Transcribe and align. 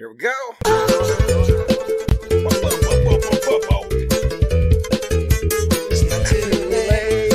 Here 0.00 0.08
we 0.08 0.16
go. 0.16 0.32
It's 0.64 1.12
not 6.08 6.24
too 6.24 6.40
late. 6.70 7.28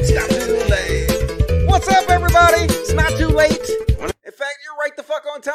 It's 0.00 0.10
not 0.10 0.28
too 0.28 0.58
late. 0.68 1.64
What's 1.68 1.86
up, 1.86 2.10
everybody? 2.10 2.64
It's 2.64 2.92
not 2.92 3.10
too 3.10 3.28
late. 3.28 3.52
In 3.52 4.32
fact, 4.32 4.58
you're 4.64 4.74
right 4.80 4.96
the 4.96 5.04
fuck 5.04 5.24
on 5.32 5.42
time. 5.42 5.54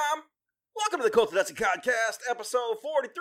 Welcome 0.74 1.02
to 1.02 1.04
the 1.04 1.10
Cult 1.10 1.32
of 1.32 1.36
Dusty 1.36 1.54
Podcast, 1.54 2.20
episode 2.30 2.78
43. 2.82 3.12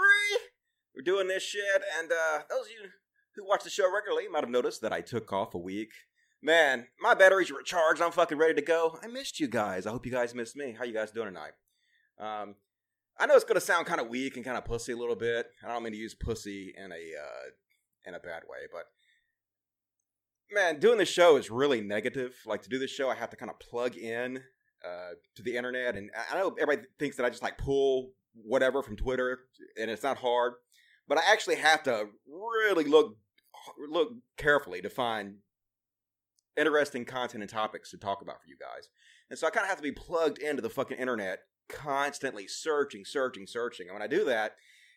We're 0.94 1.02
doing 1.02 1.26
this 1.26 1.42
shit, 1.42 1.82
and 1.98 2.12
uh, 2.12 2.42
those 2.48 2.66
of 2.66 2.70
you 2.70 2.90
who 3.34 3.44
watch 3.44 3.64
the 3.64 3.70
show 3.70 3.92
regularly 3.92 4.28
might 4.28 4.44
have 4.44 4.50
noticed 4.50 4.82
that 4.82 4.92
I 4.92 5.00
took 5.00 5.32
off 5.32 5.52
a 5.52 5.58
week. 5.58 5.90
Man, 6.40 6.86
my 7.00 7.14
batteries 7.14 7.50
are 7.50 7.56
recharged. 7.56 8.00
I'm 8.00 8.12
fucking 8.12 8.38
ready 8.38 8.54
to 8.54 8.62
go. 8.62 9.00
I 9.02 9.08
missed 9.08 9.40
you 9.40 9.48
guys. 9.48 9.84
I 9.84 9.90
hope 9.90 10.06
you 10.06 10.12
guys 10.12 10.32
missed 10.32 10.54
me. 10.54 10.76
How 10.78 10.84
you 10.84 10.94
guys 10.94 11.10
doing 11.10 11.26
tonight? 11.26 11.54
Um, 12.18 12.54
I 13.18 13.26
know 13.26 13.34
it's 13.34 13.44
gonna 13.44 13.60
sound 13.60 13.86
kind 13.86 14.00
of 14.00 14.08
weak 14.08 14.36
and 14.36 14.44
kind 14.44 14.56
of 14.56 14.64
pussy 14.64 14.92
a 14.92 14.96
little 14.96 15.16
bit. 15.16 15.46
I 15.64 15.68
don't 15.68 15.82
mean 15.82 15.92
to 15.92 15.98
use 15.98 16.14
pussy 16.14 16.74
in 16.76 16.92
a 16.92 16.94
uh, 16.94 17.50
in 18.06 18.14
a 18.14 18.20
bad 18.20 18.42
way, 18.48 18.66
but 18.72 18.84
man, 20.50 20.78
doing 20.78 20.98
this 20.98 21.08
show 21.08 21.36
is 21.36 21.50
really 21.50 21.80
negative. 21.80 22.34
Like 22.46 22.62
to 22.62 22.68
do 22.68 22.78
this 22.78 22.90
show, 22.90 23.08
I 23.08 23.14
have 23.14 23.30
to 23.30 23.36
kind 23.36 23.50
of 23.50 23.58
plug 23.58 23.96
in 23.96 24.42
uh, 24.84 25.10
to 25.36 25.42
the 25.42 25.56
internet, 25.56 25.96
and 25.96 26.10
I 26.30 26.36
know 26.36 26.54
everybody 26.60 26.88
thinks 26.98 27.16
that 27.16 27.26
I 27.26 27.30
just 27.30 27.42
like 27.42 27.58
pull 27.58 28.10
whatever 28.34 28.82
from 28.82 28.96
Twitter, 28.96 29.40
and 29.78 29.90
it's 29.90 30.02
not 30.02 30.18
hard, 30.18 30.54
but 31.08 31.18
I 31.18 31.22
actually 31.30 31.56
have 31.56 31.82
to 31.84 32.06
really 32.26 32.84
look 32.84 33.16
look 33.90 34.10
carefully 34.36 34.82
to 34.82 34.90
find 34.90 35.36
interesting 36.56 37.04
content 37.04 37.42
and 37.42 37.50
topics 37.50 37.90
to 37.90 37.96
talk 37.96 38.22
about 38.22 38.40
for 38.40 38.48
you 38.48 38.56
guys. 38.58 38.88
And 39.30 39.38
so 39.38 39.46
I 39.46 39.50
kind 39.50 39.64
of 39.64 39.68
have 39.68 39.78
to 39.78 39.82
be 39.82 39.92
plugged 39.92 40.38
into 40.38 40.60
the 40.60 40.68
fucking 40.68 40.98
internet, 40.98 41.40
constantly 41.68 42.46
searching, 42.46 43.04
searching, 43.04 43.46
searching. 43.46 43.88
And 43.88 43.94
when 43.94 44.02
I 44.02 44.06
do 44.06 44.24
that, 44.24 44.52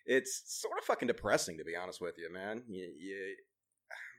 it's 0.05 0.43
sort 0.45 0.77
of 0.77 0.85
fucking 0.85 1.07
depressing, 1.07 1.57
to 1.57 1.63
be 1.63 1.75
honest 1.75 2.01
with 2.01 2.15
you, 2.17 2.31
man. 2.31 2.63
You, 2.67 2.91
you 2.97 3.35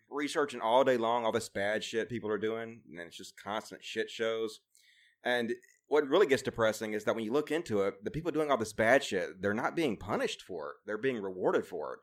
researching 0.09 0.61
all 0.61 0.85
day 0.85 0.97
long 0.97 1.25
all 1.25 1.33
this 1.33 1.49
bad 1.49 1.83
shit 1.83 2.09
people 2.09 2.31
are 2.31 2.39
doing, 2.39 2.81
and 2.91 3.01
it's 3.01 3.17
just 3.17 3.41
constant 3.43 3.85
shit 3.85 4.11
shows. 4.11 4.61
And 5.25 5.55
what 5.89 6.09
really 6.09 6.27
gets 6.27 6.43
depressing 6.43 6.95
is 6.95 7.05
that 7.05 7.15
when 7.15 7.25
you 7.25 7.33
look 7.33 7.51
into 7.51 7.83
it, 7.83 8.05
the 8.05 8.11
people 8.11 8.33
doing 8.33 8.51
all 8.51 8.57
this 8.57 8.73
bad 8.73 9.03
shit, 9.03 9.41
they're 9.41 9.55
not 9.55 9.77
being 9.77 9.97
punished 9.97 10.43
for 10.43 10.71
it; 10.71 10.77
they're 10.87 10.99
being 10.99 11.21
rewarded 11.21 11.67
for 11.67 11.95
it. 11.95 12.01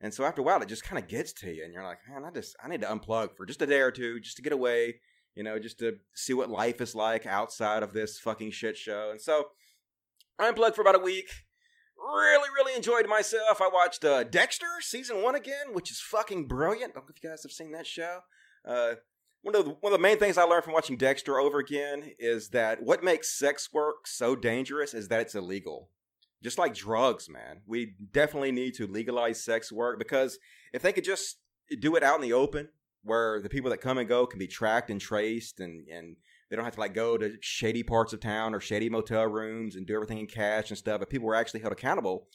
And 0.00 0.12
so 0.12 0.24
after 0.24 0.40
a 0.40 0.44
while, 0.44 0.60
it 0.60 0.68
just 0.68 0.84
kind 0.84 1.02
of 1.02 1.08
gets 1.08 1.32
to 1.34 1.52
you, 1.52 1.64
and 1.64 1.72
you're 1.72 1.84
like, 1.84 1.98
man, 2.08 2.24
I 2.24 2.30
just 2.30 2.56
I 2.62 2.68
need 2.68 2.82
to 2.82 2.88
unplug 2.88 3.36
for 3.36 3.46
just 3.46 3.62
a 3.62 3.66
day 3.66 3.80
or 3.80 3.90
two, 3.90 4.20
just 4.20 4.36
to 4.36 4.42
get 4.42 4.52
away, 4.52 4.96
you 5.34 5.42
know, 5.42 5.58
just 5.58 5.78
to 5.80 5.96
see 6.14 6.34
what 6.34 6.50
life 6.50 6.80
is 6.80 6.94
like 6.94 7.26
outside 7.26 7.82
of 7.82 7.92
this 7.92 8.18
fucking 8.18 8.50
shit 8.50 8.76
show. 8.76 9.10
And 9.10 9.20
so 9.20 9.46
I 10.38 10.48
unplugged 10.48 10.76
for 10.76 10.82
about 10.82 10.96
a 10.96 11.00
week. 11.00 11.28
Really, 11.96 12.48
really 12.54 12.76
enjoyed 12.76 13.08
myself. 13.08 13.60
I 13.60 13.68
watched 13.72 14.04
uh, 14.04 14.24
Dexter 14.24 14.66
season 14.80 15.22
one 15.22 15.34
again, 15.34 15.72
which 15.72 15.90
is 15.90 16.00
fucking 16.00 16.46
brilliant. 16.46 16.92
I 16.92 16.94
don't 16.94 17.04
know 17.06 17.14
if 17.14 17.22
you 17.22 17.30
guys 17.30 17.42
have 17.42 17.52
seen 17.52 17.72
that 17.72 17.86
show. 17.86 18.20
Uh, 18.66 18.94
one 19.42 19.54
of 19.54 19.64
the, 19.64 19.70
one 19.80 19.92
of 19.92 19.98
the 19.98 20.02
main 20.02 20.18
things 20.18 20.36
I 20.36 20.42
learned 20.42 20.64
from 20.64 20.72
watching 20.72 20.96
Dexter 20.96 21.38
over 21.38 21.58
again 21.58 22.12
is 22.18 22.48
that 22.50 22.82
what 22.82 23.04
makes 23.04 23.38
sex 23.38 23.70
work 23.72 24.06
so 24.06 24.34
dangerous 24.34 24.94
is 24.94 25.08
that 25.08 25.20
it's 25.20 25.34
illegal 25.34 25.88
just 26.44 26.58
like 26.58 26.74
drugs, 26.74 27.28
man. 27.28 27.62
We 27.66 27.94
definitely 28.12 28.52
need 28.52 28.74
to 28.74 28.86
legalize 28.86 29.42
sex 29.42 29.72
work 29.72 29.98
because 29.98 30.38
if 30.74 30.82
they 30.82 30.92
could 30.92 31.02
just 31.02 31.38
do 31.80 31.96
it 31.96 32.02
out 32.02 32.16
in 32.16 32.20
the 32.20 32.34
open, 32.34 32.68
where 33.02 33.40
the 33.40 33.48
people 33.48 33.70
that 33.70 33.80
come 33.80 33.96
and 33.96 34.06
go 34.06 34.26
can 34.26 34.38
be 34.38 34.46
tracked 34.46 34.90
and 34.90 35.00
traced, 35.00 35.58
and 35.58 35.88
and 35.88 36.16
they 36.54 36.56
don't 36.56 36.66
have 36.66 36.74
to 36.74 36.80
like 36.80 36.94
go 36.94 37.18
to 37.18 37.36
shady 37.40 37.82
parts 37.82 38.12
of 38.12 38.20
town 38.20 38.54
or 38.54 38.60
shady 38.60 38.88
motel 38.88 39.26
rooms 39.26 39.74
and 39.74 39.88
do 39.88 39.96
everything 39.96 40.18
in 40.18 40.28
cash 40.28 40.70
and 40.70 40.78
stuff. 40.78 41.02
If 41.02 41.08
people 41.08 41.26
were 41.26 41.34
actually 41.34 41.58
held 41.58 41.72
accountable, 41.72 42.28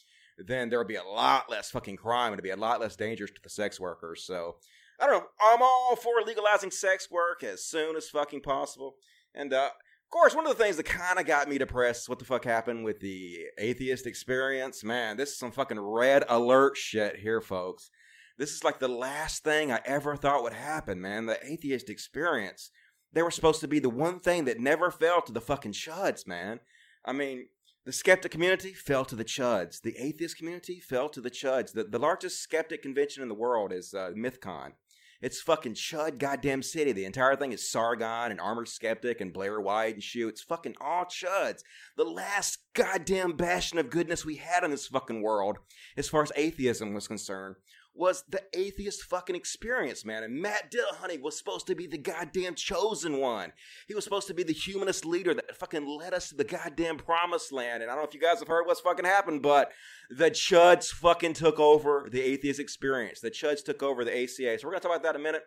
then 0.46 0.68
there 0.68 0.78
would 0.78 0.90
be 0.90 0.96
a 0.96 1.04
lot 1.06 1.50
less 1.50 1.72
fucking 1.72 1.96
crime 1.96 2.34
and 2.34 2.34
it'd 2.34 2.44
be 2.44 2.50
a 2.50 2.58
lot 2.58 2.82
less 2.82 2.98
dangerous 2.98 3.32
to 3.32 3.42
the 3.42 3.50
sex 3.50 3.80
workers. 3.80 4.26
So 4.26 4.58
I 5.00 5.08
don't 5.08 5.22
know. 5.22 5.28
I'm 5.42 5.62
all 5.62 5.96
for 5.96 6.22
legalizing 6.26 6.72
sex 6.72 7.10
work 7.10 7.46
as 7.46 7.64
soon 7.64 7.96
as 7.96 8.10
fucking 8.10 8.42
possible. 8.42 8.96
And 9.34 9.54
uh, 9.54 9.68
of 9.68 10.10
course, 10.12 10.36
one 10.36 10.46
of 10.46 10.58
the 10.58 10.62
things 10.62 10.76
that 10.76 10.84
kind 10.84 11.18
of 11.18 11.26
got 11.26 11.48
me 11.48 11.58
depressed 11.58 12.02
is 12.02 12.10
what 12.10 12.20
the 12.20 12.26
fuck 12.26 12.44
happened 12.44 12.84
with 12.84 13.00
the 13.00 13.38
atheist 13.58 14.06
experience. 14.06 14.84
Man, 14.84 15.16
this 15.16 15.30
is 15.30 15.40
some 15.40 15.54
fucking 15.54 15.80
red 15.80 16.26
alert 16.28 16.76
shit 16.76 17.20
here, 17.20 17.40
folks. 17.40 17.90
This 18.38 18.52
is 18.52 18.66
like 18.66 18.80
the 18.80 18.90
last 18.90 19.46
thing 19.46 19.72
I 19.72 19.80
ever 19.86 20.18
thought 20.18 20.44
would 20.44 20.52
happen, 20.52 21.00
man. 21.00 21.26
The 21.26 21.40
atheist 21.42 21.90
experience. 21.90 22.72
They 23.14 23.24
were 23.24 23.32
supposed 23.32 23.62
to 23.62 23.68
be 23.68 23.80
the 23.80 23.90
one 23.90 24.20
thing 24.20 24.46
that 24.46 24.60
never 24.60 24.92
fell 24.92 25.22
to 25.22 25.32
the 25.32 25.42
fucking 25.42 25.74
chuds, 25.74 26.28
man. 26.28 26.60
I 27.06 27.14
mean, 27.14 27.48
the 27.86 27.92
skeptic 27.92 28.32
community 28.32 28.74
fell 28.74 29.06
to 29.06 29.16
the 29.16 29.26
chuds. 29.26 29.82
The 29.82 29.98
atheist 29.98 30.38
community 30.38 30.80
fell 30.80 31.10
to 31.10 31.22
the 31.22 31.32
chuds. 31.32 31.74
The, 31.74 31.86
the 31.86 31.98
largest 31.98 32.40
skeptic 32.40 32.84
convention 32.84 33.24
in 33.24 33.30
the 33.30 33.36
world 33.36 33.72
is 33.72 33.94
uh, 33.94 34.12
MythCon. 34.16 34.74
It's 35.22 35.42
fucking 35.42 35.74
Chud 35.74 36.18
goddamn 36.18 36.64
city. 36.64 36.94
The 36.94 37.04
entire 37.04 37.36
thing 37.36 37.52
is 37.52 37.70
Sargon 37.70 38.32
and 38.32 38.40
Armored 38.40 38.70
Skeptic 38.70 39.20
and 39.20 39.34
Blair 39.34 39.60
White 39.60 39.96
and 39.96 40.04
Shoe. 40.04 40.30
It's 40.30 40.42
fucking 40.42 40.76
all 40.80 41.04
Chuds. 41.04 41.60
The 41.98 42.06
last 42.06 42.60
goddamn 42.74 43.34
bastion 43.34 43.80
of 43.80 43.90
goodness 43.90 44.24
we 44.24 44.38
had 44.38 44.64
in 44.64 44.72
this 44.72 44.88
fucking 44.88 45.22
world, 45.22 45.58
as 45.98 46.08
far 46.08 46.24
as 46.24 46.32
atheism 46.38 46.94
was 46.94 47.08
concerned, 47.08 47.56
was 47.94 48.24
the 48.30 48.42
atheist 48.54 49.04
fucking 49.04 49.36
experience, 49.36 50.06
man. 50.06 50.24
And 50.24 50.42
Matt 50.42 50.72
Dillahunty 50.72 51.22
was 51.22 51.38
supposed 51.38 51.68
to 51.68 51.76
be 51.76 51.88
the 51.88 51.98
goddamn 51.98 52.56
chosen 52.56 53.18
one. 53.18 53.52
He 53.88 53.96
was 53.96 54.04
supposed 54.04 54.28
to 54.28 54.34
be 54.34 54.44
the 54.44 54.54
humanist 54.54 55.06
leader 55.06 55.34
that 55.34 55.56
fucking 55.56 55.86
led 55.86 56.14
us 56.14 56.30
to 56.30 56.36
the 56.36 56.44
goddamn 56.44 56.98
promised 56.98 57.52
land. 57.52 57.84
And 57.84 57.92
I 57.92 57.96
don't 57.96 58.04
know 58.04 58.08
if 58.08 58.14
you 58.14 58.22
guys 58.22 58.40
have 58.40 58.48
heard 58.48 58.66
what's 58.66 58.80
fucking 58.80 59.06
happened, 59.06 59.42
but 59.42 59.72
the 60.10 60.32
Chuds 60.32 60.88
fucking 60.88 61.34
took 61.34 61.60
over 61.60 62.08
the 62.10 62.22
atheist 62.22 62.60
experience. 62.60 63.20
The 63.20 63.32
Chuds 63.32 63.64
took 63.64 63.84
over 63.84 64.06
the 64.06 64.24
ACA. 64.24 64.58
So 64.60 64.68
we're 64.68 64.72
gonna 64.72 64.82
talk 64.82 64.92
about 64.92 65.04
that 65.04 65.16
in 65.16 65.22
a 65.22 65.24
minute. 65.24 65.44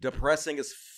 Depressing 0.00 0.58
f- 0.58 0.95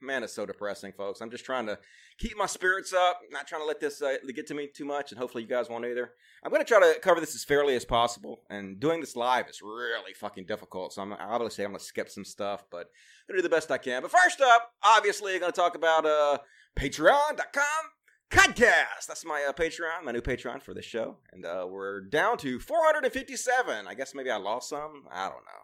man, 0.00 0.22
it's 0.22 0.32
so 0.32 0.46
depressing, 0.46 0.92
folks. 0.92 1.20
I'm 1.20 1.30
just 1.30 1.44
trying 1.44 1.66
to 1.66 1.78
keep 2.18 2.36
my 2.36 2.46
spirits 2.46 2.92
up, 2.92 3.20
not 3.30 3.46
trying 3.46 3.62
to 3.62 3.66
let 3.66 3.80
this 3.80 4.00
uh, 4.02 4.16
get 4.34 4.46
to 4.48 4.54
me 4.54 4.68
too 4.74 4.84
much, 4.84 5.12
and 5.12 5.18
hopefully 5.18 5.44
you 5.44 5.48
guys 5.48 5.68
won't 5.68 5.84
either. 5.84 6.12
I'm 6.44 6.50
going 6.50 6.62
to 6.62 6.68
try 6.68 6.80
to 6.80 6.98
cover 7.00 7.20
this 7.20 7.34
as 7.34 7.44
fairly 7.44 7.74
as 7.76 7.84
possible, 7.84 8.42
and 8.50 8.78
doing 8.78 9.00
this 9.00 9.16
live 9.16 9.48
is 9.48 9.62
really 9.62 10.14
fucking 10.14 10.46
difficult. 10.46 10.92
So 10.92 11.02
I'm 11.02 11.12
obviously 11.12 11.64
I'm 11.64 11.70
going 11.70 11.80
to 11.80 11.84
skip 11.84 12.08
some 12.08 12.24
stuff, 12.24 12.64
but 12.70 12.86
I'm 13.28 13.34
going 13.34 13.38
to 13.38 13.42
do 13.42 13.42
the 13.42 13.48
best 13.48 13.70
I 13.70 13.78
can. 13.78 14.02
But 14.02 14.12
first 14.12 14.40
up, 14.40 14.70
obviously, 14.82 15.34
I'm 15.34 15.40
going 15.40 15.52
to 15.52 15.56
talk 15.56 15.74
about 15.74 16.06
uh, 16.06 16.38
Patreon.com. 16.76 17.64
Podcast. 18.28 19.06
That's 19.06 19.24
my 19.24 19.46
uh, 19.48 19.52
Patreon, 19.52 20.02
my 20.04 20.10
new 20.10 20.20
Patreon 20.20 20.60
for 20.60 20.74
this 20.74 20.84
show, 20.84 21.18
and 21.32 21.46
uh, 21.46 21.64
we're 21.70 22.00
down 22.00 22.36
to 22.38 22.58
457. 22.58 23.86
I 23.86 23.94
guess 23.94 24.16
maybe 24.16 24.30
I 24.30 24.36
lost 24.36 24.68
some. 24.68 25.04
I 25.12 25.26
don't 25.26 25.44
know. 25.44 25.62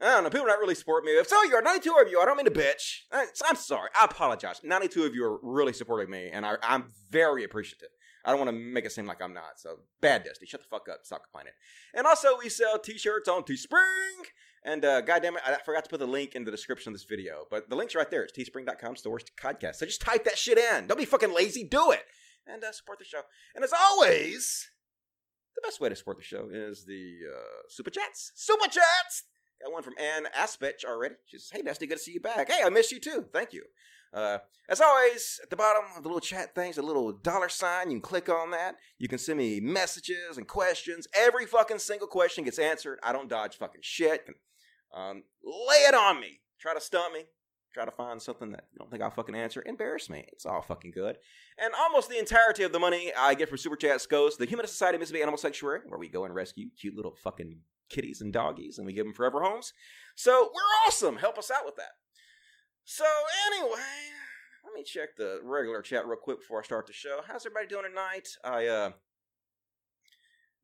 I 0.00 0.06
don't 0.06 0.24
know. 0.24 0.30
People 0.30 0.46
don't 0.46 0.60
really 0.60 0.74
support 0.74 1.04
me. 1.04 1.12
If 1.12 1.28
so, 1.28 1.42
you 1.44 1.54
are 1.54 1.62
92 1.62 1.94
of 2.04 2.10
you. 2.10 2.20
I 2.20 2.24
don't 2.24 2.36
mean 2.36 2.46
to 2.46 2.50
bitch. 2.50 3.02
I- 3.12 3.26
I'm 3.46 3.56
sorry. 3.56 3.90
I 4.00 4.04
apologize. 4.04 4.60
92 4.64 5.04
of 5.04 5.14
you 5.14 5.24
are 5.24 5.38
really 5.42 5.72
supporting 5.72 6.10
me, 6.10 6.30
and 6.32 6.44
I, 6.44 6.56
I'm 6.62 6.92
very 7.10 7.44
appreciative. 7.44 7.88
I 8.24 8.30
don't 8.30 8.38
want 8.38 8.48
to 8.48 8.56
make 8.56 8.84
it 8.84 8.92
seem 8.92 9.06
like 9.06 9.22
I'm 9.22 9.34
not. 9.34 9.58
So, 9.58 9.76
bad 10.00 10.24
Dusty. 10.24 10.46
Shut 10.46 10.60
the 10.60 10.66
fuck 10.68 10.88
up. 10.90 11.00
Stop 11.04 11.22
complaining. 11.24 11.52
And 11.94 12.06
also, 12.06 12.38
we 12.38 12.48
sell 12.48 12.78
t 12.78 12.96
shirts 12.98 13.28
on 13.28 13.42
Teespring. 13.42 14.24
And 14.66 14.82
uh, 14.82 15.02
goddamn 15.02 15.36
it, 15.36 15.42
I 15.44 15.58
forgot 15.62 15.84
to 15.84 15.90
put 15.90 16.00
the 16.00 16.06
link 16.06 16.34
in 16.34 16.44
the 16.44 16.50
description 16.50 16.90
of 16.90 16.94
this 16.94 17.04
video. 17.04 17.44
But 17.50 17.68
the 17.68 17.76
link's 17.76 17.94
right 17.94 18.10
there. 18.10 18.22
It's 18.22 18.32
teespring.com 18.32 18.96
stores 18.96 19.24
podcast. 19.38 19.74
So 19.76 19.84
just 19.86 20.00
type 20.00 20.24
that 20.24 20.38
shit 20.38 20.56
in. 20.56 20.86
Don't 20.86 20.96
be 20.98 21.04
fucking 21.04 21.34
lazy. 21.34 21.64
Do 21.64 21.90
it. 21.90 22.04
And 22.46 22.64
uh, 22.64 22.72
support 22.72 22.98
the 22.98 23.04
show. 23.04 23.20
And 23.54 23.62
as 23.62 23.74
always, 23.78 24.70
the 25.54 25.60
best 25.62 25.80
way 25.80 25.90
to 25.90 25.96
support 25.96 26.16
the 26.16 26.24
show 26.24 26.48
is 26.50 26.86
the 26.86 27.18
uh, 27.30 27.68
super 27.68 27.90
chats. 27.90 28.32
Super 28.34 28.68
chats! 28.70 29.24
Got 29.62 29.72
one 29.72 29.82
from 29.82 29.94
Ann 29.98 30.26
Aspech 30.36 30.84
already. 30.84 31.14
She 31.26 31.38
says, 31.38 31.50
Hey, 31.52 31.62
Dusty, 31.62 31.86
good 31.86 31.98
to 31.98 32.02
see 32.02 32.12
you 32.12 32.20
back. 32.20 32.50
Hey, 32.50 32.62
I 32.64 32.68
missed 32.70 32.92
you 32.92 33.00
too. 33.00 33.26
Thank 33.32 33.52
you. 33.52 33.62
Uh, 34.12 34.38
as 34.68 34.80
always, 34.80 35.40
at 35.42 35.50
the 35.50 35.56
bottom 35.56 35.82
of 35.96 36.02
the 36.02 36.08
little 36.08 36.20
chat 36.20 36.54
things, 36.54 36.78
a 36.78 36.82
little 36.82 37.12
dollar 37.12 37.48
sign. 37.48 37.90
You 37.90 37.96
can 37.96 38.02
click 38.02 38.28
on 38.28 38.52
that. 38.52 38.76
You 38.98 39.08
can 39.08 39.18
send 39.18 39.38
me 39.38 39.60
messages 39.60 40.38
and 40.38 40.46
questions. 40.46 41.08
Every 41.14 41.46
fucking 41.46 41.80
single 41.80 42.06
question 42.06 42.44
gets 42.44 42.58
answered. 42.58 43.00
I 43.02 43.12
don't 43.12 43.28
dodge 43.28 43.56
fucking 43.56 43.80
shit. 43.82 44.26
Um, 44.94 45.24
lay 45.42 45.78
it 45.88 45.94
on 45.94 46.20
me. 46.20 46.40
Try 46.60 46.74
to 46.74 46.80
stump 46.80 47.12
me. 47.12 47.24
Try 47.74 47.84
to 47.84 47.90
find 47.90 48.22
something 48.22 48.52
that 48.52 48.66
you 48.72 48.78
don't 48.78 48.88
think 48.88 49.02
I'll 49.02 49.10
fucking 49.10 49.34
answer. 49.34 49.60
Embarrass 49.66 50.08
me. 50.08 50.24
It's 50.32 50.46
all 50.46 50.62
fucking 50.62 50.92
good. 50.92 51.18
And 51.58 51.74
almost 51.74 52.08
the 52.08 52.18
entirety 52.20 52.62
of 52.62 52.70
the 52.70 52.78
money 52.78 53.12
I 53.18 53.34
get 53.34 53.48
from 53.48 53.58
Super 53.58 53.74
Chats 53.74 54.06
goes 54.06 54.34
to 54.36 54.44
the 54.44 54.48
Humanist 54.48 54.74
Society 54.74 54.94
of 54.94 55.00
Mississippi 55.00 55.22
Animal 55.22 55.38
Sanctuary, 55.38 55.80
where 55.88 55.98
we 55.98 56.08
go 56.08 56.24
and 56.24 56.32
rescue 56.32 56.68
cute 56.80 56.94
little 56.94 57.16
fucking 57.24 57.58
kitties 57.88 58.20
and 58.20 58.32
doggies 58.32 58.78
and 58.78 58.86
we 58.86 58.92
give 58.92 59.06
them 59.06 59.14
forever 59.14 59.42
homes. 59.42 59.72
So 60.14 60.50
we're 60.54 60.86
awesome. 60.86 61.16
Help 61.16 61.38
us 61.38 61.50
out 61.50 61.64
with 61.64 61.76
that. 61.76 61.92
So 62.84 63.04
anyway, 63.46 63.80
let 64.64 64.74
me 64.74 64.82
check 64.84 65.16
the 65.16 65.40
regular 65.42 65.82
chat 65.82 66.06
real 66.06 66.16
quick 66.16 66.40
before 66.40 66.60
I 66.60 66.64
start 66.64 66.86
the 66.86 66.92
show. 66.92 67.20
How's 67.26 67.46
everybody 67.46 67.66
doing 67.66 67.84
tonight? 67.88 68.28
I 68.44 68.66
uh 68.66 68.90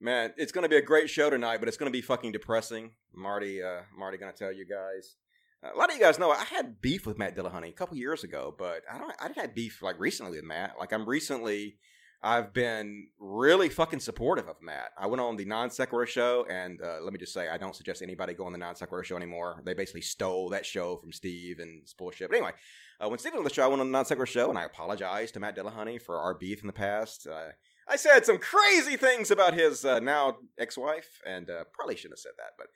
man, 0.00 0.32
it's 0.36 0.52
gonna 0.52 0.68
be 0.68 0.76
a 0.76 0.82
great 0.82 1.08
show 1.10 1.30
tonight, 1.30 1.58
but 1.58 1.68
it's 1.68 1.76
gonna 1.76 1.90
be 1.90 2.02
fucking 2.02 2.32
depressing. 2.32 2.92
Marty, 3.14 3.62
uh 3.62 3.82
Marty 3.96 4.18
gonna 4.18 4.32
tell 4.32 4.52
you 4.52 4.66
guys. 4.66 5.16
Uh, 5.62 5.70
a 5.74 5.76
lot 5.76 5.90
of 5.90 5.96
you 5.96 6.00
guys 6.00 6.18
know 6.18 6.30
I 6.30 6.44
had 6.44 6.80
beef 6.80 7.06
with 7.06 7.18
Matt 7.18 7.36
Dillahunty 7.36 7.68
a 7.68 7.72
couple 7.72 7.96
years 7.96 8.24
ago, 8.24 8.54
but 8.56 8.82
I 8.90 8.98
don't. 8.98 9.12
I 9.20 9.28
didn't 9.28 9.40
have 9.40 9.54
beef 9.54 9.82
like 9.82 9.98
recently 9.98 10.32
with 10.32 10.44
Matt. 10.44 10.74
Like 10.78 10.92
I'm 10.92 11.08
recently 11.08 11.76
I've 12.22 12.52
been 12.52 13.08
really 13.18 13.70
fucking 13.70 14.00
supportive 14.00 14.46
of 14.46 14.56
Matt. 14.60 14.90
I 14.98 15.06
went 15.06 15.22
on 15.22 15.36
the 15.36 15.46
Non 15.46 15.70
Sequitur 15.70 16.06
show, 16.06 16.46
and 16.50 16.80
uh, 16.82 16.98
let 17.02 17.14
me 17.14 17.18
just 17.18 17.32
say, 17.32 17.48
I 17.48 17.56
don't 17.56 17.74
suggest 17.74 18.02
anybody 18.02 18.34
go 18.34 18.44
on 18.44 18.52
the 18.52 18.58
Non 18.58 18.74
Sequitur 18.74 19.04
show 19.04 19.16
anymore. 19.16 19.62
They 19.64 19.72
basically 19.72 20.02
stole 20.02 20.50
that 20.50 20.66
show 20.66 20.96
from 20.96 21.12
Steve 21.12 21.60
and 21.60 21.80
it's 21.82 21.94
bullshit. 21.94 22.28
But 22.28 22.36
anyway, 22.36 22.52
uh, 23.00 23.08
when 23.08 23.18
Steve 23.18 23.32
was 23.32 23.38
on 23.38 23.44
the 23.44 23.50
show, 23.50 23.64
I 23.64 23.68
went 23.68 23.80
on 23.80 23.86
the 23.86 23.92
Non 23.92 24.04
Sequitur 24.04 24.26
show, 24.26 24.50
and 24.50 24.58
I 24.58 24.64
apologized 24.64 25.34
to 25.34 25.40
Matt 25.40 25.56
Dillahunty 25.56 26.00
for 26.00 26.18
our 26.18 26.34
beef 26.34 26.60
in 26.60 26.66
the 26.66 26.74
past. 26.74 27.26
Uh, 27.26 27.52
I 27.88 27.96
said 27.96 28.26
some 28.26 28.38
crazy 28.38 28.96
things 28.96 29.30
about 29.30 29.54
his 29.54 29.84
uh, 29.84 30.00
now 30.00 30.36
ex-wife, 30.58 31.20
and 31.26 31.48
uh, 31.48 31.64
probably 31.72 31.96
shouldn't 31.96 32.18
have 32.18 32.22
said 32.22 32.32
that, 32.36 32.52
but 32.58 32.66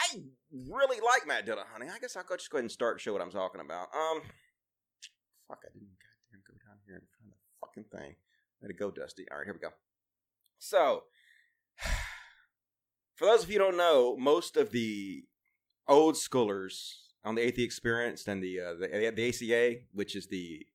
I 0.00 0.22
really 0.70 1.00
like 1.00 1.26
Matt 1.26 1.46
Dillahunty. 1.46 1.90
I 1.92 1.98
guess 2.00 2.16
I'll 2.16 2.24
just 2.36 2.50
go 2.50 2.56
ahead 2.56 2.64
and 2.64 2.72
start 2.72 2.94
and 2.94 3.00
show 3.00 3.12
what 3.12 3.22
I'm 3.22 3.30
talking 3.30 3.60
about. 3.60 3.88
Um, 3.94 4.22
fuck, 5.46 5.60
I 5.62 5.70
didn't 5.72 6.00
goddamn 6.00 6.42
go 6.48 6.54
down 6.64 6.78
here 6.86 6.96
and 6.96 7.06
find 7.20 7.31
fucking 7.62 7.84
thing. 7.90 8.16
Let 8.60 8.70
it 8.70 8.78
go, 8.78 8.90
Dusty. 8.90 9.26
All 9.30 9.38
right, 9.38 9.46
here 9.46 9.54
we 9.54 9.60
go. 9.60 9.72
So, 10.58 11.04
for 13.16 13.26
those 13.26 13.44
of 13.44 13.50
you 13.50 13.58
who 13.58 13.64
don't 13.64 13.76
know, 13.76 14.16
most 14.16 14.56
of 14.56 14.70
the 14.70 15.24
old 15.88 16.14
schoolers 16.14 16.94
on 17.24 17.34
the 17.34 17.42
Atheist 17.42 17.66
Experience 17.66 18.26
and 18.28 18.42
the, 18.42 18.60
uh, 18.60 18.74
the 18.74 19.12
the 19.14 19.28
ACA, 19.28 19.80
which 19.92 20.14
is 20.14 20.28
the 20.28 20.66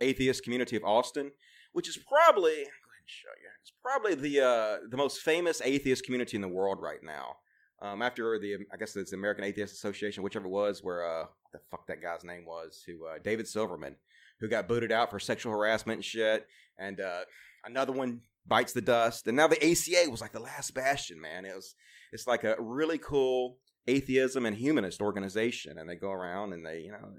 atheist 0.00 0.42
community 0.42 0.76
of 0.76 0.84
Austin, 0.84 1.32
which 1.72 1.88
is 1.88 1.96
probably 1.96 2.64
show 3.06 3.28
you. 3.42 3.48
It's 3.60 3.72
probably 3.82 4.14
the 4.14 4.44
uh, 4.44 4.76
the 4.90 4.96
most 4.96 5.20
famous 5.20 5.60
atheist 5.62 6.04
community 6.04 6.36
in 6.36 6.40
the 6.40 6.48
world 6.48 6.78
right 6.80 7.02
now. 7.02 7.36
Um, 7.82 8.02
after 8.02 8.38
the 8.38 8.58
I 8.72 8.76
guess 8.76 8.96
it's 8.96 9.10
the 9.10 9.16
American 9.16 9.44
Atheist 9.44 9.74
Association, 9.74 10.22
whichever 10.22 10.46
it 10.46 10.50
was, 10.50 10.82
where 10.82 11.06
uh, 11.06 11.26
the 11.52 11.60
fuck 11.70 11.86
that 11.88 12.02
guy's 12.02 12.24
name 12.24 12.44
was, 12.46 12.82
who 12.86 13.06
uh, 13.06 13.18
David 13.22 13.46
Silverman, 13.46 13.96
who 14.44 14.50
got 14.50 14.68
booted 14.68 14.92
out 14.92 15.10
for 15.10 15.18
sexual 15.18 15.52
harassment 15.52 15.96
and 15.96 16.04
shit, 16.04 16.46
and 16.78 17.00
uh, 17.00 17.20
another 17.64 17.92
one 17.92 18.20
bites 18.46 18.74
the 18.74 18.82
dust, 18.82 19.26
and 19.26 19.34
now 19.34 19.48
the 19.48 19.56
ACA 19.56 20.10
was 20.10 20.20
like 20.20 20.32
the 20.32 20.38
last 20.38 20.74
bastion, 20.74 21.18
man. 21.18 21.46
It 21.46 21.54
was 21.54 21.74
it's 22.12 22.26
like 22.26 22.44
a 22.44 22.56
really 22.58 22.98
cool 22.98 23.56
atheism 23.86 24.44
and 24.44 24.54
humanist 24.54 25.00
organization, 25.00 25.78
and 25.78 25.88
they 25.88 25.94
go 25.94 26.10
around 26.10 26.52
and 26.52 26.64
they 26.64 26.80
you 26.80 26.92
know 26.92 27.14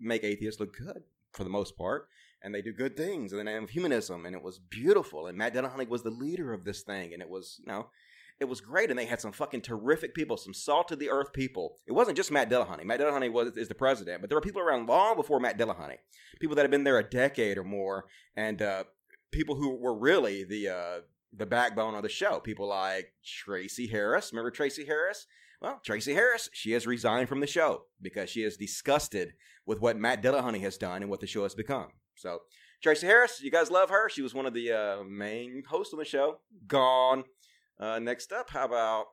make 0.00 0.24
atheists 0.24 0.58
look 0.58 0.76
good 0.76 1.04
for 1.32 1.44
the 1.44 1.50
most 1.50 1.78
part, 1.78 2.08
and 2.42 2.52
they 2.52 2.60
do 2.60 2.72
good 2.72 2.96
things 2.96 3.30
in 3.30 3.38
the 3.38 3.44
name 3.44 3.62
of 3.62 3.70
humanism, 3.70 4.26
and 4.26 4.34
it 4.34 4.42
was 4.42 4.58
beautiful. 4.58 5.28
And 5.28 5.38
Matt 5.38 5.54
Dillahunty 5.54 5.88
was 5.88 6.02
the 6.02 6.10
leader 6.10 6.52
of 6.52 6.64
this 6.64 6.82
thing, 6.82 7.12
and 7.12 7.22
it 7.22 7.30
was 7.30 7.60
you 7.60 7.70
know 7.70 7.90
it 8.40 8.48
was 8.48 8.60
great, 8.60 8.90
and 8.90 8.98
they 8.98 9.06
had 9.06 9.20
some 9.20 9.32
fucking 9.32 9.62
terrific 9.62 10.14
people, 10.14 10.36
some 10.36 10.54
salt 10.54 10.92
of 10.92 10.98
the 10.98 11.10
earth 11.10 11.32
people. 11.32 11.76
It 11.86 11.92
wasn't 11.92 12.16
just 12.16 12.30
Matt 12.30 12.48
Dillahunty. 12.48 12.84
Matt 12.84 13.00
Dillahunty 13.00 13.32
was 13.32 13.56
is 13.56 13.68
the 13.68 13.74
president, 13.74 14.20
but 14.20 14.30
there 14.30 14.36
were 14.36 14.42
people 14.42 14.62
around 14.62 14.86
long 14.86 15.16
before 15.16 15.40
Matt 15.40 15.58
Dillahunty, 15.58 15.96
people 16.40 16.54
that 16.56 16.62
had 16.62 16.70
been 16.70 16.84
there 16.84 16.98
a 16.98 17.08
decade 17.08 17.58
or 17.58 17.64
more, 17.64 18.04
and 18.36 18.62
uh, 18.62 18.84
people 19.32 19.56
who 19.56 19.76
were 19.76 19.98
really 19.98 20.44
the 20.44 20.68
uh, 20.68 21.00
the 21.32 21.46
backbone 21.46 21.94
of 21.94 22.02
the 22.02 22.08
show. 22.08 22.40
People 22.40 22.68
like 22.68 23.12
Tracie 23.24 23.88
Harris. 23.88 24.32
Remember 24.32 24.50
Tracie 24.50 24.86
Harris? 24.86 25.26
Well, 25.60 25.80
Tracie 25.84 26.14
Harris, 26.14 26.48
she 26.52 26.72
has 26.72 26.86
resigned 26.86 27.28
from 27.28 27.40
the 27.40 27.46
show 27.46 27.86
because 28.00 28.30
she 28.30 28.44
is 28.44 28.56
disgusted 28.56 29.32
with 29.66 29.80
what 29.80 29.98
Matt 29.98 30.22
Dillahunty 30.22 30.60
has 30.60 30.78
done 30.78 31.02
and 31.02 31.10
what 31.10 31.18
the 31.20 31.26
show 31.26 31.42
has 31.42 31.54
become. 31.54 31.88
So, 32.14 32.42
Tracie 32.80 33.06
Harris, 33.06 33.40
you 33.42 33.50
guys 33.50 33.70
love 33.70 33.90
her. 33.90 34.08
She 34.08 34.22
was 34.22 34.34
one 34.34 34.46
of 34.46 34.54
the 34.54 34.72
uh, 34.72 35.02
main 35.02 35.64
hosts 35.68 35.92
on 35.92 35.98
the 35.98 36.04
show. 36.04 36.38
Gone. 36.68 37.24
Uh, 37.80 37.98
next 37.98 38.32
up, 38.32 38.50
how 38.50 38.64
about 38.64 39.06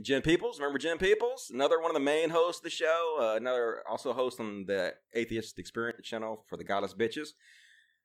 Jen 0.00 0.22
Peeples? 0.22 0.58
Remember 0.58 0.78
Jen 0.78 0.98
Peeples? 0.98 1.50
Another 1.52 1.80
one 1.80 1.90
of 1.90 1.94
the 1.94 2.00
main 2.00 2.30
hosts 2.30 2.60
of 2.60 2.64
the 2.64 2.70
show. 2.70 3.18
Uh, 3.20 3.36
another 3.36 3.82
also 3.88 4.12
host 4.12 4.40
on 4.40 4.64
the 4.66 4.94
Atheist 5.14 5.58
Experience 5.58 6.06
channel 6.06 6.44
for 6.48 6.56
the 6.56 6.64
Godless 6.64 6.94
Bitches. 6.94 7.28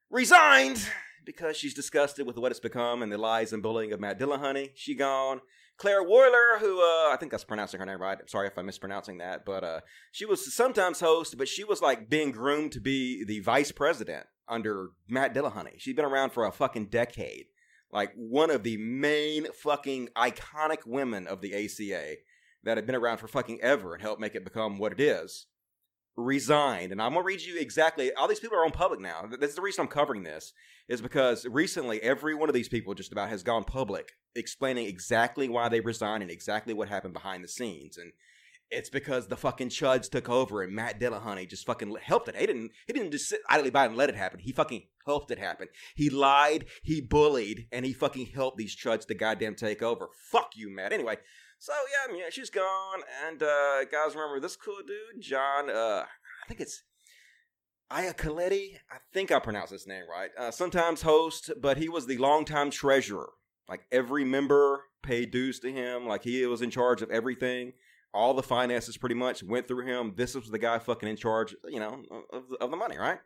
Resigned 0.10 0.88
because 1.26 1.58
she's 1.58 1.74
disgusted 1.74 2.26
with 2.26 2.38
what 2.38 2.52
it's 2.52 2.60
become 2.60 3.02
and 3.02 3.12
the 3.12 3.18
lies 3.18 3.52
and 3.52 3.64
bullying 3.64 3.92
of 3.92 4.00
Matt 4.00 4.20
Dillahunty. 4.20 4.72
She 4.76 4.96
gone. 4.96 5.42
Claire 5.78 6.04
Woyler, 6.04 6.60
who 6.60 6.80
uh, 6.80 7.12
I 7.12 7.18
think 7.20 7.32
that's 7.32 7.44
pronouncing 7.44 7.80
her 7.80 7.86
name 7.86 8.02
right. 8.02 8.18
I'm 8.20 8.28
sorry 8.28 8.48
if 8.48 8.58
I'm 8.58 8.66
mispronouncing 8.66 9.20
that, 9.20 9.46
but 9.46 9.64
uh, 9.64 9.82
she 10.12 10.26
was 10.26 10.54
sometimes 10.54 11.00
host, 11.00 11.38
but 11.38 11.48
she 11.48 11.64
was 11.64 11.82
like 11.82 12.10
being 12.10 12.32
groomed 12.32 12.72
to 12.72 12.80
be 12.80 13.24
the 13.24 13.42
vice 13.42 13.72
president 13.72 14.26
under 14.48 14.90
Matt 15.08 15.36
Dillahunty. 15.36 15.74
She's 15.78 15.96
been 15.96 16.06
around 16.06 16.32
for 16.32 16.46
a 16.46 16.52
fucking 16.52 16.88
decade, 16.88 17.46
like 17.92 18.14
one 18.16 18.50
of 18.50 18.64
the 18.64 18.78
main 18.78 19.52
fucking 19.52 20.10
iconic 20.16 20.86
women 20.86 21.28
of 21.28 21.42
the 21.42 21.54
ACA 21.54 22.16
that 22.64 22.78
had 22.78 22.86
been 22.86 22.96
around 22.96 23.18
for 23.18 23.28
fucking 23.28 23.62
ever 23.62 23.94
and 23.94 24.02
helped 24.02 24.22
make 24.22 24.36
it 24.36 24.44
become 24.44 24.78
what 24.78 24.92
it 24.92 25.00
is. 25.00 25.48
Resigned, 26.16 26.92
and 26.92 27.00
I'm 27.00 27.14
gonna 27.14 27.24
read 27.24 27.42
you 27.42 27.60
exactly. 27.60 28.12
All 28.14 28.28
these 28.28 28.40
people 28.40 28.58
are 28.58 28.66
on 28.66 28.72
public 28.72 29.00
now. 29.00 29.30
That's 29.40 29.54
the 29.54 29.62
reason 29.62 29.84
I'm 29.84 29.88
covering 29.88 30.24
this, 30.24 30.52
is 30.90 31.00
because 31.00 31.46
recently 31.46 32.02
every 32.02 32.34
one 32.34 32.50
of 32.50 32.56
these 32.56 32.70
people 32.70 32.96
just 32.96 33.12
about 33.12 33.30
has 33.30 33.44
gone 33.44 33.64
public 33.64 34.14
explaining 34.36 34.88
exactly 34.88 35.48
why 35.48 35.70
they 35.70 35.80
resigned 35.80 36.24
and 36.24 36.32
exactly 36.32 36.74
what 36.74 36.90
happened 36.90 37.14
behind 37.14 37.44
the 37.44 37.48
scenes. 37.48 37.98
And 37.98 38.14
it's 38.70 38.90
because 38.90 39.28
the 39.28 39.38
fucking 39.38 39.70
chuds 39.70 40.10
took 40.10 40.30
over 40.30 40.62
and 40.62 40.74
Matt 40.74 41.00
Dillahunty 41.00 41.50
just 41.50 41.66
fucking 41.66 41.96
helped 42.02 42.28
it. 42.28 42.36
He 42.36 42.46
didn't 42.46 42.72
he 42.86 42.94
didn't 42.94 43.12
just 43.12 43.30
sit 43.30 43.42
idly 43.50 43.70
by 43.70 43.86
and 43.86 43.96
let 43.96 44.10
it 44.10 44.16
happen. 44.16 44.40
He 44.40 44.52
fucking 44.52 44.84
helped 45.06 45.32
it 45.32 45.40
happen. 45.40 45.68
He 45.96 46.10
lied, 46.10 46.66
he 46.84 47.02
bullied, 47.02 47.68
and 47.72 47.86
he 47.86 47.94
fucking 47.94 48.28
helped 48.28 48.58
these 48.58 48.76
chuds 48.76 49.06
to 49.08 49.14
goddamn 49.14 49.56
take 49.56 49.82
over. 49.82 50.10
Fuck 50.32 50.52
you, 50.56 50.70
Matt. 50.70 50.94
Anyway, 50.94 51.18
so 51.60 51.74
yeah, 51.74 52.14
mean, 52.14 52.24
she's 52.32 52.50
gone. 52.50 53.02
And 53.28 53.42
uh 53.42 53.86
guys 53.86 54.16
remember 54.16 54.40
this 54.40 54.56
cool 54.56 54.82
dude, 54.86 55.22
John 55.22 55.70
uh 55.70 56.06
I 56.06 56.48
think 56.48 56.62
it's 56.62 56.84
Iacoletti. 57.92 58.80
I 58.92 58.98
think 59.14 59.32
I 59.32 59.40
pronounced 59.40 59.72
his 59.72 59.88
name 59.88 60.04
right. 60.10 60.30
Uh, 60.38 60.52
sometimes 60.52 61.04
host, 61.04 61.52
but 61.62 61.78
he 61.78 61.88
was 61.88 62.06
the 62.06 62.18
longtime 62.18 62.70
treasurer 62.70 63.30
like 63.70 63.86
every 63.92 64.24
member 64.24 64.84
paid 65.04 65.32
dues 65.32 65.60
to 65.60 65.72
him. 65.72 66.08
Like 66.08 66.24
he 66.24 66.46
was 66.46 66.62
in 66.62 66.72
charge 66.72 67.02
of 67.02 67.12
everything. 67.12 67.74
All 68.14 68.34
the 68.34 68.44
finances 68.44 68.98
pretty 68.98 69.16
much 69.16 69.44
went 69.44 69.68
through 69.68 69.86
him. 69.86 70.14
This 70.16 70.36
was 70.36 70.50
the 70.50 70.60
guy 70.60 70.80
fucking 70.80 71.08
in 71.08 71.18
charge, 71.18 71.56
you 71.68 71.80
know, 71.80 72.04
of, 72.32 72.44
of 72.60 72.72
the 72.72 72.78
money, 72.78 72.98
right? 72.98 73.20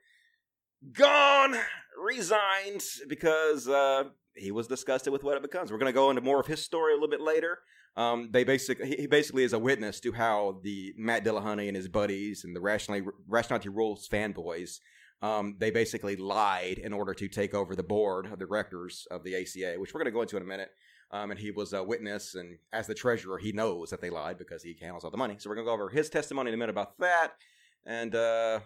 Gone, 0.91 1.55
resigned 2.03 2.83
because 3.07 3.67
uh, 3.67 4.05
he 4.35 4.51
was 4.51 4.67
disgusted 4.67 5.13
with 5.13 5.23
what 5.23 5.37
it 5.37 5.43
becomes. 5.43 5.71
We're 5.71 5.77
going 5.77 5.91
to 5.91 5.93
go 5.93 6.09
into 6.09 6.21
more 6.21 6.39
of 6.39 6.47
his 6.47 6.63
story 6.63 6.93
a 6.93 6.95
little 6.95 7.09
bit 7.09 7.21
later. 7.21 7.59
Um, 7.95 8.29
they 8.31 8.43
basically 8.43 8.95
he 8.95 9.05
basically 9.05 9.43
is 9.43 9.53
a 9.53 9.59
witness 9.59 9.99
to 9.99 10.13
how 10.13 10.59
the 10.63 10.93
Matt 10.97 11.25
Dillahunty 11.25 11.67
and 11.67 11.75
his 11.75 11.89
buddies 11.89 12.43
and 12.43 12.55
the 12.55 12.61
Rationality, 12.61 13.07
Rationality 13.27 13.69
Rules 13.69 14.07
fanboys 14.07 14.79
um, 15.21 15.55
they 15.59 15.69
basically 15.69 16.15
lied 16.15 16.79
in 16.79 16.93
order 16.93 17.13
to 17.13 17.27
take 17.27 17.53
over 17.53 17.75
the 17.75 17.83
board 17.83 18.25
of 18.25 18.39
directors 18.39 19.07
of 19.11 19.23
the 19.23 19.35
ACA, 19.35 19.75
which 19.77 19.93
we're 19.93 19.99
going 19.99 20.11
to 20.11 20.15
go 20.15 20.21
into 20.21 20.37
in 20.37 20.43
a 20.43 20.47
minute. 20.47 20.71
Um, 21.13 21.31
and 21.31 21.39
he 21.39 21.51
was 21.51 21.73
a 21.73 21.83
witness, 21.83 22.35
and 22.35 22.57
as 22.71 22.87
the 22.87 22.95
treasurer, 22.95 23.37
he 23.37 23.51
knows 23.51 23.89
that 23.89 23.99
they 23.99 24.09
lied 24.09 24.37
because 24.37 24.63
he 24.63 24.77
handles 24.79 25.03
all 25.03 25.11
the 25.11 25.17
money. 25.17 25.35
So 25.37 25.49
we're 25.49 25.57
to 25.57 25.63
go 25.63 25.71
over 25.71 25.89
his 25.89 26.09
testimony 26.09 26.49
in 26.49 26.53
a 26.53 26.57
minute 26.57 26.71
about 26.71 26.97
that. 26.99 27.33
And 27.85 28.15
uh, 28.15 28.61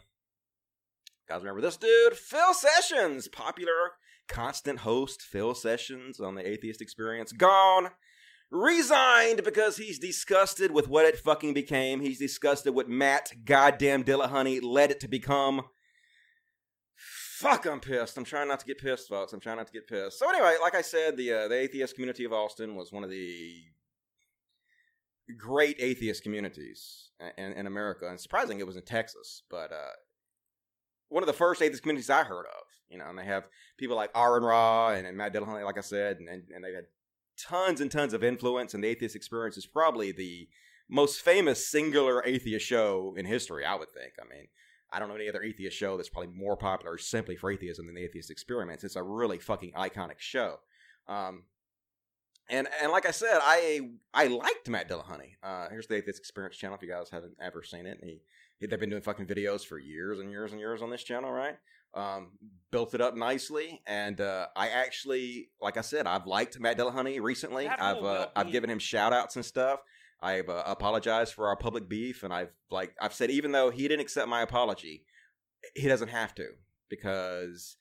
guys, 1.27 1.39
remember 1.39 1.61
this 1.61 1.77
dude, 1.77 2.13
Phil 2.13 2.53
Sessions, 2.53 3.27
popular 3.27 3.93
constant 4.27 4.79
host, 4.79 5.23
Phil 5.23 5.55
Sessions 5.55 6.19
on 6.19 6.35
the 6.35 6.47
Atheist 6.47 6.81
Experience, 6.81 7.31
gone 7.31 7.89
resigned 8.51 9.43
because 9.43 9.77
he's 9.77 9.97
disgusted 9.97 10.71
with 10.71 10.87
what 10.87 11.05
it 11.05 11.17
fucking 11.17 11.53
became. 11.53 11.99
He's 11.99 12.19
disgusted 12.19 12.75
with 12.75 12.87
Matt 12.87 13.33
goddamn 13.43 14.03
Dillahunty 14.03 14.61
led 14.63 14.91
it 14.91 14.99
to 14.99 15.07
become. 15.07 15.63
Fuck, 17.35 17.65
I'm 17.65 17.81
pissed. 17.81 18.17
I'm 18.17 18.23
trying 18.23 18.47
not 18.47 18.61
to 18.61 18.65
get 18.65 18.77
pissed, 18.77 19.09
folks. 19.09 19.33
I'm 19.33 19.41
trying 19.41 19.57
not 19.57 19.67
to 19.67 19.73
get 19.73 19.89
pissed. 19.89 20.19
So 20.19 20.29
anyway, 20.29 20.55
like 20.61 20.73
I 20.73 20.81
said, 20.81 21.17
the 21.17 21.33
uh, 21.33 21.47
the 21.49 21.55
atheist 21.55 21.93
community 21.95 22.23
of 22.23 22.31
Austin 22.31 22.77
was 22.77 22.93
one 22.93 23.03
of 23.03 23.09
the 23.09 23.61
great 25.37 25.75
atheist 25.79 26.23
communities 26.23 27.09
in, 27.37 27.51
in 27.51 27.67
America, 27.67 28.07
and 28.07 28.17
surprising 28.17 28.61
it 28.61 28.65
was 28.65 28.77
in 28.77 28.83
Texas, 28.83 29.43
but 29.49 29.73
uh, 29.73 29.97
one 31.09 31.23
of 31.23 31.27
the 31.27 31.33
first 31.33 31.61
atheist 31.61 31.83
communities 31.83 32.09
I 32.09 32.23
heard 32.23 32.45
of. 32.45 32.63
You 32.87 32.99
know, 32.99 33.09
and 33.09 33.19
they 33.19 33.25
have 33.25 33.49
people 33.77 33.97
like 33.97 34.11
Aaron 34.15 34.43
Ra 34.43 34.91
and, 34.91 35.05
and 35.05 35.17
Matt 35.17 35.33
Dillahunty, 35.33 35.65
like 35.65 35.77
I 35.77 35.81
said, 35.81 36.19
and, 36.19 36.29
and, 36.29 36.63
they've 36.63 36.73
had 36.73 36.85
tons 37.37 37.81
and 37.81 37.91
tons 37.91 38.13
of 38.13 38.23
influence, 38.23 38.73
and 38.73 38.81
the 38.81 38.87
atheist 38.87 39.15
experience 39.15 39.57
is 39.57 39.65
probably 39.65 40.13
the 40.13 40.47
most 40.89 41.19
famous 41.19 41.67
singular 41.67 42.23
atheist 42.25 42.65
show 42.65 43.13
in 43.17 43.25
history, 43.25 43.65
I 43.65 43.75
would 43.75 43.91
think. 43.91 44.13
I 44.21 44.33
mean, 44.33 44.47
I 44.95 44.99
don't 44.99 45.09
know 45.09 45.15
any 45.15 45.27
other 45.27 45.43
atheist 45.43 45.75
show 45.75 45.97
that's 45.97 46.07
probably 46.07 46.33
more 46.33 46.55
popular 46.55 46.97
simply 46.97 47.35
for 47.35 47.51
atheism 47.51 47.85
than 47.85 47.95
the 47.95 48.03
Atheist 48.03 48.31
Experiments. 48.31 48.85
It's 48.85 48.95
a 48.95 49.03
really 49.03 49.39
fucking 49.39 49.73
iconic 49.73 50.19
show. 50.19 50.59
Um, 51.09 51.43
and 52.49 52.69
and 52.81 52.91
like 52.93 53.05
I 53.05 53.11
said, 53.11 53.39
I 53.41 53.89
I 54.13 54.27
liked 54.27 54.69
Matt 54.69 54.87
Dillahunty. 54.87 55.33
Uh, 55.43 55.67
here's 55.69 55.87
the 55.87 55.95
Atheist 55.95 56.19
Experience 56.19 56.55
channel 56.55 56.77
if 56.77 56.81
you 56.81 56.87
guys 56.87 57.09
haven't 57.09 57.35
ever 57.41 57.61
seen 57.61 57.85
it. 57.85 57.99
He, 58.03 58.21
he 58.57 58.67
they've 58.67 58.79
been 58.79 58.89
doing 58.89 59.01
fucking 59.01 59.25
videos 59.25 59.65
for 59.65 59.77
years 59.77 60.19
and 60.19 60.31
years 60.31 60.51
and 60.51 60.61
years 60.61 60.81
on 60.81 60.89
this 60.89 61.03
channel, 61.03 61.31
right? 61.31 61.57
Um, 61.93 62.31
built 62.71 62.93
it 62.93 63.01
up 63.01 63.15
nicely, 63.15 63.81
and 63.87 64.21
uh, 64.21 64.47
I 64.55 64.69
actually, 64.69 65.49
like 65.61 65.77
I 65.77 65.81
said, 65.81 66.07
I've 66.07 66.27
liked 66.27 66.59
Matt 66.59 66.77
Dillahunty 66.77 67.21
recently. 67.21 67.67
I've 67.67 68.03
uh, 68.03 68.27
I've 68.35 68.51
given 68.51 68.69
him 68.69 68.79
shout 68.79 69.11
outs 69.11 69.35
and 69.35 69.43
stuff. 69.43 69.79
I've 70.21 70.49
uh, 70.49 70.63
apologized 70.65 71.33
for 71.33 71.47
our 71.47 71.57
public 71.57 71.89
beef, 71.89 72.23
and 72.23 72.33
I've 72.33 72.51
like 72.71 72.95
I've 72.99 73.13
said 73.13 73.29
even 73.29 73.51
though 73.51 73.69
he 73.69 73.87
didn't 73.87 74.01
accept 74.01 74.27
my 74.27 74.41
apology, 74.41 75.03
he 75.75 75.87
doesn't 75.87 76.09
have 76.09 76.33
to 76.35 76.47
because 76.89 77.77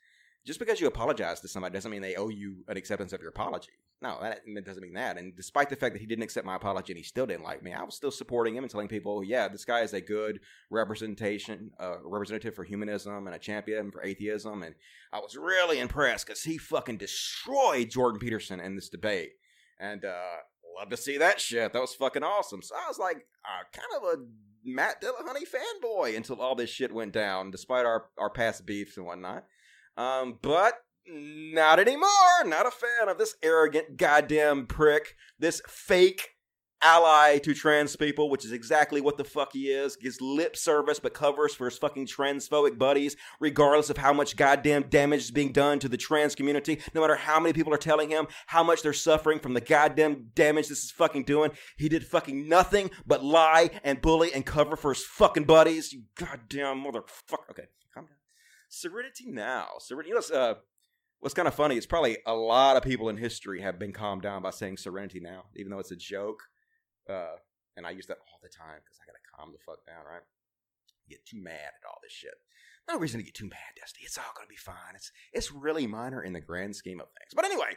just 0.47 0.59
because 0.59 0.81
you 0.81 0.87
apologize 0.87 1.41
to 1.41 1.49
somebody 1.49 1.73
doesn't 1.73 1.91
mean 1.91 2.03
they 2.03 2.17
owe 2.17 2.29
you 2.29 2.65
an 2.69 2.77
acceptance 2.77 3.13
of 3.13 3.21
your 3.21 3.31
apology. 3.31 3.73
No, 4.03 4.19
that, 4.21 4.41
doesn't 4.67 4.83
mean 4.83 4.95
that. 4.95 5.17
And 5.17 5.35
despite 5.35 5.71
the 5.71 5.77
fact 5.77 5.95
that 5.95 6.01
he 6.01 6.07
didn't 6.07 6.25
accept 6.25 6.45
my 6.45 6.57
apology 6.57 6.93
and 6.93 6.99
he 6.99 7.05
still 7.05 7.25
didn't 7.25 7.45
like 7.45 7.63
me, 7.63 7.73
I 7.73 7.83
was 7.83 7.95
still 7.95 8.11
supporting 8.11 8.55
him 8.55 8.63
and 8.63 8.71
telling 8.71 8.89
people, 8.89 9.25
yeah, 9.25 9.49
this 9.49 9.65
guy 9.65 9.81
is 9.81 9.95
a 9.95 10.01
good 10.03 10.41
representation, 10.71 11.71
uh, 11.81 11.97
representative 12.05 12.55
for 12.55 12.65
humanism 12.65 13.27
and 13.27 13.35
a 13.35 13.39
champion 13.39 13.91
for 13.91 14.05
atheism. 14.05 14.63
And 14.63 14.75
I 15.11 15.21
was 15.21 15.37
really 15.37 15.79
impressed 15.79 16.27
because 16.27 16.43
he 16.43 16.59
fucking 16.59 16.99
destroyed 16.99 17.89
Jordan 17.89 18.21
Peterson 18.21 18.61
in 18.61 18.75
this 18.75 18.91
debate. 18.91 19.31
And 19.81 20.05
uh, 20.05 20.37
love 20.79 20.91
to 20.91 20.97
see 20.97 21.19
that 21.19 21.41
shit. 21.41 21.73
That 21.73 21.81
was 21.81 21.95
fucking 21.95 22.23
awesome. 22.23 22.63
So 22.63 22.75
I 22.75 22.89
was 22.89 22.99
like, 22.99 23.27
uh, 23.45 23.65
kind 23.73 24.03
of 24.03 24.19
a 24.19 24.25
Matt 24.65 25.03
Dillahunty 25.03 25.45
fanboy 25.45 26.17
until 26.17 26.41
all 26.41 26.55
this 26.55 26.71
shit 26.71 26.93
went 26.93 27.13
down, 27.13 27.51
despite 27.51 27.85
our, 27.85 28.07
our 28.19 28.31
past 28.31 28.65
beefs 28.67 28.97
and 28.97 29.07
whatnot. 29.07 29.45
Um, 29.97 30.39
but 30.43 30.75
not 31.07 31.79
anymore. 31.79 32.09
Not 32.45 32.67
a 32.67 32.71
fan 32.71 33.09
of 33.09 33.19
this 33.19 33.37
arrogant 33.43 33.97
goddamn 33.97 34.67
prick. 34.67 35.17
This 35.39 35.61
fake 35.69 36.31
ally 36.85 37.39
to 37.39 37.55
trans 37.55 37.97
people, 37.97 38.31
which 38.31 38.45
is 38.45 38.53
exactly 38.53 39.01
what 39.01 39.17
the 39.17 39.25
fuck 39.25 39.53
he 39.53 39.71
is. 39.71 39.97
Gives 39.97 40.21
lip 40.21 40.57
service 40.57 41.01
but 41.01 41.15
covers 41.15 41.55
for 41.55 41.65
his 41.65 41.79
fucking 41.79 42.07
transphobic 42.07 42.79
buddies, 42.79 43.17
regardless 43.41 43.91
of 43.91 43.97
how 43.97 44.13
much 44.13 44.37
goddamn 44.37 44.85
damage 44.85 45.23
is 45.23 45.31
being 45.31 45.51
done 45.51 45.79
to 45.81 45.89
the 45.89 45.97
trans 45.97 46.35
community. 46.35 46.81
No 46.95 47.01
matter 47.01 47.17
how 47.17 47.41
many 47.41 47.53
people 47.53 47.73
are 47.73 47.79
telling 47.79 48.11
him 48.11 48.29
how 48.47 48.63
much 48.63 48.83
they're 48.83 48.93
suffering 48.93 49.41
from 49.41 49.55
the 49.55 49.61
goddamn 49.61 50.31
damage 50.35 50.69
this 50.69 50.85
is 50.85 50.91
fucking 50.91 51.25
doing, 51.25 51.51
he 51.77 51.89
did 51.89 52.07
fucking 52.07 52.49
nothing 52.49 52.91
but 53.07 53.25
lie 53.25 53.71
and 53.83 54.03
bully 54.03 54.33
and 54.33 54.45
cover 54.45 54.77
for 54.77 54.93
his 54.93 55.03
fucking 55.03 55.45
buddies. 55.45 55.93
You 55.93 56.03
goddamn 56.17 56.85
motherfucker. 56.85 57.51
Okay, 57.51 57.69
calm 57.93 58.05
down. 58.05 58.17
Serenity 58.69 59.25
now. 59.27 59.69
Serenity. 59.79 60.11
You 60.11 60.21
know, 60.31 60.37
uh, 60.37 60.55
what's 61.21 61.35
kind 61.35 61.49
of 61.49 61.55
funny 61.55 61.79
is 61.79 61.87
probably 61.87 62.19
a 62.27 62.35
lot 62.35 62.77
of 62.77 62.83
people 62.83 63.09
in 63.09 63.17
history 63.17 63.63
have 63.63 63.79
been 63.79 63.93
calmed 63.93 64.23
down 64.23 64.43
by 64.43 64.51
saying 64.51 64.77
serenity 64.77 65.21
now, 65.21 65.45
even 65.57 65.71
though 65.71 65.79
it's 65.79 65.91
a 65.91 65.97
joke. 65.97 66.43
Uh, 67.09 67.37
and 67.77 67.87
I 67.87 67.91
use 67.91 68.07
that 68.07 68.19
all 68.19 68.39
the 68.43 68.49
time 68.49 68.81
because 68.85 68.99
I 69.03 69.07
gotta 69.07 69.25
calm 69.37 69.53
the 69.53 69.59
fuck 69.65 69.85
down, 69.87 70.05
right? 70.07 70.23
Get 71.09 71.25
too 71.27 71.43
mad 71.43 71.75
at 71.75 71.87
all 71.87 71.99
this 72.03 72.13
shit. 72.13 72.35
No 72.89 72.99
reason 72.99 73.21
to 73.21 73.25
get 73.25 73.35
too 73.35 73.49
mad, 73.49 73.77
Dusty. 73.79 74.03
It's 74.05 74.19
all 74.19 74.33
gonna 74.35 74.49
be 74.49 74.57
fine. 74.57 74.95
It's 74.95 75.11
it's 75.33 75.53
really 75.53 75.87
minor 75.87 76.23
in 76.23 76.33
the 76.33 76.41
grand 76.41 76.77
scheme 76.77 77.01
of 77.01 77.09
things. 77.09 77.35
But 77.35 77.45
anyway, 77.45 77.77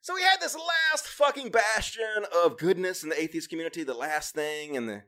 so 0.00 0.14
we 0.14 0.22
had 0.22 0.40
this 0.40 0.56
last 0.56 1.06
fucking 1.06 1.50
bastion 1.50 2.24
of 2.44 2.58
goodness 2.58 3.02
in 3.02 3.10
the 3.10 3.20
atheist 3.20 3.50
community, 3.50 3.82
the 3.84 3.94
last 3.94 4.34
thing, 4.34 4.76
and 4.76 4.88
the 4.88 5.02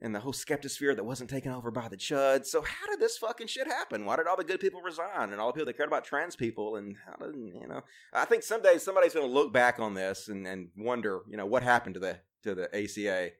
and 0.00 0.14
the 0.14 0.20
whole 0.20 0.32
skeptosphere 0.32 0.94
that 0.94 1.04
wasn't 1.04 1.30
taken 1.30 1.52
over 1.52 1.70
by 1.70 1.88
the 1.88 1.96
chud. 1.96 2.44
So 2.44 2.60
how 2.60 2.86
did 2.90 3.00
this 3.00 3.16
fucking 3.16 3.46
shit 3.46 3.66
happen? 3.66 4.04
Why 4.04 4.16
did 4.16 4.26
all 4.26 4.36
the 4.36 4.44
good 4.44 4.60
people 4.60 4.82
resign 4.82 5.32
and 5.32 5.40
all 5.40 5.48
the 5.48 5.54
people 5.54 5.66
that 5.66 5.76
cared 5.76 5.88
about 5.88 6.04
trans 6.04 6.36
people 6.36 6.76
and 6.76 6.96
how 7.06 7.24
did 7.24 7.34
you 7.34 7.66
know? 7.66 7.80
I 8.12 8.26
think 8.26 8.42
someday 8.42 8.76
somebody's 8.76 9.14
going 9.14 9.26
to 9.26 9.32
look 9.32 9.54
back 9.54 9.78
on 9.78 9.94
this 9.94 10.28
and, 10.28 10.46
and 10.46 10.68
wonder, 10.76 11.20
you 11.28 11.38
know, 11.38 11.46
what 11.46 11.62
happened 11.62 11.94
to 11.94 12.00
the 12.00 12.18
to 12.46 12.54
the 12.54 12.74
ACA. 12.74 13.30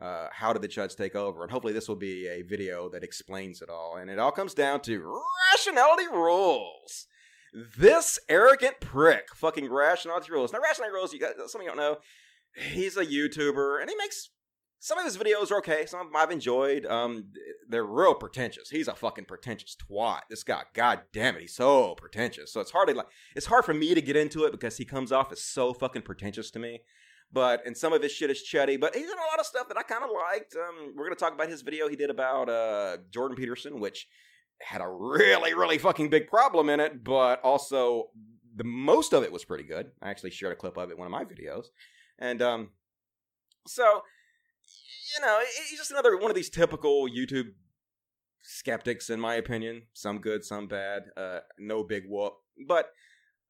Uh, 0.00 0.28
how 0.30 0.52
did 0.52 0.60
the 0.60 0.68
chuds 0.68 0.94
take 0.94 1.16
over? 1.16 1.42
And 1.42 1.50
hopefully, 1.50 1.72
this 1.72 1.88
will 1.88 1.96
be 1.96 2.28
a 2.28 2.42
video 2.42 2.88
that 2.90 3.02
explains 3.02 3.62
it 3.62 3.70
all. 3.70 3.96
And 3.96 4.10
it 4.10 4.18
all 4.18 4.32
comes 4.32 4.52
down 4.52 4.80
to 4.82 5.20
rationality 5.52 6.06
rules. 6.12 7.06
This 7.78 8.18
arrogant 8.28 8.80
prick, 8.80 9.34
fucking 9.34 9.70
rationality 9.72 10.30
rules. 10.30 10.52
Now, 10.52 10.60
rationality 10.60 10.94
rules, 10.94 11.12
you 11.14 11.20
got 11.20 11.34
some 11.48 11.62
of 11.62 11.64
you 11.64 11.68
don't 11.68 11.78
know. 11.78 11.96
He's 12.54 12.96
a 12.96 13.06
YouTuber, 13.06 13.80
and 13.80 13.88
he 13.88 13.96
makes 13.96 14.30
some 14.78 14.98
of 14.98 15.04
his 15.04 15.16
videos 15.16 15.50
are 15.50 15.58
okay. 15.58 15.86
Some 15.86 16.00
of 16.00 16.06
them 16.06 16.16
I've 16.16 16.30
enjoyed. 16.30 16.86
Um, 16.86 17.32
they're 17.68 17.84
real 17.84 18.14
pretentious. 18.14 18.70
He's 18.70 18.88
a 18.88 18.94
fucking 18.94 19.24
pretentious 19.24 19.76
twat. 19.76 20.20
This 20.28 20.44
guy, 20.44 20.62
god 20.74 21.00
damn 21.12 21.36
it, 21.36 21.40
he's 21.42 21.56
so 21.56 21.94
pretentious. 21.94 22.52
So 22.52 22.60
it's 22.60 22.70
hard 22.70 22.88
to 22.88 22.94
like. 22.94 23.06
It's 23.34 23.46
hard 23.46 23.64
for 23.64 23.74
me 23.74 23.94
to 23.94 24.02
get 24.02 24.16
into 24.16 24.44
it 24.44 24.52
because 24.52 24.76
he 24.76 24.84
comes 24.84 25.10
off 25.10 25.32
as 25.32 25.42
so 25.42 25.72
fucking 25.72 26.02
pretentious 26.02 26.50
to 26.52 26.58
me. 26.58 26.80
But 27.32 27.66
and 27.66 27.76
some 27.76 27.92
of 27.92 28.02
his 28.02 28.12
shit 28.12 28.30
is 28.30 28.42
chetty. 28.42 28.80
But 28.80 28.94
he's 28.94 29.06
done 29.06 29.18
a 29.18 29.30
lot 29.30 29.40
of 29.40 29.46
stuff 29.46 29.68
that 29.68 29.76
I 29.76 29.82
kind 29.82 30.04
of 30.04 30.10
liked. 30.10 30.54
Um, 30.56 30.94
we're 30.96 31.04
gonna 31.04 31.16
talk 31.16 31.34
about 31.34 31.48
his 31.48 31.62
video 31.62 31.88
he 31.88 31.96
did 31.96 32.10
about 32.10 32.48
uh 32.48 32.98
Jordan 33.10 33.36
Peterson, 33.36 33.80
which 33.80 34.06
had 34.62 34.80
a 34.80 34.88
really 34.88 35.54
really 35.54 35.78
fucking 35.78 36.08
big 36.08 36.28
problem 36.28 36.70
in 36.70 36.80
it, 36.80 37.04
but 37.04 37.40
also 37.42 38.10
the 38.54 38.64
most 38.64 39.12
of 39.12 39.22
it 39.22 39.32
was 39.32 39.44
pretty 39.44 39.64
good. 39.64 39.90
I 40.00 40.10
actually 40.10 40.30
shared 40.30 40.52
a 40.52 40.56
clip 40.56 40.76
of 40.78 40.88
it 40.88 40.92
in 40.92 40.98
one 40.98 41.06
of 41.06 41.12
my 41.12 41.24
videos, 41.24 41.66
and 42.18 42.40
um, 42.40 42.70
so 43.66 44.02
you 45.16 45.24
know, 45.24 45.40
he's 45.68 45.78
just 45.78 45.90
another 45.90 46.16
one 46.16 46.30
of 46.30 46.34
these 46.34 46.50
typical 46.50 47.08
YouTube 47.08 47.52
skeptics, 48.42 49.10
in 49.10 49.20
my 49.20 49.34
opinion. 49.34 49.82
Some 49.92 50.18
good, 50.18 50.44
some 50.44 50.66
bad. 50.66 51.04
Uh, 51.16 51.40
no 51.58 51.84
big 51.84 52.04
whoop. 52.08 52.34
But 52.66 52.86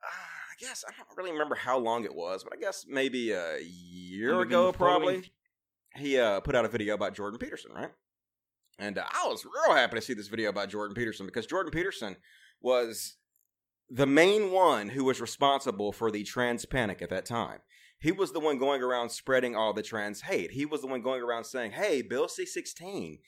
uh, 0.02 0.35
guess 0.58 0.84
I 0.86 0.92
don't 0.96 1.16
really 1.16 1.32
remember 1.32 1.54
how 1.54 1.78
long 1.78 2.04
it 2.04 2.14
was, 2.14 2.44
but 2.44 2.52
I 2.52 2.56
guess 2.56 2.84
maybe 2.88 3.32
a 3.32 3.58
year 3.60 4.40
ago, 4.40 4.72
probably. 4.72 5.32
He 5.94 6.18
uh, 6.18 6.40
put 6.40 6.54
out 6.54 6.64
a 6.64 6.68
video 6.68 6.94
about 6.94 7.14
Jordan 7.14 7.38
Peterson, 7.38 7.72
right? 7.72 7.90
And 8.78 8.98
uh, 8.98 9.04
I 9.10 9.26
was 9.26 9.44
real 9.44 9.74
happy 9.74 9.96
to 9.96 10.02
see 10.02 10.14
this 10.14 10.28
video 10.28 10.50
about 10.50 10.68
Jordan 10.68 10.94
Peterson 10.94 11.24
because 11.26 11.46
Jordan 11.46 11.72
Peterson 11.72 12.16
was 12.60 13.16
the 13.88 14.06
main 14.06 14.50
one 14.50 14.90
who 14.90 15.04
was 15.04 15.20
responsible 15.20 15.92
for 15.92 16.10
the 16.10 16.24
trans 16.24 16.66
panic 16.66 17.00
at 17.00 17.10
that 17.10 17.24
time. 17.24 17.60
He 17.98 18.12
was 18.12 18.32
the 18.32 18.40
one 18.40 18.58
going 18.58 18.82
around 18.82 19.10
spreading 19.10 19.56
all 19.56 19.72
the 19.72 19.82
trans 19.82 20.20
hate. 20.20 20.50
He 20.50 20.66
was 20.66 20.82
the 20.82 20.86
one 20.86 21.00
going 21.00 21.22
around 21.22 21.44
saying, 21.44 21.70
"Hey, 21.72 22.02
Bill 22.02 22.26
C16, 22.26 23.20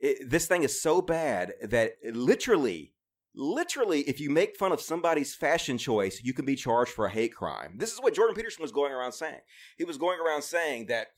it, 0.00 0.28
this 0.28 0.46
thing 0.46 0.64
is 0.64 0.82
so 0.82 1.00
bad 1.00 1.52
that 1.62 1.92
literally." 2.04 2.94
Literally, 3.40 4.00
if 4.00 4.18
you 4.18 4.30
make 4.30 4.56
fun 4.56 4.72
of 4.72 4.80
somebody's 4.80 5.34
fashion 5.34 5.78
choice, 5.78 6.20
you 6.24 6.34
can 6.34 6.44
be 6.44 6.56
charged 6.56 6.90
for 6.90 7.06
a 7.06 7.10
hate 7.10 7.34
crime. 7.34 7.74
This 7.76 7.92
is 7.92 8.00
what 8.00 8.12
Jordan 8.12 8.34
Peterson 8.34 8.62
was 8.62 8.72
going 8.72 8.92
around 8.92 9.12
saying. 9.12 9.40
He 9.76 9.84
was 9.84 9.96
going 9.96 10.18
around 10.18 10.42
saying 10.42 10.86
that 10.86 11.08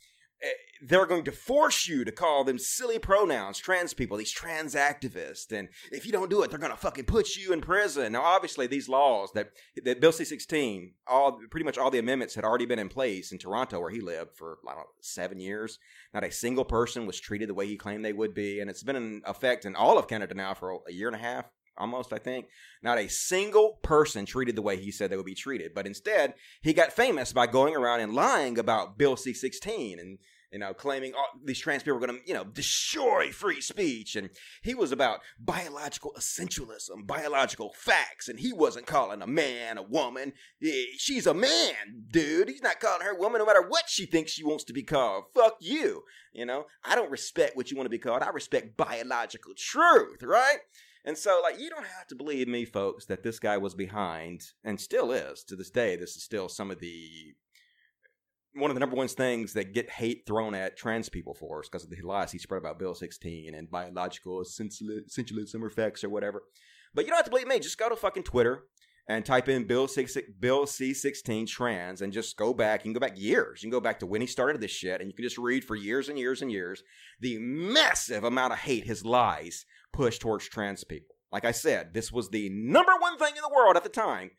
Eh, 0.42 0.48
they're 0.82 1.04
going 1.04 1.24
to 1.24 1.32
force 1.32 1.86
you 1.86 2.02
to 2.04 2.12
call 2.12 2.44
them 2.44 2.58
silly 2.58 2.98
pronouns, 2.98 3.58
trans 3.58 3.92
people, 3.92 4.16
these 4.16 4.32
trans 4.32 4.74
activists. 4.74 5.52
And 5.52 5.68
if 5.92 6.06
you 6.06 6.12
don't 6.12 6.30
do 6.30 6.42
it, 6.42 6.48
they're 6.48 6.58
going 6.58 6.72
to 6.72 6.78
fucking 6.78 7.04
put 7.04 7.36
you 7.36 7.52
in 7.52 7.60
prison. 7.60 8.12
Now, 8.12 8.22
obviously, 8.22 8.66
these 8.66 8.88
laws 8.88 9.30
that, 9.34 9.50
that 9.84 10.00
Bill 10.00 10.12
C 10.12 10.24
16, 10.24 10.94
all, 11.06 11.38
pretty 11.50 11.64
much 11.64 11.76
all 11.76 11.90
the 11.90 11.98
amendments 11.98 12.34
had 12.34 12.44
already 12.44 12.64
been 12.64 12.78
in 12.78 12.88
place 12.88 13.32
in 13.32 13.38
Toronto, 13.38 13.80
where 13.80 13.90
he 13.90 14.00
lived 14.00 14.34
for, 14.34 14.58
I 14.66 14.70
don't 14.70 14.80
know, 14.80 14.86
seven 15.02 15.38
years. 15.38 15.78
Not 16.14 16.24
a 16.24 16.32
single 16.32 16.64
person 16.64 17.06
was 17.06 17.20
treated 17.20 17.50
the 17.50 17.54
way 17.54 17.66
he 17.66 17.76
claimed 17.76 18.02
they 18.02 18.14
would 18.14 18.32
be. 18.32 18.60
And 18.60 18.70
it's 18.70 18.82
been 18.82 18.96
in 18.96 19.20
effect 19.26 19.66
in 19.66 19.76
all 19.76 19.98
of 19.98 20.08
Canada 20.08 20.34
now 20.34 20.54
for 20.54 20.78
a 20.88 20.92
year 20.92 21.08
and 21.08 21.16
a 21.16 21.20
half, 21.20 21.44
almost, 21.80 22.12
I 22.12 22.18
think. 22.18 22.46
Not 22.82 22.99
a 22.99 23.08
single 23.08 23.78
person 23.82 24.26
treated 24.26 24.56
the 24.56 24.62
way 24.62 24.76
he 24.76 24.90
said 24.90 25.10
they 25.10 25.16
would 25.16 25.26
be 25.26 25.34
treated. 25.34 25.75
But 25.75 25.87
instead, 25.87 26.34
he 26.62 26.72
got 26.72 26.92
famous 26.92 27.32
by 27.32 27.46
going 27.46 27.75
around 27.75 28.00
and 28.00 28.14
lying 28.14 28.58
about 28.58 28.99
Bill 28.99 29.16
C 29.16 29.32
16 29.32 29.99
and 29.99 30.18
you 30.50 30.58
know, 30.58 30.75
claiming 30.75 31.14
all 31.14 31.28
these 31.44 31.60
trans 31.60 31.82
people 31.82 31.99
were 31.99 32.06
going 32.06 32.18
to, 32.18 32.26
you 32.26 32.34
know, 32.34 32.42
destroy 32.42 33.30
free 33.30 33.60
speech. 33.60 34.16
And 34.16 34.30
he 34.62 34.75
was 34.75 34.90
about 34.90 35.20
biological 35.38 36.12
essentialism, 36.18 37.06
biological 37.06 37.72
facts. 37.76 38.28
And 38.28 38.40
he 38.40 38.52
wasn't 38.52 38.87
calling 38.87 39.22
a 39.22 39.26
man 39.28 39.78
a 39.78 39.82
woman. 39.82 40.32
She's 40.96 41.26
a 41.26 41.34
man, 41.34 42.04
dude. 42.10 42.49
He's 42.49 42.62
not 42.62 42.80
calling 42.80 43.06
her 43.06 43.16
woman 43.16 43.38
no 43.38 43.46
matter 43.46 43.62
what 43.66 43.84
she 43.88 44.06
thinks 44.06 44.32
she 44.32 44.44
wants 44.44 44.64
to 44.64 44.72
be 44.72 44.82
called. 44.82 45.25
Fuck 45.34 45.58
you. 45.60 46.02
You 46.32 46.46
know, 46.46 46.66
I 46.84 46.96
don't 46.96 47.10
respect 47.10 47.56
what 47.56 47.70
you 47.70 47.76
want 47.76 47.87
to 47.87 47.90
be 47.90 47.99
called. 47.99 48.22
I 48.22 48.30
respect 48.30 48.76
biological 48.76 49.52
truth, 49.56 50.22
right? 50.22 50.58
And 51.04 51.16
so, 51.16 51.40
like, 51.42 51.59
you 51.59 51.71
don't 51.71 51.87
have 51.87 52.07
to 52.09 52.14
believe 52.14 52.47
me, 52.47 52.64
folks, 52.64 53.07
that 53.07 53.23
this 53.23 53.38
guy 53.38 53.57
was 53.57 53.75
behind, 53.75 54.42
and 54.64 54.80
still 54.80 55.12
is 55.12 55.42
to 55.45 55.57
this 55.57 55.71
day. 55.71 55.97
This 55.97 56.16
is 56.16 56.23
still 56.23 56.49
some 56.49 56.71
of 56.71 56.80
the 56.80 57.35
one 58.54 58.71
of 58.71 58.75
the 58.75 58.80
number 58.80 58.97
one 58.97 59.09
things 59.09 59.52
that 59.52 59.73
get 59.73 59.88
hate 59.88 60.25
thrown 60.26 60.54
at 60.54 60.76
trans 60.76 61.09
people 61.09 61.35
for 61.35 61.62
is 61.62 61.69
because 61.69 61.85
of 61.85 61.90
the 61.90 62.02
lies 62.02 62.33
he 62.33 62.38
spread 62.38 62.59
about 62.59 62.78
Bill 62.78 62.95
16 62.95 63.54
and 63.54 63.71
biological 63.71 64.42
essentialism 64.42 65.62
or 65.62 65.71
facts 65.71 66.02
or 66.02 66.09
whatever. 66.09 66.42
But 66.95 67.04
you 67.04 67.11
don't 67.11 67.19
have 67.19 67.26
to 67.26 67.30
believe 67.30 67.47
me. 67.47 67.61
Just 67.61 67.78
go 67.78 67.88
to 67.88 67.95
fucking 67.95 68.25
Twitter 68.25 68.64
and 69.09 69.25
type 69.25 69.49
in 69.49 69.64
Bill, 69.66 69.88
Bill 70.38 70.66
C16 70.66 71.47
trans 71.47 72.02
and 72.02 72.12
just 72.12 72.37
go 72.37 72.52
back. 72.52 72.80
You 72.80 72.92
can 72.92 72.92
go 72.92 73.07
back 73.07 73.19
years. 73.19 73.62
You 73.62 73.66
can 73.66 73.76
go 73.76 73.80
back 73.80 74.00
to 74.00 74.07
when 74.07 74.21
he 74.21 74.26
started 74.26 74.61
this 74.61 74.71
shit 74.71 75.00
and 75.00 75.09
you 75.11 75.14
can 75.14 75.25
just 75.25 75.38
read 75.38 75.64
for 75.64 75.76
years 75.76 76.09
and 76.09 76.19
years 76.19 76.42
and 76.42 76.50
years 76.50 76.83
the 77.21 77.38
massive 77.38 78.25
amount 78.25 78.52
of 78.52 78.59
hate 78.59 78.85
his 78.85 79.04
lies 79.04 79.64
pushed 79.92 80.20
towards 80.20 80.49
trans 80.49 80.85
people. 80.85 81.16
Like 81.32 81.44
I 81.44 81.52
said, 81.52 81.94
this 81.94 82.11
was 82.11 82.30
the 82.30 82.49
number 82.50 82.92
one 82.99 83.16
thing 83.18 83.35
in 83.37 83.42
the 83.42 83.54
world 83.54 83.76
at 83.76 83.85
the 83.85 83.88
time 83.88 84.30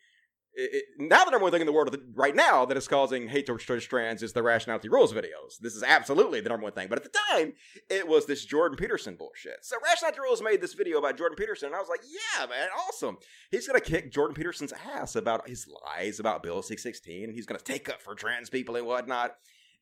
it, 0.54 0.70
it, 0.74 0.84
now 1.00 1.24
the 1.24 1.32
number 1.32 1.44
one 1.44 1.52
thing 1.52 1.62
in 1.62 1.68
the 1.68 1.74
world 1.74 1.96
right 2.14 2.36
now 2.36 2.66
that 2.66 2.76
is 2.76 2.88
causing 2.88 3.30
hate 3.30 3.46
towards 3.46 3.64
trans 3.64 4.22
is 4.22 4.34
the 4.34 4.44
rationality 4.44 4.90
rules 4.90 5.14
videos. 5.14 5.58
This 5.62 5.76
is 5.76 5.84
absolutely 5.84 6.42
the 6.42 6.50
number 6.50 6.66
one 6.66 6.74
thing. 6.74 6.90
But 6.90 6.98
at 6.98 7.04
the 7.04 7.18
time, 7.30 7.54
it 7.90 8.08
was 8.08 8.26
this 8.26 8.44
Jordan 8.44 8.78
Peterson 8.78 9.16
bullshit. 9.16 9.60
So 9.64 9.78
rationality 9.84 10.20
rules 10.20 10.42
made 10.42 10.60
this 10.60 10.74
video 10.74 10.98
about 10.98 11.18
Jordan 11.18 11.38
Peterson, 11.38 11.68
and 11.68 11.76
I 11.76 11.80
was 11.80 11.90
like, 11.90 12.02
yeah, 12.04 12.46
man, 12.48 12.68
awesome. 12.88 13.18
He's 13.50 13.68
gonna 13.68 13.80
kick 13.80 14.12
Jordan 14.12 14.36
Peterson's 14.36 14.74
ass 14.94 15.16
about 15.16 15.48
his 15.48 15.68
lies 15.86 16.20
about 16.20 16.44
Bill 16.44 16.62
C-16, 16.62 17.24
and 17.24 17.34
he's 17.34 17.46
gonna 17.46 17.60
take 17.60 17.88
up 17.88 18.02
for 18.02 18.14
trans 18.14 18.50
people 18.50 18.76
and 18.76 18.86
whatnot. 18.86 19.36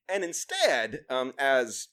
And 0.07 0.23
instead, 0.23 1.01
um, 1.09 1.33
as 1.39 1.87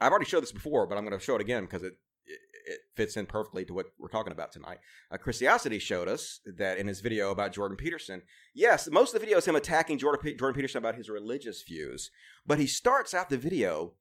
I've 0.00 0.10
already 0.10 0.26
showed 0.26 0.42
this 0.42 0.52
before, 0.52 0.86
but 0.86 0.98
I'm 0.98 1.04
gonna 1.04 1.20
show 1.20 1.36
it 1.36 1.40
again 1.40 1.64
because 1.64 1.84
it 1.84 1.94
it, 2.28 2.40
it 2.66 2.78
fits 2.94 3.16
in 3.16 3.26
perfectly 3.26 3.64
to 3.64 3.74
what 3.74 3.86
we're 3.98 4.08
talking 4.08 4.32
about 4.32 4.52
tonight. 4.52 4.78
Uh, 5.10 5.16
Christiosity 5.16 5.78
showed 5.78 6.08
us 6.08 6.40
that 6.56 6.78
in 6.78 6.86
his 6.86 7.00
video 7.00 7.30
about 7.30 7.52
Jordan 7.52 7.76
Peterson. 7.76 8.22
Yes, 8.54 8.88
most 8.90 9.14
of 9.14 9.14
the 9.14 9.26
video 9.26 9.38
is 9.38 9.46
him 9.46 9.56
attacking 9.56 9.98
Jordan, 9.98 10.20
P- 10.22 10.36
Jordan 10.36 10.54
Peterson 10.54 10.78
about 10.78 10.96
his 10.96 11.08
religious 11.08 11.62
views, 11.62 12.10
but 12.46 12.58
he 12.58 12.66
starts 12.66 13.14
out 13.14 13.30
the 13.30 13.38
video 13.38 13.94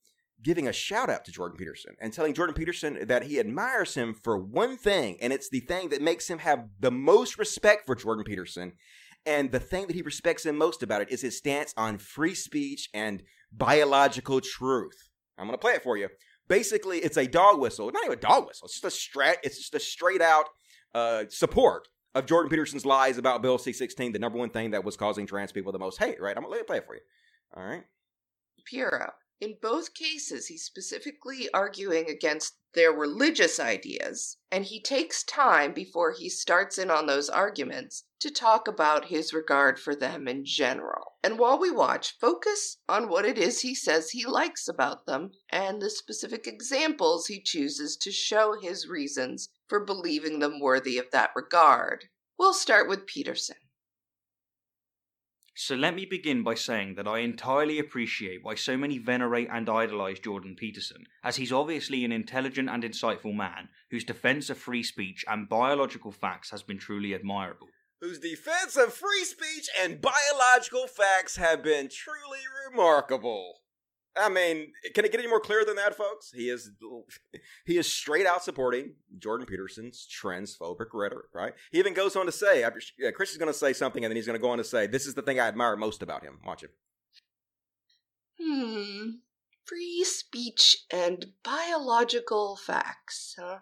giving 0.44 0.68
a 0.68 0.74
shout 0.74 1.10
out 1.10 1.26
to 1.26 1.32
Jordan 1.32 1.58
Peterson 1.58 1.96
and 2.00 2.14
telling 2.14 2.34
Jordan 2.34 2.54
Peterson 2.54 3.08
that 3.08 3.24
he 3.24 3.40
admires 3.40 3.96
him 3.96 4.14
for 4.14 4.38
one 4.38 4.78
thing, 4.78 5.18
and 5.22 5.34
it's 5.34 5.50
the 5.50 5.62
thing 5.62 5.90
that 5.90 6.02
makes 6.02 6.30
him 6.30 6.40
have 6.40 6.68
the 6.80 6.92
most 6.92 7.40
respect 7.40 7.86
for 7.86 7.96
Jordan 7.96 8.24
Peterson. 8.24 8.74
And 9.26 9.52
the 9.52 9.60
thing 9.60 9.88
that 9.88 9.96
he 9.96 10.02
respects 10.02 10.46
him 10.46 10.58
most 10.58 10.84
about 10.84 11.02
it 11.02 11.12
is 11.12 11.22
his 11.22 11.38
stance 11.38 11.74
on 11.76 11.98
free 11.98 12.36
speech 12.36 12.90
and 12.94 13.24
biological 13.52 14.40
truth. 14.40 15.10
I'm 15.38 15.48
going 15.48 15.58
to 15.58 15.62
play 15.62 15.74
it 15.74 15.84
for 15.84 15.98
you. 15.98 16.10
Basically, 16.48 17.00
it's 17.00 17.18
a 17.18 17.28
dog 17.28 17.60
whistle. 17.60 17.92
Not 17.92 18.06
even 18.06 18.18
a 18.18 18.22
dog 18.22 18.48
whistle. 18.48 18.66
It's 18.66 18.80
just 18.80 18.86
a 18.86 18.92
straight. 18.92 19.38
It's 19.44 19.58
just 19.58 19.76
a 19.76 19.80
straight 19.80 20.22
out 20.22 20.46
uh, 20.96 21.26
support 21.30 21.88
of 22.16 22.26
Jordan 22.26 22.50
Peterson's 22.50 22.86
lies 22.86 23.18
about 23.18 23.42
Bill 23.42 23.58
C-16, 23.58 24.14
the 24.14 24.20
number 24.20 24.38
one 24.38 24.50
thing 24.50 24.72
that 24.72 24.84
was 24.84 24.98
causing 24.98 25.28
trans 25.28 25.52
people 25.52 25.72
the 25.72 25.80
most 25.80 26.00
hate. 26.00 26.22
Right? 26.22 26.36
I'm 26.36 26.44
going 26.44 26.58
to 26.58 26.64
play 26.64 26.78
it 26.78 26.86
for 26.86 26.96
you. 26.96 27.02
All 27.56 27.64
right. 27.64 27.84
Puro. 28.66 29.12
In 29.40 29.56
both 29.62 29.94
cases, 29.94 30.48
he's 30.48 30.64
specifically 30.64 31.48
arguing 31.54 32.10
against 32.10 32.56
their 32.78 32.92
religious 32.92 33.60
ideas, 33.60 34.38
and 34.52 34.66
he 34.66 34.80
takes 34.80 35.24
time 35.24 35.74
before 35.74 36.12
he 36.12 36.30
starts 36.30 36.78
in 36.78 36.92
on 36.92 37.08
those 37.08 37.28
arguments 37.28 38.04
to 38.20 38.30
talk 38.30 38.68
about 38.68 39.06
his 39.06 39.34
regard 39.34 39.80
for 39.80 39.96
them 39.96 40.28
in 40.28 40.46
general. 40.46 41.14
And 41.24 41.40
while 41.40 41.58
we 41.58 41.72
watch, 41.72 42.16
focus 42.22 42.78
on 42.88 43.10
what 43.10 43.26
it 43.26 43.36
is 43.40 43.62
he 43.62 43.74
says 43.74 44.12
he 44.12 44.28
likes 44.28 44.68
about 44.68 45.08
them 45.08 45.32
and 45.50 45.82
the 45.82 45.90
specific 45.90 46.46
examples 46.46 47.26
he 47.26 47.42
chooses 47.42 47.98
to 47.98 48.12
show 48.12 48.56
his 48.62 48.88
reasons 48.88 49.50
for 49.68 49.84
believing 49.84 50.38
them 50.38 50.60
worthy 50.60 51.00
of 51.00 51.10
that 51.12 51.32
regard. 51.36 52.06
We'll 52.38 52.54
start 52.54 52.88
with 52.88 53.08
Peterson. 53.08 53.58
So 55.60 55.74
let 55.74 55.96
me 55.96 56.06
begin 56.06 56.44
by 56.44 56.54
saying 56.54 56.94
that 56.96 57.08
I 57.08 57.22
entirely 57.22 57.80
appreciate 57.80 58.44
why 58.44 58.54
so 58.54 58.78
many 58.78 59.00
venerate 59.00 59.48
and 59.52 59.68
idolize 59.68 60.20
Jordan 60.20 60.56
Peterson, 60.56 61.08
as 61.24 61.38
he's 61.38 61.52
obviously 61.52 62.06
an 62.06 62.12
intelligent 62.12 62.70
and 62.70 62.84
insightful 62.84 63.34
man 63.34 63.70
whose 63.90 64.04
defense 64.04 64.52
of 64.52 64.60
free 64.60 64.84
speech 64.84 65.26
and 65.28 65.50
biological 65.50 66.12
facts 66.12 66.52
has 66.52 66.62
been 66.62 66.78
truly 66.78 67.16
admirable. 67.16 67.70
Whose 68.02 68.20
defense 68.20 68.78
of 68.78 68.94
free 68.94 69.26
speech 69.26 69.68
and 69.82 70.00
biological 70.00 70.86
facts 70.86 71.38
have 71.38 71.64
been 71.64 71.90
truly 71.90 72.44
remarkable. 72.70 73.56
I 74.20 74.30
mean, 74.30 74.72
can 74.94 75.06
it 75.06 75.12
get 75.12 75.20
any 75.20 75.30
more 75.30 75.40
clear 75.40 75.64
than 75.66 75.76
that, 75.76 75.96
folks? 75.96 76.32
He 76.32 76.50
is 76.50 76.72
he 77.66 77.78
is 77.78 77.92
straight 77.92 78.26
out 78.26 78.44
supporting 78.44 78.94
Jordan 79.18 79.46
Peterson's 79.46 80.08
transphobic 80.08 80.88
rhetoric, 80.94 81.28
right? 81.34 81.54
He 81.72 81.80
even 81.80 81.94
goes 81.94 82.16
on 82.16 82.26
to 82.26 82.32
say, 82.32 82.62
yeah, 82.62 83.12
Chris 83.12 83.32
is 83.32 83.38
going 83.38 83.52
to 83.52 83.58
say 83.58 83.74
something, 83.74 84.04
and 84.04 84.12
then 84.12 84.16
he's 84.16 84.26
going 84.26 84.40
to 84.40 84.42
go 84.42 84.50
on 84.50 84.58
to 84.58 84.64
say, 84.64 84.88
"This 84.88 85.06
is 85.06 85.14
the 85.14 85.22
thing 85.22 85.40
I 85.40 85.48
admire 85.48 85.76
most 85.76 86.02
about 86.02 86.24
him." 86.24 86.40
Watch 86.46 86.64
it. 86.64 86.72
Hmm. 88.40 89.10
Free 89.66 90.04
speech 90.04 90.86
and 90.92 91.26
biological 91.44 92.56
facts, 92.56 93.36
huh? 93.38 93.60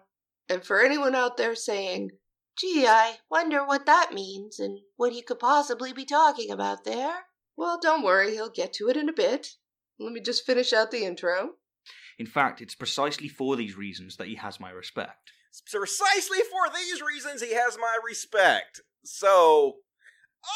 And 0.48 0.62
for 0.62 0.80
anyone 0.80 1.16
out 1.16 1.36
there 1.36 1.56
saying, 1.56 2.12
gee, 2.56 2.86
I 2.86 3.18
wonder 3.28 3.64
what 3.64 3.86
that 3.86 4.12
means 4.14 4.60
and 4.60 4.80
what 4.96 5.12
he 5.12 5.22
could 5.22 5.40
possibly 5.40 5.92
be 5.92 6.04
talking 6.04 6.50
about 6.50 6.84
there, 6.84 7.26
well, 7.56 7.78
don't 7.80 8.04
worry, 8.04 8.32
he'll 8.32 8.50
get 8.50 8.72
to 8.74 8.88
it 8.88 8.96
in 8.96 9.08
a 9.08 9.12
bit. 9.12 9.56
Let 9.98 10.12
me 10.12 10.20
just 10.20 10.44
finish 10.44 10.72
out 10.72 10.90
the 10.90 11.04
intro. 11.04 11.52
In 12.18 12.26
fact, 12.26 12.60
it's 12.60 12.74
precisely 12.74 13.28
for 13.28 13.56
these 13.56 13.76
reasons 13.76 14.16
that 14.16 14.28
he 14.28 14.36
has 14.36 14.60
my 14.60 14.70
respect. 14.70 15.32
It's 15.50 15.62
Precisely 15.72 16.38
for 16.50 16.72
these 16.74 17.00
reasons, 17.00 17.42
he 17.42 17.54
has 17.54 17.78
my 17.78 17.98
respect. 18.06 18.82
So, 19.04 19.76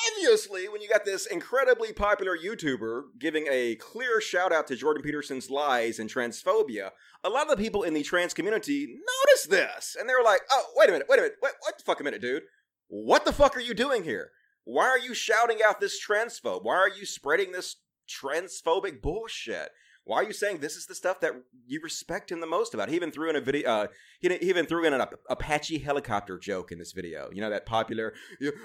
obviously, 0.08 0.68
when 0.68 0.82
you 0.82 0.88
got 0.88 1.04
this 1.04 1.26
incredibly 1.26 1.92
popular 1.92 2.36
YouTuber 2.36 3.02
giving 3.18 3.46
a 3.50 3.76
clear 3.76 4.20
shout 4.20 4.52
out 4.52 4.66
to 4.68 4.76
Jordan 4.76 5.02
Peterson's 5.02 5.50
lies 5.50 5.98
and 5.98 6.12
transphobia, 6.12 6.90
a 7.24 7.28
lot 7.30 7.50
of 7.50 7.56
the 7.56 7.62
people 7.62 7.82
in 7.82 7.94
the 7.94 8.02
trans 8.02 8.34
community 8.34 8.86
notice 8.86 9.46
this. 9.46 9.96
And 9.98 10.08
they're 10.08 10.22
like, 10.22 10.40
oh, 10.50 10.64
wait 10.76 10.88
a 10.88 10.92
minute, 10.92 11.06
wait 11.08 11.18
a 11.18 11.22
minute, 11.22 11.36
wait, 11.42 11.52
what 11.60 11.78
the 11.78 11.84
fuck 11.84 12.00
a 12.00 12.04
minute, 12.04 12.20
dude? 12.20 12.42
What 12.88 13.24
the 13.24 13.32
fuck 13.32 13.56
are 13.56 13.60
you 13.60 13.74
doing 13.74 14.04
here? 14.04 14.32
Why 14.64 14.84
are 14.84 14.98
you 14.98 15.14
shouting 15.14 15.58
out 15.64 15.80
this 15.80 15.98
transphobe? 16.04 16.62
Why 16.62 16.76
are 16.76 16.88
you 16.88 17.06
spreading 17.06 17.52
this 17.52 17.76
transphobic 18.10 19.00
bullshit? 19.00 19.70
Why 20.04 20.16
are 20.16 20.24
you 20.24 20.32
saying 20.32 20.58
this 20.58 20.76
is 20.76 20.86
the 20.86 20.94
stuff 20.94 21.20
that 21.20 21.32
you 21.66 21.80
respect 21.82 22.32
him 22.32 22.40
the 22.40 22.46
most 22.46 22.74
about? 22.74 22.88
He 22.88 22.96
even 22.96 23.12
threw 23.12 23.30
in 23.30 23.36
a 23.36 23.40
video. 23.40 23.70
Uh, 23.70 23.86
he, 24.18 24.28
he 24.28 24.48
even 24.48 24.66
threw 24.66 24.84
in 24.84 24.94
an 24.94 25.04
Apache 25.28 25.78
helicopter 25.78 26.38
joke 26.38 26.72
in 26.72 26.78
this 26.78 26.92
video. 26.92 27.30
You 27.32 27.42
know 27.42 27.50
that 27.50 27.66
popular. 27.66 28.14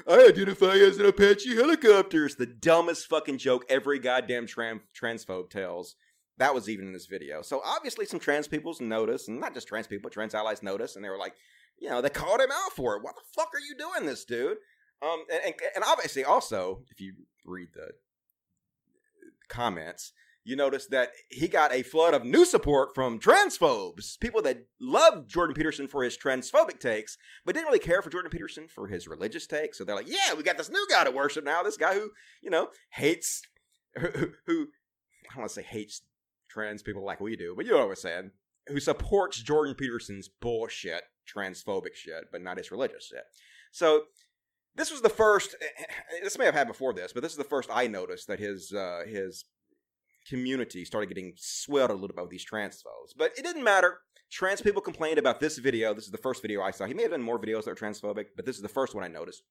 I 0.08 0.27
identify 0.29 0.75
as 0.75 0.97
an 0.97 1.05
Apache 1.05 1.55
helicopter. 1.55 2.25
It's 2.25 2.36
the 2.36 2.45
dumbest 2.45 3.08
fucking 3.08 3.38
joke 3.38 3.65
every 3.69 3.99
goddamn 3.99 4.47
tran- 4.47 4.81
transphobe 4.99 5.49
tells. 5.49 5.95
That 6.38 6.55
was 6.55 6.67
even 6.69 6.88
in 6.88 6.93
this 6.93 7.05
video. 7.05 7.41
So 7.41 7.62
obviously, 7.63 8.05
some 8.05 8.19
trans 8.19 8.47
people's 8.47 8.81
notice, 8.81 9.27
and 9.27 9.39
not 9.39 9.53
just 9.53 9.67
trans 9.67 9.88
people, 9.88 10.10
trans 10.10 10.34
allies 10.34 10.63
notice, 10.63 10.95
and 10.95 11.03
they 11.03 11.10
were 11.10 11.17
like, 11.17 11.34
you 11.77 11.89
know, 11.89 12.01
they 12.01 12.10
called 12.10 12.41
him 12.41 12.51
out 12.51 12.73
for 12.75 12.95
it. 12.95 13.03
What 13.03 13.15
the 13.15 13.21
fuck 13.36 13.49
are 13.53 13.60
you 13.60 13.75
doing, 13.77 14.08
this 14.08 14.25
dude? 14.25 14.58
Um, 15.01 15.25
and, 15.31 15.41
and, 15.45 15.53
and 15.75 15.84
obviously, 15.86 16.23
also, 16.23 16.81
if 16.89 16.99
you 16.99 17.13
read 17.45 17.69
the 17.73 17.91
comments, 19.49 20.13
you 20.45 20.55
notice 20.55 20.86
that 20.88 21.10
he 21.29 21.47
got 21.47 21.73
a 21.73 21.81
flood 21.81 22.13
of 22.13 22.23
new 22.23 22.45
support 22.45 22.93
from 22.93 23.19
transphobes, 23.19 24.19
people 24.19 24.43
that 24.43 24.67
loved 24.79 25.27
Jordan 25.27 25.55
Peterson 25.55 25.88
for 25.88 26.03
his 26.03 26.15
transphobic 26.15 26.79
takes, 26.79 27.17
but 27.43 27.55
didn't 27.55 27.67
really 27.67 27.79
care 27.79 28.03
for 28.03 28.12
Jordan 28.12 28.29
Peterson 28.29 28.67
for 28.67 28.88
his 28.88 29.08
religious 29.08 29.47
takes. 29.47 29.79
So 29.79 29.84
they're 29.84 29.95
like, 29.95 30.08
yeah, 30.08 30.36
we 30.38 30.43
got 30.43 30.58
this 30.58 30.69
new 30.69 30.86
guy 30.88 31.03
to 31.03 31.10
worship 31.10 31.43
now. 31.43 31.63
This 31.63 31.77
guy 31.77 31.95
who, 31.95 32.12
you 32.43 32.51
know, 32.51 32.69
hates, 32.91 33.41
who, 33.97 34.08
who 34.45 34.67
I 35.25 35.34
don't 35.34 35.39
want 35.39 35.49
to 35.49 35.55
say 35.55 35.63
hates 35.63 36.03
trans 36.47 36.84
people 36.84 37.03
like 37.03 37.19
we 37.19 37.36
do, 37.36 37.55
but 37.55 37.65
you 37.65 37.71
know 37.71 37.79
what 37.79 37.89
I'm 37.89 37.95
saying, 37.95 38.31
who 38.67 38.79
supports 38.79 39.41
Jordan 39.41 39.73
Peterson's 39.73 40.29
bullshit, 40.29 41.03
transphobic 41.27 41.95
shit, 41.95 42.25
but 42.31 42.43
not 42.43 42.58
his 42.58 42.71
religious 42.71 43.08
shit. 43.08 43.23
So 43.71 44.03
this 44.76 44.92
was 44.92 45.02
the 45.02 45.10
first. 45.10 45.56
Eh, 45.62 45.66
eh, 45.80 46.20
this 46.24 46.38
may 46.38 46.46
have 46.46 46.54
had 46.54 46.68
before 46.68 46.94
this, 46.94 47.14
but 47.14 47.24
this 47.24 47.32
is 47.32 47.38
the 47.38 47.44
first 47.44 47.70
I 47.72 47.88
noticed 47.88 48.28
that 48.28 48.40
his 48.40 48.74
uh, 48.74 49.04
his 49.08 49.46
community 50.28 50.86
started 50.86 51.08
getting 51.08 51.34
swelled 51.38 51.92
a 51.92 51.94
little 51.94 52.16
bit 52.16 52.22
with 52.22 52.32
these 52.32 52.44
trans 52.44 52.82
phobes. 52.82 53.14
But 53.14 53.32
it 53.38 53.44
didn't 53.44 53.64
matter. 53.64 54.00
Trans 54.32 54.62
people 54.62 54.82
complained 54.82 55.20
about 55.20 55.40
this 55.40 55.58
video. 55.60 55.94
This 55.94 56.06
is 56.06 56.12
the 56.12 56.18
first 56.18 56.42
video 56.42 56.62
I 56.62 56.72
saw. 56.72 56.86
He 56.86 56.94
may 56.94 57.04
have 57.04 57.12
done 57.12 57.22
more 57.22 57.40
videos 57.40 57.66
that 57.66 57.72
are 57.72 57.76
transphobic, 57.76 58.26
but 58.36 58.46
this 58.46 58.56
is 58.56 58.62
the 58.62 58.70
first 58.70 58.96
one 58.96 59.04
I 59.04 59.08
noticed. 59.08 59.44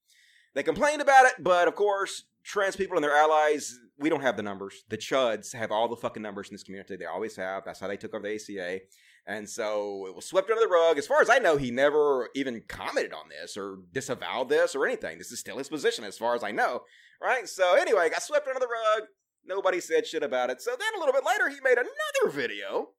They 0.54 0.62
complained 0.62 1.00
about 1.00 1.26
it, 1.26 1.34
but 1.40 1.68
of 1.68 1.74
course, 1.74 2.24
trans 2.44 2.76
people 2.76 2.96
and 2.96 3.04
their 3.04 3.16
allies, 3.16 3.76
we 3.98 4.08
don't 4.08 4.20
have 4.20 4.36
the 4.36 4.42
numbers. 4.42 4.84
The 4.88 4.98
chuds 4.98 5.54
have 5.54 5.72
all 5.72 5.88
the 5.88 5.96
fucking 5.96 6.22
numbers 6.22 6.48
in 6.48 6.54
this 6.54 6.62
community. 6.62 6.96
They 6.96 7.06
always 7.06 7.36
have. 7.36 7.64
That's 7.64 7.80
how 7.80 7.88
they 7.88 7.96
took 7.96 8.14
over 8.14 8.26
the 8.26 8.34
ACA. 8.34 8.80
And 9.26 9.48
so 9.48 10.06
it 10.06 10.14
was 10.14 10.26
swept 10.26 10.50
under 10.50 10.60
the 10.60 10.68
rug. 10.68 10.98
As 10.98 11.06
far 11.06 11.22
as 11.22 11.30
I 11.30 11.38
know, 11.38 11.56
he 11.56 11.70
never 11.70 12.28
even 12.34 12.62
commented 12.68 13.14
on 13.14 13.30
this 13.30 13.56
or 13.56 13.78
disavowed 13.92 14.50
this 14.50 14.74
or 14.74 14.86
anything. 14.86 15.16
This 15.16 15.32
is 15.32 15.40
still 15.40 15.58
his 15.58 15.68
position, 15.68 16.04
as 16.04 16.18
far 16.18 16.34
as 16.34 16.44
I 16.44 16.50
know. 16.50 16.82
Right? 17.22 17.48
So 17.48 17.74
anyway, 17.74 18.10
got 18.10 18.22
swept 18.22 18.46
under 18.46 18.60
the 18.60 18.66
rug. 18.66 19.08
Nobody 19.46 19.80
said 19.80 20.06
shit 20.06 20.22
about 20.22 20.50
it. 20.50 20.60
So 20.60 20.72
then 20.72 20.94
a 20.94 20.98
little 20.98 21.14
bit 21.14 21.24
later, 21.24 21.48
he 21.48 21.56
made 21.62 21.78
another 21.78 22.36
video 22.36 22.90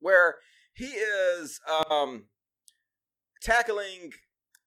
where 0.00 0.36
he 0.74 0.86
is 0.86 1.60
um, 1.90 2.24
tackling 3.42 4.12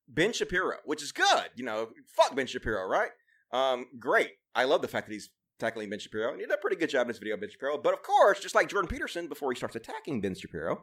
Ben 0.07 0.33
Shapiro, 0.33 0.77
which 0.85 1.01
is 1.01 1.11
good. 1.11 1.49
You 1.55 1.65
know, 1.65 1.89
fuck 2.15 2.35
Ben 2.35 2.47
Shapiro, 2.47 2.85
right? 2.87 3.09
Um, 3.51 3.87
great. 3.99 4.31
I 4.53 4.65
love 4.65 4.81
the 4.81 4.87
fact 4.87 5.07
that 5.07 5.13
he's 5.13 5.29
tackling 5.59 5.89
Ben 5.89 5.99
Shapiro, 5.99 6.31
and 6.31 6.39
he 6.39 6.45
did 6.45 6.53
a 6.53 6.57
pretty 6.57 6.75
good 6.75 6.89
job 6.89 7.03
in 7.03 7.07
this 7.09 7.17
video, 7.17 7.37
Ben 7.37 7.49
Shapiro. 7.49 7.77
But 7.77 7.93
of 7.93 8.03
course, 8.03 8.39
just 8.39 8.55
like 8.55 8.69
Jordan 8.69 8.89
Peterson, 8.89 9.27
before 9.27 9.51
he 9.51 9.55
starts 9.55 9.75
attacking 9.75 10.21
Ben 10.21 10.35
Shapiro, 10.35 10.81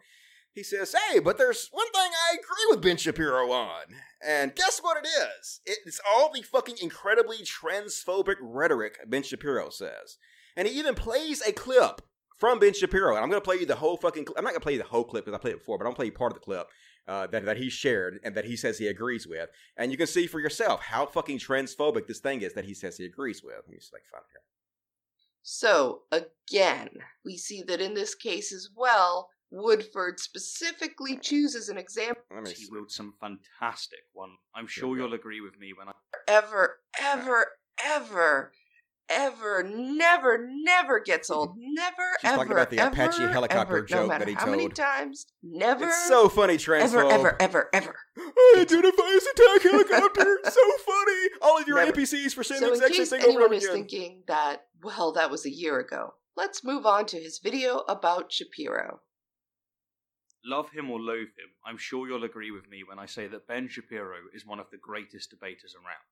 he 0.53 0.63
says, 0.63 0.95
"Hey, 0.95 1.19
but 1.19 1.39
there's 1.39 1.69
one 1.73 1.91
thing 1.93 2.11
I 2.13 2.35
agree 2.35 2.67
with 2.71 2.83
Ben 2.83 2.97
Shapiro 2.97 3.51
on, 3.51 3.85
and 4.25 4.55
guess 4.55 4.81
what 4.81 4.99
it 5.03 5.09
is? 5.09 5.61
It's 5.65 6.01
all 6.09 6.31
the 6.33 6.43
fucking 6.43 6.77
incredibly 6.83 7.39
transphobic 7.39 8.37
rhetoric 8.41 8.99
Ben 9.07 9.23
Shapiro 9.23 9.71
says, 9.71 10.19
and 10.57 10.69
he 10.69 10.79
even 10.79 10.95
plays 10.95 11.43
a 11.47 11.53
clip." 11.53 12.03
From 12.39 12.59
Ben 12.59 12.75
Shapiro, 12.75 13.15
and 13.15 13.23
I'm 13.23 13.31
gonna 13.31 13.41
play 13.41 13.61
you 13.61 13.67
the 13.67 13.77
whole 13.77 13.97
fucking. 13.97 14.25
Cl- 14.27 14.35
I'm 14.37 14.43
not 14.43 14.51
gonna 14.51 14.59
play 14.59 14.73
you 14.73 14.79
the 14.79 14.85
whole 14.85 15.05
clip 15.05 15.25
because 15.25 15.39
I 15.39 15.41
played 15.41 15.55
it 15.55 15.61
before, 15.61 15.79
but 15.79 15.85
I'm 15.85 15.91
gonna 15.91 15.97
play 15.97 16.07
you 16.07 16.13
part 16.13 16.33
of 16.33 16.41
the 16.41 16.45
clip 16.45 16.67
uh, 17.07 17.29
that 17.29 17.45
that 17.45 17.57
he 17.57 17.71
shared 17.71 18.19
and 18.25 18.35
that 18.35 18.47
he 18.47 18.57
says 18.57 18.79
he 18.79 18.89
agrees 18.89 19.29
with, 19.29 19.49
and 19.77 19.93
you 19.93 19.97
can 19.97 20.09
see 20.09 20.27
for 20.27 20.41
yourself 20.41 20.81
how 20.83 21.07
fucking 21.07 21.39
transphobic 21.39 22.09
this 22.09 22.19
thing 22.19 22.43
is 22.43 22.55
that 22.55 22.65
he 22.65 22.75
says 22.75 22.97
he 22.97 23.05
agrees 23.05 23.45
with. 23.45 23.55
Let 23.55 23.69
me 23.69 23.77
just 23.77 23.93
like 23.93 24.03
find 24.11 24.25
here. 24.33 24.41
So, 25.43 26.03
again, 26.13 26.89
we 27.25 27.37
see 27.37 27.63
that 27.67 27.81
in 27.81 27.95
this 27.95 28.15
case 28.15 28.53
as 28.53 28.69
well, 28.77 29.29
Woodford 29.51 30.19
specifically 30.19 31.17
chooses 31.19 31.69
an 31.69 31.77
example. 31.77 32.23
He 32.47 32.69
wrote 32.73 32.91
some 32.91 33.15
fantastic 33.21 34.01
one. 34.13 34.31
I'm 34.55 34.67
sure 34.67 34.97
you'll 34.97 35.15
agree 35.15 35.41
with 35.41 35.59
me 35.59 35.73
when 35.77 35.89
I. 35.89 35.93
Ever, 36.27 36.77
ever, 36.99 37.47
ever, 37.85 38.53
ever, 39.13 39.63
never, 39.63 40.47
never 40.51 41.01
gets 41.01 41.31
old. 41.31 41.51
Mm-hmm. 41.51 41.75
Never, 41.75 41.97
She's 42.21 42.29
ever, 42.31 42.37
talking 42.39 42.53
about 42.53 42.71
the 42.71 42.79
ever, 42.79 42.91
Apache 42.91 43.23
helicopter 43.25 43.77
ever, 43.79 43.87
joke 43.87 44.09
no 44.11 44.19
that 44.19 44.29
he 44.29 44.35
how 44.35 44.47
many 44.47 44.69
times, 44.69 45.27
never, 45.43 45.87
It's 45.87 46.09
so 46.09 46.29
funny, 46.29 46.55
ever, 46.55 46.63
transphobe. 46.63 47.11
ever, 47.13 47.37
ever, 47.41 47.69
ever. 47.73 47.97
I 48.19 48.55
identify 48.61 49.03
as 49.17 49.27
attack 49.27 49.63
helicopter. 49.71 50.39
so 50.45 50.61
funny. 50.87 51.29
All 51.43 51.59
of 51.59 51.67
your 51.69 51.77
Never. 51.85 51.93
NPCs 51.93 52.33
for 52.35 52.43
saying 52.43 52.61
So 52.61 52.67
the 52.71 52.73
in 52.75 52.83
exact 52.83 52.95
same 52.95 53.01
case 53.03 53.11
thing 53.11 53.21
over 53.21 53.29
and 53.29 53.37
anyone 53.39 53.55
is 53.55 53.65
again. 53.65 53.75
thinking 53.77 54.23
that, 54.29 54.63
well, 54.83 55.13
that 55.13 55.31
was 55.31 55.45
a 55.47 55.51
year 55.51 55.79
ago, 55.81 56.15
let's 56.37 56.65
move 56.65 56.87
on 56.87 57.07
to 57.07 57.19
his 57.19 57.39
video 57.43 57.79
about 57.89 58.33
Shapiro. 58.33 59.01
Love 60.45 60.71
him 60.73 60.91
or 60.91 60.99
loathe 60.99 61.29
him, 61.39 61.51
I'm 61.65 61.79
sure 61.79 62.09
you'll 62.09 62.25
agree 62.25 62.51
with 62.51 62.69
me 62.69 62.83
when 62.83 62.99
I 62.99 63.07
say 63.07 63.29
that 63.29 63.47
Ben 63.47 63.69
Shapiro 63.69 64.17
is 64.35 64.45
one 64.45 64.59
of 64.59 64.67
the 64.73 64.77
greatest 64.77 65.31
debaters 65.31 65.75
around. 65.77 66.03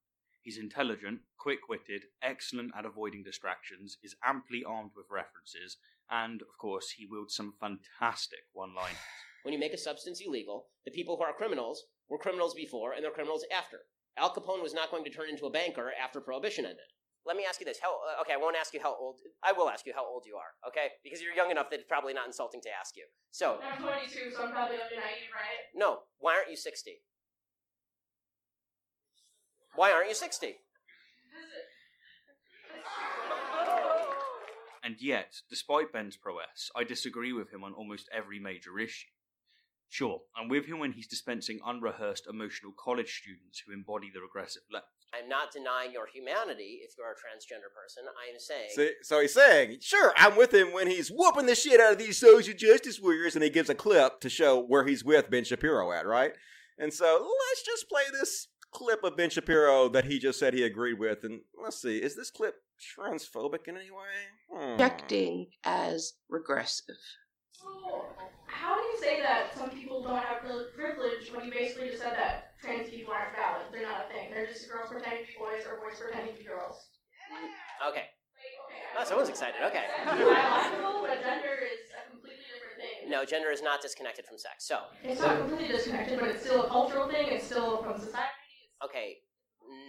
He's 0.42 0.58
intelligent, 0.58 1.20
quick 1.38 1.68
witted, 1.68 2.04
excellent 2.22 2.72
at 2.76 2.86
avoiding 2.86 3.22
distractions, 3.22 3.98
is 4.02 4.16
amply 4.24 4.64
armed 4.64 4.92
with 4.96 5.06
references, 5.10 5.76
and, 6.10 6.40
of 6.42 6.58
course, 6.58 6.90
he 6.90 7.06
wields 7.06 7.34
some 7.34 7.54
fantastic 7.60 8.44
one 8.52 8.74
liners. 8.74 8.96
When 9.42 9.54
you 9.54 9.60
make 9.60 9.72
a 9.72 9.78
substance 9.78 10.20
illegal, 10.20 10.66
the 10.84 10.90
people 10.90 11.16
who 11.16 11.22
are 11.22 11.32
criminals 11.32 11.84
were 12.10 12.18
criminals 12.18 12.52
before 12.52 12.92
and 12.92 13.02
they're 13.02 13.10
criminals 13.10 13.42
after. 13.48 13.78
Al 14.18 14.34
Capone 14.34 14.62
was 14.62 14.74
not 14.74 14.90
going 14.90 15.02
to 15.04 15.10
turn 15.10 15.30
into 15.30 15.46
a 15.46 15.50
banker 15.50 15.92
after 15.96 16.20
Prohibition 16.20 16.66
ended. 16.66 16.92
Let 17.24 17.36
me 17.36 17.44
ask 17.48 17.60
you 17.60 17.64
this. 17.64 17.78
How, 17.80 17.88
uh, 17.88 18.20
okay, 18.20 18.34
I 18.34 18.36
won't 18.36 18.56
ask 18.56 18.74
you 18.74 18.80
how 18.82 18.96
old. 18.96 19.16
I 19.42 19.52
will 19.52 19.70
ask 19.70 19.86
you 19.86 19.92
how 19.94 20.04
old 20.04 20.24
you 20.26 20.36
are, 20.36 20.52
okay? 20.68 20.88
Because 21.04 21.22
you're 21.22 21.32
young 21.32 21.50
enough 21.50 21.70
that 21.70 21.80
it's 21.80 21.88
probably 21.88 22.12
not 22.12 22.26
insulting 22.26 22.60
to 22.62 22.68
ask 22.68 22.96
you. 22.96 23.04
So, 23.30 23.60
I'm 23.64 23.80
22, 23.80 24.32
so 24.32 24.44
I'm 24.44 24.52
probably 24.52 24.76
under 24.76 24.96
90, 24.96 25.00
right? 25.32 25.72
no, 25.74 26.00
why 26.18 26.36
aren't 26.36 26.50
you 26.50 26.56
60? 26.56 27.00
Why 29.74 29.92
aren't 29.92 30.08
you 30.08 30.14
60? 30.14 30.56
And 34.82 34.96
yet, 35.00 35.34
despite 35.48 35.92
Ben's 35.92 36.16
prowess, 36.16 36.70
I 36.74 36.84
disagree 36.84 37.32
with 37.32 37.52
him 37.52 37.62
on 37.62 37.74
almost 37.74 38.08
every 38.12 38.40
major 38.40 38.78
issue. 38.78 39.08
Sure, 39.88 40.20
I'm 40.36 40.48
with 40.48 40.66
him 40.66 40.78
when 40.78 40.92
he's 40.92 41.06
dispensing 41.06 41.58
unrehearsed 41.66 42.26
emotional 42.28 42.72
college 42.78 43.20
students 43.22 43.62
who 43.66 43.72
embody 43.72 44.10
the 44.12 44.20
regressive 44.20 44.62
left. 44.72 44.86
I'm 45.12 45.28
not 45.28 45.52
denying 45.52 45.92
your 45.92 46.06
humanity 46.06 46.80
if 46.82 46.92
you're 46.96 47.10
a 47.10 47.14
transgender 47.14 47.74
person. 47.74 48.04
I 48.06 48.32
am 48.32 48.38
saying. 48.38 48.68
See, 48.70 48.92
so 49.02 49.20
he's 49.20 49.34
saying, 49.34 49.78
sure, 49.80 50.12
I'm 50.16 50.36
with 50.36 50.54
him 50.54 50.72
when 50.72 50.86
he's 50.86 51.08
whooping 51.08 51.46
the 51.46 51.56
shit 51.56 51.80
out 51.80 51.92
of 51.92 51.98
these 51.98 52.18
social 52.18 52.54
justice 52.54 53.00
warriors, 53.00 53.34
and 53.34 53.42
he 53.42 53.50
gives 53.50 53.68
a 53.68 53.74
clip 53.74 54.20
to 54.20 54.28
show 54.28 54.60
where 54.60 54.86
he's 54.86 55.04
with 55.04 55.28
Ben 55.28 55.44
Shapiro 55.44 55.90
at, 55.92 56.06
right? 56.06 56.32
And 56.78 56.92
so 56.94 57.28
let's 57.50 57.62
just 57.64 57.88
play 57.88 58.04
this 58.12 58.46
clip 58.72 59.02
of 59.04 59.16
Ben 59.16 59.30
Shapiro 59.30 59.88
that 59.88 60.04
he 60.04 60.18
just 60.18 60.38
said 60.38 60.54
he 60.54 60.62
agreed 60.62 60.98
with, 60.98 61.24
and 61.24 61.40
let's 61.62 61.80
see, 61.80 61.98
is 61.98 62.16
this 62.16 62.30
clip 62.30 62.54
transphobic 62.96 63.66
in 63.68 63.76
any 63.76 63.90
way? 63.90 64.16
Hmm. 64.52 64.76
Projecting 64.76 65.46
as 65.64 66.14
regressive. 66.28 66.96
So, 67.52 68.06
how 68.46 68.74
do 68.76 68.82
you 68.86 68.98
say 69.00 69.20
that 69.22 69.54
some 69.56 69.70
people 69.70 70.02
don't 70.02 70.16
have 70.22 70.40
pri- 70.40 70.70
privilege 70.74 71.30
when 71.34 71.44
you 71.46 71.52
basically 71.52 71.88
just 71.90 72.02
said 72.02 72.14
that 72.16 72.54
trans 72.62 72.88
people 72.88 73.12
aren't 73.12 73.36
valid? 73.36 73.66
They're 73.72 73.82
not 73.82 74.06
a 74.06 74.12
thing. 74.12 74.30
They're 74.32 74.46
just 74.46 74.70
girls 74.70 74.88
pretending 74.90 75.22
to 75.22 75.26
be 75.26 75.36
boys 75.38 75.66
or 75.68 75.76
boys 75.80 75.98
pretending 76.00 76.32
to 76.34 76.38
be 76.40 76.46
girls. 76.46 76.88
Okay. 77.30 77.44
Like, 77.84 77.92
okay, 77.92 78.06
Oh, 78.98 79.04
someone's 79.04 79.28
excited. 79.28 79.60
Okay. 79.62 79.84
Biological, 80.04 81.04
but 81.06 81.20
gender 81.22 81.54
is 81.68 81.84
a 81.92 82.10
completely 82.10 82.42
different 82.48 82.76
thing. 82.80 83.10
No, 83.10 83.24
gender 83.24 83.50
is 83.52 83.60
not 83.62 83.82
disconnected 83.82 84.24
from 84.26 84.38
sex. 84.38 84.66
So, 84.66 84.80
It's 85.04 85.20
not 85.20 85.36
completely 85.38 85.68
disconnected, 85.68 86.18
but 86.18 86.28
it's 86.30 86.42
still 86.42 86.64
a 86.64 86.68
cultural 86.68 87.06
thing. 87.08 87.28
It's 87.28 87.44
still 87.46 87.82
from 87.84 88.00
society. 88.00 88.39
Okay, 88.84 89.22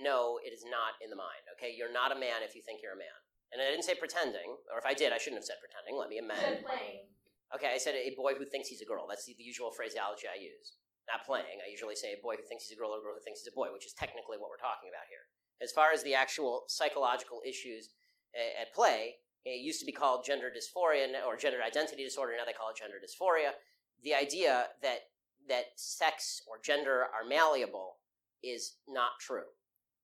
no, 0.03 0.39
it 0.43 0.51
is 0.51 0.63
not 0.67 0.99
in 0.99 1.09
the 1.09 1.19
mind. 1.19 1.47
Okay, 1.57 1.73
you're 1.73 1.91
not 1.91 2.11
a 2.11 2.19
man 2.19 2.43
if 2.43 2.55
you 2.55 2.61
think 2.61 2.83
you're 2.83 2.95
a 2.95 2.99
man. 2.99 3.19
And 3.51 3.59
I 3.59 3.67
didn't 3.67 3.83
say 3.83 3.95
pretending, 3.95 4.55
or 4.71 4.79
if 4.79 4.87
I 4.87 4.95
did, 4.95 5.11
I 5.11 5.19
shouldn't 5.19 5.43
have 5.43 5.47
said 5.47 5.59
pretending. 5.59 5.99
Let 5.99 6.07
me 6.07 6.19
amend. 6.23 6.39
said 6.39 6.63
playing. 6.63 7.11
Okay, 7.51 7.71
I 7.75 7.79
said 7.79 7.99
a 7.99 8.15
boy 8.15 8.39
who 8.39 8.47
thinks 8.47 8.71
he's 8.71 8.79
a 8.79 8.87
girl. 8.87 9.03
That's 9.11 9.27
the, 9.27 9.35
the 9.35 9.43
usual 9.43 9.75
phraseology 9.75 10.31
I 10.31 10.39
use. 10.39 10.79
Not 11.11 11.27
playing. 11.27 11.59
I 11.59 11.67
usually 11.67 11.99
say 11.99 12.15
a 12.15 12.23
boy 12.23 12.39
who 12.39 12.47
thinks 12.47 12.63
he's 12.63 12.77
a 12.77 12.79
girl 12.79 12.95
or 12.95 12.99
a 12.99 13.03
girl 13.03 13.15
who 13.17 13.23
thinks 13.27 13.43
he's 13.43 13.51
a 13.51 13.57
boy, 13.57 13.75
which 13.75 13.83
is 13.83 13.91
technically 13.91 14.39
what 14.39 14.47
we're 14.47 14.63
talking 14.63 14.87
about 14.87 15.11
here. 15.11 15.27
As 15.59 15.75
far 15.75 15.91
as 15.91 15.99
the 16.03 16.15
actual 16.15 16.63
psychological 16.71 17.43
issues 17.43 17.91
a- 18.31 18.63
at 18.63 18.71
play, 18.71 19.19
it 19.43 19.59
used 19.59 19.83
to 19.83 19.89
be 19.89 19.91
called 19.91 20.23
gender 20.23 20.47
dysphoria 20.47 21.11
or 21.27 21.35
gender 21.35 21.59
identity 21.59 22.07
disorder. 22.07 22.39
Now 22.39 22.45
they 22.47 22.55
call 22.55 22.71
it 22.71 22.79
gender 22.79 23.03
dysphoria. 23.03 23.51
The 23.99 24.15
idea 24.15 24.71
that 24.81 25.11
that 25.49 25.75
sex 25.75 26.41
or 26.47 26.61
gender 26.63 27.03
are 27.11 27.27
malleable 27.27 27.97
is 28.43 28.75
not 28.87 29.11
true. 29.19 29.49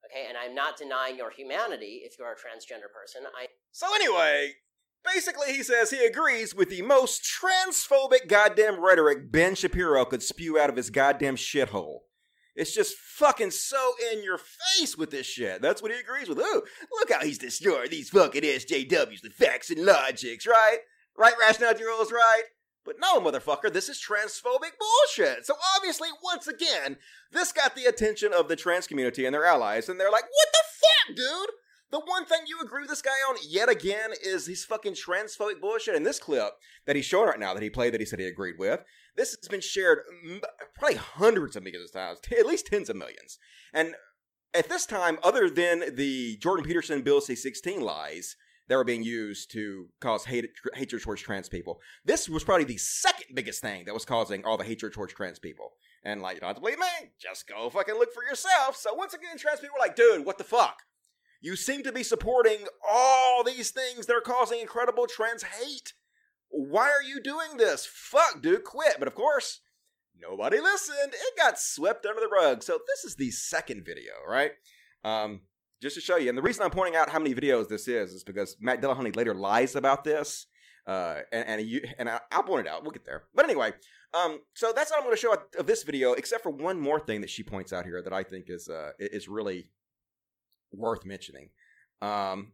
Okay, 0.06 0.26
and 0.28 0.38
I'm 0.38 0.56
not 0.56 0.78
denying 0.78 1.18
your 1.18 1.32
humanity 1.32 2.02
if 2.04 2.18
you're 2.18 2.32
a 2.32 2.36
transgender 2.36 2.92
person. 2.94 3.24
I 3.38 3.48
So 3.72 3.88
anyway, 3.96 4.54
basically 5.04 5.54
he 5.54 5.64
says 5.64 5.90
he 5.90 6.06
agrees 6.06 6.56
with 6.56 6.70
the 6.70 6.82
most 6.82 7.24
transphobic 7.24 8.28
goddamn 8.28 8.80
rhetoric 8.80 9.32
Ben 9.32 9.56
Shapiro 9.56 10.06
could 10.06 10.24
spew 10.24 10.60
out 10.60 10.70
of 10.70 10.76
his 10.76 10.90
goddamn 10.90 11.36
shithole. 11.36 12.00
It's 12.56 12.74
just 12.74 12.96
fucking 12.96 13.52
so 13.52 13.94
in 14.12 14.24
your 14.24 14.40
face 14.40 14.98
with 14.98 15.12
this 15.12 15.28
shit. 15.28 15.62
That's 15.62 15.82
what 15.82 15.92
he 15.92 16.00
agrees 16.00 16.28
with. 16.28 16.40
Ooh, 16.40 16.64
look 16.92 17.12
how 17.12 17.24
he's 17.24 17.38
destroying 17.38 17.92
these 17.92 18.10
fucking 18.10 18.42
SJWs, 18.42 19.22
the 19.22 19.30
facts 19.30 19.70
and 19.70 19.86
logics, 19.86 20.48
right? 20.48 20.78
Right, 21.16 21.34
rationality 21.40 21.84
rules, 21.84 22.12
right? 22.12 22.44
But 22.88 22.96
no, 23.02 23.20
motherfucker, 23.20 23.72
this 23.72 23.90
is 23.90 24.02
transphobic 24.02 24.72
bullshit. 24.80 25.46
So 25.46 25.56
obviously, 25.76 26.08
once 26.24 26.48
again, 26.48 26.96
this 27.34 27.52
got 27.52 27.76
the 27.76 27.84
attention 27.84 28.32
of 28.34 28.48
the 28.48 28.56
trans 28.56 28.88
community 28.88 29.26
and 29.26 29.34
their 29.34 29.44
allies, 29.44 29.90
and 29.90 30.00
they're 30.00 30.10
like, 30.10 30.24
what 30.24 30.48
the 30.54 30.60
fuck, 30.80 31.18
dude? 31.18 31.50
The 31.92 32.00
one 32.00 32.26
thing 32.26 32.40
you 32.48 32.62
agree 32.62 32.84
with 32.84 32.90
this 32.90 33.02
guy 33.02 33.12
on 33.30 33.36
yet 33.46 33.68
again 33.68 34.12
is 34.26 34.48
his 34.48 34.64
fucking 34.64 34.94
transphobic 34.94 35.60
bullshit. 35.60 35.96
In 35.96 36.04
this 36.04 36.18
clip 36.18 36.54
that 36.86 36.96
he's 36.96 37.04
showing 37.04 37.28
right 37.28 37.40
now, 37.40 37.54
that 37.54 37.62
he 37.62 37.70
played, 37.70 37.94
that 37.94 38.00
he 38.00 38.06
said 38.06 38.20
he 38.20 38.26
agreed 38.26 38.56
with, 38.58 38.82
this 39.18 39.36
has 39.36 39.50
been 39.50 39.62
shared 39.62 40.00
probably 40.78 40.98
hundreds 40.98 41.58
of 41.58 41.64
millions 41.64 41.90
of 41.90 41.94
times, 41.94 42.20
at 42.40 42.46
least 42.46 42.68
tens 42.68 42.90
of 42.90 42.96
millions. 42.96 43.38
And 43.74 43.96
at 44.54 44.70
this 44.70 44.86
time, 44.86 45.18
other 45.24 45.50
than 45.50 45.96
the 45.96 46.38
Jordan 46.38 46.66
Peterson 46.66 47.02
Bill 47.02 47.20
C-16 47.20 47.82
lies 47.82 48.38
that 48.68 48.76
were 48.76 48.84
being 48.84 49.04
used 49.04 49.52
to 49.52 49.88
cause 50.00 50.26
hate, 50.26 50.50
hatred 50.74 51.02
towards 51.02 51.22
trans 51.22 51.50
people, 51.50 51.80
this 52.06 52.28
was 52.28 52.44
probably 52.44 52.66
the 52.66 52.78
second 52.78 53.34
biggest 53.34 53.62
thing 53.62 53.86
that 53.86 53.94
was 53.94 54.06
causing 54.06 54.44
all 54.46 54.58
the 54.58 54.64
hatred 54.64 54.94
towards 54.94 55.14
trans 55.14 55.40
people. 55.40 55.74
And 56.04 56.22
like, 56.22 56.36
you 56.36 56.42
don't 56.42 56.48
have 56.48 56.58
to 56.58 56.62
believe 56.62 56.80
me, 56.80 57.12
just 57.20 57.48
go 57.48 57.70
fucking 57.70 57.96
look 57.96 58.14
for 58.14 58.24
yourself. 58.24 58.76
So 58.76 58.94
once 58.94 59.14
again, 59.14 59.38
trans 59.38 59.60
people 59.60 59.76
were 59.78 59.86
like, 59.86 59.96
dude, 59.96 60.26
what 60.26 60.38
the 60.38 60.44
fuck? 60.44 60.84
You 61.40 61.56
seem 61.56 61.84
to 61.84 61.92
be 61.92 62.04
supporting 62.04 62.66
all 62.90 63.44
these 63.44 63.72
things 63.72 64.06
that 64.06 64.16
are 64.16 64.22
causing 64.22 64.60
incredible 64.60 65.06
trans 65.08 65.44
hate. 65.44 65.94
Why 66.50 66.90
are 66.90 67.04
you 67.04 67.22
doing 67.22 67.58
this? 67.58 67.86
Fuck, 67.86 68.42
dude, 68.42 68.64
quit. 68.64 68.96
But 69.00 69.08
of 69.08 69.16
course, 69.16 69.62
nobody 70.20 70.60
listened. 70.60 71.14
It 71.14 71.38
got 71.38 71.60
swept 71.60 72.06
under 72.06 72.22
the 72.22 72.28
rug. 72.28 72.64
So 72.64 72.80
this 72.88 73.04
is 73.10 73.16
the 73.16 73.32
second 73.32 73.86
video, 73.86 74.14
right? 74.28 74.52
Um, 75.04 75.42
just 75.82 75.96
to 75.96 76.02
show 76.02 76.18
you. 76.18 76.30
And 76.30 76.38
the 76.38 76.42
reason 76.42 76.64
I'm 76.64 76.72
pointing 76.72 76.96
out 76.96 77.10
how 77.10 77.20
many 77.20 77.36
videos 77.36 77.68
this 77.68 77.88
is 77.88 78.12
is 78.12 78.24
because 78.24 78.58
Matt 78.60 78.82
Dillahunty 78.82 79.16
later 79.16 79.34
lies 79.34 79.76
about 79.76 80.04
this. 80.04 80.48
Uh, 80.86 81.22
and 81.32 81.48
and, 81.48 81.62
you, 81.68 81.82
and 81.98 82.10
I, 82.10 82.20
I'll 82.32 82.44
point 82.44 82.66
it 82.66 82.70
out. 82.70 82.84
We'll 82.84 82.92
get 82.92 83.06
there. 83.06 83.24
But 83.36 83.46
anyway, 83.46 83.74
um, 84.14 84.40
so 84.54 84.72
that's 84.74 84.92
all 84.92 85.00
I'm 85.00 85.04
going 85.04 85.16
to 85.16 85.22
show 85.22 85.36
of 85.60 85.68
this 85.68 85.84
video, 85.84 86.14
except 86.14 86.44
for 86.44 86.50
one 86.50 86.80
more 86.80 87.00
thing 87.00 87.22
that 87.22 87.30
she 87.30 87.44
points 87.44 87.74
out 87.74 87.86
here 87.86 88.02
that 88.02 88.14
I 88.14 88.24
think 88.24 88.46
is 88.48 88.70
uh, 88.70 88.92
is 89.00 89.28
really 89.28 89.70
worth 90.72 91.06
mentioning. 91.06 91.50
Um, 92.02 92.54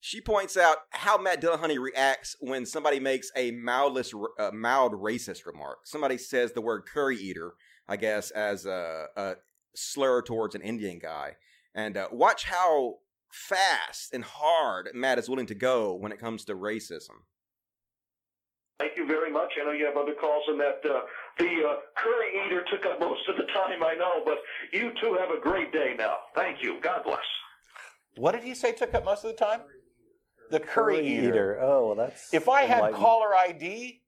she 0.00 0.20
points 0.20 0.56
out 0.56 0.78
how 0.90 1.18
Matt 1.18 1.42
Dillahunty 1.42 1.78
reacts 1.78 2.36
when 2.40 2.64
somebody 2.64 3.00
makes 3.00 3.30
a 3.34 3.50
mildless, 3.50 4.14
uh, 4.38 4.50
mild 4.52 4.92
racist 4.92 5.44
remark. 5.44 5.78
Somebody 5.84 6.18
says 6.18 6.52
the 6.52 6.60
word 6.60 6.84
curry 6.86 7.16
eater, 7.16 7.54
I 7.88 7.96
guess, 7.96 8.30
as 8.30 8.64
a, 8.64 9.06
a 9.16 9.34
slur 9.74 10.22
towards 10.22 10.54
an 10.54 10.62
Indian 10.62 11.00
guy. 11.00 11.36
And 11.78 11.96
uh, 11.96 12.08
watch 12.10 12.42
how 12.42 12.96
fast 13.30 14.12
and 14.12 14.24
hard 14.24 14.88
Matt 14.94 15.16
is 15.16 15.28
willing 15.28 15.46
to 15.46 15.54
go 15.54 15.94
when 15.94 16.10
it 16.10 16.18
comes 16.18 16.44
to 16.46 16.56
racism. 16.56 17.22
Thank 18.80 18.96
you 18.96 19.06
very 19.06 19.30
much. 19.30 19.52
I 19.60 19.64
know 19.64 19.70
you 19.70 19.86
have 19.86 19.96
other 19.96 20.14
calls 20.20 20.42
and 20.48 20.58
that. 20.58 20.80
Uh, 20.84 21.02
the 21.38 21.44
uh, 21.44 21.74
curry 21.96 22.30
eater 22.44 22.64
took 22.68 22.84
up 22.84 22.98
most 22.98 23.20
of 23.28 23.36
the 23.36 23.44
time, 23.54 23.84
I 23.84 23.94
know, 23.94 24.22
but 24.24 24.38
you 24.72 24.90
two 25.00 25.16
have 25.20 25.30
a 25.30 25.40
great 25.40 25.72
day 25.72 25.94
now. 25.96 26.16
Thank 26.34 26.64
you. 26.64 26.80
God 26.80 27.04
bless. 27.04 27.20
What 28.16 28.32
did 28.32 28.42
he 28.42 28.56
say 28.56 28.72
took 28.72 28.92
up 28.94 29.04
most 29.04 29.22
of 29.24 29.30
the 29.30 29.36
time? 29.36 29.60
The 30.50 30.58
curry, 30.58 31.06
eater. 31.06 31.60
Oh, 31.62 31.86
well, 31.86 31.96
that's. 31.96 32.34
If 32.34 32.48
I 32.48 32.62
had 32.62 32.92
caller 32.92 33.36
ID 33.36 34.02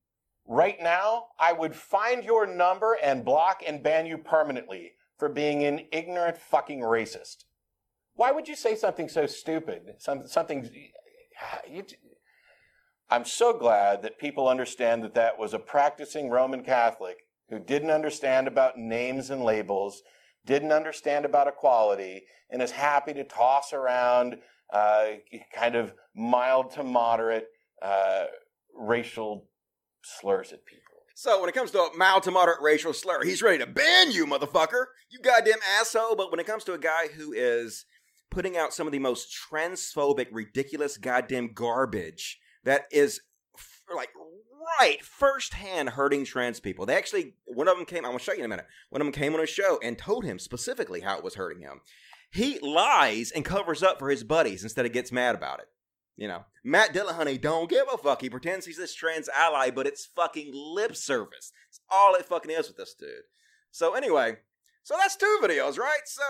right 0.44 0.76
now, 0.82 1.26
I 1.38 1.52
would 1.52 1.76
find 1.76 2.24
your 2.24 2.48
number 2.48 2.96
and 3.00 3.24
block 3.24 3.62
and 3.64 3.80
ban 3.80 4.06
you 4.06 4.18
permanently 4.18 4.92
for 5.18 5.28
being 5.28 5.62
an 5.62 5.82
ignorant 5.92 6.36
fucking 6.36 6.80
racist. 6.80 7.44
Why 8.20 8.32
would 8.32 8.48
you 8.48 8.54
say 8.54 8.74
something 8.74 9.08
so 9.08 9.24
stupid? 9.24 9.94
Some, 9.96 10.26
something. 10.26 10.68
You, 11.66 11.84
I'm 13.08 13.24
so 13.24 13.58
glad 13.58 14.02
that 14.02 14.18
people 14.18 14.46
understand 14.46 15.02
that 15.04 15.14
that 15.14 15.38
was 15.38 15.54
a 15.54 15.58
practicing 15.58 16.28
Roman 16.28 16.62
Catholic 16.62 17.16
who 17.48 17.58
didn't 17.58 17.88
understand 17.88 18.46
about 18.46 18.76
names 18.76 19.30
and 19.30 19.42
labels 19.42 20.02
didn't 20.44 20.70
understand 20.70 21.24
about 21.24 21.48
equality, 21.48 22.24
and 22.50 22.60
is 22.60 22.72
happy 22.72 23.14
to 23.14 23.24
toss 23.24 23.72
around 23.72 24.36
uh, 24.70 25.06
kind 25.54 25.74
of 25.74 25.94
mild 26.14 26.72
to 26.72 26.84
moderate 26.84 27.46
uh, 27.80 28.24
racial 28.76 29.48
slurs 30.02 30.52
at 30.52 30.66
people. 30.66 30.82
So 31.14 31.40
when 31.40 31.48
it 31.48 31.54
comes 31.54 31.70
to 31.70 31.78
a 31.78 31.96
mild 31.96 32.24
to 32.24 32.30
moderate 32.30 32.60
racial 32.60 32.92
slur, 32.92 33.24
he's 33.24 33.40
ready 33.40 33.64
to 33.64 33.66
ban 33.66 34.12
you, 34.12 34.26
motherfucker. 34.26 34.84
You 35.08 35.20
goddamn 35.22 35.60
asshole. 35.78 36.16
But 36.16 36.30
when 36.30 36.38
it 36.38 36.46
comes 36.46 36.64
to 36.64 36.74
a 36.74 36.78
guy 36.78 37.08
who 37.08 37.32
is 37.32 37.86
putting 38.30 38.56
out 38.56 38.72
some 38.72 38.86
of 38.86 38.92
the 38.92 38.98
most 38.98 39.34
transphobic, 39.50 40.28
ridiculous 40.30 40.96
goddamn 40.96 41.52
garbage 41.52 42.38
that 42.64 42.84
is 42.90 43.20
f- 43.56 43.84
like 43.94 44.10
right 44.78 45.04
firsthand 45.04 45.90
hurting 45.90 46.24
trans 46.24 46.60
people. 46.60 46.86
They 46.86 46.96
actually, 46.96 47.34
one 47.46 47.68
of 47.68 47.76
them 47.76 47.86
came, 47.86 48.04
I'm 48.04 48.12
gonna 48.12 48.18
show 48.18 48.32
you 48.32 48.40
in 48.40 48.44
a 48.44 48.48
minute. 48.48 48.66
One 48.90 49.00
of 49.00 49.06
them 49.06 49.12
came 49.12 49.34
on 49.34 49.40
a 49.40 49.46
show 49.46 49.78
and 49.82 49.98
told 49.98 50.24
him 50.24 50.38
specifically 50.38 51.00
how 51.00 51.18
it 51.18 51.24
was 51.24 51.34
hurting 51.34 51.62
him. 51.62 51.80
He 52.32 52.58
lies 52.60 53.32
and 53.32 53.44
covers 53.44 53.82
up 53.82 53.98
for 53.98 54.10
his 54.10 54.22
buddies 54.22 54.62
instead 54.62 54.86
of 54.86 54.92
gets 54.92 55.10
mad 55.10 55.34
about 55.34 55.60
it. 55.60 55.66
You 56.16 56.28
know, 56.28 56.44
Matt 56.62 56.92
Dillahunty 56.92 57.40
don't 57.40 57.70
give 57.70 57.86
a 57.92 57.96
fuck. 57.96 58.20
He 58.20 58.28
pretends 58.28 58.66
he's 58.66 58.76
this 58.76 58.94
trans 58.94 59.28
ally, 59.30 59.70
but 59.70 59.86
it's 59.86 60.04
fucking 60.04 60.50
lip 60.52 60.94
service. 60.94 61.50
It's 61.70 61.80
all 61.90 62.14
it 62.14 62.26
fucking 62.26 62.50
is 62.50 62.68
with 62.68 62.76
this 62.76 62.94
dude. 62.94 63.08
So 63.70 63.94
anyway, 63.94 64.36
so 64.82 64.96
that's 64.98 65.16
two 65.16 65.40
videos, 65.42 65.78
right? 65.78 66.00
So 66.04 66.22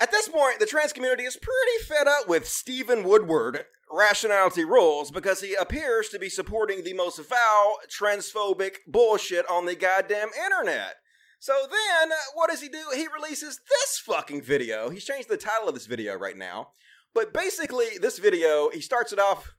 at 0.00 0.10
this 0.10 0.28
point, 0.28 0.60
the 0.60 0.66
trans 0.66 0.92
community 0.92 1.24
is 1.24 1.36
pretty 1.36 1.84
fed 1.86 2.06
up 2.06 2.28
with 2.28 2.46
Stephen 2.48 3.04
Woodford 3.04 3.64
rationality 3.90 4.64
rules 4.64 5.10
because 5.10 5.40
he 5.40 5.54
appears 5.54 6.08
to 6.10 6.18
be 6.18 6.28
supporting 6.28 6.84
the 6.84 6.92
most 6.92 7.20
foul 7.20 7.78
transphobic 7.88 8.76
bullshit 8.86 9.48
on 9.50 9.66
the 9.66 9.74
goddamn 9.74 10.28
internet. 10.44 10.96
So 11.40 11.54
then, 11.70 12.10
what 12.34 12.50
does 12.50 12.60
he 12.60 12.68
do? 12.68 12.82
He 12.94 13.06
releases 13.06 13.60
this 13.68 13.98
fucking 13.98 14.42
video. 14.42 14.90
He's 14.90 15.04
changed 15.04 15.28
the 15.28 15.36
title 15.36 15.68
of 15.68 15.74
this 15.74 15.86
video 15.86 16.16
right 16.16 16.36
now. 16.36 16.70
But 17.14 17.32
basically, 17.32 17.86
this 18.00 18.18
video, 18.18 18.70
he 18.70 18.80
starts 18.80 19.12
it 19.12 19.18
off. 19.18 19.54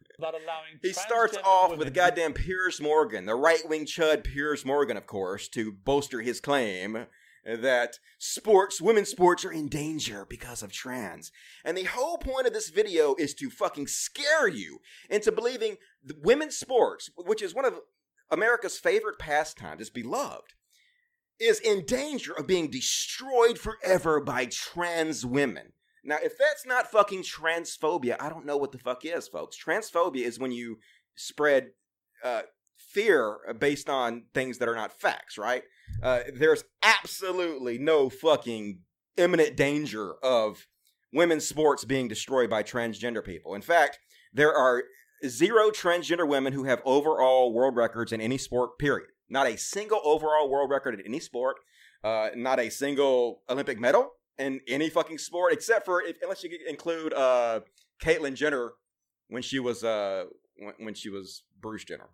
He 0.82 0.94
starts 0.94 1.38
off 1.44 1.72
women 1.72 1.86
with 1.86 1.94
goddamn 1.94 2.34
Piers 2.34 2.82
Morgan, 2.82 3.26
the 3.26 3.36
right 3.36 3.68
wing 3.68 3.86
chud 3.86 4.26
Piers 4.26 4.66
Morgan, 4.66 4.98
of 4.98 5.08
course, 5.08 5.48
to 5.50 5.72
bolster 5.72 6.22
his 6.22 6.42
claim 6.42 7.06
that 7.58 8.00
sports, 8.18 8.82
women's 8.82 9.10
sports 9.10 9.44
are 9.46 9.52
in 9.52 9.68
danger 9.68 10.26
because 10.30 10.62
of 10.62 10.72
trans. 10.72 11.32
And 11.64 11.78
the 11.78 11.84
whole 11.84 12.18
point 12.18 12.48
of 12.48 12.54
this 12.54 12.70
video 12.70 13.16
is 13.18 13.34
to 13.36 13.50
fucking 13.50 13.88
scare 13.88 14.48
you 14.48 14.80
into 15.10 15.32
believing 15.32 15.78
women's 16.22 16.58
sports, 16.58 17.10
which 17.16 17.42
is 17.42 17.56
one 17.56 17.66
of 17.66 17.80
America's 18.32 18.78
favorite 18.78 19.20
pastimes, 19.20 19.82
is 19.82 19.90
beloved, 19.90 20.54
is 21.40 21.60
in 21.60 21.86
danger 21.86 22.34
of 22.34 22.48
being 22.48 22.70
destroyed 22.70 23.58
forever 23.58 24.20
by 24.20 24.46
trans 24.46 25.26
women. 25.26 25.74
Now, 26.04 26.18
if 26.22 26.38
that's 26.38 26.66
not 26.66 26.92
fucking 26.92 27.24
transphobia, 27.24 28.16
I 28.20 28.30
don't 28.30 28.46
know 28.46 28.58
what 28.58 28.72
the 28.72 28.78
fuck 28.78 29.06
is, 29.06 29.28
folks. 29.28 29.58
Transphobia 29.62 30.24
is 30.26 30.40
when 30.40 30.52
you 30.52 30.80
spread 31.16 31.72
uh, 32.24 32.44
fear 32.90 33.38
based 33.60 33.90
on 33.90 34.24
things 34.34 34.58
that 34.58 34.68
are 34.68 34.76
not 34.76 35.00
facts, 35.00 35.38
right? 35.38 35.64
Uh, 36.02 36.22
there's 36.34 36.64
absolutely 36.84 37.78
no 37.78 38.10
fucking 38.10 38.80
imminent 39.18 39.56
danger 39.56 40.14
of 40.24 40.68
women's 41.14 41.48
sports 41.48 41.86
being 41.86 42.08
destroyed 42.08 42.50
by 42.50 42.64
transgender 42.64 43.24
people. 43.24 43.54
In 43.54 43.62
fact, 43.62 44.00
there 44.34 44.54
are 44.54 44.84
zero 45.26 45.70
transgender 45.70 46.28
women 46.28 46.54
who 46.54 46.64
have 46.64 46.82
overall 46.86 47.54
world 47.54 47.76
records 47.76 48.12
in 48.12 48.22
any 48.22 48.38
sport, 48.38 48.78
period. 48.80 49.10
Not 49.30 49.48
a 49.48 49.58
single 49.58 50.02
overall 50.04 50.50
world 50.50 50.72
record 50.72 50.96
in 50.96 51.06
any 51.06 51.20
sport, 51.20 51.58
uh, 52.04 52.30
not 52.36 52.60
a 52.60 52.70
single 52.70 53.44
Olympic 53.50 53.80
medal 53.80 54.12
in 54.38 54.62
any 54.68 54.90
fucking 54.90 55.18
sport, 55.18 55.54
except 55.54 55.86
for 55.86 56.02
if, 56.02 56.18
unless 56.22 56.44
you 56.44 56.58
include 56.68 57.14
uh, 57.14 57.60
Caitlyn 58.02 58.34
Jenner 58.34 58.72
when 59.28 59.44
she 59.44 59.60
was 59.60 59.84
uh, 59.84 60.26
when, 60.58 60.74
when 60.80 60.94
she 60.94 61.10
was 61.10 61.44
Bruce 61.60 61.84
Jenner. 61.84 62.10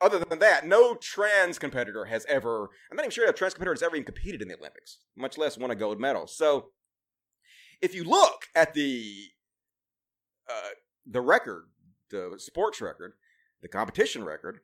Other 0.00 0.20
than 0.20 0.38
that, 0.38 0.66
no 0.66 0.94
trans 0.94 1.58
competitor 1.58 2.04
has 2.04 2.24
ever. 2.28 2.68
I'm 2.90 2.96
not 2.96 3.02
even 3.02 3.10
sure 3.10 3.26
if 3.28 3.34
trans 3.34 3.54
competitor 3.54 3.74
has 3.74 3.82
ever 3.82 3.96
even 3.96 4.04
competed 4.04 4.40
in 4.40 4.48
the 4.48 4.56
Olympics, 4.56 4.98
much 5.16 5.36
less 5.36 5.58
won 5.58 5.70
a 5.70 5.74
gold 5.74 5.98
medal. 5.98 6.26
So, 6.28 6.68
if 7.80 7.94
you 7.94 8.04
look 8.04 8.46
at 8.54 8.74
the 8.74 9.30
uh, 10.48 10.70
the 11.04 11.20
record, 11.20 11.64
the 12.10 12.34
sports 12.38 12.80
record, 12.80 13.14
the 13.60 13.68
competition 13.68 14.24
record, 14.24 14.60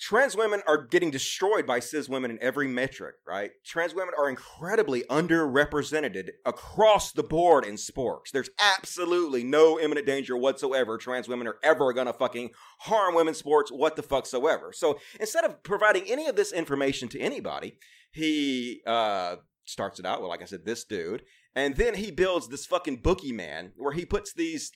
trans 0.00 0.36
women 0.36 0.62
are 0.66 0.84
getting 0.86 1.10
destroyed 1.10 1.66
by 1.66 1.80
cis 1.80 2.08
women 2.08 2.30
in 2.30 2.38
every 2.42 2.68
metric, 2.68 3.16
right? 3.26 3.52
Trans 3.64 3.94
women 3.94 4.14
are 4.18 4.28
incredibly 4.28 5.02
underrepresented 5.04 6.30
across 6.44 7.12
the 7.12 7.22
board 7.22 7.64
in 7.64 7.76
sports. 7.76 8.30
There's 8.30 8.50
absolutely 8.58 9.44
no 9.44 9.78
imminent 9.78 10.06
danger 10.06 10.36
whatsoever 10.36 10.98
trans 10.98 11.28
women 11.28 11.46
are 11.46 11.58
ever 11.62 11.92
gonna 11.92 12.12
fucking 12.12 12.50
harm 12.80 13.14
women's 13.14 13.38
sports 13.38 13.70
what 13.70 13.96
the 13.96 14.02
fuck 14.02 14.26
soever. 14.26 14.72
So 14.72 14.98
instead 15.20 15.44
of 15.44 15.62
providing 15.62 16.04
any 16.10 16.26
of 16.26 16.36
this 16.36 16.52
information 16.52 17.08
to 17.10 17.20
anybody, 17.20 17.78
he 18.12 18.82
uh 18.86 19.36
starts 19.66 19.98
it 19.98 20.06
out 20.06 20.20
with, 20.20 20.28
like 20.28 20.42
I 20.42 20.46
said, 20.46 20.64
this 20.64 20.84
dude, 20.84 21.22
and 21.54 21.76
then 21.76 21.94
he 21.94 22.10
builds 22.10 22.48
this 22.48 22.66
fucking 22.66 23.00
boogeyman 23.00 23.70
where 23.76 23.92
he 23.92 24.04
puts 24.04 24.32
these 24.32 24.72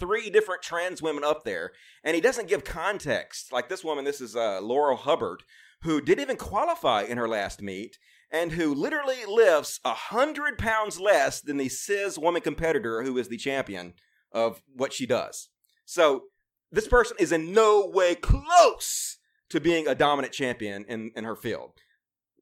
three 0.00 0.30
different 0.30 0.62
trans 0.62 1.00
women 1.00 1.22
up 1.22 1.44
there, 1.44 1.72
and 2.02 2.14
he 2.14 2.20
doesn't 2.20 2.48
give 2.48 2.64
context. 2.64 3.52
Like 3.52 3.68
this 3.68 3.84
woman, 3.84 4.04
this 4.04 4.20
is 4.20 4.34
uh, 4.34 4.60
Laurel 4.60 4.96
Hubbard, 4.96 5.44
who 5.82 6.00
didn't 6.00 6.22
even 6.22 6.36
qualify 6.36 7.02
in 7.02 7.18
her 7.18 7.28
last 7.28 7.62
meet, 7.62 7.98
and 8.32 8.52
who 8.52 8.74
literally 8.74 9.24
lifts 9.28 9.78
a 9.84 9.94
hundred 9.94 10.58
pounds 10.58 10.98
less 10.98 11.40
than 11.40 11.56
the 11.56 11.68
cis 11.68 12.18
woman 12.18 12.42
competitor 12.42 13.02
who 13.02 13.18
is 13.18 13.28
the 13.28 13.36
champion 13.36 13.94
of 14.32 14.62
what 14.74 14.92
she 14.92 15.06
does. 15.06 15.48
So 15.84 16.24
this 16.72 16.88
person 16.88 17.16
is 17.18 17.32
in 17.32 17.52
no 17.52 17.86
way 17.86 18.14
close 18.14 19.18
to 19.50 19.60
being 19.60 19.88
a 19.88 19.94
dominant 19.94 20.32
champion 20.32 20.84
in, 20.88 21.10
in 21.16 21.24
her 21.24 21.36
field. 21.36 21.72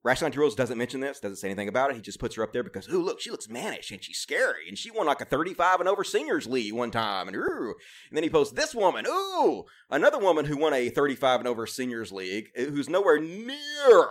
Rationality 0.05 0.39
Rules 0.39 0.55
doesn't 0.55 0.79
mention 0.79 1.01
this, 1.01 1.21
doesn't 1.21 1.37
say 1.37 1.49
anything 1.49 1.69
about 1.69 1.91
it. 1.91 1.97
He 1.97 2.03
just 2.03 2.21
puts 2.21 2.37
her 2.37 2.43
up 2.43 2.53
there 2.53 2.63
because, 2.63 2.89
ooh, 2.89 3.03
look, 3.03 3.21
she 3.21 3.31
looks 3.31 3.49
mannish 3.49 3.91
and 3.91 4.03
she's 4.03 4.19
scary. 4.19 4.69
And 4.69 4.79
she 4.79 4.91
won 4.91 5.07
like 5.07 5.21
a 5.21 5.25
35 5.25 5.81
and 5.81 5.89
over 5.89 6.05
seniors 6.05 6.47
league 6.47 6.73
one 6.73 6.91
time. 6.91 7.29
And, 7.29 7.37
ooh. 7.37 7.75
and 8.09 8.17
then 8.17 8.23
he 8.23 8.31
posts 8.31 8.55
this 8.55 8.75
woman, 8.75 9.07
ooh, 9.07 9.65
another 9.91 10.19
woman 10.19 10.45
who 10.45 10.57
won 10.57 10.73
a 10.73 10.89
35 10.89 11.41
and 11.41 11.49
over 11.49 11.67
seniors 11.67 12.13
league 12.13 12.49
eh, 12.55 12.67
who's 12.67 12.89
nowhere 12.89 13.21
near 13.21 14.09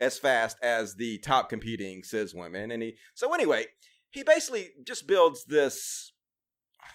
as 0.00 0.18
fast 0.18 0.56
as 0.62 0.94
the 0.94 1.18
top 1.18 1.48
competing 1.48 2.02
cis 2.02 2.34
women. 2.34 2.70
And 2.70 2.82
he, 2.82 2.96
so 3.14 3.32
anyway, 3.34 3.66
he 4.10 4.22
basically 4.22 4.70
just 4.84 5.06
builds 5.06 5.44
this 5.44 6.12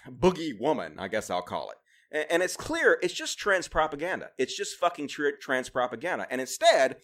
boogie 0.08 0.58
woman, 0.58 0.96
I 0.98 1.08
guess 1.08 1.30
I'll 1.30 1.42
call 1.42 1.70
it. 1.70 1.76
And, 2.10 2.26
and 2.30 2.42
it's 2.42 2.56
clear 2.56 2.98
it's 3.02 3.14
just 3.14 3.38
trans 3.38 3.68
propaganda. 3.68 4.30
It's 4.38 4.56
just 4.56 4.76
fucking 4.76 5.08
tr- 5.08 5.28
trans 5.40 5.68
propaganda. 5.68 6.26
And 6.30 6.40
instead, 6.40 6.96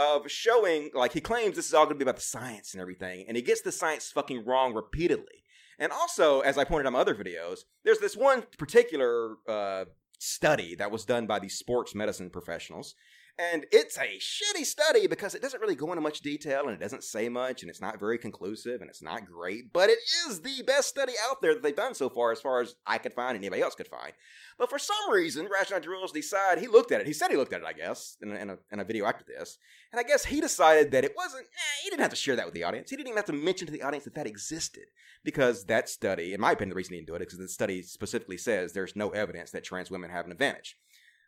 of 0.00 0.30
showing 0.30 0.90
like 0.94 1.12
he 1.12 1.20
claims 1.20 1.54
this 1.54 1.66
is 1.66 1.74
all 1.74 1.84
going 1.84 1.98
to 1.98 2.04
be 2.04 2.08
about 2.08 2.16
the 2.16 2.22
science 2.22 2.72
and 2.72 2.80
everything 2.80 3.26
and 3.28 3.36
he 3.36 3.42
gets 3.42 3.60
the 3.60 3.70
science 3.70 4.10
fucking 4.10 4.44
wrong 4.46 4.72
repeatedly. 4.72 5.44
And 5.78 5.92
also 5.92 6.40
as 6.40 6.56
i 6.56 6.64
pointed 6.64 6.86
out 6.86 6.88
in 6.88 6.92
my 6.94 7.00
other 7.00 7.14
videos 7.14 7.60
there's 7.84 7.98
this 7.98 8.16
one 8.16 8.44
particular 8.58 9.36
uh, 9.46 9.84
study 10.18 10.74
that 10.76 10.90
was 10.90 11.04
done 11.04 11.26
by 11.26 11.38
these 11.38 11.58
sports 11.58 11.94
medicine 11.94 12.30
professionals 12.30 12.94
and 13.40 13.64
it's 13.72 13.96
a 13.96 14.18
shitty 14.18 14.66
study 14.66 15.06
because 15.06 15.34
it 15.34 15.40
doesn't 15.40 15.60
really 15.60 15.74
go 15.74 15.90
into 15.92 16.02
much 16.02 16.20
detail 16.20 16.64
and 16.64 16.72
it 16.72 16.80
doesn't 16.80 17.04
say 17.04 17.28
much 17.28 17.62
and 17.62 17.70
it's 17.70 17.80
not 17.80 17.98
very 17.98 18.18
conclusive 18.18 18.80
and 18.80 18.90
it's 18.90 19.02
not 19.02 19.24
great, 19.24 19.72
but 19.72 19.88
it 19.88 19.98
is 20.28 20.42
the 20.42 20.62
best 20.66 20.88
study 20.88 21.14
out 21.28 21.40
there 21.40 21.54
that 21.54 21.62
they've 21.62 21.74
done 21.74 21.94
so 21.94 22.10
far, 22.10 22.32
as 22.32 22.40
far 22.40 22.60
as 22.60 22.74
I 22.86 22.98
could 22.98 23.14
find 23.14 23.36
and 23.36 23.44
anybody 23.44 23.62
else 23.62 23.74
could 23.74 23.88
find. 23.88 24.12
But 24.58 24.68
for 24.68 24.78
some 24.78 25.10
reason, 25.10 25.48
Rationality 25.50 25.88
Rules 25.88 26.12
decided 26.12 26.60
he 26.60 26.68
looked 26.68 26.92
at 26.92 27.00
it. 27.00 27.06
He 27.06 27.14
said 27.14 27.30
he 27.30 27.36
looked 27.36 27.54
at 27.54 27.62
it, 27.62 27.66
I 27.66 27.72
guess, 27.72 28.18
in 28.20 28.30
a, 28.30 28.34
in 28.34 28.50
a, 28.50 28.58
in 28.72 28.80
a 28.80 28.84
video 28.84 29.06
after 29.06 29.24
this. 29.24 29.56
And 29.90 29.98
I 29.98 30.02
guess 30.02 30.26
he 30.26 30.40
decided 30.40 30.90
that 30.92 31.04
it 31.04 31.14
wasn't, 31.16 31.46
eh, 31.46 31.84
he 31.84 31.90
didn't 31.90 32.02
have 32.02 32.10
to 32.10 32.16
share 32.16 32.36
that 32.36 32.44
with 32.44 32.54
the 32.54 32.64
audience. 32.64 32.90
He 32.90 32.96
didn't 32.96 33.08
even 33.08 33.16
have 33.16 33.26
to 33.26 33.32
mention 33.32 33.66
to 33.66 33.72
the 33.72 33.82
audience 33.82 34.04
that 34.04 34.14
that 34.16 34.26
existed. 34.26 34.84
Because 35.24 35.64
that 35.64 35.88
study, 35.88 36.34
in 36.34 36.40
my 36.40 36.52
opinion, 36.52 36.70
the 36.70 36.76
reason 36.76 36.94
he 36.94 37.00
didn't 37.00 37.08
do 37.08 37.14
it 37.14 37.22
is 37.22 37.26
because 37.26 37.38
the 37.38 37.48
study 37.48 37.82
specifically 37.82 38.36
says 38.36 38.72
there's 38.72 38.96
no 38.96 39.10
evidence 39.10 39.50
that 39.50 39.64
trans 39.64 39.90
women 39.90 40.10
have 40.10 40.26
an 40.26 40.32
advantage. 40.32 40.76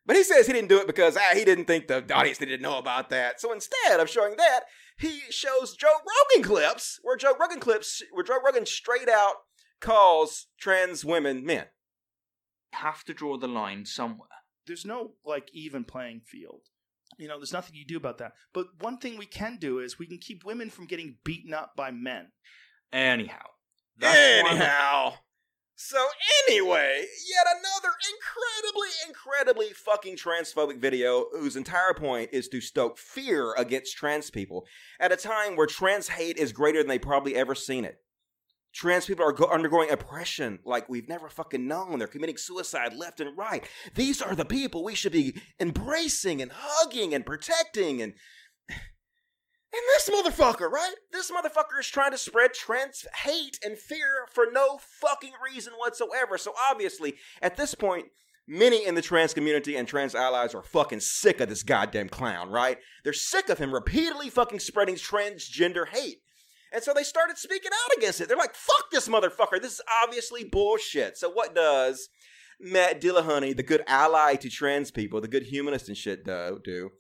But 0.04 0.16
he 0.16 0.24
says 0.24 0.46
he 0.46 0.52
didn't 0.52 0.68
do 0.68 0.78
it 0.78 0.86
because 0.86 1.16
ah, 1.16 1.34
he 1.34 1.44
didn't 1.44 1.66
think 1.66 1.86
the 1.86 2.04
audience 2.12 2.40
needed 2.40 2.56
to 2.56 2.62
know 2.62 2.78
about 2.78 3.08
that. 3.10 3.40
So 3.40 3.52
instead 3.52 4.00
of 4.00 4.10
showing 4.10 4.36
that, 4.36 4.62
he 4.98 5.20
shows 5.30 5.76
Joe 5.76 5.86
Rogan 6.34 6.44
clips 6.44 6.98
where 7.02 7.16
Joe 7.16 7.34
Rogan 7.38 7.60
clips 7.60 8.02
where 8.10 8.24
Joe 8.24 8.38
Rogan 8.44 8.66
straight 8.66 9.08
out 9.08 9.34
calls 9.80 10.48
trans 10.58 11.04
women 11.04 11.44
men. 11.44 11.66
Have 12.72 13.04
to 13.04 13.14
draw 13.14 13.36
the 13.36 13.48
line 13.48 13.84
somewhere. 13.86 14.28
there's 14.66 14.84
no 14.84 15.12
like 15.24 15.48
even 15.52 15.84
playing 15.84 16.22
field. 16.26 16.62
You 17.18 17.28
know, 17.28 17.38
there's 17.38 17.52
nothing 17.52 17.76
you 17.76 17.84
do 17.84 17.96
about 17.98 18.18
that. 18.18 18.32
But 18.54 18.66
one 18.80 18.96
thing 18.98 19.18
we 19.18 19.26
can 19.26 19.58
do 19.60 19.78
is 19.80 19.98
we 19.98 20.06
can 20.06 20.18
keep 20.18 20.44
women 20.44 20.70
from 20.70 20.86
getting 20.86 21.18
beaten 21.24 21.52
up 21.52 21.72
by 21.76 21.90
men. 21.90 22.28
Anyhow. 22.92 23.44
that's 23.98 24.42
why- 24.42 24.50
Anyhow. 24.50 25.14
So 25.84 25.98
anyway, 26.48 27.06
yet 27.28 27.56
another 27.58 27.92
incredibly, 28.14 28.88
incredibly 29.08 29.72
fucking 29.72 30.16
transphobic 30.16 30.78
video 30.78 31.26
whose 31.32 31.56
entire 31.56 31.92
point 31.92 32.30
is 32.32 32.46
to 32.50 32.60
stoke 32.60 32.96
fear 32.98 33.52
against 33.54 33.96
trans 33.96 34.30
people 34.30 34.64
at 35.00 35.10
a 35.10 35.16
time 35.16 35.56
where 35.56 35.66
trans 35.66 36.06
hate 36.06 36.36
is 36.36 36.52
greater 36.52 36.78
than 36.78 36.86
they've 36.86 37.02
probably 37.02 37.34
ever 37.34 37.56
seen 37.56 37.84
it. 37.84 37.98
Trans 38.72 39.06
people 39.06 39.24
are 39.24 39.32
go- 39.32 39.50
undergoing 39.50 39.90
oppression 39.90 40.60
like 40.64 40.88
we've 40.88 41.08
never 41.08 41.28
fucking 41.28 41.66
known. 41.66 41.98
They're 41.98 42.06
committing 42.06 42.36
suicide 42.36 42.94
left 42.94 43.18
and 43.18 43.36
right. 43.36 43.68
These 43.96 44.22
are 44.22 44.36
the 44.36 44.44
people 44.44 44.84
we 44.84 44.94
should 44.94 45.12
be 45.12 45.34
embracing 45.58 46.40
and 46.40 46.52
hugging 46.54 47.12
and 47.12 47.26
protecting 47.26 48.00
and 48.00 48.14
and 49.72 49.82
this 49.88 50.10
motherfucker, 50.10 50.70
right? 50.70 50.94
This 51.12 51.30
motherfucker 51.30 51.80
is 51.80 51.88
trying 51.88 52.10
to 52.10 52.18
spread 52.18 52.52
trans 52.52 53.06
hate 53.24 53.58
and 53.64 53.78
fear 53.78 54.26
for 54.30 54.46
no 54.52 54.78
fucking 54.78 55.32
reason 55.42 55.72
whatsoever. 55.78 56.36
So 56.36 56.52
obviously, 56.70 57.14
at 57.40 57.56
this 57.56 57.74
point, 57.74 58.06
many 58.46 58.84
in 58.84 58.94
the 58.94 59.02
trans 59.02 59.32
community 59.32 59.76
and 59.76 59.88
trans 59.88 60.14
allies 60.14 60.54
are 60.54 60.62
fucking 60.62 61.00
sick 61.00 61.40
of 61.40 61.48
this 61.48 61.62
goddamn 61.62 62.10
clown, 62.10 62.50
right? 62.50 62.78
They're 63.02 63.12
sick 63.12 63.48
of 63.48 63.58
him 63.58 63.72
repeatedly 63.72 64.28
fucking 64.28 64.60
spreading 64.60 64.96
transgender 64.96 65.88
hate. 65.88 66.18
And 66.74 66.82
so 66.82 66.92
they 66.94 67.02
started 67.02 67.38
speaking 67.38 67.70
out 67.72 67.96
against 67.96 68.20
it. 68.20 68.28
They're 68.28 68.36
like, 68.36 68.54
fuck 68.54 68.90
this 68.90 69.08
motherfucker. 69.08 69.60
This 69.60 69.74
is 69.74 69.82
obviously 70.02 70.44
bullshit. 70.44 71.18
So 71.18 71.30
what 71.30 71.54
does 71.54 72.08
Matt 72.60 73.00
Dillahunty, 73.00 73.56
the 73.56 73.62
good 73.62 73.82
ally 73.86 74.36
to 74.36 74.48
trans 74.48 74.90
people, 74.90 75.20
the 75.20 75.28
good 75.28 75.44
humanist 75.44 75.88
and 75.88 75.96
shit, 75.96 76.24
do? 76.24 76.90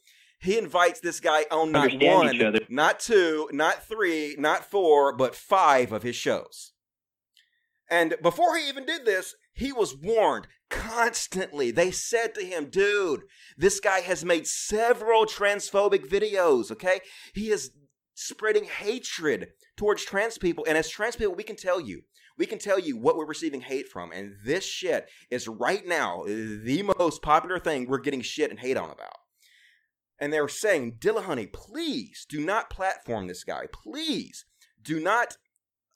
He 0.42 0.58
invites 0.58 0.98
this 0.98 1.20
guy 1.20 1.44
on 1.52 1.70
not 1.70 1.92
one, 2.02 2.58
not 2.68 2.98
two, 2.98 3.48
not 3.52 3.86
three, 3.86 4.34
not 4.36 4.68
four, 4.68 5.16
but 5.16 5.36
five 5.36 5.92
of 5.92 6.02
his 6.02 6.16
shows. 6.16 6.72
And 7.88 8.16
before 8.20 8.56
he 8.56 8.68
even 8.68 8.84
did 8.84 9.04
this, 9.04 9.36
he 9.54 9.72
was 9.72 9.96
warned 9.96 10.48
constantly. 10.68 11.70
They 11.70 11.92
said 11.92 12.34
to 12.34 12.44
him, 12.44 12.70
dude, 12.70 13.20
this 13.56 13.78
guy 13.78 14.00
has 14.00 14.24
made 14.24 14.48
several 14.48 15.26
transphobic 15.26 16.08
videos, 16.08 16.72
okay? 16.72 17.00
He 17.34 17.50
is 17.50 17.70
spreading 18.14 18.64
hatred 18.64 19.48
towards 19.76 20.04
trans 20.04 20.38
people. 20.38 20.64
And 20.66 20.76
as 20.76 20.88
trans 20.88 21.14
people, 21.14 21.34
we 21.34 21.44
can 21.44 21.56
tell 21.56 21.80
you, 21.80 22.02
we 22.36 22.46
can 22.46 22.58
tell 22.58 22.80
you 22.80 22.96
what 22.96 23.16
we're 23.16 23.26
receiving 23.26 23.60
hate 23.60 23.88
from. 23.88 24.10
And 24.10 24.34
this 24.44 24.64
shit 24.64 25.08
is 25.30 25.46
right 25.46 25.86
now 25.86 26.24
the 26.24 26.82
most 26.98 27.22
popular 27.22 27.60
thing 27.60 27.86
we're 27.86 28.00
getting 28.00 28.22
shit 28.22 28.50
and 28.50 28.58
hate 28.58 28.76
on 28.76 28.90
about. 28.90 29.21
And 30.22 30.32
they 30.32 30.40
were 30.40 30.46
saying, 30.46 30.98
Dillahunty, 31.00 31.52
please 31.52 32.24
do 32.28 32.38
not 32.40 32.70
platform 32.70 33.26
this 33.26 33.42
guy. 33.42 33.66
Please 33.72 34.44
do 34.80 35.00
not 35.00 35.36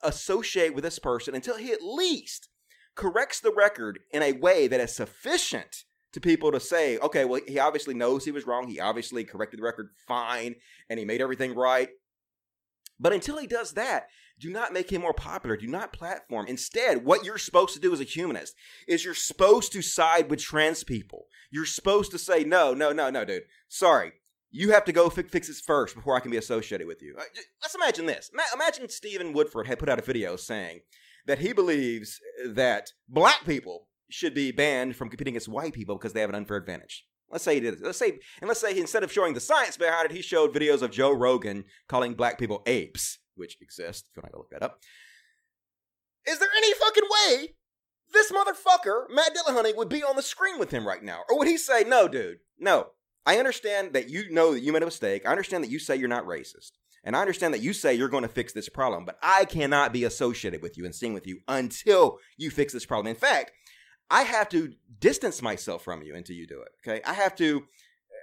associate 0.02 0.74
with 0.74 0.82
this 0.82 0.98
person 0.98 1.36
until 1.36 1.56
he 1.56 1.70
at 1.70 1.80
least 1.80 2.48
corrects 2.96 3.38
the 3.38 3.52
record 3.52 4.00
in 4.10 4.24
a 4.24 4.32
way 4.32 4.66
that 4.66 4.80
is 4.80 4.96
sufficient 4.96 5.84
to 6.12 6.20
people 6.20 6.50
to 6.50 6.58
say, 6.58 6.98
okay, 6.98 7.24
well, 7.24 7.40
he 7.46 7.60
obviously 7.60 7.94
knows 7.94 8.24
he 8.24 8.32
was 8.32 8.48
wrong. 8.48 8.66
He 8.66 8.80
obviously 8.80 9.22
corrected 9.22 9.60
the 9.60 9.64
record 9.64 9.90
fine 10.08 10.56
and 10.90 10.98
he 10.98 11.04
made 11.04 11.20
everything 11.20 11.54
right. 11.54 11.90
But 12.98 13.12
until 13.12 13.38
he 13.38 13.46
does 13.46 13.74
that, 13.74 14.08
do 14.38 14.50
not 14.50 14.72
make 14.72 14.90
him 14.90 15.00
more 15.02 15.14
popular. 15.14 15.56
Do 15.56 15.66
not 15.66 15.92
platform. 15.92 16.46
Instead, 16.46 17.04
what 17.04 17.24
you're 17.24 17.38
supposed 17.38 17.74
to 17.74 17.80
do 17.80 17.92
as 17.92 18.00
a 18.00 18.04
humanist 18.04 18.54
is 18.86 19.04
you're 19.04 19.14
supposed 19.14 19.72
to 19.72 19.82
side 19.82 20.28
with 20.30 20.40
trans 20.42 20.84
people. 20.84 21.26
You're 21.50 21.64
supposed 21.64 22.10
to 22.12 22.18
say, 22.18 22.44
no, 22.44 22.74
no, 22.74 22.92
no, 22.92 23.08
no, 23.10 23.24
dude. 23.24 23.44
Sorry. 23.68 24.12
You 24.50 24.72
have 24.72 24.84
to 24.84 24.92
go 24.92 25.10
fi- 25.10 25.22
fix 25.22 25.48
this 25.48 25.60
first 25.60 25.94
before 25.94 26.16
I 26.16 26.20
can 26.20 26.30
be 26.30 26.36
associated 26.36 26.86
with 26.86 27.02
you. 27.02 27.14
Uh, 27.18 27.22
Let's 27.62 27.74
imagine 27.74 28.06
this. 28.06 28.30
Ma- 28.32 28.42
Imagine 28.54 28.88
Stephen 28.88 29.32
Woodford 29.32 29.66
had 29.66 29.78
put 29.78 29.88
out 29.88 29.98
a 29.98 30.02
video 30.02 30.36
saying 30.36 30.80
that 31.26 31.40
he 31.40 31.52
believes 31.52 32.20
that 32.46 32.92
black 33.08 33.44
people 33.44 33.88
should 34.08 34.34
be 34.34 34.52
banned 34.52 34.96
from 34.96 35.08
competing 35.08 35.32
against 35.32 35.48
white 35.48 35.72
people 35.72 35.96
because 35.96 36.12
they 36.12 36.20
have 36.20 36.30
an 36.30 36.36
unfair 36.36 36.56
advantage. 36.58 37.04
Let's 37.30 37.42
say 37.42 37.54
he 37.54 37.60
did. 37.60 37.80
Let's 37.80 37.98
say, 37.98 38.20
and 38.40 38.46
let's 38.48 38.60
say 38.60 38.72
he, 38.72 38.80
instead 38.80 39.02
of 39.02 39.10
showing 39.10 39.34
the 39.34 39.40
science 39.40 39.76
behind 39.76 40.10
it, 40.10 40.14
he 40.16 40.22
showed 40.22 40.54
videos 40.54 40.80
of 40.80 40.92
Joe 40.92 41.10
Rogan 41.10 41.64
calling 41.88 42.14
black 42.14 42.38
people 42.38 42.62
apes, 42.66 43.18
which 43.36 43.56
exist. 43.60 44.06
If 44.10 44.16
you 44.16 44.22
want 44.22 44.32
to 44.32 44.32
go 44.32 44.38
look 44.38 44.50
that 44.50 44.62
up, 44.62 44.80
is 46.26 46.38
there 46.38 46.48
any 46.56 46.72
fucking 46.74 47.08
way 47.10 47.54
this 48.12 48.32
motherfucker 48.32 49.04
Matt 49.10 49.34
Dillahunty 49.34 49.76
would 49.76 49.88
be 49.88 50.02
on 50.02 50.16
the 50.16 50.22
screen 50.22 50.58
with 50.58 50.70
him 50.70 50.86
right 50.86 51.02
now, 51.02 51.22
or 51.28 51.38
would 51.38 51.48
he 51.48 51.58
say, 51.58 51.84
"No, 51.84 52.08
dude, 52.08 52.38
no. 52.58 52.90
I 53.24 53.38
understand 53.38 53.92
that 53.94 54.08
you 54.08 54.30
know 54.30 54.52
that 54.52 54.60
you 54.60 54.72
made 54.72 54.82
a 54.82 54.86
mistake. 54.86 55.26
I 55.26 55.30
understand 55.30 55.64
that 55.64 55.70
you 55.70 55.78
say 55.78 55.96
you're 55.96 56.08
not 56.08 56.26
racist." 56.26 56.72
And 57.02 57.14
I 57.16 57.20
understand 57.20 57.54
that 57.54 57.62
you 57.62 57.72
say 57.72 57.94
you're 57.94 58.08
going 58.08 58.24
to 58.24 58.28
fix 58.28 58.52
this 58.52 58.68
problem, 58.68 59.04
but 59.04 59.16
I 59.22 59.44
cannot 59.44 59.92
be 59.92 60.02
associated 60.02 60.60
with 60.60 60.76
you 60.76 60.84
and 60.84 60.94
sing 60.94 61.14
with 61.14 61.24
you 61.24 61.38
until 61.46 62.18
you 62.36 62.50
fix 62.50 62.72
this 62.72 62.84
problem. 62.84 63.06
In 63.06 63.14
fact, 63.14 63.52
I 64.10 64.22
have 64.22 64.48
to 64.50 64.74
distance 64.98 65.40
myself 65.40 65.84
from 65.84 66.02
you 66.02 66.16
until 66.16 66.34
you 66.34 66.48
do 66.48 66.60
it. 66.60 66.68
Okay. 66.84 67.00
I 67.04 67.12
have 67.12 67.36
to, 67.36 67.64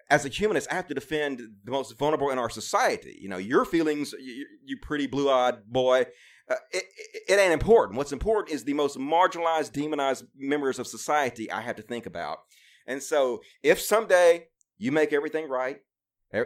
as 0.10 0.26
a 0.26 0.30
humanist, 0.30 0.68
I 0.72 0.76
have 0.76 0.88
to 0.88 0.94
defend 0.94 1.42
the 1.63 1.72
most 1.72 1.98
vulnerable 1.98 2.30
in 2.30 2.39
our 2.39 2.50
society. 2.50 3.18
You 3.20 3.30
know, 3.30 3.38
your 3.38 3.66
feelings, 3.66 4.13
you, 4.20 4.46
you 4.63 4.78
pretty 4.82 5.08
blue 5.08 5.30
eyed 5.30 5.66
boy, 5.66 6.06
uh, 6.50 6.56
it, 6.72 6.84
it, 7.30 7.39
ain't 7.39 7.54
important. 7.54 7.98
What's 7.98 8.12
important 8.12 8.54
is 8.54 8.63
the 8.63 8.74
most 8.74 8.98
marginalized, 8.98 9.72
demonized 9.72 10.26
members 10.36 10.78
of 10.78 10.88
society 10.88 11.50
I 11.50 11.62
have 11.62 11.78
to 11.78 11.82
think 11.82 12.06
about. 12.06 12.39
And 12.86 13.02
so 13.02 13.42
if 13.62 13.80
someday 13.80 14.48
you 14.78 14.92
make 14.92 15.13
everything 15.13 15.48
right, 15.48 15.78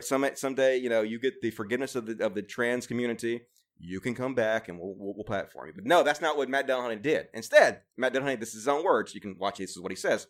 some 0.02 0.28
someday 0.36 0.78
you 0.78 0.90
know 0.90 1.02
you 1.02 1.18
get 1.18 1.42
the 1.42 1.50
forgiveness 1.50 1.96
of 1.96 2.06
the 2.06 2.24
of 2.24 2.36
the 2.36 2.42
trans 2.42 2.86
community, 2.86 3.42
you 3.80 4.00
can 4.00 4.14
come 4.14 4.36
back 4.36 4.68
and 4.68 4.80
we'll, 4.80 4.94
we'll, 4.98 5.14
we'll 5.16 5.24
platform 5.24 5.68
you. 5.68 5.74
But 5.74 5.86
no, 5.86 6.04
that's 6.04 6.22
not 6.22 6.38
what 6.38 6.50
Matt 6.50 6.68
Dillahunty 6.68 7.02
did. 7.02 7.28
Instead, 7.34 7.82
Matt 7.96 8.14
Dillahunty, 8.14 8.40
this 8.40 8.50
is 8.50 8.56
his 8.56 8.68
own 8.68 8.84
words. 8.84 9.16
You 9.16 9.22
can 9.22 9.38
watch 9.40 9.58
this 9.58 9.72
is 9.72 9.82
what 9.82 9.92
he 9.92 9.96
says. 9.96 10.28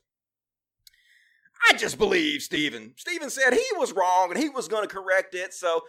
I 1.69 1.73
just 1.73 1.97
believe 1.97 2.41
Stephen. 2.41 2.93
Stephen 2.95 3.29
said 3.29 3.53
he 3.53 3.65
was 3.75 3.93
wrong 3.93 4.31
and 4.31 4.41
he 4.41 4.49
was 4.49 4.67
going 4.67 4.87
to 4.87 4.93
correct 4.93 5.35
it. 5.35 5.53
So 5.53 5.81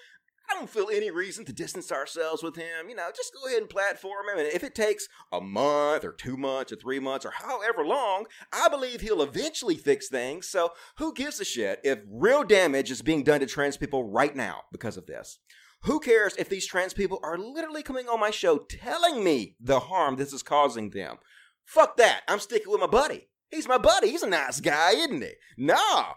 I 0.51 0.55
don't 0.55 0.69
feel 0.69 0.89
any 0.91 1.11
reason 1.11 1.45
to 1.45 1.53
distance 1.53 1.93
ourselves 1.93 2.43
with 2.43 2.57
him. 2.57 2.89
You 2.89 2.97
know, 2.97 3.09
just 3.15 3.35
go 3.35 3.47
ahead 3.47 3.61
and 3.61 3.71
platform 3.71 4.29
him. 4.33 4.39
And 4.39 4.49
if 4.49 4.65
it 4.65 4.75
takes 4.75 5.09
a 5.31 5.41
month 5.41 6.05
or 6.05 6.13
two 6.13 6.37
months 6.37 6.73
or 6.73 6.77
three 6.77 6.99
months 6.99 7.27
or 7.27 7.31
however 7.31 7.85
long, 7.85 8.27
I 8.53 8.69
believe 8.69 9.03
he'll 9.03 9.23
eventually 9.23 9.77
fix 9.77 10.09
things. 10.09 10.49
So 10.49 10.73
who 10.97 11.13
gives 11.13 11.39
a 11.39 11.45
shit 11.45 11.81
if 11.85 12.01
real 12.11 12.45
damage 12.45 12.91
is 12.91 13.03
being 13.03 13.23
done 13.23 13.41
to 13.41 13.47
trans 13.47 13.77
people 13.77 14.11
right 14.11 14.35
now 14.35 14.63
because 14.73 14.97
of 14.97 15.07
this? 15.07 15.39
Who 15.83 16.01
cares 16.01 16.35
if 16.37 16.49
these 16.49 16.67
trans 16.67 16.93
people 16.93 17.21
are 17.23 17.39
literally 17.39 17.85
coming 17.85 18.09
on 18.09 18.19
my 18.19 18.31
show 18.31 18.59
telling 18.59 19.23
me 19.23 19.55
the 19.61 19.79
harm 19.79 20.17
this 20.17 20.33
is 20.33 20.43
causing 20.43 20.91
them? 20.91 21.19
Fuck 21.65 21.99
that. 21.99 22.23
I'm 22.27 22.41
sticking 22.41 22.73
with 22.73 22.81
my 22.81 22.89
buddy. 22.89 23.29
He's 23.51 23.69
my 23.69 23.79
buddy. 23.79 24.11
He's 24.11 24.23
a 24.23 24.29
nice 24.29 24.61
guy, 24.61 24.93
isn't 24.93 25.23
he? 25.23 25.33
No. 25.57 26.15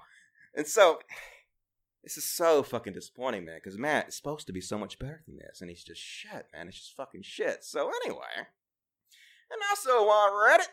And 0.55 0.67
so, 0.67 0.99
this 2.03 2.17
is 2.17 2.25
so 2.29 2.63
fucking 2.63 2.93
disappointing, 2.93 3.45
man, 3.45 3.59
because 3.63 3.77
Matt 3.77 4.09
is 4.09 4.15
supposed 4.15 4.47
to 4.47 4.53
be 4.53 4.61
so 4.61 4.77
much 4.77 4.99
better 4.99 5.23
than 5.27 5.37
this, 5.37 5.61
and 5.61 5.69
he's 5.69 5.83
just 5.83 6.01
shit, 6.01 6.47
man. 6.53 6.67
It's 6.67 6.77
just 6.77 6.95
fucking 6.95 7.21
shit. 7.23 7.63
So, 7.63 7.91
anyway. 8.03 8.47
And 9.49 9.61
also 9.69 9.91
on 9.91 10.31
Reddit, 10.31 10.67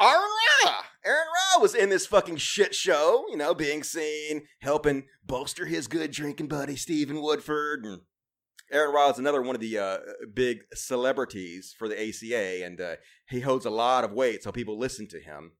Aaron 0.00 0.28
Ra. 0.64 0.72
Aaron 1.04 1.26
Ra 1.26 1.62
was 1.62 1.74
in 1.74 1.88
this 1.88 2.06
fucking 2.06 2.36
shit 2.36 2.74
show, 2.74 3.24
you 3.30 3.36
know, 3.36 3.54
being 3.54 3.82
seen, 3.82 4.46
helping 4.60 5.04
bolster 5.24 5.66
his 5.66 5.86
good 5.86 6.10
drinking 6.10 6.48
buddy, 6.48 6.76
Stephen 6.76 7.22
Woodford. 7.22 7.84
And 7.84 8.00
Aaron 8.72 8.94
Ra 8.94 9.10
is 9.10 9.18
another 9.18 9.42
one 9.42 9.56
of 9.56 9.60
the 9.60 9.78
uh, 9.78 9.98
big 10.32 10.60
celebrities 10.72 11.74
for 11.76 11.88
the 11.88 12.00
ACA, 12.00 12.64
and 12.64 12.80
uh, 12.80 12.96
he 13.28 13.40
holds 13.40 13.66
a 13.66 13.70
lot 13.70 14.04
of 14.04 14.12
weight, 14.12 14.42
so 14.42 14.52
people 14.52 14.78
listen 14.78 15.08
to 15.08 15.20
him. 15.20 15.52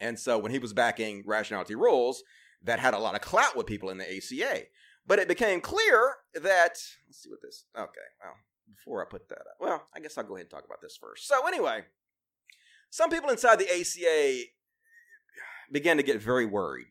And 0.00 0.18
so 0.18 0.38
when 0.38 0.52
he 0.52 0.58
was 0.58 0.74
backing 0.74 1.22
Rationality 1.26 1.74
Rules, 1.74 2.22
that 2.62 2.78
had 2.78 2.94
a 2.94 2.98
lot 2.98 3.14
of 3.14 3.22
clout 3.22 3.56
with 3.56 3.66
people 3.66 3.90
in 3.90 3.98
the 3.98 4.16
ACA. 4.16 4.64
But 5.06 5.18
it 5.18 5.28
became 5.28 5.60
clear 5.60 6.16
that, 6.34 6.72
let's 7.06 7.22
see 7.22 7.30
what 7.30 7.40
this, 7.40 7.64
okay, 7.76 7.88
well, 8.22 8.34
before 8.74 9.06
I 9.06 9.08
put 9.08 9.28
that 9.28 9.38
up, 9.38 9.56
well, 9.60 9.86
I 9.94 10.00
guess 10.00 10.18
I'll 10.18 10.24
go 10.24 10.34
ahead 10.34 10.46
and 10.46 10.50
talk 10.50 10.64
about 10.64 10.80
this 10.82 10.98
first. 11.00 11.28
So, 11.28 11.46
anyway, 11.46 11.84
some 12.90 13.08
people 13.08 13.30
inside 13.30 13.58
the 13.58 13.70
ACA 13.70 14.42
began 15.72 15.96
to 15.96 16.02
get 16.02 16.20
very 16.20 16.44
worried 16.44 16.88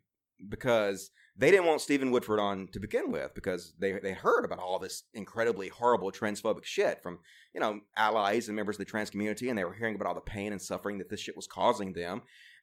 because 0.47 1.11
they 1.37 1.51
didn't 1.51 1.65
want 1.65 1.81
Stephen 1.81 2.11
Woodford 2.11 2.39
on 2.39 2.67
to 2.71 2.79
begin 2.79 3.11
with 3.11 3.33
because 3.35 3.73
they 3.77 3.93
they 3.99 4.13
heard 4.13 4.45
about 4.45 4.59
all 4.59 4.79
this 4.79 5.03
incredibly 5.13 5.67
horrible 5.67 6.11
transphobic 6.11 6.63
shit 6.63 7.03
from 7.03 7.19
you 7.53 7.59
know 7.59 7.81
allies 7.97 8.47
and 8.47 8.55
members 8.55 8.75
of 8.75 8.79
the 8.79 8.85
trans 8.85 9.09
community, 9.09 9.49
and 9.49 9.57
they 9.57 9.65
were 9.65 9.73
hearing 9.73 9.95
about 9.95 10.07
all 10.07 10.15
the 10.15 10.21
pain 10.21 10.51
and 10.51 10.61
suffering 10.61 10.97
that 10.99 11.09
this 11.09 11.19
shit 11.19 11.35
was 11.35 11.47
causing 11.47 11.93
them, 11.93 12.21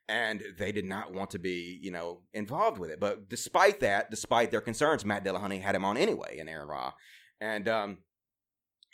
and 0.08 0.42
they 0.58 0.72
did 0.72 0.86
not 0.86 1.12
want 1.12 1.30
to 1.30 1.38
be 1.38 1.78
you 1.82 1.90
know 1.90 2.20
involved 2.32 2.78
with 2.78 2.90
it. 2.90 2.98
But 2.98 3.28
despite 3.28 3.80
that, 3.80 4.10
despite 4.10 4.50
their 4.50 4.62
concerns, 4.62 5.04
Matt 5.04 5.24
Dillahunty 5.24 5.60
had 5.60 5.74
him 5.74 5.84
on 5.84 5.98
anyway, 5.98 6.38
and 6.38 6.48
Aaron 6.48 6.68
Ra, 6.68 6.92
and 7.40 7.68
um, 7.68 7.98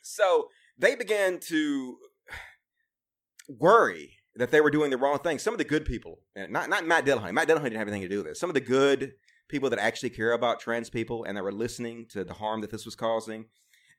so 0.02 0.48
they 0.76 0.96
began 0.96 1.38
to 1.48 1.98
worry 3.48 4.16
that 4.34 4.50
they 4.50 4.60
were 4.60 4.70
doing 4.70 4.90
the 4.90 4.96
wrong 4.96 5.18
thing. 5.18 5.38
Some 5.38 5.54
of 5.54 5.58
the 5.58 5.64
good 5.64 5.84
people, 5.84 6.18
not 6.36 6.68
not 6.68 6.84
Matt 6.84 7.06
Dillahunty. 7.06 7.32
Matt 7.32 7.46
Dillahunty 7.46 7.64
didn't 7.64 7.78
have 7.78 7.88
anything 7.88 8.02
to 8.02 8.08
do 8.08 8.18
with 8.18 8.26
this. 8.26 8.40
Some 8.40 8.50
of 8.50 8.54
the 8.54 8.60
good 8.60 9.12
people 9.48 9.70
that 9.70 9.78
actually 9.78 10.10
care 10.10 10.32
about 10.32 10.60
trans 10.60 10.90
people 10.90 11.24
and 11.24 11.36
that 11.36 11.44
were 11.44 11.52
listening 11.52 12.06
to 12.10 12.24
the 12.24 12.34
harm 12.34 12.60
that 12.60 12.70
this 12.70 12.84
was 12.84 12.94
causing, 12.94 13.46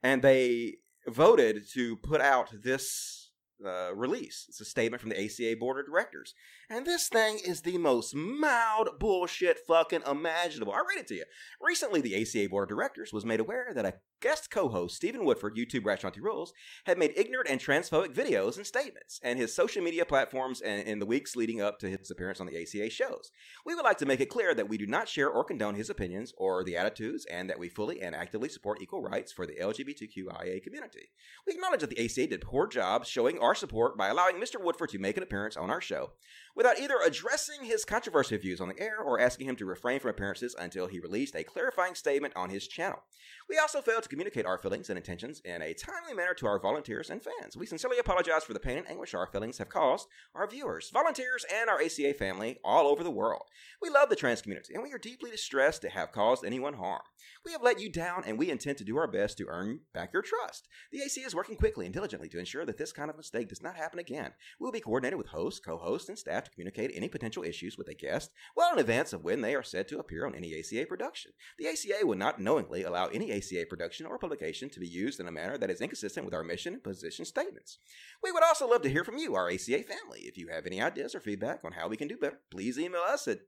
and 0.04 0.22
they 0.22 0.76
voted 1.08 1.68
to 1.74 1.96
put 1.98 2.22
out 2.22 2.50
this 2.64 3.32
uh, 3.66 3.94
release. 3.94 4.46
It's 4.48 4.62
a 4.62 4.66
statement 4.66 5.02
from 5.02 5.10
the 5.10 5.22
ACA 5.22 5.56
Board 5.60 5.80
of 5.80 5.86
Directors. 5.86 6.34
And 6.70 6.86
this 6.86 7.10
thing 7.10 7.40
is 7.46 7.62
the 7.62 7.78
most 7.78 8.16
mild 8.16 9.00
bullshit 9.00 9.60
fucking 9.68 10.04
imaginable. 10.10 10.74
I'll 10.74 10.86
read 10.86 11.00
it 11.00 11.08
to 11.08 11.16
you. 11.16 11.26
Recently, 11.62 12.02
the 12.02 12.22
ACA 12.22 12.48
Board 12.50 12.64
of 12.72 12.76
Directors 12.76 13.12
was 13.12 13.26
made 13.26 13.40
aware 13.40 13.72
that 13.74 13.86
a 13.86 13.96
guest 14.22 14.52
co-host, 14.52 14.96
Stephen 14.96 15.26
Woodford, 15.26 15.56
YouTube 15.56 15.86
Rationality 15.86 16.22
Rules, 16.22 16.54
had 16.86 16.98
made 16.98 17.14
ignorant 17.16 17.50
and 17.50 17.60
transphobic 17.60 18.14
videos 18.14 18.58
and 18.58 18.66
statements, 18.66 19.20
and 19.24 19.40
his 19.40 19.56
social 19.56 19.82
media 19.82 20.06
platforms 20.06 20.62
and 20.62 20.88
in 20.88 21.00
the 21.00 21.06
weeks 21.06 21.36
leading 21.36 21.62
up 21.62 21.80
to 21.80 21.90
his 21.90 22.12
appearance 22.12 22.40
on 22.40 22.48
the 22.48 22.62
ACA 22.62 22.90
shows. 22.90 23.32
We 23.66 23.76
would 23.76 23.84
like 23.84 23.98
to 24.00 24.06
make 24.06 24.20
it 24.20 24.30
clear 24.30 24.54
that 24.54 24.70
we 24.70 24.78
do 24.78 24.88
not 24.88 25.10
share 25.10 25.30
or 25.30 25.44
condone 25.44 25.76
his 25.76 25.90
opinions 25.90 26.34
or 26.38 26.64
the 26.64 26.78
attitudes, 26.78 27.26
and 27.26 27.50
that 27.50 27.60
we 27.60 27.70
fully 27.70 28.02
and 28.02 28.16
actively 28.16 28.50
support 28.50 28.82
equal 28.82 29.02
rights 29.02 29.32
for 29.32 29.46
the 29.46 29.56
LGBTQIA 29.56 30.64
community. 30.64 31.10
We 31.48 31.54
acknowledge 31.54 31.82
that 31.82 31.90
the 31.90 32.04
ACA 32.04 32.28
did 32.28 32.42
poor 32.42 32.68
job 32.68 33.06
showing 33.06 33.40
our 33.40 33.56
support 33.56 33.98
by 33.98 34.08
allowing 34.08 34.36
Mr. 34.36 34.62
Woodford 34.62 34.90
to 34.90 35.00
make 35.00 35.18
an 35.18 35.24
appearance 35.24 35.58
on 35.58 35.70
our 35.70 35.82
show 35.82 36.12
without 36.56 36.80
either 36.80 36.98
addressing 37.06 37.64
his 37.64 37.86
controversial 37.86 38.38
views 38.38 38.60
on 38.60 38.70
the 38.70 38.80
air 38.80 39.00
or 39.00 39.20
asking 39.20 39.48
him 39.48 39.56
to 39.56 39.66
refrain 39.66 40.00
from 40.00 40.10
appearances 40.10 40.56
until 40.60 40.88
he 40.88 41.00
released 41.00 41.36
a 41.36 41.44
clarifying 41.44 41.96
statement 41.96 42.34
on 42.36 42.50
his 42.50 42.68
channel. 42.68 43.04
We 43.50 43.58
also 43.58 43.82
failed 43.82 44.04
to 44.04 44.09
communicate 44.10 44.46
our 44.46 44.58
feelings 44.58 44.90
and 44.90 44.98
intentions 44.98 45.42
in 45.46 45.62
a 45.62 45.74
timely 45.74 46.14
manner 46.14 46.34
to 46.36 46.48
our 46.48 46.60
volunteers 46.60 47.10
and 47.10 47.22
fans. 47.22 47.56
We 47.56 47.66
sincerely 47.66 48.00
apologize 48.00 48.44
for 48.44 48.54
the 48.54 48.60
pain 48.60 48.78
and 48.78 48.90
anguish 48.90 49.14
our 49.14 49.28
feelings 49.28 49.58
have 49.60 49.70
caused 49.70 50.08
our 50.36 50.48
viewers, 50.48 50.90
volunteers, 50.92 51.46
and 51.54 51.70
our 51.70 51.82
ACA 51.82 52.14
family 52.14 52.58
all 52.64 52.88
over 52.88 53.04
the 53.04 53.12
world. 53.12 53.44
We 53.82 53.90
love 53.90 54.10
the 54.10 54.16
trans 54.16 54.42
community, 54.42 54.74
and 54.74 54.84
we 54.84 54.92
are 54.92 54.98
deeply 54.98 55.32
distressed 55.32 55.82
to 55.84 55.90
have 55.90 56.12
caused 56.12 56.44
anyone 56.44 56.74
harm. 56.74 57.02
We 57.46 57.52
have 57.54 57.64
let 57.64 57.80
you 57.80 57.92
down, 57.92 58.24
and 58.26 58.38
we 58.38 58.50
intend 58.50 58.78
to 58.80 58.84
do 58.84 58.98
our 58.98 59.08
best 59.08 59.38
to 59.38 59.48
earn 59.48 59.82
back 59.94 60.12
your 60.12 60.22
trust. 60.22 60.68
The 60.92 61.02
ACA 61.02 61.26
is 61.26 61.36
working 61.36 61.56
quickly 61.56 61.86
and 61.86 61.94
diligently 61.94 62.28
to 62.30 62.40
ensure 62.40 62.66
that 62.66 62.78
this 62.78 62.92
kind 62.92 63.10
of 63.10 63.18
mistake 63.18 63.50
does 63.50 63.62
not 63.62 63.76
happen 63.76 64.00
again. 64.00 64.34
We 64.60 64.66
will 64.66 64.72
be 64.72 64.82
coordinated 64.82 65.18
with 65.18 65.28
hosts, 65.28 65.60
co-hosts, 65.60 66.10
and 66.10 66.18
staff 66.18 66.46
to 66.46 66.52
communicate 66.52 66.92
any 66.94 67.08
potential 67.08 67.44
issues 67.44 67.78
with 67.78 67.88
a 67.88 67.94
guest 67.94 68.32
well 68.56 68.74
in 68.74 68.80
advance 68.80 69.14
of 69.14 69.24
when 69.24 69.42
they 69.42 69.56
are 69.56 69.64
said 69.64 69.88
to 69.88 70.00
appear 70.00 70.26
on 70.26 70.36
any 70.36 70.58
ACA 70.58 70.86
production. 70.88 71.32
The 71.58 71.68
ACA 71.68 72.06
will 72.06 72.18
not 72.18 72.40
knowingly 72.40 72.84
allow 72.84 73.08
any 73.08 73.32
ACA 73.32 73.66
production 73.70 73.99
or 74.06 74.18
publication 74.18 74.70
to 74.70 74.80
be 74.80 74.88
used 74.88 75.20
in 75.20 75.28
a 75.28 75.32
manner 75.32 75.58
that 75.58 75.70
is 75.70 75.82
inconsistent 75.82 76.26
with 76.26 76.34
our 76.34 76.44
mission 76.44 76.74
and 76.74 76.84
position 76.84 77.26
statements. 77.26 77.78
We 78.24 78.32
would 78.32 78.44
also 78.44 78.68
love 78.68 78.82
to 78.84 78.90
hear 78.90 79.04
from 79.04 79.18
you, 79.18 79.36
our 79.36 79.50
ACA 79.50 79.84
family. 79.84 80.22
If 80.22 80.38
you 80.38 80.48
have 80.50 80.66
any 80.66 80.82
ideas 80.82 81.16
or 81.16 81.20
feedback 81.20 81.62
on 81.64 81.74
how 81.74 81.88
we 81.88 81.98
can 81.98 82.08
do 82.08 82.18
better, 82.18 82.40
please 82.52 82.78
email 82.78 83.02
us 83.02 83.28
at. 83.28 83.40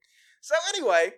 So, 0.42 0.56
anyway, 0.76 1.12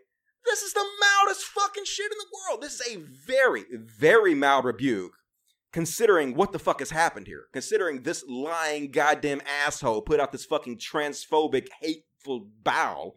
this 0.45 0.61
is 0.61 0.73
the 0.73 0.85
mildest 0.99 1.45
fucking 1.45 1.85
shit 1.85 2.11
in 2.11 2.17
the 2.17 2.37
world. 2.49 2.61
This 2.61 2.79
is 2.79 2.95
a 2.95 2.99
very, 2.99 3.65
very 3.71 4.35
mild 4.35 4.65
rebuke 4.65 5.13
considering 5.73 6.35
what 6.35 6.51
the 6.53 6.59
fuck 6.59 6.79
has 6.79 6.91
happened 6.91 7.27
here. 7.27 7.45
Considering 7.51 8.03
this 8.03 8.23
lying 8.29 8.91
goddamn 8.91 9.41
asshole 9.65 10.03
put 10.03 10.19
out 10.19 10.31
this 10.31 10.45
fucking 10.45 10.77
transphobic, 10.77 11.67
hateful 11.81 12.47
bow. 12.63 13.15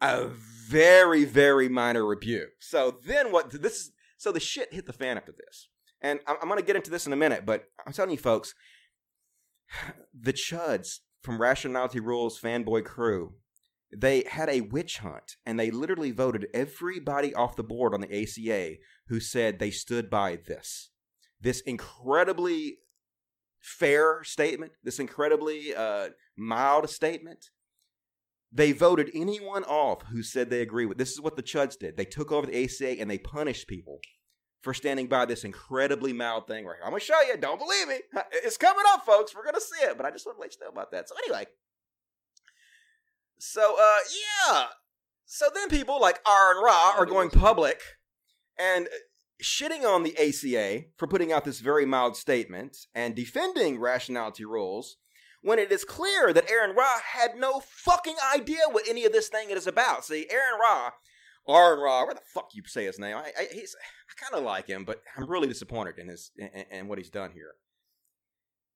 A 0.00 0.26
very, 0.26 1.24
very 1.24 1.68
minor 1.68 2.06
rebuke. 2.06 2.52
So 2.58 2.98
then 3.04 3.30
what 3.30 3.50
this 3.50 3.74
is 3.74 3.92
so 4.20 4.30
the 4.30 4.40
shit 4.40 4.72
hit 4.72 4.84
the 4.84 4.92
fan 4.92 5.16
after 5.16 5.32
this. 5.32 5.68
And 6.02 6.20
I'm, 6.26 6.36
I'm 6.42 6.48
gonna 6.48 6.62
get 6.62 6.76
into 6.76 6.90
this 6.90 7.06
in 7.06 7.12
a 7.12 7.16
minute, 7.16 7.46
but 7.46 7.64
I'm 7.86 7.92
telling 7.92 8.10
you 8.10 8.18
folks, 8.18 8.54
the 10.14 10.32
chuds 10.32 10.98
from 11.22 11.40
Rationality 11.40 12.00
Rules 12.00 12.40
fanboy 12.40 12.84
crew 12.84 13.34
they 13.92 14.24
had 14.28 14.48
a 14.48 14.60
witch 14.60 14.98
hunt 14.98 15.36
and 15.44 15.58
they 15.58 15.70
literally 15.70 16.12
voted 16.12 16.46
everybody 16.54 17.34
off 17.34 17.56
the 17.56 17.64
board 17.64 17.92
on 17.92 18.00
the 18.00 18.22
ACA 18.22 18.76
who 19.08 19.18
said 19.20 19.58
they 19.58 19.70
stood 19.70 20.08
by 20.08 20.38
this. 20.46 20.90
This 21.40 21.60
incredibly 21.62 22.78
fair 23.58 24.22
statement, 24.22 24.72
this 24.82 24.98
incredibly 24.98 25.74
uh, 25.74 26.10
mild 26.36 26.88
statement. 26.88 27.46
They 28.52 28.72
voted 28.72 29.10
anyone 29.14 29.64
off 29.64 30.02
who 30.10 30.22
said 30.22 30.50
they 30.50 30.60
agree 30.60 30.86
with. 30.86 30.98
This 30.98 31.12
is 31.12 31.20
what 31.20 31.36
the 31.36 31.42
Chuds 31.42 31.78
did. 31.78 31.96
They 31.96 32.04
took 32.04 32.32
over 32.32 32.46
the 32.46 32.64
ACA 32.64 33.00
and 33.00 33.10
they 33.10 33.18
punished 33.18 33.68
people 33.68 34.00
for 34.62 34.74
standing 34.74 35.06
by 35.06 35.24
this 35.24 35.44
incredibly 35.44 36.12
mild 36.12 36.46
thing 36.46 36.66
right 36.66 36.76
here. 36.76 36.84
I'm 36.84 36.90
gonna 36.90 37.00
show 37.00 37.20
you. 37.22 37.36
Don't 37.36 37.58
believe 37.58 37.88
me. 37.88 38.00
It's 38.32 38.56
coming 38.56 38.84
up, 38.88 39.06
folks. 39.06 39.34
We're 39.34 39.44
gonna 39.44 39.60
see 39.60 39.84
it. 39.84 39.96
But 39.96 40.06
I 40.06 40.10
just 40.10 40.26
want 40.26 40.38
to 40.38 40.42
let 40.42 40.54
you 40.54 40.64
know 40.64 40.70
about 40.70 40.90
that. 40.90 41.08
So 41.08 41.14
anyway, 41.24 41.46
so 43.38 43.76
uh 43.78 43.98
yeah. 44.48 44.64
So 45.26 45.46
then 45.54 45.68
people 45.68 46.00
like 46.00 46.20
Aaron 46.28 46.62
Ra 46.62 46.94
are 46.98 47.06
going 47.06 47.30
public 47.30 47.80
and 48.58 48.88
shitting 49.42 49.84
on 49.84 50.02
the 50.02 50.16
ACA 50.18 50.86
for 50.96 51.06
putting 51.06 51.32
out 51.32 51.44
this 51.44 51.60
very 51.60 51.86
mild 51.86 52.16
statement 52.16 52.76
and 52.94 53.14
defending 53.14 53.78
rationality 53.78 54.44
rules 54.44 54.96
when 55.42 55.58
it 55.58 55.72
is 55.72 55.84
clear 55.84 56.32
that 56.32 56.50
Aaron 56.50 56.76
Ra 56.76 57.00
had 57.14 57.36
no 57.36 57.60
fucking 57.60 58.16
idea 58.34 58.62
what 58.70 58.88
any 58.88 59.04
of 59.04 59.12
this 59.12 59.28
thing 59.28 59.50
is 59.50 59.66
about. 59.66 60.04
See, 60.04 60.26
Aaron 60.30 60.60
Ra, 60.60 60.90
Aaron 61.48 61.80
Ra, 61.80 62.04
where 62.04 62.14
the 62.14 62.20
fuck 62.34 62.50
you 62.52 62.62
say 62.66 62.84
his 62.84 62.98
name? 62.98 63.16
I, 63.16 63.32
I 63.38 63.42
I 63.42 63.64
kind 64.20 64.34
of 64.34 64.44
like 64.44 64.66
him, 64.66 64.84
but 64.84 65.00
I'm 65.16 65.28
really 65.28 65.48
disappointed 65.48 65.98
in 65.98 66.08
his 66.08 66.30
in, 66.36 66.48
in 66.70 66.88
what 66.88 66.98
he's 66.98 67.10
done 67.10 67.32
here. 67.32 67.54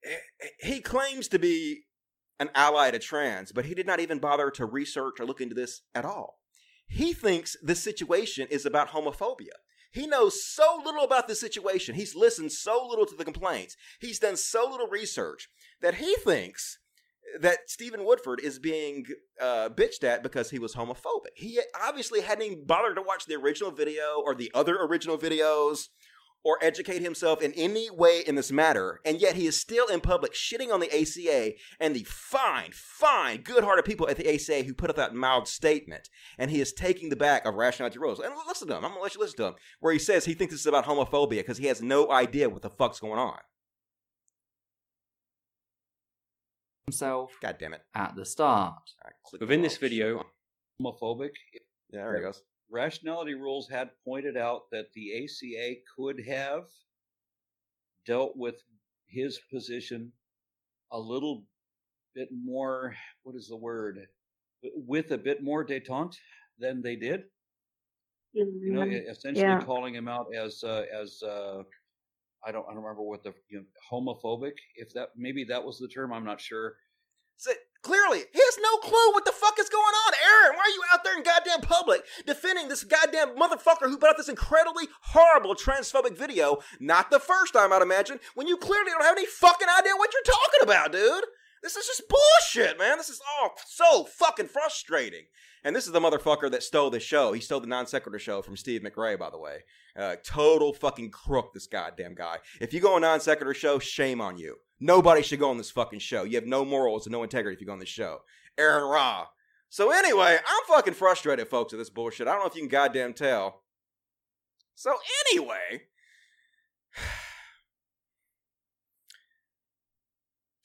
Eh, 0.04 0.16
eh, 0.42 0.46
he 0.60 0.80
claims 0.80 1.28
to 1.28 1.38
be 1.38 1.84
an 2.40 2.50
ally 2.54 2.90
to 2.90 2.98
trans, 2.98 3.52
but 3.52 3.64
he 3.64 3.74
did 3.74 3.86
not 3.86 4.00
even 4.00 4.18
bother 4.18 4.50
to 4.50 4.66
research 4.66 5.20
or 5.20 5.26
look 5.26 5.40
into 5.40 5.54
this 5.54 5.82
at 5.94 6.04
all. 6.04 6.38
He 6.86 7.12
thinks 7.12 7.56
this 7.62 7.82
situation 7.82 8.46
is 8.50 8.66
about 8.66 8.88
homophobia. 8.88 9.56
He 9.94 10.08
knows 10.08 10.44
so 10.44 10.82
little 10.84 11.04
about 11.04 11.28
the 11.28 11.36
situation. 11.36 11.94
He's 11.94 12.16
listened 12.16 12.50
so 12.50 12.84
little 12.84 13.06
to 13.06 13.14
the 13.14 13.24
complaints. 13.24 13.76
He's 14.00 14.18
done 14.18 14.36
so 14.36 14.68
little 14.68 14.88
research 14.88 15.48
that 15.80 15.94
he 15.94 16.16
thinks 16.16 16.78
that 17.40 17.70
Stephen 17.70 18.04
Woodford 18.04 18.40
is 18.40 18.58
being 18.58 19.06
uh, 19.40 19.68
bitched 19.68 20.02
at 20.02 20.24
because 20.24 20.50
he 20.50 20.58
was 20.58 20.74
homophobic. 20.74 21.36
He 21.36 21.60
obviously 21.80 22.22
hadn't 22.22 22.44
even 22.44 22.66
bothered 22.66 22.96
to 22.96 23.02
watch 23.02 23.26
the 23.26 23.36
original 23.36 23.70
video 23.70 24.20
or 24.24 24.34
the 24.34 24.50
other 24.52 24.76
original 24.76 25.16
videos 25.16 25.86
or 26.44 26.58
educate 26.60 27.02
himself 27.02 27.42
in 27.42 27.52
any 27.54 27.90
way 27.90 28.22
in 28.26 28.34
this 28.34 28.52
matter, 28.52 29.00
and 29.04 29.20
yet 29.20 29.34
he 29.34 29.46
is 29.46 29.58
still 29.58 29.86
in 29.86 30.00
public 30.00 30.34
shitting 30.34 30.72
on 30.72 30.80
the 30.80 30.92
ACA 30.92 31.54
and 31.80 31.96
the 31.96 32.04
fine, 32.04 32.70
fine, 32.72 33.40
good 33.40 33.64
hearted 33.64 33.84
people 33.84 34.08
at 34.08 34.16
the 34.16 34.32
ACA 34.32 34.62
who 34.62 34.74
put 34.74 34.90
up 34.90 34.96
that 34.96 35.14
mild 35.14 35.48
statement. 35.48 36.10
And 36.38 36.50
he 36.50 36.60
is 36.60 36.72
taking 36.72 37.08
the 37.08 37.16
back 37.16 37.46
of 37.46 37.54
rationality 37.54 37.98
rules. 37.98 38.20
And 38.20 38.34
listen 38.46 38.68
to 38.68 38.76
him. 38.76 38.84
I'm 38.84 38.90
going 38.90 39.00
to 39.00 39.02
let 39.02 39.14
you 39.14 39.20
listen 39.20 39.38
to 39.38 39.46
him, 39.46 39.54
where 39.80 39.92
he 39.92 39.98
says 39.98 40.24
he 40.24 40.34
thinks 40.34 40.52
this 40.52 40.60
is 40.60 40.66
about 40.66 40.84
homophobia 40.84 41.38
because 41.40 41.58
he 41.58 41.66
has 41.66 41.82
no 41.82 42.10
idea 42.10 42.50
what 42.50 42.62
the 42.62 42.70
fuck's 42.70 43.00
going 43.00 43.18
on. 43.18 43.38
himself 46.86 47.32
God 47.40 47.56
damn 47.58 47.74
it. 47.74 47.82
at 47.94 48.14
the 48.14 48.24
start. 48.24 48.74
I 49.04 49.10
Within 49.40 49.62
this 49.62 49.76
video, 49.78 50.24
homophobic. 50.80 51.30
Yeah, 51.90 52.02
there 52.02 52.16
he 52.16 52.22
goes. 52.22 52.42
Rationality 52.70 53.34
Rules 53.34 53.68
had 53.68 53.90
pointed 54.04 54.36
out 54.36 54.62
that 54.72 54.92
the 54.94 55.24
ACA 55.24 55.76
could 55.96 56.24
have 56.26 56.64
dealt 58.06 58.36
with 58.36 58.62
his 59.06 59.38
position 59.50 60.12
a 60.92 60.98
little 60.98 61.44
bit 62.14 62.28
more, 62.32 62.94
what 63.22 63.34
is 63.36 63.48
the 63.48 63.56
word? 63.56 64.06
With 64.62 65.10
a 65.12 65.18
bit 65.18 65.42
more 65.42 65.64
detente 65.66 66.16
than 66.58 66.82
they 66.82 66.96
did. 66.96 67.24
You 68.32 68.72
know, 68.72 68.82
essentially 68.82 69.42
Yeah. 69.42 69.64
calling 69.64 69.94
him 69.94 70.08
out 70.08 70.26
as 70.34 70.62
uh, 70.64 70.84
as 70.92 71.22
uh, 71.22 71.62
I 72.44 72.52
don't 72.52 72.64
I 72.68 72.74
don't 72.74 72.82
remember 72.82 73.02
what 73.02 73.22
the 73.22 73.32
you 73.48 73.58
know, 73.60 73.64
homophobic. 73.90 74.54
If 74.76 74.92
that 74.94 75.10
maybe 75.16 75.44
that 75.44 75.64
was 75.64 75.78
the 75.78 75.88
term, 75.88 76.12
I'm 76.12 76.24
not 76.24 76.40
sure. 76.40 76.76
So, 77.36 77.52
clearly, 77.84 78.24
he 78.32 78.40
has 78.40 78.58
no 78.60 78.78
clue 78.78 79.12
what 79.12 79.24
the 79.24 79.32
fuck 79.32 79.58
is 79.60 79.68
going 79.68 79.82
on. 79.82 80.12
Aaron, 80.14 80.56
why 80.56 80.62
are 80.64 80.74
you 80.74 80.82
out 80.92 81.04
there 81.04 81.16
in 81.16 81.22
goddamn 81.22 81.60
public 81.60 82.02
defending 82.26 82.68
this 82.68 82.82
goddamn 82.82 83.36
motherfucker 83.36 83.88
who 83.88 83.98
put 83.98 84.10
out 84.10 84.16
this 84.16 84.28
incredibly 84.28 84.88
horrible 85.02 85.54
transphobic 85.54 86.16
video? 86.16 86.58
Not 86.80 87.10
the 87.10 87.20
first 87.20 87.52
time, 87.52 87.72
I'd 87.72 87.82
imagine, 87.82 88.18
when 88.34 88.48
you 88.48 88.56
clearly 88.56 88.90
don't 88.90 89.04
have 89.04 89.16
any 89.16 89.26
fucking 89.26 89.68
idea 89.78 89.92
what 89.96 90.10
you're 90.12 90.34
talking 90.34 90.62
about, 90.62 90.92
dude. 90.92 91.24
This 91.62 91.76
is 91.76 91.86
just 91.86 92.02
bullshit, 92.10 92.78
man. 92.78 92.98
This 92.98 93.08
is 93.08 93.22
all 93.40 93.52
so 93.66 94.04
fucking 94.04 94.48
frustrating. 94.48 95.24
And 95.64 95.74
this 95.74 95.86
is 95.86 95.92
the 95.92 96.00
motherfucker 96.00 96.50
that 96.50 96.62
stole 96.62 96.90
the 96.90 97.00
show. 97.00 97.32
He 97.32 97.40
stole 97.40 97.60
the 97.60 97.66
non 97.66 97.86
sequitur 97.86 98.18
show 98.18 98.42
from 98.42 98.54
Steve 98.54 98.82
McRae, 98.82 99.18
by 99.18 99.30
the 99.30 99.38
way. 99.38 99.60
Uh, 99.98 100.16
total 100.22 100.74
fucking 100.74 101.10
crook, 101.10 101.54
this 101.54 101.66
goddamn 101.66 102.14
guy. 102.14 102.36
If 102.60 102.74
you 102.74 102.80
go 102.80 102.96
on 102.96 103.00
non 103.00 103.20
sequitur 103.20 103.54
show, 103.54 103.78
shame 103.78 104.20
on 104.20 104.36
you. 104.36 104.58
Nobody 104.80 105.22
should 105.22 105.38
go 105.38 105.50
on 105.50 105.56
this 105.56 105.70
fucking 105.70 106.00
show. 106.00 106.24
You 106.24 106.36
have 106.36 106.46
no 106.46 106.64
morals 106.64 107.06
and 107.06 107.12
no 107.12 107.22
integrity 107.22 107.54
if 107.54 107.60
you 107.60 107.66
go 107.66 107.72
on 107.72 107.78
this 107.78 107.88
show. 107.88 108.18
Aaron 108.58 108.84
Ra. 108.84 109.26
So 109.68 109.90
anyway, 109.90 110.38
I'm 110.46 110.64
fucking 110.68 110.94
frustrated, 110.94 111.48
folks, 111.48 111.72
with 111.72 111.80
this 111.80 111.90
bullshit. 111.90 112.28
I 112.28 112.32
don't 112.32 112.40
know 112.40 112.46
if 112.46 112.54
you 112.54 112.62
can 112.62 112.68
goddamn 112.68 113.14
tell. 113.14 113.62
So 114.74 114.94
anyway. 115.30 115.82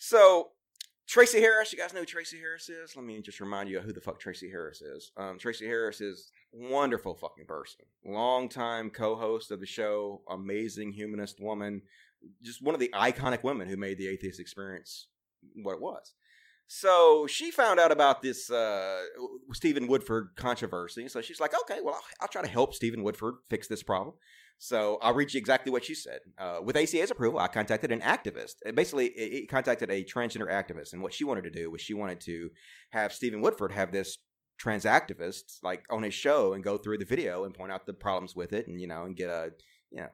So 0.02 0.54
Tracie 1.10 1.40
Harris, 1.40 1.74
you 1.74 1.78
guys 1.80 1.92
know 1.92 2.02
who 2.02 2.06
Tracie 2.06 2.38
Harris 2.40 2.70
is? 2.70 2.96
Let 2.96 3.04
me 3.04 3.20
just 3.20 3.40
remind 3.40 3.68
you 3.68 3.80
who 3.80 3.92
the 3.92 4.00
fuck 4.00 4.20
Tracie 4.20 4.50
Harris 4.50 4.80
is. 4.80 5.12
Um, 5.18 5.40
Tracie 5.40 5.66
Harris 5.66 6.02
is 6.02 6.32
wonderful 6.52 7.16
fucking 7.16 7.46
person. 7.48 7.86
Longtime 8.06 8.92
co-host 8.92 9.50
of 9.50 9.60
the 9.60 9.66
show, 9.66 10.22
amazing 10.30 10.92
humanist 10.92 11.40
woman, 11.40 11.82
just 12.42 12.64
one 12.64 12.76
of 12.76 12.82
the 12.82 12.92
iconic 12.94 13.44
women 13.44 13.68
who 13.68 13.78
made 13.78 13.98
the 13.98 14.08
atheist 14.08 14.40
experience 14.40 15.08
what 15.56 15.74
it 15.74 15.82
was. 15.82 16.14
So 16.72 17.26
she 17.26 17.50
found 17.50 17.80
out 17.80 17.92
about 17.92 18.22
this 18.22 18.52
uh, 18.52 19.02
Stephen 19.54 19.88
Woodford 19.88 20.30
controversy. 20.36 21.08
So 21.08 21.20
she's 21.20 21.40
like, 21.40 21.54
okay, 21.62 21.80
well, 21.84 21.96
I'll, 21.96 22.02
I'll 22.22 22.28
try 22.28 22.44
to 22.44 22.48
help 22.48 22.76
Stephen 22.76 23.02
Woodford 23.02 23.36
fix 23.50 23.68
this 23.68 23.82
problem. 23.82 24.16
So 24.60 25.00
I'll 25.02 25.16
read 25.16 25.34
you 25.34 25.40
exactly 25.40 25.72
what 25.72 25.86
she 25.86 25.96
said. 25.96 26.20
Uh, 26.38 26.60
with 26.64 26.76
ACA's 26.76 27.10
approval, 27.10 27.40
I 27.40 27.48
contacted 27.48 27.92
an 27.92 28.02
activist. 28.02 28.56
Uh, 28.68 28.72
Basically, 28.74 29.08
it, 29.08 29.44
it 29.44 29.50
contacted 29.50 29.90
a 29.90 30.04
transgender 30.04 30.52
activist, 30.52 30.94
and 30.94 31.02
what 31.02 31.14
she 31.14 31.24
wanted 31.24 31.46
to 31.46 31.50
do 31.50 31.72
was 31.72 31.82
she 31.82 31.94
wanted 31.94 32.20
to 32.22 32.50
have 32.92 33.14
Stephen 33.14 33.42
Woodford 33.42 33.72
have 33.72 33.92
this 33.92 34.18
trans 34.60 34.84
activist 34.84 35.60
like 35.64 35.86
on 35.90 36.04
his 36.04 36.14
show 36.14 36.52
and 36.54 36.62
go 36.62 36.78
through 36.78 36.98
the 36.98 37.06
video 37.06 37.46
and 37.46 37.56
point 37.56 37.72
out 37.72 37.86
the 37.88 37.94
problems 37.94 38.36
with 38.36 38.52
it, 38.52 38.68
and 38.68 38.82
you 38.82 38.88
know, 38.88 39.06
and 39.06 39.16
get 39.16 39.30
a 39.30 39.52
you 39.92 40.02
know 40.02 40.10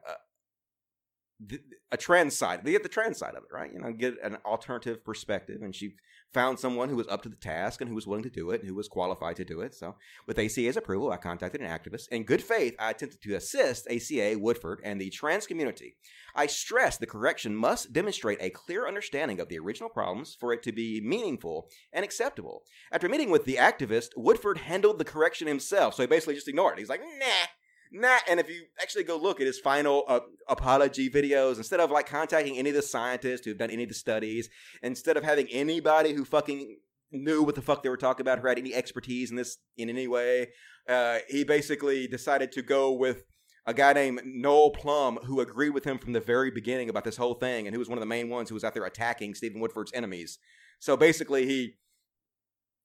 a, 1.50 1.58
a 1.92 1.96
trans 1.96 2.36
side, 2.36 2.64
they 2.64 2.72
get 2.72 2.82
the 2.82 2.88
trans 2.88 3.18
side 3.18 3.34
of 3.34 3.44
it, 3.44 3.52
right? 3.52 3.72
You 3.72 3.80
know, 3.80 3.92
get 3.92 4.14
an 4.22 4.38
alternative 4.44 5.04
perspective, 5.04 5.62
and 5.62 5.74
she 5.74 5.94
found 6.32 6.58
someone 6.58 6.88
who 6.88 6.96
was 6.96 7.08
up 7.08 7.22
to 7.22 7.28
the 7.28 7.36
task 7.36 7.80
and 7.80 7.88
who 7.88 7.94
was 7.94 8.06
willing 8.06 8.22
to 8.22 8.30
do 8.30 8.50
it 8.50 8.60
and 8.60 8.68
who 8.68 8.74
was 8.74 8.88
qualified 8.88 9.36
to 9.36 9.44
do 9.44 9.60
it. 9.60 9.74
So, 9.74 9.96
with 10.26 10.38
ACA's 10.38 10.76
approval, 10.76 11.10
I 11.10 11.16
contacted 11.16 11.60
an 11.60 11.68
activist. 11.68 12.08
In 12.08 12.24
good 12.24 12.42
faith, 12.42 12.74
I 12.78 12.90
attempted 12.90 13.22
to 13.22 13.36
assist 13.36 13.86
ACA, 13.90 14.38
Woodford, 14.38 14.80
and 14.84 15.00
the 15.00 15.10
trans 15.10 15.46
community. 15.46 15.96
I 16.34 16.46
stress 16.46 16.98
the 16.98 17.06
correction 17.06 17.56
must 17.56 17.92
demonstrate 17.92 18.38
a 18.42 18.50
clear 18.50 18.86
understanding 18.86 19.40
of 19.40 19.48
the 19.48 19.58
original 19.58 19.88
problems 19.88 20.36
for 20.38 20.52
it 20.52 20.62
to 20.64 20.72
be 20.72 21.00
meaningful 21.00 21.68
and 21.92 22.04
acceptable. 22.04 22.64
After 22.92 23.08
meeting 23.08 23.30
with 23.30 23.46
the 23.46 23.56
activist, 23.56 24.10
Woodford 24.16 24.58
handled 24.58 24.98
the 24.98 25.04
correction 25.04 25.48
himself, 25.48 25.94
so 25.94 26.02
he 26.02 26.06
basically 26.06 26.34
just 26.34 26.48
ignored 26.48 26.74
it. 26.74 26.80
He's 26.80 26.90
like, 26.90 27.00
nah. 27.00 27.46
Nah, 27.92 28.18
and 28.28 28.40
if 28.40 28.48
you 28.48 28.64
actually 28.80 29.04
go 29.04 29.16
look 29.16 29.40
at 29.40 29.46
his 29.46 29.58
final 29.58 30.04
uh, 30.08 30.20
apology 30.48 31.08
videos, 31.08 31.56
instead 31.56 31.80
of 31.80 31.90
like 31.90 32.06
contacting 32.06 32.56
any 32.56 32.70
of 32.70 32.76
the 32.76 32.82
scientists 32.82 33.44
who've 33.44 33.58
done 33.58 33.70
any 33.70 33.84
of 33.84 33.88
the 33.88 33.94
studies, 33.94 34.48
instead 34.82 35.16
of 35.16 35.24
having 35.24 35.48
anybody 35.50 36.12
who 36.12 36.24
fucking 36.24 36.78
knew 37.12 37.42
what 37.42 37.54
the 37.54 37.62
fuck 37.62 37.82
they 37.82 37.88
were 37.88 37.96
talking 37.96 38.22
about, 38.22 38.38
who 38.38 38.48
had 38.48 38.58
any 38.58 38.74
expertise 38.74 39.30
in 39.30 39.36
this 39.36 39.58
in 39.76 39.88
any 39.88 40.08
way, 40.08 40.48
uh, 40.88 41.18
he 41.28 41.44
basically 41.44 42.06
decided 42.06 42.52
to 42.52 42.62
go 42.62 42.92
with 42.92 43.24
a 43.66 43.74
guy 43.74 43.92
named 43.92 44.20
Noel 44.24 44.70
Plum 44.70 45.18
who 45.24 45.40
agreed 45.40 45.70
with 45.70 45.84
him 45.84 45.98
from 45.98 46.12
the 46.12 46.20
very 46.20 46.50
beginning 46.50 46.88
about 46.88 47.04
this 47.04 47.16
whole 47.16 47.34
thing, 47.34 47.66
and 47.66 47.74
who 47.74 47.78
was 47.78 47.88
one 47.88 47.98
of 47.98 48.02
the 48.02 48.06
main 48.06 48.28
ones 48.28 48.48
who 48.48 48.54
was 48.54 48.64
out 48.64 48.74
there 48.74 48.84
attacking 48.84 49.34
Stephen 49.34 49.60
Woodford's 49.60 49.92
enemies. 49.92 50.38
So 50.78 50.96
basically, 50.96 51.46
he, 51.46 51.74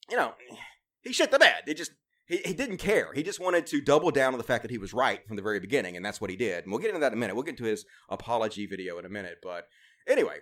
you 0.09 0.17
know, 0.17 0.33
he 1.01 1.13
shit 1.13 1.31
the 1.31 1.39
bed. 1.39 1.63
It 1.67 1.77
just 1.77 1.91
he, 2.25 2.37
he 2.37 2.53
didn't 2.53 2.77
care. 2.77 3.11
He 3.13 3.23
just 3.23 3.39
wanted 3.39 3.65
to 3.67 3.81
double 3.81 4.11
down 4.11 4.33
on 4.33 4.37
the 4.37 4.43
fact 4.43 4.63
that 4.63 4.71
he 4.71 4.77
was 4.77 4.93
right 4.93 5.25
from 5.27 5.35
the 5.35 5.41
very 5.41 5.59
beginning, 5.59 5.95
and 5.95 6.05
that's 6.05 6.21
what 6.21 6.29
he 6.29 6.35
did. 6.35 6.63
And 6.63 6.71
we'll 6.71 6.81
get 6.81 6.89
into 6.89 7.01
that 7.01 7.11
in 7.11 7.17
a 7.17 7.19
minute. 7.19 7.35
We'll 7.35 7.43
get 7.43 7.59
into 7.59 7.65
his 7.65 7.85
apology 8.09 8.65
video 8.65 8.97
in 8.99 9.05
a 9.05 9.09
minute. 9.09 9.37
But 9.41 9.65
anyway, 10.07 10.37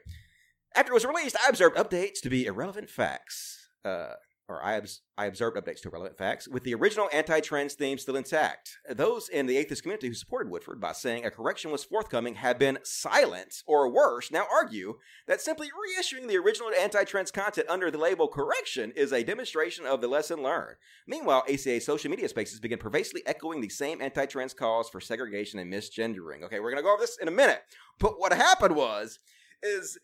after 0.75 0.91
it 0.91 0.95
was 0.95 1.05
released, 1.05 1.35
I 1.43 1.49
observed 1.49 1.77
updates 1.77 2.21
to 2.21 2.29
be 2.29 2.45
irrelevant 2.45 2.89
facts. 2.89 3.69
Uh, 3.83 4.13
or 4.49 4.63
I, 4.65 4.81
I 5.17 5.25
observed 5.27 5.55
updates 5.55 5.81
to 5.81 5.89
relevant 5.89 6.17
facts, 6.17 6.47
with 6.47 6.63
the 6.63 6.73
original 6.73 7.07
anti 7.13 7.39
trans 7.39 7.75
theme 7.75 7.99
still 7.99 8.15
intact. 8.15 8.77
Those 8.89 9.29
in 9.29 9.45
the 9.45 9.57
atheist 9.57 9.83
community 9.83 10.07
who 10.07 10.15
supported 10.15 10.49
Woodford 10.49 10.81
by 10.81 10.93
saying 10.93 11.23
a 11.23 11.31
correction 11.31 11.71
was 11.71 11.83
forthcoming 11.83 12.35
have 12.35 12.57
been 12.57 12.79
silent, 12.83 13.61
or 13.67 13.91
worse, 13.91 14.31
now 14.31 14.47
argue 14.51 14.97
that 15.27 15.39
simply 15.39 15.67
reissuing 15.67 16.27
the 16.27 16.37
original 16.37 16.71
anti 16.77 17.03
trans 17.03 17.31
content 17.31 17.69
under 17.69 17.91
the 17.91 17.97
label 17.99 18.27
correction 18.27 18.91
is 18.95 19.13
a 19.13 19.23
demonstration 19.23 19.85
of 19.85 20.01
the 20.01 20.07
lesson 20.07 20.41
learned. 20.41 20.77
Meanwhile, 21.07 21.43
ACA 21.47 21.79
social 21.79 22.09
media 22.09 22.27
spaces 22.27 22.59
begin 22.59 22.79
pervasively 22.79 23.21
echoing 23.27 23.61
the 23.61 23.69
same 23.69 24.01
anti 24.01 24.25
trans 24.25 24.53
calls 24.53 24.89
for 24.89 24.99
segregation 24.99 25.59
and 25.59 25.71
misgendering. 25.71 26.43
Okay, 26.43 26.59
we're 26.59 26.75
to 26.75 26.81
go 26.81 26.93
over 26.93 27.01
this 27.01 27.17
in 27.21 27.27
a 27.27 27.31
minute. 27.31 27.61
But 27.99 28.19
what 28.19 28.33
happened 28.33 28.75
was, 28.75 29.19
is. 29.61 29.99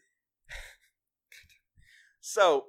so 2.22 2.66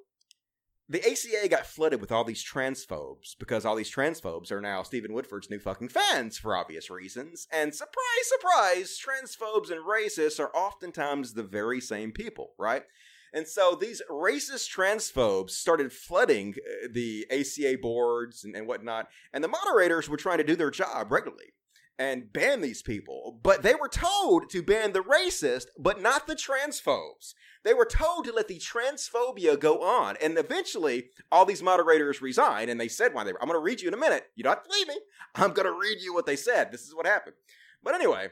the 0.88 1.04
ACA 1.04 1.48
got 1.48 1.66
flooded 1.66 2.00
with 2.00 2.12
all 2.12 2.22
these 2.22 2.44
transphobes 2.44 3.34
because 3.38 3.64
all 3.64 3.74
these 3.74 3.92
transphobes 3.92 4.52
are 4.52 4.60
now 4.60 4.82
Stephen 4.82 5.12
Woodford's 5.12 5.50
new 5.50 5.58
fucking 5.58 5.88
fans 5.88 6.38
for 6.38 6.56
obvious 6.56 6.90
reasons. 6.90 7.48
And 7.52 7.74
surprise, 7.74 7.94
surprise, 8.22 8.98
transphobes 8.98 9.70
and 9.70 9.84
racists 9.84 10.38
are 10.38 10.54
oftentimes 10.54 11.32
the 11.32 11.42
very 11.42 11.80
same 11.80 12.12
people, 12.12 12.50
right? 12.58 12.84
And 13.32 13.48
so 13.48 13.76
these 13.78 14.00
racist 14.08 14.74
transphobes 14.74 15.50
started 15.50 15.92
flooding 15.92 16.54
uh, 16.56 16.88
the 16.92 17.26
ACA 17.30 17.76
boards 17.82 18.44
and, 18.44 18.54
and 18.54 18.68
whatnot, 18.68 19.08
and 19.32 19.42
the 19.42 19.48
moderators 19.48 20.08
were 20.08 20.16
trying 20.16 20.38
to 20.38 20.44
do 20.44 20.56
their 20.56 20.70
job 20.70 21.10
regularly 21.10 21.52
and 21.98 22.32
ban 22.32 22.60
these 22.60 22.82
people. 22.82 23.38
But 23.42 23.62
they 23.62 23.74
were 23.74 23.88
told 23.88 24.50
to 24.50 24.62
ban 24.62 24.92
the 24.92 25.02
racist, 25.02 25.66
but 25.78 26.00
not 26.00 26.26
the 26.26 26.36
transphobes. 26.36 27.34
They 27.66 27.74
were 27.74 27.84
told 27.84 28.24
to 28.26 28.32
let 28.32 28.46
the 28.46 28.60
transphobia 28.60 29.58
go 29.58 29.82
on. 29.82 30.16
And 30.22 30.38
eventually, 30.38 31.08
all 31.32 31.44
these 31.44 31.64
moderators 31.64 32.22
resigned, 32.22 32.70
and 32.70 32.80
they 32.80 32.86
said 32.86 33.12
why 33.12 33.24
they 33.24 33.32
were. 33.32 33.42
I'm 33.42 33.48
going 33.48 33.58
to 33.58 33.64
read 33.64 33.80
you 33.80 33.88
in 33.88 33.94
a 33.94 33.96
minute. 33.96 34.26
You 34.36 34.44
don't 34.44 34.52
have 34.52 34.62
to 34.62 34.68
believe 34.68 34.86
me. 34.86 35.00
I'm 35.34 35.52
going 35.52 35.66
to 35.66 35.72
read 35.72 36.00
you 36.00 36.14
what 36.14 36.26
they 36.26 36.36
said. 36.36 36.70
This 36.70 36.82
is 36.82 36.94
what 36.94 37.06
happened. 37.06 37.34
But 37.82 37.96
anyway, 37.96 38.28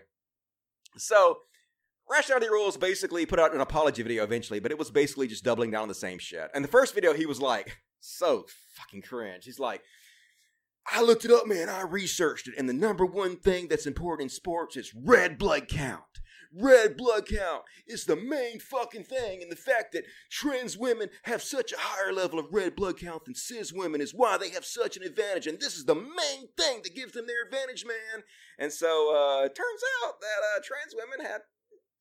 so 0.96 1.38
Rationality 2.08 2.48
Rules 2.48 2.76
basically 2.76 3.26
put 3.26 3.40
out 3.40 3.52
an 3.52 3.60
apology 3.60 4.04
video 4.04 4.22
eventually, 4.22 4.60
but 4.60 4.70
it 4.70 4.78
was 4.78 4.92
basically 4.92 5.26
just 5.26 5.42
doubling 5.42 5.72
down 5.72 5.82
on 5.82 5.88
the 5.88 5.94
same 5.94 6.20
shit. 6.20 6.48
And 6.54 6.62
the 6.62 6.68
first 6.68 6.94
video, 6.94 7.12
he 7.12 7.26
was 7.26 7.40
like, 7.40 7.78
so 7.98 8.46
fucking 8.76 9.02
cringe. 9.02 9.46
He's 9.46 9.58
like, 9.58 9.82
I 10.86 11.02
looked 11.02 11.24
it 11.24 11.32
up, 11.32 11.48
man. 11.48 11.68
I 11.68 11.80
researched 11.80 12.46
it, 12.46 12.54
and 12.56 12.68
the 12.68 12.72
number 12.72 13.04
one 13.04 13.34
thing 13.34 13.66
that's 13.66 13.86
important 13.86 14.26
in 14.26 14.28
sports 14.28 14.76
is 14.76 14.94
red 14.94 15.38
blood 15.38 15.66
count. 15.66 16.02
Red 16.56 16.96
blood 16.96 17.26
count 17.26 17.62
is 17.86 18.04
the 18.04 18.16
main 18.16 18.60
fucking 18.60 19.04
thing, 19.04 19.42
and 19.42 19.50
the 19.50 19.56
fact 19.56 19.92
that 19.92 20.04
trans 20.30 20.78
women 20.78 21.08
have 21.24 21.42
such 21.42 21.72
a 21.72 21.78
higher 21.78 22.12
level 22.12 22.38
of 22.38 22.46
red 22.52 22.76
blood 22.76 22.98
count 22.98 23.24
than 23.24 23.34
cis 23.34 23.72
women 23.72 24.00
is 24.00 24.14
why 24.14 24.38
they 24.38 24.50
have 24.50 24.64
such 24.64 24.96
an 24.96 25.02
advantage, 25.02 25.46
and 25.46 25.58
this 25.58 25.74
is 25.74 25.84
the 25.84 25.94
main 25.94 26.48
thing 26.56 26.80
that 26.82 26.94
gives 26.94 27.12
them 27.12 27.26
their 27.26 27.44
advantage, 27.44 27.84
man. 27.84 28.22
And 28.58 28.72
so, 28.72 29.14
uh, 29.14 29.46
it 29.46 29.54
turns 29.56 29.82
out 30.04 30.20
that 30.20 30.56
uh, 30.56 30.60
trans 30.62 30.94
women 30.94 31.26
had 31.26 31.40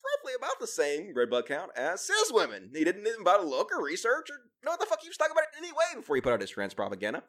roughly 0.04 0.34
about 0.38 0.60
the 0.60 0.68
same 0.68 1.14
red 1.16 1.30
blood 1.30 1.48
count 1.48 1.72
as 1.76 2.06
cis 2.06 2.32
women. 2.32 2.70
He 2.74 2.84
didn't 2.84 3.08
even 3.08 3.24
bother 3.24 3.44
to 3.44 3.50
look 3.50 3.72
or 3.74 3.84
research 3.84 4.30
or 4.30 4.38
know 4.64 4.72
what 4.72 4.80
the 4.80 4.86
fuck 4.86 5.00
he 5.02 5.10
was 5.10 5.18
talking 5.18 5.34
about 5.34 5.46
it 5.46 5.58
anyway 5.58 5.96
before 5.96 6.16
he 6.16 6.22
put 6.22 6.34
out 6.34 6.42
his 6.42 6.52
trans 6.52 6.74
propaganda. 6.74 7.24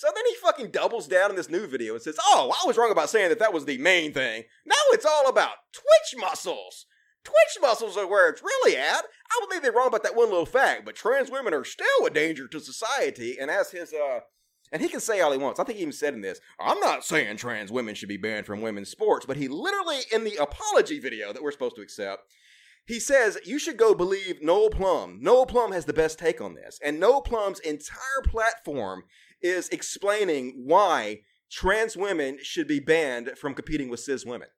So 0.00 0.08
then 0.14 0.24
he 0.26 0.34
fucking 0.36 0.70
doubles 0.70 1.06
down 1.06 1.28
in 1.28 1.36
this 1.36 1.50
new 1.50 1.66
video 1.66 1.92
and 1.92 2.00
says, 2.00 2.16
Oh, 2.24 2.50
I 2.58 2.66
was 2.66 2.78
wrong 2.78 2.90
about 2.90 3.10
saying 3.10 3.28
that 3.28 3.38
that 3.38 3.52
was 3.52 3.66
the 3.66 3.76
main 3.76 4.14
thing. 4.14 4.44
Now 4.64 4.74
it's 4.92 5.04
all 5.04 5.28
about 5.28 5.50
twitch 5.74 6.18
muscles. 6.18 6.86
Twitch 7.22 7.60
muscles 7.60 7.98
are 7.98 8.06
where 8.06 8.30
it's 8.30 8.40
really 8.40 8.78
at. 8.78 9.04
I 9.04 9.38
was 9.42 9.48
maybe 9.50 9.68
wrong 9.68 9.88
about 9.88 10.02
that 10.04 10.16
one 10.16 10.30
little 10.30 10.46
fact, 10.46 10.86
but 10.86 10.94
trans 10.94 11.30
women 11.30 11.52
are 11.52 11.64
still 11.64 12.06
a 12.06 12.08
danger 12.08 12.48
to 12.48 12.60
society. 12.60 13.36
And 13.38 13.50
as 13.50 13.72
his, 13.72 13.92
uh, 13.92 14.20
and 14.72 14.80
he 14.80 14.88
can 14.88 15.00
say 15.00 15.20
all 15.20 15.32
he 15.32 15.36
wants. 15.38 15.60
I 15.60 15.64
think 15.64 15.76
he 15.76 15.82
even 15.82 15.92
said 15.92 16.14
in 16.14 16.22
this, 16.22 16.40
I'm 16.58 16.80
not 16.80 17.04
saying 17.04 17.36
trans 17.36 17.70
women 17.70 17.94
should 17.94 18.08
be 18.08 18.16
banned 18.16 18.46
from 18.46 18.62
women's 18.62 18.88
sports, 18.88 19.26
but 19.26 19.36
he 19.36 19.48
literally, 19.48 19.98
in 20.10 20.24
the 20.24 20.36
apology 20.36 20.98
video 20.98 21.34
that 21.34 21.42
we're 21.42 21.52
supposed 21.52 21.76
to 21.76 21.82
accept, 21.82 22.22
he 22.86 22.98
says 22.98 23.38
you 23.44 23.58
should 23.58 23.76
go 23.76 23.94
believe 23.94 24.42
Noel 24.42 24.70
Plum. 24.70 25.18
Noel 25.20 25.46
Plum 25.46 25.72
has 25.72 25.84
the 25.84 25.92
best 25.92 26.18
take 26.18 26.40
on 26.40 26.54
this. 26.54 26.78
And 26.84 26.98
Noel 26.98 27.22
Plum's 27.22 27.60
entire 27.60 28.22
platform 28.26 29.04
is 29.40 29.68
explaining 29.68 30.64
why 30.66 31.20
trans 31.50 31.96
women 31.96 32.38
should 32.42 32.68
be 32.68 32.80
banned 32.80 33.32
from 33.38 33.54
competing 33.54 33.88
with 33.88 34.00
cis 34.00 34.24
women. 34.24 34.48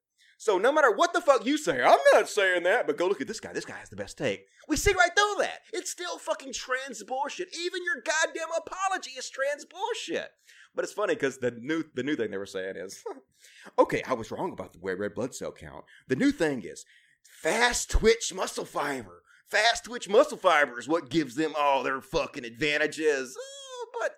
So 0.42 0.58
no 0.58 0.72
matter 0.72 0.90
what 0.90 1.12
the 1.12 1.20
fuck 1.20 1.46
you 1.46 1.56
say, 1.56 1.80
I'm 1.80 2.00
not 2.14 2.28
saying 2.28 2.64
that, 2.64 2.88
but 2.88 2.96
go 2.96 3.06
look 3.06 3.20
at 3.20 3.28
this 3.28 3.38
guy. 3.38 3.52
This 3.52 3.64
guy 3.64 3.78
has 3.78 3.90
the 3.90 3.96
best 3.96 4.18
take. 4.18 4.46
We 4.66 4.76
see 4.76 4.92
right 4.92 5.10
through 5.14 5.36
that. 5.38 5.60
It's 5.72 5.92
still 5.92 6.18
fucking 6.18 6.52
trans 6.52 7.00
bullshit. 7.04 7.56
Even 7.56 7.84
your 7.84 8.02
goddamn 8.04 8.48
apology 8.56 9.12
is 9.16 9.30
trans 9.30 9.64
bullshit. 9.64 10.30
But 10.74 10.84
it's 10.84 10.94
funny 10.94 11.14
because 11.14 11.38
the 11.38 11.52
new 11.52 11.84
the 11.94 12.02
new 12.02 12.16
thing 12.16 12.32
they 12.32 12.38
were 12.38 12.46
saying 12.46 12.74
is, 12.76 13.04
okay, 13.78 14.02
I 14.04 14.14
was 14.14 14.32
wrong 14.32 14.52
about 14.52 14.72
the 14.72 14.80
red 14.82 15.14
blood 15.14 15.32
cell 15.32 15.52
count. 15.52 15.84
The 16.08 16.16
new 16.16 16.32
thing 16.32 16.62
is 16.64 16.84
fast 17.24 17.90
twitch 17.90 18.32
muscle 18.34 18.64
fiber. 18.64 19.22
Fast 19.48 19.84
twitch 19.84 20.08
muscle 20.08 20.38
fiber 20.38 20.78
is 20.78 20.88
what 20.88 21.10
gives 21.10 21.34
them 21.34 21.52
all 21.58 21.82
their 21.82 22.00
fucking 22.00 22.44
advantages. 22.44 23.36
Oh, 23.38 23.86
but 24.00 24.12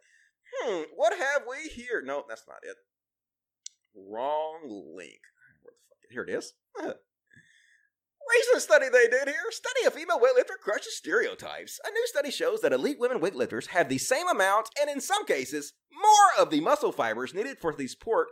hmm, 0.53 0.83
what 0.95 1.19
have 1.19 1.43
we 1.49 1.69
here? 1.69 2.03
No, 2.05 2.25
that's 2.29 2.45
not 2.47 2.59
it. 2.63 2.77
Wrong 3.97 4.93
link. 4.97 5.21
Here 6.11 6.23
it 6.23 6.31
is. 6.31 6.53
Recent 8.31 8.63
study 8.63 8.87
they 8.89 9.09
did 9.09 9.29
here. 9.29 9.51
Study 9.51 9.87
of 9.87 9.95
female 9.95 10.19
weightlifter 10.19 10.59
crushes 10.61 10.97
stereotypes. 10.97 11.79
A 11.85 11.91
new 11.91 12.07
study 12.07 12.31
shows 12.31 12.61
that 12.61 12.73
elite 12.73 12.99
women 12.99 13.21
weightlifters 13.21 13.69
have 13.69 13.89
the 13.89 13.99
same 13.99 14.29
amount, 14.29 14.71
and 14.81 14.89
in 14.89 15.01
some 15.01 15.27
cases, 15.27 15.75
more 15.93 16.43
of 16.43 16.51
the 16.51 16.61
muscle 16.61 16.93
fibers 16.93 17.35
needed 17.35 17.59
for 17.59 17.75
the 17.75 17.87
sport 17.87 18.29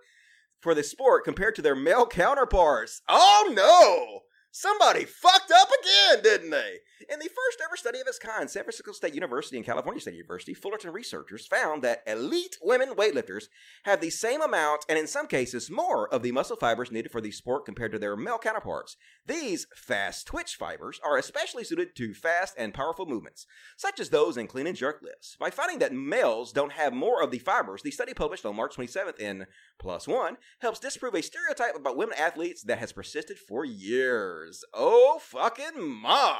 for 0.61 0.75
the 0.75 0.83
sport 0.83 1.25
compared 1.25 1.57
to 1.57 1.63
their 1.63 1.75
male 1.75 2.07
counterparts. 2.07 3.03
Oh 3.09 3.53
no! 3.53 4.21
Somebody 4.55 5.07
fucked 5.07 5.51
up 5.51 5.69
again, 5.81 6.23
didn't 6.23 6.51
they? 6.51 6.81
In 7.09 7.19
the 7.19 7.29
first 7.29 7.61
ever 7.65 7.77
study 7.77 8.01
of 8.01 8.07
its 8.07 8.19
kind, 8.19 8.49
San 8.49 8.65
Francisco 8.65 8.93
State 8.93 9.15
University 9.15 9.57
and 9.57 9.67
California 9.67 10.01
State 10.01 10.15
University, 10.15 10.55
Fullerton 10.55 10.93
researchers 10.93 11.47
found 11.47 11.83
that 11.83 12.03
elite 12.07 12.57
women 12.63 12.91
weightlifters 12.91 13.45
have 13.85 14.01
the 14.01 14.11
same 14.11 14.41
amount, 14.41 14.85
and 14.89 14.99
in 14.99 15.07
some 15.07 15.27
cases 15.27 15.71
more, 15.71 16.13
of 16.13 16.23
the 16.23 16.33
muscle 16.33 16.57
fibers 16.57 16.93
needed 16.93 17.11
for 17.11 17.21
the 17.21 17.31
sport 17.31 17.65
compared 17.65 17.93
to 17.93 17.99
their 17.99 18.17
male 18.17 18.39
counterparts. 18.39 18.97
These 19.27 19.67
fast 19.75 20.27
twitch 20.27 20.55
fibers 20.55 21.01
are 21.05 21.17
especially 21.17 21.65
suited 21.65 21.97
to 21.97 22.15
fast 22.15 22.55
and 22.59 22.75
powerful 22.75 23.07
movements, 23.07 23.47
such 23.77 23.99
as 23.99 24.11
those 24.11 24.37
in 24.37 24.47
clean 24.47 24.67
and 24.67 24.77
jerk 24.77 25.01
lifts. 25.03 25.37
By 25.41 25.51
finding 25.51 25.79
that 25.81 25.95
males 25.95 26.53
don't 26.53 26.73
have 26.73 26.93
more 26.93 27.23
of 27.23 27.31
the 27.31 27.39
fibers, 27.39 27.83
the 27.83 27.91
study 27.91 28.15
published 28.15 28.47
on 28.47 28.57
March 28.57 28.77
27th 28.77 29.19
in 29.19 29.47
PLOS 29.81 30.07
One 30.07 30.37
helps 30.61 30.79
disprove 30.79 31.15
a 31.15 31.23
stereotype 31.23 31.75
about 31.75 31.97
women 31.97 32.17
athletes 32.19 32.63
that 32.63 32.79
has 32.79 32.93
persisted 32.93 33.39
for 33.39 33.65
years. 33.65 34.65
Oh, 34.73 35.19
fucking 35.21 35.83
my. 35.83 36.39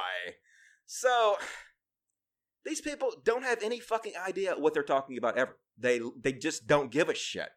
So, 0.85 1.37
these 2.65 2.81
people 2.81 3.11
don't 3.23 3.43
have 3.43 3.61
any 3.61 3.79
fucking 3.79 4.13
idea 4.25 4.55
what 4.57 4.73
they're 4.73 4.83
talking 4.83 5.17
about 5.17 5.37
ever. 5.37 5.57
They 5.77 5.99
they 6.21 6.33
just 6.33 6.67
don't 6.67 6.91
give 6.91 7.09
a 7.09 7.15
shit. 7.15 7.49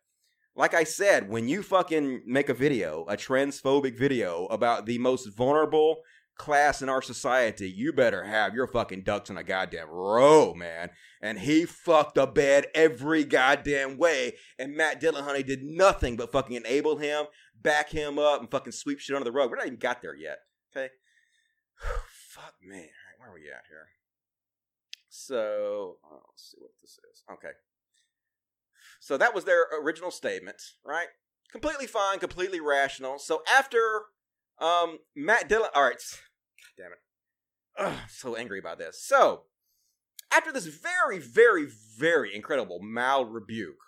Like 0.54 0.72
I 0.72 0.84
said, 0.84 1.28
when 1.28 1.48
you 1.48 1.62
fucking 1.62 2.22
make 2.24 2.48
a 2.48 2.54
video, 2.54 3.04
a 3.08 3.16
transphobic 3.16 3.98
video 3.98 4.46
about 4.46 4.86
the 4.86 4.96
most 4.98 5.26
vulnerable 5.36 5.98
class 6.38 6.80
in 6.80 6.88
our 6.88 7.02
society, 7.02 7.68
you 7.70 7.92
better 7.92 8.24
have 8.24 8.54
your 8.54 8.66
fucking 8.66 9.02
ducks 9.02 9.28
in 9.28 9.36
a 9.36 9.44
goddamn 9.44 9.90
row, 9.90 10.54
man. 10.54 10.90
And 11.20 11.38
he 11.40 11.66
fucked 11.66 12.14
the 12.14 12.26
bed 12.26 12.66
every 12.74 13.24
goddamn 13.24 13.98
way. 13.98 14.36
And 14.58 14.74
Matt 14.74 15.00
Dillahunty 15.00 15.44
did 15.44 15.62
nothing 15.62 16.16
but 16.16 16.32
fucking 16.32 16.56
enable 16.56 16.96
him, 16.96 17.26
back 17.60 17.90
him 17.90 18.18
up, 18.18 18.40
and 18.40 18.50
fucking 18.50 18.72
sweep 18.72 18.98
shit 18.98 19.14
under 19.14 19.24
the 19.24 19.32
rug. 19.32 19.50
We're 19.50 19.56
not 19.56 19.66
even 19.66 19.78
got 19.78 20.00
there 20.00 20.16
yet. 20.16 20.38
Okay? 20.74 20.88
Fuck 22.30 22.54
me. 22.66 22.90
Where 23.26 23.34
are 23.34 23.38
we 23.38 23.48
at 23.48 23.64
here? 23.68 23.88
So, 25.08 25.96
oh, 26.04 26.20
let's 26.28 26.50
see 26.50 26.58
what 26.60 26.70
this 26.80 26.98
is. 27.12 27.24
Okay. 27.32 27.54
So 29.00 29.16
that 29.16 29.34
was 29.34 29.44
their 29.44 29.64
original 29.82 30.10
statement, 30.12 30.62
right? 30.84 31.08
Completely 31.50 31.86
fine, 31.86 32.18
completely 32.18 32.60
rational. 32.60 33.18
So 33.18 33.42
after 33.52 34.02
um 34.60 34.98
Matt 35.16 35.48
Dillon, 35.48 35.70
all 35.74 35.82
right, 35.82 35.96
God 35.98 36.82
damn 36.82 36.92
it, 36.92 36.98
Ugh, 37.78 38.08
so 38.08 38.36
angry 38.36 38.58
about 38.58 38.78
this. 38.78 39.02
So 39.04 39.42
after 40.32 40.52
this 40.52 40.66
very, 40.66 41.18
very, 41.18 41.66
very 41.98 42.34
incredible 42.34 42.80
mild 42.80 43.32
rebuke 43.32 43.82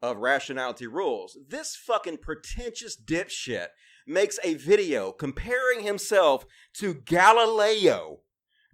of 0.00 0.18
rationality 0.18 0.86
rules, 0.86 1.36
this 1.48 1.74
fucking 1.76 2.18
pretentious 2.18 2.96
dipshit 2.96 3.68
makes 4.06 4.38
a 4.44 4.54
video 4.54 5.12
comparing 5.12 5.80
himself 5.80 6.46
to 6.74 6.94
Galileo 6.94 8.20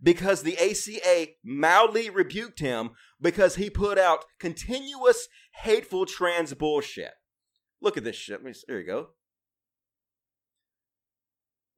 because 0.04 0.42
the 0.42 0.58
ACA 0.58 1.32
mildly 1.42 2.10
rebuked 2.10 2.60
him 2.60 2.90
because 3.20 3.56
he 3.56 3.70
put 3.70 3.98
out 3.98 4.26
continuous 4.38 5.28
hateful 5.62 6.04
trans 6.04 6.52
bullshit. 6.52 7.12
Look 7.80 7.96
at 7.96 8.04
this 8.04 8.14
shit. 8.14 8.44
Let 8.44 8.44
me, 8.44 8.52
there 8.68 8.80
you 8.80 8.86
go. 8.86 9.08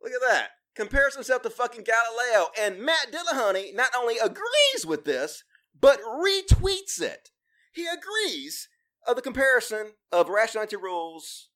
Look 0.02 0.12
at 0.12 0.28
that. 0.28 0.48
Compares 0.74 1.14
himself 1.14 1.42
to 1.42 1.50
fucking 1.50 1.84
Galileo. 1.84 2.48
And 2.60 2.80
Matt 2.80 3.12
Dillahunty 3.12 3.74
not 3.74 3.90
only 3.96 4.18
agrees 4.18 4.84
with 4.84 5.04
this, 5.04 5.44
but 5.78 6.00
retweets 6.00 7.00
it. 7.00 7.30
He 7.72 7.86
agrees 7.86 8.68
of 9.06 9.16
the 9.16 9.22
comparison 9.22 9.92
of 10.10 10.28
rationality 10.28 10.76
rules 10.76 11.48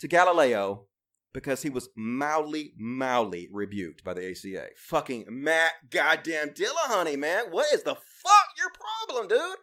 to 0.00 0.08
Galileo 0.08 0.86
because 1.32 1.62
he 1.62 1.70
was 1.70 1.88
mildly, 1.96 2.72
mildly 2.78 3.48
rebuked 3.52 4.02
by 4.04 4.14
the 4.14 4.30
ACA. 4.30 4.68
Fucking 4.76 5.26
Matt 5.28 5.72
goddamn 5.90 6.50
Dillahunty, 6.50 7.18
man. 7.18 7.44
What 7.50 7.72
is 7.72 7.82
the 7.82 7.94
fuck 7.94 8.48
your 8.58 8.70
problem, 9.06 9.28
dude? 9.28 9.58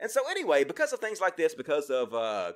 And 0.00 0.10
so 0.10 0.20
anyway, 0.30 0.64
because 0.64 0.92
of 0.92 1.00
things 1.00 1.20
like 1.20 1.36
this, 1.36 1.54
because 1.54 1.90
of 1.90 2.12
uh 2.12 2.52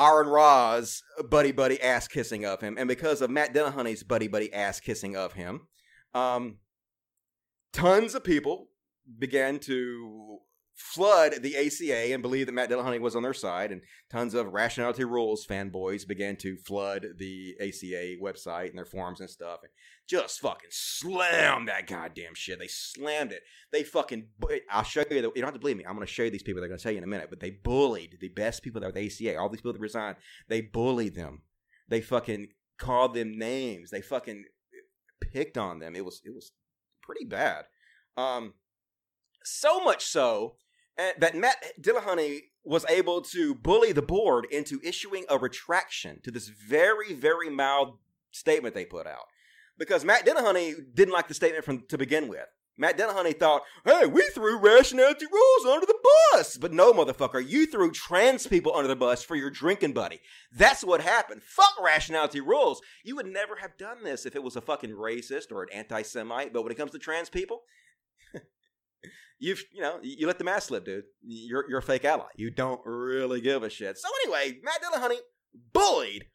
Aaron 0.00 0.28
Ra's 0.28 1.02
buddy 1.30 1.52
buddy 1.52 1.80
ass 1.80 2.08
kissing 2.08 2.44
of 2.44 2.60
him, 2.60 2.76
and 2.78 2.88
because 2.88 3.20
of 3.20 3.30
Matt 3.30 3.54
Dillahunty's 3.54 4.02
buddy 4.02 4.28
buddy 4.28 4.52
ass 4.52 4.80
kissing 4.80 5.16
of 5.16 5.34
him, 5.34 5.68
um 6.14 6.58
tons 7.72 8.14
of 8.14 8.24
people 8.24 8.68
began 9.18 9.58
to 9.60 10.38
flood 10.74 11.42
the 11.42 11.56
ACA 11.56 12.12
and 12.12 12.22
believe 12.22 12.46
that 12.46 12.52
Matt 12.52 12.70
Dillahunty 12.70 13.00
was 13.00 13.14
on 13.14 13.22
their 13.22 13.34
side, 13.34 13.70
and 13.70 13.82
tons 14.10 14.34
of 14.34 14.52
Rationality 14.52 15.04
Rules 15.04 15.46
fanboys 15.46 16.06
began 16.06 16.36
to 16.36 16.56
flood 16.56 17.06
the 17.16 17.54
ACA 17.60 18.16
website 18.22 18.70
and 18.70 18.78
their 18.78 18.84
forums 18.84 19.20
and 19.20 19.30
stuff, 19.30 19.60
and 19.62 19.70
just 20.08 20.40
fucking 20.40 20.70
slam 20.70 21.66
that 21.66 21.86
goddamn 21.86 22.34
shit. 22.34 22.58
They 22.58 22.68
slammed 22.68 23.32
it. 23.32 23.42
They 23.72 23.82
fucking. 23.82 24.28
I'll 24.70 24.82
show 24.82 25.04
you. 25.08 25.16
You 25.16 25.22
don't 25.22 25.44
have 25.44 25.54
to 25.54 25.60
believe 25.60 25.76
me. 25.76 25.84
I'm 25.86 25.94
going 25.94 26.06
to 26.06 26.12
show 26.12 26.24
you 26.24 26.30
these 26.30 26.42
people. 26.42 26.60
They're 26.60 26.68
going 26.68 26.78
to 26.78 26.82
tell 26.82 26.92
you 26.92 26.98
in 26.98 27.04
a 27.04 27.08
minute. 27.08 27.30
But 27.30 27.40
they 27.40 27.50
bullied 27.50 28.18
the 28.20 28.28
best 28.28 28.62
people 28.62 28.80
that 28.80 28.88
were 28.88 28.92
the 28.92 29.06
ACA. 29.06 29.38
All 29.38 29.48
these 29.48 29.60
people 29.60 29.72
that 29.72 29.80
resigned. 29.80 30.16
They 30.48 30.60
bullied 30.60 31.14
them. 31.14 31.42
They 31.88 32.00
fucking 32.00 32.48
called 32.78 33.14
them 33.14 33.38
names. 33.38 33.90
They 33.90 34.02
fucking 34.02 34.44
picked 35.20 35.56
on 35.56 35.78
them. 35.78 35.94
It 35.96 36.04
was 36.04 36.20
it 36.24 36.34
was 36.34 36.52
pretty 37.02 37.24
bad. 37.24 37.64
Um, 38.16 38.54
so 39.42 39.80
much 39.80 40.04
so 40.04 40.56
that 40.96 41.34
Matt 41.34 41.56
Dillahunty 41.80 42.40
was 42.64 42.86
able 42.88 43.20
to 43.20 43.54
bully 43.54 43.92
the 43.92 44.02
board 44.02 44.46
into 44.50 44.80
issuing 44.82 45.24
a 45.28 45.38
retraction 45.38 46.20
to 46.22 46.30
this 46.30 46.48
very, 46.48 47.12
very 47.12 47.50
mild 47.50 47.98
statement 48.30 48.74
they 48.74 48.84
put 48.84 49.06
out. 49.06 49.26
Because 49.78 50.04
Matt 50.04 50.24
Dillahunty 50.24 50.74
didn't 50.94 51.12
like 51.12 51.28
the 51.28 51.34
statement 51.34 51.64
from 51.64 51.84
to 51.88 51.98
begin 51.98 52.28
with. 52.28 52.46
Matt 52.76 52.98
Dillahunty 52.98 53.38
thought, 53.38 53.62
hey, 53.84 54.06
we 54.06 54.22
threw 54.34 54.58
rationality 54.58 55.26
rules 55.30 55.66
under 55.66 55.86
the 55.86 55.98
bus. 56.32 56.56
But 56.56 56.72
no, 56.72 56.92
motherfucker, 56.92 57.46
you 57.46 57.66
threw 57.66 57.92
trans 57.92 58.48
people 58.48 58.74
under 58.74 58.88
the 58.88 58.96
bus 58.96 59.22
for 59.22 59.36
your 59.36 59.50
drinking 59.50 59.92
buddy. 59.92 60.20
That's 60.50 60.82
what 60.82 61.00
happened. 61.00 61.42
Fuck 61.44 61.74
rationality 61.80 62.40
rules. 62.40 62.80
You 63.04 63.14
would 63.14 63.26
never 63.26 63.56
have 63.56 63.78
done 63.78 64.02
this 64.02 64.26
if 64.26 64.34
it 64.34 64.42
was 64.42 64.56
a 64.56 64.60
fucking 64.60 64.90
racist 64.90 65.52
or 65.52 65.62
an 65.62 65.68
anti 65.72 66.02
Semite. 66.02 66.52
But 66.52 66.62
when 66.62 66.72
it 66.72 66.76
comes 66.76 66.90
to 66.92 66.98
trans 66.98 67.28
people, 67.28 67.62
you've 69.38 69.62
you 69.72 69.80
know 69.80 69.98
you 70.02 70.26
let 70.26 70.38
the 70.38 70.44
mask 70.44 70.68
slip, 70.68 70.84
dude. 70.84 71.04
You're 71.22 71.64
you're 71.68 71.78
a 71.78 71.82
fake 71.82 72.04
ally. 72.04 72.26
You 72.36 72.50
don't 72.50 72.80
really 72.84 73.40
give 73.40 73.62
a 73.62 73.70
shit. 73.70 73.98
So 73.98 74.08
anyway, 74.24 74.58
Matt 74.62 74.82
Dillahunty 74.82 75.18
bullied, 75.72 76.26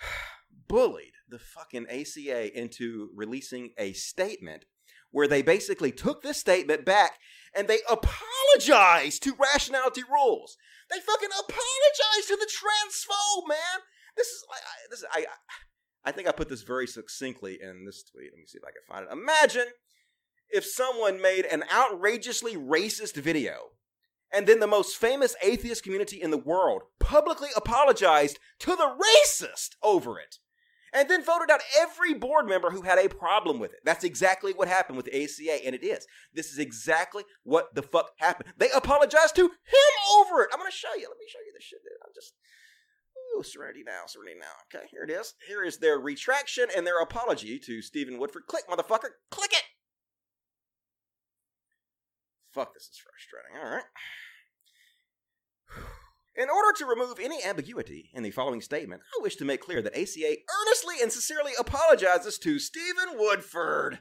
bullied 0.68 1.12
the 1.28 1.38
fucking 1.38 1.86
ACA 1.88 2.58
into 2.58 3.10
releasing 3.14 3.70
a 3.78 3.92
statement 3.92 4.64
where 5.10 5.28
they 5.28 5.42
basically 5.42 5.90
took 5.90 6.22
this 6.22 6.38
statement 6.38 6.84
back 6.84 7.12
and 7.54 7.66
they 7.66 7.78
apologized 7.88 9.22
to 9.24 9.34
rationality 9.38 10.02
rules. 10.10 10.56
They 10.90 11.00
fucking 11.00 11.30
apologized 11.30 12.28
to 12.28 12.36
the 12.36 12.50
transphobe, 12.50 13.48
man. 13.48 13.80
This 14.16 14.26
is 14.28 14.44
this 14.90 14.98
is, 15.00 15.06
I 15.12 15.26
I 16.04 16.12
think 16.12 16.28
I 16.28 16.32
put 16.32 16.48
this 16.48 16.62
very 16.62 16.86
succinctly 16.86 17.58
in 17.60 17.84
this 17.84 18.04
tweet. 18.04 18.30
Let 18.32 18.38
me 18.38 18.46
see 18.46 18.58
if 18.58 18.64
I 18.64 18.70
can 18.70 18.82
find 18.88 19.06
it. 19.06 19.12
Imagine 19.12 19.72
if 20.52 20.64
someone 20.64 21.20
made 21.20 21.44
an 21.46 21.64
outrageously 21.72 22.56
racist 22.56 23.14
video 23.14 23.70
and 24.32 24.46
then 24.46 24.60
the 24.60 24.66
most 24.66 24.96
famous 24.96 25.34
atheist 25.42 25.82
community 25.82 26.20
in 26.20 26.30
the 26.30 26.38
world 26.38 26.82
publicly 26.98 27.48
apologized 27.56 28.38
to 28.60 28.76
the 28.76 28.96
racist 28.96 29.70
over 29.82 30.18
it 30.18 30.38
and 30.92 31.08
then 31.08 31.24
voted 31.24 31.50
out 31.50 31.60
every 31.78 32.14
board 32.14 32.48
member 32.48 32.70
who 32.70 32.82
had 32.82 32.98
a 32.98 33.08
problem 33.08 33.58
with 33.58 33.72
it. 33.72 33.80
That's 33.84 34.04
exactly 34.04 34.52
what 34.52 34.68
happened 34.68 34.96
with 34.96 35.06
the 35.06 35.22
ACA, 35.24 35.64
and 35.64 35.74
it 35.74 35.84
is. 35.84 36.06
This 36.34 36.50
is 36.50 36.58
exactly 36.58 37.24
what 37.44 37.74
the 37.74 37.82
fuck 37.82 38.10
happened. 38.18 38.52
They 38.56 38.70
apologized 38.74 39.36
to 39.36 39.42
him 39.42 39.92
over 40.16 40.42
it. 40.42 40.48
I'm 40.52 40.58
gonna 40.58 40.70
show 40.70 40.94
you. 40.96 41.08
Let 41.08 41.18
me 41.18 41.26
show 41.28 41.38
you 41.46 41.52
this 41.54 41.64
shit, 41.64 41.80
dude. 41.82 41.92
I'm 42.04 42.12
just. 42.14 42.34
Ooh, 43.36 43.42
Serenity 43.44 43.84
now, 43.86 44.02
Serenity 44.06 44.40
now. 44.40 44.78
Okay, 44.78 44.86
here 44.90 45.04
it 45.04 45.10
is. 45.10 45.34
Here 45.46 45.62
is 45.62 45.78
their 45.78 45.98
retraction 45.98 46.66
and 46.76 46.86
their 46.86 47.00
apology 47.00 47.60
to 47.60 47.80
Stephen 47.80 48.18
Woodford. 48.18 48.46
Click, 48.48 48.64
motherfucker. 48.68 49.10
Click 49.30 49.52
it. 49.52 49.62
Fuck, 52.52 52.74
this 52.74 52.84
is 52.84 52.98
frustrating. 52.98 53.56
All 53.62 53.76
right. 53.76 53.84
In 56.36 56.48
order 56.48 56.76
to 56.78 56.86
remove 56.86 57.18
any 57.20 57.44
ambiguity 57.44 58.10
in 58.14 58.22
the 58.22 58.30
following 58.30 58.60
statement, 58.60 59.02
I 59.18 59.22
wish 59.22 59.36
to 59.36 59.44
make 59.44 59.60
clear 59.60 59.82
that 59.82 59.92
ACA 59.92 60.36
earnestly 60.62 60.96
and 61.02 61.12
sincerely 61.12 61.52
apologizes 61.58 62.38
to 62.38 62.58
Stephen 62.58 63.18
Woodford. 63.18 63.98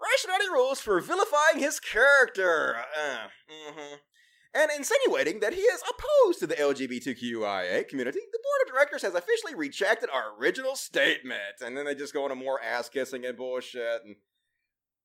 Rationality 0.00 0.48
rules 0.50 0.80
for 0.80 1.00
vilifying 1.00 1.58
his 1.58 1.78
character. 1.80 2.76
Uh, 2.96 3.28
mhm. 3.50 3.98
And 4.52 4.70
insinuating 4.76 5.40
that 5.40 5.54
he 5.54 5.60
is 5.60 5.82
opposed 5.88 6.40
to 6.40 6.46
the 6.46 6.56
LGBTQIA 6.56 7.88
community, 7.88 8.18
the 8.32 8.38
board 8.42 8.66
of 8.66 8.74
directors 8.74 9.02
has 9.02 9.14
officially 9.14 9.54
retracted 9.54 10.10
our 10.10 10.36
original 10.36 10.74
statement. 10.74 11.60
And 11.60 11.76
then 11.76 11.84
they 11.84 11.94
just 11.94 12.12
go 12.12 12.24
into 12.24 12.34
more 12.34 12.60
ass 12.60 12.88
kissing 12.88 13.24
and 13.24 13.36
bullshit. 13.36 14.02
And 14.04 14.16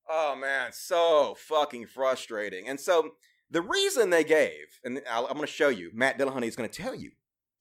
oh 0.09 0.35
man, 0.35 0.71
so 0.73 1.35
fucking 1.37 1.87
frustrating. 1.87 2.67
And 2.67 2.79
so 2.79 3.11
the 3.49 3.61
reason 3.61 4.09
they 4.09 4.23
gave, 4.23 4.79
and 4.83 5.01
I'll, 5.09 5.25
I'm 5.27 5.35
going 5.35 5.47
to 5.47 5.51
show 5.51 5.69
you, 5.69 5.91
Matt 5.93 6.17
Dillahunty 6.17 6.47
is 6.47 6.55
going 6.55 6.69
to 6.69 6.81
tell 6.81 6.95
you 6.95 7.11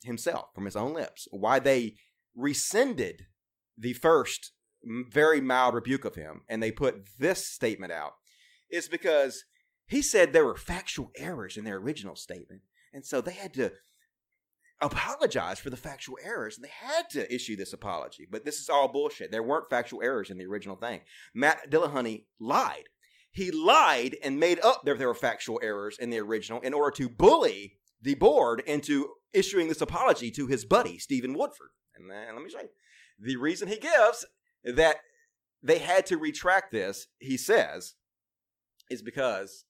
himself 0.02 0.48
from 0.54 0.64
his 0.64 0.76
own 0.76 0.94
lips 0.94 1.26
why 1.30 1.58
they 1.58 1.94
rescinded 2.34 3.26
the 3.76 3.92
first 3.92 4.52
very 5.10 5.40
mild 5.40 5.74
rebuke 5.74 6.04
of 6.04 6.14
him, 6.14 6.42
and 6.48 6.62
they 6.62 6.70
put 6.70 7.08
this 7.18 7.46
statement 7.46 7.92
out, 7.92 8.12
is 8.70 8.88
because 8.88 9.44
he 9.86 10.02
said 10.02 10.32
there 10.32 10.44
were 10.44 10.56
factual 10.56 11.10
errors 11.16 11.56
in 11.56 11.64
their 11.64 11.76
original 11.76 12.16
statement, 12.16 12.62
and 12.92 13.04
so 13.04 13.20
they 13.20 13.32
had 13.32 13.54
to 13.54 13.72
apologize 14.80 15.58
for 15.58 15.70
the 15.70 15.76
factual 15.76 16.18
errors, 16.22 16.56
and 16.56 16.64
they 16.64 16.70
had 16.70 17.08
to 17.10 17.32
issue 17.32 17.56
this 17.56 17.72
apology. 17.72 18.26
But 18.30 18.44
this 18.44 18.58
is 18.58 18.68
all 18.68 18.88
bullshit. 18.88 19.30
There 19.30 19.42
weren't 19.42 19.70
factual 19.70 20.02
errors 20.02 20.30
in 20.30 20.38
the 20.38 20.46
original 20.46 20.76
thing. 20.76 21.00
Matt 21.34 21.70
Dillahunty 21.70 22.24
lied. 22.38 22.88
He 23.30 23.50
lied 23.50 24.16
and 24.22 24.38
made 24.38 24.60
up 24.60 24.84
that 24.84 24.98
there 24.98 25.08
were 25.08 25.14
factual 25.14 25.60
errors 25.62 25.98
in 25.98 26.10
the 26.10 26.20
original 26.20 26.60
in 26.60 26.72
order 26.72 26.94
to 26.96 27.08
bully 27.08 27.78
the 28.00 28.14
board 28.14 28.62
into 28.66 29.08
issuing 29.32 29.68
this 29.68 29.80
apology 29.80 30.30
to 30.30 30.46
his 30.46 30.64
buddy 30.64 30.98
Stephen 30.98 31.34
Woodford. 31.34 31.70
And 31.96 32.10
then 32.10 32.34
let 32.34 32.44
me 32.44 32.50
show 32.50 32.60
you 32.60 32.68
the 33.18 33.36
reason 33.36 33.68
he 33.68 33.78
gives 33.78 34.24
that 34.64 34.96
they 35.62 35.78
had 35.78 36.06
to 36.06 36.16
retract 36.16 36.70
this. 36.70 37.08
He 37.18 37.36
says 37.36 37.94
is 38.90 39.02
because 39.02 39.64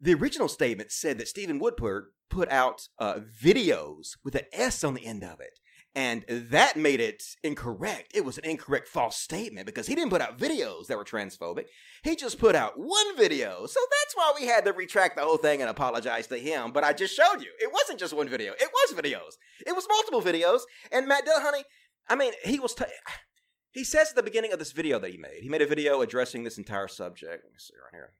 the 0.00 0.14
original 0.14 0.48
statement 0.48 0.92
said 0.92 1.18
that 1.18 1.28
Stephen 1.28 1.58
Woodford 1.58 2.06
put 2.30 2.50
out 2.50 2.88
uh, 2.98 3.20
videos 3.42 4.16
with 4.24 4.34
an 4.34 4.44
S 4.52 4.84
on 4.84 4.94
the 4.94 5.06
end 5.06 5.24
of 5.24 5.40
it. 5.40 5.58
And 5.94 6.24
that 6.28 6.76
made 6.76 7.00
it 7.00 7.24
incorrect. 7.42 8.12
It 8.14 8.24
was 8.24 8.38
an 8.38 8.44
incorrect 8.44 8.86
false 8.86 9.16
statement 9.16 9.66
because 9.66 9.86
he 9.88 9.94
didn't 9.94 10.10
put 10.10 10.20
out 10.20 10.38
videos 10.38 10.86
that 10.86 10.96
were 10.96 11.04
transphobic. 11.04 11.64
He 12.04 12.14
just 12.14 12.38
put 12.38 12.54
out 12.54 12.74
one 12.76 13.16
video. 13.16 13.66
So 13.66 13.80
that's 13.80 14.14
why 14.14 14.32
we 14.38 14.46
had 14.46 14.64
to 14.66 14.72
retract 14.72 15.16
the 15.16 15.24
whole 15.24 15.38
thing 15.38 15.60
and 15.60 15.68
apologize 15.68 16.28
to 16.28 16.38
him. 16.38 16.70
But 16.72 16.84
I 16.84 16.92
just 16.92 17.16
showed 17.16 17.40
you. 17.40 17.50
It 17.58 17.72
wasn't 17.72 17.98
just 17.98 18.12
one 18.12 18.28
video. 18.28 18.52
It 18.52 18.68
was 18.72 18.96
videos. 18.96 19.38
It 19.66 19.74
was 19.74 19.88
multiple 19.88 20.22
videos. 20.22 20.60
And 20.92 21.08
Matt 21.08 21.26
Dillahunty, 21.26 21.62
I 22.08 22.14
mean, 22.14 22.32
he 22.44 22.60
was. 22.60 22.74
T- 22.74 22.84
he 23.72 23.82
says 23.82 24.10
at 24.10 24.16
the 24.16 24.22
beginning 24.22 24.52
of 24.52 24.58
this 24.58 24.72
video 24.72 24.98
that 24.98 25.10
he 25.10 25.18
made, 25.18 25.40
he 25.42 25.48
made 25.48 25.62
a 25.62 25.66
video 25.66 26.00
addressing 26.00 26.44
this 26.44 26.58
entire 26.58 26.88
subject. 26.88 27.44
Let 27.44 27.52
me 27.52 27.58
see 27.58 27.74
right 27.74 27.96
here. 27.96 28.12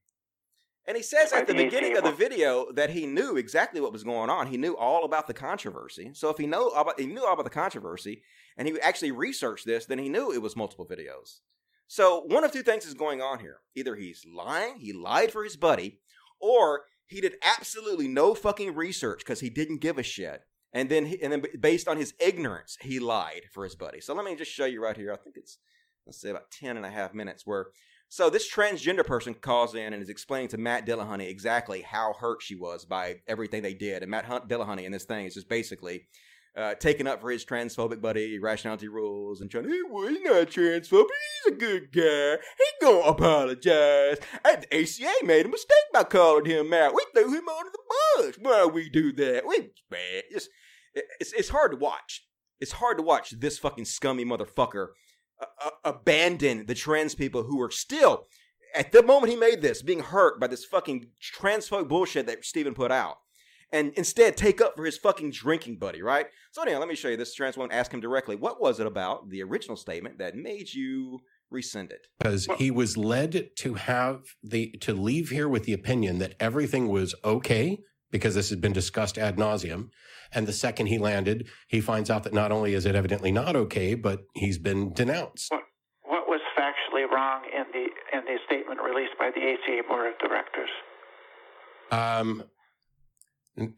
And 0.89 0.97
he 0.97 1.03
says 1.03 1.34
at 1.34 1.47
the 1.47 1.53
beginning 1.53 1.99
of 1.99 2.03
the 2.03 2.11
video 2.11 2.72
that 2.72 2.89
he 2.89 3.05
knew 3.05 3.36
exactly 3.36 3.78
what 3.78 3.93
was 3.93 4.05
going 4.05 4.30
on. 4.30 4.47
He 4.47 4.57
knew 4.57 4.74
all 4.74 5.05
about 5.05 5.26
the 5.26 5.34
controversy. 5.34 6.12
So 6.14 6.30
if 6.30 6.39
he 6.39 6.47
know 6.47 6.68
about, 6.68 6.99
he 6.99 7.05
knew 7.05 7.26
all 7.26 7.34
about 7.34 7.45
the 7.45 7.51
controversy, 7.51 8.22
and 8.57 8.66
he 8.66 8.80
actually 8.80 9.11
researched 9.11 9.66
this, 9.66 9.84
then 9.84 9.99
he 9.99 10.09
knew 10.09 10.32
it 10.32 10.41
was 10.41 10.57
multiple 10.57 10.86
videos. 10.86 11.41
So 11.89 12.22
one 12.22 12.43
of 12.43 12.53
two 12.53 12.62
things 12.62 12.86
is 12.86 12.95
going 12.95 13.20
on 13.20 13.41
here: 13.41 13.59
either 13.76 13.97
he's 13.97 14.24
lying, 14.26 14.78
he 14.78 14.95
lied 14.95 15.30
for 15.30 15.45
his 15.45 15.57
buddy, 15.59 16.01
or 16.41 16.84
he 17.07 17.20
did 17.20 17.34
absolutely 17.43 18.09
no 18.09 18.34
fucking 18.34 18.74
research 18.74 19.18
because 19.18 19.41
he 19.41 19.51
didn't 19.51 19.82
give 19.82 19.99
a 19.99 20.03
shit. 20.03 20.41
And 20.72 20.89
then, 20.89 21.05
he, 21.05 21.22
and 21.22 21.32
then, 21.32 21.43
based 21.61 21.86
on 21.86 21.99
his 21.99 22.14
ignorance, 22.18 22.78
he 22.80 22.99
lied 22.99 23.43
for 23.53 23.64
his 23.64 23.74
buddy. 23.74 24.01
So 24.01 24.14
let 24.14 24.24
me 24.24 24.36
just 24.36 24.53
show 24.53 24.64
you 24.64 24.82
right 24.82 24.97
here. 24.97 25.12
I 25.12 25.16
think 25.16 25.36
it's 25.36 25.59
let's 26.07 26.18
say 26.18 26.30
about 26.30 26.51
10 26.51 26.78
and 26.78 26.86
a 26.86 26.91
half 26.91 27.12
minutes 27.12 27.47
where 27.47 27.66
so 28.09 28.30
this 28.30 28.50
transgender 28.50 29.04
person 29.04 29.34
calls 29.34 29.74
in 29.74 29.92
and 29.92 30.02
is 30.02 30.09
explaining 30.09 30.48
to 30.48 30.59
Matt 30.59 30.86
Dillahunty 30.86 31.28
exactly 31.28 31.82
how 31.82 32.14
hurt 32.14 32.42
she 32.42 32.54
was 32.54 32.84
by 32.84 33.16
everything 33.26 33.62
they 33.62 33.74
did. 33.74 34.02
And 34.02 34.11
Matt 34.11 34.24
Hunt 34.24 34.48
Dillahunty 34.48 34.84
in 34.84 34.92
this 34.92 35.04
thing 35.04 35.26
is 35.26 35.34
just 35.34 35.48
basically 35.48 36.06
uh, 36.56 36.74
taking 36.74 37.06
up 37.06 37.20
for 37.20 37.30
his 37.30 37.44
transphobic 37.44 38.00
buddy, 38.00 38.38
rationality 38.38 38.88
rules, 38.88 39.40
and 39.40 39.50
trying 39.50 39.66
well, 39.90 40.09
he's 40.09 40.22
not 40.22 40.48
transphobic. 40.48 41.06
He's 41.44 41.52
a 41.52 41.56
good 41.56 41.92
guy. 41.92 42.42
He 42.56 42.86
gonna 42.86 43.00
apologize. 43.00 44.18
And 44.44 44.62
the 44.62 44.82
ACA 44.82 45.26
made 45.26 45.46
a 45.46 45.50
mistake 45.50 45.76
by 45.92 46.04
calling 46.04 46.46
him 46.46 46.72
out. 46.72 46.94
We 46.94 47.04
threw 47.14 47.32
him 47.32 47.48
under 47.48 47.70
the 47.70 48.22
bus. 48.22 48.34
Why 48.40 48.64
we 48.66 48.88
do 48.88 49.12
that? 49.12 49.46
We 49.46 49.70
bad. 49.90 50.24
It's, 50.30 50.48
it's, 50.94 51.32
it's 51.32 51.50
hard 51.50 51.72
to 51.72 51.76
watch. 51.76 52.26
It's 52.59 52.72
hard 52.72 52.96
to 52.96 53.04
watch 53.04 53.30
this 53.38 53.59
fucking 53.59 53.84
scummy 53.84 54.24
motherfucker 54.24 54.88
abandon 55.84 56.66
the 56.66 56.74
trans 56.74 57.14
people 57.14 57.45
who 57.45 57.61
are 57.61 57.70
still, 57.70 58.26
at 58.74 58.93
the 58.93 59.03
moment 59.03 59.30
he 59.30 59.39
made 59.39 59.62
this, 59.62 59.82
being 59.82 60.01
hurt 60.01 60.41
by 60.41 60.47
this 60.47 60.64
fucking 60.64 61.09
transphobic 61.36 61.89
bullshit 61.89 62.26
that 62.26 62.45
Stephen 62.45 62.74
put 62.74 62.91
out. 62.91 63.16
And 63.70 63.93
instead 63.95 64.36
take 64.36 64.62
up 64.62 64.76
for 64.76 64.84
his 64.84 64.97
fucking 64.97 65.32
drinking 65.32 65.78
buddy, 65.78 66.01
right? 66.01 66.26
So 66.53 66.62
anyhow, 66.62 66.78
let 66.78 66.89
me 66.89 66.95
show 66.95 67.09
you 67.09 67.18
this 67.18 67.34
trans 67.34 67.57
woman. 67.57 67.76
Ask 67.76 67.93
him 67.93 68.01
directly, 68.01 68.34
what 68.34 68.61
was 68.61 68.80
it 68.80 68.86
about 68.86 69.28
the 69.28 69.43
original 69.43 69.76
statement 69.76 70.18
that 70.18 70.36
made 70.36 70.72
you 70.72 71.20
rescind 71.51 71.91
it? 71.91 72.07
because 72.18 72.47
he 72.57 72.70
was 72.70 72.97
led 72.97 73.51
to 73.57 73.74
have 73.74 74.22
the 74.43 74.70
to 74.80 74.93
leave 74.93 75.30
here 75.30 75.49
with 75.49 75.64
the 75.64 75.72
opinion 75.72 76.18
that 76.18 76.34
everything 76.41 76.89
was 76.89 77.14
okay 77.24 77.78
because 78.11 78.34
this 78.34 78.48
has 78.50 78.59
been 78.59 78.72
discussed 78.72 79.18
ad 79.18 79.36
nauseum. 79.36 79.90
And 80.32 80.46
the 80.46 80.52
second 80.52 80.86
he 80.86 80.98
landed, 80.98 81.48
he 81.68 81.80
finds 81.80 82.11
out 82.11 82.24
that 82.24 82.34
not 82.34 82.52
only 82.52 82.74
is 82.74 82.86
it 82.86 82.94
evidently 82.94 83.32
not 83.32 83.56
okay, 83.56 83.94
but 83.94 84.20
he's 84.34 84.59
been 84.59 84.92
denounced. 84.92 85.50
What 86.02 86.28
was 86.28 86.40
factually 86.59 87.11
wrong 87.11 87.42
in 87.54 87.64
the 87.72 88.16
in 88.16 88.24
the 88.24 88.38
statement 88.46 88.80
released 88.82 89.18
by 89.18 89.30
the 89.34 89.40
ACA 89.40 89.88
Board 89.88 90.12
of 90.12 90.18
Directors? 90.18 90.70
Um, 91.90 92.44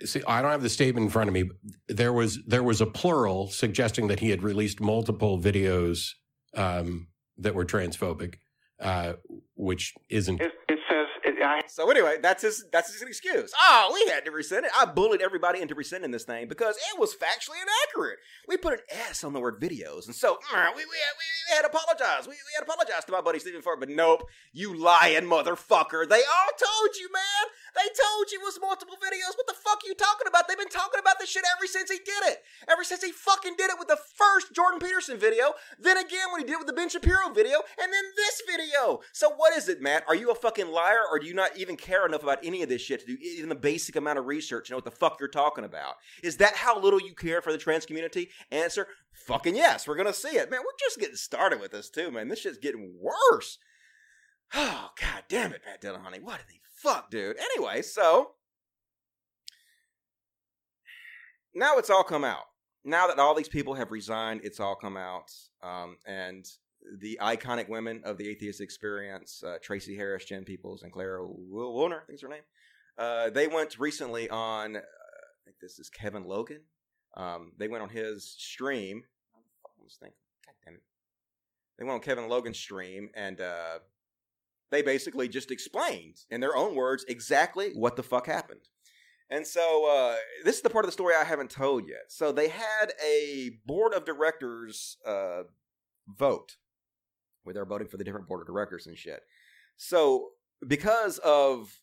see, 0.05 0.22
I 0.26 0.43
don't 0.43 0.51
have 0.51 0.62
the 0.62 0.68
statement 0.68 1.05
in 1.05 1.11
front 1.11 1.28
of 1.28 1.35
me. 1.35 1.51
There 1.89 2.12
was 2.12 2.41
there 2.47 2.62
was 2.62 2.81
a 2.81 2.87
plural 2.87 3.49
suggesting 3.49 4.09
that 4.09 4.20
he 4.20 4.31
had 4.31 4.43
released 4.43 4.81
multiple 4.81 5.41
videos 5.41 6.11
um, 6.55 7.09
that 7.39 7.55
were 7.55 7.64
transphobic, 7.64 8.37
uh, 8.81 9.14
which 9.55 9.95
isn't. 10.09 10.43
So 11.66 11.90
anyway, 11.90 12.16
that's 12.22 12.42
his 12.42 12.64
that's 12.72 12.92
his 12.92 13.03
excuse. 13.03 13.53
Oh, 13.61 13.90
we 13.92 14.11
had 14.11 14.24
to 14.24 14.30
rescind 14.30 14.64
it. 14.64 14.72
I 14.76 14.84
bullied 14.84 15.22
everybody 15.22 15.61
into 15.61 15.74
rescinding 15.74 16.11
this 16.11 16.24
thing 16.24 16.48
because 16.48 16.76
it 16.92 16.98
was 16.98 17.14
factually 17.14 17.61
inaccurate. 17.62 18.18
We 18.48 18.57
put 18.57 18.74
an 18.74 18.80
S 19.09 19.24
on 19.24 19.32
the 19.32 19.40
word 19.40 19.61
videos, 19.61 20.07
and 20.07 20.14
so 20.14 20.34
mm, 20.34 20.76
we, 20.76 20.84
we, 20.84 20.96
had, 20.98 21.14
we 21.18 21.55
had 21.57 21.62
to 21.62 21.68
apologize. 21.68 22.26
We, 22.26 22.34
we 22.34 22.53
had 22.57 22.64
to 22.64 22.70
apologize 22.70 23.05
to 23.05 23.12
my 23.12 23.20
buddy 23.20 23.38
Stephen 23.38 23.62
Ford, 23.62 23.80
but 23.80 23.88
nope, 23.88 24.28
you 24.53 24.74
lying 24.74 25.24
motherfucker. 25.24 26.09
They 26.09 26.22
all 26.22 26.53
told 26.59 26.96
you, 26.98 27.09
man. 27.12 27.51
They 27.74 27.86
told 27.86 28.30
you 28.32 28.40
it 28.40 28.44
was 28.44 28.59
multiple 28.61 28.96
videos. 28.98 29.36
What 29.36 29.46
the 29.46 29.55
fuck 29.55 29.78
are 29.84 29.88
you 29.88 29.94
talking 29.94 30.26
about? 30.26 30.48
They've 30.48 30.59
been 30.59 30.68
talking 30.68 30.98
about 30.98 31.18
this 31.18 31.30
shit 31.30 31.44
ever 31.57 31.66
since 31.66 31.90
he 31.90 31.98
did 31.98 32.34
it. 32.34 32.42
Ever 32.68 32.82
since 32.82 33.03
he 33.03 33.12
fucking 33.12 33.55
did 33.57 33.70
it 33.70 33.78
with 33.78 33.88
the 33.88 33.98
first 34.16 34.53
Jordan 34.55 34.80
Peterson 34.80 35.18
video, 35.18 35.55
then 35.78 35.96
again 35.96 36.32
when 36.32 36.40
he 36.40 36.46
did 36.46 36.55
it 36.55 36.59
with 36.59 36.66
the 36.66 36.72
Ben 36.72 36.88
Shapiro 36.88 37.30
video, 37.32 37.62
and 37.80 37.92
then 37.92 38.05
this 38.16 38.42
video. 38.46 39.01
So 39.12 39.30
what 39.30 39.57
is 39.57 39.68
it, 39.68 39.80
Matt? 39.80 40.05
Are 40.09 40.14
you 40.14 40.30
a 40.30 40.34
fucking 40.34 40.68
liar, 40.68 41.03
or 41.11 41.18
do 41.18 41.26
you 41.26 41.34
not 41.41 41.57
even 41.57 41.76
care 41.76 42.07
enough 42.07 42.22
about 42.22 42.38
any 42.45 42.62
of 42.62 42.68
this 42.68 42.82
shit 42.82 43.01
to 43.01 43.07
do 43.07 43.18
even 43.20 43.49
the 43.49 43.55
basic 43.55 43.97
amount 43.97 44.18
of 44.18 44.26
research 44.26 44.66
to 44.66 44.72
know 44.72 44.76
what 44.76 44.84
the 44.84 44.91
fuck 44.91 45.18
you're 45.18 45.28
talking 45.28 45.64
about? 45.64 45.95
Is 46.22 46.36
that 46.38 46.57
how 46.57 46.78
little 46.78 47.01
you 47.01 47.14
care 47.14 47.43
for 47.43 47.53
the 47.53 47.59
trans 47.59 47.86
community? 47.86 48.30
Answer: 48.51 48.86
Fucking 49.26 49.57
yes. 49.57 49.88
We're 49.88 49.97
gonna 49.97 50.12
see 50.12 50.36
it, 50.36 50.51
man. 50.51 50.61
We're 50.61 50.78
just 50.78 50.99
getting 50.99 51.16
started 51.16 51.61
with 51.61 51.72
this 51.72 51.91
too, 51.91 52.11
man. 52.11 52.28
This 52.28 52.41
shit's 52.41 52.59
getting 52.59 52.95
worse. 53.01 53.59
Oh 54.53 54.91
god 55.01 55.22
damn 55.28 55.53
it, 55.53 55.62
Matt 55.64 55.80
Dillahunty. 55.80 56.20
What 56.20 56.41
the 56.49 56.57
fuck, 56.74 57.09
dude? 57.09 57.36
Anyway, 57.38 57.82
so 57.82 58.32
now 61.55 61.78
it's 61.78 61.88
all 61.88 62.03
come 62.03 62.24
out. 62.24 62.47
Now 62.84 63.07
that 63.07 63.20
all 63.20 63.34
these 63.34 63.49
people 63.49 63.74
have 63.74 63.93
resigned, 63.93 64.41
it's 64.43 64.59
all 64.59 64.74
come 64.74 64.97
out. 64.97 65.30
Um, 65.62 65.99
and 66.05 66.45
the 67.01 67.18
iconic 67.20 67.68
women 67.68 68.03
of 68.05 68.18
the 68.18 68.28
atheist 68.28 68.61
experience, 68.61 69.43
uh, 69.47 69.57
Tracie 69.62 69.97
Harris, 69.97 70.24
Jen 70.24 70.45
Peeples, 70.45 70.83
and 70.83 70.93
Clara 70.93 71.26
Wil- 71.26 71.74
Wilner, 71.74 72.03
I 72.03 72.07
think 72.07 72.20
her 72.20 72.28
name. 72.28 72.43
Uh, 72.99 73.31
they 73.31 73.47
went 73.47 73.78
recently 73.78 74.28
on, 74.28 74.76
uh, 74.76 74.81
I 74.81 75.41
think 75.45 75.57
this 75.61 75.78
is 75.78 75.89
Kevin 75.89 76.24
Logan. 76.24 76.62
Um, 77.16 77.53
they 77.59 77.68
went 77.68 77.83
on 77.83 77.89
his 77.89 78.35
stream. 78.39 79.05
Fuck 79.62 79.72
was 79.78 79.93
this 79.93 79.99
thing? 79.99 80.12
God 80.47 80.55
damn 80.64 80.74
it. 80.74 80.83
They 81.78 81.85
went 81.85 81.95
on 81.95 82.01
Kevin 82.01 82.28
Logan's 82.28 82.59
stream 82.59 83.11
and 83.14 83.41
uh, 83.41 83.78
they 84.70 84.83
basically 84.83 85.28
just 85.28 85.51
explained 85.51 86.16
in 86.31 86.41
their 86.41 86.57
own 86.57 86.74
words 86.74 87.05
exactly 87.09 87.72
what 87.74 87.97
the 87.97 88.03
fuck 88.03 88.26
happened. 88.26 88.68
And 89.31 89.47
so 89.47 89.89
uh, 89.89 90.16
this 90.45 90.57
is 90.57 90.62
the 90.62 90.70
part 90.70 90.85
of 90.85 90.89
the 90.89 90.93
story 90.93 91.14
I 91.18 91.24
haven't 91.24 91.51
told 91.51 91.89
yet. 91.89 92.07
So 92.09 92.33
they 92.33 92.49
had 92.49 92.93
a 93.05 93.53
board 93.64 93.95
of 93.95 94.05
directors 94.05 94.97
uh, 95.07 95.43
vote 96.09 96.57
where 97.51 97.55
they're 97.55 97.64
voting 97.66 97.88
for 97.88 97.96
the 97.96 98.05
different 98.05 98.28
board 98.28 98.42
of 98.42 98.46
directors 98.46 98.86
and 98.86 98.96
shit. 98.96 99.22
So 99.76 100.28
because 100.66 101.18
of 101.18 101.80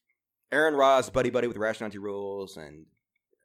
Aaron 0.50 0.76
Ra's 0.76 1.10
buddy 1.10 1.30
buddy 1.30 1.48
with 1.48 1.58
Rationality 1.58 1.98
Rules 1.98 2.56
and 2.56 2.86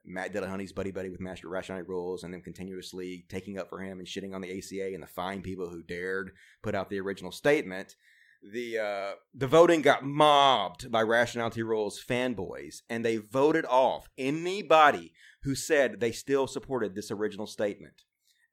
Matt 0.05 0.33
Dillahunty's 0.33 0.73
buddy 0.73 0.93
buddy 0.93 1.11
with 1.11 1.21
Master 1.21 1.49
Rationality 1.49 1.89
Rules 1.89 2.23
and 2.23 2.33
them 2.33 2.43
continuously 2.43 3.25
taking 3.29 3.59
up 3.59 3.69
for 3.69 3.81
him 3.81 3.99
and 3.99 4.07
shitting 4.07 4.35
on 4.35 4.41
the 4.41 4.57
ACA 4.57 4.95
and 4.95 5.03
the 5.03 5.09
fine 5.09 5.43
people 5.43 5.69
who 5.69 5.83
dared 5.83 6.31
put 6.63 6.77
out 6.77 6.91
the 6.91 7.01
original 7.01 7.33
statement, 7.33 7.97
the 8.53 8.79
uh, 8.79 9.13
the 9.35 9.49
voting 9.49 9.83
got 9.83 10.05
mobbed 10.05 10.91
by 10.91 11.03
Rationality 11.03 11.63
Rules 11.63 12.03
fanboys, 12.05 12.83
and 12.89 13.05
they 13.05 13.17
voted 13.17 13.65
off 13.67 14.09
anybody 14.17 15.13
who 15.43 15.55
said 15.55 15.99
they 15.99 16.13
still 16.13 16.47
supported 16.47 16.95
this 16.95 17.11
original 17.11 17.47
statement. 17.47 18.03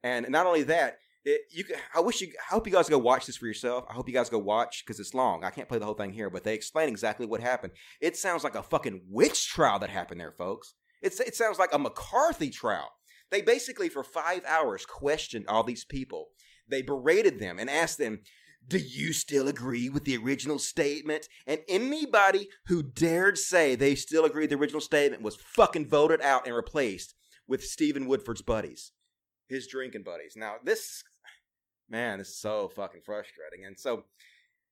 And 0.02 0.28
not 0.28 0.46
only 0.46 0.62
that, 0.64 0.98
it, 1.24 1.42
you 1.50 1.64
can, 1.64 1.76
I 1.94 2.00
wish 2.00 2.20
you 2.20 2.28
I 2.28 2.54
hope 2.54 2.66
you 2.66 2.72
guys 2.72 2.88
go 2.88 2.98
watch 2.98 3.26
this 3.26 3.36
for 3.36 3.46
yourself. 3.46 3.84
I 3.88 3.92
hope 3.92 4.08
you 4.08 4.14
guys 4.14 4.30
go 4.30 4.38
watch 4.38 4.84
because 4.84 4.98
it's 5.00 5.14
long. 5.14 5.44
I 5.44 5.50
can't 5.50 5.68
play 5.68 5.78
the 5.78 5.84
whole 5.84 5.94
thing 5.94 6.12
here, 6.12 6.30
but 6.30 6.44
they 6.44 6.54
explain 6.54 6.88
exactly 6.88 7.26
what 7.26 7.40
happened. 7.40 7.72
It 8.00 8.16
sounds 8.16 8.44
like 8.44 8.54
a 8.54 8.62
fucking 8.62 9.02
witch 9.08 9.48
trial 9.48 9.78
that 9.80 9.90
happened 9.90 10.20
there, 10.20 10.32
folks. 10.32 10.74
It's 11.02 11.20
it 11.20 11.34
sounds 11.34 11.58
like 11.58 11.72
a 11.72 11.78
McCarthy 11.78 12.50
trial. 12.50 12.90
They 13.30 13.42
basically 13.42 13.88
for 13.88 14.02
five 14.02 14.42
hours 14.46 14.84
questioned 14.86 15.46
all 15.46 15.62
these 15.62 15.84
people 15.84 16.28
They 16.68 16.82
berated 16.82 17.38
them 17.38 17.58
and 17.58 17.68
asked 17.68 17.98
them, 17.98 18.20
Do 18.66 18.78
you 18.78 19.12
still 19.12 19.48
agree 19.48 19.88
with 19.88 20.04
the 20.04 20.16
original 20.16 20.58
statement? 20.58 21.28
And 21.46 21.60
anybody 21.68 22.48
who 22.66 22.82
dared 22.82 23.38
say 23.38 23.74
they 23.74 23.94
still 23.94 24.24
agree 24.24 24.42
with 24.42 24.50
the 24.50 24.56
original 24.56 24.80
statement 24.80 25.22
was 25.22 25.36
fucking 25.36 25.88
voted 25.88 26.20
out 26.20 26.46
and 26.46 26.54
replaced 26.54 27.14
with 27.46 27.64
Stephen 27.64 28.06
Woodford's 28.06 28.42
buddies, 28.42 28.92
his 29.48 29.66
drinking 29.66 30.04
buddies. 30.04 30.34
Now, 30.36 30.54
this, 30.64 31.02
man, 31.90 32.20
is 32.20 32.36
so 32.36 32.68
fucking 32.68 33.02
frustrating. 33.04 33.66
And 33.66 33.78
so 33.78 34.04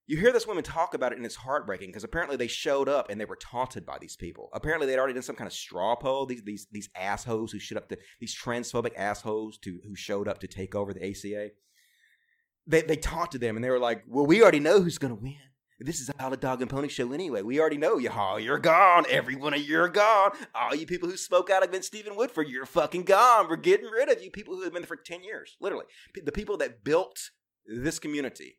you 0.07 0.17
hear 0.17 0.33
this 0.33 0.47
woman 0.47 0.65
talk 0.65 0.95
about 0.95 1.13
it 1.13 1.19
and 1.19 1.27
it's 1.27 1.37
heartbreaking 1.37 1.91
because 1.91 2.03
apparently 2.03 2.37
they 2.37 2.47
showed 2.47 2.89
up 2.89 3.11
and 3.11 3.21
they 3.21 3.27
were 3.27 3.37
taunted 3.37 3.85
by 3.85 3.99
these 4.01 4.17
people. 4.17 4.49
Apparently 4.55 4.87
they'd 4.87 4.99
already 4.99 5.13
done 5.13 5.23
some 5.23 5.37
kind 5.37 5.47
of 5.47 5.53
straw 5.53 5.95
poll. 5.97 6.25
These 6.25 6.45
these 6.45 6.67
these 6.73 6.89
assholes 6.97 7.53
who 7.53 7.59
showed 7.59 7.77
up 7.77 7.91
to 7.91 7.99
these 8.19 8.35
transphobic 8.35 8.93
assholes 8.97 9.59
to 9.59 9.81
who 9.87 9.95
showed 9.95 10.27
up 10.27 10.39
to 10.41 10.47
take 10.47 10.75
over 10.75 10.95
the 10.95 11.11
ACA. 11.11 11.51
They 12.67 12.83
they 12.83 12.97
taunted 12.97 13.43
them 13.43 13.57
and 13.57 13.63
they 13.63 13.71
were 13.71 13.79
like, 13.79 14.05
"Well, 14.09 14.27
we 14.27 14.41
already 14.43 14.61
know 14.61 14.81
who's 14.81 14.99
going 14.99 15.15
to 15.15 15.23
win. 15.23 15.37
This 15.81 16.01
is 16.01 16.09
a 16.09 16.21
Hollow 16.21 16.35
Dog 16.35 16.61
and 16.61 16.69
Pony 16.69 16.89
show 16.89 17.13
anyway. 17.13 17.43
We 17.43 17.61
already 17.61 17.77
know 17.77 17.99
you 17.99 18.11
all. 18.11 18.41
You're 18.41 18.59
gone. 18.59 19.05
Every 19.09 19.37
one 19.37 19.55
of 19.55 19.61
you 19.61 19.81
are 19.81 19.89
gone. 19.89 20.33
All 20.53 20.75
you 20.75 20.87
people 20.87 21.09
who 21.09 21.17
spoke 21.17 21.51
out 21.51 21.63
against 21.63 21.87
Stephen 21.87 22.17
Woodford, 22.17 22.49
you're 22.49 22.67
fucking 22.67 23.05
gone. 23.05 23.49
We're 23.49 23.57
getting 23.57 23.87
rid 23.87 24.11
of 24.11 24.21
you. 24.21 24.33
People 24.33 24.57
who 24.57 24.65
have 24.65 24.73
been 24.73 24.83
there 24.83 24.89
for 24.89 24.97
ten 24.97 25.23
years, 25.23 25.57
literally. 25.61 25.85
The 26.21 26.33
people 26.33 26.57
that 26.57 26.83
built 26.83 27.31
this 27.65 28.01
community 28.01 28.59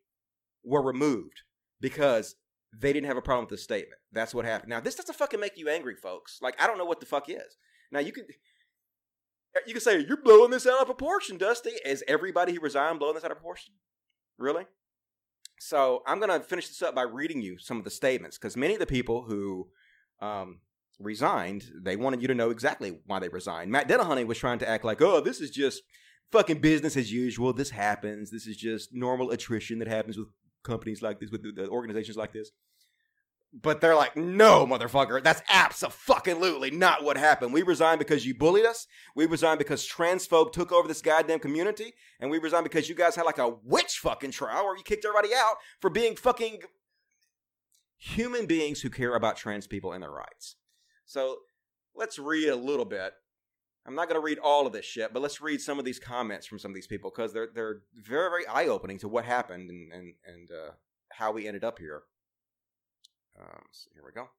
were 0.63 0.81
removed 0.81 1.41
because 1.81 2.35
they 2.73 2.93
didn't 2.93 3.07
have 3.07 3.17
a 3.17 3.21
problem 3.21 3.43
with 3.43 3.49
the 3.51 3.57
statement. 3.57 3.99
That's 4.13 4.33
what 4.33 4.45
happened. 4.45 4.69
Now, 4.69 4.79
this 4.79 4.95
doesn't 4.95 5.17
fucking 5.17 5.41
make 5.41 5.57
you 5.57 5.67
angry, 5.67 5.95
folks. 5.95 6.39
Like, 6.41 6.61
I 6.61 6.67
don't 6.67 6.77
know 6.77 6.85
what 6.85 7.01
the 7.01 7.05
fuck 7.05 7.29
is. 7.29 7.57
Now, 7.91 7.99
you 7.99 8.13
can 8.13 8.23
eh, 9.57 9.59
you 9.67 9.73
can 9.73 9.81
say 9.81 10.05
you're 10.07 10.23
blowing 10.23 10.51
this 10.51 10.65
out 10.65 10.79
of 10.79 10.85
proportion, 10.85 11.37
Dusty. 11.37 11.71
Is 11.85 12.01
everybody 12.07 12.53
who 12.53 12.61
resigned 12.61 12.99
blowing 12.99 13.15
this 13.15 13.25
out 13.25 13.31
of 13.31 13.37
proportion? 13.37 13.73
Really? 14.37 14.65
So 15.59 16.01
I'm 16.07 16.19
gonna 16.19 16.39
finish 16.39 16.67
this 16.69 16.81
up 16.81 16.95
by 16.95 17.03
reading 17.03 17.41
you 17.41 17.59
some 17.59 17.77
of 17.77 17.83
the 17.83 17.89
statements 17.91 18.37
because 18.37 18.55
many 18.57 18.73
of 18.73 18.79
the 18.79 18.85
people 18.85 19.23
who 19.23 19.67
um, 20.21 20.59
resigned, 20.99 21.69
they 21.75 21.97
wanted 21.97 22.21
you 22.21 22.27
to 22.29 22.33
know 22.33 22.49
exactly 22.49 22.99
why 23.05 23.19
they 23.19 23.29
resigned. 23.29 23.69
Matt 23.69 23.87
Dillahunty 23.87 24.25
was 24.25 24.37
trying 24.37 24.59
to 24.59 24.69
act 24.69 24.85
like, 24.85 25.01
oh, 25.01 25.19
this 25.19 25.41
is 25.41 25.51
just 25.51 25.83
fucking 26.31 26.59
business 26.59 26.95
as 26.95 27.11
usual. 27.11 27.51
This 27.51 27.71
happens. 27.71 28.31
This 28.31 28.47
is 28.47 28.55
just 28.55 28.93
normal 28.93 29.31
attrition 29.31 29.79
that 29.79 29.87
happens 29.89 30.17
with 30.17 30.27
companies 30.63 31.01
like 31.01 31.19
this, 31.19 31.29
with 31.29 31.43
the 31.43 31.67
organizations 31.67 32.17
like 32.17 32.31
this. 32.31 32.51
But 33.51 33.81
they're 33.81 33.95
like, 33.95 34.15
no, 34.15 34.67
motherfucker, 34.67 35.23
that's 35.23 35.41
absolutely 35.49 36.69
not 36.69 37.03
what 37.03 37.17
happened. 37.17 37.51
We 37.51 37.63
resigned 37.63 37.97
because 37.97 38.23
you 38.25 38.35
bullied 38.35 38.65
us. 38.65 38.85
We 39.15 39.25
resigned 39.25 39.57
because 39.57 39.87
transphobe 39.87 40.51
took 40.51 40.71
over 40.71 40.87
this 40.87 41.01
goddamn 41.01 41.39
community. 41.39 41.93
And 42.19 42.29
we 42.29 42.37
resigned 42.37 42.65
because 42.65 42.89
you 42.89 42.95
guys 42.95 43.15
had 43.15 43.25
like 43.25 43.39
a 43.39 43.55
witch 43.63 43.97
fucking 43.97 44.31
trial 44.31 44.65
where 44.65 44.77
you 44.77 44.83
kicked 44.83 45.03
everybody 45.03 45.33
out 45.33 45.55
for 45.79 45.89
being 45.89 46.15
fucking 46.15 46.59
human 47.97 48.45
beings 48.45 48.81
who 48.81 48.89
care 48.89 49.15
about 49.15 49.35
trans 49.35 49.65
people 49.65 49.93
and 49.93 50.03
their 50.03 50.11
rights. 50.11 50.55
So 51.05 51.37
let's 51.95 52.19
read 52.19 52.49
a 52.49 52.55
little 52.55 52.85
bit. 52.85 53.13
I'm 53.85 53.95
not 53.95 54.07
going 54.07 54.19
to 54.21 54.25
read 54.25 54.37
all 54.37 54.67
of 54.67 54.73
this 54.73 54.85
shit, 54.85 55.11
but 55.13 55.21
let's 55.21 55.41
read 55.41 55.61
some 55.61 55.79
of 55.79 55.85
these 55.85 55.99
comments 55.99 56.45
from 56.45 56.59
some 56.59 56.69
of 56.71 56.75
these 56.75 56.87
people 56.87 57.11
because 57.13 57.33
they're 57.33 57.49
they're 57.53 57.81
very 57.95 58.29
very 58.29 58.47
eye 58.47 58.67
opening 58.67 58.99
to 58.99 59.07
what 59.07 59.25
happened 59.25 59.69
and 59.69 59.91
and 59.91 60.13
and 60.25 60.49
uh, 60.51 60.71
how 61.13 61.31
we 61.31 61.47
ended 61.47 61.63
up 61.63 61.79
here. 61.79 62.03
Um, 63.39 63.61
so 63.71 63.89
here 63.93 64.03
we 64.05 64.11
go. 64.11 64.29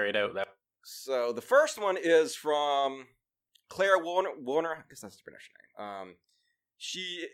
Right 0.00 0.14
out 0.14 0.34
that. 0.34 0.48
So 0.84 1.32
the 1.32 1.42
first 1.42 1.80
one 1.80 1.96
is 2.00 2.34
from 2.34 3.06
Claire 3.68 3.98
Warner. 3.98 4.30
Warner, 4.40 4.72
I 4.72 4.82
guess 4.88 5.00
that's 5.00 5.16
the 5.16 5.22
British 5.24 5.50
name. 5.78 5.86
Um, 5.86 6.14
she, 6.78 7.26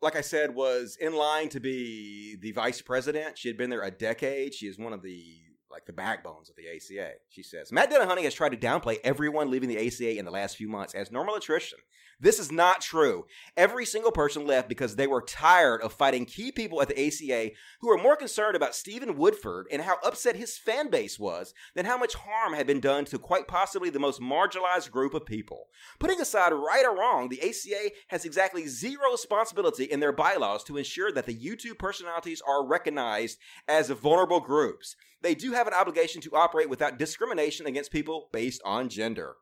like 0.00 0.16
I 0.16 0.22
said, 0.22 0.54
was 0.54 0.96
in 1.00 1.14
line 1.14 1.50
to 1.50 1.60
be 1.60 2.36
the 2.40 2.52
vice 2.52 2.80
president. 2.80 3.38
She 3.38 3.48
had 3.48 3.58
been 3.58 3.70
there 3.70 3.82
a 3.82 3.90
decade. 3.90 4.54
She 4.54 4.66
is 4.66 4.78
one 4.78 4.92
of 4.92 5.02
the 5.02 5.24
like 5.70 5.86
the 5.86 5.92
backbones 5.92 6.50
of 6.50 6.56
the 6.56 6.68
ACA. 6.68 7.12
She 7.28 7.42
says 7.42 7.72
Matt 7.72 7.90
Dillahunty 7.90 8.22
has 8.24 8.34
tried 8.34 8.50
to 8.50 8.56
downplay 8.56 8.98
everyone 9.04 9.50
leaving 9.50 9.68
the 9.68 9.86
ACA 9.86 10.18
in 10.18 10.24
the 10.24 10.30
last 10.30 10.56
few 10.56 10.68
months 10.68 10.94
as 10.94 11.10
normal 11.10 11.34
attrition. 11.34 11.78
This 12.22 12.38
is 12.38 12.52
not 12.52 12.82
true. 12.82 13.24
Every 13.56 13.86
single 13.86 14.12
person 14.12 14.46
left 14.46 14.68
because 14.68 14.96
they 14.96 15.06
were 15.06 15.22
tired 15.22 15.80
of 15.80 15.94
fighting 15.94 16.26
key 16.26 16.52
people 16.52 16.82
at 16.82 16.88
the 16.88 17.06
ACA 17.06 17.52
who 17.80 17.88
were 17.88 17.96
more 17.96 18.14
concerned 18.14 18.56
about 18.56 18.74
Stephen 18.74 19.16
Woodford 19.16 19.66
and 19.72 19.80
how 19.80 19.96
upset 20.04 20.36
his 20.36 20.58
fan 20.58 20.90
base 20.90 21.18
was 21.18 21.54
than 21.74 21.86
how 21.86 21.96
much 21.96 22.14
harm 22.14 22.52
had 22.52 22.66
been 22.66 22.80
done 22.80 23.06
to 23.06 23.18
quite 23.18 23.48
possibly 23.48 23.88
the 23.88 23.98
most 23.98 24.20
marginalized 24.20 24.90
group 24.90 25.14
of 25.14 25.24
people. 25.24 25.68
Putting 25.98 26.20
aside 26.20 26.52
right 26.52 26.84
or 26.84 26.94
wrong, 26.94 27.30
the 27.30 27.40
ACA 27.40 27.90
has 28.08 28.26
exactly 28.26 28.66
zero 28.66 29.12
responsibility 29.12 29.84
in 29.84 30.00
their 30.00 30.12
bylaws 30.12 30.62
to 30.64 30.76
ensure 30.76 31.10
that 31.12 31.24
the 31.24 31.34
YouTube 31.34 31.78
personalities 31.78 32.42
are 32.46 32.66
recognized 32.66 33.38
as 33.66 33.88
vulnerable 33.88 34.40
groups. 34.40 34.94
They 35.22 35.34
do 35.34 35.52
have 35.52 35.66
an 35.66 35.74
obligation 35.74 36.20
to 36.22 36.36
operate 36.36 36.70
without 36.70 36.98
discrimination 36.98 37.66
against 37.66 37.92
people 37.92 38.28
based 38.32 38.62
on 38.64 38.88
gender. 38.88 39.34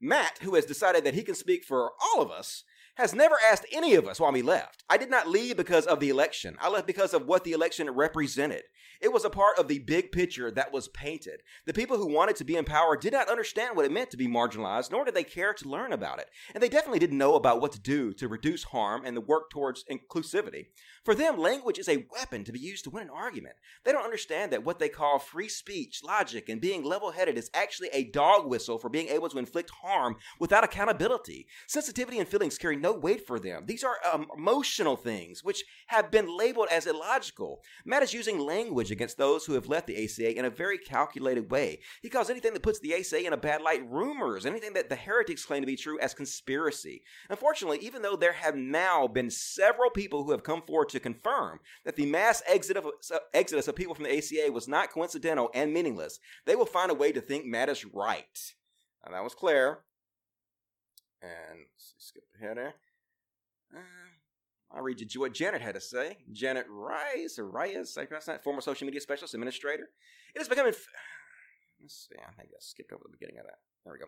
Matt, 0.00 0.38
who 0.42 0.56
has 0.56 0.64
decided 0.64 1.04
that 1.04 1.14
he 1.14 1.22
can 1.22 1.34
speak 1.34 1.64
for 1.64 1.92
all 2.02 2.20
of 2.20 2.30
us, 2.30 2.64
has 2.96 3.14
never 3.14 3.36
asked 3.50 3.64
any 3.72 3.94
of 3.94 4.06
us 4.06 4.20
why 4.20 4.30
we 4.30 4.42
left. 4.42 4.84
I 4.90 4.98
did 4.98 5.10
not 5.10 5.28
leave 5.28 5.56
because 5.56 5.86
of 5.86 6.00
the 6.00 6.10
election. 6.10 6.56
I 6.60 6.68
left 6.68 6.86
because 6.86 7.14
of 7.14 7.26
what 7.26 7.44
the 7.44 7.52
election 7.52 7.88
represented. 7.90 8.62
It 9.00 9.12
was 9.12 9.24
a 9.24 9.30
part 9.30 9.58
of 9.58 9.66
the 9.66 9.80
big 9.80 10.12
picture 10.12 10.50
that 10.50 10.72
was 10.72 10.88
painted. 10.88 11.40
The 11.66 11.72
people 11.72 11.96
who 11.96 12.12
wanted 12.12 12.36
to 12.36 12.44
be 12.44 12.56
in 12.56 12.64
power 12.64 12.96
did 12.96 13.12
not 13.12 13.28
understand 13.28 13.76
what 13.76 13.84
it 13.84 13.90
meant 13.90 14.10
to 14.10 14.16
be 14.16 14.28
marginalized, 14.28 14.92
nor 14.92 15.04
did 15.04 15.14
they 15.14 15.24
care 15.24 15.54
to 15.54 15.68
learn 15.68 15.92
about 15.92 16.20
it. 16.20 16.28
And 16.54 16.62
they 16.62 16.68
definitely 16.68 17.00
didn't 17.00 17.18
know 17.18 17.34
about 17.34 17.60
what 17.60 17.72
to 17.72 17.80
do 17.80 18.12
to 18.14 18.28
reduce 18.28 18.64
harm 18.64 19.02
and 19.04 19.16
the 19.16 19.20
work 19.20 19.50
towards 19.50 19.84
inclusivity. 19.90 20.66
For 21.04 21.16
them, 21.16 21.36
language 21.36 21.80
is 21.80 21.88
a 21.88 22.06
weapon 22.12 22.44
to 22.44 22.52
be 22.52 22.60
used 22.60 22.84
to 22.84 22.90
win 22.90 23.02
an 23.02 23.10
argument. 23.10 23.56
They 23.84 23.90
don't 23.90 24.04
understand 24.04 24.52
that 24.52 24.64
what 24.64 24.78
they 24.78 24.88
call 24.88 25.18
free 25.18 25.48
speech, 25.48 26.00
logic, 26.04 26.48
and 26.48 26.60
being 26.60 26.84
level 26.84 27.10
headed 27.10 27.36
is 27.36 27.50
actually 27.54 27.88
a 27.92 28.04
dog 28.04 28.46
whistle 28.46 28.78
for 28.78 28.88
being 28.88 29.08
able 29.08 29.28
to 29.30 29.38
inflict 29.38 29.70
harm 29.82 30.14
without 30.38 30.62
accountability. 30.62 31.48
Sensitivity 31.66 32.20
and 32.20 32.28
feelings 32.28 32.56
carry 32.56 32.76
no 32.76 32.92
weight 32.92 33.26
for 33.26 33.40
them. 33.40 33.64
These 33.66 33.82
are 33.82 33.96
um, 34.12 34.28
emotional 34.36 34.94
things 34.94 35.42
which 35.42 35.64
have 35.88 36.12
been 36.12 36.36
labeled 36.38 36.68
as 36.70 36.86
illogical. 36.86 37.62
Matt 37.84 38.04
is 38.04 38.14
using 38.14 38.38
language 38.38 38.92
against 38.92 39.18
those 39.18 39.44
who 39.44 39.54
have 39.54 39.68
left 39.68 39.88
the 39.88 40.04
ACA 40.04 40.38
in 40.38 40.44
a 40.44 40.50
very 40.50 40.78
calculated 40.78 41.50
way. 41.50 41.80
He 42.00 42.10
calls 42.10 42.30
anything 42.30 42.52
that 42.52 42.62
puts 42.62 42.78
the 42.78 42.94
ACA 42.94 43.26
in 43.26 43.32
a 43.32 43.36
bad 43.36 43.60
light 43.60 43.84
rumors, 43.90 44.46
anything 44.46 44.74
that 44.74 44.88
the 44.88 44.94
heretics 44.94 45.44
claim 45.44 45.62
to 45.62 45.66
be 45.66 45.74
true 45.74 45.98
as 45.98 46.14
conspiracy. 46.14 47.02
Unfortunately, 47.28 47.78
even 47.78 48.02
though 48.02 48.14
there 48.14 48.34
have 48.34 48.54
now 48.54 49.08
been 49.08 49.30
several 49.30 49.90
people 49.90 50.22
who 50.22 50.30
have 50.30 50.44
come 50.44 50.62
forward 50.62 50.91
to 50.92 51.00
confirm 51.00 51.60
that 51.84 51.96
the 51.96 52.06
mass 52.06 52.42
exit 52.46 52.76
of, 52.76 52.86
uh, 52.86 53.18
exodus 53.34 53.68
of 53.68 53.76
people 53.76 53.94
from 53.94 54.04
the 54.04 54.16
ACA 54.16 54.50
was 54.52 54.68
not 54.68 54.90
coincidental 54.90 55.50
and 55.54 55.72
meaningless, 55.72 56.18
they 56.46 56.56
will 56.56 56.66
find 56.66 56.90
a 56.90 56.94
way 56.94 57.12
to 57.12 57.20
think 57.20 57.44
Matt 57.44 57.68
is 57.68 57.84
right. 57.84 58.54
And 59.04 59.14
that 59.14 59.24
was 59.24 59.34
Claire. 59.34 59.80
And 61.20 61.66
skip 61.98 62.24
ahead 62.40 62.56
there. 62.56 62.74
Uh, 63.74 63.80
I'll 64.74 64.82
read 64.82 65.00
you 65.00 65.20
what 65.20 65.34
Janet 65.34 65.60
had 65.60 65.74
to 65.74 65.80
say. 65.80 66.18
Janet 66.32 66.66
Rice, 66.68 67.38
or 67.38 67.48
that, 68.26 68.42
former 68.42 68.60
social 68.60 68.86
media 68.86 69.00
specialist, 69.00 69.34
administrator. 69.34 69.90
It 70.34 70.40
is 70.40 70.48
becoming. 70.48 70.72
F- 70.72 70.86
Let's 71.80 72.06
see, 72.08 72.16
I 72.16 72.32
think 72.32 72.50
I 72.52 72.58
skipped 72.60 72.92
over 72.92 73.02
the 73.04 73.16
beginning 73.16 73.38
of 73.38 73.44
that. 73.44 73.58
There 73.84 73.92
we 73.92 73.98
go. 73.98 74.06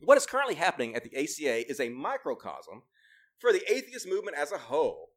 What 0.00 0.18
is 0.18 0.26
currently 0.26 0.54
happening 0.54 0.94
at 0.94 1.02
the 1.02 1.16
ACA 1.16 1.68
is 1.68 1.80
a 1.80 1.88
microcosm 1.88 2.82
for 3.38 3.52
the 3.52 3.62
atheist 3.72 4.06
movement 4.06 4.36
as 4.36 4.52
a 4.52 4.58
whole. 4.58 5.08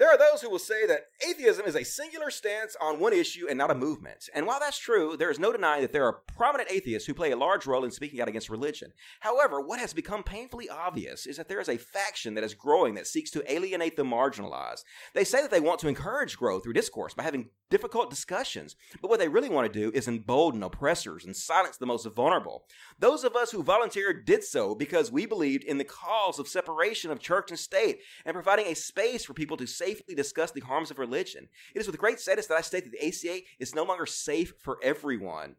There 0.00 0.08
are 0.08 0.16
those 0.16 0.40
who 0.40 0.48
will 0.48 0.58
say 0.58 0.86
that 0.86 1.08
atheism 1.28 1.66
is 1.66 1.76
a 1.76 1.84
singular 1.84 2.30
stance 2.30 2.74
on 2.80 3.00
one 3.00 3.12
issue 3.12 3.46
and 3.50 3.58
not 3.58 3.70
a 3.70 3.74
movement. 3.74 4.30
And 4.34 4.46
while 4.46 4.58
that's 4.58 4.78
true, 4.78 5.14
there 5.14 5.30
is 5.30 5.38
no 5.38 5.52
denying 5.52 5.82
that 5.82 5.92
there 5.92 6.06
are 6.06 6.22
prominent 6.38 6.72
atheists 6.72 7.06
who 7.06 7.12
play 7.12 7.32
a 7.32 7.36
large 7.36 7.66
role 7.66 7.84
in 7.84 7.90
speaking 7.90 8.18
out 8.18 8.26
against 8.26 8.48
religion. 8.48 8.94
However, 9.20 9.60
what 9.60 9.78
has 9.78 9.92
become 9.92 10.22
painfully 10.22 10.70
obvious 10.70 11.26
is 11.26 11.36
that 11.36 11.48
there 11.50 11.60
is 11.60 11.68
a 11.68 11.76
faction 11.76 12.32
that 12.32 12.44
is 12.44 12.54
growing 12.54 12.94
that 12.94 13.08
seeks 13.08 13.30
to 13.32 13.52
alienate 13.52 13.96
the 13.96 14.02
marginalized. 14.02 14.84
They 15.12 15.22
say 15.22 15.42
that 15.42 15.50
they 15.50 15.60
want 15.60 15.80
to 15.80 15.88
encourage 15.88 16.38
growth 16.38 16.64
through 16.64 16.72
discourse 16.72 17.12
by 17.12 17.24
having 17.24 17.50
difficult 17.68 18.08
discussions, 18.08 18.76
but 19.02 19.10
what 19.10 19.20
they 19.20 19.28
really 19.28 19.50
want 19.50 19.70
to 19.70 19.78
do 19.78 19.92
is 19.94 20.08
embolden 20.08 20.62
oppressors 20.62 21.26
and 21.26 21.36
silence 21.36 21.76
the 21.76 21.84
most 21.84 22.06
vulnerable. 22.16 22.64
Those 22.98 23.22
of 23.22 23.36
us 23.36 23.50
who 23.52 23.62
volunteered 23.62 24.24
did 24.24 24.44
so 24.44 24.74
because 24.74 25.12
we 25.12 25.26
believed 25.26 25.62
in 25.62 25.76
the 25.76 25.84
cause 25.84 26.38
of 26.38 26.48
separation 26.48 27.10
of 27.10 27.20
church 27.20 27.50
and 27.50 27.58
state 27.58 28.00
and 28.24 28.32
providing 28.32 28.66
a 28.66 28.74
space 28.74 29.26
for 29.26 29.34
people 29.34 29.58
to 29.58 29.66
discuss 30.14 30.50
the 30.50 30.60
harms 30.60 30.90
of 30.90 30.98
religion. 30.98 31.48
It 31.74 31.80
is 31.80 31.86
with 31.86 31.98
great 31.98 32.20
sadness 32.20 32.46
that 32.46 32.58
I 32.58 32.60
state 32.60 32.84
that 32.84 32.92
the 32.92 33.06
ACA 33.06 33.42
is 33.58 33.74
no 33.74 33.84
longer 33.84 34.06
safe 34.06 34.54
for 34.58 34.78
everyone. 34.82 35.56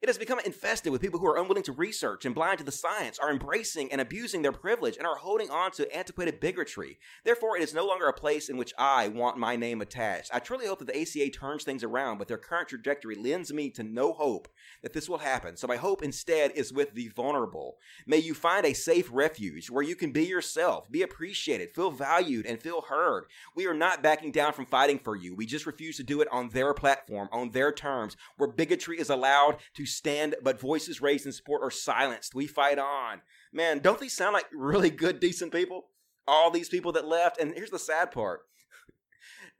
It 0.00 0.08
has 0.08 0.16
become 0.16 0.38
infested 0.38 0.92
with 0.92 1.00
people 1.00 1.18
who 1.18 1.26
are 1.26 1.38
unwilling 1.38 1.64
to 1.64 1.72
research 1.72 2.24
and 2.24 2.32
blind 2.32 2.58
to 2.58 2.64
the 2.64 2.70
science, 2.70 3.18
are 3.18 3.32
embracing 3.32 3.90
and 3.90 4.00
abusing 4.00 4.42
their 4.42 4.52
privilege, 4.52 4.96
and 4.96 5.04
are 5.04 5.16
holding 5.16 5.50
on 5.50 5.72
to 5.72 5.92
antiquated 5.92 6.38
bigotry. 6.38 7.00
Therefore, 7.24 7.56
it 7.56 7.64
is 7.64 7.74
no 7.74 7.84
longer 7.84 8.06
a 8.06 8.12
place 8.12 8.48
in 8.48 8.56
which 8.56 8.72
I 8.78 9.08
want 9.08 9.38
my 9.38 9.56
name 9.56 9.80
attached. 9.80 10.30
I 10.32 10.38
truly 10.38 10.68
hope 10.68 10.78
that 10.78 10.86
the 10.86 11.00
ACA 11.00 11.30
turns 11.30 11.64
things 11.64 11.82
around, 11.82 12.18
but 12.18 12.28
their 12.28 12.38
current 12.38 12.68
trajectory 12.68 13.16
lends 13.16 13.52
me 13.52 13.70
to 13.70 13.82
no 13.82 14.12
hope 14.12 14.46
that 14.82 14.92
this 14.92 15.08
will 15.08 15.18
happen. 15.18 15.56
So 15.56 15.66
my 15.66 15.74
hope 15.74 16.00
instead 16.04 16.52
is 16.52 16.72
with 16.72 16.94
the 16.94 17.08
vulnerable. 17.08 17.78
May 18.06 18.18
you 18.18 18.34
find 18.34 18.64
a 18.66 18.74
safe 18.74 19.08
refuge 19.10 19.68
where 19.68 19.82
you 19.82 19.96
can 19.96 20.12
be 20.12 20.26
yourself, 20.26 20.88
be 20.92 21.02
appreciated, 21.02 21.74
feel 21.74 21.90
valued, 21.90 22.46
and 22.46 22.62
feel 22.62 22.82
heard. 22.82 23.24
We 23.56 23.66
are 23.66 23.74
not 23.74 24.00
backing 24.04 24.30
down 24.30 24.52
from 24.52 24.66
fighting 24.66 25.00
for 25.00 25.16
you. 25.16 25.34
We 25.34 25.44
just 25.44 25.66
refuse 25.66 25.96
to 25.96 26.04
do 26.04 26.20
it 26.20 26.28
on 26.30 26.50
their 26.50 26.72
platform, 26.72 27.28
on 27.32 27.50
their 27.50 27.72
terms, 27.72 28.16
where 28.36 28.48
bigotry 28.48 29.00
is 29.00 29.10
allowed 29.10 29.56
to 29.74 29.87
stand, 29.88 30.36
but 30.42 30.60
voices 30.60 31.00
raised 31.00 31.26
in 31.26 31.32
support 31.32 31.62
are 31.62 31.70
silenced. 31.70 32.34
We 32.34 32.46
fight 32.46 32.78
on. 32.78 33.22
Man, 33.52 33.78
don't 33.78 34.00
these 34.00 34.16
sound 34.16 34.34
like 34.34 34.46
really 34.52 34.90
good, 34.90 35.20
decent 35.20 35.52
people? 35.52 35.88
All 36.26 36.50
these 36.50 36.68
people 36.68 36.92
that 36.92 37.06
left. 37.06 37.40
And 37.40 37.54
here's 37.54 37.70
the 37.70 37.78
sad 37.78 38.10
part. 38.10 38.40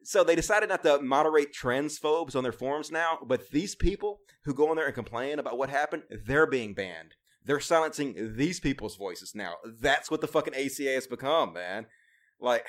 So 0.04 0.24
they 0.24 0.36
decided 0.36 0.70
not 0.70 0.84
to 0.84 1.02
moderate 1.02 1.52
transphobes 1.52 2.34
on 2.34 2.42
their 2.42 2.52
forums 2.52 2.90
now, 2.90 3.18
but 3.26 3.50
these 3.50 3.74
people 3.74 4.20
who 4.44 4.54
go 4.54 4.70
in 4.70 4.76
there 4.76 4.86
and 4.86 4.94
complain 4.94 5.38
about 5.38 5.58
what 5.58 5.68
happened, 5.68 6.04
they're 6.24 6.46
being 6.46 6.72
banned. 6.72 7.14
They're 7.44 7.60
silencing 7.60 8.34
these 8.36 8.60
people's 8.60 8.96
voices 8.96 9.34
now. 9.34 9.54
That's 9.66 10.10
what 10.10 10.20
the 10.20 10.28
fucking 10.28 10.54
ACA 10.54 10.94
has 10.94 11.06
become, 11.06 11.52
man. 11.52 11.86
Like, 12.40 12.66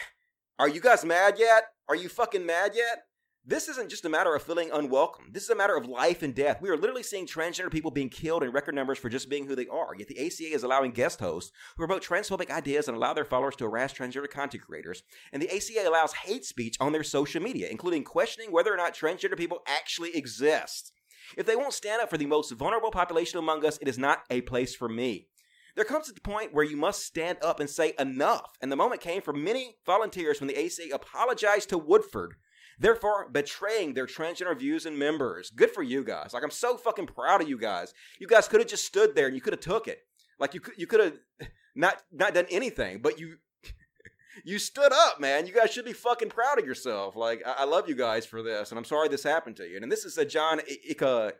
are 0.57 0.67
you 0.67 0.81
guys 0.81 1.05
mad 1.05 1.35
yet? 1.37 1.65
Are 1.87 1.95
you 1.95 2.09
fucking 2.09 2.45
mad 2.45 2.71
yet? 2.75 3.03
This 3.45 3.69
isn't 3.69 3.89
just 3.89 4.05
a 4.05 4.09
matter 4.09 4.35
of 4.35 4.43
feeling 4.43 4.69
unwelcome. 4.71 5.29
This 5.31 5.43
is 5.43 5.49
a 5.49 5.55
matter 5.55 5.75
of 5.75 5.87
life 5.87 6.21
and 6.21 6.35
death. 6.35 6.61
We 6.61 6.69
are 6.69 6.77
literally 6.77 7.03
seeing 7.03 7.25
transgender 7.25 7.71
people 7.71 7.89
being 7.89 8.09
killed 8.09 8.43
in 8.43 8.51
record 8.51 8.75
numbers 8.75 8.99
for 8.99 9.09
just 9.09 9.29
being 9.29 9.47
who 9.47 9.55
they 9.55 9.67
are. 9.67 9.95
Yet 9.97 10.07
the 10.07 10.19
ACA 10.19 10.53
is 10.53 10.63
allowing 10.63 10.91
guest 10.91 11.19
hosts 11.19 11.51
who 11.75 11.85
promote 11.87 12.03
transphobic 12.03 12.51
ideas 12.51 12.87
and 12.87 12.95
allow 12.95 13.13
their 13.13 13.25
followers 13.25 13.55
to 13.55 13.63
harass 13.63 13.93
transgender 13.93 14.29
content 14.29 14.63
creators. 14.63 15.03
And 15.31 15.41
the 15.41 15.49
ACA 15.49 15.89
allows 15.89 16.13
hate 16.13 16.45
speech 16.45 16.75
on 16.79 16.91
their 16.91 17.03
social 17.03 17.41
media, 17.41 17.69
including 17.71 18.03
questioning 18.03 18.51
whether 18.51 18.73
or 18.73 18.77
not 18.77 18.93
transgender 18.93 19.37
people 19.37 19.63
actually 19.65 20.15
exist. 20.15 20.91
If 21.37 21.45
they 21.45 21.55
won't 21.55 21.73
stand 21.73 22.01
up 22.01 22.09
for 22.09 22.17
the 22.17 22.25
most 22.25 22.51
vulnerable 22.51 22.91
population 22.91 23.39
among 23.39 23.65
us, 23.65 23.79
it 23.81 23.87
is 23.87 23.97
not 23.97 24.23
a 24.29 24.41
place 24.41 24.75
for 24.75 24.89
me. 24.89 25.27
There 25.75 25.85
comes 25.85 26.09
a 26.09 26.21
point 26.21 26.53
where 26.53 26.65
you 26.65 26.75
must 26.75 27.05
stand 27.05 27.37
up 27.41 27.59
and 27.59 27.69
say 27.69 27.93
enough. 27.97 28.57
And 28.61 28.71
the 28.71 28.75
moment 28.75 29.01
came 29.01 29.21
for 29.21 29.33
many 29.33 29.77
volunteers 29.85 30.41
when 30.41 30.47
the 30.47 30.57
ACA 30.57 30.93
apologized 30.93 31.69
to 31.69 31.77
Woodford 31.77 32.35
therefore 32.79 33.29
betraying 33.29 33.93
their 33.93 34.07
transgender 34.07 34.57
views 34.57 34.85
and 34.85 34.97
members. 34.97 35.49
Good 35.49 35.71
for 35.71 35.83
you 35.83 36.03
guys. 36.03 36.33
Like 36.33 36.43
I'm 36.43 36.51
so 36.51 36.77
fucking 36.77 37.07
proud 37.07 37.41
of 37.41 37.49
you 37.49 37.57
guys. 37.57 37.93
You 38.19 38.27
guys 38.27 38.47
could 38.47 38.61
have 38.61 38.69
just 38.69 38.85
stood 38.85 39.15
there 39.15 39.27
and 39.27 39.35
you 39.35 39.41
could 39.41 39.53
have 39.53 39.59
took 39.59 39.87
it. 39.87 39.99
Like 40.39 40.53
you 40.53 40.59
could 40.59 40.75
you 40.77 40.87
could 40.87 40.99
have 40.99 41.13
not 41.75 42.01
not 42.11 42.33
done 42.33 42.47
anything, 42.49 43.01
but 43.01 43.19
you 43.19 43.37
you 44.45 44.59
stood 44.59 44.91
up, 44.93 45.19
man. 45.19 45.45
You 45.45 45.53
guys 45.53 45.71
should 45.71 45.85
be 45.85 45.93
fucking 45.93 46.29
proud 46.29 46.59
of 46.59 46.65
yourself. 46.65 47.15
Like 47.15 47.43
I, 47.45 47.59
I 47.59 47.63
love 47.65 47.89
you 47.89 47.95
guys 47.95 48.25
for 48.25 48.41
this, 48.41 48.71
and 48.71 48.77
I'm 48.77 48.85
sorry 48.85 49.09
this 49.09 49.23
happened 49.23 49.57
to 49.57 49.67
you. 49.67 49.77
And 49.77 49.91
this 49.91 50.05
is 50.05 50.17
a 50.17 50.25
John 50.25 50.61
Ika 50.89 51.33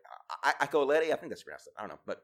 Icoletti. 0.61 1.11
I 1.11 1.15
think 1.15 1.29
that's 1.29 1.43
pronounced. 1.43 1.69
I 1.77 1.81
don't 1.81 1.89
know, 1.89 1.99
but 2.05 2.23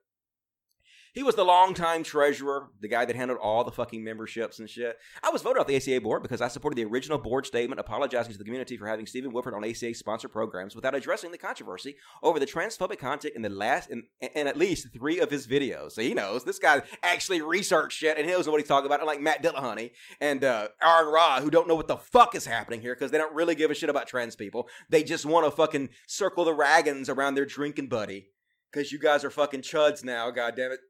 he 1.15 1.23
was 1.23 1.35
the 1.35 1.45
longtime 1.45 2.03
treasurer, 2.03 2.67
the 2.81 2.89
guy 2.89 3.05
that 3.05 3.15
handled 3.15 3.39
all 3.41 3.63
the 3.63 3.71
fucking 3.71 4.03
memberships 4.03 4.59
and 4.59 4.69
shit. 4.69 4.97
I 5.23 5.29
was 5.29 5.41
voted 5.41 5.61
off 5.61 5.67
the 5.67 5.77
ACA 5.77 6.01
board 6.01 6.21
because 6.21 6.41
I 6.41 6.49
supported 6.49 6.75
the 6.75 6.83
original 6.83 7.17
board 7.17 7.45
statement 7.45 7.79
apologizing 7.79 8.33
to 8.33 8.37
the 8.37 8.43
community 8.43 8.75
for 8.75 8.85
having 8.85 9.05
Stephen 9.05 9.31
Woodford 9.31 9.53
on 9.53 9.63
ACA 9.63 9.93
sponsored 9.93 10.33
programs 10.33 10.75
without 10.75 10.93
addressing 10.93 11.31
the 11.31 11.37
controversy 11.37 11.95
over 12.21 12.37
the 12.37 12.45
transphobic 12.45 12.99
content 12.99 13.33
in 13.33 13.41
the 13.41 13.49
last 13.49 13.89
in 13.89 14.03
at 14.21 14.57
least 14.57 14.89
three 14.93 15.19
of 15.19 15.31
his 15.31 15.47
videos. 15.47 15.93
So 15.93 16.01
he 16.01 16.13
knows 16.13 16.43
this 16.43 16.59
guy 16.59 16.81
actually 17.01 17.41
researched 17.41 17.97
shit 17.97 18.17
and 18.17 18.25
he 18.25 18.31
knows 18.33 18.49
what 18.49 18.59
he's 18.59 18.67
talking 18.67 18.87
about. 18.87 18.99
Unlike 18.99 19.21
Matt 19.21 19.41
Dillahunty 19.41 19.91
and 20.19 20.43
uh, 20.43 20.67
Aaron 20.83 21.13
Ra, 21.13 21.39
who 21.39 21.49
don't 21.49 21.69
know 21.69 21.75
what 21.75 21.87
the 21.87 21.97
fuck 21.97 22.35
is 22.35 22.45
happening 22.45 22.81
here 22.81 22.93
because 22.93 23.11
they 23.11 23.17
don't 23.17 23.33
really 23.33 23.55
give 23.55 23.71
a 23.71 23.73
shit 23.73 23.89
about 23.89 24.07
trans 24.07 24.35
people. 24.35 24.67
They 24.89 25.01
just 25.01 25.25
want 25.25 25.45
to 25.45 25.51
fucking 25.51 25.89
circle 26.07 26.43
the 26.43 26.53
wagons 26.53 27.07
around 27.07 27.35
their 27.35 27.45
drinking 27.45 27.87
buddy 27.87 28.31
because 28.75 28.91
you 28.91 28.99
guys 28.99 29.23
are 29.23 29.29
fucking 29.29 29.61
chuds 29.61 30.03
now. 30.03 30.29
God 30.31 30.55
damn 30.57 30.73
it. 30.73 30.81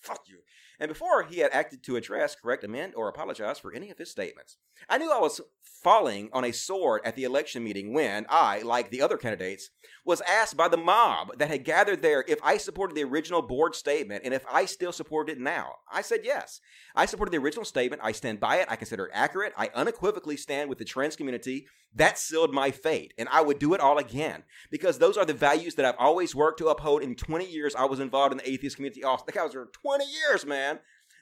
Fuck 0.00 0.20
you. 0.28 0.38
And 0.80 0.88
before 0.88 1.22
he 1.22 1.38
had 1.38 1.52
acted 1.52 1.82
to 1.84 1.96
address, 1.96 2.34
correct, 2.34 2.64
amend, 2.64 2.94
or 2.94 3.08
apologize 3.08 3.58
for 3.58 3.72
any 3.72 3.90
of 3.90 3.98
his 3.98 4.10
statements. 4.10 4.56
I 4.88 4.98
knew 4.98 5.12
I 5.12 5.18
was 5.18 5.40
falling 5.62 6.30
on 6.32 6.44
a 6.44 6.52
sword 6.52 7.02
at 7.04 7.14
the 7.14 7.24
election 7.24 7.62
meeting 7.62 7.92
when 7.92 8.26
I, 8.28 8.62
like 8.62 8.90
the 8.90 9.02
other 9.02 9.16
candidates, 9.16 9.70
was 10.04 10.20
asked 10.22 10.56
by 10.56 10.68
the 10.68 10.76
mob 10.76 11.38
that 11.38 11.48
had 11.48 11.64
gathered 11.64 12.02
there 12.02 12.24
if 12.26 12.38
I 12.42 12.56
supported 12.56 12.96
the 12.96 13.04
original 13.04 13.42
board 13.42 13.74
statement 13.74 14.22
and 14.24 14.34
if 14.34 14.44
I 14.50 14.64
still 14.64 14.92
supported 14.92 15.36
it 15.36 15.40
now. 15.40 15.74
I 15.90 16.02
said 16.02 16.20
yes. 16.24 16.60
I 16.94 17.06
supported 17.06 17.32
the 17.32 17.38
original 17.38 17.64
statement. 17.64 18.02
I 18.04 18.12
stand 18.12 18.40
by 18.40 18.56
it. 18.56 18.66
I 18.70 18.76
consider 18.76 19.06
it 19.06 19.12
accurate. 19.14 19.52
I 19.56 19.70
unequivocally 19.74 20.36
stand 20.36 20.68
with 20.68 20.78
the 20.78 20.84
trans 20.84 21.16
community. 21.16 21.66
That 21.96 22.18
sealed 22.18 22.52
my 22.52 22.72
fate, 22.72 23.14
and 23.18 23.28
I 23.30 23.40
would 23.40 23.60
do 23.60 23.72
it 23.72 23.80
all 23.80 23.98
again 23.98 24.42
because 24.68 24.98
those 24.98 25.16
are 25.16 25.24
the 25.24 25.32
values 25.32 25.76
that 25.76 25.84
I've 25.84 25.94
always 25.96 26.34
worked 26.34 26.58
to 26.58 26.66
uphold. 26.66 27.02
In 27.02 27.14
20 27.14 27.46
years, 27.48 27.76
I 27.76 27.84
was 27.84 28.00
involved 28.00 28.32
in 28.32 28.38
the 28.38 28.50
atheist 28.50 28.76
community. 28.76 29.04
Oh, 29.04 29.18
the 29.24 29.30
guys 29.30 29.54
are 29.54 29.66
20 29.66 30.04
years, 30.04 30.44
man. 30.44 30.73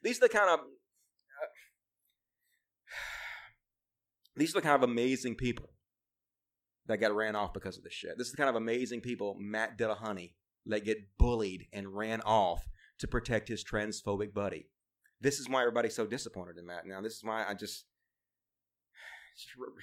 These 0.02 0.18
are 0.18 0.28
the 0.28 0.28
kind 0.28 0.50
of 0.50 0.60
uh, 0.60 0.62
These 4.36 4.50
are 4.50 4.60
the 4.60 4.66
kind 4.66 4.82
of 4.82 4.88
amazing 4.88 5.36
people 5.36 5.70
that 6.86 6.98
got 6.98 7.14
ran 7.14 7.36
off 7.36 7.52
because 7.52 7.76
of 7.76 7.84
this 7.84 7.92
shit. 7.92 8.18
This 8.18 8.26
is 8.26 8.32
the 8.32 8.36
kind 8.36 8.50
of 8.50 8.56
amazing 8.56 9.00
people 9.00 9.36
Matt 9.38 9.78
Dillahunty 9.78 10.34
let 10.66 10.84
get 10.84 11.16
bullied 11.18 11.66
and 11.72 11.94
ran 11.94 12.20
off 12.22 12.64
to 12.98 13.08
protect 13.08 13.48
his 13.48 13.64
transphobic 13.64 14.32
buddy. 14.32 14.68
This 15.20 15.38
is 15.38 15.48
why 15.48 15.62
everybody's 15.62 15.94
so 15.94 16.06
disappointed 16.06 16.58
in 16.58 16.66
Matt. 16.66 16.86
Now, 16.86 17.00
this 17.00 17.14
is 17.14 17.24
why 17.24 17.44
I 17.48 17.54
just 17.54 17.84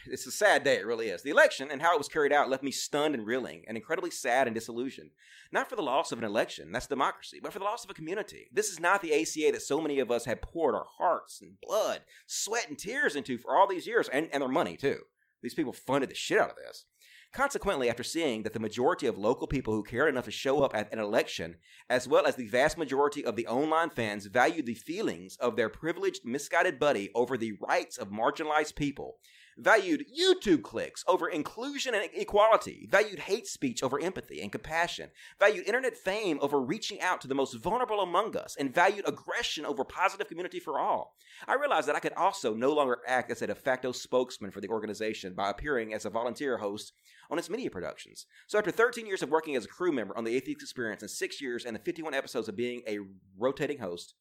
it's 0.07 0.27
a 0.27 0.31
sad 0.31 0.63
day, 0.63 0.75
it 0.75 0.85
really 0.85 1.09
is. 1.09 1.21
The 1.23 1.29
election 1.29 1.69
and 1.71 1.81
how 1.81 1.93
it 1.93 1.97
was 1.97 2.07
carried 2.07 2.33
out 2.33 2.49
left 2.49 2.63
me 2.63 2.71
stunned 2.71 3.15
and 3.15 3.25
reeling 3.25 3.63
and 3.67 3.77
incredibly 3.77 4.11
sad 4.11 4.47
and 4.47 4.53
disillusioned. 4.53 5.11
Not 5.51 5.69
for 5.69 5.75
the 5.75 5.81
loss 5.81 6.11
of 6.11 6.19
an 6.19 6.23
election, 6.23 6.71
that's 6.71 6.87
democracy, 6.87 7.39
but 7.41 7.53
for 7.53 7.59
the 7.59 7.65
loss 7.65 7.83
of 7.83 7.89
a 7.89 7.95
community. 7.95 8.47
This 8.51 8.69
is 8.69 8.79
not 8.79 9.01
the 9.01 9.13
ACA 9.13 9.51
that 9.51 9.61
so 9.61 9.81
many 9.81 9.99
of 9.99 10.11
us 10.11 10.25
had 10.25 10.41
poured 10.41 10.75
our 10.75 10.85
hearts 10.97 11.41
and 11.41 11.59
blood, 11.61 12.01
sweat, 12.27 12.69
and 12.69 12.77
tears 12.77 13.15
into 13.15 13.37
for 13.37 13.55
all 13.55 13.67
these 13.67 13.87
years, 13.87 14.07
and, 14.09 14.29
and 14.31 14.41
their 14.41 14.49
money 14.49 14.77
too. 14.77 14.99
These 15.41 15.53
people 15.53 15.73
funded 15.73 16.09
the 16.09 16.15
shit 16.15 16.39
out 16.39 16.49
of 16.49 16.55
this. 16.55 16.85
Consequently, 17.31 17.89
after 17.89 18.03
seeing 18.03 18.41
that 18.41 18.53
the 18.53 18.59
majority 18.59 19.05
of 19.05 19.17
local 19.17 19.45
people 19.45 19.73
who 19.73 19.83
cared 19.83 20.09
enough 20.09 20.25
to 20.25 20.31
show 20.31 20.63
up 20.63 20.75
at 20.75 20.91
an 20.91 20.97
election, 20.97 21.57
as 21.87 22.07
well 22.07 22.25
as 22.25 22.35
the 22.35 22.47
vast 22.47 22.75
majority 22.75 23.23
of 23.23 23.35
the 23.35 23.45
online 23.45 23.91
fans, 23.91 24.25
valued 24.25 24.65
the 24.65 24.73
feelings 24.73 25.37
of 25.37 25.55
their 25.55 25.69
privileged, 25.69 26.25
misguided 26.25 26.79
buddy 26.79 27.11
over 27.13 27.37
the 27.37 27.53
rights 27.61 27.97
of 27.99 28.09
marginalized 28.09 28.75
people, 28.75 29.19
valued 29.59 30.05
YouTube 30.17 30.63
clicks 30.63 31.03
over 31.07 31.27
inclusion 31.27 31.93
and 31.93 32.09
equality, 32.13 32.87
valued 32.89 33.19
hate 33.19 33.47
speech 33.47 33.83
over 33.83 33.99
empathy 33.99 34.41
and 34.41 34.51
compassion, 34.51 35.09
valued 35.39 35.67
internet 35.67 35.95
fame 35.95 36.39
over 36.41 36.59
reaching 36.59 37.01
out 37.01 37.21
to 37.21 37.27
the 37.27 37.35
most 37.35 37.53
vulnerable 37.55 38.01
among 38.01 38.35
us, 38.35 38.55
and 38.57 38.73
valued 38.73 39.07
aggression 39.07 39.65
over 39.65 39.83
positive 39.83 40.27
community 40.27 40.59
for 40.59 40.79
all. 40.79 41.15
I 41.47 41.55
realized 41.55 41.87
that 41.87 41.95
I 41.95 41.99
could 41.99 42.13
also 42.13 42.53
no 42.53 42.73
longer 42.73 42.99
act 43.05 43.31
as 43.31 43.41
a 43.41 43.47
de 43.47 43.55
facto 43.55 43.91
spokesman 43.91 44.51
for 44.51 44.61
the 44.61 44.69
organization 44.69 45.33
by 45.33 45.49
appearing 45.49 45.93
as 45.93 46.05
a 46.05 46.09
volunteer 46.09 46.57
host 46.57 46.93
on 47.29 47.37
its 47.37 47.49
media 47.49 47.69
productions. 47.69 48.25
So 48.47 48.57
after 48.57 48.71
13 48.71 49.05
years 49.05 49.21
of 49.21 49.29
working 49.29 49.55
as 49.55 49.65
a 49.65 49.69
crew 49.69 49.91
member 49.91 50.17
on 50.17 50.23
the 50.23 50.35
Atheist 50.35 50.61
Experience 50.61 51.01
and 51.01 51.11
6 51.11 51.41
years 51.41 51.65
and 51.65 51.75
the 51.75 51.81
51 51.81 52.13
episodes 52.13 52.47
of 52.47 52.55
being 52.55 52.81
a 52.87 52.99
rotating 53.37 53.79
host, 53.79 54.15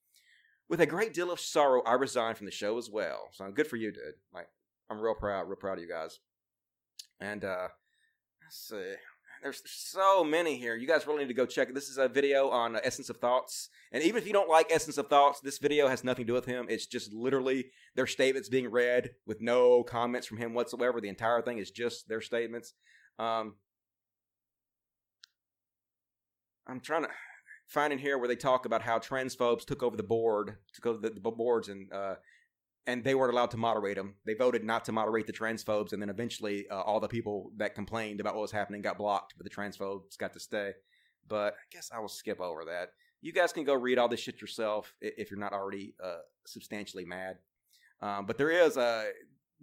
with 0.68 0.80
a 0.80 0.86
great 0.86 1.14
deal 1.14 1.30
of 1.30 1.40
sorrow, 1.40 1.82
I 1.86 1.94
resigned 1.94 2.36
from 2.36 2.44
the 2.44 2.52
show 2.52 2.76
as 2.76 2.90
well. 2.90 3.28
So 3.32 3.50
good 3.50 3.66
for 3.66 3.76
you, 3.76 3.90
dude. 3.90 4.14
Like, 4.34 4.48
I'm 4.90 5.00
real 5.00 5.14
proud, 5.14 5.48
real 5.48 5.56
proud 5.56 5.78
of 5.78 5.84
you 5.84 5.88
guys. 5.88 6.18
And 7.20 7.44
uh 7.44 7.68
let's 8.42 8.56
see. 8.56 8.94
There's 9.42 9.62
so 9.66 10.24
many 10.24 10.56
here. 10.56 10.74
You 10.74 10.88
guys 10.88 11.06
really 11.06 11.20
need 11.20 11.28
to 11.28 11.34
go 11.34 11.46
check. 11.46 11.72
This 11.72 11.88
is 11.88 11.98
a 11.98 12.08
video 12.08 12.48
on 12.48 12.74
uh, 12.74 12.80
Essence 12.82 13.08
of 13.08 13.18
Thoughts. 13.18 13.68
And 13.92 14.02
even 14.02 14.20
if 14.20 14.26
you 14.26 14.32
don't 14.32 14.48
like 14.48 14.66
Essence 14.70 14.98
of 14.98 15.08
Thoughts, 15.08 15.40
this 15.40 15.58
video 15.58 15.86
has 15.86 16.02
nothing 16.02 16.24
to 16.24 16.26
do 16.26 16.34
with 16.34 16.46
him. 16.46 16.66
It's 16.68 16.86
just 16.86 17.12
literally 17.12 17.66
their 17.94 18.06
statements 18.06 18.48
being 18.48 18.68
read 18.68 19.10
with 19.26 19.40
no 19.40 19.84
comments 19.84 20.26
from 20.26 20.38
him 20.38 20.54
whatsoever. 20.54 21.00
The 21.00 21.08
entire 21.08 21.40
thing 21.40 21.58
is 21.58 21.70
just 21.70 22.08
their 22.08 22.20
statements. 22.20 22.74
Um, 23.18 23.54
I'm 26.66 26.80
trying 26.80 27.04
to 27.04 27.10
find 27.68 27.92
in 27.92 27.98
here 27.98 28.18
where 28.18 28.28
they 28.28 28.36
talk 28.36 28.66
about 28.66 28.82
how 28.82 28.98
transphobes 28.98 29.64
took 29.64 29.82
over 29.82 29.96
the 29.96 30.02
board, 30.02 30.56
took 30.74 30.86
over 30.86 30.98
the, 30.98 31.10
the 31.10 31.20
boards, 31.20 31.68
and 31.68 31.92
uh, 31.92 32.16
and 32.86 33.04
they 33.04 33.14
weren't 33.14 33.32
allowed 33.32 33.50
to 33.50 33.56
moderate 33.56 33.96
them. 33.96 34.14
They 34.24 34.34
voted 34.34 34.64
not 34.64 34.84
to 34.86 34.92
moderate 34.92 35.26
the 35.26 35.32
transphobes, 35.32 35.92
and 35.92 36.00
then 36.00 36.08
eventually 36.08 36.66
uh, 36.70 36.80
all 36.80 37.00
the 37.00 37.08
people 37.08 37.50
that 37.56 37.74
complained 37.74 38.20
about 38.20 38.34
what 38.34 38.42
was 38.42 38.52
happening 38.52 38.82
got 38.82 38.98
blocked, 38.98 39.34
but 39.36 39.44
the 39.44 39.54
transphobes 39.54 40.16
got 40.18 40.32
to 40.32 40.40
stay. 40.40 40.72
But 41.26 41.54
I 41.54 41.66
guess 41.70 41.90
I 41.94 41.98
will 41.98 42.08
skip 42.08 42.40
over 42.40 42.64
that. 42.64 42.90
You 43.20 43.32
guys 43.32 43.52
can 43.52 43.64
go 43.64 43.74
read 43.74 43.98
all 43.98 44.08
this 44.08 44.20
shit 44.20 44.40
yourself 44.40 44.94
if 45.00 45.30
you're 45.30 45.40
not 45.40 45.52
already 45.52 45.94
uh, 46.02 46.18
substantially 46.46 47.04
mad. 47.04 47.36
Um, 48.00 48.26
but 48.26 48.38
there 48.38 48.50
is 48.50 48.76
a 48.76 49.08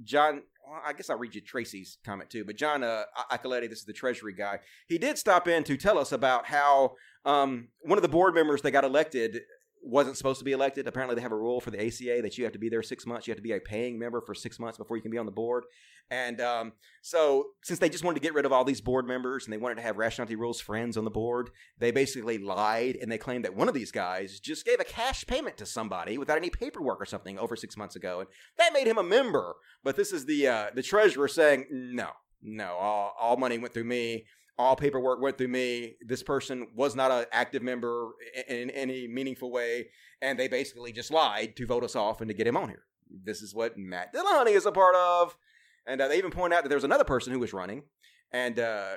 John, 0.04 0.44
well, 0.68 0.82
I 0.86 0.94
guess 0.94 1.10
I'll 1.10 1.18
read 1.18 1.36
you 1.36 1.42
Tracie's 1.42 1.98
comment 2.04 2.30
too. 2.30 2.44
But 2.44 2.58
John 2.58 2.84
uh, 2.84 3.04
Acoletti, 3.32 3.70
this 3.70 3.80
is 3.80 3.86
the 3.86 3.94
Treasury 3.94 4.34
guy. 4.34 4.60
He 4.88 4.98
did 4.98 5.18
stop 5.18 5.48
in 5.48 5.64
to 5.64 5.78
tell 5.78 5.98
us 5.98 6.12
about 6.12 6.46
how 6.46 6.96
um, 7.24 7.70
one 7.82 7.98
of 7.98 8.02
the 8.02 8.10
board 8.10 8.36
members 8.36 8.62
that 8.62 8.72
got 8.72 8.84
elected 8.84 9.42
wasn't 9.86 10.18
supposed 10.18 10.40
to 10.40 10.46
be 10.46 10.52
elected. 10.52 10.88
Apparently, 10.88 11.16
they 11.16 11.22
have 11.22 11.32
a 11.32 11.38
rule 11.38 11.62
for 11.62 11.72
the 11.72 11.86
ACA 11.86 12.22
that 12.22 12.38
you 12.38 12.44
have 12.44 12.54
to 12.54 12.60
be 12.60 12.70
there 12.70 12.82
six 12.82 13.06
months. 13.06 13.28
You 13.28 13.32
have 13.32 13.38
to 13.38 13.44
be 13.44 13.54
a 13.54 13.60
paying 13.60 14.00
member 14.00 14.22
for 14.22 14.34
six 14.34 14.60
months 14.60 14.78
before 14.78 14.98
you 14.98 15.02
can 15.02 15.12
be 15.12 15.18
on 15.18 15.26
the 15.26 15.32
board. 15.32 15.66
And 16.10 16.40
um, 16.42 16.74
so, 17.02 17.48
since 17.64 17.80
they 17.80 17.90
just 17.90 18.04
wanted 18.04 18.20
to 18.20 18.24
get 18.24 18.34
rid 18.34 18.46
of 18.46 18.52
all 18.52 18.64
these 18.64 18.82
board 18.82 19.08
members 19.08 19.46
and 19.46 19.54
they 19.54 19.58
wanted 19.58 19.76
to 19.76 19.82
have 19.82 19.98
Rationality 19.98 20.36
Rules 20.36 20.60
friends 20.60 20.98
on 20.98 21.04
the 21.04 21.12
board, 21.12 21.50
they 21.80 21.92
basically 21.92 22.38
lied 22.38 22.98
and 23.02 23.12
they 23.12 23.18
claimed 23.18 23.46
that 23.46 23.56
one 23.56 23.68
of 23.68 23.74
these 23.74 23.92
guys 23.92 24.40
just 24.40 24.66
gave 24.66 24.80
a 24.80 24.86
cash 24.86 25.26
payment 25.26 25.58
to 25.58 25.66
somebody 25.66 26.18
without 26.18 26.38
any 26.38 26.50
paperwork 26.50 27.02
or 27.02 27.06
something 27.06 27.40
over 27.40 27.56
six 27.56 27.78
months 27.78 27.96
ago, 27.96 28.20
and 28.20 28.30
that 28.58 28.74
made 28.74 28.88
him 28.88 28.98
a 28.98 29.04
member. 29.04 29.56
But 29.84 29.96
this 29.96 30.12
is 30.12 30.26
the 30.26 30.48
uh, 30.48 30.66
the 30.74 30.84
treasurer 30.84 31.28
saying, 31.28 31.66
no, 31.72 32.10
no, 32.42 32.74
all, 32.74 33.16
all 33.20 33.38
money 33.38 33.58
went 33.58 33.74
through 33.74 33.86
me 33.86 34.26
all 34.58 34.76
paperwork 34.76 35.22
went 35.22 35.38
through 35.38 35.50
me. 35.50 35.96
This 36.02 36.24
person 36.24 36.68
was 36.76 36.96
not 36.96 37.12
an 37.12 37.26
active 37.32 37.62
member 37.62 38.12
in, 38.48 38.56
in, 38.56 38.70
any 38.72 39.08
meaningful 39.08 39.52
way, 39.52 39.88
and 40.22 40.40
they 40.40 40.48
basically 40.48 40.92
just 40.92 41.12
lied 41.12 41.56
to 41.58 41.66
vote 41.66 41.84
us 41.84 41.96
off 41.96 42.22
and 42.22 42.30
to 42.30 42.34
get 42.34 42.48
him 42.48 42.58
on 42.58 42.70
here. 42.70 42.86
This 43.10 43.42
is 43.42 43.54
what 43.54 43.78
Matt 43.78 44.14
Dillahunty 44.14 44.56
is 44.56 44.66
a 44.66 44.72
part 44.72 44.96
of, 44.96 45.38
and 45.86 46.02
uh, 46.02 46.08
they 46.08 46.18
even 46.18 46.32
point 46.32 46.54
out 46.54 46.64
that 46.64 46.70
there 46.70 46.78
was 46.78 46.84
another 46.84 47.04
person 47.04 47.34
who 47.34 47.40
was 47.40 47.54
running, 47.54 47.84
and 48.32 48.58
uh, 48.60 48.96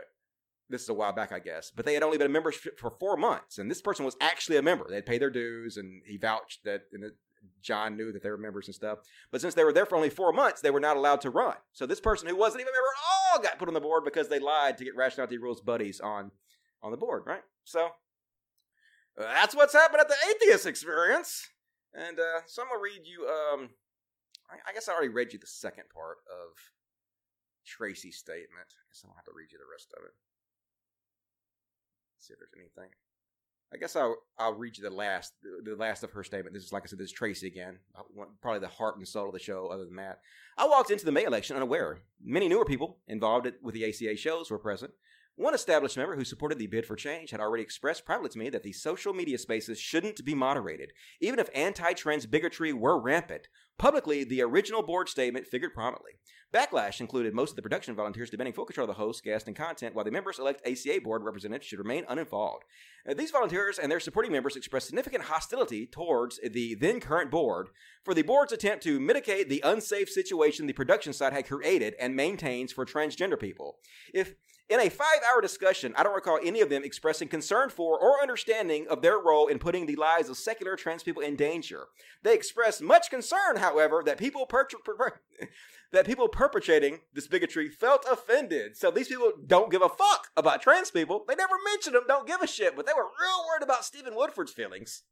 this 0.71 0.83
is 0.83 0.89
a 0.89 0.95
while 0.95 1.13
back, 1.13 1.33
I 1.33 1.41
guess, 1.41 1.71
but 1.75 1.85
they 1.85 1.95
had 1.95 2.03
only 2.03 2.19
been 2.19 2.29
a 2.29 2.31
member 2.31 2.53
for 2.53 2.91
four 2.99 3.17
months, 3.17 3.59
and 3.59 3.71
this 3.71 3.83
person 3.83 4.05
was 4.05 4.17
actually 4.21 4.57
a 4.57 4.63
member. 4.63 4.87
They'd 4.89 5.07
paid 5.07 5.21
their 5.21 5.31
dues, 5.31 5.77
and 5.77 6.03
he 6.07 6.17
vouched 6.17 6.65
that, 6.65 6.83
and 6.93 7.13
John 7.62 7.97
knew 7.97 8.12
that 8.12 8.22
they 8.22 8.30
were 8.30 8.39
members 8.39 8.68
and 8.68 8.74
stuff. 8.74 8.99
But 9.30 9.41
since 9.41 9.55
they 9.55 9.64
were 9.64 9.72
there 9.72 9.86
for 9.86 9.97
only 9.97 10.11
four 10.11 10.32
months, 10.32 10.61
they 10.61 10.70
were 10.70 10.80
not 10.80 10.97
allowed 10.97 11.20
to 11.22 11.30
run. 11.30 11.57
So 11.72 11.86
this 11.86 12.01
person 12.01 12.28
who 12.28 12.36
wasn't 12.36 12.61
even 12.61 12.72
a 12.72 12.76
member 12.76 12.86
at 12.86 13.36
all 13.36 13.43
got 13.43 13.59
put 13.59 13.68
on 13.68 13.74
the 13.74 13.80
board 13.80 14.05
because 14.05 14.28
they 14.28 14.39
lied 14.39 14.78
to 14.78 14.84
get 14.84 14.97
Rationality 14.97 15.39
Rules 15.39 15.61
buddies 15.61 16.01
on 16.01 16.30
on 16.82 16.91
the 16.93 16.97
board, 16.97 17.24
right? 17.26 17.43
So 17.64 17.91
that's 19.16 19.55
what's 19.55 19.72
happened 19.72 20.01
at 20.01 20.09
the 20.09 20.14
atheist 20.30 20.66
experience. 20.66 21.47
And 21.93 22.18
uh, 22.18 22.47
so 22.47 22.62
I'm 22.62 22.68
gonna 22.68 22.80
read 22.80 23.03
you. 23.05 23.26
Um, 23.26 23.70
I, 24.51 24.70
I 24.70 24.72
guess 24.72 24.89
I 24.89 24.93
already 24.93 25.09
read 25.09 25.32
you 25.32 25.39
the 25.39 25.47
second 25.47 25.84
part 25.93 26.18
of 26.30 26.55
Tracie's 27.66 28.16
statement. 28.16 28.68
I 28.70 28.82
guess 28.89 29.03
I 29.03 29.09
don't 29.09 29.16
have 29.16 29.24
to 29.26 29.34
read 29.34 29.51
you 29.51 29.59
the 29.59 29.70
rest 29.70 29.93
of 29.97 30.05
it. 30.05 30.14
See 32.18 32.32
if 32.32 32.39
there's 32.39 32.55
anything. 32.57 32.91
I 33.73 33.77
guess 33.77 33.97
I'll 33.97 34.16
I'll 34.39 34.55
read 34.55 34.79
you 34.79 34.83
the 34.83 34.95
last 34.95 35.35
the 35.64 35.77
last 35.77 36.03
of 36.03 36.12
her 36.12 36.25
statement. 36.25 36.55
This 36.55 36.64
is 36.64 36.73
like 36.73 36.85
I 36.85 36.87
said, 36.87 36.99
this 36.99 37.07
is 37.07 37.12
Tracie 37.12 37.47
again, 37.47 37.79
uh, 37.97 38.25
probably 38.41 38.61
the 38.61 38.69
heart 38.69 38.97
and 38.97 39.07
soul 39.07 39.27
of 39.27 39.35
the 39.35 39.39
show. 39.39 39.69
Other 39.69 39.85
than 39.85 39.97
that, 39.97 40.21
I 40.57 40.66
walked 40.66 40.91
into 40.91 41.05
the 41.05 41.12
May 41.12 41.25
election 41.25 41.57
unaware. 41.57 41.99
Many 42.23 42.49
newer 42.49 42.64
people 42.64 42.99
involved 43.07 43.51
with 43.62 43.75
the 43.75 43.85
ACA 43.85 44.16
shows 44.16 44.51
were 44.51 44.59
present. 44.59 44.93
One 45.39 45.55
established 45.55 45.97
member 45.97 46.16
who 46.16 46.24
supported 46.24 46.59
the 46.59 46.66
bid 46.66 46.84
for 46.84 46.97
change 46.97 47.30
had 47.30 47.39
already 47.39 47.62
expressed 47.62 48.05
privately 48.05 48.30
to 48.30 48.39
me 48.41 48.51
that 48.51 48.64
the 48.64 48.72
social 48.72 49.14
media 49.14 49.39
spaces 49.39 49.78
shouldn't 49.78 50.24
be 50.24 50.34
moderated, 50.34 50.93
even 51.20 51.39
if 51.39 51.49
anti 51.55 51.93
trans 51.93 52.26
bigotry 52.26 52.72
were 52.72 53.01
rampant. 53.01 53.47
Publicly, 53.78 54.24
the 54.24 54.43
original 54.43 54.82
board 54.82 55.09
statement 55.09 55.47
figured 55.47 55.74
prominently. 55.74 56.18
Backlash 56.53 57.01
included 57.01 57.34
most 57.34 57.51
of 57.51 57.57
the 57.57 57.62
production 57.62 57.95
volunteers 57.95 58.30
demanding 58.30 58.53
full 58.53 58.64
control 58.64 58.91
of 58.91 58.97
the 58.97 59.01
host, 59.01 59.22
guest, 59.22 59.47
and 59.47 59.55
content, 59.55 59.95
while 59.95 60.05
the 60.05 60.11
members 60.11 60.41
elect 60.41 60.66
ACA 60.66 61.01
board 61.01 61.22
representatives 61.22 61.68
should 61.68 61.78
remain 61.78 62.05
uninvolved. 62.09 62.64
Uh, 63.09 63.14
these 63.14 63.30
volunteers 63.30 63.78
and 63.78 63.93
their 63.93 64.01
supporting 64.01 64.32
members 64.32 64.57
expressed 64.57 64.86
significant 64.86 65.22
hostility 65.22 65.86
towards 65.86 66.41
the 66.43 66.74
then 66.74 66.99
current 66.99 67.30
board 67.30 67.68
for 68.03 68.12
the 68.12 68.22
board's 68.22 68.53
attempt 68.53 68.82
to 68.82 68.99
mitigate 68.99 69.49
the 69.49 69.62
unsafe 69.64 70.09
situation 70.09 70.66
the 70.66 70.72
production 70.72 71.12
side 71.12 71.32
had 71.32 71.47
created 71.47 71.95
and 72.01 72.16
maintains 72.16 72.72
for 72.72 72.84
transgender 72.84 73.39
people. 73.39 73.76
If 74.12 74.34
in 74.69 74.81
a 74.81 74.91
five 74.91 75.21
hour 75.27 75.41
discussion, 75.41 75.95
I 75.97 76.03
don't 76.03 76.14
recall 76.14 76.39
any 76.43 76.61
of 76.61 76.69
them 76.69 76.85
expressing 76.85 77.29
concern 77.29 77.71
for 77.71 77.99
or 77.99 78.21
understanding 78.21 78.87
of 78.89 79.01
their 79.01 79.19
role 79.19 79.47
in 79.47 79.59
putting 79.59 79.87
the 79.87 79.97
lives 79.97 80.29
of 80.29 80.37
secular 80.37 80.77
trans 80.77 81.03
people 81.03 81.23
in 81.23 81.37
danger. 81.37 81.87
They 82.23 82.35
expressed 82.35 82.83
much 82.83 83.11
concern, 83.11 83.57
however, 83.57 84.03
that 84.05 84.19
people 84.19 84.47
per- 84.47 84.66
per- 84.85 85.21
that 85.93 86.07
people 86.07 86.29
perpetrating 86.29 87.01
this 87.14 87.27
bigotry 87.27 87.71
felt 87.71 88.05
offended. 88.11 88.77
So 88.77 88.91
these 88.91 89.09
people 89.09 89.33
don't 89.47 89.71
give 89.71 89.83
a 89.83 89.89
fuck 89.89 90.29
about 90.37 90.61
trans 90.61 90.91
people. 90.91 91.25
They 91.27 91.35
never 91.35 91.55
mentioned 91.64 91.95
them, 91.95 92.05
don't 92.07 92.27
give 92.27 92.43
a 92.43 92.47
shit, 92.47 92.77
but 92.77 92.87
they 92.87 92.93
were 92.93 93.05
real 93.05 93.47
worried 93.49 93.62
about 93.62 93.85
Stephen 93.85 94.14
Woodford's 94.14 94.53
feelings 94.53 95.03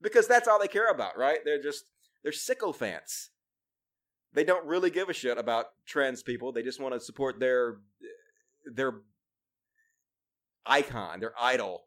because 0.00 0.28
that's 0.28 0.46
all 0.46 0.60
they 0.60 0.68
care 0.68 0.88
about, 0.90 1.18
right? 1.18 1.38
They're 1.44 1.62
just 1.62 1.84
they're 2.22 2.32
sycophants. 2.32 3.30
They 4.32 4.44
don't 4.44 4.66
really 4.66 4.90
give 4.90 5.08
a 5.08 5.12
shit 5.12 5.38
about 5.38 5.66
trans 5.84 6.22
people. 6.22 6.52
They 6.52 6.62
just 6.62 6.80
want 6.80 6.94
to 6.94 7.00
support 7.00 7.40
their 7.40 7.78
their 8.64 8.94
icon, 10.66 11.20
their 11.20 11.32
idol, 11.40 11.84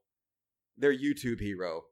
their 0.78 0.94
YouTube 0.94 1.40
hero. 1.40 1.84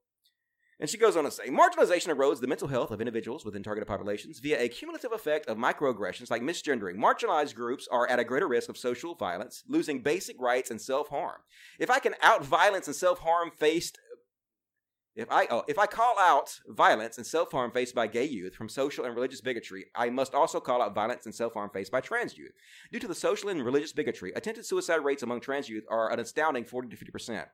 And 0.79 0.89
she 0.89 0.97
goes 0.97 1.15
on 1.15 1.25
to 1.25 1.31
say 1.31 1.47
marginalization 1.49 2.07
erodes 2.07 2.41
the 2.41 2.47
mental 2.47 2.67
health 2.67 2.89
of 2.89 2.99
individuals 2.99 3.45
within 3.45 3.61
targeted 3.61 3.87
populations 3.87 4.39
via 4.39 4.59
a 4.59 4.67
cumulative 4.67 5.11
effect 5.11 5.45
of 5.45 5.55
microaggressions 5.55 6.31
like 6.31 6.41
misgendering. 6.41 6.95
Marginalized 6.95 7.53
groups 7.53 7.87
are 7.91 8.09
at 8.09 8.17
a 8.17 8.23
greater 8.23 8.47
risk 8.47 8.67
of 8.67 8.77
social 8.77 9.13
violence, 9.13 9.63
losing 9.67 10.01
basic 10.01 10.41
rights, 10.41 10.71
and 10.71 10.81
self 10.81 11.09
harm. 11.09 11.41
If 11.77 11.91
I 11.91 11.99
can 11.99 12.15
out 12.23 12.43
violence 12.43 12.87
and 12.87 12.95
self 12.95 13.19
harm 13.19 13.51
faced 13.55 13.99
if 15.15 15.29
I 15.29 15.47
oh, 15.49 15.63
if 15.67 15.77
I 15.77 15.87
call 15.87 16.17
out 16.19 16.59
violence 16.67 17.17
and 17.17 17.27
self 17.27 17.51
harm 17.51 17.71
faced 17.71 17.93
by 17.93 18.07
gay 18.07 18.25
youth 18.25 18.55
from 18.55 18.69
social 18.69 19.03
and 19.03 19.13
religious 19.13 19.41
bigotry, 19.41 19.85
I 19.93 20.09
must 20.09 20.33
also 20.33 20.59
call 20.59 20.81
out 20.81 20.95
violence 20.95 21.25
and 21.25 21.35
self 21.35 21.53
harm 21.53 21.69
faced 21.73 21.91
by 21.91 21.99
trans 21.99 22.37
youth. 22.37 22.53
Due 22.91 22.99
to 22.99 23.07
the 23.07 23.15
social 23.15 23.49
and 23.49 23.63
religious 23.63 23.91
bigotry, 23.91 24.31
attempted 24.35 24.65
suicide 24.65 25.03
rates 25.03 25.23
among 25.23 25.41
trans 25.41 25.67
youth 25.67 25.83
are 25.89 26.11
an 26.11 26.19
astounding 26.19 26.63
40 26.63 26.89
to 26.89 26.95
50 26.95 27.11
percent. 27.11 27.47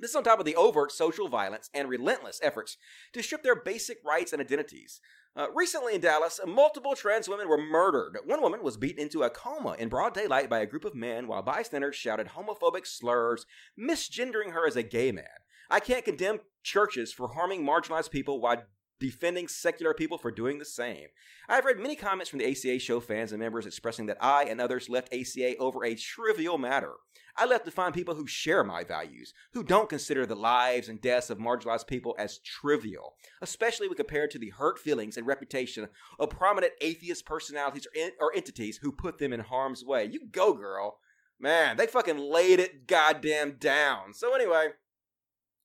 This 0.00 0.10
is 0.10 0.16
on 0.16 0.24
top 0.24 0.40
of 0.40 0.44
the 0.44 0.56
overt 0.56 0.90
social 0.90 1.28
violence 1.28 1.70
and 1.72 1.88
relentless 1.88 2.40
efforts 2.42 2.76
to 3.12 3.22
strip 3.22 3.44
their 3.44 3.54
basic 3.54 3.98
rights 4.04 4.32
and 4.32 4.42
identities. 4.42 5.00
Uh, 5.36 5.46
recently 5.54 5.94
in 5.94 6.00
Dallas, 6.00 6.40
multiple 6.44 6.96
trans 6.96 7.28
women 7.28 7.48
were 7.48 7.56
murdered. 7.56 8.18
One 8.26 8.42
woman 8.42 8.64
was 8.64 8.76
beaten 8.76 9.00
into 9.00 9.22
a 9.22 9.30
coma 9.30 9.76
in 9.78 9.88
broad 9.88 10.14
daylight 10.14 10.50
by 10.50 10.58
a 10.58 10.66
group 10.66 10.84
of 10.84 10.96
men 10.96 11.28
while 11.28 11.42
bystanders 11.42 11.94
shouted 11.94 12.30
homophobic 12.30 12.86
slurs, 12.86 13.46
misgendering 13.78 14.52
her 14.52 14.66
as 14.66 14.74
a 14.74 14.82
gay 14.82 15.12
man. 15.12 15.24
I 15.72 15.80
can't 15.80 16.04
condemn 16.04 16.40
churches 16.62 17.14
for 17.14 17.28
harming 17.28 17.64
marginalized 17.64 18.10
people 18.10 18.42
while 18.42 18.62
defending 19.00 19.48
secular 19.48 19.94
people 19.94 20.18
for 20.18 20.30
doing 20.30 20.58
the 20.58 20.66
same. 20.66 21.06
I 21.48 21.54
have 21.54 21.64
read 21.64 21.78
many 21.78 21.96
comments 21.96 22.28
from 22.28 22.40
the 22.40 22.50
ACA 22.50 22.78
show 22.78 23.00
fans 23.00 23.32
and 23.32 23.40
members 23.40 23.64
expressing 23.64 24.04
that 24.06 24.18
I 24.20 24.44
and 24.44 24.60
others 24.60 24.90
left 24.90 25.12
ACA 25.14 25.56
over 25.56 25.82
a 25.82 25.94
trivial 25.94 26.58
matter. 26.58 26.92
I 27.38 27.46
left 27.46 27.64
to 27.64 27.70
find 27.70 27.94
people 27.94 28.14
who 28.14 28.26
share 28.26 28.62
my 28.62 28.84
values, 28.84 29.32
who 29.54 29.64
don't 29.64 29.88
consider 29.88 30.26
the 30.26 30.36
lives 30.36 30.90
and 30.90 31.00
deaths 31.00 31.30
of 31.30 31.38
marginalized 31.38 31.86
people 31.86 32.14
as 32.18 32.38
trivial, 32.40 33.14
especially 33.40 33.88
when 33.88 33.96
compared 33.96 34.30
to 34.32 34.38
the 34.38 34.50
hurt 34.50 34.78
feelings 34.78 35.16
and 35.16 35.26
reputation 35.26 35.88
of 36.18 36.28
prominent 36.28 36.74
atheist 36.82 37.24
personalities 37.24 37.86
or, 37.96 38.10
or 38.20 38.36
entities 38.36 38.80
who 38.82 38.92
put 38.92 39.18
them 39.18 39.32
in 39.32 39.40
harm's 39.40 39.82
way. 39.82 40.04
You 40.04 40.20
go, 40.30 40.52
girl. 40.52 40.98
Man, 41.40 41.76
they 41.76 41.86
fucking 41.86 42.18
laid 42.18 42.60
it 42.60 42.86
goddamn 42.86 43.56
down. 43.58 44.12
So, 44.14 44.32
anyway, 44.34 44.68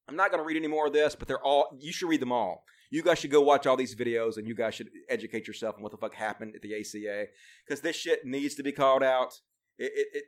I'm 0.07 0.15
not 0.15 0.31
going 0.31 0.41
to 0.41 0.45
read 0.45 0.57
any 0.57 0.67
more 0.67 0.87
of 0.87 0.93
this, 0.93 1.15
but 1.15 1.27
they're 1.27 1.43
all, 1.43 1.67
you 1.79 1.91
should 1.91 2.09
read 2.09 2.21
them 2.21 2.31
all. 2.31 2.63
You 2.89 3.03
guys 3.03 3.19
should 3.19 3.31
go 3.31 3.41
watch 3.41 3.67
all 3.67 3.75
these 3.75 3.95
videos 3.95 4.37
and 4.37 4.47
you 4.47 4.55
guys 4.55 4.75
should 4.75 4.89
educate 5.09 5.47
yourself 5.47 5.75
on 5.75 5.83
what 5.83 5.91
the 5.91 5.97
fuck 5.97 6.13
happened 6.13 6.55
at 6.55 6.61
the 6.61 6.73
ACA 6.73 7.25
because 7.65 7.81
this 7.81 7.95
shit 7.95 8.25
needs 8.25 8.55
to 8.55 8.63
be 8.63 8.71
called 8.71 9.03
out. 9.03 9.41
It, 9.77 9.91
it, 9.93 10.07
it, 10.13 10.23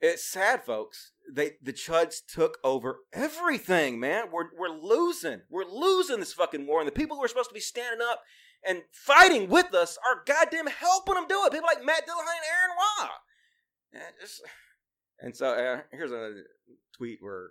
it's 0.00 0.24
sad, 0.24 0.64
folks. 0.64 1.12
They 1.32 1.52
the 1.62 1.72
Chuds 1.72 2.16
took 2.26 2.58
over 2.64 2.98
everything, 3.12 4.00
man. 4.00 4.24
We're 4.32 4.48
we're 4.58 4.76
losing. 4.76 5.42
We're 5.48 5.64
losing 5.64 6.18
this 6.18 6.32
fucking 6.32 6.66
war, 6.66 6.80
and 6.80 6.88
the 6.88 6.92
people 6.92 7.16
who 7.16 7.24
are 7.24 7.28
supposed 7.28 7.50
to 7.50 7.54
be 7.54 7.60
standing 7.60 8.04
up 8.04 8.20
and 8.66 8.82
fighting 8.90 9.48
with 9.48 9.72
us 9.74 9.96
are 10.04 10.24
goddamn 10.26 10.66
helping 10.66 11.14
them 11.14 11.26
do 11.28 11.40
it. 11.46 11.52
People 11.52 11.68
like 11.72 11.84
Matt 11.84 12.04
Dillahunty 12.04 12.36
and 12.36 12.48
Aaron 12.50 12.76
Ra. 13.00 13.08
And, 13.94 14.30
and 15.20 15.36
so 15.36 15.50
uh, 15.50 15.80
here's 15.92 16.10
a 16.10 16.32
tweet 16.96 17.18
where 17.20 17.50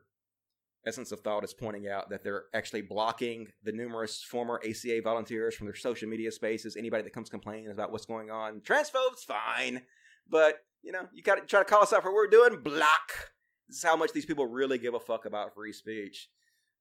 Essence 0.86 1.12
of 1.12 1.20
Thought 1.20 1.44
is 1.44 1.54
pointing 1.54 1.88
out 1.88 2.10
that 2.10 2.24
they're 2.24 2.46
actually 2.54 2.82
blocking 2.82 3.48
the 3.64 3.72
numerous 3.72 4.24
former 4.24 4.60
ACA 4.68 5.02
volunteers 5.04 5.56
from 5.56 5.68
their 5.68 5.76
social 5.76 6.10
media 6.10 6.32
spaces. 6.32 6.76
Anybody 6.76 7.04
that 7.04 7.14
comes 7.14 7.30
complaining 7.30 7.70
about 7.70 7.92
what's 7.92 8.06
going 8.06 8.32
on, 8.32 8.62
transphobes, 8.62 9.24
fine, 9.26 9.84
but 10.28 10.56
you 10.82 10.92
know, 10.92 11.08
you 11.14 11.22
got 11.22 11.36
to 11.36 11.46
try 11.46 11.60
to 11.60 11.66
call 11.66 11.84
us 11.84 11.94
out 11.94 12.02
for 12.02 12.10
what 12.10 12.16
we're 12.16 12.28
doing. 12.28 12.62
Block. 12.64 13.32
This 13.68 13.78
is 13.78 13.84
how 13.84 13.96
much 13.96 14.12
these 14.12 14.26
people 14.26 14.48
really 14.48 14.80
give 14.80 14.96
a 14.96 15.00
fuck 15.00 15.26
about 15.26 15.54
free 15.54 15.74
speech. 15.74 16.30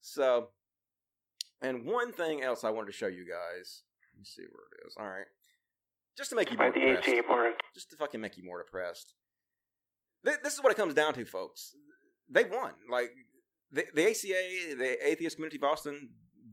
So, 0.01 0.49
and 1.61 1.85
one 1.85 2.13
thing 2.13 2.43
else 2.43 2.65
I 2.65 2.71
wanted 2.71 2.87
to 2.87 2.97
show 2.97 3.07
you 3.07 3.27
guys. 3.27 3.83
Let 4.15 4.21
me 4.21 4.25
see 4.25 4.43
where 4.51 4.65
it 4.73 4.87
is. 4.87 4.95
All 4.99 5.07
right, 5.07 5.27
just 6.17 6.31
to 6.31 6.37
make 6.37 6.51
you 6.51 6.57
more 6.57 6.73
depressed. 6.73 7.61
Just 7.75 7.91
to 7.91 7.97
fucking 7.97 8.21
make 8.21 8.39
you 8.39 8.45
more 8.45 8.63
depressed. 8.65 9.13
This 10.25 10.55
is 10.55 10.63
what 10.63 10.73
it 10.73 10.77
comes 10.77 10.95
down 10.95 11.13
to, 11.15 11.25
folks. 11.27 11.75
They 12.31 12.45
won. 12.45 12.73
Like 12.91 13.11
the, 13.73 13.85
the 13.95 14.11
ACA, 14.11 14.77
the 14.77 14.97
Atheist 15.07 15.37
Community 15.37 15.59
of 15.59 15.65
Austin, 15.65 16.11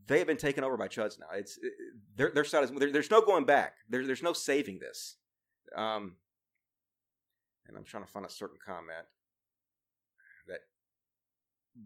they 0.08 0.20
have 0.20 0.28
been 0.28 0.38
taken 0.38 0.64
over 0.64 0.78
by 0.78 0.88
chuds 0.88 1.20
now. 1.20 1.28
It's 1.34 1.60
it, 1.62 2.34
their 2.34 2.46
side 2.46 2.64
is 2.64 2.72
there, 2.72 2.92
there's 2.92 3.12
no 3.12 3.22
going 3.22 3.46
back. 3.46 3.76
There, 3.90 4.06
there's 4.06 4.24
no 4.24 4.34
saving 4.34 4.80
this. 4.80 5.18
Um, 5.76 6.16
and 7.68 7.76
I'm 7.76 7.84
trying 7.84 8.04
to 8.04 8.10
find 8.10 8.26
a 8.26 8.30
certain 8.30 8.58
comment 8.66 9.06
that 10.48 10.60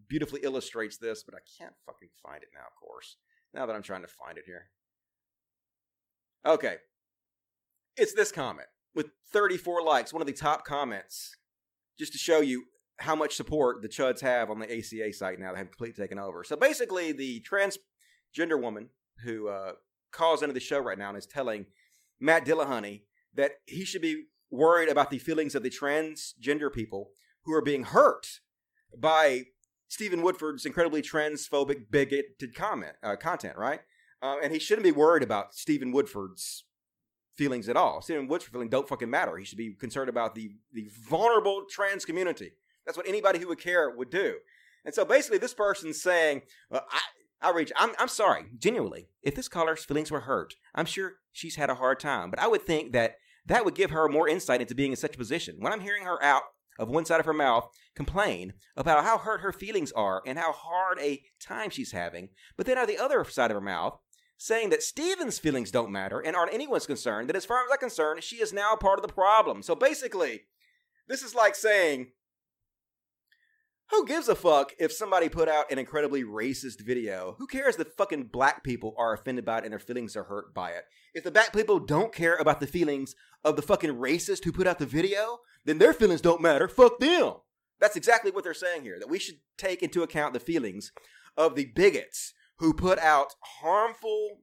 beautifully 0.08 0.41
illustrates 0.44 0.98
this, 0.98 1.24
but 1.24 1.34
I 1.34 1.40
can't 1.58 1.74
fucking 1.86 2.10
find 2.22 2.44
it 2.44 2.49
now. 2.53 2.62
Of 2.68 2.76
course, 2.76 3.18
now 3.53 3.66
that 3.66 3.76
I'm 3.76 3.82
trying 3.82 4.03
to 4.03 4.08
find 4.08 4.38
it 4.38 4.44
here. 4.45 4.70
Okay, 6.45 6.78
it's 7.98 8.14
this 8.14 8.32
comment 8.32 8.68
with 8.95 9.12
34 9.32 9.84
likes, 9.84 10.14
one 10.14 10.22
of 10.22 10.28
the 10.28 10.34
top 10.34 10.66
comments, 10.66 11.36
just 11.98 12.12
to 12.14 12.18
show 12.18 12.41
you 12.41 12.66
how 13.02 13.15
much 13.15 13.36
support 13.36 13.82
the 13.82 13.90
Chuds 13.90 14.22
have 14.22 14.49
on 14.49 14.60
the 14.60 14.78
ACA 14.78 15.11
site 15.14 15.40
now. 15.40 15.52
They 15.52 15.57
have 15.57 15.72
completely 15.72 16.02
taken 16.03 16.19
over. 16.19 16.44
So 16.44 16.56
basically, 16.56 17.11
the 17.11 17.41
transgender 17.41 18.61
woman 18.61 18.90
who 19.23 19.48
uh, 19.48 19.73
calls 20.11 20.41
into 20.41 20.53
the 20.53 20.60
show 20.60 20.80
right 20.80 20.98
now 20.98 21.10
and 21.10 21.18
is 21.18 21.26
telling 21.26 21.65
Matt 22.19 22.45
Dillahunty 22.45 23.02
that 23.34 23.53
he 23.65 23.86
should 23.86 24.02
be 24.02 24.26
worried 24.49 24.90
about 24.90 25.10
the 25.10 25.18
feelings 25.18 25.56
of 25.56 25.64
the 25.64 25.69
transgender 25.69 26.72
people 26.72 27.11
who 27.44 27.53
are 27.53 27.61
being 27.61 27.84
hurt 27.84 28.41
by 28.95 29.45
Stephen 29.88 30.22
Woodford's 30.22 30.65
incredibly 30.65 31.02
transphobic, 31.02 31.90
bigoted 31.90 32.53
comment, 32.56 32.94
uh, 33.03 33.15
content, 33.15 33.57
right? 33.57 33.82
Uh, 34.22 34.36
and 34.44 34.53
he 34.53 34.60
shouldn't 34.60 34.84
be 34.84 34.91
worried 34.91 35.23
about 35.23 35.56
Stephen 35.56 35.91
Woodford's 35.91 36.65
feelings 37.36 37.68
at 37.68 37.76
all. 37.76 38.02
Stephen 38.02 38.28
Woodford's 38.28 38.52
feelings 38.52 38.72
don't 38.72 38.88
fucking 38.88 39.10
matter. 39.10 39.38
He 39.38 39.45
should 39.45 39.57
be 39.57 39.73
concerned 39.73 40.10
about 40.10 40.36
the 40.36 40.52
the 40.72 40.88
vulnerable 41.07 41.64
trans 41.69 42.06
community. 42.06 42.52
That's 42.91 42.97
what 42.97 43.07
anybody 43.07 43.39
who 43.39 43.47
would 43.47 43.61
care 43.61 43.89
would 43.89 44.09
do. 44.09 44.35
And 44.84 44.93
so 44.93 45.05
basically, 45.05 45.38
this 45.38 45.53
person's 45.53 46.01
saying, 46.01 46.41
well, 46.69 46.85
I, 46.91 46.99
Outreach, 47.41 47.72
I'm, 47.77 47.91
I'm 47.97 48.09
sorry, 48.09 48.47
genuinely. 48.57 49.07
If 49.23 49.34
this 49.34 49.47
caller's 49.47 49.85
feelings 49.85 50.11
were 50.11 50.19
hurt, 50.19 50.55
I'm 50.76 50.85
sure 50.85 51.13
she's 51.31 51.55
had 51.55 51.69
a 51.69 51.76
hard 51.76 52.01
time. 52.01 52.30
But 52.30 52.41
I 52.41 52.49
would 52.49 52.63
think 52.63 52.91
that 52.91 53.15
that 53.45 53.63
would 53.63 53.76
give 53.76 53.91
her 53.91 54.09
more 54.09 54.27
insight 54.27 54.59
into 54.59 54.76
being 54.76 54.91
in 54.91 54.97
such 54.97 55.15
a 55.15 55.18
position. 55.18 55.55
When 55.59 55.72
I'm 55.72 55.80
hearing 55.80 56.03
her 56.03 56.22
out 56.22 56.41
of 56.77 56.89
one 56.89 57.05
side 57.05 57.22
of 57.22 57.26
her 57.26 57.31
mouth 57.31 57.69
complain 57.95 58.55
about 58.76 59.05
how 59.05 59.18
hurt 59.18 59.39
her 59.39 59.53
feelings 59.53 59.93
are 59.93 60.22
and 60.27 60.38
how 60.38 60.51
hard 60.51 60.99
a 60.99 61.23
time 61.39 61.69
she's 61.69 61.93
having, 61.93 62.27
but 62.57 62.65
then 62.65 62.77
of 62.77 62.89
the 62.89 62.97
other 62.97 63.23
side 63.23 63.51
of 63.51 63.55
her 63.55 63.61
mouth 63.61 63.99
saying 64.35 64.69
that 64.72 64.84
Stephen's 64.84 65.39
feelings 65.39 65.72
don't 65.72 65.93
matter 65.93 66.19
and 66.19 66.35
aren't 66.35 66.53
anyone's 66.53 66.88
concern, 66.88 67.27
that 67.27 67.38
as 67.38 67.45
far 67.45 67.59
as 67.59 67.69
I'm 67.72 67.77
concerned, 67.77 68.22
she 68.22 68.41
is 68.41 68.51
now 68.51 68.76
part 68.76 68.99
of 68.99 69.07
the 69.07 69.13
problem. 69.13 69.63
So 69.63 69.76
basically, 69.76 70.41
this 71.07 71.23
is 71.23 71.34
like 71.34 71.55
saying, 71.55 72.11
who 73.91 74.05
gives 74.05 74.30
a 74.30 74.35
fuck 74.35 74.73
if 74.80 74.91
somebody 74.91 75.30
put 75.30 75.49
out 75.49 75.72
an 75.72 75.77
incredibly 75.77 76.23
racist 76.23 76.81
video? 76.81 77.35
Who 77.38 77.45
cares 77.45 77.76
that 77.76 77.95
fucking 77.95 78.30
black 78.31 78.63
people 78.63 78.95
are 78.97 79.13
offended 79.13 79.45
by 79.45 79.59
it 79.59 79.63
and 79.65 79.73
their 79.73 79.80
feelings 79.80 80.15
are 80.15 80.23
hurt 80.23 80.53
by 80.53 80.72
it? 80.72 80.85
If 81.13 81.23
the 81.23 81.31
black 81.31 81.53
people 81.53 81.80
don't 81.80 82.13
care 82.13 82.35
about 82.35 82.59
the 82.59 82.68
feelings 82.68 83.15
of 83.43 83.55
the 83.55 83.61
fucking 83.61 83.95
racist 83.95 84.45
who 84.45 84.51
put 84.51 84.65
out 84.65 84.80
the 84.80 84.85
video, 84.85 85.39
then 85.65 85.77
their 85.77 85.93
feelings 85.93 86.22
don't 86.22 86.41
matter. 86.41 86.68
Fuck 86.68 86.99
them. 86.99 87.34
That's 87.80 87.95
exactly 87.95 88.31
what 88.31 88.43
they're 88.43 88.53
saying 88.53 88.84
here. 88.84 88.97
That 88.99 89.09
we 89.09 89.19
should 89.19 89.39
take 89.57 89.84
into 89.84 90.03
account 90.03 90.34
the 90.34 90.39
feelings 90.39 90.91
of 91.35 91.55
the 91.55 91.65
bigots 91.65 92.34
who 92.59 92.73
put 92.73 92.99
out 92.99 93.34
harmful 93.61 94.41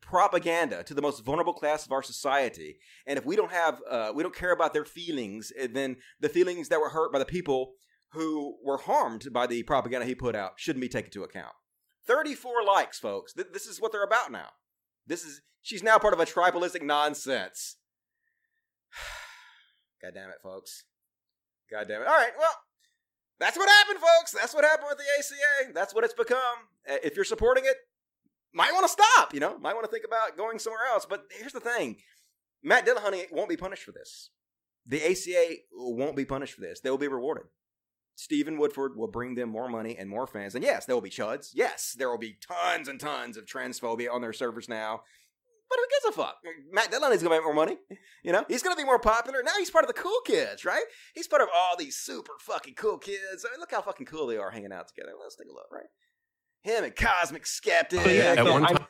propaganda 0.00 0.84
to 0.84 0.94
the 0.94 1.02
most 1.02 1.24
vulnerable 1.24 1.52
class 1.52 1.84
of 1.84 1.92
our 1.92 2.02
society. 2.02 2.78
And 3.06 3.18
if 3.18 3.24
we 3.24 3.34
don't 3.34 3.50
have, 3.50 3.80
uh, 3.90 4.12
we 4.14 4.22
don't 4.22 4.34
care 4.34 4.52
about 4.52 4.72
their 4.72 4.84
feelings, 4.84 5.52
eh, 5.58 5.66
then 5.70 5.96
the 6.20 6.28
feelings 6.28 6.68
that 6.68 6.80
were 6.80 6.90
hurt 6.90 7.12
by 7.12 7.18
the 7.18 7.24
people 7.24 7.72
who 8.12 8.56
were 8.64 8.78
harmed 8.78 9.32
by 9.32 9.46
the 9.46 9.62
propaganda 9.62 10.06
he 10.06 10.14
put 10.14 10.34
out 10.34 10.52
shouldn't 10.56 10.80
be 10.80 10.88
taken 10.88 11.08
into 11.08 11.24
account. 11.24 11.54
34 12.06 12.64
likes, 12.64 12.98
folks. 12.98 13.32
Th- 13.32 13.48
this 13.52 13.66
is 13.66 13.80
what 13.80 13.92
they're 13.92 14.04
about 14.04 14.30
now. 14.30 14.48
This 15.06 15.24
is 15.24 15.42
she's 15.62 15.82
now 15.82 15.98
part 15.98 16.14
of 16.14 16.20
a 16.20 16.24
tribalistic 16.24 16.82
nonsense. 16.82 17.76
God 20.02 20.12
damn 20.14 20.30
it, 20.30 20.36
folks. 20.42 20.84
God 21.70 21.86
damn 21.88 22.02
it. 22.02 22.08
All 22.08 22.14
right, 22.14 22.32
well, 22.38 22.54
that's 23.38 23.56
what 23.56 23.68
happened, 23.68 23.98
folks. 23.98 24.32
That's 24.32 24.54
what 24.54 24.64
happened 24.64 24.88
with 24.88 24.98
the 24.98 25.04
ACA. 25.18 25.72
That's 25.74 25.94
what 25.94 26.04
it's 26.04 26.14
become. 26.14 26.38
If 26.86 27.16
you're 27.16 27.24
supporting 27.24 27.64
it, 27.66 27.76
might 28.54 28.72
want 28.72 28.86
to 28.86 28.92
stop, 28.92 29.34
you 29.34 29.40
know, 29.40 29.58
might 29.58 29.74
want 29.74 29.84
to 29.84 29.90
think 29.90 30.06
about 30.06 30.36
going 30.36 30.58
somewhere 30.58 30.86
else. 30.90 31.06
But 31.08 31.24
here's 31.30 31.52
the 31.52 31.60
thing 31.60 31.96
Matt 32.62 32.86
Dillahunty 32.86 33.30
won't 33.32 33.50
be 33.50 33.56
punished 33.56 33.82
for 33.82 33.92
this. 33.92 34.30
The 34.86 35.04
ACA 35.04 35.56
won't 35.72 36.16
be 36.16 36.24
punished 36.24 36.54
for 36.54 36.60
this. 36.60 36.80
They 36.80 36.90
will 36.90 36.98
be 36.98 37.08
rewarded. 37.08 37.44
Stephen 38.16 38.58
Woodford 38.58 38.96
will 38.96 39.06
bring 39.08 39.34
them 39.34 39.50
more 39.50 39.68
money 39.68 39.96
and 39.96 40.08
more 40.10 40.26
fans. 40.26 40.54
And 40.54 40.64
yes, 40.64 40.86
there 40.86 40.96
will 40.96 41.02
be 41.02 41.10
chuds. 41.10 41.50
Yes, 41.54 41.94
there 41.96 42.10
will 42.10 42.18
be 42.18 42.38
tons 42.40 42.88
and 42.88 42.98
tons 42.98 43.36
of 43.36 43.44
transphobia 43.44 44.10
on 44.10 44.22
their 44.22 44.32
servers 44.32 44.68
now. 44.68 45.02
But 45.68 45.78
who 45.78 45.84
gives 45.90 46.16
a 46.16 46.20
fuck? 46.22 46.36
Matt 46.72 46.90
Dillahunty's 46.92 47.22
gonna 47.22 47.34
make 47.34 47.44
more 47.44 47.52
money. 47.54 47.76
You 48.22 48.32
know, 48.32 48.44
he's 48.48 48.62
gonna 48.62 48.76
be 48.76 48.84
more 48.84 48.98
popular. 49.00 49.42
Now 49.44 49.52
he's 49.58 49.70
part 49.70 49.84
of 49.84 49.88
the 49.88 50.00
cool 50.00 50.20
kids, 50.24 50.64
right? 50.64 50.84
He's 51.14 51.26
part 51.28 51.42
of 51.42 51.48
all 51.54 51.76
these 51.76 51.96
super 51.96 52.32
fucking 52.40 52.74
cool 52.74 52.98
kids. 52.98 53.44
I 53.44 53.50
mean, 53.52 53.60
look 53.60 53.72
how 53.72 53.82
fucking 53.82 54.06
cool 54.06 54.26
they 54.26 54.36
are 54.38 54.50
hanging 54.50 54.72
out 54.72 54.88
together. 54.88 55.12
Let's 55.20 55.36
take 55.36 55.48
a 55.48 55.52
look, 55.52 55.66
right? 55.72 55.86
Him 56.62 56.84
and 56.84 56.94
Cosmic 56.96 57.46
Skeptic. 57.46 58.00
Oh, 58.04 58.08
yeah, 58.08 58.34
at 58.38 58.44
one 58.44 58.62
time- 58.64 58.86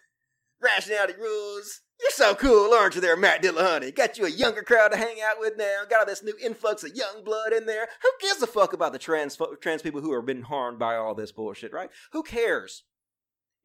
Rationality 0.60 1.14
rules. 1.20 1.82
You're 2.00 2.10
so 2.10 2.34
cool, 2.34 2.74
aren't 2.74 2.94
you, 2.94 3.00
there, 3.00 3.16
Matt 3.16 3.42
Dillahunty? 3.42 3.94
Got 3.94 4.18
you 4.18 4.26
a 4.26 4.30
younger 4.30 4.62
crowd 4.62 4.88
to 4.88 4.98
hang 4.98 5.16
out 5.22 5.40
with 5.40 5.56
now. 5.56 5.82
Got 5.88 6.00
all 6.00 6.06
this 6.06 6.22
new 6.22 6.36
influx 6.42 6.84
of 6.84 6.94
young 6.94 7.24
blood 7.24 7.52
in 7.52 7.64
there. 7.64 7.88
Who 8.02 8.10
gives 8.20 8.42
a 8.42 8.46
fuck 8.46 8.74
about 8.74 8.92
the 8.92 8.98
trans 8.98 9.38
trans 9.62 9.82
people 9.82 10.02
who 10.02 10.14
have 10.14 10.26
been 10.26 10.42
harmed 10.42 10.78
by 10.78 10.96
all 10.96 11.14
this 11.14 11.32
bullshit, 11.32 11.72
right? 11.72 11.88
Who 12.12 12.22
cares? 12.22 12.84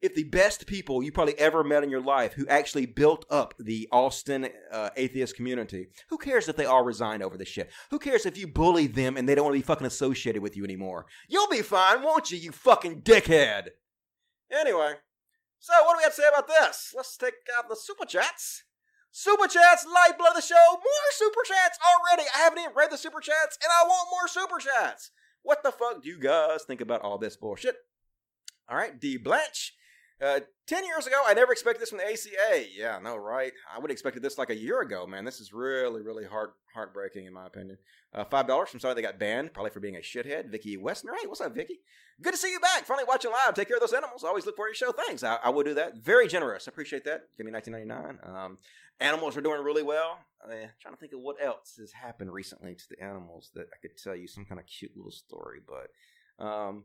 If 0.00 0.14
the 0.16 0.24
best 0.24 0.66
people 0.66 1.02
you 1.02 1.12
probably 1.12 1.38
ever 1.38 1.62
met 1.62 1.84
in 1.84 1.90
your 1.90 2.00
life 2.00 2.32
who 2.32 2.46
actually 2.48 2.86
built 2.86 3.24
up 3.30 3.54
the 3.58 3.88
Austin 3.92 4.48
uh, 4.72 4.90
atheist 4.96 5.36
community, 5.36 5.88
who 6.08 6.18
cares 6.18 6.48
if 6.48 6.56
they 6.56 6.64
all 6.64 6.82
resign 6.82 7.22
over 7.22 7.36
this 7.36 7.48
shit? 7.48 7.70
Who 7.90 8.00
cares 8.00 8.26
if 8.26 8.36
you 8.36 8.48
bully 8.48 8.88
them 8.88 9.16
and 9.16 9.28
they 9.28 9.36
don't 9.36 9.44
want 9.44 9.54
to 9.54 9.60
be 9.60 9.66
fucking 9.66 9.86
associated 9.86 10.42
with 10.42 10.56
you 10.56 10.64
anymore? 10.64 11.06
You'll 11.28 11.48
be 11.48 11.62
fine, 11.62 12.02
won't 12.02 12.32
you, 12.32 12.38
you 12.38 12.50
fucking 12.50 13.02
dickhead? 13.02 13.68
Anyway, 14.50 14.94
so 15.62 15.72
what 15.84 15.94
do 15.94 15.98
we 15.98 16.02
have 16.02 16.14
to 16.16 16.20
say 16.20 16.28
about 16.28 16.48
this? 16.48 16.92
Let's 16.96 17.16
take 17.16 17.34
out 17.56 17.68
the 17.68 17.76
super 17.76 18.04
chats. 18.04 18.64
Super 19.12 19.46
chats, 19.46 19.86
lifeblood 19.86 20.30
of 20.30 20.36
the 20.36 20.42
show. 20.42 20.66
More 20.72 21.10
super 21.12 21.42
chats 21.46 21.78
already. 21.78 22.28
I 22.34 22.40
haven't 22.40 22.58
even 22.58 22.72
read 22.74 22.90
the 22.90 22.98
super 22.98 23.20
chats, 23.20 23.58
and 23.62 23.70
I 23.70 23.86
want 23.86 24.08
more 24.10 24.26
super 24.26 24.58
chats. 24.58 25.12
What 25.42 25.62
the 25.62 25.70
fuck 25.70 26.02
do 26.02 26.08
you 26.08 26.18
guys 26.18 26.64
think 26.64 26.80
about 26.80 27.02
all 27.02 27.16
this 27.16 27.36
bullshit? 27.36 27.76
All 28.68 28.76
right, 28.76 28.98
D. 28.98 29.18
Blanche. 29.18 29.74
Uh, 30.22 30.40
Ten 30.64 30.84
years 30.86 31.08
ago, 31.08 31.20
I 31.26 31.34
never 31.34 31.50
expected 31.52 31.82
this 31.82 31.88
from 31.88 31.98
the 31.98 32.06
ACA. 32.06 32.64
Yeah, 32.74 33.00
no, 33.02 33.16
right. 33.16 33.52
I 33.70 33.80
would 33.80 33.90
have 33.90 33.94
expected 33.94 34.22
this 34.22 34.38
like 34.38 34.48
a 34.48 34.56
year 34.56 34.80
ago, 34.80 35.06
man. 35.08 35.24
This 35.24 35.40
is 35.40 35.52
really, 35.52 36.02
really 36.02 36.24
heart 36.24 36.54
heartbreaking 36.72 37.26
in 37.26 37.34
my 37.34 37.46
opinion. 37.46 37.78
Uh, 38.14 38.24
Five 38.24 38.46
dollars. 38.46 38.70
I'm 38.72 38.78
sorry 38.78 38.94
they 38.94 39.02
got 39.02 39.18
banned, 39.18 39.52
probably 39.52 39.70
for 39.70 39.80
being 39.80 39.96
a 39.96 39.98
shithead. 39.98 40.50
Vicky 40.50 40.76
Westner. 40.76 41.10
Hey, 41.20 41.26
what's 41.26 41.40
up, 41.40 41.52
Vicky? 41.52 41.80
Good 42.22 42.34
to 42.34 42.38
see 42.38 42.52
you 42.52 42.60
back. 42.60 42.86
Finally 42.86 43.06
watching 43.08 43.32
live. 43.32 43.54
Take 43.54 43.68
care 43.68 43.76
of 43.76 43.80
those 43.80 43.92
animals. 43.92 44.22
Always 44.22 44.46
look 44.46 44.54
for 44.54 44.68
your 44.68 44.74
show. 44.74 44.92
Thanks. 44.92 45.24
I, 45.24 45.38
I 45.42 45.50
will 45.50 45.64
do 45.64 45.74
that. 45.74 45.96
Very 45.96 46.28
generous. 46.28 46.68
I 46.68 46.70
appreciate 46.70 47.04
that. 47.06 47.22
Give 47.36 47.44
me 47.44 47.52
1999. 47.52 48.34
Um, 48.34 48.58
animals 49.00 49.36
are 49.36 49.40
doing 49.42 49.62
really 49.64 49.82
well. 49.82 50.20
Uh, 50.42 50.68
trying 50.80 50.94
to 50.94 51.00
think 51.00 51.12
of 51.12 51.20
what 51.20 51.36
else 51.42 51.74
has 51.80 51.90
happened 51.92 52.32
recently 52.32 52.76
to 52.76 52.84
the 52.88 53.02
animals 53.02 53.50
that 53.56 53.66
I 53.74 53.76
could 53.82 53.98
tell 53.98 54.14
you 54.14 54.28
some 54.28 54.44
kind 54.44 54.60
of 54.60 54.66
cute 54.66 54.92
little 54.96 55.10
story, 55.10 55.58
but 55.66 56.44
um, 56.44 56.84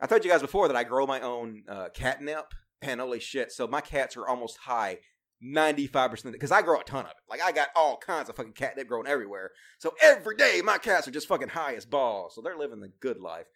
I 0.00 0.06
told 0.06 0.24
you 0.24 0.30
guys 0.30 0.40
before 0.40 0.68
that 0.68 0.76
I 0.76 0.84
grow 0.84 1.06
my 1.06 1.20
own 1.20 1.64
uh, 1.68 1.88
catnip, 1.92 2.54
and 2.82 3.00
holy 3.00 3.20
shit! 3.20 3.52
So 3.52 3.66
my 3.66 3.80
cats 3.80 4.16
are 4.16 4.26
almost 4.26 4.58
high. 4.58 4.98
95% 5.42 6.32
because 6.32 6.52
I 6.52 6.60
grow 6.60 6.80
a 6.80 6.84
ton 6.84 7.06
of 7.06 7.12
it. 7.12 7.16
Like 7.26 7.40
I 7.42 7.50
got 7.50 7.68
all 7.74 7.96
kinds 7.96 8.28
of 8.28 8.36
fucking 8.36 8.52
catnip 8.52 8.86
growing 8.86 9.06
everywhere. 9.06 9.52
So 9.78 9.94
every 10.02 10.36
day 10.36 10.60
my 10.62 10.76
cats 10.76 11.08
are 11.08 11.12
just 11.12 11.28
fucking 11.28 11.48
high 11.48 11.74
as 11.74 11.86
balls. 11.86 12.34
So 12.34 12.42
they're 12.42 12.58
living 12.58 12.80
the 12.80 12.92
good 13.00 13.18
life. 13.18 13.46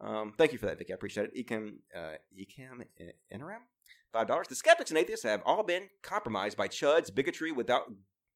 Um, 0.00 0.32
thank 0.36 0.52
you 0.52 0.58
for 0.58 0.66
that, 0.66 0.78
Vicky. 0.78 0.92
I 0.92 0.94
appreciate 0.94 1.30
it. 1.32 1.46
Ecam, 1.46 1.76
uh, 1.94 2.16
Ecam 2.38 2.84
Interim? 3.30 3.62
Five 4.12 4.26
dollars. 4.26 4.48
The 4.48 4.54
skeptics 4.54 4.90
and 4.90 4.98
atheists 4.98 5.24
have 5.24 5.42
all 5.46 5.62
been 5.62 5.88
compromised 6.02 6.56
by 6.56 6.68
Chud's 6.68 7.10
bigotry 7.10 7.52
without 7.52 7.84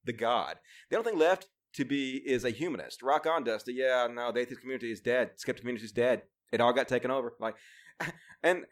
the 0.05 0.13
God. 0.13 0.57
The 0.89 0.97
only 0.97 1.11
thing 1.11 1.19
left 1.19 1.49
to 1.75 1.85
be 1.85 2.23
is 2.25 2.45
a 2.45 2.51
humanist. 2.51 3.03
Rock 3.03 3.27
on, 3.27 3.43
Dusty. 3.43 3.75
Yeah, 3.75 4.07
no, 4.11 4.31
the 4.31 4.41
atheist 4.41 4.61
community 4.61 4.93
is 4.93 5.01
dead. 5.01 5.33
Skeptic 5.37 5.63
community 5.63 5.85
is 5.85 5.93
dead. 5.93 6.23
It 6.55 6.61
all 6.61 6.73
got 6.73 6.87
taken 6.87 7.11
over. 7.11 7.35
Like, 7.41 7.57
and 8.43 8.65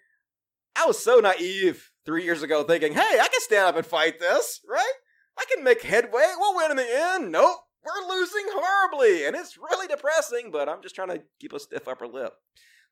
I 0.76 0.86
was 0.86 1.02
so 1.02 1.18
naive 1.18 1.90
three 2.06 2.22
years 2.22 2.42
ago, 2.42 2.62
thinking, 2.62 2.92
"Hey, 2.92 3.00
I 3.00 3.28
can 3.28 3.40
stand 3.40 3.66
up 3.66 3.76
and 3.76 3.84
fight 3.84 4.20
this, 4.20 4.60
right? 4.68 4.92
I 5.36 5.44
can 5.52 5.64
make 5.64 5.82
headway. 5.82 6.32
We'll 6.38 6.56
win 6.56 6.70
in 6.70 6.76
the 6.76 6.86
end." 6.88 7.32
Nope, 7.32 7.58
we're 7.84 8.08
losing 8.08 8.44
horribly, 8.50 9.26
and 9.26 9.34
it's 9.34 9.58
really 9.58 9.88
depressing. 9.88 10.52
But 10.52 10.68
I'm 10.68 10.80
just 10.80 10.94
trying 10.94 11.08
to 11.08 11.22
keep 11.40 11.52
a 11.52 11.58
stiff 11.58 11.88
upper 11.88 12.06
lip. 12.06 12.32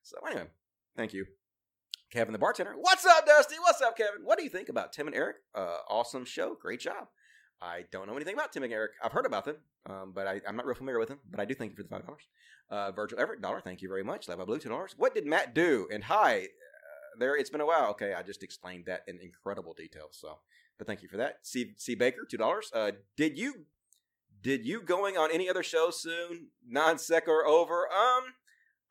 So 0.03 0.17
anyway, 0.27 0.49
thank 0.97 1.15
you. 1.15 1.27
Kevin 2.11 2.33
the 2.33 2.39
bartender. 2.41 2.75
What's 2.77 3.07
up, 3.07 3.25
Dusty? 3.25 3.55
What's 3.61 3.81
up, 3.81 3.97
Kevin? 3.97 4.23
What 4.25 4.39
do 4.39 4.43
you 4.43 4.51
think 4.51 4.69
about 4.69 4.93
Tim 4.93 5.07
and 5.07 5.15
Eric? 5.15 5.37
Uh, 5.55 5.77
awesome 5.89 6.25
show. 6.25 6.57
Great 6.61 6.81
job. 6.81 7.07
I 7.63 7.85
don't 7.93 8.07
know 8.07 8.17
anything 8.17 8.35
about 8.35 8.53
Tim 8.53 8.63
and 8.63 8.73
Eric. 8.73 8.93
I've 9.03 9.13
heard 9.13 9.27
about 9.27 9.45
them, 9.45 9.57
um, 9.87 10.13
but 10.15 10.27
I, 10.27 10.41
I'm 10.49 10.57
not 10.57 10.67
real 10.67 10.75
familiar 10.75 10.99
with 10.99 11.09
them. 11.09 11.19
But 11.31 11.41
I 11.41 11.45
do 11.45 11.55
thank 11.55 11.71
you 11.73 11.77
for 11.77 11.83
the 11.83 11.89
five 11.89 12.07
dollars. 12.07 12.23
Uh, 12.71 12.93
Virgil 12.93 13.21
Everett 13.21 13.43
dollar. 13.43 13.61
Thank 13.61 13.83
you 13.83 13.89
very 13.89 14.05
much. 14.05 14.29
Lava 14.29 14.47
Blue 14.47 14.59
two 14.59 14.69
dollars. 14.69 14.95
What 14.97 15.15
did 15.15 15.27
Matt 15.27 15.55
do? 15.55 15.87
And 15.93 16.05
hi, 16.05 16.39
uh, 16.39 17.19
there. 17.19 17.37
It's 17.37 17.51
been 17.51 17.61
a 17.61 17.67
while. 17.67 17.91
Okay, 17.91 18.15
I 18.15 18.23
just 18.23 18.43
explained 18.43 18.85
that 18.87 19.03
in 19.07 19.19
incredible 19.21 19.75
detail. 19.75 20.09
So, 20.11 20.39
but 20.79 20.87
thank 20.87 21.03
you 21.03 21.09
for 21.09 21.19
that. 21.19 21.39
C. 21.43 21.75
C. 21.77 21.95
Baker, 21.95 22.27
two 22.31 22.39
dollars. 22.39 22.71
Uh, 22.75 22.93
did 23.17 23.37
you 23.37 23.67
did 24.43 24.65
you 24.65 24.81
going 24.81 25.19
on 25.19 25.31
any 25.31 25.49
other 25.49 25.63
shows 25.63 26.01
soon? 26.01 26.49
Non 26.67 26.99
or 27.27 27.47
over? 27.47 27.89
Um, 27.93 28.25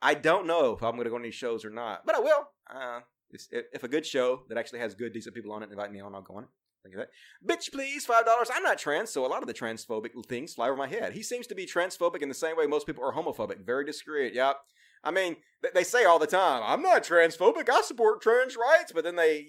I 0.02 0.14
don't 0.14 0.46
know 0.46 0.74
if 0.74 0.84
I'm 0.84 0.94
going 0.94 1.06
to 1.06 1.10
go 1.10 1.16
on 1.16 1.24
any 1.24 1.32
shows 1.32 1.66
or 1.66 1.70
not, 1.70 2.06
but 2.06 2.16
I 2.16 2.20
will. 2.20 2.50
Uh, 2.70 3.00
if 3.32 3.84
a 3.84 3.88
good 3.88 4.06
show 4.06 4.44
that 4.50 4.58
actually 4.58 4.80
has 4.80 4.96
good, 4.96 5.14
decent 5.14 5.36
people 5.36 5.52
on 5.52 5.64
it 5.64 5.70
invite 5.70 5.92
me 5.92 6.00
on, 6.00 6.16
I'll 6.16 6.22
go 6.22 6.36
on 6.36 6.44
it. 6.44 6.50
Of 6.86 6.94
that. 6.94 7.10
Bitch, 7.46 7.72
please, 7.72 8.06
five 8.06 8.26
dollars. 8.26 8.50
I'm 8.54 8.64
not 8.64 8.78
trans, 8.78 9.12
so 9.12 9.26
a 9.26 9.28
lot 9.28 9.42
of 9.42 9.48
the 9.48 9.54
transphobic 9.54 10.12
things 10.28 10.54
fly 10.54 10.68
over 10.68 10.78
my 10.78 10.88
head. 10.88 11.14
He 11.14 11.22
seems 11.22 11.46
to 11.48 11.56
be 11.56 11.66
transphobic 11.66 12.22
in 12.22 12.30
the 12.30 12.36
same 12.36 12.56
way 12.56 12.68
most 12.68 12.88
people 12.88 13.04
are 13.04 13.14
homophobic. 13.14 13.66
Very 13.66 13.86
discreet. 13.86 14.34
Yep. 14.34 14.56
I 15.04 15.12
mean, 15.12 15.38
th- 15.62 15.74
they 15.74 15.84
say 15.84 16.06
all 16.06 16.20
the 16.20 16.28
time, 16.28 16.62
I'm 16.66 16.82
not 16.82 17.04
transphobic. 17.04 17.70
I 17.70 17.82
support 17.82 18.22
trans 18.22 18.56
rights, 18.56 18.92
but 18.94 19.04
then 19.04 19.18
they 19.18 19.48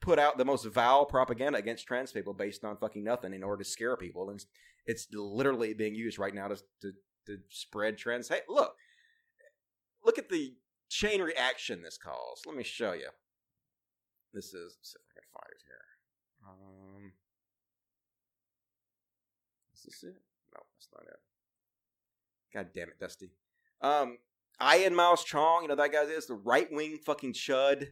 put 0.00 0.18
out 0.18 0.38
the 0.38 0.44
most 0.44 0.64
vile 0.66 1.04
propaganda 1.04 1.58
against 1.58 1.86
trans 1.86 2.12
people 2.12 2.32
based 2.32 2.64
on 2.64 2.76
fucking 2.76 3.02
nothing 3.02 3.34
in 3.34 3.42
order 3.42 3.62
to 3.62 3.68
scare 3.68 3.96
people, 3.96 4.30
and 4.30 4.44
it's 4.86 5.08
literally 5.12 5.74
being 5.74 5.94
used 5.94 6.18
right 6.18 6.34
now 6.34 6.48
to 6.48 6.56
to, 6.82 6.92
to 7.26 7.38
spread 7.50 7.98
trans 7.98 8.28
hate. 8.28 8.42
Look, 8.48 8.74
look 10.04 10.16
at 10.16 10.28
the 10.28 10.54
chain 10.88 11.20
reaction 11.20 11.82
this 11.82 11.98
calls. 11.98 12.42
Let 12.46 12.56
me 12.56 12.62
show 12.62 12.92
you. 12.92 13.08
This 14.32 14.46
is. 14.46 14.76
Let's 14.78 14.92
see 14.92 14.98
if 15.00 15.06
I 15.10 15.20
can 15.20 15.28
find 15.32 15.50
it 15.50 15.62
here. 15.66 15.95
Um, 16.46 17.12
is 19.74 19.82
this 19.82 20.02
it? 20.02 20.16
No, 20.54 20.60
that's 20.74 20.88
not 20.94 21.04
it. 21.06 21.18
God 22.54 22.68
damn 22.74 22.88
it, 22.88 23.00
Dusty. 23.00 23.30
Um, 23.80 24.18
Ian 24.62 24.94
Miles 24.94 25.24
Cheong, 25.24 25.62
you 25.62 25.68
know 25.68 25.74
that 25.74 25.92
guy 25.92 26.02
is 26.02 26.26
the 26.26 26.34
right 26.34 26.68
wing 26.70 26.98
fucking 27.04 27.34
chud. 27.34 27.88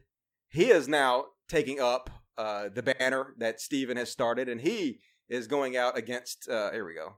He 0.49 0.71
is 0.71 0.87
now 0.87 1.25
taking 1.47 1.79
up 1.79 2.09
uh, 2.37 2.69
the 2.73 2.81
banner 2.81 3.33
that 3.37 3.61
Stephen 3.61 3.97
has 3.97 4.09
started, 4.09 4.49
and 4.49 4.61
he 4.61 4.99
is 5.29 5.47
going 5.47 5.77
out 5.77 5.97
against. 5.97 6.49
Uh, 6.49 6.71
here 6.71 6.85
we 6.85 6.95
go. 6.95 7.15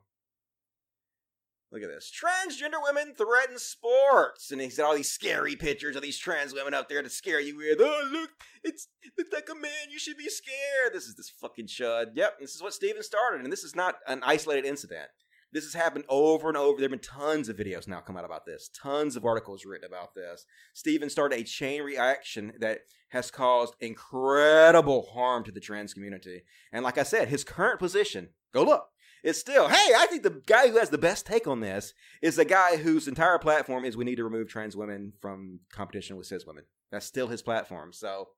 Look 1.72 1.84
at 1.84 1.90
this. 1.90 2.12
Transgender 2.12 2.82
women 2.82 3.14
threaten 3.14 3.60
sports. 3.60 4.52
And 4.52 4.62
he's 4.62 4.78
got 4.78 4.86
all 4.86 4.96
these 4.96 5.12
scary 5.12 5.56
pictures 5.56 5.96
of 5.96 6.02
these 6.02 6.18
trans 6.18 6.54
women 6.54 6.74
up 6.74 6.88
there 6.88 7.04
to 7.04 7.10
scare 7.10 7.42
you 7.42 7.58
with. 7.58 7.80
Oh, 7.82 8.10
look, 8.12 8.30
it's 8.64 8.88
looks 9.18 9.34
like 9.34 9.50
a 9.52 9.56
man. 9.56 9.92
You 9.92 10.00
should 10.00 10.18
be 10.18 10.30
scared. 10.30 10.94
This 10.94 11.08
is 11.08 11.16
this 11.16 11.30
fucking 11.30 11.68
chud. 11.68 12.12
Yep, 12.16 12.40
this 12.40 12.56
is 12.56 12.62
what 12.62 12.74
Stephen 12.74 13.04
started. 13.04 13.42
And 13.42 13.52
this 13.52 13.64
is 13.64 13.76
not 13.76 13.96
an 14.08 14.22
isolated 14.24 14.66
incident. 14.66 15.10
This 15.54 15.64
has 15.64 15.74
happened 15.74 16.06
over 16.10 16.50
and 16.50 16.58
over. 16.58 16.78
There 16.78 16.90
have 16.90 16.92
been 16.92 17.00
tons 17.00 17.48
of 17.48 17.56
videos 17.56 17.88
now 17.88 18.02
come 18.02 18.18
out 18.18 18.26
about 18.26 18.46
this, 18.46 18.70
tons 18.70 19.16
of 19.16 19.26
articles 19.26 19.66
written 19.66 19.88
about 19.88 20.14
this. 20.14 20.46
Stephen 20.74 21.10
started 21.10 21.40
a 21.40 21.44
chain 21.44 21.82
reaction 21.82 22.54
that 22.60 22.82
has 23.10 23.32
caused 23.32 23.76
incredible 23.80 25.08
harm 25.14 25.46
to 25.46 25.52
the 25.52 25.62
trans 25.62 25.94
community. 25.94 26.44
And 26.74 26.84
like 26.84 26.98
I 26.98 27.04
said, 27.04 27.30
his 27.30 27.46
current 27.46 27.80
position, 27.80 28.30
go 28.54 28.64
look, 28.64 28.90
it's 29.24 29.40
still, 29.40 29.68
hey, 29.68 29.94
I 29.96 30.08
think 30.10 30.24
the 30.24 30.42
guy 30.46 30.70
who 30.70 30.78
has 30.78 30.90
the 30.90 30.98
best 30.98 31.26
take 31.26 31.48
on 31.48 31.60
this 31.60 31.94
is 32.22 32.36
the 32.36 32.46
guy 32.46 32.78
whose 32.78 33.08
entire 33.08 33.40
platform 33.40 33.86
is 33.86 33.98
we 33.98 34.06
need 34.06 34.16
to 34.16 34.24
remove 34.24 34.48
trans 34.48 34.76
women 34.76 35.14
from 35.20 35.60
competition 35.72 36.18
with 36.18 36.28
cis 36.28 36.46
women. 36.46 36.64
That's 36.92 37.06
still 37.06 37.28
his 37.28 37.42
platform. 37.42 37.94
So, 37.94 38.30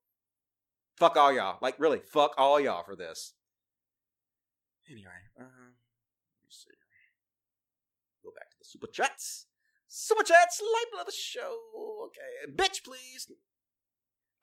fuck 0.98 1.16
all 1.18 1.32
y'all. 1.32 1.58
Like, 1.62 1.80
really, 1.80 2.00
fuck 2.00 2.34
all 2.38 2.60
y'all 2.60 2.84
for 2.84 2.96
this. 2.96 3.34
Anyway, 4.90 5.10
uh, 5.40 5.44
let 5.44 6.46
me 6.46 6.50
see. 6.50 6.72
Go 8.24 8.32
back 8.36 8.50
to 8.50 8.58
the 8.60 8.66
super 8.66 8.88
chats. 8.88 9.46
Super 9.88 10.24
chats, 10.24 10.62
life 10.62 11.02
of 11.02 11.06
the 11.06 11.12
show. 11.12 11.58
Okay, 12.06 12.52
bitch, 12.56 12.84
please. 12.84 13.28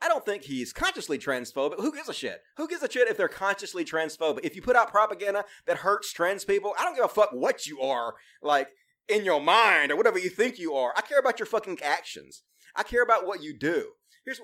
I 0.01 0.09
don't 0.09 0.25
think 0.25 0.43
he's 0.43 0.73
consciously 0.73 1.19
transphobic. 1.19 1.81
Who 1.81 1.93
gives 1.93 2.09
a 2.09 2.15
shit? 2.15 2.43
Who 2.57 2.69
gives 2.69 2.83
a 2.83 2.91
shit 2.91 3.09
if 3.09 3.17
they're 3.17 3.29
consciously 3.29 3.85
transphobic? 3.85 4.41
If 4.45 4.55
you 4.55 4.63
put 4.63 4.77
out 4.77 4.91
propaganda 4.91 5.45
that 5.67 5.79
hurts 5.79 6.13
trans 6.13 6.45
people, 6.45 6.75
I 6.79 6.85
don't 6.85 6.95
give 6.95 7.05
a 7.05 7.09
fuck 7.09 7.31
what 7.33 7.67
you 7.67 7.81
are, 7.81 8.15
like, 8.43 8.69
in 9.09 9.25
your 9.25 9.41
mind 9.41 9.91
or 9.91 9.97
whatever 9.97 10.19
you 10.19 10.29
think 10.29 10.59
you 10.59 10.75
are. 10.75 10.93
I 10.97 11.01
care 11.01 11.19
about 11.19 11.39
your 11.39 11.47
fucking 11.47 11.81
actions. 11.83 12.43
I 12.75 12.83
care 12.83 13.03
about 13.03 13.27
what 13.27 13.43
you 13.43 13.57
do. 13.57 13.93
Here's 14.25 14.41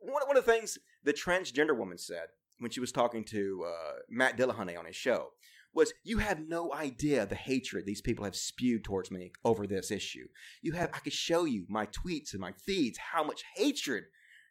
one, 0.00 0.22
one 0.26 0.36
of 0.36 0.44
the 0.44 0.52
things 0.52 0.78
the 1.04 1.12
transgender 1.12 1.76
woman 1.76 1.98
said 1.98 2.28
when 2.58 2.70
she 2.70 2.80
was 2.80 2.92
talking 2.92 3.24
to 3.24 3.64
uh, 3.66 3.92
Matt 4.08 4.36
Dillahunty 4.36 4.78
on 4.78 4.86
his 4.86 4.96
show 4.96 5.28
was 5.74 5.92
you 6.02 6.18
have 6.18 6.40
no 6.48 6.72
idea 6.72 7.26
the 7.26 7.34
hatred 7.34 7.84
these 7.86 8.00
people 8.00 8.24
have 8.24 8.34
spewed 8.34 8.82
towards 8.82 9.10
me 9.10 9.30
over 9.44 9.66
this 9.66 9.90
issue. 9.90 10.26
You 10.62 10.72
have 10.72 10.90
I 10.92 10.98
could 10.98 11.12
show 11.12 11.44
you 11.44 11.66
my 11.68 11.86
tweets 11.86 12.32
and 12.32 12.40
my 12.40 12.52
feeds 12.52 12.98
how 13.12 13.22
much 13.22 13.44
hatred 13.54 14.04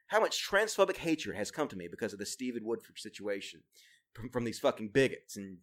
how 0.08 0.20
much 0.20 0.48
transphobic 0.48 0.98
hatred 0.98 1.36
has 1.36 1.52
come 1.52 1.68
to 1.68 1.76
me 1.76 1.88
because 1.88 2.14
of 2.14 2.20
the 2.20 2.26
Stephen 2.26 2.66
Woodford 2.66 3.00
situation 3.00 3.62
from, 4.14 4.30
from 4.30 4.44
these 4.44 4.60
fucking 4.60 4.90
bigots. 4.90 5.38
And 5.38 5.58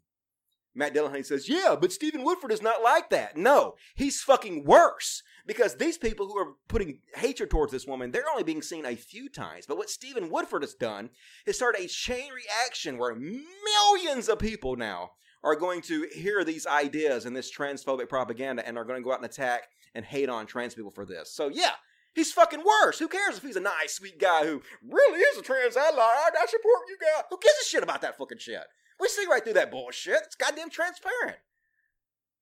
Matt 0.75 0.95
Dillahunty 0.95 1.25
says, 1.25 1.49
yeah, 1.49 1.77
but 1.81 1.93
Stephen 1.93 2.25
Woodford 2.25 2.51
is 2.53 2.63
not 2.63 2.83
like 2.83 3.11
that. 3.11 3.37
No, 3.37 3.75
he's 3.95 4.23
fucking 4.23 4.65
worse 4.65 5.23
because 5.47 5.77
these 5.77 5.99
people 5.99 6.27
who 6.27 6.37
are 6.37 6.55
putting 6.69 6.99
hatred 7.15 7.51
towards 7.51 7.73
this 7.73 7.87
woman, 7.87 8.11
they're 8.11 8.29
only 8.31 8.43
being 8.43 8.63
seen 8.63 8.85
a 8.85 8.97
few 8.97 9.29
times. 9.29 9.67
But 9.67 9.77
what 9.77 9.91
Stephen 9.91 10.31
Woodford 10.31 10.63
has 10.63 10.75
done 10.75 11.11
is 11.47 11.57
started 11.57 11.83
a 11.83 11.89
chain 11.89 12.31
reaction 12.33 12.99
where 12.99 13.15
millions 13.15 14.29
of 14.29 14.39
people 14.39 14.77
now 14.77 15.13
are 15.45 15.55
going 15.55 15.83
to 15.83 16.09
hear 16.13 16.43
these 16.43 16.67
ideas 16.67 17.27
and 17.27 17.37
this 17.37 17.55
transphobic 17.55 18.09
propaganda 18.09 18.67
and 18.67 18.77
are 18.77 18.85
going 18.85 18.99
to 18.99 19.05
go 19.05 19.13
out 19.13 19.19
and 19.19 19.27
attack 19.27 19.69
and 19.95 20.05
hate 20.05 20.29
on 20.29 20.47
trans 20.47 20.75
people 20.75 20.91
for 20.91 21.05
this. 21.05 21.31
So 21.33 21.49
yeah, 21.49 21.73
He's 22.15 22.33
fucking 22.33 22.63
worse. 22.65 22.99
Who 22.99 23.09
cares 23.09 23.37
if 23.37 23.43
he's 23.43 23.57
a 23.57 23.61
nice, 23.61 23.95
sweet 23.95 24.21
guy 24.21 24.45
who 24.45 24.63
really 24.89 25.19
is 25.19 25.39
a 25.39 25.43
trans 25.43 25.77
ally? 25.77 26.01
I 26.01 26.47
support 26.47 26.83
you 26.89 26.97
guys. 27.01 27.25
Who 27.29 27.39
gives 27.43 27.55
a 27.63 27.65
shit 27.65 27.83
about 27.83 28.03
that 28.03 28.17
fucking 28.17 28.39
shit? 28.39 28.63
We 29.01 29.09
see 29.09 29.27
right 29.29 29.43
through 29.43 29.55
that 29.55 29.71
bullshit. 29.71 30.21
It's 30.25 30.37
goddamn 30.37 30.71
transparent. 30.71 31.39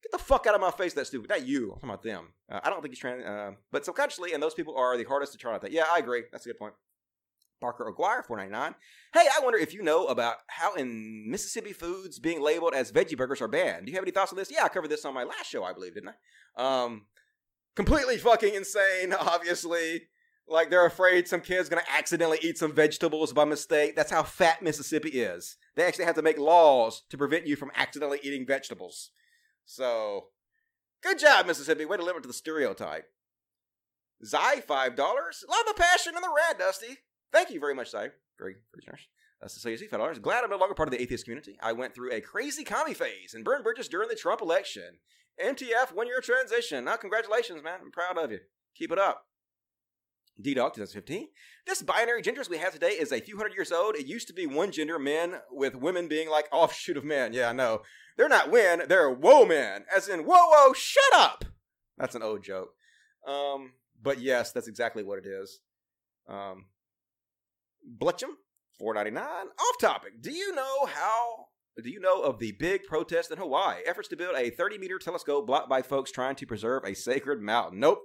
Get 0.03 0.13
the 0.13 0.19
fuck 0.19 0.47
out 0.47 0.55
of 0.55 0.61
my 0.61 0.71
face, 0.73 0.93
that 0.95 1.07
stupid. 1.07 1.31
Not 1.31 1.47
you. 1.47 1.73
I'm 1.83 1.89
talking 1.89 1.91
about 1.91 2.03
them. 2.03 2.29
Uh, 2.51 2.61
I 2.63 2.71
don't 2.71 2.83
think 2.83 2.93
he's 2.93 2.99
trans. 2.99 3.25
Uh, 3.25 3.53
but 3.71 3.85
subconsciously, 3.85 4.33
and 4.33 4.43
those 4.43 4.55
people 4.55 4.77
are 4.77 4.97
the 4.99 5.05
hardest 5.05 5.33
to 5.33 5.39
try 5.39 5.53
with 5.53 5.63
that. 5.63 5.73
Yeah, 5.73 5.85
I 5.91 5.99
agree. 5.99 6.25
That's 6.33 6.45
a 6.45 6.51
good 6.51 6.59
point. 6.59 6.75
Parker 7.61 7.89
Aguirre, 7.89 8.25
499. 8.25 8.75
Hey, 9.15 9.29
I 9.35 9.41
wonder 9.43 9.57
if 9.57 9.73
you 9.73 9.83
know 9.83 10.07
about 10.07 10.39
how 10.49 10.75
in 10.75 11.31
Mississippi 11.31 11.73
foods 11.73 12.19
being 12.19 12.43
labeled 12.43 12.75
as 12.75 12.91
veggie 12.91 13.17
burgers 13.17 13.41
are 13.41 13.47
banned. 13.47 13.87
Do 13.87 13.93
you 13.93 13.97
have 13.97 14.05
any 14.05 14.11
thoughts 14.11 14.33
on 14.33 14.37
this? 14.39 14.51
Yeah, 14.51 14.65
I 14.65 14.69
covered 14.69 14.91
this 14.91 15.05
on 15.05 15.15
my 15.15 15.23
last 15.23 15.47
show, 15.47 15.63
I 15.63 15.73
believe, 15.73 15.95
didn't 15.95 16.11
I? 16.57 16.83
Um, 16.85 17.07
completely 17.75 18.19
fucking 18.19 18.55
insane, 18.55 19.13
obviously. 19.19 20.09
Like 20.49 20.71
they're 20.71 20.87
afraid 20.87 21.29
some 21.29 21.41
kid's 21.41 21.69
gonna 21.69 21.83
accidentally 21.97 22.39
eat 22.43 22.59
some 22.59 22.73
vegetables 22.73 23.33
by 23.33 23.45
mistake. 23.45 23.95
That's 23.97 24.11
how 24.11 24.23
fat 24.23 24.61
Mississippi 24.61 25.11
is. 25.11 25.57
They 25.77 25.85
actually 25.85 26.05
have 26.05 26.17
to 26.17 26.23
make 26.23 26.39
laws 26.39 27.03
to 27.11 27.17
prevent 27.17 27.47
you 27.47 27.57
from 27.57 27.71
accidentally 27.75 28.21
eating 28.23 28.45
vegetables. 28.47 29.11
So, 29.65 30.27
good 31.03 31.19
job, 31.19 31.47
Mississippi. 31.47 31.85
Way 31.85 31.97
to 31.97 32.05
live 32.05 32.17
up 32.17 32.23
to 32.23 32.29
the 32.29 32.35
stereotype. 32.35 33.07
Zai, 34.25 34.61
$5. 34.61 34.69
Love 34.69 34.97
the 34.99 35.75
passion 35.77 36.15
and 36.15 36.23
the 36.23 36.35
rant, 36.35 36.59
Dusty. 36.59 36.99
Thank 37.33 37.51
you 37.51 37.61
very 37.61 37.75
much, 37.75 37.91
Zai. 37.91 38.11
Very, 38.39 38.57
very 38.73 38.85
generous. 38.85 39.07
That's 39.41 39.61
the 39.61 39.71
CSC, 39.71 39.89
$5. 39.91 40.23
Glad 40.23 40.45
I'm 40.45 40.51
no 40.51 40.57
longer 40.57 40.75
part 40.75 40.89
of 40.89 40.93
the 40.93 41.03
atheist 41.03 41.25
community. 41.25 41.59
I 41.61 41.73
went 41.73 41.95
through 41.95 42.13
a 42.13 42.21
crazy 42.21 42.63
commie 42.63 42.95
phase 42.95 43.35
and 43.35 43.45
burned 43.45 43.65
bridges 43.65 43.89
during 43.89 44.09
the 44.09 44.15
Trump 44.15 44.41
election. 44.41 44.99
MTF, 45.41 45.95
one 45.95 46.07
year 46.07 46.21
transition. 46.21 46.85
Now, 46.85 46.97
congratulations, 46.97 47.63
man. 47.63 47.81
I'm 47.83 47.91
proud 47.91 48.23
of 48.23 48.31
you. 48.31 48.41
Keep 48.77 48.93
it 48.93 48.99
up. 48.99 49.27
D 50.41 50.55
Dog 50.55 50.75
2015. 50.75 51.29
This 51.67 51.83
binary 51.83 52.23
genders 52.23 52.49
we 52.49 52.59
have 52.59 52.73
today 52.73 52.91
is 52.91 53.13
a 53.13 53.21
few 53.21 53.37
hundred 53.37 53.55
years 53.55 53.71
old. 53.71 53.97
It 53.97 54.07
used 54.07 54.29
to 54.29 54.35
be 54.35 54.47
one 54.47 54.73
gender, 54.73 54.99
men, 54.99 55.35
with 55.51 55.77
women 55.77 56.09
being 56.09 56.29
like 56.29 56.49
offshoot 56.53 56.97
of 56.97 57.05
men. 57.05 57.33
Yeah, 57.33 57.51
I 57.51 57.53
know. 57.53 57.83
They're 58.17 58.29
not 58.29 58.51
win, 58.51 58.83
they're 58.89 59.11
whoa 59.11 59.45
men. 59.45 59.85
As 59.95 60.09
in, 60.09 60.21
whoa, 60.21 60.47
whoa, 60.49 60.73
shut 60.73 61.15
up. 61.15 61.45
That's 61.99 62.15
an 62.15 62.23
old 62.23 62.43
joke. 62.43 62.71
Um, 63.27 63.73
but 64.03 64.21
yes, 64.21 64.53
that's 64.53 64.69
exactly 64.69 65.03
what 65.03 65.19
it 65.19 65.27
is. 65.27 65.61
Um, 66.29 66.67
Blitchum, 67.99 68.37
499. 68.79 69.25
Off 69.25 69.79
topic. 69.81 70.21
Do 70.21 70.33
you 70.33 70.55
know 70.55 70.87
how 70.87 71.47
do 71.81 71.91
you 71.91 72.01
know 72.01 72.23
of 72.23 72.39
the 72.39 72.53
big 72.53 72.85
protest 72.85 73.31
in 73.31 73.39
Hawaii? 73.39 73.81
Efforts 73.87 74.09
to 74.09 74.17
build 74.17 74.37
a 74.37 74.51
30 74.51 74.79
meter 74.79 74.99
telescope 74.99 75.47
blocked 75.47 75.71
by 75.71 75.83
folks 75.83 76.11
trying 76.11 76.37
to 76.37 76.47
preserve 76.47 76.85
a 76.85 76.95
sacred 76.95 77.41
mountain. 77.41 77.81
Nope. 77.81 78.01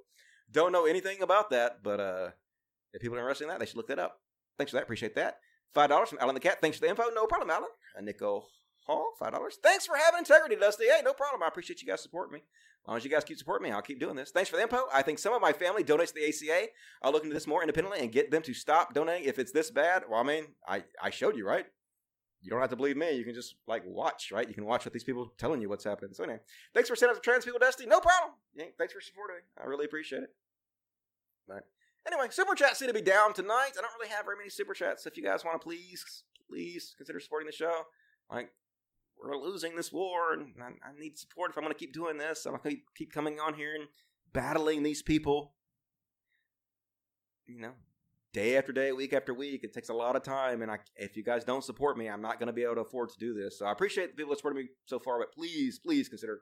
Don't 0.52 0.72
know 0.72 0.86
anything 0.86 1.22
about 1.22 1.50
that, 1.50 1.84
but 1.84 2.00
uh, 2.00 2.30
if 2.94 3.02
people 3.02 3.18
are 3.18 3.22
interested 3.22 3.46
in 3.46 3.50
that, 3.50 3.60
they 3.60 3.66
should 3.66 3.76
look 3.76 3.88
that 3.88 4.00
up. 4.00 4.22
Thanks 4.58 4.72
for 4.72 4.78
that. 4.78 4.84
Appreciate 4.84 5.16
that. 5.16 5.40
$5 5.76 6.08
from 6.08 6.18
Alan 6.22 6.34
the 6.34 6.40
Cat. 6.40 6.60
Thanks 6.62 6.78
for 6.78 6.86
the 6.86 6.90
info. 6.90 7.04
No 7.14 7.26
problem, 7.26 7.50
Alan. 7.50 7.70
A 7.96 8.02
Nico 8.02 8.46
Hall, 8.86 9.12
$5. 9.22 9.52
Thanks 9.62 9.86
for 9.86 9.98
having 9.98 10.20
integrity, 10.20 10.56
Dusty. 10.56 10.86
Hey, 10.86 11.02
no 11.04 11.14
problem. 11.14 11.44
I 11.44 11.48
appreciate 11.48 11.82
you 11.82 11.88
guys 11.88 12.02
supporting 12.02 12.34
me. 12.34 12.40
As 12.40 12.88
long 12.88 12.98
as 12.98 13.04
you 13.04 13.12
guys 13.12 13.26
keep 13.26 13.38
supporting 13.38 13.68
me, 13.68 13.76
I'll 13.76 13.82
keep 13.82 14.00
doing 14.00 14.16
this. 14.16 14.32
Thanks 14.32 14.50
for 14.50 14.56
the 14.56 14.62
info. 14.64 14.84
I 14.94 15.02
think 15.02 15.20
some 15.20 15.34
of 15.34 15.42
my 15.42 15.52
family 15.52 15.84
donates 15.84 16.14
to 16.14 16.16
the 16.16 16.26
ACA. 16.26 16.68
I'll 17.02 17.12
look 17.12 17.24
into 17.24 17.34
this 17.34 17.46
more 17.46 17.62
independently 17.62 18.00
and 18.00 18.14
get 18.14 18.32
them 18.32 18.42
to 18.44 18.54
stop 18.54 18.94
donating 18.94 19.28
if 19.28 19.38
it's 19.38 19.52
this 19.52 19.70
bad. 19.70 20.04
Well, 20.10 20.22
I 20.22 20.24
mean, 20.24 20.46
I, 20.66 20.84
I 21.04 21.10
showed 21.10 21.36
you, 21.36 21.46
right? 21.46 21.66
You 22.48 22.52
don't 22.52 22.62
have 22.62 22.70
to 22.70 22.78
believe 22.78 22.96
me. 22.96 23.12
You 23.12 23.26
can 23.26 23.34
just 23.34 23.56
like 23.68 23.84
watch, 23.86 24.32
right? 24.32 24.48
You 24.48 24.54
can 24.54 24.64
watch 24.64 24.86
what 24.86 24.94
these 24.94 25.04
people 25.04 25.34
telling 25.38 25.62
you 25.62 25.68
what's 25.68 25.84
happening. 25.84 26.14
So 26.14 26.24
anyway, 26.24 26.40
thanks 26.74 26.88
for 26.88 26.96
sending 26.96 27.18
up 27.18 27.22
the 27.22 27.26
trans 27.26 27.44
people, 27.44 27.60
Dusty. 27.60 27.86
No 27.86 28.00
problem. 28.00 28.36
Yeah, 28.56 28.68
thanks 28.78 28.94
for 28.94 29.02
supporting. 29.02 29.44
I 29.62 29.66
really 29.66 29.84
appreciate 29.84 30.24
it. 30.24 30.30
But 31.46 31.66
Anyway, 32.08 32.28
super 32.30 32.56
chats 32.56 32.80
seem 32.80 32.88
to 32.88 32.94
be 32.94 33.02
down 33.02 33.34
tonight. 33.34 33.72
I 33.78 33.82
don't 33.82 33.92
really 34.00 34.14
have 34.16 34.24
very 34.24 34.38
many 34.38 34.50
super 34.50 34.74
chats. 34.74 35.06
If 35.06 35.18
you 35.18 35.24
guys 35.24 35.44
want 35.44 35.60
to 35.60 35.64
please, 35.64 36.24
please 36.50 36.96
consider 36.96 37.20
supporting 37.20 37.48
the 37.48 37.52
show. 37.52 37.82
Like, 38.32 38.50
we're 39.22 39.36
losing 39.36 39.76
this 39.76 39.92
war, 39.92 40.32
and 40.32 40.54
I, 40.62 40.68
I 40.88 40.98
need 40.98 41.18
support 41.18 41.52
if 41.52 41.58
I'm 41.58 41.66
going 41.66 41.74
to 41.74 41.80
keep 41.80 41.92
doing 41.92 42.18
this. 42.18 42.46
I'm 42.46 42.56
going 42.56 42.78
to 42.78 42.82
keep 42.96 43.12
coming 43.12 43.42
on 43.42 43.56
here 43.56 43.76
and 43.76 43.90
battling 44.32 44.84
these 44.84 45.02
people. 45.02 45.52
You 47.46 47.60
know, 47.60 47.74
day 48.34 48.58
after 48.58 48.72
day, 48.72 48.92
week 48.92 49.14
after 49.14 49.34
week. 49.34 49.64
It 49.64 49.74
takes 49.74 49.90
a 49.90 49.94
lot 49.94 50.16
of 50.16 50.24
time, 50.24 50.62
and 50.62 50.72
I, 50.72 50.80
if 50.96 51.18
you 51.18 51.24
guys 51.24 51.44
don't 51.44 51.64
support 51.64 51.98
me, 51.98 52.10
I'm 52.10 52.22
not 52.22 52.40
going 52.40 52.48
to 52.48 52.54
be 52.54 52.64
able 52.64 52.76
to 52.76 52.82
afford 52.82 53.10
to 53.10 53.20
do 53.20 53.34
this. 53.34 53.60
So 53.60 53.66
I 53.66 53.72
appreciate 53.72 54.12
the 54.12 54.16
people 54.16 54.32
that 54.32 54.38
supported 54.38 54.58
me 54.58 54.70
so 54.86 55.00
far, 55.00 55.20
but 55.20 55.34
please, 55.34 55.80
please 55.80 56.10
consider 56.10 56.42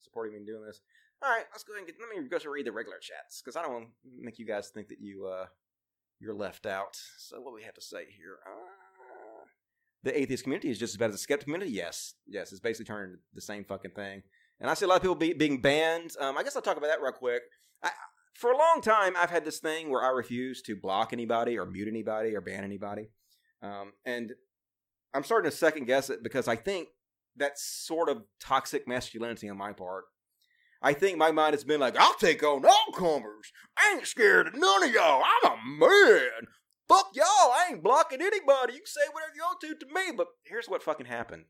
supporting 0.00 0.32
me 0.32 0.40
in 0.40 0.46
doing 0.46 0.64
this. 0.64 0.80
All 1.22 1.30
right, 1.30 1.44
let's 1.52 1.64
go 1.64 1.72
ahead 1.72 1.86
and 1.86 1.86
get. 1.86 1.96
Let 2.00 2.22
me 2.22 2.28
go 2.28 2.38
to 2.38 2.50
read 2.50 2.66
the 2.66 2.72
regular 2.72 2.98
chats 2.98 3.40
because 3.40 3.56
I 3.56 3.62
don't 3.62 3.72
want 3.72 3.86
to 3.86 4.10
make 4.20 4.38
you 4.38 4.46
guys 4.46 4.68
think 4.68 4.88
that 4.88 5.00
you 5.00 5.26
uh 5.26 5.46
you're 6.20 6.34
left 6.34 6.66
out. 6.66 6.98
So 7.18 7.40
what 7.40 7.54
we 7.54 7.62
have 7.62 7.74
to 7.74 7.80
say 7.80 8.04
here? 8.16 8.38
Uh, 8.46 9.46
the 10.02 10.20
atheist 10.20 10.42
community 10.42 10.70
is 10.70 10.78
just 10.78 10.92
as 10.94 10.98
bad 10.98 11.06
as 11.06 11.14
the 11.14 11.18
skeptic 11.18 11.46
community. 11.46 11.70
Yes, 11.70 12.14
yes, 12.26 12.52
it's 12.52 12.60
basically 12.60 12.84
turning 12.84 13.16
the 13.32 13.40
same 13.40 13.64
fucking 13.64 13.92
thing. 13.92 14.22
And 14.60 14.70
I 14.70 14.74
see 14.74 14.84
a 14.84 14.88
lot 14.88 14.96
of 14.96 15.02
people 15.02 15.14
be, 15.14 15.32
being 15.32 15.60
banned. 15.60 16.12
Um, 16.20 16.36
I 16.36 16.42
guess 16.42 16.56
I'll 16.56 16.62
talk 16.62 16.76
about 16.76 16.88
that 16.88 17.00
real 17.00 17.12
quick. 17.12 17.42
I, 17.82 17.90
for 18.34 18.50
a 18.50 18.58
long 18.58 18.80
time, 18.82 19.14
I've 19.16 19.30
had 19.30 19.44
this 19.44 19.60
thing 19.60 19.90
where 19.90 20.02
I 20.02 20.10
refuse 20.10 20.60
to 20.62 20.76
block 20.76 21.12
anybody 21.12 21.56
or 21.58 21.66
mute 21.66 21.88
anybody 21.88 22.34
or 22.34 22.40
ban 22.40 22.64
anybody. 22.64 23.08
Um, 23.62 23.92
and 24.04 24.32
I'm 25.14 25.24
starting 25.24 25.50
to 25.50 25.56
second 25.56 25.86
guess 25.86 26.10
it 26.10 26.22
because 26.22 26.48
I 26.48 26.56
think 26.56 26.88
that's 27.36 27.64
sort 27.64 28.08
of 28.08 28.24
toxic 28.40 28.86
masculinity 28.86 29.48
on 29.48 29.56
my 29.56 29.72
part. 29.72 30.04
I 30.82 30.92
think 30.92 31.16
my 31.16 31.30
mind 31.30 31.54
has 31.54 31.64
been 31.64 31.80
like, 31.80 31.96
I'll 31.96 32.14
take 32.14 32.42
on 32.42 32.64
all 32.66 32.92
comers. 32.94 33.52
I 33.78 33.94
ain't 33.96 34.06
scared 34.06 34.48
of 34.48 34.54
none 34.54 34.82
of 34.82 34.92
y'all. 34.92 35.22
I'm 35.22 35.52
a 35.52 35.56
man. 35.78 36.48
Fuck 36.88 37.06
y'all. 37.14 37.24
I 37.26 37.68
ain't 37.70 37.82
blocking 37.82 38.20
anybody. 38.20 38.74
You 38.74 38.80
can 38.80 38.86
say 38.86 39.00
whatever 39.12 39.32
you 39.34 39.42
want 39.42 39.60
to 39.62 39.74
to 39.74 39.94
me. 39.94 40.14
But 40.14 40.26
here's 40.44 40.68
what 40.68 40.82
fucking 40.82 41.06
happened. 41.06 41.44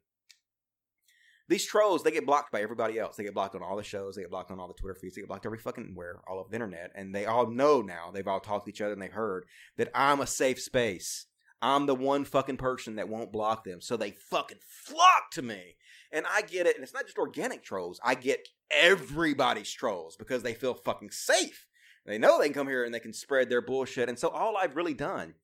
These 1.48 1.66
trolls, 1.66 2.02
they 2.02 2.10
get 2.10 2.24
blocked 2.24 2.52
by 2.52 2.62
everybody 2.62 2.98
else. 2.98 3.16
They 3.16 3.24
get 3.24 3.34
blocked 3.34 3.54
on 3.54 3.62
all 3.62 3.76
the 3.76 3.82
shows. 3.82 4.16
They 4.16 4.22
get 4.22 4.30
blocked 4.30 4.50
on 4.50 4.58
all 4.58 4.68
the 4.68 4.74
Twitter 4.74 4.94
feeds. 4.94 5.14
They 5.14 5.20
get 5.20 5.28
blocked 5.28 5.44
every 5.44 5.58
fucking 5.58 5.92
where, 5.94 6.20
all 6.26 6.38
over 6.38 6.48
the 6.48 6.56
internet. 6.56 6.92
And 6.94 7.14
they 7.14 7.26
all 7.26 7.50
know 7.50 7.82
now. 7.82 8.10
They've 8.12 8.26
all 8.26 8.40
talked 8.40 8.64
to 8.64 8.70
each 8.70 8.80
other 8.80 8.94
and 8.94 9.02
they've 9.02 9.12
heard 9.12 9.44
that 9.76 9.90
I'm 9.94 10.20
a 10.20 10.26
safe 10.26 10.60
space. 10.60 11.26
I'm 11.60 11.86
the 11.86 11.94
one 11.94 12.24
fucking 12.24 12.56
person 12.56 12.96
that 12.96 13.08
won't 13.08 13.32
block 13.32 13.64
them. 13.64 13.80
So 13.80 13.96
they 13.96 14.12
fucking 14.12 14.58
flock 14.66 15.30
to 15.32 15.42
me. 15.42 15.76
And 16.12 16.24
I 16.30 16.42
get 16.42 16.66
it. 16.66 16.76
And 16.76 16.82
it's 16.82 16.94
not 16.94 17.06
just 17.06 17.18
organic 17.18 17.62
trolls. 17.62 18.00
I 18.02 18.14
get 18.14 18.48
everybody's 18.70 19.70
trolls 19.70 20.16
because 20.16 20.42
they 20.42 20.54
feel 20.54 20.74
fucking 20.74 21.10
safe. 21.10 21.66
They 22.06 22.18
know 22.18 22.38
they 22.38 22.46
can 22.46 22.54
come 22.54 22.68
here 22.68 22.84
and 22.84 22.94
they 22.94 23.00
can 23.00 23.12
spread 23.12 23.48
their 23.48 23.62
bullshit. 23.62 24.08
And 24.08 24.18
so 24.18 24.28
all 24.28 24.56
I've 24.56 24.76
really 24.76 24.94
done 24.94 25.34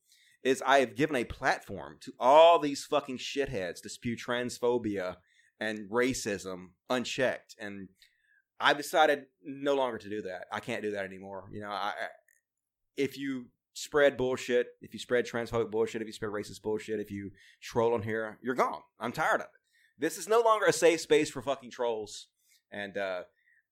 is 0.43 0.63
I 0.65 0.79
have 0.79 0.95
given 0.95 1.15
a 1.15 1.23
platform 1.23 1.97
to 2.01 2.13
all 2.19 2.59
these 2.59 2.85
fucking 2.85 3.19
shitheads 3.19 3.81
to 3.81 3.89
spew 3.89 4.15
transphobia 4.15 5.17
and 5.61 5.87
racism 5.89 6.69
unchecked. 6.89 7.55
And 7.59 7.87
I've 8.59 8.77
decided 8.77 9.25
no 9.45 9.75
longer 9.75 9.99
to 9.99 10.09
do 10.09 10.23
that. 10.23 10.45
I 10.51 10.59
can't 10.59 10.81
do 10.81 10.91
that 10.91 11.05
anymore. 11.05 11.45
You 11.53 11.61
know, 11.61 11.69
I, 11.69 11.93
if 12.97 13.17
you 13.17 13.45
spread 13.73 14.17
bullshit, 14.17 14.67
if 14.81 14.93
you 14.93 14.99
spread 14.99 15.25
transphobic 15.27 15.69
bullshit, 15.69 16.01
if 16.01 16.07
you 16.07 16.13
spread 16.13 16.31
racist 16.31 16.63
bullshit, 16.63 16.99
if 16.99 17.11
you 17.11 17.29
troll 17.61 17.93
on 17.93 18.01
here, 18.01 18.39
you're 18.41 18.55
gone. 18.55 18.81
I'm 18.99 19.11
tired 19.11 19.41
of 19.41 19.41
it. 19.45 19.99
This 19.99 20.17
is 20.17 20.27
no 20.27 20.41
longer 20.41 20.65
a 20.65 20.73
safe 20.73 20.99
space 20.99 21.29
for 21.29 21.43
fucking 21.43 21.69
trolls. 21.69 22.27
And 22.71 22.97
uh, 22.97 23.21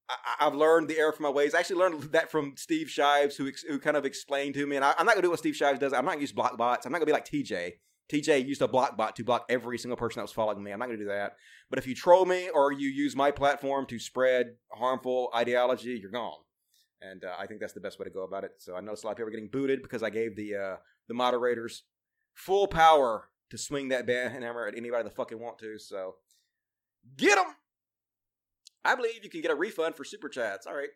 I, 0.08 0.44
have 0.44 0.54
learned 0.54 0.90
the 0.90 1.00
error 1.00 1.12
from 1.12 1.24
my 1.24 1.32
ways. 1.32 1.56
I 1.56 1.60
actually 1.60 1.78
learned 1.78 2.04
that 2.12 2.30
from 2.30 2.54
Steve 2.56 2.90
Shives, 2.90 3.36
who 3.36 3.48
ex- 3.48 3.64
who 3.64 3.80
kind 3.80 3.98
of 3.98 4.06
explained 4.06 4.54
to 4.56 4.68
me. 4.68 4.76
And 4.76 4.86
I, 4.86 4.94
am 5.00 5.08
not 5.08 5.16
gonna 5.16 5.24
do 5.24 5.32
what 5.32 5.40
Steve 5.40 5.56
Shives 5.56 5.80
does. 5.80 5.92
I'm 5.92 6.06
not 6.06 6.12
gonna 6.12 6.22
use 6.22 6.32
block 6.32 6.56
bots. 6.56 6.86
I'm 6.86 6.92
not 6.92 7.00
gonna 7.00 7.08
be 7.08 7.14
like 7.14 7.26
TJ. 7.26 7.74
TJ 8.10 8.48
used 8.48 8.62
a 8.62 8.68
block 8.68 8.98
bot 8.98 9.16
to 9.16 9.24
block 9.24 9.46
every 9.50 9.78
single 9.78 9.98
person 9.98 10.20
that 10.20 10.24
was 10.24 10.32
following 10.32 10.64
me. 10.64 10.72
I'm 10.72 10.80
not 10.80 10.88
gonna 10.88 10.98
do 10.98 11.06
that. 11.06 11.34
But 11.70 11.80
if 11.80 11.88
you 11.88 11.94
troll 11.94 12.26
me 12.26 12.50
or 12.50 12.72
you 12.72 12.90
use 12.90 13.16
my 13.16 13.32
platform 13.32 13.86
to 13.88 14.00
spread 14.00 14.56
harmful 14.72 15.30
ideology, 15.36 16.00
you're 16.02 16.12
gone. 16.12 16.40
And 17.02 17.24
uh, 17.24 17.36
I 17.38 17.46
think 17.46 17.60
that's 17.60 17.74
the 17.74 17.80
best 17.80 18.00
way 18.00 18.06
to 18.06 18.10
go 18.10 18.24
about 18.24 18.44
it. 18.44 18.54
So 18.58 18.76
I 18.76 18.82
noticed 18.82 19.04
a 19.04 19.08
lot 19.08 19.12
of 19.12 19.18
people 19.18 19.32
getting 19.32 19.50
booted 19.50 19.84
because 19.84 20.02
I 20.04 20.10
gave 20.10 20.36
the 20.36 20.56
uh, 20.56 20.76
the 21.08 21.14
moderators 21.14 21.84
full 22.34 22.68
power 22.68 23.30
to 23.52 23.58
swing 23.58 23.90
that 23.90 24.08
ban 24.08 24.32
hammer 24.32 24.68
at 24.68 24.76
anybody 24.76 25.04
they 25.04 25.10
fucking 25.14 25.40
want 25.40 25.60
to. 25.60 25.78
So 25.78 26.16
get 27.16 27.36
them. 27.36 27.54
I 28.84 28.96
believe 28.96 29.24
you 29.24 29.30
can 29.30 29.42
get 29.42 29.52
a 29.52 29.56
refund 29.56 29.96
for 29.96 30.04
super 30.04 30.30
chats. 30.30 30.66
All 30.66 30.76
right. 30.76 30.90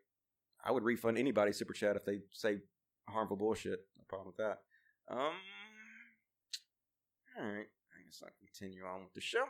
I 0.66 0.72
would 0.72 0.84
refund 0.84 1.18
anybody 1.18 1.52
super 1.52 1.74
chat 1.74 1.96
if 1.96 2.06
they 2.06 2.22
say 2.32 2.58
harmful 3.08 3.38
bullshit. 3.38 3.80
No 3.98 4.06
problem 4.08 4.34
with 4.36 4.38
that. 4.38 4.60
Um. 5.14 5.34
All 7.38 7.46
right. 7.46 7.68
I 7.68 8.04
guess 8.06 8.22
I'll 8.24 8.30
continue 8.40 8.84
on 8.86 9.04
with 9.04 9.14
the 9.14 9.22
show. 9.22 9.46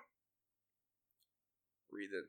Read 1.92 2.10
it. 2.14 2.26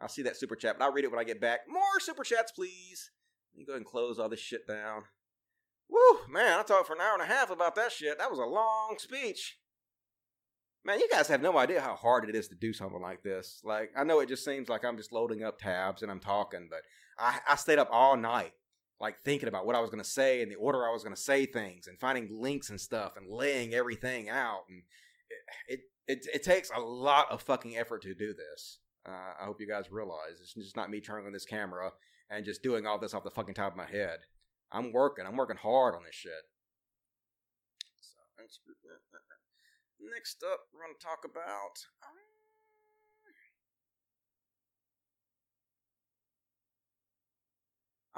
I'll 0.00 0.08
see 0.08 0.22
that 0.22 0.36
super 0.36 0.54
chat, 0.54 0.76
but 0.78 0.84
I'll 0.84 0.92
read 0.92 1.04
it 1.04 1.10
when 1.10 1.20
I 1.20 1.24
get 1.24 1.40
back. 1.40 1.60
More 1.68 1.98
super 1.98 2.22
chats, 2.22 2.52
please. 2.52 3.10
Let 3.52 3.58
me 3.58 3.64
go 3.64 3.72
ahead 3.72 3.80
and 3.80 3.86
close 3.86 4.18
all 4.18 4.28
this 4.28 4.40
shit 4.40 4.66
down. 4.66 5.04
Woo, 5.88 6.18
man, 6.30 6.58
I 6.58 6.62
talked 6.62 6.86
for 6.86 6.94
an 6.94 7.00
hour 7.00 7.14
and 7.14 7.22
a 7.22 7.34
half 7.34 7.50
about 7.50 7.74
that 7.76 7.92
shit. 7.92 8.18
That 8.18 8.30
was 8.30 8.38
a 8.38 8.44
long 8.44 8.96
speech. 8.98 9.58
Man, 10.84 11.00
you 11.00 11.08
guys 11.10 11.28
have 11.28 11.42
no 11.42 11.58
idea 11.58 11.80
how 11.80 11.96
hard 11.96 12.28
it 12.28 12.36
is 12.36 12.48
to 12.48 12.54
do 12.54 12.72
something 12.72 13.00
like 13.00 13.22
this. 13.22 13.60
Like, 13.64 13.90
I 13.96 14.04
know 14.04 14.20
it 14.20 14.28
just 14.28 14.44
seems 14.44 14.68
like 14.68 14.84
I'm 14.84 14.96
just 14.96 15.12
loading 15.12 15.42
up 15.42 15.58
tabs 15.58 16.02
and 16.02 16.10
I'm 16.10 16.20
talking, 16.20 16.68
but 16.70 16.80
I, 17.18 17.40
I 17.48 17.56
stayed 17.56 17.78
up 17.78 17.88
all 17.90 18.16
night, 18.16 18.52
like 19.00 19.20
thinking 19.20 19.48
about 19.48 19.66
what 19.66 19.76
I 19.76 19.80
was 19.80 19.90
going 19.90 20.02
to 20.02 20.08
say 20.08 20.42
and 20.42 20.50
the 20.50 20.56
order 20.56 20.86
I 20.86 20.92
was 20.92 21.02
going 21.02 21.14
to 21.14 21.20
say 21.20 21.46
things 21.46 21.86
and 21.86 21.98
finding 21.98 22.28
links 22.40 22.70
and 22.70 22.80
stuff 22.80 23.12
and 23.16 23.30
laying 23.30 23.74
everything 23.74 24.28
out. 24.28 24.62
And 24.68 24.82
it, 25.68 25.80
it, 26.06 26.18
it, 26.18 26.26
it 26.34 26.42
takes 26.42 26.70
a 26.74 26.80
lot 26.80 27.30
of 27.30 27.42
fucking 27.42 27.76
effort 27.76 28.02
to 28.02 28.14
do 28.14 28.34
this. 28.34 28.78
Uh, 29.06 29.34
I 29.40 29.44
hope 29.44 29.60
you 29.60 29.68
guys 29.68 29.90
realize 29.90 30.40
it's 30.40 30.54
just 30.54 30.76
not 30.76 30.90
me 30.90 31.00
turning 31.00 31.26
on 31.26 31.32
this 31.32 31.44
camera 31.44 31.92
and 32.30 32.44
just 32.44 32.62
doing 32.62 32.86
all 32.86 32.98
this 32.98 33.14
off 33.14 33.24
the 33.24 33.30
fucking 33.30 33.54
top 33.54 33.72
of 33.72 33.76
my 33.78 33.86
head. 33.86 34.18
I'm 34.72 34.92
working. 34.92 35.24
I'm 35.26 35.36
working 35.36 35.56
hard 35.56 35.94
on 35.94 36.02
this 36.04 36.14
shit. 36.14 36.44
So, 38.00 38.18
Next 40.00 40.42
up, 40.44 40.60
we're 40.72 40.84
going 40.84 40.94
to 40.98 41.04
talk 41.04 41.24
about. 41.24 41.86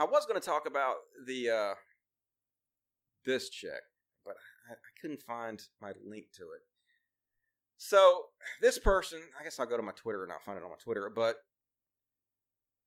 I 0.00 0.04
was 0.04 0.24
going 0.24 0.40
to 0.40 0.44
talk 0.44 0.66
about 0.66 0.96
the 1.26 1.50
uh, 1.50 1.74
this 3.26 3.50
check, 3.50 3.82
but 4.24 4.34
I, 4.70 4.72
I 4.72 4.90
couldn't 4.98 5.20
find 5.20 5.60
my 5.82 5.92
link 6.02 6.32
to 6.38 6.44
it. 6.44 6.62
So 7.76 8.24
this 8.62 8.78
person, 8.78 9.20
I 9.38 9.44
guess 9.44 9.60
I'll 9.60 9.66
go 9.66 9.76
to 9.76 9.82
my 9.82 9.92
Twitter 9.92 10.22
and 10.22 10.32
I'll 10.32 10.38
find 10.38 10.56
it 10.56 10.64
on 10.64 10.70
my 10.70 10.76
Twitter. 10.82 11.12
But 11.14 11.36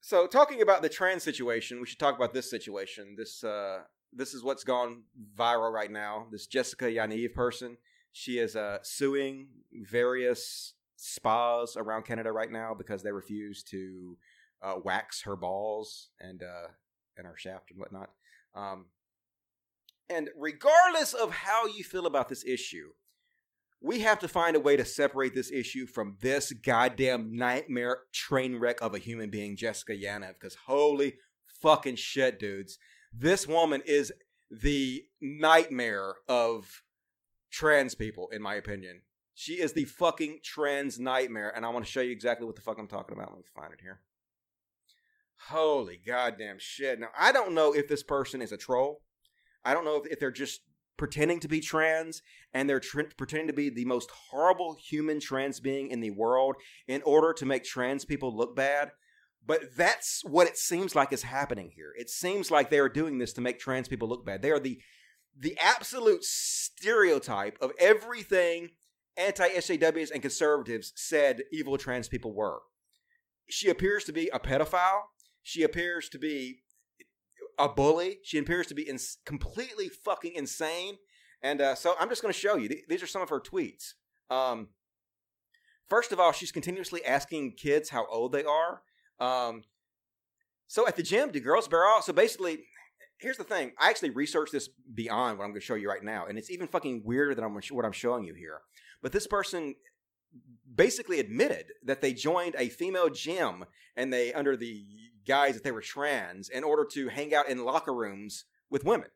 so 0.02 0.26
talking 0.26 0.64
about 0.64 0.82
the 0.82 0.90
trans 0.90 1.22
situation, 1.22 1.80
we 1.80 1.86
should 1.86 2.00
talk 2.00 2.16
about 2.16 2.34
this 2.34 2.50
situation. 2.50 3.16
This 3.16 3.44
uh, 3.44 3.82
this 4.12 4.34
is 4.34 4.44
what's 4.44 4.64
gone 4.64 5.04
viral 5.38 5.72
right 5.72 5.92
now. 5.92 6.26
This 6.32 6.48
Jessica 6.48 6.86
Yaniv 6.86 7.36
person. 7.36 7.78
She 8.12 8.40
is 8.40 8.56
uh, 8.56 8.80
suing 8.82 9.50
various 9.72 10.74
spas 10.96 11.78
around 11.78 12.06
Canada 12.06 12.32
right 12.32 12.52
now 12.52 12.74
because 12.76 13.04
they 13.04 13.12
refuse 13.12 13.62
to 13.66 14.18
uh, 14.64 14.76
wax 14.84 15.22
her 15.24 15.36
balls 15.36 16.10
and 16.20 16.42
uh, 16.42 16.70
and 17.18 17.28
our 17.28 17.38
shaft 17.38 17.72
and 17.72 17.80
whatnot. 17.80 18.10
Um, 18.56 18.86
and 20.10 20.30
regardless 20.38 21.14
of 21.14 21.32
how 21.32 21.66
you 21.66 21.84
feel 21.84 22.06
about 22.06 22.30
this 22.30 22.46
issue, 22.46 22.90
we 23.82 24.00
have 24.00 24.20
to 24.20 24.28
find 24.28 24.56
a 24.56 24.62
way 24.62 24.78
to 24.78 24.86
separate 24.86 25.34
this 25.34 25.52
issue 25.52 25.86
from 25.86 26.16
this 26.22 26.54
goddamn 26.54 27.36
nightmare 27.36 28.00
train 28.14 28.58
wreck 28.58 28.82
of 28.82 28.96
a 28.96 29.00
human 29.00 29.30
being, 29.30 29.58
Jessica 29.58 29.94
Yaniv. 29.94 30.36
Because 30.40 30.56
holy 30.68 31.16
fucking 31.62 31.96
shit, 31.96 32.40
dudes, 32.40 32.78
this 33.12 33.48
woman 33.48 33.82
is 33.86 34.14
the 34.50 35.04
nightmare 35.22 36.16
of 36.28 36.84
trans 37.52 37.94
people, 37.96 38.30
in 38.32 38.42
my 38.42 38.56
opinion. 38.56 39.02
She 39.36 39.54
is 39.54 39.74
the 39.74 39.86
fucking 39.86 40.40
trans 40.44 41.00
nightmare, 41.00 41.52
and 41.56 41.66
I 41.66 41.70
want 41.70 41.86
to 41.86 41.92
show 41.92 42.02
you 42.02 42.12
exactly 42.12 42.46
what 42.46 42.56
the 42.56 42.62
fuck 42.62 42.78
I'm 42.78 42.88
talking 42.88 43.18
about. 43.18 43.32
Let 43.32 43.40
me 43.40 43.46
find 43.56 43.74
it 43.74 43.82
here. 43.82 44.00
Holy 45.50 46.00
goddamn 46.06 46.58
shit. 46.60 47.00
Now, 47.00 47.10
I 47.18 47.32
don't 47.32 47.54
know 47.54 47.74
if 47.74 47.88
this 47.88 48.04
person 48.04 48.42
is 48.42 48.52
a 48.52 48.58
troll. 48.58 49.02
I 49.66 49.74
don't 49.74 49.86
know 49.86 49.98
if, 49.98 50.12
if 50.12 50.20
they're 50.20 50.32
just 50.32 50.62
pretending 50.98 51.40
to 51.40 51.48
be 51.48 51.60
trans 51.60 52.22
and 52.54 52.70
they're 52.70 52.80
tr- 52.80 53.02
pretending 53.18 53.48
to 53.48 53.54
be 53.54 53.70
the 53.70 53.86
most 53.86 54.10
horrible 54.30 54.76
human 54.76 55.20
trans 55.20 55.60
being 55.60 55.90
in 55.90 56.00
the 56.00 56.12
world 56.12 56.56
in 56.88 57.02
order 57.04 57.34
to 57.34 57.46
make 57.46 57.64
trans 57.64 58.06
people 58.06 58.36
look 58.36 58.56
bad. 58.56 58.92
But 59.46 59.76
that's 59.76 60.22
what 60.24 60.48
it 60.48 60.58
seems 60.58 60.96
like 60.96 61.12
is 61.12 61.24
happening 61.24 61.72
here. 61.76 61.94
It 61.98 62.10
seems 62.10 62.50
like 62.50 62.70
they 62.70 62.80
are 62.80 62.90
doing 62.90 63.18
this 63.18 63.34
to 63.34 63.42
make 63.42 63.60
trans 63.60 63.88
people 63.88 64.08
look 64.08 64.26
bad. 64.26 64.42
They 64.42 64.52
are 64.52 64.60
the 64.60 64.80
the 65.38 65.58
absolute 65.60 66.24
stereotype 66.24 67.58
of 67.60 67.72
everything 67.80 68.70
anti 69.18 69.50
SJWs 69.50 70.12
and 70.12 70.22
conservatives 70.22 70.94
said 70.96 71.42
evil 71.52 71.78
trans 71.78 72.08
people 72.08 72.34
were. 72.34 72.60
She 73.50 73.70
appears 73.70 74.04
to 74.06 74.14
be 74.14 74.30
a 74.32 74.40
pedophile. 74.40 75.02
She 75.44 75.64
appears 75.64 76.10
to 76.10 76.18
be 76.18 76.64
a 77.60 77.70
bully. 77.70 78.20
She 78.24 78.38
appears 78.38 78.68
to 78.68 78.74
be 78.74 78.90
completely 79.26 79.90
fucking 79.90 80.34
insane. 80.36 80.96
And 81.42 81.62
uh, 81.62 81.76
so 81.76 81.96
I'm 82.00 82.10
just 82.10 82.22
going 82.22 82.34
to 82.34 82.40
show 82.40 82.56
you. 82.56 82.70
Th- 82.70 82.86
These 82.88 83.04
are 83.04 83.08
some 83.08 83.22
of 83.22 83.30
her 83.30 83.42
tweets. 83.42 83.94
Um, 84.30 84.70
first 85.90 86.12
of 86.12 86.20
all, 86.20 86.32
she's 86.32 86.52
continuously 86.52 87.04
asking 87.06 87.54
kids 87.58 87.90
how 87.90 88.08
old 88.08 88.32
they 88.32 88.46
are. 88.46 88.82
Um, 89.20 89.64
so 90.68 90.88
at 90.88 90.96
the 90.96 91.04
gym, 91.04 91.32
do 91.32 91.40
girls 91.40 91.68
bear 91.68 91.86
out? 91.86 92.06
So 92.06 92.14
basically, 92.14 92.64
here's 93.20 93.38
the 93.38 93.44
thing. 93.44 93.74
I 93.80 93.90
actually 93.90 94.12
researched 94.12 94.54
this 94.54 94.70
beyond 94.94 95.38
what 95.38 95.44
I'm 95.44 95.52
going 95.52 95.62
to 95.62 95.66
show 95.66 95.76
you 95.76 95.90
right 95.90 96.04
now, 96.04 96.26
and 96.26 96.38
it's 96.38 96.50
even 96.50 96.68
fucking 96.68 97.04
weirder 97.06 97.36
than 97.36 97.44
I'm, 97.44 97.54
what 97.54 97.86
I'm 97.86 97.92
showing 97.92 98.24
you 98.24 98.34
here. 98.34 98.62
But 99.02 99.12
this 99.12 99.28
person 99.28 99.76
basically 100.76 101.20
admitted 101.20 101.66
that 101.84 102.02
they 102.02 102.14
joined 102.14 102.56
a 102.58 102.70
female 102.70 103.10
gym 103.10 103.66
and 103.96 104.12
they 104.12 104.34
under 104.34 104.58
the 104.58 104.86
guise 105.26 105.54
that 105.54 105.64
they 105.64 105.72
were 105.72 105.82
trans 105.82 106.50
in 106.50 106.64
order 106.64 106.86
to 106.92 107.10
hang 107.10 107.34
out 107.34 107.48
in 107.48 107.64
locker 107.64 107.94
rooms 107.94 108.46
with 108.70 108.84
women. 108.84 109.10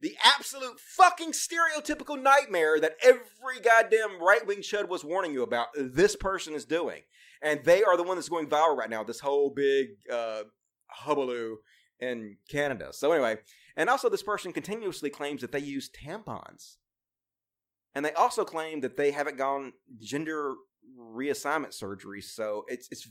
The 0.00 0.16
absolute 0.24 0.80
fucking 0.80 1.32
stereotypical 1.32 2.20
nightmare 2.20 2.80
that 2.80 2.96
every 3.02 3.60
goddamn 3.62 4.22
right 4.22 4.46
wing 4.46 4.60
chud 4.60 4.88
was 4.88 5.04
warning 5.04 5.32
you 5.32 5.42
about, 5.42 5.68
this 5.76 6.16
person 6.16 6.54
is 6.54 6.64
doing. 6.64 7.02
And 7.42 7.64
they 7.64 7.82
are 7.82 7.96
the 7.96 8.02
one 8.02 8.16
that's 8.16 8.28
going 8.28 8.48
viral 8.48 8.76
right 8.76 8.88
now, 8.88 9.04
this 9.04 9.20
whole 9.20 9.50
big 9.50 9.88
uh, 10.10 10.44
hubaloo 11.04 11.56
in 11.98 12.36
Canada. 12.48 12.88
So, 12.92 13.12
anyway, 13.12 13.38
and 13.76 13.90
also 13.90 14.08
this 14.08 14.22
person 14.22 14.52
continuously 14.52 15.10
claims 15.10 15.42
that 15.42 15.52
they 15.52 15.58
use 15.58 15.90
tampons. 15.90 16.76
And 17.94 18.04
they 18.04 18.12
also 18.12 18.44
claim 18.44 18.80
that 18.82 18.96
they 18.96 19.10
haven't 19.10 19.36
gone 19.36 19.72
gender 20.00 20.54
reassignment 20.98 21.74
surgery. 21.74 22.20
So 22.20 22.64
it's 22.68 22.88
it's 22.90 23.08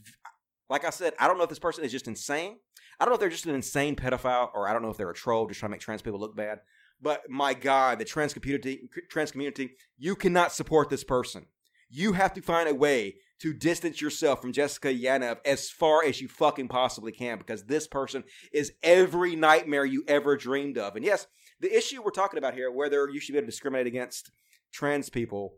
like 0.68 0.84
I 0.84 0.90
said, 0.90 1.14
I 1.18 1.26
don't 1.26 1.36
know 1.36 1.44
if 1.44 1.50
this 1.50 1.58
person 1.58 1.84
is 1.84 1.92
just 1.92 2.08
insane. 2.08 2.58
I 2.98 3.04
don't 3.04 3.10
know 3.10 3.14
if 3.14 3.20
they're 3.20 3.28
just 3.28 3.46
an 3.46 3.54
insane 3.54 3.96
pedophile, 3.96 4.50
or 4.54 4.68
I 4.68 4.72
don't 4.72 4.82
know 4.82 4.90
if 4.90 4.96
they're 4.96 5.10
a 5.10 5.14
troll 5.14 5.46
just 5.46 5.60
trying 5.60 5.70
to 5.70 5.74
make 5.74 5.80
trans 5.80 6.02
people 6.02 6.20
look 6.20 6.36
bad. 6.36 6.60
But 7.00 7.22
my 7.30 7.54
God, 7.54 7.98
the 7.98 8.04
trans 8.04 8.34
community, 8.34 8.88
trans 9.10 9.32
community, 9.32 9.70
you 9.98 10.14
cannot 10.14 10.52
support 10.52 10.90
this 10.90 11.02
person. 11.02 11.46
You 11.88 12.12
have 12.12 12.34
to 12.34 12.42
find 12.42 12.68
a 12.68 12.74
way 12.74 13.16
to 13.40 13.54
distance 13.54 14.00
yourself 14.00 14.42
from 14.42 14.52
Jessica 14.52 14.88
Yaniv 14.88 15.38
as 15.46 15.70
far 15.70 16.04
as 16.04 16.20
you 16.20 16.28
fucking 16.28 16.68
possibly 16.68 17.10
can, 17.10 17.38
because 17.38 17.64
this 17.64 17.88
person 17.88 18.22
is 18.52 18.72
every 18.82 19.34
nightmare 19.34 19.86
you 19.86 20.04
ever 20.06 20.36
dreamed 20.36 20.76
of. 20.76 20.94
And 20.94 21.04
yes, 21.04 21.26
the 21.58 21.74
issue 21.74 22.02
we're 22.02 22.10
talking 22.10 22.38
about 22.38 22.54
here, 22.54 22.70
whether 22.70 23.08
you 23.08 23.18
should 23.18 23.32
be 23.32 23.38
able 23.38 23.46
to 23.46 23.50
discriminate 23.50 23.86
against 23.86 24.30
trans 24.72 25.10
people 25.10 25.54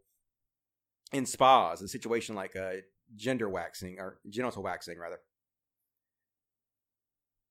in 1.12 1.26
spas, 1.26 1.82
a 1.82 1.89
situation 1.89 2.34
like 2.34 2.56
uh, 2.56 2.72
gender 3.14 3.48
waxing 3.48 3.98
or 3.98 4.18
genital 4.28 4.62
waxing, 4.62 4.98
rather. 4.98 5.18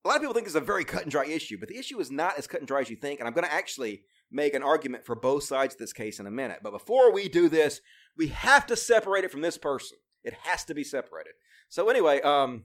A 0.03 0.07
lot 0.07 0.15
of 0.15 0.21
people 0.21 0.33
think 0.33 0.47
it's 0.47 0.55
a 0.55 0.61
very 0.61 0.83
cut 0.83 1.03
and 1.03 1.11
dry 1.11 1.25
issue, 1.25 1.57
but 1.59 1.69
the 1.69 1.77
issue 1.77 1.99
is 1.99 2.09
not 2.09 2.37
as 2.37 2.47
cut 2.47 2.61
and 2.61 2.67
dry 2.67 2.81
as 2.81 2.89
you 2.89 2.95
think. 2.95 3.19
And 3.19 3.27
I'm 3.27 3.35
going 3.35 3.45
to 3.45 3.53
actually 3.53 4.03
make 4.31 4.55
an 4.55 4.63
argument 4.63 5.05
for 5.05 5.15
both 5.15 5.43
sides 5.43 5.75
of 5.75 5.79
this 5.79 5.93
case 5.93 6.19
in 6.19 6.25
a 6.25 6.31
minute. 6.31 6.59
But 6.63 6.71
before 6.71 7.13
we 7.13 7.29
do 7.29 7.49
this, 7.49 7.81
we 8.17 8.27
have 8.27 8.65
to 8.67 8.75
separate 8.75 9.25
it 9.25 9.31
from 9.31 9.41
this 9.41 9.59
person. 9.59 9.97
It 10.23 10.33
has 10.43 10.63
to 10.65 10.73
be 10.73 10.83
separated. 10.83 11.33
So 11.69 11.89
anyway, 11.89 12.21
um, 12.21 12.63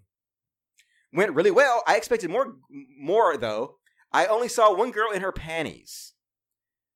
went 1.13 1.35
really 1.35 1.51
well. 1.51 1.83
I 1.87 1.97
expected 1.97 2.31
more, 2.31 2.57
more 2.99 3.37
though. 3.37 3.77
I 4.13 4.27
only 4.27 4.49
saw 4.49 4.75
one 4.75 4.91
girl 4.91 5.11
in 5.11 5.23
her 5.23 5.33
panties. 5.33 6.15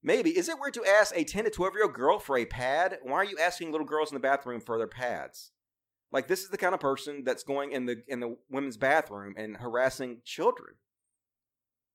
Maybe. 0.02 0.31
Is 0.31 0.48
it 0.48 0.59
weird 0.59 0.74
to 0.74 0.85
ask 0.85 1.14
a 1.14 1.24
10 1.24 1.44
to 1.44 1.51
12 1.51 1.74
year 1.74 1.85
old 1.85 1.94
girl 1.94 2.18
for 2.18 2.39
a 2.39 2.47
pad? 2.47 2.98
Why 3.02 3.16
are 3.16 3.24
you 3.24 3.36
asking 3.39 3.70
little 3.70 3.86
girls 3.86 4.10
in 4.10 4.14
the 4.14 4.20
bathroom 4.20 4.60
for 4.60 4.78
their 4.78 4.86
pads? 4.86 5.52
Like 6.12 6.27
this 6.27 6.43
is 6.43 6.48
the 6.48 6.56
kind 6.56 6.74
of 6.74 6.81
person 6.81 7.22
that's 7.24 7.44
going 7.44 7.72
in 7.72 7.86
the 7.86 8.02
in 8.09 8.20
the 8.20 8.36
women's 8.48 8.77
bathroom 8.77 9.35
and 9.36 9.56
harassing 9.56 10.22
children. 10.24 10.74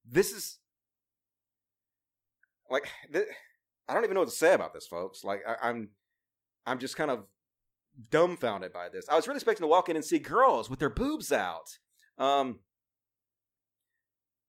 This 0.10 0.32
is 0.32 0.60
like 2.70 2.88
th- 3.12 3.26
I 3.88 3.94
don't 3.94 4.04
even 4.04 4.14
know 4.14 4.22
what 4.22 4.30
to 4.30 4.36
say 4.36 4.54
about 4.54 4.74
this, 4.74 4.88
folks. 4.88 5.24
Like 5.24 5.42
I, 5.48 5.70
I'm 5.70 5.90
I'm 6.66 6.80
just 6.80 6.96
kind 6.96 7.12
of 7.12 7.26
dumbfounded 8.10 8.72
by 8.72 8.90
this. 8.90 9.10
I 9.10 9.16
was 9.16 9.28
really 9.28 9.38
expecting 9.38 9.64
to 9.64 9.68
walk 9.68 9.90
in 9.90 9.96
and 9.96 10.06
see 10.06 10.20
girls 10.20 10.70
with 10.70 10.80
their 10.80 10.90
boobs 10.90 11.32
out. 11.32 11.78
Um, 12.18 12.60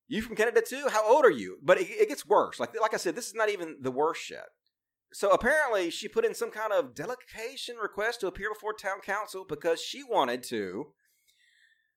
you 0.07 0.21
from 0.21 0.35
Canada 0.35 0.61
too? 0.61 0.87
How 0.89 1.07
old 1.07 1.25
are 1.25 1.31
you? 1.31 1.57
But 1.61 1.79
it, 1.79 1.89
it, 1.89 2.09
gets 2.09 2.25
worse. 2.25 2.59
Like 2.59 2.79
like 2.79 2.93
I 2.93 2.97
said, 2.97 3.15
this 3.15 3.27
is 3.27 3.35
not 3.35 3.49
even 3.49 3.77
the 3.81 3.91
worst 3.91 4.29
yet. 4.29 4.47
So 5.13 5.31
apparently, 5.31 5.89
she 5.89 6.07
put 6.07 6.25
in 6.25 6.33
some 6.33 6.51
kind 6.51 6.73
of 6.73 6.93
delegation 6.93 7.77
request 7.81 8.19
to 8.21 8.27
appear 8.27 8.53
before 8.53 8.73
town 8.73 8.99
council 9.01 9.45
because 9.47 9.81
she 9.81 10.03
wanted 10.03 10.43
to 10.43 10.87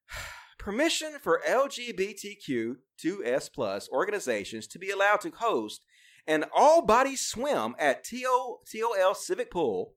permission 0.58 1.14
for 1.20 1.42
LGBTQ2S 1.48 3.52
plus 3.52 3.88
organizations 3.92 4.66
to 4.68 4.78
be 4.78 4.90
allowed 4.90 5.20
to 5.22 5.30
host 5.30 5.82
an 6.26 6.44
all-body 6.54 7.16
swim 7.16 7.74
at 7.78 8.04
TO, 8.04 8.58
TOL 8.70 9.14
Civic 9.14 9.50
Pool 9.50 9.94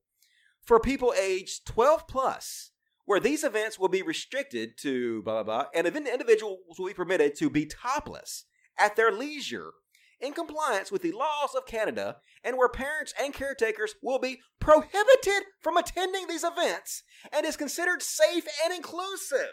for 0.65 0.79
people 0.79 1.13
aged 1.19 1.67
12 1.67 2.07
plus 2.07 2.71
where 3.05 3.19
these 3.19 3.43
events 3.43 3.77
will 3.77 3.89
be 3.89 4.01
restricted 4.01 4.77
to 4.79 5.21
blah 5.23 5.43
blah 5.43 5.63
blah, 5.63 5.69
and 5.75 5.87
event 5.87 6.07
individuals 6.07 6.59
will 6.77 6.87
be 6.87 6.93
permitted 6.93 7.35
to 7.35 7.49
be 7.49 7.65
topless 7.65 8.45
at 8.77 8.95
their 8.95 9.11
leisure 9.11 9.71
in 10.19 10.33
compliance 10.33 10.91
with 10.91 11.01
the 11.01 11.11
laws 11.11 11.53
of 11.55 11.65
Canada, 11.65 12.17
and 12.43 12.57
where 12.57 12.69
parents 12.69 13.13
and 13.21 13.33
caretakers 13.33 13.95
will 14.01 14.19
be 14.19 14.39
prohibited 14.59 15.43
from 15.59 15.75
attending 15.75 16.27
these 16.27 16.45
events 16.45 17.03
and 17.31 17.45
is 17.45 17.57
considered 17.57 18.01
safe 18.01 18.45
and 18.63 18.73
inclusive. 18.73 19.49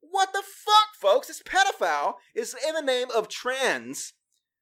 What 0.00 0.32
the 0.32 0.42
fuck, 0.42 0.94
folks? 1.00 1.28
This 1.28 1.42
pedophile 1.42 2.14
is 2.34 2.54
in 2.66 2.74
the 2.74 2.82
name 2.82 3.08
of 3.14 3.28
trans 3.28 4.12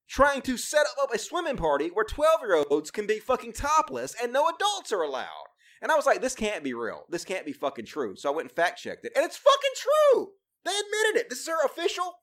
trying 0.08 0.42
to 0.42 0.56
set 0.56 0.86
up 1.02 1.12
a 1.12 1.18
swimming 1.18 1.56
party 1.56 1.88
where 1.88 2.04
12 2.04 2.40
year 2.42 2.64
olds 2.70 2.90
can 2.90 3.06
be 3.06 3.18
fucking 3.18 3.52
topless 3.52 4.14
and 4.22 4.32
no 4.32 4.48
adults 4.48 4.92
are 4.92 5.02
allowed. 5.02 5.46
And 5.84 5.92
I 5.92 5.96
was 5.96 6.06
like, 6.06 6.22
this 6.22 6.34
can't 6.34 6.64
be 6.64 6.72
real. 6.72 7.04
This 7.10 7.26
can't 7.26 7.44
be 7.44 7.52
fucking 7.52 7.84
true. 7.84 8.16
So 8.16 8.32
I 8.32 8.34
went 8.34 8.48
and 8.48 8.56
fact 8.56 8.80
checked 8.80 9.04
it. 9.04 9.12
And 9.14 9.22
it's 9.22 9.36
fucking 9.36 9.70
true. 9.76 10.28
They 10.64 10.70
admitted 10.70 11.20
it. 11.20 11.28
This 11.28 11.40
is 11.40 11.46
her 11.48 11.62
official 11.62 12.20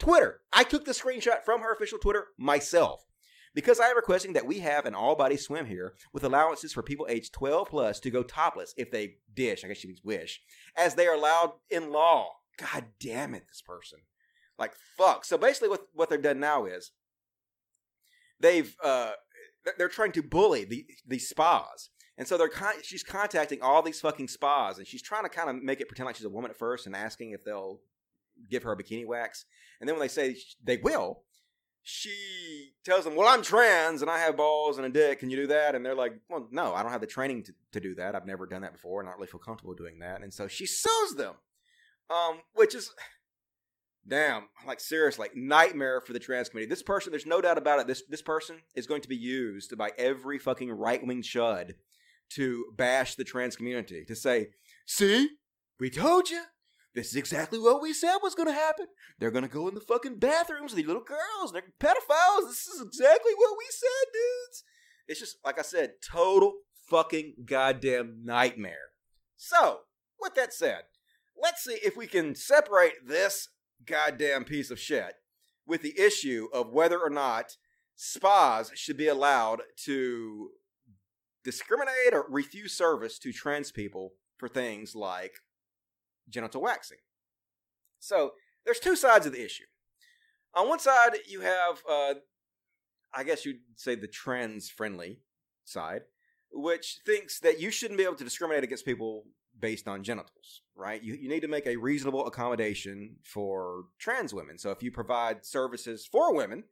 Twitter. 0.00 0.40
I 0.52 0.64
took 0.64 0.84
the 0.84 0.90
screenshot 0.90 1.44
from 1.44 1.60
her 1.60 1.72
official 1.72 1.98
Twitter 1.98 2.26
myself. 2.36 3.06
Because 3.54 3.78
I 3.78 3.86
am 3.86 3.94
requesting 3.94 4.32
that 4.32 4.48
we 4.48 4.58
have 4.58 4.84
an 4.84 4.96
all 4.96 5.14
body 5.14 5.36
swim 5.36 5.66
here 5.66 5.94
with 6.12 6.24
allowances 6.24 6.72
for 6.72 6.82
people 6.82 7.06
aged 7.08 7.32
12 7.34 7.68
plus 7.68 8.00
to 8.00 8.10
go 8.10 8.24
topless 8.24 8.74
if 8.76 8.90
they 8.90 9.18
dish, 9.32 9.62
I 9.64 9.68
guess 9.68 9.76
she 9.76 9.86
means 9.86 10.02
wish, 10.02 10.40
as 10.76 10.96
they 10.96 11.06
are 11.06 11.14
allowed 11.14 11.52
in 11.70 11.92
law. 11.92 12.30
God 12.58 12.86
damn 12.98 13.32
it, 13.36 13.44
this 13.46 13.62
person. 13.62 14.00
Like, 14.58 14.72
fuck. 14.98 15.24
So 15.24 15.38
basically, 15.38 15.68
what, 15.68 15.82
what 15.92 16.10
they've 16.10 16.20
done 16.20 16.40
now 16.40 16.64
is 16.64 16.90
they've, 18.40 18.74
uh, 18.82 19.12
they're 19.78 19.88
trying 19.88 20.12
to 20.12 20.22
bully 20.24 20.64
the, 20.64 20.84
the 21.06 21.20
spas. 21.20 21.90
And 22.16 22.28
so 22.28 22.38
they're 22.38 22.48
con- 22.48 22.82
she's 22.82 23.02
contacting 23.02 23.60
all 23.60 23.82
these 23.82 24.00
fucking 24.00 24.28
spas, 24.28 24.78
and 24.78 24.86
she's 24.86 25.02
trying 25.02 25.24
to 25.24 25.28
kind 25.28 25.50
of 25.50 25.62
make 25.62 25.80
it 25.80 25.88
pretend 25.88 26.06
like 26.06 26.16
she's 26.16 26.26
a 26.26 26.30
woman 26.30 26.50
at 26.50 26.56
first, 26.56 26.86
and 26.86 26.94
asking 26.94 27.32
if 27.32 27.44
they'll 27.44 27.80
give 28.48 28.62
her 28.62 28.72
a 28.72 28.76
bikini 28.76 29.06
wax. 29.06 29.46
And 29.80 29.88
then 29.88 29.96
when 29.96 30.02
they 30.02 30.08
say 30.08 30.36
they 30.62 30.76
will, 30.76 31.22
she 31.82 32.72
tells 32.84 33.04
them, 33.04 33.16
"Well, 33.16 33.28
I'm 33.28 33.42
trans 33.42 34.00
and 34.00 34.10
I 34.10 34.18
have 34.18 34.36
balls 34.36 34.78
and 34.78 34.86
a 34.86 34.90
dick. 34.90 35.20
Can 35.20 35.30
you 35.30 35.36
do 35.36 35.46
that?" 35.48 35.74
And 35.74 35.84
they're 35.84 35.94
like, 35.94 36.14
"Well, 36.28 36.48
no, 36.50 36.72
I 36.72 36.82
don't 36.82 36.92
have 36.92 37.00
the 37.00 37.06
training 37.06 37.42
to, 37.44 37.54
to 37.72 37.80
do 37.80 37.94
that. 37.96 38.14
I've 38.14 38.26
never 38.26 38.46
done 38.46 38.62
that 38.62 38.72
before, 38.72 39.00
and 39.00 39.08
I 39.08 39.12
don't 39.12 39.18
really 39.18 39.30
feel 39.30 39.40
comfortable 39.40 39.74
doing 39.74 39.98
that." 39.98 40.22
And 40.22 40.32
so 40.32 40.46
she 40.46 40.66
sues 40.66 41.14
them, 41.16 41.34
um, 42.10 42.42
which 42.54 42.74
is 42.74 42.94
damn, 44.06 44.44
like 44.66 44.80
seriously, 44.80 45.24
like 45.24 45.36
nightmare 45.36 46.00
for 46.00 46.12
the 46.12 46.18
trans 46.18 46.48
community. 46.48 46.70
This 46.70 46.82
person, 46.82 47.10
there's 47.10 47.26
no 47.26 47.40
doubt 47.40 47.58
about 47.58 47.80
it. 47.80 47.86
This 47.86 48.02
this 48.08 48.22
person 48.22 48.58
is 48.74 48.86
going 48.86 49.02
to 49.02 49.08
be 49.08 49.16
used 49.16 49.76
by 49.76 49.90
every 49.98 50.38
fucking 50.38 50.70
right 50.70 51.04
wing 51.04 51.22
chud 51.22 51.74
to 52.30 52.66
bash 52.76 53.14
the 53.14 53.24
trans 53.24 53.56
community 53.56 54.04
to 54.06 54.14
say, 54.14 54.50
"See, 54.86 55.30
we 55.78 55.90
told 55.90 56.30
you." 56.30 56.44
This 56.94 57.08
is 57.08 57.16
exactly 57.16 57.58
what 57.58 57.82
we 57.82 57.92
said 57.92 58.18
was 58.22 58.36
going 58.36 58.46
to 58.46 58.54
happen. 58.54 58.86
They're 59.18 59.32
going 59.32 59.42
to 59.42 59.50
go 59.50 59.66
in 59.66 59.74
the 59.74 59.80
fucking 59.80 60.20
bathrooms 60.20 60.70
with 60.70 60.76
these 60.76 60.86
little 60.86 61.02
girls. 61.02 61.50
They're 61.50 61.62
pedophiles. 61.80 62.46
This 62.46 62.68
is 62.68 62.80
exactly 62.80 63.32
what 63.34 63.58
we 63.58 63.64
said, 63.68 64.12
dudes. 64.12 64.64
It's 65.08 65.18
just, 65.18 65.38
like 65.44 65.58
I 65.58 65.62
said, 65.62 65.94
total 66.08 66.52
fucking 66.88 67.34
goddamn 67.44 68.20
nightmare. 68.24 68.92
So, 69.36 69.80
with 70.20 70.36
that 70.36 70.54
said, 70.54 70.82
let's 71.40 71.64
see 71.64 71.78
if 71.82 71.96
we 71.96 72.06
can 72.06 72.36
separate 72.36 73.06
this 73.06 73.48
goddamn 73.84 74.44
piece 74.44 74.70
of 74.70 74.78
shit 74.78 75.14
with 75.66 75.82
the 75.82 75.98
issue 75.98 76.48
of 76.52 76.72
whether 76.72 77.00
or 77.00 77.10
not 77.10 77.56
spas 77.96 78.70
should 78.74 78.96
be 78.96 79.08
allowed 79.08 79.62
to 79.84 80.50
discriminate 81.44 82.12
or 82.12 82.26
refuse 82.28 82.72
service 82.72 83.18
to 83.20 83.32
trans 83.32 83.70
people 83.70 84.14
for 84.38 84.48
things 84.48 84.94
like 84.94 85.36
genital 86.28 86.62
waxing. 86.62 86.98
So 88.00 88.32
there's 88.64 88.80
two 88.80 88.96
sides 88.96 89.26
of 89.26 89.32
the 89.32 89.44
issue. 89.44 89.64
On 90.54 90.68
one 90.68 90.78
side, 90.78 91.16
you 91.28 91.40
have, 91.40 91.82
uh, 91.88 92.14
I 93.12 93.24
guess 93.24 93.44
you'd 93.44 93.60
say 93.76 93.94
the 93.94 94.08
trans 94.08 94.70
friendly 94.70 95.20
side, 95.64 96.02
which 96.52 97.00
thinks 97.04 97.40
that 97.40 97.60
you 97.60 97.70
shouldn't 97.70 97.98
be 97.98 98.04
able 98.04 98.14
to 98.16 98.24
discriminate 98.24 98.64
against 98.64 98.84
people 98.84 99.24
based 99.58 99.88
on 99.88 100.02
genitals. 100.02 100.62
right? 100.76 101.02
You, 101.02 101.14
you 101.14 101.28
need 101.28 101.40
to 101.40 101.48
make 101.48 101.66
a 101.66 101.76
reasonable 101.76 102.26
accommodation 102.26 103.16
for 103.22 103.84
trans 103.98 104.34
women. 104.34 104.58
So 104.58 104.70
if 104.70 104.82
you 104.82 104.90
provide 104.90 105.44
services 105.44 106.06
for 106.10 106.34
women, 106.34 106.64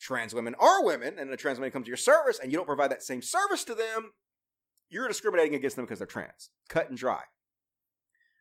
trans 0.00 0.34
women 0.34 0.54
are 0.58 0.84
women, 0.84 1.18
and 1.18 1.30
a 1.30 1.36
trans 1.36 1.58
woman 1.58 1.70
comes 1.70 1.84
to 1.84 1.90
your 1.90 1.96
service 1.96 2.38
and 2.40 2.50
you 2.50 2.56
don't 2.56 2.66
provide 2.66 2.90
that 2.90 3.02
same 3.02 3.22
service 3.22 3.64
to 3.64 3.74
them, 3.74 4.12
you're 4.88 5.08
discriminating 5.08 5.54
against 5.54 5.76
them 5.76 5.84
because 5.84 5.98
they're 5.98 6.06
trans. 6.06 6.50
Cut 6.68 6.88
and 6.88 6.98
dry. 6.98 7.22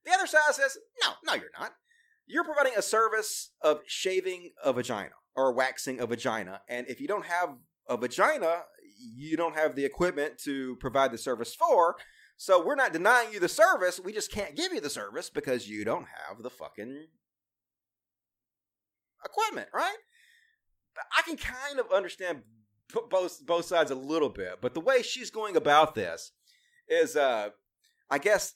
The 0.05 0.11
other 0.11 0.27
side 0.27 0.53
says, 0.53 0.77
no, 1.03 1.11
no, 1.25 1.33
you're 1.33 1.51
not. 1.59 1.71
You're 2.25 2.43
providing 2.43 2.73
a 2.77 2.81
service 2.81 3.51
of 3.61 3.81
shaving 3.85 4.51
a 4.63 4.71
vagina 4.73 5.11
or 5.35 5.51
waxing 5.51 5.99
a 5.99 6.05
vagina. 6.05 6.61
And 6.69 6.87
if 6.87 7.01
you 7.01 7.07
don't 7.07 7.25
have 7.25 7.49
a 7.87 7.97
vagina, 7.97 8.63
you 8.97 9.35
don't 9.37 9.55
have 9.55 9.75
the 9.75 9.85
equipment 9.85 10.37
to 10.45 10.75
provide 10.77 11.11
the 11.11 11.17
service 11.17 11.53
for. 11.55 11.95
So 12.37 12.63
we're 12.63 12.75
not 12.75 12.93
denying 12.93 13.33
you 13.33 13.39
the 13.39 13.49
service. 13.49 13.99
We 13.99 14.13
just 14.13 14.31
can't 14.31 14.55
give 14.55 14.73
you 14.73 14.79
the 14.79 14.89
service 14.89 15.29
because 15.29 15.67
you 15.67 15.83
don't 15.83 16.05
have 16.27 16.41
the 16.41 16.49
fucking 16.49 17.07
equipment, 19.25 19.67
right? 19.73 19.97
I 21.17 21.21
can 21.23 21.37
kind 21.37 21.79
of 21.79 21.91
understand 21.91 22.43
both 23.09 23.45
both 23.45 23.65
sides 23.65 23.91
a 23.91 23.95
little 23.95 24.29
bit, 24.29 24.59
but 24.61 24.73
the 24.73 24.79
way 24.79 25.01
she's 25.01 25.29
going 25.29 25.55
about 25.55 25.95
this 25.95 26.31
is, 26.87 27.15
uh, 27.15 27.49
I 28.09 28.17
guess, 28.17 28.55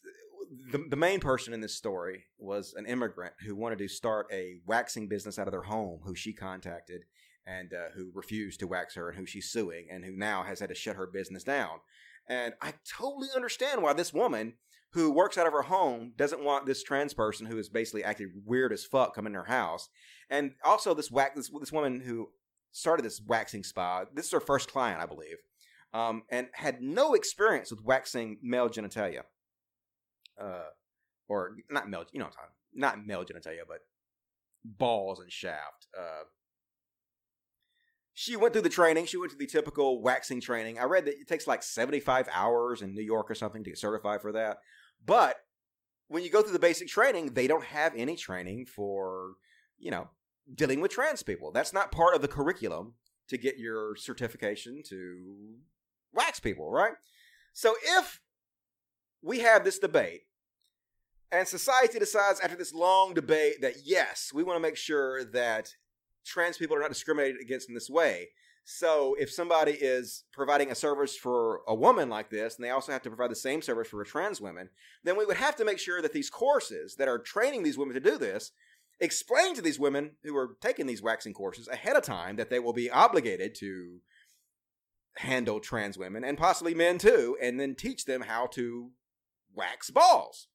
the 0.71 0.85
the 0.89 0.95
main 0.95 1.19
person 1.19 1.53
in 1.53 1.61
this 1.61 1.75
story 1.75 2.25
was 2.37 2.73
an 2.75 2.85
immigrant 2.85 3.33
who 3.45 3.55
wanted 3.55 3.79
to 3.79 3.87
start 3.87 4.27
a 4.31 4.59
waxing 4.65 5.07
business 5.07 5.37
out 5.37 5.47
of 5.47 5.51
their 5.51 5.63
home, 5.63 6.01
who 6.03 6.15
she 6.15 6.33
contacted 6.33 7.03
and 7.45 7.73
uh, 7.73 7.91
who 7.95 8.09
refused 8.13 8.59
to 8.61 8.67
wax 8.67 8.95
her, 8.95 9.09
and 9.09 9.17
who 9.17 9.25
she's 9.25 9.51
suing, 9.51 9.87
and 9.91 10.05
who 10.05 10.15
now 10.15 10.43
has 10.43 10.61
had 10.61 10.69
to 10.69 10.75
shut 10.75 10.95
her 10.95 11.05
business 11.05 11.43
down. 11.43 11.79
And 12.27 12.53
I 12.61 12.73
totally 12.89 13.27
understand 13.35 13.81
why 13.81 13.91
this 13.93 14.13
woman 14.13 14.53
who 14.93 15.11
works 15.11 15.37
out 15.37 15.47
of 15.47 15.53
her 15.53 15.63
home 15.63 16.13
doesn't 16.15 16.43
want 16.43 16.65
this 16.65 16.83
trans 16.83 17.13
person 17.13 17.47
who 17.47 17.57
is 17.57 17.69
basically 17.69 18.03
acting 18.03 18.31
weird 18.45 18.71
as 18.71 18.85
fuck 18.85 19.15
come 19.15 19.25
in 19.25 19.33
her 19.33 19.45
house. 19.45 19.89
And 20.29 20.51
also 20.63 20.93
this 20.93 21.11
wax 21.11 21.35
this, 21.35 21.51
this 21.59 21.71
woman 21.71 22.01
who 22.01 22.29
started 22.71 23.03
this 23.03 23.21
waxing 23.25 23.63
spa. 23.63 24.05
This 24.13 24.25
is 24.27 24.31
her 24.31 24.39
first 24.39 24.71
client, 24.71 25.01
I 25.01 25.05
believe, 25.05 25.37
um, 25.93 26.23
and 26.29 26.47
had 26.53 26.81
no 26.81 27.13
experience 27.13 27.71
with 27.71 27.83
waxing 27.83 28.37
male 28.43 28.69
genitalia, 28.69 29.21
uh, 30.39 30.69
or 31.27 31.55
not 31.69 31.89
male, 31.89 32.05
you 32.11 32.19
know, 32.19 32.25
what 32.25 32.33
I'm 32.33 32.45
talking, 32.45 32.55
not 32.73 33.05
male 33.05 33.25
genitalia, 33.25 33.61
but 33.67 33.79
balls 34.63 35.19
and 35.19 35.31
shaft. 35.31 35.87
Uh, 35.97 36.23
she 38.13 38.35
went 38.35 38.53
through 38.53 38.61
the 38.61 38.69
training. 38.69 39.07
She 39.07 39.17
went 39.17 39.31
through 39.31 39.39
the 39.39 39.47
typical 39.47 40.01
waxing 40.01 40.39
training. 40.39 40.77
I 40.77 40.83
read 40.83 41.05
that 41.05 41.19
it 41.19 41.27
takes 41.27 41.47
like 41.47 41.63
75 41.63 42.29
hours 42.31 42.83
in 42.83 42.93
New 42.93 43.01
York 43.01 43.29
or 43.29 43.35
something 43.35 43.63
to 43.63 43.71
get 43.71 43.79
certified 43.79 44.21
for 44.21 44.31
that. 44.33 44.57
But 45.05 45.37
when 46.07 46.23
you 46.23 46.29
go 46.29 46.41
through 46.41 46.53
the 46.53 46.59
basic 46.59 46.87
training, 46.87 47.33
they 47.33 47.47
don't 47.47 47.65
have 47.65 47.93
any 47.95 48.15
training 48.15 48.65
for, 48.65 49.33
you 49.77 49.91
know, 49.91 50.09
dealing 50.53 50.81
with 50.81 50.91
trans 50.91 51.23
people. 51.23 51.51
That's 51.51 51.73
not 51.73 51.91
part 51.91 52.15
of 52.15 52.21
the 52.21 52.27
curriculum 52.27 52.93
to 53.29 53.37
get 53.37 53.57
your 53.57 53.95
certification 53.95 54.83
to 54.89 55.55
wax 56.13 56.39
people, 56.39 56.69
right? 56.69 56.93
So 57.53 57.75
if 57.83 58.21
we 59.21 59.39
have 59.39 59.63
this 59.63 59.79
debate 59.79 60.21
and 61.31 61.47
society 61.47 61.97
decides 61.97 62.39
after 62.41 62.55
this 62.55 62.73
long 62.73 63.13
debate 63.13 63.61
that 63.61 63.75
yes, 63.83 64.31
we 64.33 64.43
want 64.43 64.57
to 64.57 64.61
make 64.61 64.77
sure 64.77 65.23
that 65.25 65.73
trans 66.25 66.57
people 66.57 66.75
are 66.75 66.81
not 66.81 66.89
discriminated 66.89 67.41
against 67.41 67.69
in 67.69 67.75
this 67.75 67.89
way. 67.89 68.29
So 68.65 69.15
if 69.19 69.31
somebody 69.31 69.73
is 69.73 70.23
providing 70.31 70.71
a 70.71 70.75
service 70.75 71.17
for 71.17 71.61
a 71.67 71.75
woman 71.75 72.09
like 72.09 72.29
this, 72.29 72.55
and 72.55 72.63
they 72.63 72.69
also 72.69 72.91
have 72.93 73.01
to 73.03 73.09
provide 73.09 73.31
the 73.31 73.35
same 73.35 73.61
service 73.61 73.89
for 73.89 74.01
a 74.01 74.05
trans 74.05 74.39
woman, 74.39 74.69
then 75.03 75.17
we 75.17 75.25
would 75.25 75.37
have 75.37 75.55
to 75.57 75.65
make 75.65 75.79
sure 75.79 76.01
that 76.01 76.13
these 76.13 76.29
courses 76.29 76.95
that 76.95 77.09
are 77.09 77.19
training 77.19 77.63
these 77.63 77.77
women 77.77 77.93
to 77.93 77.99
do 77.99 78.17
this 78.17 78.51
explain 78.99 79.53
to 79.55 79.61
these 79.61 79.79
women 79.79 80.11
who 80.23 80.35
are 80.37 80.55
taking 80.61 80.85
these 80.85 81.01
waxing 81.01 81.33
courses 81.33 81.67
ahead 81.67 81.97
of 81.97 82.03
time 82.03 82.37
that 82.37 82.49
they 82.49 82.59
will 82.59 82.73
be 82.73 82.89
obligated 82.89 83.53
to 83.55 83.99
handle 85.17 85.59
trans 85.59 85.97
women 85.97 86.23
and 86.23 86.37
possibly 86.37 86.73
men 86.73 86.97
too, 86.97 87.37
and 87.41 87.59
then 87.59 87.75
teach 87.75 88.05
them 88.05 88.21
how 88.21 88.47
to 88.47 88.91
wax 89.53 89.89
balls. 89.89 90.47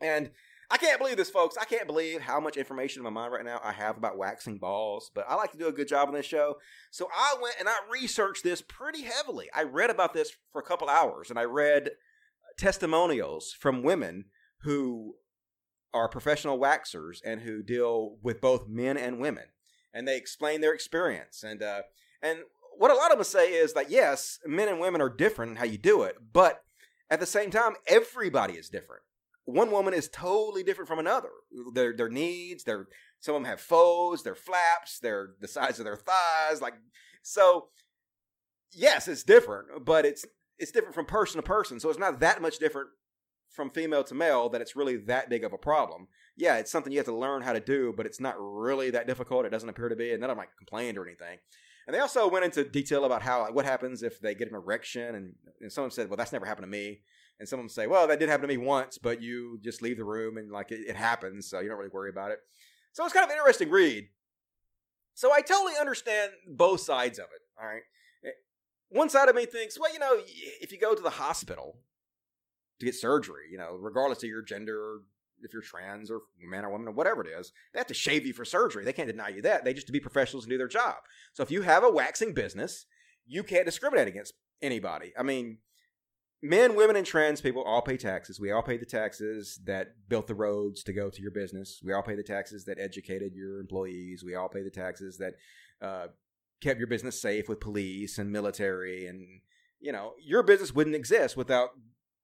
And 0.00 0.30
I 0.72 0.78
can't 0.78 0.98
believe 0.98 1.18
this, 1.18 1.28
folks. 1.28 1.58
I 1.60 1.66
can't 1.66 1.86
believe 1.86 2.22
how 2.22 2.40
much 2.40 2.56
information 2.56 3.00
in 3.00 3.04
my 3.04 3.10
mind 3.10 3.30
right 3.30 3.44
now 3.44 3.60
I 3.62 3.72
have 3.72 3.98
about 3.98 4.16
waxing 4.16 4.56
balls, 4.56 5.10
but 5.14 5.26
I 5.28 5.34
like 5.34 5.52
to 5.52 5.58
do 5.58 5.66
a 5.66 5.72
good 5.72 5.86
job 5.86 6.08
on 6.08 6.14
this 6.14 6.24
show. 6.24 6.56
So 6.90 7.10
I 7.14 7.34
went 7.42 7.56
and 7.60 7.68
I 7.68 7.74
researched 7.92 8.42
this 8.42 8.62
pretty 8.62 9.02
heavily. 9.02 9.50
I 9.54 9.64
read 9.64 9.90
about 9.90 10.14
this 10.14 10.32
for 10.50 10.62
a 10.62 10.64
couple 10.64 10.88
hours 10.88 11.28
and 11.28 11.38
I 11.38 11.44
read 11.44 11.90
testimonials 12.56 13.52
from 13.52 13.82
women 13.82 14.24
who 14.62 15.16
are 15.92 16.08
professional 16.08 16.58
waxers 16.58 17.18
and 17.22 17.42
who 17.42 17.62
deal 17.62 18.16
with 18.22 18.40
both 18.40 18.66
men 18.66 18.96
and 18.96 19.20
women. 19.20 19.44
And 19.92 20.08
they 20.08 20.16
explain 20.16 20.62
their 20.62 20.72
experience. 20.72 21.42
And, 21.42 21.62
uh, 21.62 21.82
and 22.22 22.38
what 22.78 22.90
a 22.90 22.94
lot 22.94 23.12
of 23.12 23.18
them 23.18 23.24
say 23.24 23.52
is 23.52 23.74
that 23.74 23.90
yes, 23.90 24.38
men 24.46 24.68
and 24.68 24.80
women 24.80 25.02
are 25.02 25.10
different 25.10 25.50
in 25.50 25.56
how 25.56 25.66
you 25.66 25.76
do 25.76 26.04
it, 26.04 26.16
but 26.32 26.62
at 27.10 27.20
the 27.20 27.26
same 27.26 27.50
time, 27.50 27.74
everybody 27.86 28.54
is 28.54 28.70
different 28.70 29.02
one 29.44 29.70
woman 29.70 29.94
is 29.94 30.08
totally 30.08 30.62
different 30.62 30.88
from 30.88 30.98
another. 30.98 31.30
Their 31.74 31.94
their 31.96 32.08
needs, 32.08 32.64
their 32.64 32.86
some 33.20 33.34
of 33.34 33.42
them 33.42 33.50
have 33.50 33.60
faux, 33.60 34.22
their 34.22 34.34
flaps, 34.34 34.98
their 34.98 35.30
the 35.40 35.48
size 35.48 35.78
of 35.78 35.84
their 35.84 35.96
thighs, 35.96 36.60
like 36.60 36.74
so. 37.22 37.68
Yes, 38.74 39.06
it's 39.06 39.22
different, 39.22 39.84
but 39.84 40.06
it's 40.06 40.24
it's 40.58 40.70
different 40.70 40.94
from 40.94 41.06
person 41.06 41.36
to 41.36 41.42
person. 41.42 41.80
So 41.80 41.90
it's 41.90 41.98
not 41.98 42.20
that 42.20 42.40
much 42.40 42.58
different 42.58 42.88
from 43.50 43.68
female 43.68 44.04
to 44.04 44.14
male 44.14 44.48
that 44.48 44.60
it's 44.60 44.76
really 44.76 44.96
that 44.96 45.28
big 45.28 45.44
of 45.44 45.52
a 45.52 45.58
problem. 45.58 46.08
Yeah, 46.36 46.56
it's 46.56 46.70
something 46.70 46.90
you 46.92 46.98
have 46.98 47.06
to 47.06 47.14
learn 47.14 47.42
how 47.42 47.52
to 47.52 47.60
do, 47.60 47.92
but 47.94 48.06
it's 48.06 48.20
not 48.20 48.36
really 48.38 48.90
that 48.90 49.06
difficult. 49.06 49.44
It 49.44 49.50
doesn't 49.50 49.68
appear 49.68 49.90
to 49.90 49.96
be, 49.96 50.12
and 50.12 50.22
of 50.22 50.28
them 50.28 50.38
like 50.38 50.56
complained 50.56 50.96
or 50.96 51.06
anything. 51.06 51.38
And 51.86 51.94
they 51.94 52.00
also 52.00 52.28
went 52.28 52.44
into 52.44 52.64
detail 52.64 53.04
about 53.04 53.22
how 53.22 53.42
like, 53.42 53.54
what 53.54 53.64
happens 53.64 54.02
if 54.02 54.20
they 54.20 54.34
get 54.34 54.48
an 54.48 54.54
erection, 54.54 55.14
and, 55.14 55.34
and 55.60 55.72
someone 55.72 55.90
said, 55.90 56.08
"Well, 56.08 56.16
that's 56.16 56.32
never 56.32 56.46
happened 56.46 56.64
to 56.64 56.70
me." 56.70 57.02
And 57.38 57.48
some 57.48 57.58
of 57.58 57.64
them 57.64 57.68
say, 57.68 57.86
well, 57.86 58.06
that 58.06 58.18
did 58.18 58.28
happen 58.28 58.48
to 58.48 58.56
me 58.56 58.56
once, 58.56 58.98
but 58.98 59.20
you 59.20 59.58
just 59.62 59.82
leave 59.82 59.96
the 59.96 60.04
room 60.04 60.36
and 60.36 60.50
like 60.50 60.70
it, 60.70 60.80
it 60.88 60.96
happens, 60.96 61.48
so 61.48 61.60
you 61.60 61.68
don't 61.68 61.78
really 61.78 61.90
worry 61.92 62.10
about 62.10 62.30
it. 62.30 62.38
So 62.92 63.04
it's 63.04 63.12
kind 63.12 63.24
of 63.24 63.30
an 63.30 63.36
interesting 63.36 63.70
read. 63.70 64.08
So 65.14 65.32
I 65.32 65.40
totally 65.40 65.74
understand 65.80 66.32
both 66.46 66.80
sides 66.80 67.18
of 67.18 67.24
it. 67.24 67.42
All 67.60 67.68
right. 67.68 67.82
Eh, 68.24 68.30
one 68.90 69.08
side 69.08 69.28
of 69.28 69.34
me 69.34 69.46
thinks, 69.46 69.78
well, 69.78 69.92
you 69.92 69.98
know, 69.98 70.18
if 70.60 70.72
you 70.72 70.78
go 70.78 70.94
to 70.94 71.02
the 71.02 71.10
hospital 71.10 71.78
to 72.78 72.86
get 72.86 72.94
surgery, 72.94 73.44
you 73.50 73.58
know, 73.58 73.76
regardless 73.78 74.22
of 74.22 74.28
your 74.28 74.42
gender, 74.42 75.00
if 75.42 75.52
you're 75.52 75.62
trans 75.62 76.10
or 76.10 76.20
man 76.38 76.64
or 76.64 76.70
woman 76.70 76.88
or 76.88 76.92
whatever 76.92 77.22
it 77.22 77.28
is, 77.28 77.52
they 77.72 77.80
have 77.80 77.86
to 77.88 77.94
shave 77.94 78.26
you 78.26 78.32
for 78.32 78.44
surgery. 78.44 78.84
They 78.84 78.92
can't 78.92 79.08
deny 79.08 79.28
you 79.28 79.42
that. 79.42 79.64
They 79.64 79.74
just 79.74 79.86
to 79.88 79.92
be 79.92 80.00
professionals 80.00 80.44
and 80.44 80.50
do 80.50 80.58
their 80.58 80.68
job. 80.68 80.96
So 81.32 81.42
if 81.42 81.50
you 81.50 81.62
have 81.62 81.84
a 81.84 81.90
waxing 81.90 82.34
business, 82.34 82.86
you 83.26 83.42
can't 83.42 83.66
discriminate 83.66 84.08
against 84.08 84.34
anybody. 84.60 85.12
I 85.18 85.22
mean, 85.22 85.58
men, 86.42 86.74
women, 86.74 86.96
and 86.96 87.06
trans 87.06 87.40
people 87.40 87.62
all 87.62 87.82
pay 87.82 87.96
taxes. 87.96 88.40
We 88.40 88.50
all 88.50 88.62
pay 88.62 88.76
the 88.76 88.84
taxes 88.84 89.60
that 89.64 89.94
built 90.08 90.26
the 90.26 90.34
roads 90.34 90.82
to 90.84 90.92
go 90.92 91.08
to 91.08 91.22
your 91.22 91.30
business. 91.30 91.80
We 91.84 91.92
all 91.92 92.02
pay 92.02 92.16
the 92.16 92.22
taxes 92.22 92.64
that 92.64 92.80
educated 92.80 93.34
your 93.34 93.60
employees. 93.60 94.24
We 94.24 94.34
all 94.34 94.48
pay 94.48 94.62
the 94.62 94.70
taxes 94.70 95.18
that 95.18 95.34
uh, 95.80 96.08
kept 96.60 96.78
your 96.78 96.88
business 96.88 97.20
safe 97.20 97.48
with 97.48 97.60
police 97.60 98.18
and 98.18 98.32
military. 98.32 99.06
And, 99.06 99.40
you 99.80 99.92
know, 99.92 100.14
your 100.20 100.42
business 100.42 100.74
wouldn't 100.74 100.96
exist 100.96 101.36
without 101.36 101.70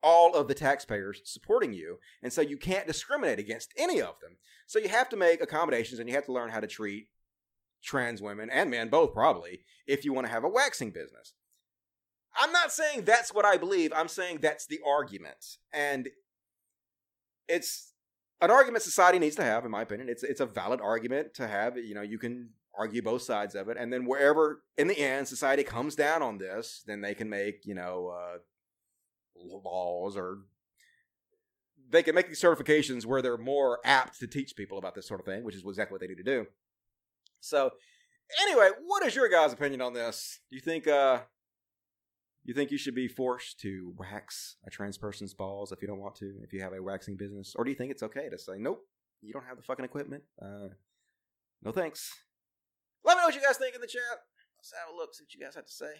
all 0.02 0.34
of 0.34 0.48
the 0.48 0.54
taxpayers 0.54 1.20
supporting 1.24 1.72
you. 1.72 1.98
And 2.22 2.32
so 2.32 2.40
you 2.40 2.56
can't 2.56 2.86
discriminate 2.86 3.38
against 3.38 3.72
any 3.76 4.00
of 4.00 4.18
them. 4.20 4.36
So 4.66 4.78
you 4.78 4.88
have 4.88 5.08
to 5.10 5.16
make 5.16 5.40
accommodations 5.40 5.98
and 5.98 6.08
you 6.08 6.14
have 6.14 6.26
to 6.26 6.32
learn 6.32 6.50
how 6.50 6.60
to 6.60 6.66
treat 6.66 7.08
trans 7.82 8.20
women 8.20 8.50
and 8.50 8.70
men, 8.70 8.88
both 8.88 9.12
probably, 9.12 9.60
if 9.86 10.04
you 10.04 10.12
want 10.12 10.26
to 10.26 10.32
have 10.32 10.44
a 10.44 10.48
waxing 10.48 10.90
business. 10.90 11.34
I'm 12.38 12.52
not 12.52 12.72
saying 12.72 13.04
that's 13.04 13.32
what 13.34 13.44
I 13.44 13.56
believe. 13.56 13.92
I'm 13.94 14.08
saying 14.08 14.38
that's 14.40 14.66
the 14.66 14.80
argument. 14.86 15.56
And 15.72 16.08
it's 17.48 17.92
an 18.40 18.50
argument 18.50 18.82
society 18.84 19.18
needs 19.18 19.36
to 19.36 19.42
have, 19.42 19.64
in 19.64 19.70
my 19.70 19.82
opinion. 19.82 20.08
It's 20.08 20.22
it's 20.22 20.40
a 20.40 20.46
valid 20.46 20.80
argument 20.80 21.34
to 21.34 21.48
have. 21.48 21.76
You 21.76 21.94
know, 21.94 22.02
you 22.02 22.18
can 22.18 22.50
argue 22.76 23.02
both 23.02 23.22
sides 23.22 23.54
of 23.54 23.68
it, 23.68 23.76
and 23.78 23.92
then 23.92 24.06
wherever 24.06 24.62
in 24.76 24.86
the 24.86 24.98
end 24.98 25.26
society 25.26 25.64
comes 25.64 25.96
down 25.96 26.22
on 26.22 26.38
this, 26.38 26.84
then 26.86 27.00
they 27.00 27.14
can 27.14 27.28
make 27.28 27.64
you 27.64 27.74
know 27.74 28.14
uh, 28.16 28.38
laws 29.36 30.16
or 30.16 30.38
they 31.90 32.02
can 32.02 32.14
make 32.14 32.28
these 32.28 32.40
certifications 32.40 33.06
where 33.06 33.22
they're 33.22 33.38
more 33.38 33.78
apt 33.84 34.20
to 34.20 34.26
teach 34.26 34.54
people 34.56 34.78
about 34.78 34.94
this 34.94 35.08
sort 35.08 35.20
of 35.20 35.26
thing, 35.26 35.42
which 35.42 35.54
is 35.54 35.64
exactly 35.66 35.94
what 35.94 36.00
they 36.00 36.06
need 36.06 36.18
to 36.18 36.22
do. 36.22 36.46
So, 37.40 37.70
anyway, 38.42 38.70
what 38.84 39.04
is 39.06 39.14
your 39.14 39.28
guys' 39.28 39.52
opinion 39.52 39.80
on 39.80 39.94
this? 39.94 40.40
Do 40.50 40.56
you 40.56 40.62
think 40.62 40.86
uh, 40.86 41.20
you 42.48 42.54
think 42.54 42.70
you 42.70 42.78
should 42.78 42.94
be 42.94 43.08
forced 43.08 43.60
to 43.60 43.92
wax 43.98 44.56
a 44.66 44.70
trans 44.70 44.96
person's 44.96 45.34
balls 45.34 45.70
if 45.70 45.82
you 45.82 45.86
don't 45.86 46.00
want 46.00 46.14
to, 46.16 46.32
if 46.42 46.52
you 46.54 46.62
have 46.62 46.72
a 46.72 46.82
waxing 46.82 47.14
business? 47.14 47.54
Or 47.54 47.62
do 47.62 47.70
you 47.70 47.76
think 47.76 47.90
it's 47.90 48.02
okay 48.02 48.30
to 48.30 48.38
say, 48.38 48.54
nope, 48.56 48.80
you 49.20 49.34
don't 49.34 49.44
have 49.44 49.58
the 49.58 49.62
fucking 49.62 49.84
equipment? 49.84 50.22
Uh, 50.40 50.68
no 51.62 51.72
thanks. 51.72 52.10
Let 53.04 53.16
me 53.16 53.20
know 53.20 53.26
what 53.26 53.34
you 53.34 53.42
guys 53.42 53.58
think 53.58 53.74
in 53.74 53.82
the 53.82 53.86
chat. 53.86 54.00
Let's 54.56 54.72
have 54.72 54.94
a 54.94 54.96
look, 54.96 55.14
see 55.14 55.24
what 55.24 55.34
you 55.34 55.40
guys 55.44 55.56
have 55.56 55.66
to 55.66 55.72
say. 55.72 55.92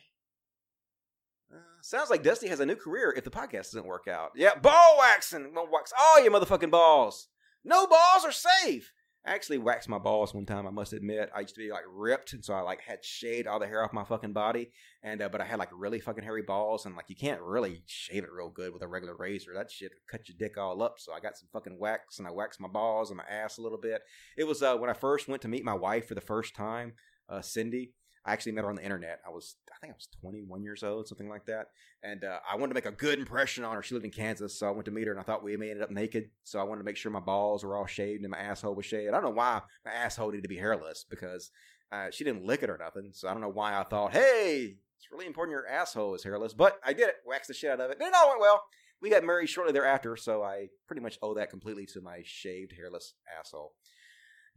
Uh, 1.52 1.82
sounds 1.82 2.08
like 2.08 2.22
Dusty 2.22 2.48
has 2.48 2.60
a 2.60 2.66
new 2.66 2.76
career 2.76 3.12
if 3.14 3.24
the 3.24 3.30
podcast 3.30 3.72
doesn't 3.72 3.86
work 3.86 4.08
out. 4.08 4.30
Yeah, 4.34 4.54
ball 4.54 4.96
waxing. 4.98 5.52
Gonna 5.54 5.70
wax 5.70 5.92
all 5.98 6.22
your 6.22 6.32
motherfucking 6.32 6.70
balls. 6.70 7.28
No 7.62 7.86
balls 7.86 8.24
are 8.24 8.32
safe. 8.32 8.90
I 9.28 9.34
actually 9.34 9.58
waxed 9.58 9.90
my 9.90 9.98
balls 9.98 10.32
one 10.32 10.46
time. 10.46 10.66
I 10.66 10.70
must 10.70 10.94
admit, 10.94 11.28
I 11.36 11.40
used 11.40 11.54
to 11.54 11.60
be 11.60 11.70
like 11.70 11.84
ripped, 11.86 12.32
and 12.32 12.42
so 12.42 12.54
I 12.54 12.60
like 12.60 12.80
had 12.80 13.04
shaved 13.04 13.46
all 13.46 13.58
the 13.58 13.66
hair 13.66 13.84
off 13.84 13.92
my 13.92 14.04
fucking 14.04 14.32
body. 14.32 14.70
And 15.02 15.20
uh, 15.20 15.28
but 15.28 15.42
I 15.42 15.44
had 15.44 15.58
like 15.58 15.68
really 15.70 16.00
fucking 16.00 16.24
hairy 16.24 16.40
balls, 16.40 16.86
and 16.86 16.96
like 16.96 17.10
you 17.10 17.16
can't 17.16 17.42
really 17.42 17.82
shave 17.84 18.24
it 18.24 18.32
real 18.32 18.48
good 18.48 18.72
with 18.72 18.82
a 18.82 18.88
regular 18.88 19.14
razor. 19.14 19.52
That 19.54 19.70
shit 19.70 19.92
cut 20.10 20.28
your 20.30 20.36
dick 20.38 20.56
all 20.56 20.82
up. 20.82 20.94
So 20.96 21.12
I 21.12 21.20
got 21.20 21.36
some 21.36 21.48
fucking 21.52 21.78
wax, 21.78 22.18
and 22.18 22.26
I 22.26 22.30
waxed 22.30 22.58
my 22.58 22.68
balls 22.68 23.10
and 23.10 23.18
my 23.18 23.24
ass 23.24 23.58
a 23.58 23.62
little 23.62 23.78
bit. 23.78 24.00
It 24.38 24.44
was 24.44 24.62
uh, 24.62 24.76
when 24.76 24.88
I 24.88 24.94
first 24.94 25.28
went 25.28 25.42
to 25.42 25.48
meet 25.48 25.62
my 25.62 25.74
wife 25.74 26.08
for 26.08 26.14
the 26.14 26.22
first 26.22 26.56
time, 26.56 26.94
uh, 27.28 27.42
Cindy. 27.42 27.92
I 28.28 28.32
actually 28.32 28.52
met 28.52 28.64
her 28.64 28.70
on 28.70 28.76
the 28.76 28.84
internet. 28.84 29.20
I 29.26 29.30
was, 29.30 29.56
I 29.72 29.78
think 29.80 29.92
I 29.92 29.96
was 29.96 30.08
21 30.20 30.62
years 30.62 30.82
old, 30.82 31.08
something 31.08 31.30
like 31.30 31.46
that. 31.46 31.68
And 32.02 32.24
uh, 32.24 32.40
I 32.48 32.56
wanted 32.56 32.68
to 32.68 32.74
make 32.74 32.86
a 32.86 32.92
good 32.92 33.18
impression 33.18 33.64
on 33.64 33.74
her. 33.74 33.82
She 33.82 33.94
lived 33.94 34.04
in 34.04 34.10
Kansas, 34.10 34.58
so 34.58 34.68
I 34.68 34.70
went 34.70 34.84
to 34.84 34.90
meet 34.90 35.06
her, 35.06 35.12
and 35.12 35.20
I 35.20 35.22
thought 35.22 35.42
we 35.42 35.56
may 35.56 35.70
end 35.70 35.82
up 35.82 35.90
naked. 35.90 36.30
So 36.44 36.60
I 36.60 36.64
wanted 36.64 36.80
to 36.80 36.84
make 36.84 36.98
sure 36.98 37.10
my 37.10 37.20
balls 37.20 37.64
were 37.64 37.76
all 37.76 37.86
shaved 37.86 38.22
and 38.22 38.30
my 38.30 38.38
asshole 38.38 38.74
was 38.74 38.84
shaved. 38.84 39.08
I 39.08 39.12
don't 39.12 39.22
know 39.22 39.30
why 39.30 39.62
my 39.84 39.92
asshole 39.92 40.30
needed 40.30 40.42
to 40.42 40.48
be 40.48 40.58
hairless 40.58 41.06
because 41.08 41.50
uh, 41.90 42.10
she 42.10 42.22
didn't 42.22 42.44
lick 42.44 42.62
it 42.62 42.70
or 42.70 42.78
nothing. 42.78 43.10
So 43.14 43.28
I 43.28 43.32
don't 43.32 43.40
know 43.40 43.48
why 43.48 43.78
I 43.78 43.84
thought, 43.84 44.12
hey, 44.12 44.76
it's 44.98 45.10
really 45.10 45.26
important 45.26 45.52
your 45.52 45.66
asshole 45.66 46.14
is 46.14 46.22
hairless. 46.22 46.52
But 46.52 46.78
I 46.84 46.92
did 46.92 47.08
it, 47.08 47.16
waxed 47.26 47.48
the 47.48 47.54
shit 47.54 47.70
out 47.70 47.80
of 47.80 47.90
it, 47.90 47.98
and 47.98 48.08
it 48.08 48.14
all 48.14 48.28
went 48.28 48.40
well. 48.40 48.62
We 49.00 49.10
got 49.10 49.24
married 49.24 49.48
shortly 49.48 49.72
thereafter, 49.72 50.16
so 50.16 50.42
I 50.42 50.68
pretty 50.86 51.02
much 51.02 51.18
owe 51.22 51.34
that 51.34 51.50
completely 51.50 51.86
to 51.86 52.00
my 52.00 52.20
shaved, 52.24 52.72
hairless 52.76 53.14
asshole. 53.38 53.72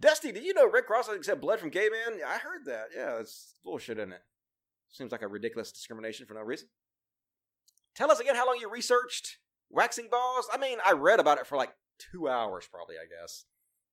Dusty, 0.01 0.31
did 0.31 0.43
you 0.43 0.53
know 0.53 0.69
Red 0.69 0.85
Cross 0.85 1.09
accept 1.09 1.41
blood 1.41 1.59
from 1.59 1.69
gay 1.69 1.87
men? 1.89 2.19
I 2.27 2.37
heard 2.39 2.65
that. 2.65 2.87
Yeah, 2.95 3.19
it's 3.19 3.53
bullshit, 3.63 3.99
isn't 3.99 4.11
it? 4.11 4.23
Seems 4.89 5.11
like 5.11 5.21
a 5.21 5.27
ridiculous 5.27 5.71
discrimination 5.71 6.25
for 6.25 6.33
no 6.33 6.41
reason. 6.41 6.67
Tell 7.95 8.11
us 8.11 8.19
again 8.19 8.35
how 8.35 8.47
long 8.47 8.57
you 8.59 8.69
researched 8.69 9.37
waxing 9.69 10.07
balls. 10.09 10.47
I 10.51 10.57
mean, 10.57 10.79
I 10.85 10.93
read 10.93 11.19
about 11.19 11.37
it 11.37 11.45
for 11.45 11.55
like 11.55 11.71
two 11.99 12.27
hours, 12.27 12.67
probably. 12.69 12.95
I 12.95 13.05
guess, 13.05 13.45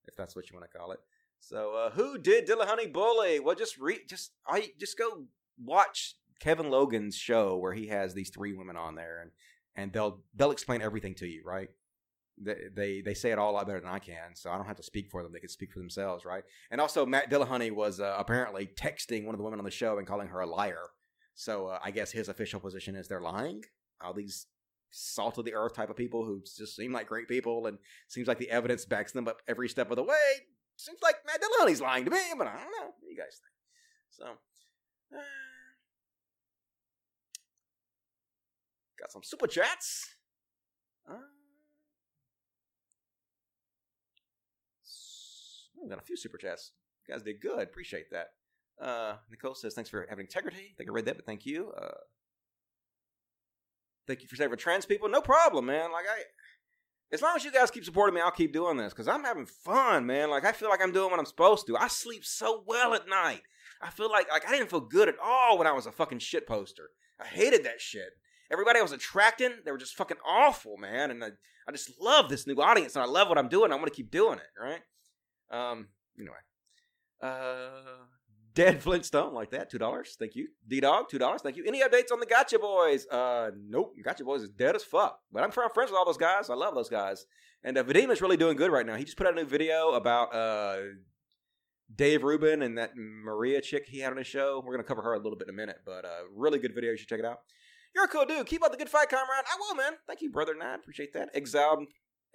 if 0.07 0.17
that's 0.17 0.35
what 0.35 0.51
you 0.51 0.57
want 0.57 0.71
to 0.71 0.79
call 0.79 0.93
it. 0.93 0.99
So, 1.41 1.75
uh, 1.75 1.91
who 1.91 2.19
did 2.19 2.49
Dillahunty 2.49 2.93
bully? 2.93 3.39
Well, 3.39 3.55
just 3.55 3.79
read, 3.79 4.01
just 4.09 4.33
I 4.47 4.71
just 4.81 4.99
go 4.99 5.27
watch 5.63 6.15
Kevin 6.41 6.71
Logan's 6.71 7.17
show 7.17 7.57
where 7.57 7.75
he 7.75 7.89
has 7.89 8.15
these 8.15 8.31
three 8.31 8.55
women 8.55 8.77
on 8.77 8.95
there, 8.95 9.21
and 9.21 9.31
and 9.77 9.93
they'll 9.93 10.23
they'll 10.35 10.53
explain 10.53 10.81
everything 10.81 11.15
to 11.17 11.27
you, 11.27 11.43
right? 11.45 11.69
They, 12.41 13.03
they 13.05 13.15
say 13.15 13.31
it 13.31 13.39
all 13.39 13.51
a 13.51 13.57
lot 13.57 13.67
better 13.67 13.81
than 13.81 13.91
I 13.91 13.99
can, 13.99 14.35
so 14.35 14.51
I 14.51 14.57
don't 14.57 14.67
have 14.67 14.77
to 14.77 14.83
speak 14.83 15.11
for 15.11 15.23
them. 15.23 15.33
They 15.33 15.41
can 15.41 15.49
speak 15.49 15.73
for 15.73 15.79
themselves, 15.79 16.25
right? 16.25 16.45
And 16.71 16.81
also, 16.81 17.05
Matt 17.05 17.31
Dillahunty 17.31 17.73
was 17.73 18.01
uh, 18.01 18.15
apparently 18.19 18.67
texting 18.67 19.25
one 19.25 19.35
of 19.35 19.39
the 19.39 19.45
women 19.45 19.59
on 19.59 19.65
the 19.65 19.71
show 19.71 19.99
and 19.99 20.07
calling 20.07 20.29
her 20.29 20.41
a 20.41 20.47
liar. 20.47 20.85
So 21.35 21.67
uh, 21.67 21.79
I 21.83 21.91
guess 21.91 22.13
his 22.13 22.29
official 22.29 22.61
position 22.61 22.95
is 22.95 23.09
they're 23.09 23.21
lying. 23.21 23.65
All 24.01 24.13
these 24.15 24.47
salt 24.91 25.39
of 25.39 25.45
the 25.45 25.55
earth 25.55 25.75
type 25.75 25.91
of 25.91 25.97
people 25.97 26.25
who 26.25 26.43
just 26.43 26.77
seem 26.77 26.93
like 26.93 27.09
great 27.09 27.29
people, 27.29 27.67
and 27.67 27.79
seems 28.09 28.29
like 28.29 28.39
the 28.39 28.51
evidence 28.51 28.85
backs 28.85 29.13
them 29.13 29.29
up 29.29 29.43
every 29.49 29.69
step 29.69 29.91
of 29.91 29.97
the 29.97 30.03
way. 30.03 30.47
Seems 30.77 31.01
like 31.03 31.17
Matt 31.27 31.41
Dillahunty's 31.41 31.81
lying 31.81 32.05
to 32.05 32.11
me, 32.11 32.21
but 32.37 32.47
I 32.47 32.53
don't 32.53 32.71
know. 32.71 32.87
What 32.87 33.01
do 33.03 33.11
you 33.11 33.17
guys 33.17 33.41
think? 33.41 33.55
So. 34.11 34.25
Uh, 35.11 35.23
got 39.01 39.13
some 39.13 39.23
super 39.23 39.47
chats. 39.47 40.09
Uh, 41.09 41.15
Oh, 45.89 45.95
got 45.95 46.03
a 46.03 46.07
few 46.07 46.17
super 46.17 46.39
chats. 46.39 46.73
You 47.07 47.15
guys 47.15 47.23
did 47.23 47.41
good. 47.41 47.63
Appreciate 47.63 48.11
that. 48.11 48.29
Uh, 48.81 49.17
Nicole 49.31 49.55
says, 49.55 49.75
thanks 49.75 49.91
for 49.91 50.07
having 50.09 50.27
integrity. 50.27 50.73
I 50.73 50.75
think 50.77 50.91
I 50.91 50.93
read 50.93 51.07
that, 51.07 51.17
but 51.17 51.27
thank 51.27 51.47
you. 51.47 51.73
Uh, 51.77 51.99
thank 54.07 54.23
you 54.23 54.29
for 54.29 54.37
saving 54.37 54.59
trans 54.59 54.87
people. 54.87 55.09
No 55.09 55.21
problem, 55.21 55.67
man. 55.67 55.91
Like, 55.93 56.05
I, 56.05 56.23
as 57.13 57.23
long 57.23 57.35
as 57.35 57.45
you 57.45 57.51
guys 57.51 57.71
keep 57.71 57.85
supporting 57.85 58.15
me, 58.15 58.21
I'll 58.21 58.31
keep 58.31 58.53
doing 58.53 58.77
this 58.77 58.93
because 58.93 59.09
I'm 59.09 59.25
having 59.25 59.47
fun, 59.47 60.07
man. 60.07 60.31
Like, 60.31 60.45
I 60.45 60.53
feel 60.53 60.69
like 60.69 60.83
I'm 60.83 60.93
doing 60.93 61.11
what 61.11 61.19
I'm 61.19 61.27
supposed 61.27 61.67
to. 61.67 61.77
I 61.77 61.89
sleep 61.89 62.25
so 62.25 62.63
well 62.67 62.95
at 62.95 63.09
night. 63.09 63.43
I 63.81 63.91
feel 63.91 64.11
like, 64.11 64.31
like 64.31 64.47
I 64.47 64.53
didn't 64.53 64.71
feel 64.71 64.81
good 64.81 65.09
at 65.09 65.19
all 65.23 65.59
when 65.59 65.67
I 65.67 65.73
was 65.73 65.87
a 65.87 65.93
fucking 65.93 66.19
shit 66.19 66.47
poster. 66.47 66.91
I 67.21 67.25
hated 67.25 67.65
that 67.65 67.81
shit. 67.81 68.11
Everybody 68.51 68.79
I 68.79 68.83
was 68.83 68.93
attracting, 68.93 69.53
they 69.65 69.73
were 69.73 69.79
just 69.79 69.97
fucking 69.97 70.17
awful, 70.27 70.77
man. 70.77 71.11
And 71.11 71.23
I, 71.25 71.29
I 71.67 71.73
just 71.73 71.93
love 72.01 72.29
this 72.29 72.47
new 72.47 72.57
audience 72.57 72.97
and 72.97 73.03
I 73.03 73.07
love 73.07 73.29
what 73.29 73.39
I'm 73.39 73.49
doing. 73.49 73.73
I'm 73.73 73.79
going 73.79 73.91
to 73.91 73.95
keep 73.95 74.11
doing 74.11 74.39
it, 74.39 74.61
right? 74.61 74.81
Um, 75.51 75.89
anyway. 76.19 76.37
Uh, 77.23 78.05
Dead 78.55 78.83
Flintstone, 78.83 79.35
like 79.35 79.51
that, 79.51 79.71
two 79.71 79.79
dollars. 79.79 80.17
Thank 80.19 80.35
you. 80.35 80.49
D 80.67 80.81
Dog, 80.81 81.09
two 81.09 81.19
dollars. 81.19 81.43
Thank 81.43 81.57
you. 81.57 81.65
Any 81.65 81.81
updates 81.83 82.13
on 82.13 82.19
the 82.19 82.27
Gotcha 82.27 82.59
Boys? 82.59 83.07
Uh, 83.07 83.51
nope. 83.57 83.95
Gotcha 84.05 84.25
Boys 84.25 84.43
is 84.43 84.49
dead 84.49 84.75
as 84.75 84.83
fuck. 84.83 85.21
But 85.31 85.45
I'm 85.45 85.51
friends 85.53 85.73
with 85.77 85.93
all 85.93 86.05
those 86.05 86.17
guys. 86.17 86.51
I 86.51 86.55
love 86.55 86.75
those 86.75 86.89
guys. 86.89 87.25
And 87.63 87.79
uh, 87.79 87.85
Vadim 87.85 88.11
is 88.11 88.21
really 88.21 88.37
doing 88.37 88.57
good 88.57 88.73
right 88.73 88.85
now. 88.85 88.97
He 88.97 89.05
just 89.05 89.17
put 89.17 89.27
out 89.27 89.35
a 89.35 89.37
new 89.37 89.45
video 89.45 89.93
about 89.93 90.35
uh 90.35 90.79
Dave 91.95 92.23
Rubin 92.23 92.63
and 92.63 92.77
that 92.79 92.93
Maria 92.97 93.61
chick 93.61 93.87
he 93.87 94.01
had 94.01 94.13
on 94.13 94.19
his 94.19 94.27
show. 94.27 94.63
We're 94.65 94.75
gonna 94.75 94.85
cover 94.85 95.03
her 95.03 95.15
a 95.15 95.19
little 95.19 95.39
bit 95.39 95.49
in 95.49 95.55
a 95.55 95.57
minute, 95.57 95.79
but 95.87 96.05
uh, 96.05 96.25
really 96.35 96.59
good 96.59 96.75
video. 96.75 96.91
You 96.91 96.97
should 96.97 97.09
check 97.09 97.21
it 97.21 97.25
out. 97.25 97.39
You're 97.95 98.05
a 98.05 98.09
cool 98.09 98.27
dude. 98.27 98.47
Keep 98.47 98.65
up 98.65 98.73
the 98.73 98.79
good 98.79 98.91
fight, 98.91 99.09
comrade. 99.09 99.45
I 99.47 99.57
will, 99.59 99.77
man. 99.77 99.93
Thank 100.07 100.21
you, 100.21 100.31
brother 100.31 100.55
nine. 100.55 100.81
Appreciate 100.81 101.13
that. 101.15 101.31
Exiled 101.33 101.85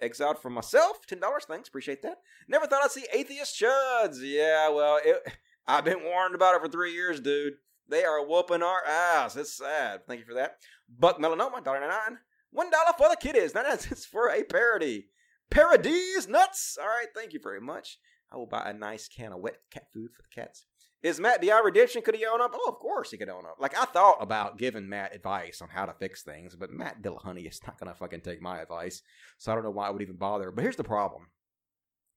exiled 0.00 0.38
from 0.38 0.54
myself. 0.54 1.06
Ten 1.06 1.20
dollars, 1.20 1.44
thanks, 1.46 1.68
appreciate 1.68 2.02
that. 2.02 2.18
Never 2.48 2.66
thought 2.66 2.84
I'd 2.84 2.90
see 2.90 3.06
atheist 3.12 3.60
chuds. 3.60 4.18
Yeah, 4.20 4.68
well, 4.68 5.00
it, 5.04 5.16
I've 5.66 5.84
been 5.84 6.04
warned 6.04 6.34
about 6.34 6.54
it 6.56 6.62
for 6.62 6.68
three 6.68 6.92
years, 6.92 7.20
dude. 7.20 7.54
They 7.88 8.04
are 8.04 8.26
whooping 8.26 8.62
our 8.62 8.84
ass. 8.84 9.36
It's 9.36 9.56
sad. 9.56 10.06
Thank 10.06 10.20
you 10.20 10.26
for 10.26 10.34
that. 10.34 10.56
Buck 10.88 11.18
melanoma, 11.18 11.62
dollar 11.62 11.80
nine. 11.80 12.18
One 12.50 12.70
dollar 12.70 12.92
for 12.96 13.08
the 13.08 13.16
kiddies. 13.16 13.54
Nine 13.54 13.78
cents 13.78 14.06
for 14.06 14.30
a 14.30 14.44
parody. 14.44 15.08
Parodies 15.50 16.28
nuts. 16.28 16.78
All 16.80 16.86
right, 16.86 17.08
thank 17.14 17.32
you 17.32 17.40
very 17.42 17.60
much. 17.60 17.98
I 18.32 18.36
will 18.36 18.46
buy 18.46 18.70
a 18.70 18.72
nice 18.72 19.08
can 19.08 19.32
of 19.32 19.40
wet 19.40 19.58
cat 19.70 19.84
food 19.92 20.10
for 20.14 20.22
the 20.22 20.40
cats. 20.40 20.66
Is 21.04 21.20
Matt 21.20 21.42
DI 21.42 21.60
redemption? 21.60 22.00
Could 22.00 22.14
he 22.14 22.24
own 22.24 22.40
up? 22.40 22.54
Oh, 22.54 22.70
of 22.70 22.78
course 22.78 23.10
he 23.10 23.18
could 23.18 23.28
own 23.28 23.44
up. 23.44 23.56
Like 23.60 23.76
I 23.76 23.84
thought 23.84 24.16
about 24.20 24.56
giving 24.56 24.88
Matt 24.88 25.14
advice 25.14 25.60
on 25.60 25.68
how 25.68 25.84
to 25.84 25.92
fix 25.92 26.22
things, 26.22 26.56
but 26.56 26.72
Matt 26.72 27.02
Dillahunty 27.02 27.46
is 27.46 27.60
not 27.66 27.78
gonna 27.78 27.94
fucking 27.94 28.22
take 28.22 28.40
my 28.40 28.60
advice. 28.60 29.02
So 29.36 29.52
I 29.52 29.54
don't 29.54 29.64
know 29.64 29.70
why 29.70 29.86
I 29.86 29.90
would 29.90 30.00
even 30.00 30.16
bother. 30.16 30.50
But 30.50 30.62
here's 30.62 30.76
the 30.76 30.82
problem. 30.82 31.26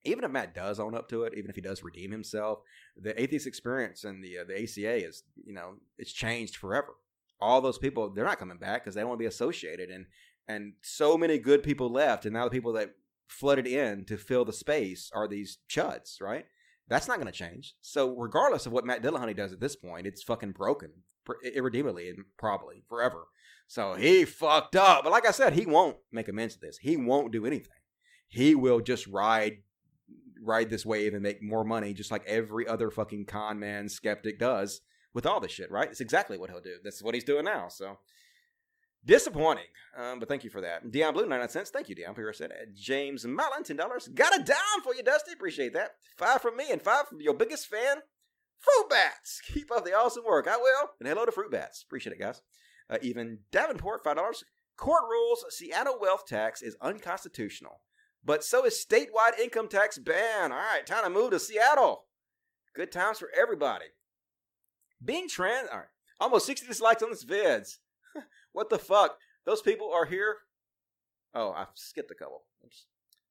Even 0.04 0.24
if 0.24 0.30
Matt 0.30 0.54
does 0.54 0.80
own 0.80 0.94
up 0.94 1.06
to 1.10 1.24
it, 1.24 1.34
even 1.36 1.50
if 1.50 1.56
he 1.56 1.60
does 1.60 1.82
redeem 1.82 2.10
himself, 2.10 2.60
the 2.96 3.20
atheist 3.20 3.46
experience 3.46 4.04
and 4.04 4.24
the 4.24 4.38
uh, 4.38 4.44
the 4.44 4.62
ACA 4.62 5.06
is, 5.06 5.22
you 5.44 5.52
know, 5.52 5.74
it's 5.98 6.12
changed 6.12 6.56
forever. 6.56 6.94
All 7.42 7.60
those 7.60 7.78
people, 7.78 8.08
they're 8.08 8.24
not 8.24 8.38
coming 8.38 8.56
back 8.56 8.84
because 8.84 8.94
they 8.94 9.02
don't 9.02 9.10
want 9.10 9.18
to 9.18 9.24
be 9.24 9.26
associated, 9.26 9.90
and 9.90 10.06
and 10.48 10.72
so 10.80 11.18
many 11.18 11.38
good 11.38 11.62
people 11.62 11.92
left, 11.92 12.24
and 12.24 12.32
now 12.32 12.44
the 12.44 12.50
people 12.50 12.72
that 12.72 12.94
flooded 13.26 13.66
in 13.66 14.06
to 14.06 14.16
fill 14.16 14.46
the 14.46 14.52
space 14.54 15.10
are 15.14 15.28
these 15.28 15.58
chuds, 15.68 16.22
right? 16.22 16.46
That's 16.88 17.08
not 17.08 17.18
going 17.18 17.30
to 17.30 17.32
change. 17.32 17.74
So 17.80 18.14
regardless 18.16 18.66
of 18.66 18.72
what 18.72 18.86
Matt 18.86 19.02
Dillahunty 19.02 19.36
does 19.36 19.52
at 19.52 19.60
this 19.60 19.76
point, 19.76 20.06
it's 20.06 20.22
fucking 20.22 20.52
broken, 20.52 20.90
irredeemably, 21.54 22.08
and 22.08 22.24
probably 22.38 22.82
forever. 22.88 23.26
So 23.66 23.94
he 23.94 24.24
fucked 24.24 24.76
up. 24.76 25.04
But 25.04 25.12
like 25.12 25.26
I 25.26 25.30
said, 25.30 25.52
he 25.52 25.66
won't 25.66 25.98
make 26.10 26.28
amends 26.28 26.54
to 26.54 26.60
this. 26.60 26.78
He 26.78 26.96
won't 26.96 27.32
do 27.32 27.44
anything. 27.44 27.72
He 28.28 28.54
will 28.54 28.80
just 28.80 29.06
ride 29.06 29.58
ride 30.40 30.70
this 30.70 30.86
wave 30.86 31.14
and 31.14 31.22
make 31.22 31.42
more 31.42 31.64
money, 31.64 31.92
just 31.92 32.12
like 32.12 32.24
every 32.24 32.66
other 32.66 32.90
fucking 32.90 33.26
con 33.26 33.58
man 33.58 33.88
skeptic 33.88 34.38
does 34.38 34.80
with 35.12 35.26
all 35.26 35.40
this 35.40 35.52
shit. 35.52 35.70
Right? 35.70 35.90
It's 35.90 36.00
exactly 36.00 36.38
what 36.38 36.50
he'll 36.50 36.60
do. 36.60 36.76
This 36.82 36.94
is 36.94 37.02
what 37.02 37.14
he's 37.14 37.24
doing 37.24 37.44
now. 37.44 37.68
So 37.68 37.98
Disappointing, 39.08 39.64
um, 39.96 40.20
but 40.20 40.28
thank 40.28 40.44
you 40.44 40.50
for 40.50 40.60
that. 40.60 40.90
Dion 40.90 41.14
Blue, 41.14 41.26
99 41.26 41.48
cents. 41.48 41.70
Thank 41.70 41.88
you, 41.88 41.94
Dion. 41.94 42.14
Pierre 42.14 42.34
said, 42.34 42.52
James 42.74 43.24
Mellon, 43.24 43.62
$10. 43.64 44.14
Got 44.14 44.38
a 44.38 44.44
dime 44.44 44.82
for 44.84 44.94
you, 44.94 45.02
Dusty. 45.02 45.32
Appreciate 45.32 45.72
that. 45.72 45.92
Five 46.18 46.42
from 46.42 46.58
me 46.58 46.66
and 46.70 46.82
five 46.82 47.08
from 47.08 47.22
your 47.22 47.32
biggest 47.32 47.68
fan, 47.68 47.96
Fruit 48.58 48.90
Bats. 48.90 49.40
Keep 49.54 49.72
up 49.72 49.86
the 49.86 49.94
awesome 49.94 50.24
work. 50.26 50.46
I 50.46 50.58
will. 50.58 50.90
And 51.00 51.08
hello 51.08 51.24
to 51.24 51.32
Fruit 51.32 51.50
Bats. 51.50 51.82
Appreciate 51.82 52.12
it, 52.12 52.20
guys. 52.20 52.42
Uh, 52.90 52.98
Evan 53.02 53.38
Davenport, 53.50 54.04
$5. 54.04 54.42
Court 54.76 55.02
rules 55.10 55.44
Seattle 55.48 55.98
wealth 55.98 56.26
tax 56.26 56.60
is 56.60 56.76
unconstitutional, 56.82 57.80
but 58.22 58.44
so 58.44 58.66
is 58.66 58.84
statewide 58.86 59.38
income 59.42 59.68
tax 59.68 59.96
ban. 59.96 60.52
All 60.52 60.58
right, 60.58 60.86
time 60.86 61.04
to 61.04 61.10
move 61.10 61.30
to 61.30 61.40
Seattle. 61.40 62.04
Good 62.74 62.92
times 62.92 63.18
for 63.18 63.30
everybody. 63.34 63.86
Being 65.02 65.30
trans, 65.30 65.68
all 65.72 65.78
right, 65.78 65.88
almost 66.20 66.44
60 66.44 66.66
dislikes 66.66 67.02
on 67.02 67.08
this 67.08 67.24
vids. 67.24 67.78
What 68.58 68.70
the 68.70 68.78
fuck? 68.80 69.18
Those 69.44 69.62
people 69.62 69.92
are 69.92 70.04
here. 70.04 70.38
Oh, 71.32 71.52
I 71.52 71.66
skipped 71.74 72.10
a 72.10 72.14
couple. 72.16 72.42
Oops. 72.64 72.86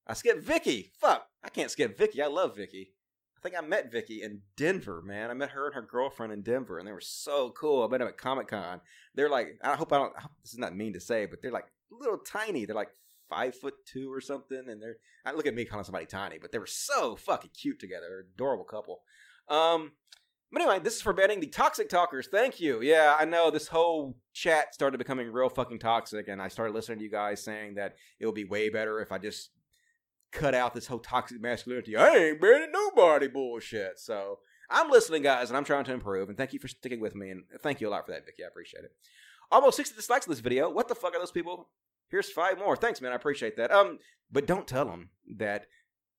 I 0.07 0.13
skipped 0.13 0.41
Vicky. 0.41 0.93
Fuck. 1.01 1.27
I 1.43 1.49
can't 1.49 1.69
skip 1.69 1.97
Vicky. 1.97 2.21
I 2.21 2.27
love 2.27 2.55
Vicky. 2.55 2.93
I 3.35 3.41
think 3.41 3.53
I 3.57 3.59
met 3.59 3.91
Vicky 3.91 4.23
in 4.23 4.43
Denver, 4.55 5.01
man. 5.01 5.29
I 5.29 5.33
met 5.33 5.49
her 5.49 5.65
and 5.65 5.75
her 5.75 5.81
girlfriend 5.81 6.31
in 6.31 6.43
Denver, 6.43 6.79
and 6.79 6.87
they 6.87 6.93
were 6.93 7.01
so 7.01 7.49
cool. 7.49 7.83
I 7.83 7.89
met 7.89 7.97
them 7.97 8.07
at 8.07 8.17
Comic 8.17 8.47
Con. 8.47 8.79
They're 9.15 9.29
like, 9.29 9.59
I 9.61 9.75
hope 9.75 9.91
I 9.91 9.97
don't. 9.97 10.13
This 10.43 10.53
is 10.53 10.59
not 10.59 10.77
mean 10.77 10.93
to 10.93 11.01
say, 11.01 11.25
but 11.25 11.41
they're 11.41 11.51
like 11.51 11.67
little 11.91 12.19
tiny. 12.19 12.63
They're 12.63 12.73
like 12.73 12.91
five 13.29 13.53
foot 13.53 13.73
two 13.85 14.09
or 14.09 14.21
something, 14.21 14.63
and 14.69 14.81
they're. 14.81 14.95
I 15.25 15.33
look 15.33 15.45
at 15.45 15.55
me 15.55 15.65
calling 15.65 15.83
somebody 15.83 16.05
tiny, 16.05 16.37
but 16.37 16.53
they 16.53 16.59
were 16.59 16.65
so 16.65 17.17
fucking 17.17 17.51
cute 17.51 17.81
together. 17.81 18.27
Adorable 18.33 18.63
couple. 18.63 19.01
Um, 19.49 19.91
But 20.51 20.61
anyway, 20.61 20.79
this 20.79 20.95
is 20.95 21.01
for 21.01 21.13
banning 21.13 21.41
the 21.41 21.47
toxic 21.47 21.89
talkers. 21.89 22.27
Thank 22.31 22.61
you. 22.61 22.81
Yeah, 22.81 23.17
I 23.19 23.25
know 23.25 23.51
this 23.51 23.67
whole 23.67 24.15
chat 24.33 24.73
started 24.73 24.97
becoming 24.97 25.31
real 25.31 25.49
fucking 25.49 25.79
toxic, 25.79 26.29
and 26.29 26.41
I 26.41 26.47
started 26.47 26.73
listening 26.73 26.99
to 26.99 27.03
you 27.03 27.11
guys 27.11 27.43
saying 27.43 27.75
that 27.75 27.95
it 28.19 28.25
would 28.25 28.35
be 28.35 28.45
way 28.45 28.69
better 28.69 29.01
if 29.01 29.11
I 29.11 29.17
just 29.17 29.49
cut 30.31 30.55
out 30.55 30.73
this 30.73 30.87
whole 30.87 30.99
toxic 30.99 31.41
masculinity. 31.41 31.97
I 31.97 32.15
ain't 32.15 32.41
banning 32.41 32.71
nobody 32.71 33.27
bullshit. 33.27 33.99
So 33.99 34.39
I'm 34.69 34.89
listening, 34.89 35.21
guys, 35.21 35.49
and 35.49 35.57
I'm 35.57 35.65
trying 35.65 35.85
to 35.85 35.93
improve. 35.93 36.29
And 36.29 36.37
thank 36.37 36.53
you 36.53 36.59
for 36.59 36.69
sticking 36.69 37.01
with 37.01 37.15
me, 37.15 37.29
and 37.29 37.43
thank 37.61 37.81
you 37.81 37.89
a 37.89 37.91
lot 37.91 38.05
for 38.05 38.13
that, 38.13 38.25
Vicky. 38.25 38.43
I 38.43 38.47
appreciate 38.47 38.85
it. 38.85 38.91
Almost 39.51 39.77
60 39.77 39.95
dislikes 39.95 40.27
on 40.27 40.31
this 40.31 40.39
video. 40.39 40.69
What 40.69 40.87
the 40.87 40.95
fuck 40.95 41.13
are 41.13 41.19
those 41.19 41.31
people? 41.31 41.69
Here's 42.09 42.31
five 42.31 42.57
more. 42.57 42.75
Thanks, 42.75 43.01
man. 43.01 43.11
I 43.11 43.15
appreciate 43.15 43.57
that. 43.57 43.71
Um, 43.71 43.99
but 44.31 44.45
don't 44.47 44.67
tell 44.67 44.85
them 44.85 45.09
that 45.37 45.67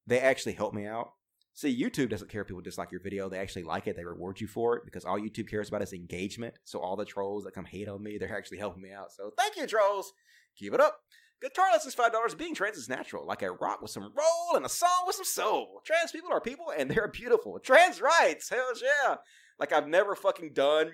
they 0.07 0.19
actually 0.21 0.53
helped 0.53 0.75
me 0.75 0.87
out. 0.87 1.13
See, 1.59 1.77
YouTube 1.77 2.09
doesn't 2.09 2.31
care 2.31 2.43
if 2.43 2.47
people 2.47 2.63
dislike 2.63 2.93
your 2.93 3.01
video. 3.01 3.29
They 3.29 3.41
actually 3.41 3.65
like 3.65 3.89
it. 3.89 3.97
They 3.97 4.05
reward 4.05 4.41
you 4.41 4.47
for 4.47 4.77
it 4.77 4.85
because 4.85 5.05
all 5.05 5.19
YouTube 5.19 5.49
cares 5.49 5.69
about 5.69 5.83
is 5.83 5.93
engagement. 5.93 6.55
So 6.63 6.79
all 6.79 6.95
the 6.95 7.05
trolls 7.05 7.43
that 7.43 7.53
come 7.53 7.65
hate 7.65 7.89
on 7.89 8.01
me, 8.01 8.17
they're 8.17 8.33
actually 8.33 8.59
helping 8.59 8.81
me 8.81 8.93
out. 8.93 9.11
So 9.11 9.33
thank 9.37 9.57
you, 9.57 9.67
trolls. 9.67 10.13
Keep 10.57 10.75
it 10.75 10.81
up. 10.81 11.01
Guitar 11.43 11.73
lessons 11.73 11.95
five 11.95 12.13
dollars. 12.13 12.37
Being 12.37 12.55
trans 12.55 12.77
is 12.77 12.89
natural, 12.89 13.27
like 13.27 13.43
a 13.43 13.51
rock 13.51 13.83
with 13.83 13.91
some 13.91 14.05
roll 14.05 14.55
and 14.55 14.65
a 14.65 14.69
song 14.69 15.03
with 15.05 15.17
some 15.17 15.25
soul. 15.25 15.81
Trans 15.85 16.13
people 16.13 16.31
are 16.31 16.41
people 16.41 16.67
and 16.79 16.89
they're 16.89 17.09
beautiful. 17.09 17.59
Trans 17.59 18.01
rights, 18.01 18.49
hell 18.51 18.71
yeah. 18.81 19.17
Like 19.59 19.73
I've 19.73 19.89
never 19.89 20.15
fucking 20.15 20.53
done 20.53 20.93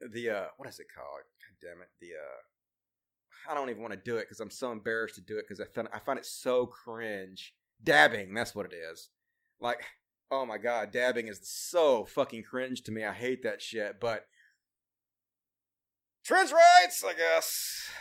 the 0.00 0.30
uh 0.30 0.46
what 0.58 0.68
is 0.68 0.78
it 0.78 0.86
called? 0.94 1.22
God 1.42 1.68
damn 1.68 1.82
it. 1.82 1.88
The 2.00 2.12
uh 2.14 3.50
I 3.50 3.54
don't 3.56 3.68
even 3.68 3.82
want 3.82 3.94
to 3.94 4.00
do 4.00 4.18
it 4.18 4.26
because 4.26 4.38
I'm 4.38 4.48
so 4.48 4.70
embarrassed 4.70 5.16
to 5.16 5.22
do 5.22 5.38
it 5.38 5.46
because 5.48 5.60
I 5.60 5.64
find 5.74 5.88
I 5.92 5.98
find 5.98 6.20
it 6.20 6.26
so 6.26 6.66
cringe. 6.66 7.52
Dabbing, 7.82 8.34
that's 8.34 8.54
what 8.54 8.66
it 8.66 8.74
is. 8.74 9.10
Like, 9.60 9.82
oh 10.30 10.44
my 10.46 10.58
god, 10.58 10.92
dabbing 10.92 11.28
is 11.28 11.40
so 11.42 12.04
fucking 12.04 12.44
cringe 12.44 12.82
to 12.82 12.92
me. 12.92 13.04
I 13.04 13.12
hate 13.12 13.42
that 13.42 13.62
shit. 13.62 14.00
But 14.00 14.26
trans 16.24 16.52
rights, 16.52 17.04
I 17.06 17.14
guess. 17.14 17.88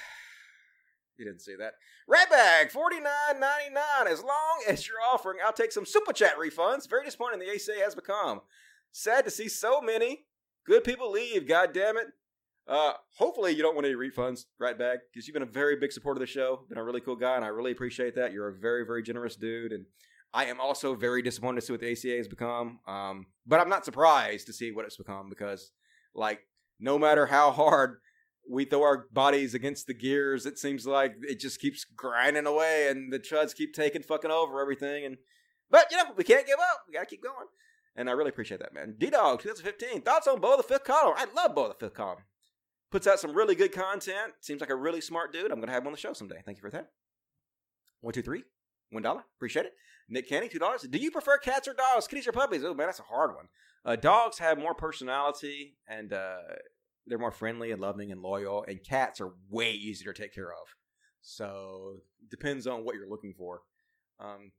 You 1.19 1.25
didn't 1.25 1.41
see 1.41 1.55
that. 1.57 1.73
Red 2.07 2.29
bag, 2.29 2.69
forty 2.69 2.99
nine 2.99 3.39
ninety 3.39 3.73
nine. 3.73 4.07
As 4.07 4.21
long 4.21 4.61
as 4.69 4.87
you're 4.87 5.01
offering, 5.01 5.39
I'll 5.43 5.51
take 5.51 5.71
some 5.71 5.83
super 5.83 6.13
chat 6.13 6.35
refunds. 6.37 6.87
Very 6.87 7.05
disappointing 7.05 7.39
the 7.39 7.49
ACA 7.49 7.83
has 7.83 7.95
become. 7.95 8.41
Sad 8.91 9.25
to 9.25 9.31
see 9.31 9.49
so 9.49 9.81
many 9.81 10.27
good 10.63 10.83
people 10.83 11.11
leave. 11.11 11.47
God 11.47 11.73
damn 11.73 11.97
it. 11.97 12.09
Uh, 12.68 12.94
hopefully 13.18 13.53
you 13.53 13.61
don't 13.61 13.76
want 13.76 13.88
any 13.88 13.95
refunds, 13.95 14.45
right 14.60 14.77
back 14.77 14.99
because 15.11 15.26
you've 15.26 15.34
been 15.34 15.44
a 15.44 15.45
very 15.45 15.77
big 15.77 15.91
supporter 15.91 16.18
of 16.18 16.27
the 16.27 16.31
show. 16.31 16.65
Been 16.68 16.77
a 16.77 16.84
really 16.84 16.99
cool 16.99 17.15
guy, 17.15 17.35
and 17.35 17.45
I 17.45 17.48
really 17.48 17.72
appreciate 17.72 18.15
that. 18.15 18.34
You're 18.34 18.49
a 18.49 18.57
very, 18.57 18.85
very 18.85 19.02
generous 19.02 19.38
dude, 19.38 19.72
and 19.72 19.85
I 20.34 20.45
am 20.45 20.60
also 20.60 20.94
very 20.94 21.22
disappointed 21.22 21.61
to 21.61 21.65
see 21.65 21.73
what 21.73 21.80
the 21.80 21.91
ACA 21.91 22.18
has 22.18 22.27
become. 22.27 22.80
Um, 22.85 23.27
but 23.45 23.61
I'm 23.61 23.69
not 23.69 23.85
surprised 23.85 24.48
to 24.48 24.53
see 24.53 24.72
what 24.72 24.85
it's 24.85 24.98
become 24.98 25.30
because, 25.30 25.72
like, 26.14 26.41
no 26.80 26.99
matter 26.99 27.27
how 27.27 27.52
hard 27.52 27.99
we 28.49 28.65
throw 28.65 28.84
our 28.84 29.06
bodies 29.14 29.53
against 29.53 29.88
the 29.88 29.94
gears, 29.94 30.45
it 30.45 30.57
seems 30.60 30.85
like 30.85 31.15
it 31.22 31.39
just 31.39 31.61
keeps 31.61 31.85
grinding 31.85 32.45
away, 32.45 32.88
and 32.89 33.14
the 33.14 33.19
chuds 33.19 33.56
keep 33.56 33.73
taking 33.73 34.03
fucking 34.03 34.31
over 34.31 34.61
everything. 34.61 35.06
And 35.06 35.18
but 35.69 35.88
you 35.89 35.98
know 35.98 36.03
we 36.18 36.26
can't 36.26 36.45
give 36.45 36.60
up. 36.60 36.81
We 36.88 36.94
gotta 36.94 37.06
keep 37.06 37.23
going. 37.23 37.48
And 37.95 38.10
I 38.10 38.14
really 38.14 38.30
appreciate 38.30 38.60
that, 38.60 38.73
man. 38.73 38.95
D 38.98 39.10
Dog 39.10 39.41
2015 39.41 40.02
thoughts 40.02 40.27
on 40.27 40.39
Beau 40.39 40.57
the 40.57 40.64
Fifth 40.64 40.84
Column. 40.84 41.15
I 41.18 41.26
love 41.35 41.56
Beau 41.56 41.69
the 41.69 41.73
Fifth 41.73 41.95
Column. 41.95 42.19
Puts 42.91 43.07
out 43.07 43.19
some 43.19 43.34
really 43.34 43.55
good 43.55 43.72
content. 43.73 44.34
Seems 44.39 44.61
like 44.61 44.69
a 44.69 44.76
really 44.76 45.01
smart 45.01 45.34
dude. 45.34 45.51
I'm 45.51 45.59
gonna 45.59 45.72
have 45.72 45.84
him 45.84 45.88
on 45.88 45.93
the 45.93 45.99
show 45.99 46.14
someday. 46.14 46.41
Thank 46.45 46.57
you 46.57 46.61
for 46.61 46.72
that. 46.72 46.89
One 48.01 48.14
two 48.14 48.22
three. 48.22 48.43
One 48.91 49.03
dollar. 49.03 49.23
Appreciate 49.38 49.65
it. 49.65 49.73
Nick 50.09 50.30
Kenny, 50.30 50.47
two 50.47 50.59
dollars. 50.59 50.84
Do 50.84 50.97
you 50.97 51.11
prefer 51.11 51.38
cats 51.38 51.68
or 51.68 51.73
dogs? 51.73 52.07
Kitties 52.07 52.27
or 52.27 52.31
puppies? 52.31 52.64
Oh 52.64 52.73
man, 52.73 52.88
that's 52.88 52.99
a 52.99 53.03
hard 53.03 53.35
one. 53.35 53.47
Uh, 53.84 53.95
dogs 53.95 54.39
have 54.39 54.57
more 54.57 54.73
personality 54.73 55.77
and 55.88 56.14
uh, 56.14 56.38
they're 57.07 57.18
more 57.18 57.31
friendly 57.31 57.72
and 57.72 57.81
loving 57.81 58.11
and 58.11 58.22
loyal, 58.22 58.65
and 58.68 58.84
cats 58.84 59.22
are 59.22 59.31
way 59.49 59.72
easier 59.72 60.14
to 60.14 60.22
take 60.22 60.34
care 60.34 60.51
of. 60.51 60.76
So 61.22 61.97
depends 62.30 62.68
on 62.68 62.85
what 62.85 62.95
you're 62.95 63.09
looking 63.09 63.34
for. 63.34 63.61
Um, 64.19 64.51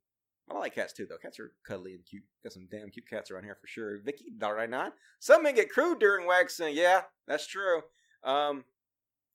I 0.50 0.58
like 0.58 0.74
cats 0.74 0.92
too, 0.92 1.06
though. 1.06 1.18
Cats 1.18 1.38
are 1.38 1.52
cuddly 1.66 1.94
and 1.94 2.04
cute. 2.04 2.24
Got 2.42 2.52
some 2.52 2.68
damn 2.70 2.90
cute 2.90 3.08
cats 3.08 3.30
around 3.30 3.44
here 3.44 3.56
for 3.60 3.66
sure. 3.66 3.98
Vicky, 4.02 4.26
$1.99. 4.38 4.90
Some 5.18 5.42
men 5.42 5.54
get 5.54 5.70
crude 5.70 5.98
during 5.98 6.26
waxing. 6.26 6.74
Yeah, 6.74 7.02
that's 7.26 7.46
true. 7.46 7.82
Um, 8.24 8.64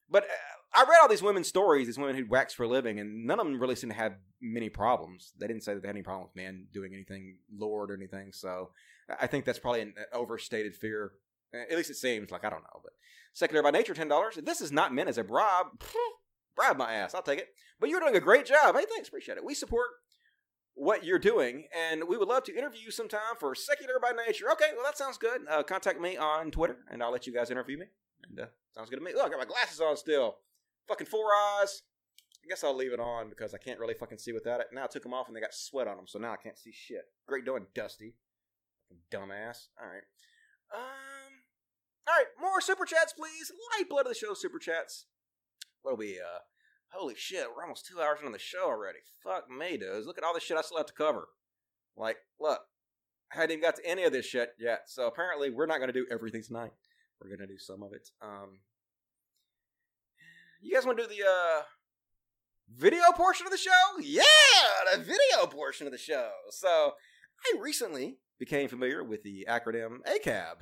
but 0.10 0.24
uh, 0.24 0.28
I 0.76 0.82
read 0.90 1.00
all 1.02 1.08
these 1.08 1.22
women's 1.22 1.48
stories, 1.48 1.88
these 1.88 1.98
women 1.98 2.16
who 2.16 2.26
wax 2.28 2.54
for 2.54 2.64
a 2.64 2.68
living, 2.68 3.00
and 3.00 3.26
none 3.26 3.40
of 3.40 3.46
them 3.46 3.60
really 3.60 3.76
seem 3.76 3.90
to 3.90 3.96
have 3.96 4.16
many 4.42 4.70
problems. 4.70 5.34
They 5.40 5.48
didn't 5.48 5.64
say 5.64 5.74
that 5.74 5.82
they 5.82 5.88
had 5.88 5.96
any 5.96 6.04
problem 6.04 6.28
with 6.28 6.36
men 6.36 6.68
doing 6.74 6.94
anything 6.94 7.38
lord 7.56 7.92
or 7.92 7.96
anything. 7.96 8.32
So 8.32 8.72
I 9.20 9.28
think 9.28 9.46
that's 9.46 9.60
probably 9.60 9.82
an 9.82 9.94
overstated 10.14 10.76
fear. 10.76 11.14
At 11.54 11.78
least 11.78 11.92
it 11.92 11.96
seems 11.96 12.32
like 12.32 12.44
I 12.44 12.50
don't 12.50 12.64
know. 12.64 12.82
But 12.84 12.94
Secular 13.34 13.64
by 13.64 13.72
Nature, 13.72 13.94
ten 13.94 14.08
dollars. 14.08 14.40
This 14.44 14.62
is 14.62 14.72
not 14.72 14.94
meant 14.94 15.10
as 15.10 15.18
a 15.18 15.24
bribe. 15.24 15.68
bribe 16.56 16.78
my 16.78 16.94
ass. 16.94 17.14
I'll 17.14 17.22
take 17.22 17.40
it. 17.40 17.50
But 17.80 17.90
you're 17.90 18.00
doing 18.00 18.16
a 18.16 18.20
great 18.20 18.46
job. 18.46 18.76
Hey, 18.76 18.86
thanks. 18.90 19.08
Appreciate 19.08 19.38
it. 19.38 19.46
We 19.46 19.54
support 19.54 19.90
what 20.76 21.04
you're 21.04 21.20
doing, 21.20 21.66
and 21.92 22.04
we 22.08 22.18
would 22.18 22.28
love 22.28 22.44
to 22.46 22.58
interview 22.58 22.86
you 22.86 22.92
sometime 22.92 23.36
for 23.40 23.54
Secular 23.54 24.00
by 24.02 24.12
Nature. 24.26 24.52
Okay, 24.54 24.72
well, 24.74 24.84
that 24.84 24.98
sounds 24.98 25.18
good. 25.18 25.42
Uh, 25.50 25.62
contact 25.62 26.02
me 26.02 26.18
on 26.18 26.50
Twitter, 26.50 26.78
and 26.90 27.04
I'll 27.04 27.12
let 27.12 27.28
you 27.28 27.34
guys 27.34 27.52
interview 27.52 27.78
me. 27.78 27.86
And 28.28 28.40
uh, 28.40 28.46
sounds 28.76 28.90
good 28.90 28.98
to 28.98 29.04
me. 29.04 29.14
Look, 29.14 29.28
I 29.28 29.30
got 29.30 29.40
my 29.40 29.46
glasses 29.46 29.80
on 29.80 29.98
still. 29.98 30.38
Fucking 30.88 31.08
four 31.08 31.28
eyes. 31.60 31.84
I 32.44 32.50
guess 32.50 32.64
I'll 32.64 32.76
leave 32.76 32.92
it 32.92 33.00
on 33.00 33.30
because 33.30 33.54
I 33.54 33.58
can't 33.58 33.80
really 33.80 33.94
fucking 33.94 34.18
see 34.18 34.34
without 34.34 34.60
it. 34.60 34.68
Now 34.74 34.84
I 34.84 34.88
took 34.88 35.04
them 35.04 35.14
off 35.14 35.28
and 35.28 35.36
they 35.36 35.40
got 35.40 35.54
sweat 35.54 35.88
on 35.88 35.96
them, 35.96 36.08
so 36.08 36.20
now 36.20 36.34
I 36.34 36.38
can't 36.38 36.58
see 36.58 36.74
shit. 36.74 37.06
Great 37.26 37.46
doing, 37.46 37.68
Dusty. 37.74 38.16
Dumbass. 39.12 39.68
All 39.80 39.88
right. 39.88 40.04
Um. 40.74 41.44
All 42.06 42.16
right, 42.18 42.28
more 42.42 42.60
super 42.60 42.84
chats, 42.84 43.14
please. 43.14 43.52
Lifeblood 43.78 44.06
of 44.06 44.12
the 44.12 44.18
show, 44.18 44.34
super 44.34 44.60
chats. 44.60 45.06
What'll 45.84 45.98
be? 45.98 46.20
uh, 46.20 46.40
holy 46.90 47.16
shit, 47.16 47.48
we're 47.56 47.64
almost 47.64 47.86
two 47.86 48.02
hours 48.02 48.20
into 48.20 48.32
the 48.34 48.40
show 48.40 48.66
already. 48.66 49.00
Fuck 49.24 49.50
me, 49.50 49.78
dudes. 49.78 50.06
Look 50.06 50.18
at 50.18 50.24
all 50.24 50.34
the 50.34 50.42
shit 50.42 50.58
I 50.58 50.62
still 50.62 50.78
have 50.78 50.86
to 50.88 50.94
cover. 50.94 51.30
Like, 51.96 52.18
look, 52.42 52.60
I 53.32 53.38
hadn't 53.38 53.52
even 53.52 53.62
got 53.62 53.78
to 53.78 53.86
any 53.86 54.04
of 54.04 54.12
this 54.12 54.26
shit 54.26 54.50
yet. 54.60 54.84
So 54.88 55.08
apparently, 55.08 55.50
we're 55.50 55.66
not 55.66 55.78
going 55.78 55.92
to 55.92 55.94
do 55.94 56.06
everything 56.12 56.44
tonight. 56.44 56.74
We're 57.24 57.38
to 57.38 57.48
do 57.48 57.58
some 57.58 57.84
of 57.84 57.94
it. 57.94 58.10
Um, 58.22 58.60
you 60.62 60.74
guys 60.74 60.86
want 60.86 60.98
to 60.98 61.04
do 61.04 61.10
the, 61.10 61.24
uh, 61.24 61.62
video 62.70 63.12
portion 63.16 63.46
of 63.46 63.52
the 63.52 63.58
show? 63.58 63.72
Yeah, 64.02 64.24
the 64.94 65.00
video 65.00 65.48
portion 65.48 65.88
of 65.88 65.92
the 65.94 66.00
show. 66.00 66.30
So, 66.50 66.94
I 67.46 67.60
recently 67.60 68.18
became 68.40 68.68
familiar 68.68 69.04
with 69.04 69.24
the 69.24 69.46
acronym 69.50 69.98
ACAB. 70.06 70.56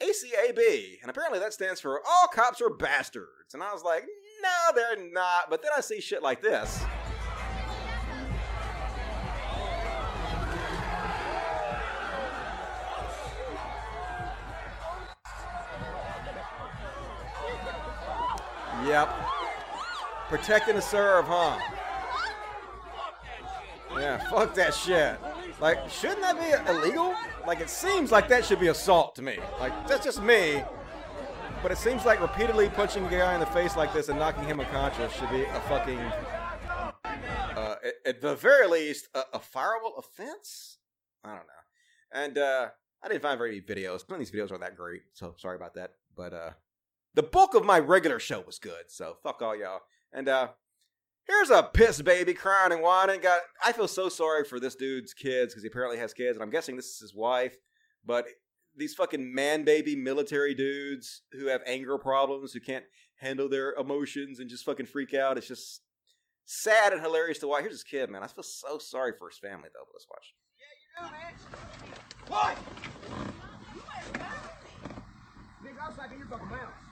ACAB. 0.00 0.98
And 1.00 1.10
apparently 1.10 1.38
that 1.38 1.52
stands 1.52 1.80
for 1.80 2.00
All 2.06 2.28
Cops 2.32 2.60
Are 2.60 2.70
Bastards. 2.70 3.54
And 3.54 3.62
I 3.62 3.72
was 3.72 3.82
like, 3.82 4.04
no, 4.42 4.74
they're 4.74 5.10
not. 5.12 5.50
But 5.50 5.62
then 5.62 5.72
I 5.76 5.80
see 5.80 6.00
shit 6.00 6.22
like 6.22 6.42
this. 6.42 6.84
Protect 20.28 20.68
and 20.68 20.82
serve, 20.82 21.26
huh? 21.26 21.58
Yeah, 23.98 24.18
fuck 24.28 24.54
that 24.54 24.74
shit. 24.74 25.18
Like, 25.60 25.88
shouldn't 25.88 26.20
that 26.20 26.38
be 26.38 26.70
illegal? 26.70 27.14
Like, 27.46 27.60
it 27.60 27.70
seems 27.70 28.12
like 28.12 28.28
that 28.28 28.44
should 28.44 28.60
be 28.60 28.68
assault 28.68 29.14
to 29.16 29.22
me. 29.22 29.38
Like, 29.58 29.72
that's 29.86 30.04
just 30.04 30.22
me. 30.22 30.62
But 31.62 31.72
it 31.72 31.78
seems 31.78 32.04
like 32.04 32.20
repeatedly 32.20 32.68
punching 32.68 33.06
a 33.06 33.10
guy 33.10 33.34
in 33.34 33.40
the 33.40 33.46
face 33.46 33.76
like 33.76 33.94
this 33.94 34.08
and 34.08 34.18
knocking 34.18 34.44
him 34.44 34.60
unconscious 34.60 35.12
should 35.14 35.30
be 35.30 35.44
a 35.44 35.60
fucking, 35.68 35.98
uh, 37.56 37.76
at, 38.04 38.20
the 38.20 38.34
very 38.34 38.68
least, 38.68 39.08
a, 39.14 39.22
a 39.34 39.38
fireable 39.38 39.96
offense? 39.96 40.78
I 41.24 41.28
don't 41.28 41.38
know. 41.38 42.12
And, 42.12 42.38
uh, 42.38 42.68
I 43.02 43.08
didn't 43.08 43.22
find 43.22 43.38
very 43.38 43.50
many 43.50 43.62
videos. 43.62 44.08
None 44.08 44.20
of 44.20 44.26
these 44.26 44.30
videos 44.30 44.52
are 44.52 44.58
that 44.58 44.76
great, 44.76 45.02
so 45.14 45.34
sorry 45.38 45.56
about 45.56 45.74
that. 45.74 45.92
But, 46.14 46.34
uh, 46.34 46.50
the 47.14 47.22
bulk 47.22 47.54
of 47.54 47.64
my 47.64 47.78
regular 47.78 48.18
show 48.18 48.40
was 48.40 48.58
good, 48.58 48.84
so 48.88 49.16
fuck 49.22 49.40
all 49.40 49.56
y'all. 49.56 49.80
And, 50.12 50.28
uh, 50.28 50.48
Here's 51.26 51.50
a 51.50 51.64
piss 51.64 52.00
baby 52.02 52.34
crying 52.34 52.72
and 52.72 52.82
whining. 52.82 53.20
Got 53.20 53.40
I 53.64 53.72
feel 53.72 53.88
so 53.88 54.08
sorry 54.08 54.44
for 54.44 54.60
this 54.60 54.76
dude's 54.76 55.12
kids 55.12 55.52
because 55.52 55.64
he 55.64 55.68
apparently 55.68 55.98
has 55.98 56.12
kids, 56.12 56.36
and 56.36 56.42
I'm 56.42 56.50
guessing 56.50 56.76
this 56.76 56.86
is 56.86 57.00
his 57.00 57.14
wife. 57.14 57.56
But 58.04 58.26
these 58.76 58.94
fucking 58.94 59.34
man 59.34 59.64
baby 59.64 59.96
military 59.96 60.54
dudes 60.54 61.22
who 61.32 61.48
have 61.48 61.62
anger 61.66 61.98
problems, 61.98 62.52
who 62.52 62.60
can't 62.60 62.84
handle 63.16 63.48
their 63.48 63.72
emotions 63.74 64.38
and 64.38 64.48
just 64.48 64.64
fucking 64.64 64.86
freak 64.86 65.14
out. 65.14 65.36
It's 65.36 65.48
just 65.48 65.80
sad 66.44 66.92
and 66.92 67.02
hilarious 67.02 67.38
to 67.38 67.48
watch. 67.48 67.62
Here's 67.62 67.72
his 67.72 67.82
kid, 67.82 68.08
man. 68.08 68.22
I 68.22 68.28
feel 68.28 68.44
so 68.44 68.78
sorry 68.78 69.12
for 69.18 69.28
his 69.28 69.38
family 69.38 69.68
though. 69.74 69.84
But 69.84 69.94
let's 69.94 70.06
watch. 70.08 70.34
What? 72.28 72.56
Nigga, 75.64 75.98
I 75.98 76.12
in 76.12 76.18
your 76.18 76.28
fucking 76.28 76.48
mouth. 76.48 76.85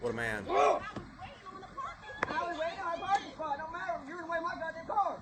What 0.00 0.12
a 0.12 0.14
man. 0.14 0.44
I 0.48 0.52
was 0.52 0.82
waiting 2.58 2.80
on 2.84 2.98
parking 2.98 3.30
spot. 3.32 3.58
Don't 3.58 3.72
matter. 3.72 3.98
You 4.08 4.16
my 4.40 4.54
goddamn 4.60 4.86
car. 4.86 5.16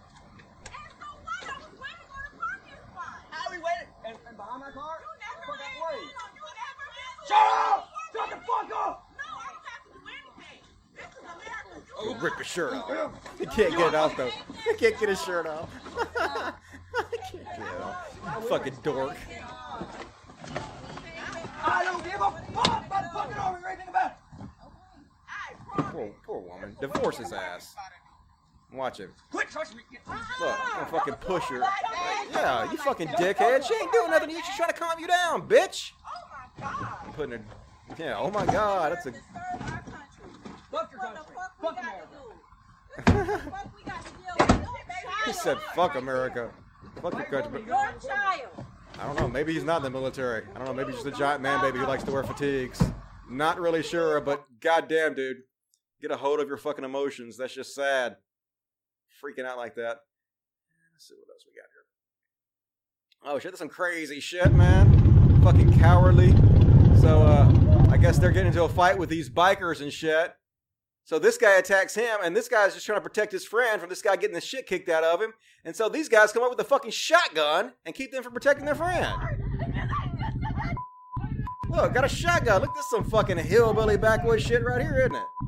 And 0.66 0.74
so 0.98 1.06
what? 1.22 1.44
I 1.44 1.46
was 1.58 1.66
waiting 1.78 2.08
on 2.10 2.22
the 2.26 2.30
parking 2.38 2.78
spot. 2.90 3.22
I 3.30 3.32
was 3.50 3.60
waiting. 3.62 3.88
And, 4.04 4.16
behind 4.36 4.60
my 4.60 4.70
car? 4.70 5.00
Shut 7.26 7.38
up! 7.38 7.88
Shut 8.12 8.28
the 8.30 8.36
fuck 8.36 8.70
up! 8.74 9.10
No, 9.16 9.24
I 9.24 9.52
to. 9.64 9.70
This 10.94 11.06
is 11.06 11.24
You 12.04 12.14
rip 12.22 12.36
his 12.36 12.46
shirt 12.46 12.74
off. 12.74 13.12
He 13.38 13.46
can't 13.46 13.74
get 13.76 13.88
it 13.88 13.94
off, 13.94 14.14
though. 14.16 14.30
He 14.64 14.74
can't 14.74 14.98
get 15.00 15.08
his 15.08 15.22
shirt 15.22 15.46
off. 15.46 15.70
I 16.18 16.52
can't 17.30 17.44
get 17.44 17.58
it 17.58 17.80
off. 17.80 18.46
Fucking 18.48 18.76
dork. 18.82 19.16
I 21.62 21.84
don't 21.84 22.04
give 22.04 22.20
a 22.20 22.30
fuck! 22.52 22.73
Poor, 25.76 26.10
poor 26.24 26.40
woman. 26.40 26.76
Divorce 26.80 27.18
his 27.18 27.32
ass. 27.32 27.74
Watch 28.72 28.98
him. 28.98 29.12
Quit 29.30 29.50
touching 29.50 29.76
me. 29.76 29.82
Look, 30.40 30.56
I'm 30.66 30.72
gonna 30.72 30.86
fucking 30.86 31.14
push 31.14 31.44
her. 31.44 31.62
Yeah, 32.32 32.70
you 32.70 32.76
fucking 32.78 33.08
dickhead. 33.08 33.64
She 33.64 33.74
ain't 33.74 33.92
doing 33.92 34.10
nothing 34.10 34.30
to 34.30 34.34
you. 34.34 34.42
She's 34.44 34.56
trying 34.56 34.70
to 34.72 34.74
calm 34.74 34.98
you 34.98 35.06
down, 35.06 35.48
bitch. 35.48 35.92
Oh 36.04 36.10
my 36.32 36.66
god. 36.66 36.98
I'm 37.06 37.12
putting 37.12 37.38
her. 37.38 37.44
Yeah. 37.98 38.16
Oh 38.18 38.30
my 38.30 38.44
God. 38.46 38.92
That's 38.92 39.06
a. 39.06 39.12
Fuck 40.72 40.90
your 40.92 41.00
country. 41.00 41.34
Fuck 41.60 41.78
America. 41.78 42.08
He 45.26 45.32
said, 45.32 45.58
"Fuck 45.74 45.94
America. 45.94 46.50
Fuck 47.00 47.14
your 47.14 47.24
country." 47.24 47.62
Your 47.66 47.94
child. 48.04 48.66
I 49.00 49.06
don't 49.06 49.18
know. 49.18 49.28
Maybe 49.28 49.52
he's 49.52 49.64
not 49.64 49.78
in 49.78 49.82
the 49.84 49.90
military. 49.90 50.44
I 50.54 50.58
don't 50.58 50.66
know. 50.66 50.74
Maybe 50.74 50.92
he's 50.92 51.02
just 51.02 51.14
a 51.14 51.18
giant 51.18 51.42
man 51.42 51.60
baby 51.60 51.78
who 51.78 51.86
likes 51.86 52.04
to 52.04 52.12
wear 52.12 52.22
fatigues. 52.24 52.82
Not 53.28 53.60
really 53.60 53.82
sure, 53.82 54.20
but 54.20 54.44
goddamn, 54.60 55.14
dude, 55.14 55.42
get 56.06 56.14
a 56.14 56.16
hold 56.18 56.38
of 56.38 56.48
your 56.48 56.58
fucking 56.58 56.84
emotions. 56.84 57.38
That's 57.38 57.54
just 57.54 57.74
sad. 57.74 58.16
Freaking 59.22 59.46
out 59.46 59.56
like 59.56 59.74
that. 59.76 60.00
Let's 60.92 61.08
see 61.08 61.14
what 61.14 61.32
else 61.32 61.46
we 61.46 61.54
got 61.58 61.68
here. 61.72 63.32
Oh 63.32 63.38
shit, 63.38 63.52
that's 63.52 63.60
some 63.60 63.70
crazy 63.70 64.20
shit, 64.20 64.52
man. 64.52 65.40
Fucking 65.42 65.78
cowardly. 65.78 66.32
So 67.00 67.22
uh, 67.22 67.88
I 67.90 67.96
guess 67.96 68.18
they're 68.18 68.32
getting 68.32 68.48
into 68.48 68.64
a 68.64 68.68
fight 68.68 68.98
with 68.98 69.08
these 69.08 69.30
bikers 69.30 69.80
and 69.80 69.90
shit. 69.90 70.34
So 71.04 71.18
this 71.18 71.38
guy 71.38 71.56
attacks 71.56 71.94
him, 71.94 72.18
and 72.22 72.36
this 72.36 72.48
guy's 72.48 72.74
just 72.74 72.84
trying 72.84 72.98
to 72.98 73.02
protect 73.02 73.32
his 73.32 73.46
friend 73.46 73.80
from 73.80 73.88
this 73.88 74.02
guy 74.02 74.16
getting 74.16 74.34
the 74.34 74.42
shit 74.42 74.66
kicked 74.66 74.90
out 74.90 75.04
of 75.04 75.22
him. 75.22 75.32
And 75.64 75.74
so 75.74 75.88
these 75.88 76.10
guys 76.10 76.32
come 76.32 76.42
up 76.42 76.50
with 76.50 76.60
a 76.60 76.64
fucking 76.64 76.90
shotgun 76.90 77.72
and 77.86 77.94
keep 77.94 78.12
them 78.12 78.22
from 78.22 78.34
protecting 78.34 78.66
their 78.66 78.74
friend. 78.74 79.06
Look, 81.70 81.94
got 81.94 82.04
a 82.04 82.08
shotgun. 82.08 82.60
Look, 82.60 82.74
this 82.74 82.84
is 82.84 82.90
some 82.90 83.04
fucking 83.04 83.38
hillbilly 83.38 83.96
backwoods 83.96 84.42
shit 84.42 84.62
right 84.64 84.82
here, 84.82 85.00
isn't 85.00 85.14
it? 85.14 85.43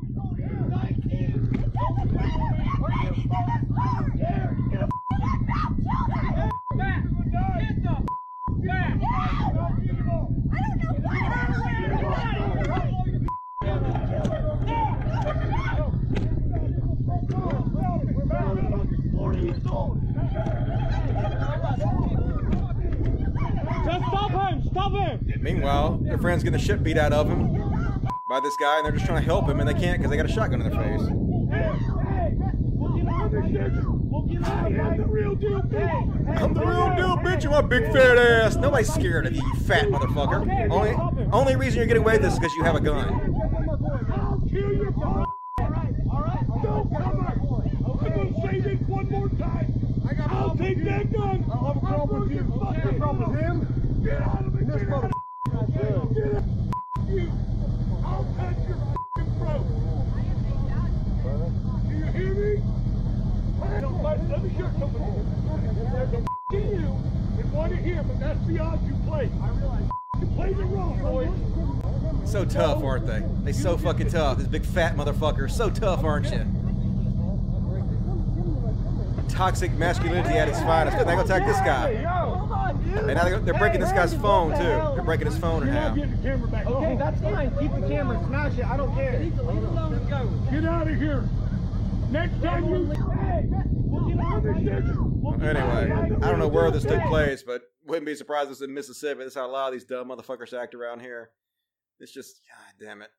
Just 23.85 24.05
stop 24.05 24.31
him! 24.31 24.63
Stop 24.69 24.91
him! 24.91 25.33
Meanwhile, 25.41 25.99
their 26.03 26.17
friend's 26.17 26.43
getting 26.43 26.59
the 26.59 26.63
shit 26.63 26.83
beat 26.83 26.97
out 26.97 27.13
of 27.13 27.27
him 27.27 27.57
by 28.29 28.39
this 28.39 28.55
guy, 28.55 28.77
and 28.77 28.85
they're 28.85 28.91
just 28.91 29.05
trying 29.05 29.19
to 29.19 29.25
help 29.25 29.47
him, 29.47 29.59
and 29.59 29.67
they 29.67 29.73
can't 29.73 29.97
because 29.97 30.11
they 30.11 30.17
got 30.17 30.25
a 30.25 30.31
shotgun 30.31 30.61
in 30.61 30.69
their 30.69 30.83
face. 30.83 31.01
I'm 34.17 34.97
the 34.97 35.05
real 35.05 35.35
deal, 35.35 35.61
bitch! 35.61 36.41
I'm 36.41 36.53
the 36.53 36.65
real 36.65 36.95
deal, 36.95 37.17
bitch. 37.17 37.43
You 37.43 37.51
my 37.51 37.61
big 37.61 37.91
fat 37.91 38.17
ass. 38.17 38.55
Nobody's 38.55 38.91
scared 38.91 39.27
of 39.27 39.35
you, 39.35 39.43
you 39.43 39.55
fat 39.61 39.89
motherfucker. 39.89 40.71
Only, 40.71 40.95
only 41.31 41.55
reason 41.55 41.77
you're 41.77 41.87
getting 41.87 42.01
away 42.03 42.13
with 42.13 42.23
this 42.23 42.33
is 42.33 42.39
because 42.39 42.55
you 42.55 42.63
have 42.63 42.75
a 42.75 42.79
gun. 42.79 43.35
I'll 44.11 44.41
kill 44.49 44.73
your 44.73 44.91
father! 44.93 45.25
Alright? 45.59 46.47
No, 46.63 46.89
come! 46.91 47.17
I'm 47.85 47.97
gonna 48.09 48.33
say 48.41 48.59
this 48.59 48.79
one 48.87 49.09
more 49.09 49.29
time! 49.29 49.73
I 50.09 50.13
got 50.13 50.31
I'll 50.31 50.55
take 50.55 50.83
that 50.85 51.13
gun! 51.13 51.45
I'll 51.51 51.65
have 51.67 51.77
a 51.77 51.79
problem 51.79 52.21
with 52.21 52.31
you. 52.31 52.37
You 52.37 52.43
got 52.59 52.85
a 52.85 52.93
problem 52.93 53.31
with 53.31 53.39
him? 53.39 54.01
Get 54.03 54.21
out 54.21 54.45
of 54.45 54.55
it! 54.55 54.67
This 54.67 54.87
mother 54.87 55.11
Get 55.73 55.93
out! 55.93 56.15
You! 57.07 57.31
I'll 58.03 58.25
cut 58.35 58.55
your 58.67 58.77
f***ing 58.77 59.29
throat! 59.37 59.65
Do 61.87 61.93
you 61.95 62.05
hear 62.05 62.33
me? 62.33 62.63
Don't 63.81 64.01
let, 64.01 64.29
let 64.29 64.43
me 64.43 64.49
hear 64.49 64.71
something. 64.79 65.01
There's 65.91 66.13
a 66.13 66.17
f***ing 66.17 66.69
you 66.69 66.87
and 67.37 67.47
one 67.53 67.71
of 67.71 67.77
him, 67.79 68.09
and 68.09 68.19
that's 68.21 68.39
the 68.39 68.45
odds 68.59 68.83
you 68.87 68.95
play. 69.07 69.29
I 69.41 69.49
realize 69.49 69.89
you 70.19 70.27
played 70.35 70.57
it 70.57 70.63
wrong, 70.63 70.99
boys. 71.01 72.29
So 72.29 72.43
tough, 72.43 72.83
aren't 72.83 73.07
they? 73.07 73.23
They 73.43 73.53
so 73.53 73.77
fucking 73.77 74.09
tough. 74.09 74.37
This 74.37 74.47
big 74.47 74.65
fat 74.65 74.95
motherfucker. 74.95 75.49
So 75.49 75.69
tough, 75.69 76.03
aren't 76.03 76.31
you? 76.31 76.45
Toxic 79.29 79.71
masculinity 79.73 80.35
at 80.35 80.49
its 80.49 80.59
finest. 80.59 80.97
Good, 80.97 81.07
they 81.07 81.15
go 81.15 81.21
attack 81.21 81.45
this 81.45 81.57
guy. 81.57 81.89
And 82.97 83.07
now 83.07 83.23
they're, 83.23 83.39
they're 83.39 83.53
breaking 83.53 83.79
this 83.79 83.91
guy's 83.91 84.13
phone 84.15 84.51
too. 84.51 84.63
They're 84.95 85.03
breaking 85.03 85.27
his 85.27 85.37
phone 85.37 85.61
in 85.63 85.69
half. 85.69 85.97
Okay, 85.97 86.95
that's 86.97 87.21
fine. 87.21 87.51
Keep 87.59 87.75
the 87.75 87.87
camera. 87.87 88.19
Smash 88.27 88.57
it. 88.57 88.65
I 88.65 88.77
don't 88.77 88.93
care. 88.95 89.19
Get 90.51 90.65
out 90.65 90.87
of 90.87 90.95
here. 90.95 91.29
Next 92.09 92.41
time 92.41 92.65
you. 92.69 92.85
Hey, 92.85 93.45
we'll 93.73 94.09
get 94.09 94.19
out 94.19 94.37
of 94.37 94.43
this. 94.43 95.47
Anyway, 95.47 96.15
I 96.21 96.29
don't 96.29 96.39
know 96.39 96.47
where 96.47 96.71
this 96.71 96.83
took 96.83 97.03
place, 97.03 97.43
but 97.43 97.61
wouldn't 97.87 98.05
be 98.05 98.15
surprised 98.15 98.47
if 98.47 98.53
it's 98.53 98.61
in 98.61 98.73
Mississippi. 98.73 99.23
That's 99.23 99.35
how 99.35 99.47
a 99.47 99.51
lot 99.51 99.67
of 99.67 99.73
these 99.73 99.85
dumb 99.85 100.09
motherfuckers 100.09 100.57
act 100.57 100.75
around 100.75 100.99
here. 100.99 101.31
It's 101.99 102.11
just, 102.11 102.41
god 102.47 102.85
damn 102.85 103.01
it. 103.01 103.09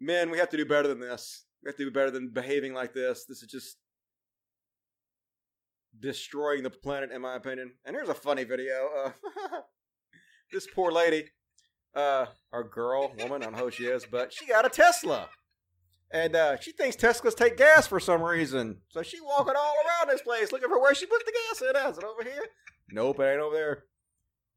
Men, 0.00 0.30
we 0.30 0.38
have 0.38 0.50
to 0.50 0.56
do 0.56 0.66
better 0.66 0.88
than 0.88 1.00
this. 1.00 1.44
We 1.62 1.68
have 1.68 1.76
to 1.76 1.84
do 1.84 1.90
better 1.90 2.10
than 2.10 2.30
behaving 2.30 2.74
like 2.74 2.92
this. 2.92 3.24
This 3.24 3.42
is 3.42 3.50
just 3.50 3.76
destroying 5.98 6.62
the 6.62 6.70
planet, 6.70 7.12
in 7.12 7.22
my 7.22 7.36
opinion. 7.36 7.72
And 7.84 7.94
here's 7.94 8.08
a 8.08 8.14
funny 8.14 8.44
video. 8.44 8.88
Uh, 9.04 9.10
this 10.52 10.66
poor 10.74 10.90
lady, 10.90 11.28
uh, 11.94 12.26
or 12.52 12.64
girl, 12.64 13.12
woman, 13.18 13.42
I 13.42 13.44
don't 13.44 13.52
know 13.52 13.64
who 13.64 13.70
she 13.70 13.84
is, 13.84 14.04
but 14.10 14.32
she 14.32 14.46
got 14.46 14.66
a 14.66 14.70
Tesla. 14.70 15.28
And 16.12 16.36
uh, 16.36 16.60
she 16.60 16.72
thinks 16.72 16.96
Teslas 16.96 17.34
take 17.34 17.56
gas 17.56 17.86
for 17.86 17.98
some 17.98 18.22
reason. 18.22 18.78
So 18.88 19.02
she 19.02 19.18
walking 19.20 19.54
all 19.56 19.74
around 19.86 20.10
this 20.10 20.20
place 20.20 20.52
looking 20.52 20.68
for 20.68 20.80
where 20.80 20.94
she 20.94 21.06
put 21.06 21.24
the 21.24 21.32
gas 21.32 21.62
in. 21.62 21.90
Is 21.90 21.98
it 21.98 22.04
over 22.04 22.22
here? 22.22 22.44
Nope, 22.90 23.20
it 23.20 23.32
ain't 23.32 23.40
over 23.40 23.54
there. 23.54 23.84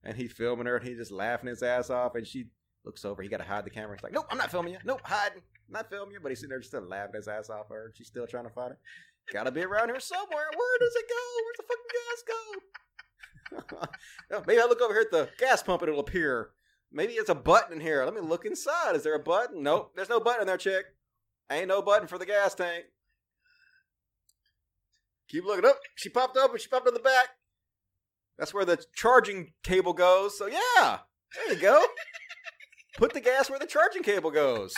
And 0.03 0.17
he 0.17 0.27
filming 0.27 0.65
her 0.65 0.75
and 0.77 0.87
he 0.87 0.95
just 0.95 1.11
laughing 1.11 1.47
his 1.47 1.63
ass 1.63 1.89
off. 1.89 2.15
And 2.15 2.27
she 2.27 2.47
looks 2.83 3.05
over. 3.05 3.21
He 3.23 3.29
got 3.29 3.37
to 3.37 3.45
hide 3.45 3.65
the 3.65 3.69
camera. 3.69 3.95
He's 3.95 4.03
like, 4.03 4.11
nope, 4.11 4.27
I'm 4.29 4.37
not 4.37 4.51
filming 4.51 4.73
you. 4.73 4.79
Nope, 4.83 5.01
hiding. 5.05 5.41
not 5.69 5.89
filming 5.89 6.13
you. 6.13 6.19
But 6.21 6.29
he's 6.29 6.39
sitting 6.39 6.49
there 6.49 6.59
just 6.59 6.73
laughing 6.73 7.15
his 7.15 7.29
ass 7.29 7.49
off 7.49 7.69
her. 7.69 7.85
And 7.85 7.95
she's 7.95 8.07
still 8.07 8.27
trying 8.27 8.43
to 8.45 8.53
find 8.53 8.71
it. 8.71 8.77
Gotta 9.31 9.51
be 9.51 9.63
around 9.63 9.89
here 9.89 9.99
somewhere. 9.99 10.49
Where 10.55 10.79
does 10.79 10.95
it 10.95 11.05
go? 11.09 11.15
Where's 11.45 11.57
the 11.57 11.63
fucking 11.69 11.93
gas 13.71 13.79
go? 13.79 14.43
Maybe 14.47 14.61
I 14.61 14.65
look 14.65 14.81
over 14.81 14.93
here 14.93 15.03
at 15.03 15.11
the 15.11 15.29
gas 15.39 15.63
pump 15.63 15.81
and 15.81 15.89
it'll 15.89 16.01
appear. 16.01 16.49
Maybe 16.91 17.13
it's 17.13 17.29
a 17.29 17.35
button 17.35 17.73
in 17.73 17.79
here. 17.79 18.03
Let 18.03 18.13
me 18.13 18.21
look 18.21 18.45
inside. 18.45 18.95
Is 18.95 19.03
there 19.03 19.15
a 19.15 19.19
button? 19.19 19.63
Nope, 19.63 19.93
there's 19.95 20.09
no 20.09 20.19
button 20.19 20.41
in 20.41 20.47
there, 20.47 20.57
chick. 20.57 20.85
Ain't 21.51 21.67
no 21.67 21.81
button 21.81 22.07
for 22.07 22.17
the 22.17 22.25
gas 22.25 22.55
tank. 22.55 22.85
Keep 25.29 25.45
looking 25.45 25.65
up. 25.65 25.79
She 25.95 26.09
popped 26.09 26.37
up 26.37 26.51
and 26.51 26.59
she 26.59 26.67
popped 26.67 26.87
in 26.87 26.93
the 26.93 26.99
back. 26.99 27.29
That's 28.37 28.53
where 28.53 28.65
the 28.65 28.83
charging 28.95 29.53
cable 29.63 29.93
goes. 29.93 30.37
So 30.37 30.47
yeah, 30.47 30.99
there 31.35 31.53
you 31.53 31.59
go. 31.59 31.83
Put 32.97 33.13
the 33.13 33.21
gas 33.21 33.49
where 33.49 33.59
the 33.59 33.65
charging 33.65 34.03
cable 34.03 34.31
goes. 34.31 34.73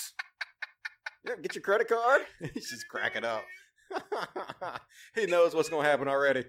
Yeah, 1.25 1.35
get 1.41 1.55
your 1.55 1.61
credit 1.61 1.87
card. 1.87 2.21
He's 2.53 2.69
just 2.69 2.87
cracking 2.87 3.25
up. 3.25 3.43
he 5.15 5.25
knows 5.25 5.55
what's 5.55 5.69
gonna 5.69 5.87
happen 5.87 6.07
already. 6.07 6.45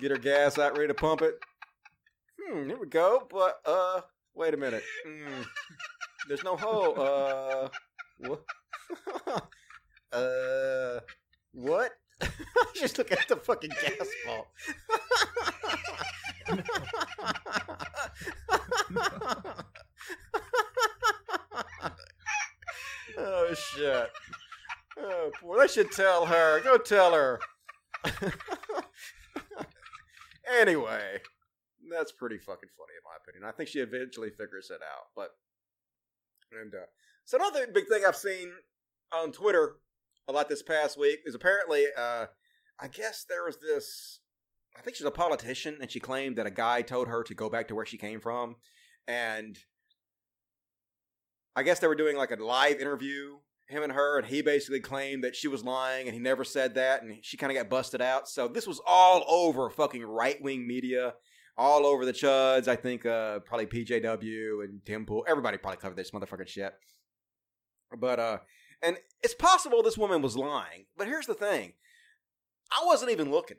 Get 0.00 0.10
her 0.10 0.18
gas 0.18 0.58
out, 0.58 0.76
ready 0.76 0.88
to 0.88 0.94
pump 0.94 1.22
it. 1.22 1.34
Hmm, 2.40 2.68
here 2.68 2.78
we 2.78 2.86
go. 2.86 3.26
But 3.30 3.58
uh, 3.64 4.02
wait 4.34 4.54
a 4.54 4.56
minute. 4.56 4.84
Hmm, 5.06 5.42
there's 6.28 6.44
no 6.44 6.56
hole. 6.56 6.94
Uh, 7.00 7.68
what? 8.18 8.44
uh, 10.12 11.00
what? 11.52 11.92
Just 12.74 12.98
look 12.98 13.12
at 13.12 13.28
the 13.28 13.36
fucking 13.36 13.70
gas 13.70 14.08
pump. 14.26 14.46
oh 23.18 23.54
shit. 23.54 24.10
Oh 24.98 25.30
boy, 25.40 25.58
I 25.58 25.66
should 25.66 25.92
tell 25.92 26.26
her. 26.26 26.60
Go 26.60 26.76
tell 26.78 27.14
her. 27.14 27.38
anyway, 30.60 31.20
that's 31.90 32.12
pretty 32.12 32.38
fucking 32.38 32.70
funny 32.76 32.92
in 32.96 33.02
my 33.04 33.16
opinion. 33.22 33.44
I 33.48 33.52
think 33.52 33.68
she 33.68 33.80
eventually 33.80 34.30
figures 34.30 34.70
it 34.70 34.80
out. 34.82 35.08
But 35.14 35.36
and 36.52 36.74
uh, 36.74 36.86
so 37.28 37.36
another 37.36 37.66
big 37.66 37.86
thing 37.88 38.04
I've 38.08 38.16
seen 38.16 38.50
on 39.12 39.32
Twitter 39.32 39.76
a 40.28 40.32
lot 40.32 40.48
this 40.48 40.62
past 40.62 40.98
week 40.98 41.18
is 41.26 41.34
apparently, 41.34 41.84
uh, 41.94 42.24
I 42.80 42.88
guess 42.88 43.26
there 43.28 43.44
was 43.44 43.58
this. 43.58 44.20
I 44.74 44.80
think 44.80 44.96
she's 44.96 45.04
a 45.04 45.10
politician, 45.10 45.76
and 45.78 45.90
she 45.90 46.00
claimed 46.00 46.36
that 46.36 46.46
a 46.46 46.50
guy 46.50 46.80
told 46.80 47.06
her 47.06 47.22
to 47.24 47.34
go 47.34 47.50
back 47.50 47.68
to 47.68 47.74
where 47.74 47.84
she 47.84 47.98
came 47.98 48.22
from, 48.22 48.56
and 49.06 49.58
I 51.54 51.64
guess 51.64 51.80
they 51.80 51.86
were 51.86 51.94
doing 51.94 52.16
like 52.16 52.30
a 52.30 52.42
live 52.42 52.80
interview, 52.80 53.36
him 53.66 53.82
and 53.82 53.92
her, 53.92 54.16
and 54.16 54.26
he 54.26 54.40
basically 54.40 54.80
claimed 54.80 55.22
that 55.22 55.36
she 55.36 55.48
was 55.48 55.62
lying, 55.62 56.06
and 56.06 56.14
he 56.14 56.20
never 56.20 56.44
said 56.44 56.76
that, 56.76 57.02
and 57.02 57.18
she 57.20 57.36
kind 57.36 57.52
of 57.52 57.58
got 57.58 57.68
busted 57.68 58.00
out. 58.00 58.26
So 58.30 58.48
this 58.48 58.66
was 58.66 58.80
all 58.86 59.22
over 59.28 59.68
fucking 59.68 60.02
right 60.02 60.40
wing 60.40 60.66
media, 60.66 61.12
all 61.58 61.84
over 61.84 62.06
the 62.06 62.14
chuds. 62.14 62.68
I 62.68 62.76
think 62.76 63.04
uh, 63.04 63.40
probably 63.40 63.66
PJW 63.66 64.64
and 64.64 64.80
Tim 64.86 65.04
Pool, 65.04 65.26
everybody 65.28 65.58
probably 65.58 65.76
covered 65.76 65.98
this 65.98 66.12
motherfucking 66.12 66.48
shit. 66.48 66.72
But 67.96 68.20
uh, 68.20 68.38
and 68.82 68.98
it's 69.22 69.34
possible 69.34 69.82
this 69.82 69.98
woman 69.98 70.22
was 70.22 70.36
lying. 70.36 70.86
But 70.96 71.06
here's 71.06 71.26
the 71.26 71.34
thing: 71.34 71.74
I 72.70 72.84
wasn't 72.84 73.10
even 73.10 73.30
looking, 73.30 73.58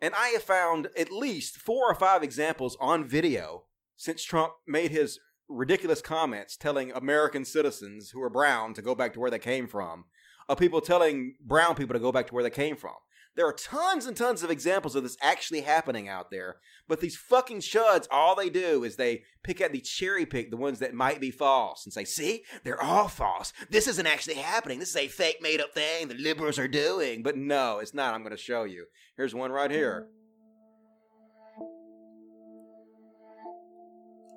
and 0.00 0.14
I 0.14 0.28
have 0.28 0.42
found 0.42 0.88
at 0.96 1.12
least 1.12 1.56
four 1.56 1.90
or 1.90 1.94
five 1.94 2.22
examples 2.22 2.76
on 2.80 3.06
video 3.06 3.64
since 3.96 4.22
Trump 4.22 4.52
made 4.66 4.90
his 4.90 5.18
ridiculous 5.48 6.00
comments 6.00 6.56
telling 6.56 6.92
American 6.92 7.44
citizens 7.44 8.10
who 8.10 8.22
are 8.22 8.30
brown 8.30 8.74
to 8.74 8.82
go 8.82 8.94
back 8.94 9.12
to 9.14 9.20
where 9.20 9.30
they 9.30 9.38
came 9.38 9.66
from, 9.66 10.04
of 10.48 10.58
people 10.58 10.80
telling 10.80 11.34
brown 11.40 11.74
people 11.74 11.94
to 11.94 12.00
go 12.00 12.12
back 12.12 12.26
to 12.28 12.34
where 12.34 12.44
they 12.44 12.50
came 12.50 12.76
from. 12.76 12.94
There 13.38 13.46
are 13.46 13.52
tons 13.52 14.06
and 14.06 14.16
tons 14.16 14.42
of 14.42 14.50
examples 14.50 14.96
of 14.96 15.04
this 15.04 15.16
actually 15.22 15.60
happening 15.60 16.08
out 16.08 16.32
there, 16.32 16.56
but 16.88 17.00
these 17.00 17.16
fucking 17.16 17.60
chuds, 17.60 18.08
all 18.10 18.34
they 18.34 18.50
do 18.50 18.82
is 18.82 18.96
they 18.96 19.22
pick 19.44 19.60
out 19.60 19.70
the 19.70 19.78
cherry 19.78 20.26
pick 20.26 20.50
the 20.50 20.56
ones 20.56 20.80
that 20.80 20.92
might 20.92 21.20
be 21.20 21.30
false 21.30 21.86
and 21.86 21.92
say, 21.92 22.04
see, 22.04 22.42
they're 22.64 22.82
all 22.82 23.06
false. 23.06 23.52
This 23.70 23.86
isn't 23.86 24.08
actually 24.08 24.34
happening. 24.34 24.80
This 24.80 24.90
is 24.90 24.96
a 24.96 25.06
fake 25.06 25.36
made 25.40 25.60
up 25.60 25.72
thing 25.72 26.08
the 26.08 26.16
liberals 26.16 26.58
are 26.58 26.66
doing. 26.66 27.22
But 27.22 27.36
no, 27.36 27.78
it's 27.78 27.94
not. 27.94 28.12
I'm 28.12 28.22
going 28.22 28.32
to 28.32 28.36
show 28.36 28.64
you. 28.64 28.86
Here's 29.16 29.36
one 29.36 29.52
right 29.52 29.70
here. 29.70 30.08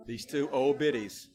These 0.06 0.28
two 0.28 0.48
old 0.52 0.78
biddies. 0.78 1.31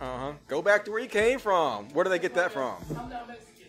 Uh 0.00 0.18
huh. 0.18 0.32
Go 0.48 0.62
back 0.62 0.84
to 0.86 0.90
where 0.90 1.00
you 1.00 1.08
came 1.08 1.38
from. 1.38 1.90
Where 1.90 2.04
do 2.04 2.10
they 2.10 2.18
get 2.18 2.34
that 2.34 2.52
from? 2.52 2.76
I'm 2.90 3.10
not 3.10 3.28
Mexican. 3.28 3.66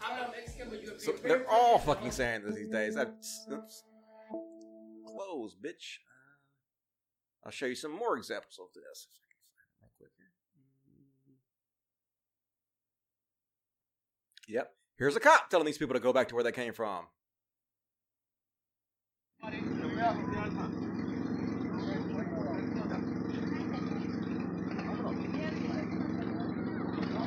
I'm 0.00 0.16
not 0.16 0.30
Mexican, 0.30 0.68
but 0.70 0.84
you're 0.84 0.96
So 0.98 1.12
they're 1.12 1.44
all 1.50 1.78
fucking 1.78 2.12
saying 2.12 2.42
this 2.44 2.54
these 2.54 2.68
days. 2.68 2.94
Close, 2.94 3.44
bitch. 5.56 5.98
I'll 7.44 7.50
show 7.50 7.66
you 7.66 7.74
some 7.74 7.90
more 7.90 8.16
examples 8.16 8.56
of 8.60 8.68
this. 8.72 9.08
If 9.10 9.18
I 9.18 9.26
can 9.26 9.40
find 9.50 9.66
it 9.66 9.74
real 9.80 9.90
quick 9.98 10.12
here. 14.46 14.58
Yep. 14.58 14.72
Here's 14.96 15.16
a 15.16 15.20
cop 15.20 15.50
telling 15.50 15.66
these 15.66 15.78
people 15.78 15.94
to 15.94 16.00
go 16.00 16.12
back 16.12 16.28
to 16.28 16.36
where 16.36 16.44
they 16.44 16.52
came 16.52 16.72
from. 16.72 17.06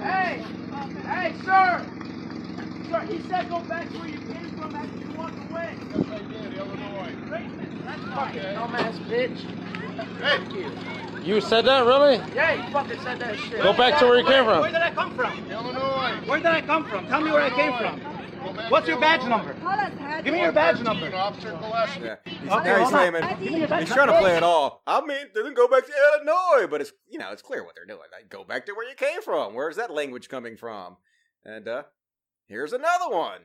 Hey! 0.02 0.42
Hey, 1.08 1.34
sir! 1.46 1.86
Sir, 2.90 3.02
he 3.08 3.20
said 3.22 3.48
go 3.50 3.62
back 3.70 3.92
to 3.92 4.00
where 4.00 4.10
you 4.10 4.20
came 4.28 4.50
from 4.58 4.76
after 4.76 5.00
you 5.00 5.12
walked 5.16 5.40
away. 5.50 5.78
Yes, 5.92 6.02
I 6.12 6.22
did, 6.32 6.58
Illinois. 6.58 7.12
Racist, 7.32 7.72
that's 7.86 8.04
fucking 8.14 8.42
dumbass 8.56 9.00
bitch. 9.10 9.38
Thank 10.20 10.54
you. 10.54 10.72
You 11.24 11.40
said 11.40 11.66
that, 11.66 11.86
really? 11.86 12.20
Yeah, 12.36 12.56
he 12.56 12.72
fucking 12.72 12.98
said 13.04 13.20
that 13.20 13.38
shit. 13.38 13.62
Go 13.62 13.74
back 13.74 14.00
to 14.00 14.06
where 14.06 14.18
you 14.18 14.26
came 14.26 14.44
from. 14.44 14.62
Where 14.62 14.72
did 14.72 14.82
I 14.82 14.90
come 14.92 15.12
from? 15.14 15.32
Illinois. 15.52 16.12
Where 16.26 16.40
did 16.40 16.48
I 16.48 16.62
come 16.62 16.86
from? 16.86 17.06
Tell 17.06 17.22
me 17.22 17.32
where 17.32 17.44
I 17.44 17.50
came 17.52 17.74
from. 17.78 18.11
What's 18.70 18.88
your 18.88 19.00
badge 19.00 19.24
number? 19.28 19.54
Give 20.24 20.34
me 20.34 20.42
your 20.42 20.52
badge 20.52 20.82
number. 20.82 21.14
Officer 21.16 21.52
Gillespie. 21.60 22.02
Yeah. 22.02 22.16
He's, 22.26 22.52
Okay, 22.52 22.64
now 22.70 22.80
he's 22.80 22.90
claiming 22.90 23.22
Give 23.40 23.52
me 23.54 23.60
your 23.60 23.68
badge 23.68 23.86
he's 23.88 23.94
trying 23.96 24.08
to 24.08 24.18
play 24.20 24.36
it 24.38 24.44
all. 24.44 24.82
I 24.86 25.02
mean, 25.02 25.18
they 25.34 25.42
didn't 25.42 25.56
go 25.56 25.68
back 25.68 25.86
to 25.86 25.92
Illinois, 26.16 26.68
but 26.70 26.82
it's 26.82 26.92
you 27.10 27.18
know 27.20 27.32
it's 27.32 27.42
clear 27.42 27.64
what 27.64 27.76
they're 27.76 27.86
doing. 27.86 28.08
Like, 28.12 28.30
go 28.30 28.44
back 28.44 28.66
to 28.68 28.74
where 28.74 28.88
you 28.88 28.96
came 28.96 29.22
from. 29.22 29.54
Where's 29.54 29.76
that 29.78 29.92
language 29.92 30.30
coming 30.30 30.58
from? 30.58 30.98
And 31.46 31.68
uh 31.68 31.84
here's 32.48 32.74
another 32.74 33.10
one. 33.10 33.42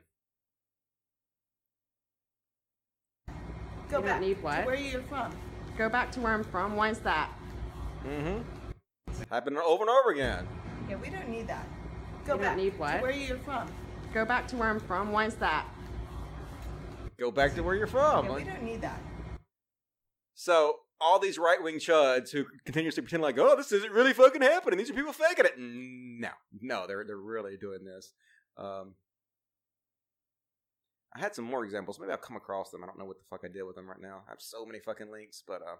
Go 3.91 3.99
You 3.99 4.03
back. 4.05 4.21
don't 4.21 4.29
need 4.29 4.43
what? 4.43 4.61
To 4.61 4.67
where 4.67 4.75
you're 4.77 5.03
from. 5.03 5.33
Go 5.79 5.89
back 5.89 6.11
to 6.13 6.21
where 6.21 6.33
I'm 6.33 6.45
from. 6.45 6.75
Why 6.77 6.91
is 6.91 6.99
that? 7.01 7.31
Mm-hmm. 8.07 8.43
Happened 9.31 9.59
over 9.59 9.83
and 9.83 9.91
over 9.91 10.11
again. 10.11 10.47
Yeah, 10.89 10.97
we 10.97 11.09
don't 11.11 11.29
need 11.29 11.47
that. 11.49 11.67
Go 12.27 12.35
You 12.35 12.41
don't 12.41 12.43
back. 12.43 12.57
need 12.57 12.79
what? 12.79 12.97
To 12.97 13.03
where 13.03 13.11
you're 13.13 13.39
from. 13.39 13.69
Go 14.17 14.25
back 14.25 14.49
to 14.49 14.57
where 14.57 14.71
I'm 14.71 14.81
from. 14.81 15.13
Why 15.13 15.27
is 15.27 15.35
that? 15.35 15.69
Go 17.19 17.31
back 17.31 17.55
to 17.55 17.63
where 17.63 17.75
you're 17.75 17.87
from. 17.87 18.25
Yeah, 18.25 18.35
we 18.35 18.45
don't 18.45 18.63
need 18.63 18.81
that. 18.81 18.99
So 20.35 20.77
all 20.99 21.19
these 21.19 21.37
right 21.37 21.63
wing 21.63 21.75
chuds 21.75 22.31
who 22.31 22.47
continuously 22.65 23.03
pretend 23.03 23.23
like, 23.23 23.37
oh, 23.39 23.55
this 23.57 23.73
isn't 23.73 23.93
really 23.93 24.15
fucking 24.15 24.41
happening. 24.41 24.79
These 24.79 24.89
are 24.89 24.95
people 24.95 25.13
faking 25.13 25.45
it. 25.45 25.53
No, 25.59 26.31
no, 26.63 26.87
they're 26.87 27.05
they're 27.05 27.19
really 27.19 27.59
doing 27.59 27.85
this. 27.85 28.15
Um, 28.57 28.95
I 31.15 31.19
had 31.21 31.35
some 31.35 31.45
more 31.45 31.67
examples. 31.67 32.01
Maybe 32.01 32.11
I've 32.11 32.23
come 32.23 32.39
across 32.39 32.71
them. 32.71 32.83
I 32.83 32.87
don't 32.87 32.99
know 32.99 33.05
what 33.05 33.19
the 33.19 33.25
fuck 33.29 33.43
I 33.45 33.49
did 33.49 33.65
with 33.65 33.77
them 33.77 33.87
right 33.87 34.01
now. 34.01 34.23
I 34.27 34.31
have 34.31 34.41
so 34.41 34.65
many 34.65 34.81
fucking 34.81 35.11
links, 35.11 35.43
but 35.47 35.61
uh. 35.61 35.77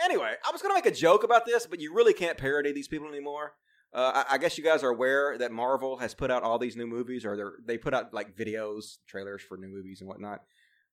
Anyway, 0.00 0.34
I 0.46 0.52
was 0.52 0.62
gonna 0.62 0.74
make 0.74 0.86
a 0.86 0.92
joke 0.92 1.24
about 1.24 1.46
this, 1.46 1.66
but 1.66 1.80
you 1.80 1.92
really 1.92 2.12
can't 2.12 2.38
parody 2.38 2.72
these 2.72 2.86
people 2.86 3.08
anymore. 3.08 3.54
Uh, 3.92 4.22
I, 4.28 4.34
I 4.34 4.38
guess 4.38 4.58
you 4.58 4.64
guys 4.64 4.82
are 4.82 4.90
aware 4.90 5.38
that 5.38 5.50
Marvel 5.50 5.96
has 5.96 6.14
put 6.14 6.30
out 6.30 6.42
all 6.42 6.58
these 6.58 6.76
new 6.76 6.86
movies, 6.86 7.24
or 7.24 7.58
they 7.64 7.78
put 7.78 7.94
out 7.94 8.12
like 8.12 8.36
videos, 8.36 8.98
trailers 9.06 9.42
for 9.42 9.56
new 9.56 9.68
movies 9.68 10.00
and 10.00 10.08
whatnot. 10.08 10.40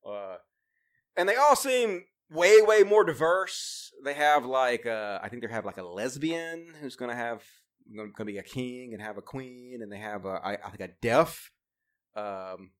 Uh, 0.08 0.38
and 1.18 1.28
they 1.28 1.36
all 1.36 1.56
seem 1.56 2.06
way, 2.30 2.62
way 2.62 2.84
more 2.84 3.04
diverse. 3.04 3.92
They 4.04 4.14
have 4.14 4.46
like, 4.46 4.86
uh, 4.86 5.20
I 5.22 5.30
think 5.30 5.42
they 5.42 5.52
have 5.52 5.66
like 5.66 5.78
a 5.78 5.84
lesbian 5.84 6.74
who's 6.80 6.96
gonna 6.96 7.16
have 7.16 7.44
gonna 7.96 8.26
be 8.26 8.38
a 8.38 8.44
king 8.44 8.94
and 8.94 9.02
have 9.02 9.18
a 9.18 9.22
queen, 9.22 9.80
and 9.82 9.92
they 9.92 10.00
have 10.00 10.26
a, 10.26 10.40
I, 10.44 10.54
I 10.54 10.70
think 10.70 10.82
a 10.82 10.94
deaf 11.02 11.52
um, 12.16 12.72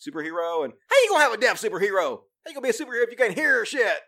superhero. 0.00 0.64
And 0.64 0.72
how 0.88 0.96
you 1.02 1.08
gonna 1.10 1.24
have 1.24 1.32
a 1.32 1.38
deaf 1.38 1.60
superhero? 1.60 2.20
How 2.44 2.50
you 2.50 2.54
gonna 2.54 2.62
be 2.62 2.70
a 2.70 2.72
superhero 2.72 3.04
if 3.04 3.10
you 3.10 3.16
can't 3.16 3.34
hear 3.34 3.64
shit? 3.64 3.98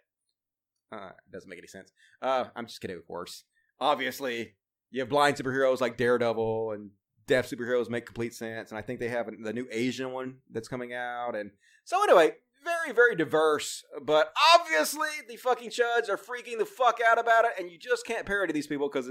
Uh, 0.90 1.08
it 1.08 1.32
doesn't 1.32 1.50
make 1.50 1.58
any 1.58 1.68
sense. 1.68 1.92
Uh, 2.22 2.44
I'm 2.56 2.66
just 2.66 2.80
kidding, 2.80 2.96
of 2.96 3.06
course. 3.06 3.44
Obviously, 3.80 4.54
you 4.90 5.00
have 5.00 5.08
blind 5.08 5.36
superheroes 5.36 5.80
like 5.80 5.96
Daredevil, 5.96 6.72
and 6.72 6.90
deaf 7.26 7.48
superheroes 7.48 7.88
make 7.88 8.06
complete 8.06 8.34
sense. 8.34 8.70
And 8.70 8.78
I 8.78 8.82
think 8.82 9.00
they 9.00 9.08
have 9.08 9.28
the 9.42 9.52
new 9.52 9.68
Asian 9.70 10.12
one 10.12 10.36
that's 10.50 10.68
coming 10.68 10.92
out. 10.92 11.36
And 11.36 11.50
so, 11.84 12.02
anyway, 12.02 12.32
very, 12.64 12.92
very 12.94 13.14
diverse. 13.14 13.84
But 14.02 14.32
obviously, 14.54 15.08
the 15.28 15.36
fucking 15.36 15.70
chuds 15.70 16.08
are 16.08 16.16
freaking 16.16 16.58
the 16.58 16.66
fuck 16.66 16.98
out 17.08 17.18
about 17.18 17.44
it, 17.44 17.52
and 17.58 17.70
you 17.70 17.78
just 17.78 18.06
can't 18.06 18.26
parody 18.26 18.52
these 18.52 18.66
people 18.66 18.88
because 18.88 19.06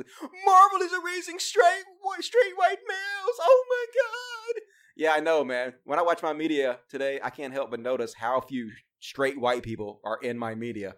Marvel 0.45 0.81
is 0.81 0.91
erasing 0.93 1.39
straight, 1.39 1.83
straight 2.19 2.57
white 2.57 2.79
males. 2.87 3.37
Oh 3.39 3.65
my 3.69 3.85
god! 3.95 4.61
Yeah, 4.95 5.13
I 5.13 5.19
know, 5.19 5.43
man. 5.43 5.73
When 5.83 5.99
I 5.99 6.01
watch 6.01 6.23
my 6.23 6.33
media 6.33 6.79
today, 6.89 7.19
I 7.23 7.29
can't 7.29 7.53
help 7.53 7.69
but 7.69 7.79
notice 7.79 8.15
how 8.15 8.41
few 8.41 8.71
straight 8.99 9.39
white 9.39 9.61
people 9.63 10.01
are 10.03 10.17
in 10.21 10.37
my 10.37 10.55
media. 10.55 10.95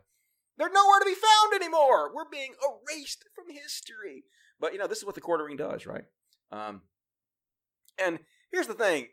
They're 0.57 0.69
nowhere 0.69 0.99
to 0.99 1.05
be 1.05 1.15
found 1.15 1.53
anymore. 1.53 2.13
We're 2.13 2.29
being 2.29 2.53
erased 2.63 3.25
from 3.33 3.45
history. 3.49 4.23
But 4.59 4.73
you 4.73 4.79
know, 4.79 4.87
this 4.87 4.99
is 4.99 5.05
what 5.05 5.15
the 5.15 5.21
quartering 5.21 5.57
does, 5.57 5.85
right? 5.85 6.03
Um, 6.51 6.81
and 8.03 8.19
here's 8.51 8.67
the 8.67 8.73
thing: 8.73 9.07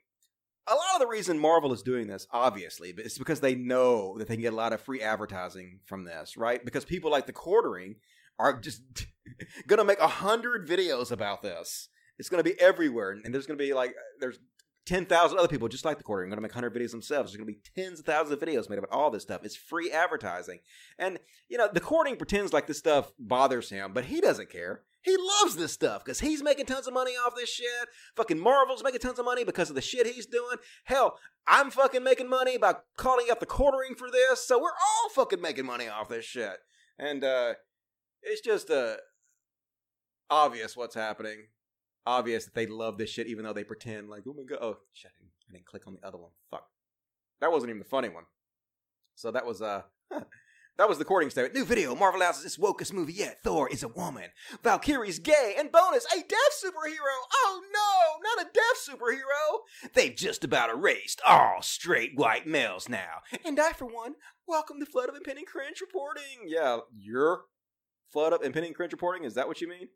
a 0.67 0.75
lot 0.75 0.95
of 0.95 1.01
the 1.01 1.07
reason 1.07 1.39
Marvel 1.39 1.73
is 1.73 1.83
doing 1.83 2.07
this, 2.07 2.27
obviously, 2.31 2.95
it's 2.97 3.19
because 3.19 3.41
they 3.41 3.55
know 3.55 4.19
that 4.19 4.29
they 4.29 4.35
can 4.35 4.43
get 4.43 4.53
a 4.53 4.57
lot 4.57 4.73
of 4.73 4.81
free 4.81 5.03
advertising 5.03 5.81
from 5.85 6.05
this, 6.05 6.37
right? 6.37 6.65
Because 6.65 6.85
people 6.85 7.11
like 7.11 7.27
the 7.27 7.33
quartering 7.33 7.97
are 8.39 8.59
just 8.61 8.83
gonna 9.67 9.85
make 9.85 10.01
a 10.01 10.09
hundred 10.09 10.69
videos 10.69 11.11
about 11.11 11.43
this. 11.43 11.89
It's 12.19 12.29
gonna 12.29 12.43
be 12.43 12.61
everywhere, 12.61 13.11
and 13.11 13.33
there's 13.33 13.47
gonna 13.47 13.59
be 13.59 13.75
like 13.75 13.95
there's 14.21 14.39
10,000 14.87 15.37
other 15.37 15.49
people 15.49 15.69
just 15.69 15.85
like 15.85 15.99
the 15.99 16.05
quartering 16.05 16.31
to 16.31 16.41
make 16.41 16.55
100 16.55 16.73
videos 16.73 16.93
themselves. 16.93 17.33
There's 17.33 17.41
to 17.41 17.45
be 17.45 17.59
tens 17.75 17.99
of 17.99 18.07
thousands 18.07 18.33
of 18.33 18.41
videos 18.41 18.71
made 18.71 18.79
about 18.79 18.93
all 18.93 19.11
this 19.11 19.25
stuff. 19.25 19.45
It's 19.45 19.57
free 19.57 19.91
advertising. 19.91 20.61
And, 20.97 21.19
you 21.49 21.59
know, 21.59 21.69
the 21.73 21.81
quartering 21.81 22.17
pretends 22.17 22.53
like 22.53 22.69
this 22.69 22.79
stuff 22.79 23.13
bothers 23.19 23.69
him, 23.69 23.93
but 23.93 24.05
he 24.05 24.21
doesn't 24.21 24.49
care. 24.49 24.83
He 25.07 25.17
loves 25.41 25.57
this 25.57 25.73
stuff 25.73 26.05
because 26.05 26.21
he's 26.21 26.43
making 26.43 26.67
tons 26.67 26.87
of 26.87 26.93
money 26.93 27.13
off 27.13 27.35
this 27.35 27.49
shit. 27.49 27.89
Fucking 28.17 28.39
Marvel's 28.39 28.85
making 28.85 29.01
tons 29.01 29.19
of 29.19 29.25
money 29.25 29.45
because 29.45 29.71
of 29.71 29.75
the 29.75 29.81
shit 29.81 30.07
he's 30.07 30.27
doing. 30.27 30.57
Hell, 30.85 31.19
I'm 31.47 31.71
fucking 31.71 32.05
making 32.05 32.29
money 32.29 32.59
by 32.59 32.75
calling 32.99 33.29
out 33.31 33.41
the 33.41 33.47
quartering 33.47 33.95
for 33.95 34.11
this. 34.11 34.47
So 34.47 34.61
we're 34.61 34.69
all 34.69 35.09
fucking 35.15 35.41
making 35.41 35.65
money 35.65 35.89
off 35.89 36.11
this 36.11 36.27
shit. 36.27 36.59
And, 36.99 37.25
uh, 37.25 37.55
it's 38.23 38.43
just, 38.43 38.69
uh, 38.69 38.97
obvious 40.29 40.77
what's 40.77 40.95
happening 40.95 41.47
obvious 42.07 42.45
that 42.45 42.55
they 42.55 42.67
love 42.67 42.97
this 42.97 43.11
shit, 43.11 43.27
even 43.27 43.45
though 43.45 43.53
they 43.53 43.65
pretend 43.65 44.09
like, 44.09 44.23
oh 44.27 44.35
my 44.35 44.45
god, 44.45 44.59
oh 44.63 44.79
shit, 44.93 45.11
I 45.11 45.19
didn't, 45.19 45.33
I 45.51 45.53
didn't 45.53 45.67
click 45.67 45.87
on 45.87 45.95
the 45.95 46.07
other 46.07 46.19
one. 46.19 46.31
Fuck, 46.51 46.67
that 47.41 47.51
wasn't 47.51 47.71
even 47.71 47.81
the 47.81 47.85
funny 47.85 48.09
one. 48.09 48.25
So 49.17 49.31
that 49.33 49.45
was 49.45 49.61
uh, 49.61 49.83
That 50.79 50.89
was 50.89 50.99
the 50.99 51.05
quartering 51.05 51.31
statement. 51.31 51.55
New 51.55 51.65
video. 51.65 51.95
Marvel 51.95 52.21
announces 52.21 52.45
its 52.45 52.59
wokest 52.59 52.93
movie 52.93 53.15
yet. 53.15 53.39
Thor 53.43 53.69
is 53.69 53.83
a 53.83 53.89
woman. 53.89 54.31
Valkyrie's 54.63 55.19
gay. 55.19 55.55
And 55.59 55.73
bonus, 55.73 56.05
a 56.13 56.17
deaf 56.17 56.53
superhero. 56.63 57.17
Oh 57.35 57.63
no, 57.73 58.23
not 58.23 58.47
a 58.47 58.51
deaf 58.53 58.77
superhero. 58.77 59.93
They've 59.95 60.15
just 60.15 60.45
about 60.45 60.71
erased 60.71 61.23
all 61.27 61.63
straight 61.63 62.13
white 62.15 62.47
males 62.47 62.89
now. 62.89 63.23
And 63.45 63.59
I, 63.59 63.73
for 63.73 63.87
one, 63.87 64.17
welcome 64.47 64.79
the 64.79 64.87
flood 64.87 65.09
of 65.09 65.15
impending 65.15 65.47
cringe 65.47 65.81
reporting. 65.81 66.47
Yeah, 66.47 66.81
your 66.95 67.45
flood 68.13 68.33
of 68.33 68.43
impending 68.43 68.75
cringe 68.75 68.93
reporting? 68.93 69.25
Is 69.25 69.35
that 69.35 69.49
what 69.49 69.61
you 69.61 69.69
mean? 69.69 69.89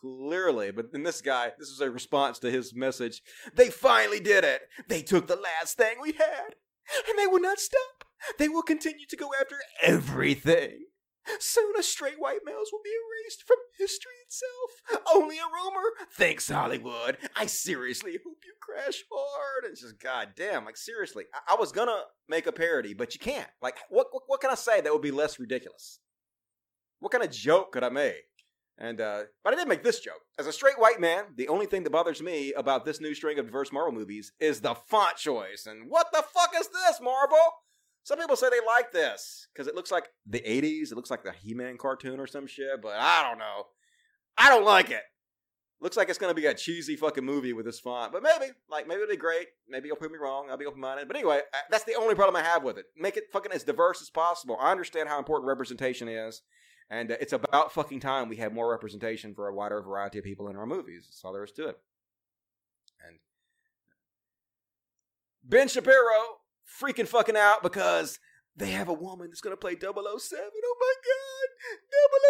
Clearly, 0.00 0.70
but 0.70 0.92
then 0.92 1.02
this 1.02 1.20
guy, 1.20 1.52
this 1.58 1.68
is 1.68 1.80
a 1.80 1.90
response 1.90 2.38
to 2.40 2.50
his 2.50 2.74
message. 2.74 3.22
They 3.54 3.68
finally 3.68 4.20
did 4.20 4.44
it. 4.44 4.62
They 4.88 5.02
took 5.02 5.26
the 5.26 5.36
last 5.36 5.76
thing 5.76 5.96
we 6.00 6.12
had, 6.12 6.54
and 7.08 7.18
they 7.18 7.26
will 7.26 7.40
not 7.40 7.58
stop. 7.58 7.97
They 8.38 8.48
will 8.48 8.62
continue 8.62 9.06
to 9.08 9.16
go 9.16 9.30
after 9.40 9.56
everything. 9.82 10.84
Soon, 11.40 11.74
a 11.78 11.82
straight 11.82 12.18
white 12.18 12.40
males 12.44 12.70
will 12.72 12.80
be 12.82 12.90
erased 12.90 13.42
from 13.46 13.58
history 13.78 14.12
itself. 14.24 15.04
Only 15.14 15.36
a 15.36 15.42
rumor. 15.42 15.82
Thanks, 16.12 16.48
Hollywood. 16.48 17.18
I 17.36 17.46
seriously 17.46 18.12
hope 18.12 18.38
you 18.44 18.54
crash 18.60 19.02
hard. 19.12 19.64
It's 19.70 19.82
just 19.82 20.00
goddamn, 20.00 20.64
like 20.64 20.76
seriously. 20.76 21.24
I, 21.34 21.54
I 21.54 21.56
was 21.56 21.72
gonna 21.72 22.00
make 22.28 22.46
a 22.46 22.52
parody, 22.52 22.94
but 22.94 23.14
you 23.14 23.20
can't. 23.20 23.48
Like, 23.60 23.76
what, 23.90 24.06
what 24.10 24.22
what 24.26 24.40
can 24.40 24.50
I 24.50 24.54
say 24.54 24.80
that 24.80 24.92
would 24.92 25.02
be 25.02 25.10
less 25.10 25.38
ridiculous? 25.38 26.00
What 27.00 27.12
kind 27.12 27.24
of 27.24 27.30
joke 27.30 27.72
could 27.72 27.84
I 27.84 27.90
make? 27.90 28.24
And 28.78 29.00
uh, 29.00 29.24
but 29.44 29.52
I 29.52 29.56
did 29.56 29.68
make 29.68 29.82
this 29.82 30.00
joke. 30.00 30.22
As 30.38 30.46
a 30.46 30.52
straight 30.52 30.78
white 30.78 31.00
man, 31.00 31.24
the 31.36 31.48
only 31.48 31.66
thing 31.66 31.82
that 31.82 31.90
bothers 31.90 32.22
me 32.22 32.52
about 32.52 32.84
this 32.84 33.00
new 33.00 33.14
string 33.14 33.38
of 33.38 33.46
diverse 33.46 33.72
Marvel 33.72 33.92
movies 33.92 34.32
is 34.40 34.60
the 34.60 34.74
font 34.74 35.16
choice. 35.16 35.66
And 35.66 35.90
what 35.90 36.06
the 36.12 36.22
fuck 36.22 36.52
is 36.58 36.68
this, 36.68 37.00
Marvel? 37.02 37.36
Some 38.08 38.18
people 38.18 38.36
say 38.36 38.48
they 38.48 38.66
like 38.66 38.90
this 38.90 39.48
because 39.52 39.66
it 39.66 39.74
looks 39.74 39.90
like 39.90 40.08
the 40.24 40.40
80s. 40.40 40.90
It 40.90 40.94
looks 40.94 41.10
like 41.10 41.24
the 41.24 41.32
He 41.32 41.52
Man 41.52 41.76
cartoon 41.76 42.18
or 42.20 42.26
some 42.26 42.46
shit, 42.46 42.80
but 42.80 42.94
I 42.98 43.22
don't 43.22 43.38
know. 43.38 43.66
I 44.38 44.48
don't 44.48 44.64
like 44.64 44.90
it. 44.90 45.02
Looks 45.82 45.98
like 45.98 46.08
it's 46.08 46.16
going 46.16 46.34
to 46.34 46.40
be 46.40 46.46
a 46.46 46.54
cheesy 46.54 46.96
fucking 46.96 47.22
movie 47.22 47.52
with 47.52 47.66
this 47.66 47.78
font, 47.78 48.14
but 48.14 48.22
maybe, 48.22 48.50
like, 48.70 48.88
maybe 48.88 49.02
it'll 49.02 49.10
be 49.10 49.18
great. 49.18 49.48
Maybe 49.68 49.88
you'll 49.88 49.98
prove 49.98 50.10
me 50.10 50.16
wrong. 50.16 50.46
I'll 50.48 50.56
be 50.56 50.64
open 50.64 50.80
minded. 50.80 51.06
But 51.06 51.18
anyway, 51.18 51.42
that's 51.70 51.84
the 51.84 51.96
only 51.96 52.14
problem 52.14 52.36
I 52.36 52.48
have 52.48 52.64
with 52.64 52.78
it. 52.78 52.86
Make 52.96 53.18
it 53.18 53.24
fucking 53.30 53.52
as 53.52 53.62
diverse 53.62 54.00
as 54.00 54.08
possible. 54.08 54.56
I 54.58 54.70
understand 54.70 55.10
how 55.10 55.18
important 55.18 55.46
representation 55.46 56.08
is, 56.08 56.40
and 56.88 57.12
uh, 57.12 57.16
it's 57.20 57.34
about 57.34 57.74
fucking 57.74 58.00
time 58.00 58.30
we 58.30 58.36
have 58.36 58.54
more 58.54 58.70
representation 58.70 59.34
for 59.34 59.48
a 59.48 59.54
wider 59.54 59.82
variety 59.82 60.16
of 60.18 60.24
people 60.24 60.48
in 60.48 60.56
our 60.56 60.64
movies. 60.64 61.08
That's 61.10 61.22
all 61.22 61.34
there 61.34 61.44
is 61.44 61.52
to 61.52 61.68
it. 61.68 61.78
And 63.06 63.18
Ben 65.44 65.68
Shapiro 65.68 66.37
freaking 66.80 67.08
fucking 67.08 67.36
out 67.36 67.62
because 67.62 68.18
they 68.58 68.70
have 68.70 68.88
a 68.88 68.92
woman 68.92 69.28
that's 69.28 69.40
going 69.40 69.52
to 69.52 69.60
play 69.60 69.74
007. 69.74 69.90
Oh 69.92 70.76
my 70.80 70.94
god, 71.04 71.48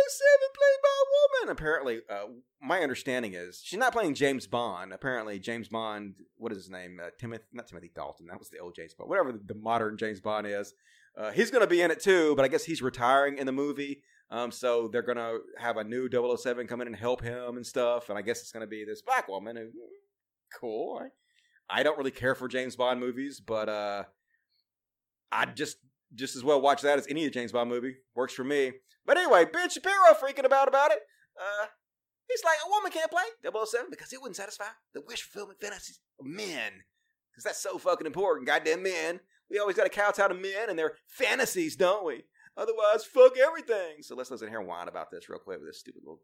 007 0.09 0.29
played 0.55 0.79
by 0.83 0.95
a 1.01 1.09
woman. 1.17 1.53
Apparently, 1.53 2.01
uh, 2.11 2.27
my 2.61 2.81
understanding 2.81 3.35
is 3.35 3.61
she's 3.65 3.79
not 3.79 3.93
playing 3.93 4.15
James 4.15 4.47
Bond. 4.47 4.93
Apparently, 4.93 5.39
James 5.39 5.69
Bond, 5.69 6.15
what 6.37 6.53
is 6.53 6.59
his 6.59 6.71
name? 6.71 7.01
Uh, 7.03 7.09
Timothy, 7.19 7.45
not 7.53 7.67
Timothy 7.67 7.91
Dalton. 7.95 8.27
That 8.27 8.39
was 8.39 8.51
the 8.51 8.59
old 8.59 8.75
James 8.75 8.95
Bond. 8.95 9.09
Whatever 9.09 9.33
the, 9.33 9.55
modern 9.55 9.97
James 9.97 10.21
Bond 10.21 10.47
is, 10.47 10.75
uh, 11.17 11.31
he's 11.31 11.51
going 11.51 11.63
to 11.63 11.69
be 11.69 11.81
in 11.81 11.91
it 11.91 12.01
too. 12.01 12.35
But 12.37 12.45
I 12.45 12.49
guess 12.49 12.65
he's 12.65 12.83
retiring 12.83 13.39
in 13.39 13.47
the 13.47 13.53
movie. 13.53 14.03
Um, 14.31 14.51
so 14.51 14.89
they're 14.89 15.03
going 15.03 15.17
to 15.17 15.39
have 15.59 15.79
a 15.79 15.85
new 15.85 16.11
007 16.11 16.67
come 16.67 16.83
in 16.83 16.87
and 16.87 16.97
help 16.97 17.23
him 17.23 17.57
and 17.57 17.67
stuff. 17.67 18.11
And 18.11 18.19
I 18.19 18.23
guess 18.23 18.41
it's 18.41 18.53
going 18.53 18.61
to 18.61 18.67
be 18.67 18.85
this 18.85 19.01
black 19.01 19.29
woman. 19.29 19.57
Who, 19.57 19.71
cool. 20.61 21.01
I, 21.03 21.81
I 21.81 21.83
don't 21.83 21.97
really 21.97 22.11
care 22.11 22.35
for 22.35 22.49
James 22.49 22.77
Bond 22.77 23.01
movies, 23.01 23.41
but 23.41 23.71
I'd 25.33 25.57
just 25.57 25.77
just 26.15 26.37
as 26.37 26.45
well 26.45 26.61
watch 26.61 26.83
that 26.83 26.99
as 26.99 27.07
any 27.09 27.27
of 27.27 27.33
James 27.33 27.53
Bond 27.53 27.69
movie. 27.69 27.97
Works 28.15 28.35
for 28.35 28.45
me. 28.45 28.73
But 29.05 29.19
anyway, 29.19 29.45
Ben 29.45 29.69
Shapiro 29.69 30.15
freaking 30.21 30.45
about 30.45 30.69
about 30.69 30.91
it. 30.91 31.01
Uh, 31.39 31.67
he's 32.29 32.43
like, 32.45 32.57
a 32.67 32.71
woman 32.71 32.91
can't 32.91 33.11
play 33.11 33.23
007 33.45 33.89
because 33.91 34.13
it 34.13 34.21
wouldn't 34.21 34.37
satisfy 34.37 34.67
the 34.95 35.03
wish 35.07 35.23
fulfillment 35.23 35.61
fantasies 35.61 36.01
of 36.19 36.27
men. 36.27 36.73
Because 37.31 37.45
that's 37.45 37.63
so 37.63 37.79
fucking 37.79 38.07
important. 38.07 38.47
Goddamn 38.47 38.83
men. 38.83 39.21
We 39.51 39.59
always 39.59 39.77
got 39.77 39.85
to 39.85 39.91
kowtow 39.91 40.29
to 40.29 40.35
men 40.35 40.69
and 40.69 40.79
their 40.79 40.95
fantasies, 41.07 41.77
don't 41.77 42.05
we? 42.05 42.25
Otherwise, 42.57 43.05
fuck 43.05 43.39
everything. 43.39 44.03
So 44.03 44.15
let's 44.15 44.31
listen 44.31 44.49
here 44.49 44.61
her 44.61 44.67
whine 44.67 44.89
about 44.89 45.11
this 45.11 45.29
real 45.29 45.39
quick 45.39 45.61
with 45.61 45.69
this 45.69 45.81
stupid 45.81 46.03
little 46.05 46.21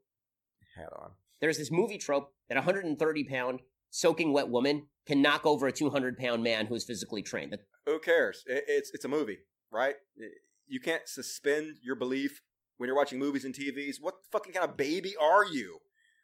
hat 0.76 0.90
on. 0.98 1.12
There's 1.40 1.58
this 1.58 1.70
movie 1.70 1.98
trope 1.98 2.32
that 2.48 2.56
a 2.56 2.60
130 2.60 3.24
pound 3.24 3.60
soaking 3.94 4.32
wet 4.32 4.48
woman 4.48 4.86
can 5.06 5.22
knock 5.22 5.46
over 5.46 5.68
a 5.68 5.72
200 5.72 6.18
pound 6.18 6.42
man 6.42 6.66
who's 6.66 6.84
physically 6.84 7.22
trained. 7.22 7.56
Who 7.86 8.00
cares? 8.00 8.42
It's 8.46 8.90
it's 8.92 9.04
a 9.04 9.08
movie, 9.08 9.38
right? 9.70 9.94
You 10.66 10.80
can't 10.80 11.06
suspend 11.06 11.76
your 11.82 11.94
belief 11.94 12.42
when 12.76 12.88
you're 12.88 12.96
watching 12.96 13.20
movies 13.20 13.44
and 13.44 13.54
TVs. 13.54 13.96
What 14.00 14.14
fucking 14.32 14.52
kind 14.52 14.68
of 14.68 14.76
baby 14.76 15.14
are 15.20 15.44
you? 15.44 15.78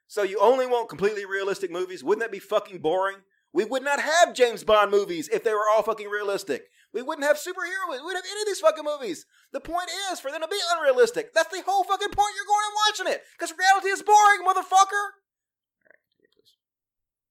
So 0.09 0.24
you 0.24 0.40
only 0.40 0.66
want 0.66 0.88
completely 0.88 1.24
realistic 1.24 1.70
movies? 1.70 2.02
Wouldn't 2.02 2.22
that 2.22 2.32
be 2.32 2.40
fucking 2.40 2.78
boring? 2.80 3.18
We 3.52 3.64
would 3.64 3.84
not 3.84 4.01
have 4.01 4.34
James 4.34 4.64
Bond 4.64 4.90
movies 4.90 5.28
if 5.28 5.44
they 5.44 5.52
were 5.52 5.68
all 5.72 5.82
fucking 5.82 6.09
realistic. 6.09 6.64
We 6.92 7.02
wouldn't 7.02 7.26
have 7.26 7.36
superhero 7.36 7.86
movies. 7.86 8.01
We 8.01 8.06
wouldn't 8.06 8.24
have 8.24 8.32
any 8.32 8.42
of 8.42 8.47
these 8.47 8.60
fucking 8.60 8.84
movies. 8.84 9.26
The 9.52 9.60
point 9.60 9.90
is 10.10 10.18
for 10.18 10.32
them 10.32 10.40
to 10.40 10.48
be 10.48 10.59
unrealistic. 10.74 11.32
That's 11.34 11.55
the 11.55 11.62
whole 11.62 11.84
fucking 11.84 12.10
point 12.10 12.34
you're 12.34 12.51
going 12.51 12.66
and 12.66 12.78
watching 12.86 13.12
it. 13.14 13.22
Because 13.38 13.55
reality 13.56 13.90
is 13.90 14.02
boring, 14.02 14.42
motherfucker. 14.42 15.20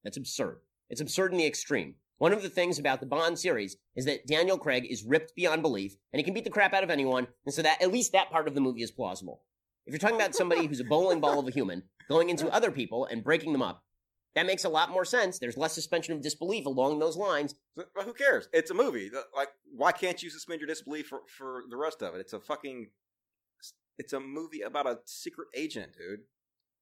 That's 0.03 0.17
absurd. 0.17 0.59
It's 0.89 1.01
absurd 1.01 1.31
in 1.31 1.37
the 1.37 1.45
extreme. 1.45 1.95
One 2.17 2.33
of 2.33 2.41
the 2.41 2.49
things 2.49 2.79
about 2.79 2.99
the 2.99 3.05
Bond 3.05 3.39
series 3.39 3.77
is 3.95 4.05
that 4.05 4.27
Daniel 4.27 4.57
Craig 4.57 4.85
is 4.89 5.03
ripped 5.03 5.35
beyond 5.35 5.61
belief, 5.61 5.95
and 6.11 6.19
he 6.19 6.23
can 6.23 6.33
beat 6.33 6.43
the 6.43 6.49
crap 6.49 6.73
out 6.73 6.83
of 6.83 6.89
anyone, 6.89 7.27
and 7.45 7.53
so 7.53 7.61
that 7.61 7.81
at 7.81 7.91
least 7.91 8.11
that 8.11 8.29
part 8.29 8.47
of 8.47 8.55
the 8.55 8.61
movie 8.61 8.83
is 8.83 8.91
plausible. 8.91 9.43
If 9.85 9.93
you're 9.93 9.99
talking 9.99 10.17
about 10.17 10.35
somebody 10.35 10.65
who's 10.65 10.81
a 10.81 10.83
bowling 10.83 11.21
ball 11.21 11.39
of 11.39 11.47
a 11.47 11.51
human 11.51 11.83
going 12.09 12.29
into 12.29 12.47
other 12.49 12.71
people 12.71 13.05
and 13.05 13.23
breaking 13.23 13.53
them 13.53 13.61
up, 13.61 13.83
that 14.35 14.45
makes 14.45 14.63
a 14.63 14.69
lot 14.69 14.91
more 14.91 15.05
sense. 15.05 15.39
There's 15.39 15.57
less 15.57 15.73
suspension 15.73 16.13
of 16.13 16.21
disbelief 16.21 16.65
along 16.65 16.99
those 16.99 17.17
lines. 17.17 17.55
But 17.75 17.87
who 18.03 18.13
cares? 18.13 18.47
It's 18.53 18.69
a 18.69 18.75
movie. 18.75 19.09
Like, 19.35 19.49
why 19.75 19.91
can't 19.91 20.21
you 20.21 20.29
suspend 20.29 20.59
your 20.59 20.67
disbelief 20.67 21.07
for, 21.07 21.21
for 21.27 21.63
the 21.69 21.77
rest 21.77 22.01
of 22.01 22.13
it? 22.15 22.19
It's 22.21 22.33
a 22.33 22.39
fucking. 22.39 22.89
It's 23.97 24.13
a 24.13 24.19
movie 24.19 24.61
about 24.61 24.87
a 24.87 24.99
secret 25.05 25.47
agent, 25.55 25.93
dude. 25.97 26.21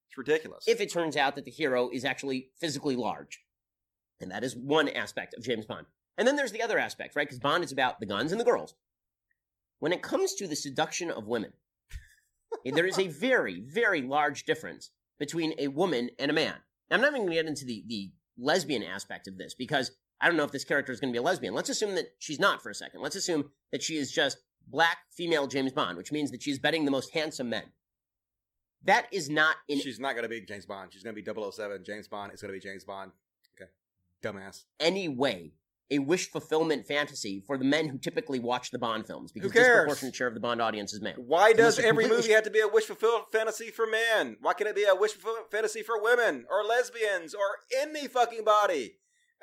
It's 0.08 0.18
ridiculous. 0.18 0.64
If 0.66 0.80
it 0.80 0.92
turns 0.92 1.16
out 1.16 1.34
that 1.36 1.44
the 1.44 1.50
hero 1.50 1.90
is 1.92 2.04
actually 2.04 2.50
physically 2.60 2.96
large. 2.96 3.40
And 4.20 4.30
that 4.30 4.44
is 4.44 4.56
one 4.56 4.88
aspect 4.88 5.34
of 5.34 5.44
James 5.44 5.66
Bond. 5.66 5.86
And 6.16 6.26
then 6.26 6.36
there's 6.36 6.52
the 6.52 6.62
other 6.62 6.78
aspect, 6.78 7.14
right? 7.14 7.26
Because 7.26 7.38
Bond 7.38 7.62
is 7.62 7.72
about 7.72 8.00
the 8.00 8.06
guns 8.06 8.32
and 8.32 8.40
the 8.40 8.44
girls. 8.44 8.74
When 9.78 9.92
it 9.92 10.02
comes 10.02 10.34
to 10.34 10.48
the 10.48 10.56
seduction 10.56 11.10
of 11.10 11.28
women, 11.28 11.52
there 12.64 12.86
is 12.86 12.98
a 12.98 13.06
very, 13.06 13.60
very 13.60 14.02
large 14.02 14.44
difference 14.44 14.90
between 15.18 15.54
a 15.58 15.68
woman 15.68 16.10
and 16.18 16.30
a 16.30 16.34
man. 16.34 16.54
Now, 16.90 16.96
I'm 16.96 17.00
not 17.02 17.12
even 17.12 17.22
going 17.22 17.30
to 17.30 17.34
get 17.36 17.46
into 17.46 17.64
the, 17.64 17.84
the 17.86 18.10
lesbian 18.36 18.82
aspect 18.82 19.28
of 19.28 19.38
this 19.38 19.54
because 19.54 19.92
I 20.20 20.26
don't 20.26 20.36
know 20.36 20.44
if 20.44 20.52
this 20.52 20.64
character 20.64 20.92
is 20.92 20.98
going 20.98 21.12
to 21.12 21.16
be 21.16 21.22
a 21.22 21.26
lesbian. 21.26 21.54
Let's 21.54 21.68
assume 21.68 21.94
that 21.94 22.14
she's 22.18 22.40
not 22.40 22.62
for 22.62 22.70
a 22.70 22.74
second. 22.74 23.02
Let's 23.02 23.16
assume 23.16 23.50
that 23.70 23.82
she 23.82 23.96
is 23.96 24.10
just 24.10 24.38
black 24.66 24.98
female 25.16 25.46
James 25.46 25.72
Bond, 25.72 25.96
which 25.96 26.12
means 26.12 26.30
that 26.32 26.42
she's 26.42 26.58
betting 26.58 26.84
the 26.84 26.90
most 26.90 27.12
handsome 27.12 27.50
men. 27.50 27.64
That 28.84 29.06
is 29.12 29.28
not 29.28 29.56
in 29.68 29.80
She's 29.80 29.98
not 30.00 30.12
going 30.12 30.22
to 30.22 30.28
be 30.28 30.40
James 30.40 30.66
Bond. 30.66 30.92
She's 30.92 31.02
going 31.02 31.14
to 31.14 31.22
be 31.22 31.50
007. 31.50 31.84
James 31.84 32.08
Bond 32.08 32.32
is 32.32 32.40
going 32.40 32.52
to 32.52 32.58
be 32.58 32.66
James 32.66 32.84
Bond. 32.84 33.12
Okay. 33.60 33.70
Dumbass. 34.22 34.64
any 34.80 35.08
way 35.08 35.52
a 35.90 35.98
wish 35.98 36.30
fulfillment 36.30 36.86
fantasy 36.86 37.42
for 37.46 37.56
the 37.56 37.64
men 37.64 37.88
who 37.88 37.96
typically 37.98 38.38
watch 38.38 38.70
the 38.70 38.78
Bond 38.78 39.06
films 39.06 39.32
because 39.32 39.50
Who 39.52 39.58
cares? 39.58 39.66
disproportionate 39.66 40.14
share 40.14 40.26
of 40.26 40.34
the 40.34 40.40
Bond 40.40 40.60
audience 40.60 40.92
is 40.92 41.00
male. 41.00 41.14
Why 41.16 41.52
does 41.54 41.78
every 41.78 42.06
movie 42.06 42.32
have 42.32 42.44
to 42.44 42.50
be 42.50 42.60
a 42.60 42.68
wish 42.68 42.84
fulfillment 42.84 43.32
fantasy 43.32 43.70
for 43.70 43.86
men? 43.86 44.36
Why 44.40 44.52
can't 44.52 44.68
it 44.68 44.76
be 44.76 44.84
a 44.84 44.94
wish 44.94 45.12
fulfillment 45.12 45.50
fantasy 45.50 45.82
for 45.82 46.00
women 46.02 46.44
or 46.50 46.62
lesbians 46.62 47.34
or 47.34 47.44
any 47.80 48.06
fucking 48.06 48.44
body? 48.44 48.96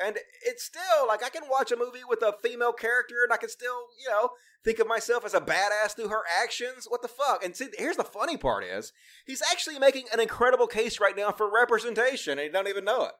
And 0.03 0.17
it's 0.45 0.63
still 0.63 1.07
like 1.07 1.23
I 1.23 1.29
can 1.29 1.43
watch 1.49 1.71
a 1.71 1.77
movie 1.77 2.03
with 2.07 2.21
a 2.21 2.35
female 2.43 2.73
character 2.73 3.15
and 3.23 3.31
I 3.31 3.37
can 3.37 3.49
still, 3.49 3.87
you 4.01 4.09
know, 4.09 4.31
think 4.63 4.79
of 4.79 4.87
myself 4.87 5.25
as 5.25 5.33
a 5.33 5.39
badass 5.39 5.95
through 5.95 6.09
her 6.09 6.23
actions. 6.41 6.85
What 6.87 7.01
the 7.01 7.07
fuck? 7.07 7.45
And 7.45 7.55
see, 7.55 7.67
here's 7.77 7.95
the 7.95 8.03
funny 8.03 8.35
part 8.35 8.63
is 8.65 8.91
he's 9.25 9.41
actually 9.51 9.79
making 9.79 10.05
an 10.11 10.19
incredible 10.19 10.67
case 10.67 10.99
right 10.99 11.15
now 11.15 11.31
for 11.31 11.51
representation 11.51 12.33
and 12.33 12.41
he 12.41 12.49
don't 12.49 12.67
even 12.67 12.83
know 12.83 13.05
it. 13.05 13.13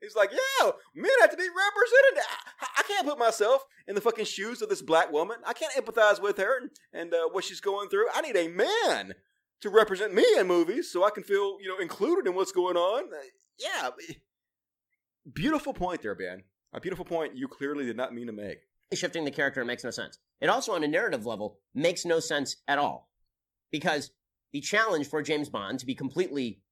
He's 0.00 0.14
like, 0.14 0.30
yeah, 0.30 0.70
men 0.94 1.10
have 1.20 1.30
to 1.30 1.36
be 1.36 1.48
represented. 1.48 2.24
I, 2.60 2.66
I 2.78 2.82
can't 2.82 3.06
put 3.06 3.18
myself 3.18 3.64
in 3.86 3.94
the 3.94 4.00
fucking 4.00 4.26
shoes 4.26 4.62
of 4.62 4.68
this 4.68 4.82
black 4.82 5.10
woman. 5.10 5.38
I 5.44 5.54
can't 5.54 5.74
empathize 5.74 6.22
with 6.22 6.36
her 6.36 6.60
and, 6.60 6.70
and 6.92 7.14
uh, 7.14 7.28
what 7.32 7.44
she's 7.44 7.60
going 7.60 7.88
through. 7.88 8.06
I 8.14 8.20
need 8.20 8.36
a 8.36 8.48
man 8.48 9.14
to 9.60 9.70
represent 9.70 10.14
me 10.14 10.24
in 10.38 10.46
movies 10.46 10.92
so 10.92 11.04
I 11.04 11.10
can 11.10 11.24
feel, 11.24 11.58
you 11.60 11.68
know, 11.68 11.78
included 11.78 12.28
in 12.28 12.34
what's 12.34 12.52
going 12.52 12.76
on. 12.76 13.12
Uh, 13.12 13.16
yeah. 13.58 13.90
Beautiful 15.32 15.74
point 15.74 16.02
there, 16.02 16.14
Ben. 16.14 16.42
A 16.72 16.80
beautiful 16.80 17.04
point 17.04 17.36
you 17.36 17.48
clearly 17.48 17.84
did 17.84 17.96
not 17.96 18.14
mean 18.14 18.26
to 18.26 18.32
make. 18.32 18.58
shifting 18.92 19.24
the 19.24 19.30
character 19.30 19.64
makes 19.64 19.84
no 19.84 19.90
sense. 19.90 20.18
It 20.40 20.48
also, 20.48 20.72
on 20.72 20.84
a 20.84 20.88
narrative 20.88 21.26
level, 21.26 21.58
makes 21.74 22.04
no 22.04 22.20
sense 22.20 22.56
at 22.66 22.78
all. 22.78 23.10
Because 23.70 24.10
the 24.52 24.60
challenge 24.60 25.08
for 25.08 25.22
James 25.22 25.48
Bond 25.48 25.78
to 25.80 25.86
be 25.86 25.94
completely 25.94 26.62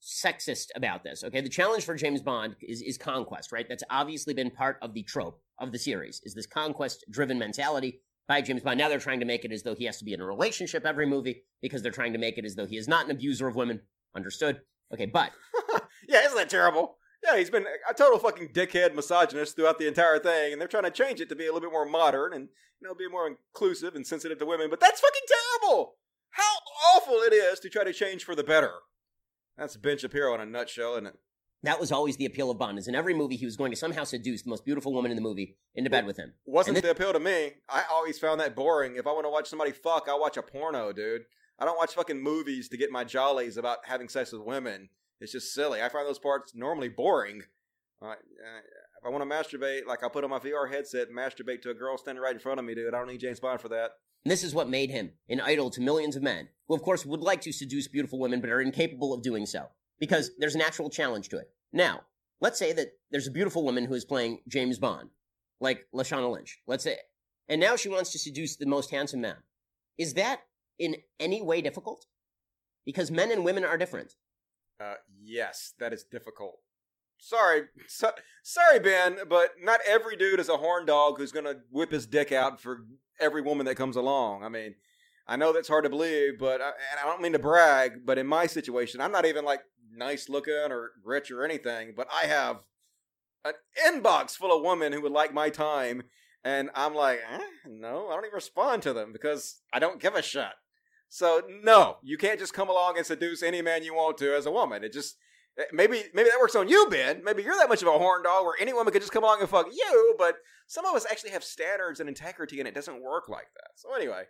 sexist 0.00 0.66
about 0.76 1.02
this, 1.02 1.24
okay? 1.24 1.40
The 1.40 1.48
challenge 1.48 1.84
for 1.84 1.94
James 1.94 2.20
Bond 2.20 2.56
is, 2.60 2.82
is 2.82 2.98
conquest, 2.98 3.52
right? 3.52 3.66
That's 3.68 3.84
obviously 3.90 4.34
been 4.34 4.50
part 4.50 4.78
of 4.82 4.92
the 4.92 5.02
trope 5.02 5.40
of 5.58 5.72
the 5.72 5.78
series, 5.78 6.20
is 6.24 6.34
this 6.34 6.46
conquest 6.46 7.04
driven 7.10 7.38
mentality. 7.38 8.02
by 8.28 8.42
James 8.42 8.62
Bond. 8.62 8.78
Now 8.78 8.88
they're 8.88 8.98
trying 8.98 9.20
to 9.20 9.26
make 9.26 9.44
it 9.44 9.52
as 9.52 9.62
though 9.62 9.74
he 9.74 9.84
has 9.86 9.98
to 9.98 10.04
be 10.04 10.12
in 10.12 10.20
a 10.20 10.26
relationship 10.26 10.84
every 10.84 11.06
movie 11.06 11.42
because 11.62 11.82
they're 11.82 11.90
trying 11.92 12.12
to 12.12 12.18
make 12.18 12.38
it 12.38 12.44
as 12.44 12.54
though 12.54 12.66
he 12.66 12.76
is 12.76 12.88
not 12.88 13.06
an 13.06 13.10
abuser 13.10 13.48
of 13.48 13.56
women. 13.56 13.80
Understood? 14.14 14.60
Okay, 14.92 15.06
but 15.06 15.32
Yeah, 16.08 16.24
isn't 16.24 16.36
that 16.36 16.50
terrible? 16.50 16.98
Yeah, 17.24 17.38
he's 17.38 17.50
been 17.50 17.66
a 17.88 17.94
total 17.94 18.18
fucking 18.18 18.48
dickhead 18.48 18.94
misogynist 18.94 19.56
throughout 19.56 19.78
the 19.78 19.88
entire 19.88 20.18
thing, 20.18 20.52
and 20.52 20.60
they're 20.60 20.68
trying 20.68 20.84
to 20.84 20.90
change 20.90 21.20
it 21.20 21.28
to 21.30 21.36
be 21.36 21.44
a 21.44 21.52
little 21.52 21.60
bit 21.60 21.72
more 21.72 21.86
modern 21.86 22.34
and 22.34 22.48
you 22.80 22.86
know 22.86 22.94
be 22.94 23.08
more 23.08 23.26
inclusive 23.26 23.94
and 23.94 24.06
sensitive 24.06 24.38
to 24.38 24.46
women. 24.46 24.68
But 24.68 24.80
that's 24.80 25.00
fucking 25.00 25.22
terrible. 25.62 25.94
How 26.30 26.56
awful 26.94 27.14
it 27.14 27.32
is 27.32 27.60
to 27.60 27.70
try 27.70 27.84
to 27.84 27.92
change 27.92 28.24
for 28.24 28.34
the 28.34 28.44
better. 28.44 28.72
That's 29.56 29.76
Ben 29.76 29.98
Shapiro 29.98 30.34
in 30.34 30.40
a 30.40 30.46
nutshell, 30.46 30.94
isn't 30.94 31.06
it? 31.06 31.14
that 31.64 31.80
was 31.80 31.90
always 31.90 32.16
the 32.16 32.26
appeal 32.26 32.50
of 32.50 32.58
Bond. 32.58 32.78
Is 32.78 32.88
in 32.88 32.94
every 32.94 33.14
movie 33.14 33.36
he 33.36 33.46
was 33.46 33.56
going 33.56 33.72
to 33.72 33.76
somehow 33.76 34.04
seduce 34.04 34.42
the 34.42 34.50
most 34.50 34.64
beautiful 34.64 34.92
woman 34.92 35.10
in 35.10 35.16
the 35.16 35.22
movie 35.22 35.56
into 35.74 35.90
bed 35.90 36.06
with 36.06 36.16
him. 36.16 36.34
Wasn't 36.44 36.76
And 36.76 36.84
the 36.84 36.90
appeal 36.90 37.12
to 37.12 37.20
me. 37.20 37.52
I 37.68 37.84
always 37.90 38.18
found 38.18 38.40
that 38.40 38.54
boring. 38.54 38.96
If 38.96 39.06
I 39.06 39.12
want 39.12 39.24
to 39.24 39.30
watch 39.30 39.48
somebody 39.48 39.72
fuck, 39.72 40.06
I'll 40.08 40.20
watch 40.20 40.36
a 40.36 40.42
porno, 40.42 40.92
dude. 40.92 41.24
I 41.58 41.64
don't 41.64 41.78
watch 41.78 41.94
fucking 41.94 42.22
movies 42.22 42.68
to 42.68 42.76
get 42.76 42.90
my 42.90 43.04
jollies 43.04 43.56
about 43.56 43.78
having 43.84 44.08
sex 44.08 44.32
with 44.32 44.42
women. 44.42 44.90
It's 45.24 45.32
just 45.32 45.54
silly. 45.54 45.82
I 45.82 45.88
find 45.88 46.06
those 46.06 46.18
parts 46.18 46.54
normally 46.54 46.90
boring. 46.90 47.42
Uh, 48.00 48.12
if 48.12 49.04
I 49.04 49.08
want 49.08 49.28
to 49.28 49.58
masturbate, 49.58 49.86
like 49.86 50.02
I'll 50.02 50.10
put 50.10 50.22
on 50.22 50.30
my 50.30 50.38
VR 50.38 50.70
headset 50.70 51.08
and 51.08 51.16
masturbate 51.16 51.62
to 51.62 51.70
a 51.70 51.74
girl 51.74 51.96
standing 51.96 52.22
right 52.22 52.34
in 52.34 52.40
front 52.40 52.60
of 52.60 52.66
me, 52.66 52.74
dude. 52.74 52.94
I 52.94 52.98
don't 52.98 53.08
need 53.08 53.20
James 53.20 53.40
Bond 53.40 53.60
for 53.60 53.70
that. 53.70 53.92
This 54.26 54.44
is 54.44 54.54
what 54.54 54.68
made 54.68 54.90
him 54.90 55.12
an 55.28 55.40
idol 55.40 55.70
to 55.70 55.80
millions 55.80 56.14
of 56.14 56.22
men, 56.22 56.48
who 56.68 56.74
of 56.74 56.82
course 56.82 57.06
would 57.06 57.20
like 57.20 57.40
to 57.42 57.52
seduce 57.52 57.88
beautiful 57.88 58.18
women 58.18 58.40
but 58.40 58.50
are 58.50 58.60
incapable 58.60 59.14
of 59.14 59.22
doing 59.22 59.46
so 59.46 59.66
because 59.98 60.30
there's 60.38 60.54
a 60.54 60.58
natural 60.58 60.90
challenge 60.90 61.30
to 61.30 61.38
it. 61.38 61.50
Now, 61.72 62.02
let's 62.40 62.58
say 62.58 62.74
that 62.74 62.88
there's 63.10 63.26
a 63.26 63.32
beautiful 63.32 63.64
woman 63.64 63.86
who 63.86 63.94
is 63.94 64.04
playing 64.04 64.40
James 64.46 64.78
Bond, 64.78 65.08
like 65.60 65.86
Lashana 65.94 66.30
Lynch. 66.30 66.60
Let's 66.66 66.84
say, 66.84 66.98
and 67.48 67.60
now 67.60 67.76
she 67.76 67.88
wants 67.88 68.12
to 68.12 68.18
seduce 68.18 68.56
the 68.56 68.66
most 68.66 68.90
handsome 68.90 69.22
man. 69.22 69.36
Is 69.96 70.14
that 70.14 70.40
in 70.78 70.96
any 71.18 71.40
way 71.40 71.62
difficult? 71.62 72.04
Because 72.84 73.10
men 73.10 73.32
and 73.32 73.44
women 73.44 73.64
are 73.64 73.78
different. 73.78 74.14
Uh, 74.80 74.94
yes, 75.22 75.72
that 75.78 75.92
is 75.92 76.04
difficult. 76.04 76.58
Sorry, 77.18 77.62
so, 77.86 78.10
sorry, 78.42 78.80
Ben, 78.80 79.18
but 79.28 79.52
not 79.62 79.80
every 79.86 80.16
dude 80.16 80.40
is 80.40 80.48
a 80.48 80.56
horn 80.56 80.84
dog 80.84 81.16
who's 81.16 81.32
gonna 81.32 81.56
whip 81.70 81.92
his 81.92 82.06
dick 82.06 82.32
out 82.32 82.60
for 82.60 82.84
every 83.20 83.40
woman 83.40 83.66
that 83.66 83.76
comes 83.76 83.96
along. 83.96 84.42
I 84.42 84.48
mean, 84.48 84.74
I 85.26 85.36
know 85.36 85.52
that's 85.52 85.68
hard 85.68 85.84
to 85.84 85.90
believe, 85.90 86.38
but 86.38 86.60
I, 86.60 86.66
and 86.66 87.00
I 87.02 87.06
don't 87.06 87.22
mean 87.22 87.32
to 87.32 87.38
brag, 87.38 88.04
but 88.04 88.18
in 88.18 88.26
my 88.26 88.46
situation, 88.46 89.00
I'm 89.00 89.12
not 89.12 89.24
even 89.24 89.44
like 89.44 89.60
nice 89.90 90.28
looking 90.28 90.52
or 90.54 90.90
rich 91.04 91.30
or 91.30 91.44
anything, 91.44 91.94
but 91.96 92.08
I 92.12 92.26
have 92.26 92.58
an 93.44 93.54
inbox 93.86 94.32
full 94.32 94.54
of 94.54 94.64
women 94.64 94.92
who 94.92 95.00
would 95.02 95.12
like 95.12 95.32
my 95.32 95.50
time, 95.50 96.02
and 96.42 96.68
I'm 96.74 96.94
like, 96.94 97.20
eh, 97.30 97.38
no, 97.66 98.08
I 98.08 98.14
don't 98.14 98.24
even 98.24 98.34
respond 98.34 98.82
to 98.82 98.92
them 98.92 99.12
because 99.12 99.60
I 99.72 99.78
don't 99.78 100.00
give 100.00 100.14
a 100.14 100.22
shit. 100.22 100.44
So 101.14 101.42
no, 101.62 101.98
you 102.02 102.18
can't 102.18 102.40
just 102.40 102.54
come 102.54 102.68
along 102.68 102.96
and 102.96 103.06
seduce 103.06 103.40
any 103.40 103.62
man 103.62 103.84
you 103.84 103.94
want 103.94 104.18
to 104.18 104.34
as 104.34 104.46
a 104.46 104.50
woman. 104.50 104.82
It 104.82 104.92
just 104.92 105.14
eh, 105.56 105.62
maybe 105.72 106.02
maybe 106.12 106.28
that 106.28 106.40
works 106.40 106.56
on 106.56 106.68
you, 106.68 106.88
Ben. 106.90 107.22
Maybe 107.22 107.44
you're 107.44 107.54
that 107.54 107.68
much 107.68 107.82
of 107.82 107.86
a 107.86 107.92
horn 107.92 108.24
dog 108.24 108.44
where 108.44 108.56
any 108.60 108.72
woman 108.72 108.92
could 108.92 109.00
just 109.00 109.12
come 109.12 109.22
along 109.22 109.38
and 109.38 109.48
fuck 109.48 109.68
you. 109.72 110.16
But 110.18 110.34
some 110.66 110.84
of 110.84 110.92
us 110.96 111.06
actually 111.08 111.30
have 111.30 111.44
standards 111.44 112.00
and 112.00 112.08
integrity, 112.08 112.58
and 112.58 112.66
it 112.66 112.74
doesn't 112.74 113.00
work 113.00 113.28
like 113.28 113.46
that. 113.54 113.68
So 113.76 113.94
anyway, 113.94 114.24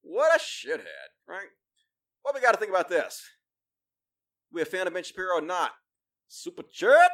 what 0.00 0.34
a 0.34 0.42
shithead, 0.42 1.12
right? 1.28 1.48
What 2.22 2.34
we 2.34 2.40
got 2.40 2.52
to 2.52 2.58
think 2.58 2.70
about 2.70 2.88
this? 2.88 3.22
We 4.50 4.62
a 4.62 4.64
fan 4.64 4.86
of 4.86 4.94
Ben 4.94 5.04
Shapiro 5.04 5.36
or 5.36 5.42
not? 5.42 5.72
Super 6.28 6.62
chat. 6.62 7.10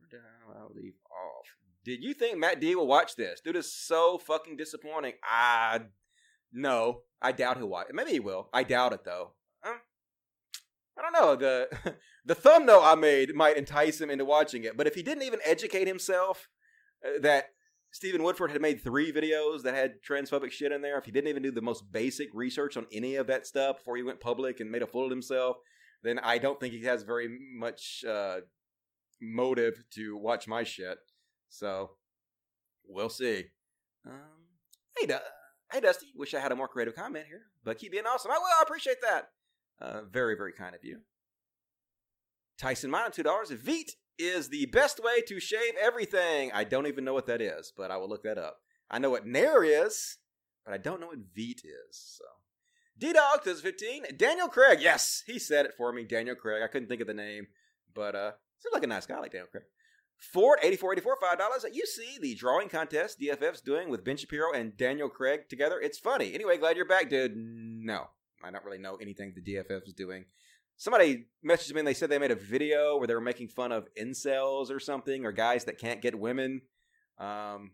Where 0.00 0.08
did 0.10 0.18
I 0.18 0.64
leave 0.74 0.94
off? 1.12 1.61
Did 1.84 2.02
you 2.02 2.14
think 2.14 2.38
Matt 2.38 2.60
D 2.60 2.74
will 2.74 2.86
watch 2.86 3.16
this? 3.16 3.40
Dude 3.40 3.56
is 3.56 3.72
so 3.72 4.18
fucking 4.18 4.56
disappointing. 4.56 5.14
I 5.24 5.80
no, 6.52 7.02
I 7.20 7.32
doubt 7.32 7.56
he'll 7.56 7.68
watch. 7.68 7.88
Maybe 7.92 8.12
he 8.12 8.20
will. 8.20 8.48
I 8.52 8.62
doubt 8.62 8.92
it 8.92 9.04
though. 9.04 9.32
Huh? 9.62 9.78
I 10.98 11.02
don't 11.02 11.12
know. 11.12 11.36
The 11.36 11.96
the 12.24 12.34
thumbnail 12.34 12.80
I 12.82 12.94
made 12.94 13.34
might 13.34 13.56
entice 13.56 14.00
him 14.00 14.10
into 14.10 14.24
watching 14.24 14.64
it, 14.64 14.76
but 14.76 14.86
if 14.86 14.94
he 14.94 15.02
didn't 15.02 15.24
even 15.24 15.40
educate 15.44 15.88
himself 15.88 16.48
uh, 17.04 17.20
that 17.22 17.46
Stephen 17.90 18.22
Woodford 18.22 18.50
had 18.50 18.62
made 18.62 18.82
three 18.82 19.12
videos 19.12 19.62
that 19.62 19.74
had 19.74 20.02
transphobic 20.02 20.50
shit 20.50 20.72
in 20.72 20.80
there, 20.80 20.98
if 20.98 21.04
he 21.04 21.10
didn't 21.10 21.28
even 21.28 21.42
do 21.42 21.50
the 21.50 21.60
most 21.60 21.90
basic 21.92 22.28
research 22.32 22.76
on 22.76 22.86
any 22.92 23.16
of 23.16 23.26
that 23.26 23.46
stuff 23.46 23.78
before 23.78 23.96
he 23.96 24.02
went 24.02 24.20
public 24.20 24.60
and 24.60 24.70
made 24.70 24.82
a 24.82 24.86
fool 24.86 25.04
of 25.04 25.10
himself, 25.10 25.58
then 26.02 26.18
I 26.18 26.38
don't 26.38 26.58
think 26.58 26.72
he 26.72 26.84
has 26.84 27.02
very 27.02 27.28
much 27.54 28.02
uh, 28.08 28.40
motive 29.20 29.84
to 29.94 30.16
watch 30.16 30.48
my 30.48 30.64
shit. 30.64 30.98
So 31.52 31.90
we'll 32.88 33.10
see. 33.10 33.44
Um, 34.06 34.48
hey, 34.98 35.06
hey, 35.70 35.80
Dusty. 35.80 36.06
Wish 36.16 36.32
I 36.32 36.40
had 36.40 36.50
a 36.50 36.56
more 36.56 36.66
creative 36.66 36.96
comment 36.96 37.26
here, 37.28 37.42
but 37.62 37.78
keep 37.78 37.92
being 37.92 38.06
awesome. 38.06 38.30
I 38.30 38.38
will. 38.38 38.46
I 38.46 38.62
appreciate 38.62 38.96
that. 39.02 39.28
Uh, 39.78 40.00
very, 40.10 40.34
very 40.34 40.54
kind 40.54 40.74
of 40.74 40.82
you. 40.82 41.00
Tyson 42.58 42.94
two 43.12 43.22
dollars. 43.22 43.50
Veet 43.50 43.90
is 44.18 44.48
the 44.48 44.64
best 44.66 44.98
way 45.04 45.20
to 45.28 45.38
shave 45.40 45.74
everything. 45.80 46.50
I 46.52 46.64
don't 46.64 46.86
even 46.86 47.04
know 47.04 47.12
what 47.12 47.26
that 47.26 47.42
is, 47.42 47.70
but 47.76 47.90
I 47.90 47.98
will 47.98 48.08
look 48.08 48.22
that 48.22 48.38
up. 48.38 48.56
I 48.90 48.98
know 48.98 49.10
what 49.10 49.26
Nair 49.26 49.62
is, 49.62 50.16
but 50.64 50.72
I 50.72 50.78
don't 50.78 51.00
know 51.00 51.08
what 51.08 51.34
Veet 51.36 51.64
is. 51.64 51.90
So, 51.92 52.24
D 52.98 53.12
Dog 53.12 53.44
does 53.44 53.60
fifteen. 53.60 54.04
Daniel 54.16 54.48
Craig. 54.48 54.78
Yes, 54.80 55.22
he 55.26 55.38
said 55.38 55.66
it 55.66 55.74
for 55.76 55.92
me. 55.92 56.04
Daniel 56.04 56.34
Craig. 56.34 56.62
I 56.64 56.68
couldn't 56.68 56.88
think 56.88 57.02
of 57.02 57.06
the 57.06 57.14
name, 57.14 57.48
but 57.94 58.14
uh, 58.14 58.32
seems 58.58 58.72
like 58.72 58.84
a 58.84 58.86
nice 58.86 59.04
guy, 59.04 59.18
like 59.18 59.32
Daniel 59.32 59.48
Craig. 59.50 59.64
Ford, 60.22 60.60
84 60.62 60.92
84 60.92 61.18
$5. 61.36 61.64
You 61.72 61.84
see 61.84 62.16
the 62.20 62.34
drawing 62.34 62.68
contest 62.68 63.20
DFF's 63.20 63.60
doing 63.60 63.88
with 63.88 64.04
Ben 64.04 64.16
Shapiro 64.16 64.52
and 64.52 64.76
Daniel 64.76 65.08
Craig 65.08 65.48
together. 65.48 65.80
It's 65.80 65.98
funny. 65.98 66.32
Anyway, 66.32 66.58
glad 66.58 66.76
you're 66.76 66.86
back, 66.86 67.10
dude. 67.10 67.32
No, 67.36 68.06
I 68.44 68.50
don't 68.50 68.64
really 68.64 68.78
know 68.78 68.96
anything 68.96 69.34
the 69.34 69.42
DFF 69.42 69.86
is 69.86 69.94
doing. 69.94 70.26
Somebody 70.76 71.26
messaged 71.44 71.74
me 71.74 71.80
and 71.80 71.88
they 71.88 71.94
said 71.94 72.08
they 72.08 72.18
made 72.18 72.30
a 72.30 72.36
video 72.36 72.96
where 72.96 73.06
they 73.08 73.14
were 73.14 73.20
making 73.20 73.48
fun 73.48 73.72
of 73.72 73.88
incels 74.00 74.70
or 74.70 74.78
something 74.78 75.26
or 75.26 75.32
guys 75.32 75.64
that 75.64 75.78
can't 75.78 76.00
get 76.00 76.18
women. 76.18 76.62
Um, 77.18 77.72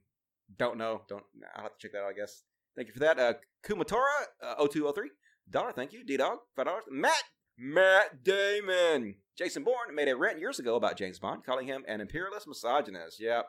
don't 0.57 0.79
know. 0.79 1.03
Don't. 1.09 1.25
I'll 1.55 1.65
have 1.65 1.77
to 1.77 1.79
check 1.79 1.93
that 1.93 2.03
out. 2.03 2.11
I 2.11 2.15
guess. 2.15 2.45
Thank 2.77 2.89
you 2.89 2.95
for 2.95 3.01
that. 3.01 3.19
Uh, 3.19 3.35
Kumatora, 3.65 4.25
uh, 4.43 4.67
0203 4.67 5.11
dollar. 5.51 5.73
Thank 5.73 5.93
you. 5.93 6.05
D 6.05 6.17
Dog, 6.17 6.39
five 6.57 6.67
dollars. 6.67 6.85
Matt, 6.91 7.23
Matt 7.59 8.23
Damon. 8.23 9.17
Jason 9.37 9.65
Bourne 9.65 9.95
made 9.95 10.09
a 10.09 10.17
rant 10.17 10.39
years 10.39 10.59
ago 10.59 10.77
about 10.77 10.97
James 10.97 11.19
Bond, 11.19 11.45
calling 11.45 11.67
him 11.67 11.85
an 11.89 12.01
imperialist 12.01 12.47
misogynist. 12.47 13.21
Yeah, 13.21 13.43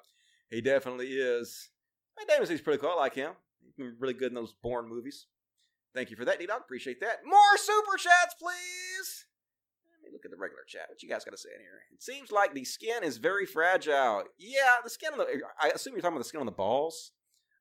he 0.49 0.61
definitely 0.61 1.07
is. 1.07 1.69
Matt 2.17 2.27
Damon 2.27 2.47
seems 2.47 2.61
pretty 2.61 2.79
cool. 2.79 2.91
I 2.91 2.95
like 2.95 3.15
him. 3.15 3.31
He's 3.63 3.73
been 3.73 3.95
really 3.99 4.13
good 4.13 4.29
in 4.31 4.35
those 4.35 4.53
Bourne 4.63 4.89
movies. 4.89 5.27
Thank 5.93 6.09
you 6.09 6.15
for 6.15 6.25
that, 6.25 6.39
D 6.39 6.45
Dog. 6.47 6.61
Appreciate 6.61 6.99
that. 7.01 7.19
More 7.25 7.57
super 7.57 7.97
chats, 7.97 8.35
please. 8.39 9.25
Let 9.91 10.03
me 10.03 10.13
look 10.13 10.25
at 10.25 10.31
the 10.31 10.37
regular 10.37 10.63
chat. 10.67 10.85
What 10.89 11.03
you 11.03 11.09
guys 11.09 11.25
got 11.25 11.31
to 11.31 11.37
say 11.37 11.49
in 11.53 11.61
here? 11.61 11.81
It 11.91 12.01
seems 12.01 12.31
like 12.31 12.53
the 12.53 12.65
skin 12.65 13.03
is 13.03 13.17
very 13.17 13.45
fragile. 13.45 14.23
Yeah, 14.37 14.77
the 14.83 14.89
skin 14.89 15.13
on 15.13 15.19
the. 15.19 15.25
I 15.61 15.69
assume 15.69 15.93
you're 15.93 16.01
talking 16.01 16.15
about 16.15 16.23
the 16.23 16.29
skin 16.29 16.39
on 16.39 16.45
the 16.45 16.51
balls. 16.51 17.11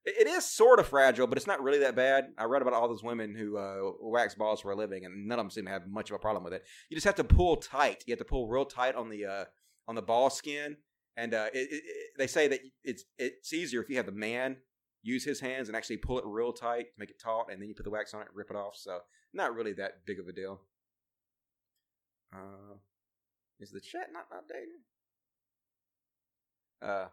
It, 0.04 0.26
is 0.26 0.44
sort 0.46 0.78
of 0.80 0.86
fragile, 0.86 1.26
but 1.26 1.36
it's 1.36 1.46
not 1.46 1.62
really 1.62 1.80
that 1.80 1.94
bad. 1.94 2.28
I 2.38 2.44
read 2.44 2.62
about 2.62 2.72
all 2.74 2.88
those 2.88 3.02
women 3.02 3.34
who 3.34 3.58
uh, 3.58 3.90
wax 4.00 4.34
balls 4.34 4.60
for 4.60 4.70
a 4.70 4.76
living, 4.76 5.04
and 5.04 5.26
none 5.28 5.38
of 5.38 5.44
them 5.44 5.50
seem 5.50 5.66
to 5.66 5.70
have 5.70 5.86
much 5.86 6.10
of 6.10 6.16
a 6.16 6.18
problem 6.18 6.44
with 6.44 6.54
it. 6.54 6.64
You 6.88 6.96
just 6.96 7.04
have 7.04 7.16
to 7.16 7.24
pull 7.24 7.56
tight. 7.56 8.04
You 8.06 8.12
have 8.12 8.18
to 8.18 8.24
pull 8.24 8.48
real 8.48 8.64
tight 8.64 8.94
on 8.94 9.10
the 9.10 9.26
uh, 9.26 9.44
on 9.86 9.94
the 9.96 10.02
ball 10.02 10.30
skin, 10.30 10.76
and 11.16 11.34
uh, 11.34 11.48
it, 11.52 11.68
it- 11.70 11.84
they 12.16 12.26
say 12.26 12.48
that 12.48 12.60
it's 12.84 13.04
it's 13.18 13.52
easier 13.52 13.82
if 13.82 13.90
you 13.90 13.96
have 13.96 14.06
the 14.06 14.12
man 14.12 14.56
use 15.02 15.24
his 15.24 15.40
hands 15.40 15.68
and 15.68 15.76
actually 15.76 15.96
pull 15.96 16.18
it 16.18 16.24
real 16.26 16.52
tight, 16.52 16.86
make 16.98 17.10
it 17.10 17.20
taut, 17.22 17.46
and 17.52 17.60
then 17.62 17.68
you 17.68 17.74
put 17.74 17.84
the 17.84 17.90
wax 17.90 18.14
on 18.14 18.20
it 18.22 18.28
and 18.28 18.36
rip 18.36 18.50
it 18.50 18.56
off. 18.56 18.76
So 18.76 18.98
not 19.32 19.54
really 19.54 19.72
that 19.74 20.04
big 20.06 20.18
of 20.18 20.26
a 20.26 20.32
deal. 20.32 20.60
Uh, 22.34 22.76
is 23.60 23.70
the 23.70 23.80
chat 23.80 24.08
not 24.12 24.26
updated? 24.30 24.82
Uh, 26.86 27.08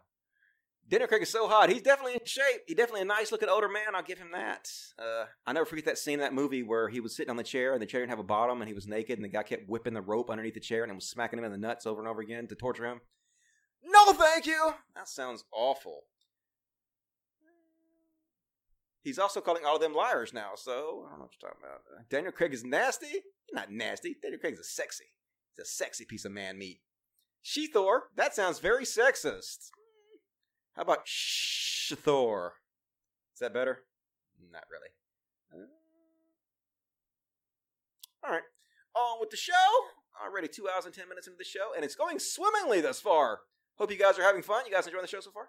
Dinner 0.88 1.08
Craig 1.08 1.22
is 1.22 1.30
so 1.30 1.48
hot. 1.48 1.68
He's 1.68 1.82
definitely 1.82 2.14
in 2.14 2.24
shape. 2.24 2.60
He's 2.66 2.76
definitely 2.76 3.02
a 3.02 3.06
nice 3.06 3.32
looking 3.32 3.48
older 3.48 3.68
man. 3.68 3.94
I'll 3.94 4.02
give 4.02 4.18
him 4.18 4.30
that. 4.32 4.68
Uh, 4.98 5.24
I 5.44 5.52
never 5.52 5.66
forget 5.66 5.84
that 5.86 5.98
scene 5.98 6.14
in 6.14 6.20
that 6.20 6.32
movie 6.32 6.62
where 6.62 6.88
he 6.88 7.00
was 7.00 7.16
sitting 7.16 7.30
on 7.30 7.36
the 7.36 7.42
chair 7.42 7.72
and 7.72 7.82
the 7.82 7.86
chair 7.86 8.00
didn't 8.00 8.10
have 8.10 8.20
a 8.20 8.24
bottom 8.24 8.62
and 8.62 8.68
he 8.68 8.74
was 8.74 8.86
naked 8.86 9.18
and 9.18 9.24
the 9.24 9.28
guy 9.28 9.42
kept 9.42 9.68
whipping 9.68 9.94
the 9.94 10.00
rope 10.00 10.30
underneath 10.30 10.54
the 10.54 10.60
chair 10.60 10.84
and 10.84 10.94
was 10.94 11.08
smacking 11.08 11.40
him 11.40 11.44
in 11.44 11.50
the 11.50 11.58
nuts 11.58 11.86
over 11.86 12.00
and 12.00 12.08
over 12.08 12.20
again 12.20 12.46
to 12.46 12.54
torture 12.54 12.86
him. 12.86 13.00
No, 13.84 14.12
thank 14.12 14.46
you. 14.46 14.74
That 14.94 15.08
sounds 15.08 15.44
awful. 15.52 16.02
He's 19.02 19.18
also 19.18 19.40
calling 19.40 19.64
all 19.64 19.76
of 19.76 19.82
them 19.82 19.94
liars 19.94 20.32
now, 20.32 20.50
so 20.56 21.04
I 21.06 21.10
don't 21.10 21.18
know 21.18 21.24
what 21.24 21.32
you're 21.40 21.50
talking 21.50 21.64
about. 21.64 21.80
Uh, 21.96 22.02
Daniel 22.10 22.32
Craig 22.32 22.52
is 22.52 22.64
nasty? 22.64 23.06
He's 23.06 23.54
not 23.54 23.70
nasty. 23.70 24.16
Daniel 24.20 24.40
Craig 24.40 24.56
is 24.58 24.74
sexy. 24.74 25.04
He's 25.56 25.64
a 25.64 25.68
sexy 25.68 26.04
piece 26.04 26.24
of 26.24 26.32
man 26.32 26.58
meat. 26.58 26.80
She 27.40 27.68
Thor, 27.68 28.04
that 28.16 28.34
sounds 28.34 28.58
very 28.58 28.84
sexist. 28.84 29.70
How 30.76 30.82
about 30.82 31.02
Shh 31.04 31.94
Thor? 31.94 32.54
Is 33.32 33.40
that 33.40 33.54
better? 33.54 33.84
Not 34.52 34.64
really. 34.70 34.90
Uh, 35.52 35.66
all 38.22 38.30
right. 38.32 38.42
On 38.94 39.18
with 39.20 39.30
the 39.30 39.36
show. 39.36 39.52
Already 40.22 40.48
two 40.48 40.68
hours 40.68 40.84
and 40.84 40.94
ten 40.94 41.08
minutes 41.08 41.26
into 41.26 41.38
the 41.38 41.44
show, 41.44 41.72
and 41.74 41.84
it's 41.84 41.94
going 41.94 42.18
swimmingly 42.18 42.80
thus 42.80 43.00
far. 43.00 43.40
Hope 43.78 43.90
you 43.90 43.98
guys 43.98 44.18
are 44.18 44.22
having 44.22 44.42
fun. 44.42 44.64
You 44.66 44.72
guys 44.72 44.86
enjoying 44.86 45.02
the 45.02 45.08
show 45.08 45.20
so 45.20 45.30
far? 45.30 45.48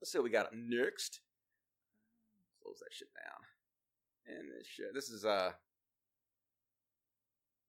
Let's 0.00 0.12
see 0.12 0.18
what 0.18 0.24
we 0.24 0.30
got 0.30 0.48
next. 0.52 1.20
Close 2.62 2.78
that 2.80 2.92
shit 2.92 3.08
down. 3.14 4.36
And 4.36 4.48
this 4.50 4.66
shit. 4.66 4.94
This 4.94 5.08
is 5.08 5.24
uh. 5.24 5.52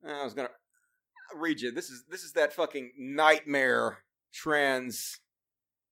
I 0.08 0.24
was 0.24 0.34
gonna 0.34 0.50
read 1.36 1.60
you. 1.62 1.72
This 1.72 1.90
is 1.90 2.04
this 2.10 2.24
is 2.24 2.34
that 2.34 2.54
fucking 2.54 2.94
nightmare 2.98 4.00
trans 4.34 5.20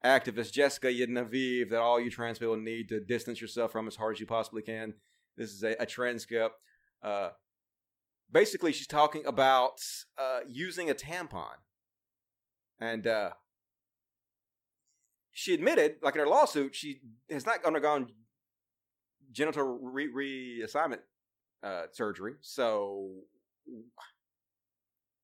activist 0.06 0.53
Jessica 0.53 0.88
Yaniv 0.88 1.69
that 1.69 1.80
all 1.80 1.99
you 1.99 2.10
trans 2.10 2.40
people 2.40 2.57
need 2.57 2.90
to 2.90 2.99
distance 2.99 3.41
yourself 3.41 3.72
from 3.72 3.88
as 3.88 3.95
hard 3.95 4.15
as 4.15 4.19
you 4.19 4.26
possibly 4.26 4.61
can. 4.61 4.94
This 5.36 5.52
is 5.52 5.64
a, 5.64 5.76
a 5.80 5.86
transcript. 5.86 6.56
Uh, 7.03 7.30
basically, 8.32 8.72
she's 8.72 8.88
talking 8.88 9.26
about 9.26 9.80
uh, 10.18 10.40
using 10.48 10.90
a 10.90 10.94
tampon, 10.94 11.57
and 12.80 13.06
uh, 13.07 13.32
she 15.32 15.53
admitted, 15.53 15.95
like 16.02 16.15
in 16.15 16.22
her 16.22 16.28
lawsuit, 16.28 16.76
she 16.76 17.02
has 17.30 17.45
not 17.45 17.64
undergone 17.65 18.07
genital 19.32 19.80
re- 19.82 20.61
reassignment 20.64 21.02
uh, 21.64 21.84
surgery. 21.91 22.34
So 22.41 23.11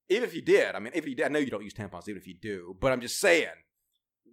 even 0.10 0.24
if 0.24 0.36
you 0.36 0.42
did, 0.42 0.76
I 0.76 0.80
mean, 0.80 0.94
if 0.94 1.08
you 1.08 1.16
did, 1.16 1.26
I 1.26 1.30
know 1.30 1.40
you 1.40 1.50
don't 1.50 1.64
use 1.64 1.74
tampons, 1.74 2.08
even 2.08 2.22
if 2.22 2.28
you 2.28 2.36
do, 2.40 2.76
but 2.80 2.92
I'm 2.92 3.02
just 3.02 3.20
saying, 3.20 3.48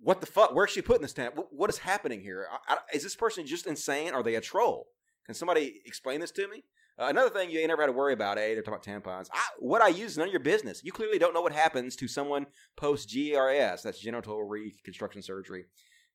what 0.02 0.20
the 0.20 0.26
fuck? 0.26 0.54
Where's 0.54 0.70
she 0.70 0.82
putting 0.82 1.02
this 1.02 1.12
tampon? 1.12 1.36
What, 1.36 1.52
what 1.52 1.70
is 1.70 1.78
happening 1.78 2.20
here? 2.20 2.46
I, 2.68 2.74
I, 2.74 2.78
is 2.94 3.02
this 3.02 3.16
person 3.16 3.46
just 3.46 3.66
insane? 3.66 4.12
Are 4.12 4.22
they 4.22 4.34
a 4.34 4.40
troll? 4.40 4.88
Can 5.26 5.34
somebody 5.34 5.80
explain 5.84 6.20
this 6.20 6.30
to 6.32 6.48
me? 6.48 6.64
Uh, 6.98 7.06
another 7.06 7.30
thing 7.30 7.50
you 7.50 7.58
ain't 7.58 7.68
never 7.68 7.82
had 7.82 7.86
to 7.86 7.92
worry 7.92 8.12
about, 8.12 8.36
eh? 8.36 8.54
They're 8.54 8.62
talking 8.62 8.94
about 8.94 9.04
tampons. 9.04 9.28
I, 9.32 9.40
what 9.58 9.80
I 9.80 9.88
use 9.88 10.12
is 10.12 10.18
none 10.18 10.26
of 10.26 10.32
your 10.32 10.40
business. 10.40 10.82
You 10.84 10.92
clearly 10.92 11.18
don't 11.18 11.32
know 11.32 11.40
what 11.40 11.52
happens 11.52 11.96
to 11.96 12.08
someone 12.08 12.46
post 12.76 13.08
GRS, 13.08 13.82
that's 13.82 14.00
genital 14.00 14.42
reconstruction 14.42 15.22
surgery. 15.22 15.64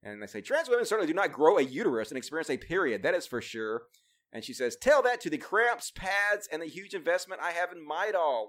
And 0.04 0.22
they 0.22 0.28
say, 0.28 0.42
trans 0.42 0.70
women 0.70 0.86
certainly 0.86 1.12
do 1.12 1.16
not 1.16 1.32
grow 1.32 1.58
a 1.58 1.64
uterus 1.64 2.10
and 2.10 2.18
experience 2.18 2.52
a 2.52 2.58
period. 2.58 3.02
That 3.02 3.16
is 3.16 3.26
for 3.26 3.42
sure. 3.42 3.84
And 4.32 4.44
she 4.44 4.54
says, 4.54 4.76
tell 4.76 5.02
that 5.04 5.22
to 5.22 5.30
the 5.30 5.38
cramps, 5.38 5.92
pads, 5.92 6.48
and 6.52 6.62
the 6.62 6.68
huge 6.68 6.94
investment 6.94 7.42
I 7.42 7.52
have 7.52 7.72
in 7.72 7.88
Midol. 7.88 8.48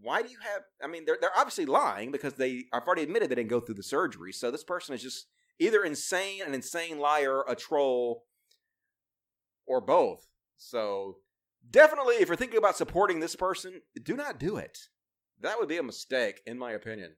Why 0.00 0.22
do 0.22 0.28
you 0.28 0.38
have? 0.40 0.62
I 0.82 0.86
mean, 0.86 1.04
they're 1.06 1.18
they're 1.20 1.36
obviously 1.36 1.66
lying 1.66 2.12
because 2.12 2.34
they 2.34 2.64
I've 2.72 2.86
already 2.86 3.02
admitted 3.02 3.30
they 3.30 3.34
didn't 3.36 3.50
go 3.50 3.60
through 3.60 3.76
the 3.76 3.82
surgery. 3.82 4.32
So 4.32 4.50
this 4.50 4.64
person 4.64 4.94
is 4.94 5.02
just 5.02 5.26
either 5.58 5.82
insane, 5.82 6.42
an 6.46 6.54
insane 6.54 6.98
liar, 6.98 7.42
a 7.48 7.54
troll, 7.54 8.24
or 9.66 9.80
both. 9.80 10.26
So 10.58 11.18
definitely, 11.70 12.16
if 12.16 12.28
you're 12.28 12.36
thinking 12.36 12.58
about 12.58 12.76
supporting 12.76 13.20
this 13.20 13.36
person, 13.36 13.80
do 14.02 14.16
not 14.16 14.38
do 14.38 14.56
it. 14.56 14.78
That 15.40 15.58
would 15.58 15.68
be 15.68 15.78
a 15.78 15.82
mistake, 15.82 16.40
in 16.46 16.58
my 16.58 16.72
opinion. 16.72 17.16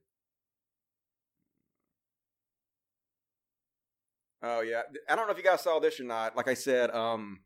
Oh 4.42 4.60
yeah, 4.60 4.82
I 5.08 5.16
don't 5.16 5.26
know 5.26 5.32
if 5.32 5.38
you 5.38 5.44
guys 5.44 5.62
saw 5.62 5.80
this 5.80 5.98
or 5.98 6.04
not. 6.04 6.36
Like 6.36 6.46
I 6.46 6.54
said, 6.54 6.90
um, 6.92 7.40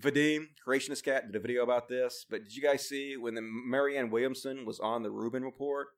Vadim, 0.00 0.48
Creationist 0.66 1.04
Cat, 1.04 1.26
did 1.26 1.36
a 1.36 1.40
video 1.40 1.62
about 1.62 1.88
this. 1.88 2.24
But 2.28 2.44
did 2.44 2.54
you 2.54 2.62
guys 2.62 2.88
see 2.88 3.16
when 3.16 3.34
the 3.34 3.42
Marianne 3.42 4.10
Williamson 4.10 4.64
was 4.66 4.78
on 4.80 5.02
the 5.02 5.10
Rubin 5.10 5.42
Report? 5.44 5.88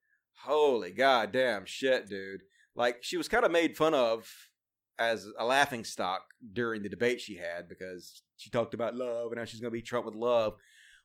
Holy 0.44 0.92
goddamn 0.92 1.64
shit, 1.66 2.08
dude! 2.08 2.42
Like 2.76 2.98
she 3.00 3.16
was 3.16 3.28
kind 3.28 3.44
of 3.44 3.50
made 3.50 3.76
fun 3.76 3.94
of 3.94 4.30
as 4.98 5.26
a 5.38 5.44
laughing 5.44 5.84
stock 5.84 6.22
during 6.52 6.82
the 6.82 6.88
debate 6.88 7.20
she 7.20 7.36
had 7.36 7.68
because 7.68 8.22
she 8.36 8.50
talked 8.50 8.74
about 8.74 8.96
love 8.96 9.30
and 9.30 9.38
how 9.38 9.44
she's 9.44 9.60
going 9.60 9.70
to 9.70 9.76
be 9.76 9.82
Trump 9.82 10.06
with 10.06 10.14
love. 10.14 10.54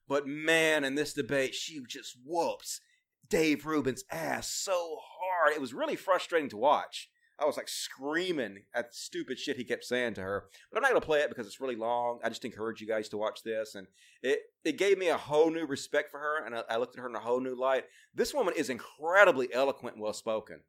But 0.07 0.27
man, 0.27 0.83
in 0.83 0.95
this 0.95 1.13
debate, 1.13 1.55
she 1.55 1.81
just 1.87 2.17
whoops 2.25 2.81
Dave 3.29 3.65
Rubin's 3.65 4.03
ass 4.11 4.49
so 4.49 4.97
hard. 5.01 5.55
It 5.55 5.61
was 5.61 5.73
really 5.73 5.95
frustrating 5.95 6.49
to 6.49 6.57
watch. 6.57 7.09
I 7.43 7.45
was 7.45 7.57
like 7.57 7.67
screaming 7.67 8.63
at 8.73 8.95
stupid 8.95 9.37
shit 9.37 9.57
he 9.57 9.63
kept 9.63 9.83
saying 9.83 10.13
to 10.15 10.21
her. 10.21 10.45
But 10.71 10.77
I'm 10.77 10.81
not 10.81 10.91
going 10.91 11.01
to 11.01 11.05
play 11.05 11.19
it 11.19 11.29
because 11.29 11.45
it's 11.45 11.59
really 11.59 11.75
long. 11.75 12.19
I 12.23 12.29
just 12.29 12.45
encourage 12.45 12.79
you 12.79 12.87
guys 12.87 13.09
to 13.09 13.17
watch 13.17 13.43
this. 13.43 13.75
And 13.75 13.87
it, 14.21 14.39
it 14.63 14.77
gave 14.77 14.97
me 14.97 15.09
a 15.09 15.17
whole 15.17 15.51
new 15.51 15.65
respect 15.65 16.09
for 16.09 16.19
her. 16.19 16.45
And 16.45 16.55
I, 16.55 16.63
I 16.69 16.77
looked 16.77 16.95
at 16.95 17.01
her 17.01 17.09
in 17.09 17.15
a 17.15 17.19
whole 17.19 17.41
new 17.41 17.55
light. 17.55 17.83
This 18.15 18.33
woman 18.33 18.53
is 18.55 18.69
incredibly 18.69 19.53
eloquent 19.53 19.95
and 19.95 20.03
well 20.03 20.13
spoken. 20.13 20.61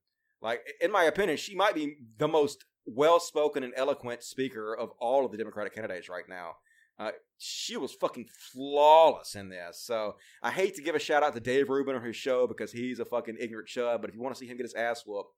Like, 0.43 0.61
in 0.81 0.91
my 0.91 1.05
opinion, 1.05 1.39
she 1.39 1.55
might 1.55 1.75
be 1.75 1.97
the 2.19 2.29
most 2.29 2.65
well 2.87 3.21
spoken 3.21 3.63
and 3.63 3.73
eloquent 3.77 4.23
speaker 4.23 4.75
of 4.75 4.91
all 4.99 5.25
of 5.25 5.33
the 5.33 5.39
Democratic 5.39 5.75
candidates 5.75 6.09
right 6.09 6.29
now. 6.29 6.57
Uh, 6.99 7.11
she 7.39 7.77
was 7.77 7.93
fucking 7.93 8.27
flawless 8.53 9.35
in 9.35 9.49
this. 9.49 9.81
So 9.81 10.17
I 10.43 10.51
hate 10.51 10.77
to 10.77 10.83
give 10.83 10.95
a 10.95 11.01
shout 11.01 11.23
out 11.23 11.35
to 11.35 11.41
Dave 11.41 11.69
Rubin 11.69 11.97
or 11.97 12.01
his 12.01 12.17
show 12.17 12.47
because 12.47 12.73
he's 12.73 13.01
a 13.01 13.05
fucking 13.05 13.37
ignorant 13.41 13.69
chub. 13.69 14.01
But 14.01 14.11
if 14.11 14.17
you 14.17 14.23
want 14.23 14.35
to 14.35 14.39
see 14.39 14.47
him 14.47 14.57
get 14.57 14.65
his 14.65 14.75
ass 14.75 15.03
whooped, 15.07 15.35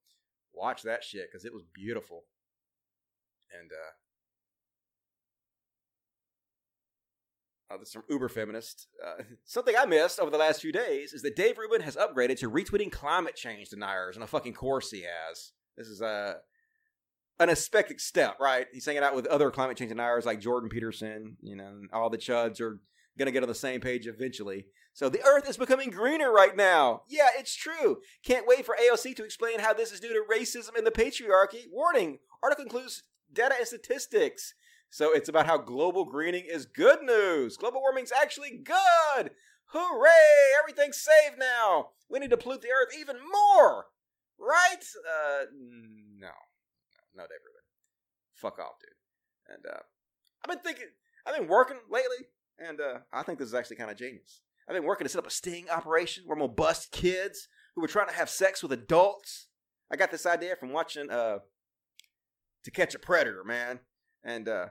watch 0.57 0.83
that 0.83 1.05
shit 1.05 1.29
because 1.31 1.45
it 1.45 1.53
was 1.53 1.65
beautiful. 1.75 2.25
And 3.53 3.71
uh, 3.71 3.93
oh, 7.71 7.79
this 7.79 7.89
is 7.89 7.95
from 7.95 8.05
Uber 8.09 8.29
Feminist. 8.29 8.89
Uh, 9.05 9.23
something 9.45 9.75
I 9.77 9.87
missed 9.87 10.21
over 10.21 10.31
the 10.31 10.39
last 10.39 10.61
few 10.61 10.73
days 10.73 11.13
is 11.13 11.23
that 11.23 11.37
Dave 11.37 11.59
Rubin 11.59 11.83
has 11.83 11.97
upgraded 11.97 12.39
to 12.41 12.51
retweeting 12.51 12.91
climate 12.91 13.37
change 13.37 13.69
deniers, 13.69 14.17
and 14.17 14.25
a 14.25 14.29
fucking 14.29 14.55
course 14.55 14.91
he 14.91 15.03
has. 15.03 15.53
This 15.77 15.89
is 15.89 16.01
uh, 16.03 16.35
an 17.39 17.51
expected 17.51 18.01
step, 18.01 18.39
right? 18.41 18.67
He's 18.73 18.87
hanging 18.87 19.03
out 19.03 19.15
with 19.15 19.27
other 19.27 19.51
climate 19.51 19.77
change 19.77 19.91
deniers 19.91 20.27
like 20.27 20.41
Jordan 20.41 20.71
Peterson. 20.71 21.37
You 21.43 21.57
know, 21.57 21.83
all 21.93 22.11
the 22.11 22.19
chuds 22.19 22.61
are 22.61 22.81
going 23.19 23.27
to 23.27 23.33
get 23.33 23.43
on 23.43 23.49
the 23.49 23.55
same 23.55 23.81
page 23.81 24.07
eventually. 24.07 24.67
So 24.97 25.11
the 25.11 25.23
Earth 25.27 25.47
is 25.47 25.59
becoming 25.59 25.91
greener 25.91 26.33
right 26.33 26.57
now. 26.57 27.03
Yeah, 27.07 27.29
it's 27.39 27.55
true. 27.55 27.99
Can't 28.25 28.47
wait 28.47 28.65
for 28.65 28.75
AOC 28.75 29.15
to 29.17 29.25
explain 29.25 29.59
how 29.59 29.75
this 29.75 29.93
is 29.93 30.01
due 30.01 30.15
to 30.15 30.25
racism 30.27 30.75
and 30.75 30.87
the 30.87 30.91
patriarchy. 30.91 31.67
Warning: 31.71 32.21
article 32.43 32.65
includes 32.65 33.03
data 33.31 33.57
and 33.59 33.67
statistics. 33.67 34.55
So 34.89 35.13
it's 35.13 35.29
about 35.29 35.45
how 35.45 35.59
global 35.59 36.07
greening 36.07 36.47
is 36.51 36.65
good 36.65 37.03
news. 37.03 37.59
Global 37.59 37.83
warming's 37.83 38.11
actually 38.11 38.63
good. 38.65 39.33
Hooray! 39.67 40.59
Everything's 40.63 40.97
saved 40.97 41.39
now. 41.39 41.89
We 42.09 42.19
need 42.19 42.31
to 42.31 42.39
pollute 42.39 42.63
the 42.63 42.69
Earth 42.69 42.95
even 42.99 43.17
more, 43.17 43.89
right? 44.39 44.83
Uh, 44.97 45.45
no, 45.53 46.31
no, 47.15 47.23
Dave. 47.25 47.41
Fuck 48.33 48.59
off, 48.59 48.79
dude. 48.81 49.55
And 49.55 49.67
uh, 49.67 49.81
I've 50.43 50.51
been 50.51 50.65
thinking, 50.65 50.89
I've 51.27 51.37
been 51.37 51.49
working 51.49 51.81
lately, 51.91 52.29
and 52.59 52.81
uh, 52.81 53.01
I 53.13 53.25
think 53.25 53.39
this 53.39 53.49
is 53.49 53.55
actually 53.55 53.77
kind 53.77 53.91
of 53.91 53.99
genius. 53.99 54.41
I've 54.69 54.75
been 54.75 54.85
working 54.85 55.05
to 55.05 55.09
set 55.09 55.19
up 55.21 55.27
a 55.27 55.31
sting 55.31 55.67
operation 55.71 56.25
where 56.27 56.35
I'm 56.35 56.41
gonna 56.41 56.53
bust 56.53 56.93
kids 56.93 57.49
who 57.75 57.83
were 57.83 57.89
trying 57.89 58.09
to 58.09 58.15
have 58.15 58.29
sex 58.29 58.63
with 58.63 58.73
adults. 58.73 59.47
I 59.93 59.97
got 59.97 60.11
this 60.11 60.27
idea 60.27 60.57
from 60.57 60.73
watching 60.73 61.11
uh 61.11 61.39
To 62.65 62.71
Catch 62.71 62.95
a 62.95 62.99
Predator, 62.99 63.45
man. 63.45 63.81
And 64.25 64.49
uh 64.49 64.67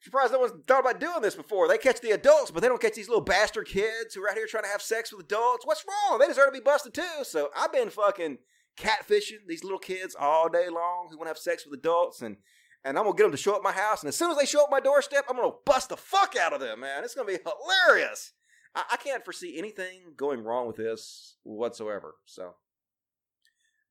surprised 0.00 0.32
no 0.32 0.40
one's 0.40 0.52
thought 0.66 0.80
about 0.80 1.00
doing 1.00 1.22
this 1.22 1.34
before. 1.34 1.68
They 1.68 1.78
catch 1.78 2.00
the 2.00 2.10
adults, 2.10 2.50
but 2.50 2.60
they 2.60 2.68
don't 2.68 2.80
catch 2.80 2.94
these 2.94 3.08
little 3.08 3.24
bastard 3.24 3.66
kids 3.66 4.14
who 4.14 4.22
are 4.22 4.30
out 4.30 4.36
here 4.36 4.46
trying 4.46 4.64
to 4.64 4.68
have 4.68 4.82
sex 4.82 5.12
with 5.12 5.26
adults. 5.26 5.66
What's 5.66 5.84
wrong? 5.86 6.18
They 6.18 6.26
deserve 6.26 6.46
to 6.46 6.52
be 6.52 6.60
busted 6.60 6.94
too. 6.94 7.24
So 7.24 7.50
I've 7.56 7.72
been 7.72 7.90
fucking 7.90 8.38
catfishing 8.76 9.46
these 9.46 9.62
little 9.62 9.78
kids 9.78 10.16
all 10.18 10.48
day 10.48 10.68
long 10.68 11.08
who 11.10 11.18
want 11.18 11.26
to 11.26 11.30
have 11.30 11.38
sex 11.38 11.64
with 11.64 11.78
adults 11.78 12.22
and 12.22 12.36
and 12.84 12.98
I'm 12.98 13.04
gonna 13.04 13.16
get 13.16 13.24
them 13.24 13.32
to 13.32 13.36
show 13.36 13.54
up 13.54 13.62
my 13.62 13.72
house. 13.72 14.02
And 14.02 14.08
as 14.08 14.16
soon 14.16 14.32
as 14.32 14.36
they 14.36 14.46
show 14.46 14.64
up 14.64 14.70
my 14.70 14.80
doorstep, 14.80 15.24
I'm 15.28 15.36
gonna 15.36 15.52
bust 15.64 15.88
the 15.88 15.96
fuck 15.96 16.34
out 16.36 16.52
of 16.52 16.60
them, 16.60 16.80
man. 16.80 17.04
It's 17.04 17.14
gonna 17.14 17.28
be 17.28 17.38
hilarious. 17.38 18.32
I, 18.74 18.84
I 18.92 18.96
can't 18.96 19.24
foresee 19.24 19.58
anything 19.58 20.14
going 20.16 20.42
wrong 20.42 20.66
with 20.66 20.76
this 20.76 21.36
whatsoever. 21.42 22.14
So 22.24 22.54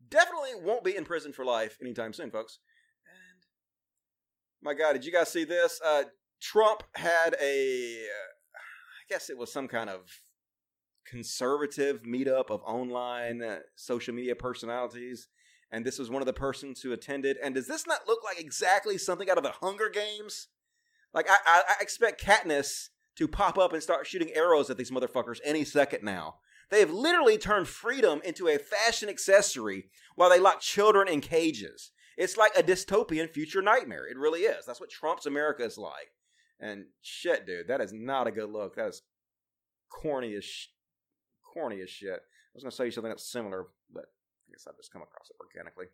definitely 0.09 0.51
won't 0.61 0.83
be 0.83 0.95
in 0.95 1.05
prison 1.05 1.33
for 1.33 1.45
life 1.45 1.77
anytime 1.81 2.13
soon, 2.13 2.31
folks. 2.31 2.59
And 3.05 3.43
my 4.61 4.73
God, 4.73 4.93
did 4.93 5.05
you 5.05 5.11
guys 5.11 5.29
see 5.29 5.43
this? 5.43 5.79
Uh, 5.83 6.03
Trump 6.41 6.83
had 6.95 7.35
a, 7.41 8.05
uh, 8.05 8.57
I 8.57 9.05
guess 9.09 9.29
it 9.29 9.37
was 9.37 9.51
some 9.51 9.67
kind 9.67 9.89
of 9.89 10.01
conservative 11.05 12.03
meetup 12.03 12.49
of 12.49 12.61
online 12.63 13.41
uh, 13.41 13.59
social 13.75 14.13
media 14.13 14.35
personalities. 14.35 15.27
And 15.71 15.85
this 15.85 15.99
was 15.99 16.09
one 16.09 16.21
of 16.21 16.25
the 16.25 16.33
persons 16.33 16.81
who 16.81 16.91
attended. 16.91 17.37
And 17.41 17.55
does 17.55 17.67
this 17.67 17.87
not 17.87 18.07
look 18.07 18.23
like 18.23 18.39
exactly 18.39 18.97
something 18.97 19.29
out 19.29 19.37
of 19.37 19.43
the 19.43 19.53
Hunger 19.61 19.89
Games? 19.89 20.47
Like 21.13 21.29
I, 21.29 21.37
I, 21.45 21.63
I 21.69 21.73
expect 21.81 22.23
Katniss 22.23 22.89
to 23.17 23.27
pop 23.27 23.57
up 23.57 23.73
and 23.73 23.83
start 23.83 24.07
shooting 24.07 24.31
arrows 24.33 24.69
at 24.69 24.77
these 24.77 24.91
motherfuckers 24.91 25.39
any 25.43 25.63
second 25.63 26.03
now. 26.03 26.35
They 26.69 26.79
have 26.79 26.91
literally 26.91 27.37
turned 27.37 27.67
freedom 27.67 28.21
into 28.23 28.47
a 28.47 28.57
fashion 28.57 29.09
accessory 29.09 29.89
while 30.15 30.29
they 30.29 30.39
lock 30.39 30.61
children 30.61 31.07
in 31.07 31.19
cages. 31.19 31.91
It's 32.17 32.37
like 32.37 32.57
a 32.57 32.63
dystopian 32.63 33.29
future 33.29 33.61
nightmare. 33.61 34.07
It 34.07 34.17
really 34.17 34.41
is. 34.41 34.65
That's 34.65 34.79
what 34.79 34.89
Trump's 34.89 35.25
America 35.25 35.63
is 35.63 35.77
like. 35.77 36.11
And 36.59 36.85
shit, 37.01 37.45
dude, 37.45 37.67
that 37.67 37.81
is 37.81 37.91
not 37.91 38.27
a 38.27 38.31
good 38.31 38.49
look. 38.49 38.75
That 38.75 38.89
is 38.89 39.01
corny 39.89 40.35
as 40.35 40.45
sh- 40.45 40.67
corny 41.53 41.81
as 41.81 41.89
shit. 41.89 42.19
I 42.19 42.53
was 42.53 42.63
gonna 42.63 42.71
say 42.71 42.89
something 42.89 43.09
that's 43.09 43.29
similar, 43.29 43.67
but 43.91 44.05
I 44.47 44.51
guess 44.51 44.67
I've 44.67 44.77
just 44.77 44.93
come 44.93 45.01
across 45.01 45.29
it 45.29 45.37
organically. 45.41 45.87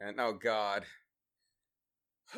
And 0.00 0.18
oh 0.18 0.32
god, 0.32 0.84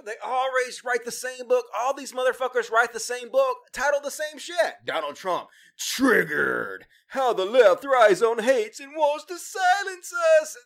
They 0.05 0.15
always 0.25 0.85
write 0.85 1.05
the 1.05 1.13
same 1.13 1.49
book. 1.49 1.67
All 1.79 1.95
these 1.95 2.13
motherfuckers 2.13 2.71
write 2.71 2.93
the 2.93 3.01
same 3.01 3.31
book, 3.31 3.57
titled 3.73 4.05
the 4.05 4.11
same 4.11 4.39
shit. 4.39 4.75
Donald 4.85 5.17
Trump, 5.17 5.49
triggered. 5.79 6.87
How 7.09 7.33
the 7.33 7.45
left 7.45 7.83
thrives 7.83 8.23
on 8.23 8.41
hates 8.41 8.81
and 8.81 8.93
wants 8.93 9.25
to 9.27 9.39
silence 9.39 10.13
us. 10.43 10.57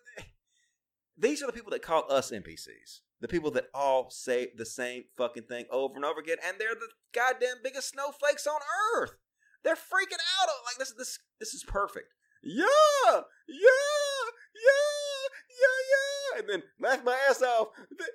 These 1.17 1.43
are 1.43 1.47
the 1.47 1.53
people 1.53 1.71
that 1.73 1.83
call 1.83 2.11
us 2.11 2.31
NPCs. 2.31 3.01
The 3.21 3.29
people 3.29 3.51
that 3.51 3.67
all 3.75 4.09
say 4.11 4.49
the 4.57 4.65
same 4.65 5.05
fucking 5.19 5.43
thing 5.43 5.67
over 5.71 5.95
and 5.97 6.05
over 6.05 6.21
again, 6.21 6.39
and 6.47 6.57
they're 6.59 6.75
the 6.75 6.89
goddamn 7.15 7.57
biggest 7.63 7.91
snowflakes 7.91 8.47
on 8.47 8.61
earth. 8.97 9.13
They're 9.63 9.75
freaking 9.75 10.23
out. 10.41 10.49
Like 10.65 10.79
this, 10.79 10.95
this, 10.97 11.19
this 11.39 11.53
is 11.53 11.63
perfect. 11.63 12.15
Yeah, 12.43 12.65
yeah, 13.07 13.21
yeah, 13.47 15.10
yeah, 15.61 15.81
yeah, 15.93 16.41
and 16.41 16.49
then 16.49 16.63
laugh 16.81 17.05
my 17.05 17.17
ass 17.29 17.43
off. 17.43 17.69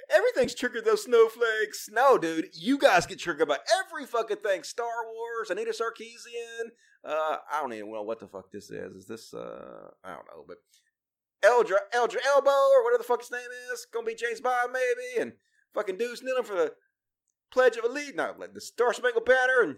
Everything's 0.10 0.56
triggered 0.56 0.86
those 0.86 1.04
snowflakes. 1.04 1.90
No, 1.92 2.18
dude, 2.18 2.50
you 2.54 2.78
guys 2.78 3.06
get 3.06 3.20
triggered 3.20 3.48
by 3.48 3.58
every 3.80 4.06
fucking 4.06 4.38
thing. 4.38 4.64
Star 4.64 5.06
Wars, 5.14 5.50
Anita 5.50 5.72
Sarkeesian. 5.72 6.70
Uh, 7.04 7.38
I 7.52 7.62
don't 7.62 7.74
even 7.74 7.92
know 7.92 8.02
what 8.02 8.20
the 8.20 8.28
fuck 8.28 8.52
this 8.52 8.70
is. 8.72 8.96
Is 8.96 9.08
this 9.08 9.34
uh, 9.34 9.90
I 10.04 10.10
don't 10.10 10.28
know, 10.28 10.46
but 10.48 10.58
Eldra 11.44 11.78
Eldra 11.94 12.26
Elbow 12.26 12.50
or 12.50 12.84
whatever 12.84 13.00
the 13.00 13.08
fuck 13.08 13.22
his 13.22 13.32
name 13.32 13.42
is, 13.72 13.86
gonna 13.94 14.06
be 14.06 14.16
James 14.16 14.42
Bond 14.42 14.72
maybe, 14.74 15.22
and 15.22 15.34
fucking 15.74 15.98
dudes 15.98 16.24
kneeling 16.24 16.44
for 16.44 16.56
the 16.56 16.74
Pledge 17.52 17.78
of 17.78 17.86
Allegiance, 17.86 18.16
no, 18.16 18.34
like 18.38 18.54
the 18.54 18.62
Star 18.62 18.94
Spangled 18.94 19.26
Banner, 19.26 19.62
and 19.62 19.76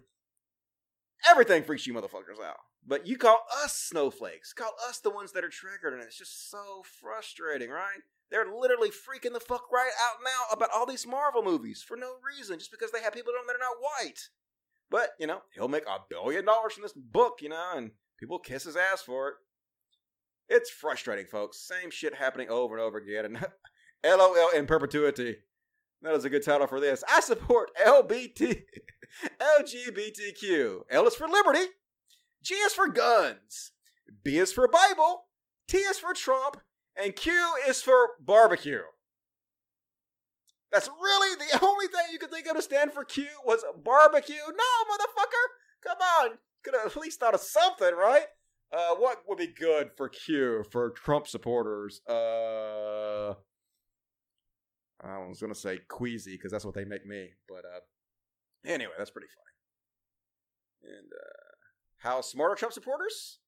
everything 1.29 1.63
freaks 1.63 1.85
you 1.85 1.93
motherfuckers 1.93 2.41
out. 2.43 2.57
But 2.87 3.05
you 3.05 3.17
call 3.17 3.39
us 3.63 3.73
snowflakes, 3.77 4.53
call 4.53 4.71
us 4.87 4.99
the 4.99 5.09
ones 5.09 5.33
that 5.33 5.43
are 5.43 5.49
triggered, 5.49 5.93
and 5.93 6.01
it's 6.01 6.17
just 6.17 6.49
so 6.49 6.83
frustrating, 7.01 7.69
right? 7.69 7.99
They're 8.31 8.45
literally 8.45 8.89
freaking 8.89 9.33
the 9.33 9.41
fuck 9.41 9.69
right 9.71 9.91
out 10.01 10.17
now 10.23 10.55
about 10.55 10.69
all 10.73 10.85
these 10.85 11.05
Marvel 11.05 11.43
movies 11.43 11.83
for 11.85 11.97
no 11.97 12.13
reason, 12.25 12.59
just 12.59 12.71
because 12.71 12.91
they 12.91 13.01
have 13.01 13.13
people 13.13 13.33
that 13.33 13.55
are 13.55 13.59
not 13.59 13.81
white. 13.81 14.29
But, 14.89 15.09
you 15.19 15.27
know, 15.27 15.41
he'll 15.53 15.67
make 15.67 15.85
a 15.85 15.97
billion 16.09 16.45
dollars 16.45 16.73
from 16.73 16.83
this 16.83 16.93
book, 16.93 17.39
you 17.41 17.49
know, 17.49 17.73
and 17.75 17.91
people 18.17 18.39
kiss 18.39 18.63
his 18.63 18.77
ass 18.77 19.01
for 19.01 19.29
it. 19.29 19.35
It's 20.49 20.69
frustrating, 20.69 21.25
folks. 21.25 21.59
Same 21.59 21.91
shit 21.91 22.15
happening 22.15 22.49
over 22.49 22.77
and 22.77 22.83
over 22.83 22.97
again, 22.97 23.25
and 23.25 23.45
LOL 24.05 24.51
in 24.51 24.65
perpetuity. 24.65 25.37
That 26.01 26.13
is 26.13 26.23
a 26.23 26.29
good 26.29 26.45
title 26.45 26.67
for 26.67 26.79
this. 26.79 27.03
I 27.09 27.19
support 27.19 27.71
LBT, 27.85 28.61
LGBTQ. 29.59 30.81
L 30.89 31.07
is 31.07 31.15
for 31.15 31.27
liberty. 31.27 31.65
G 32.43 32.55
is 32.55 32.73
for 32.73 32.87
guns. 32.87 33.71
B 34.23 34.37
is 34.37 34.53
for 34.53 34.67
Bible. 34.67 35.25
T 35.67 35.77
is 35.77 35.99
for 35.99 36.13
Trump. 36.13 36.57
And 37.01 37.15
Q 37.15 37.33
is 37.67 37.81
for 37.81 38.11
barbecue. 38.19 38.81
That's 40.71 40.87
really 40.87 41.35
the 41.35 41.59
only 41.65 41.87
thing 41.87 42.05
you 42.11 42.19
could 42.19 42.31
think 42.31 42.47
of 42.47 42.55
to 42.55 42.61
stand 42.61 42.91
for 42.91 43.03
Q 43.03 43.25
was 43.45 43.63
barbecue. 43.83 44.35
No, 44.35 44.95
motherfucker. 44.95 45.83
Come 45.83 45.97
on. 46.21 46.37
Could 46.63 46.73
have 46.75 46.87
at 46.87 46.97
least 46.97 47.19
thought 47.19 47.33
of 47.33 47.39
something, 47.39 47.93
right? 47.93 48.25
Uh, 48.71 48.95
what 48.95 49.23
would 49.27 49.37
be 49.37 49.47
good 49.47 49.91
for 49.95 50.09
Q 50.09 50.65
for 50.71 50.89
Trump 50.89 51.27
supporters? 51.27 52.01
Uh, 52.07 53.33
I 55.01 55.19
was 55.19 55.39
gonna 55.39 55.55
say 55.55 55.79
queasy 55.87 56.33
because 56.35 56.51
that's 56.51 56.65
what 56.65 56.73
they 56.75 56.83
make 56.83 57.05
me, 57.05 57.29
but 57.47 57.63
uh, 57.63 57.79
anyway, 58.65 58.91
that's 58.97 59.11
pretty 59.11 59.27
funny. 60.83 60.95
And 60.97 61.11
uh, 61.13 61.46
how 61.97 62.21
smart 62.21 62.51
are 62.51 62.55
Trump 62.55 62.73
supporters? 62.73 63.39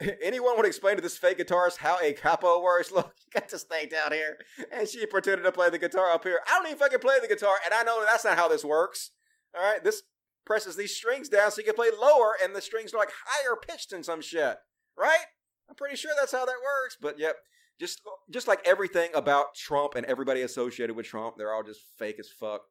Anyone 0.22 0.56
would 0.56 0.66
explain 0.66 0.96
to 0.96 1.02
this 1.02 1.16
fake 1.16 1.38
guitarist 1.38 1.78
how 1.78 1.98
a 2.02 2.12
capo 2.12 2.62
works? 2.62 2.90
Look, 2.94 3.14
you 3.24 3.40
got 3.40 3.48
this 3.48 3.62
thing 3.62 3.88
down 3.88 4.12
here, 4.12 4.38
and 4.70 4.86
she 4.86 5.06
pretended 5.06 5.44
to 5.44 5.52
play 5.52 5.70
the 5.70 5.78
guitar 5.78 6.10
up 6.10 6.24
here. 6.24 6.40
I 6.46 6.58
don't 6.58 6.66
even 6.66 6.78
fucking 6.78 6.98
play 6.98 7.16
the 7.20 7.28
guitar, 7.28 7.54
and 7.64 7.72
I 7.72 7.82
know 7.82 8.04
that's 8.04 8.24
not 8.24 8.36
how 8.36 8.48
this 8.48 8.64
works. 8.64 9.10
All 9.56 9.62
right, 9.62 9.82
this 9.82 10.02
presses 10.44 10.76
these 10.76 10.94
strings 10.94 11.28
down 11.28 11.50
so 11.50 11.60
you 11.60 11.64
can 11.64 11.74
play 11.74 11.90
lower, 11.98 12.34
and 12.42 12.54
the 12.54 12.60
strings 12.60 12.92
are 12.92 12.98
like 12.98 13.12
higher 13.26 13.56
pitched 13.56 13.92
and 13.92 14.04
some 14.04 14.20
shit, 14.20 14.56
right? 14.96 15.26
I'm 15.68 15.74
pretty 15.74 15.96
sure 15.96 16.12
that's 16.18 16.32
how 16.32 16.44
that 16.44 16.54
works. 16.62 16.96
But 17.00 17.18
yep, 17.18 17.36
just 17.78 18.00
just 18.30 18.48
like 18.48 18.60
everything 18.64 19.10
about 19.14 19.54
Trump 19.54 19.94
and 19.94 20.06
everybody 20.06 20.42
associated 20.42 20.96
with 20.96 21.06
Trump, 21.06 21.36
they're 21.36 21.52
all 21.52 21.62
just 21.62 21.80
fake 21.98 22.16
as 22.18 22.28
fuck. 22.28 22.62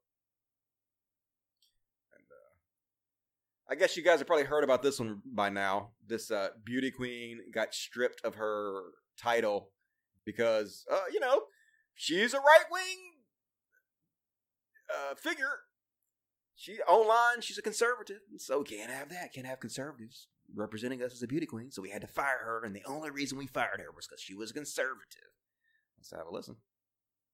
And 2.14 2.26
uh, 2.32 2.56
I 3.70 3.76
guess 3.76 3.98
you 3.98 4.04
guys 4.04 4.20
have 4.20 4.28
probably 4.28 4.46
heard 4.46 4.64
about 4.64 4.84
this 4.84 5.00
one 5.00 5.22
by 5.26 5.50
now. 5.50 5.92
This 6.08 6.30
uh, 6.30 6.50
beauty 6.64 6.92
queen 6.92 7.40
got 7.52 7.74
stripped 7.74 8.24
of 8.24 8.36
her 8.36 8.82
title 9.18 9.72
because, 10.24 10.86
uh, 10.92 11.06
you 11.12 11.20
know, 11.20 11.44
she's 11.96 12.34
a 12.34 12.40
right 12.40 12.66
wing 12.72 13.14
uh, 14.94 15.16
figure. 15.16 15.60
She 16.56 16.78
online, 16.88 17.42
she's 17.42 17.58
a 17.58 17.64
conservative, 17.64 18.22
so 18.38 18.64
can't 18.64 18.92
have 18.92 19.10
that. 19.10 19.34
Can't 19.34 19.48
have 19.48 19.60
conservatives 19.60 20.28
representing 20.56 21.02
us 21.02 21.14
as 21.14 21.24
a 21.24 21.28
beauty 21.28 21.46
queen. 21.46 21.72
So 21.72 21.82
we 21.82 21.90
had 21.90 22.02
to 22.02 22.08
fire 22.08 22.40
her, 22.46 22.64
and 22.64 22.76
the 22.76 22.84
only 22.86 23.10
reason 23.10 23.38
we 23.38 23.48
fired 23.48 23.80
her 23.80 23.92
was 23.94 24.08
because 24.08 24.22
she 24.22 24.36
was 24.36 24.52
a 24.52 24.54
conservative. 24.54 25.34
Let's 25.98 26.12
have 26.12 26.28
a 26.28 26.34
listen. 26.34 26.56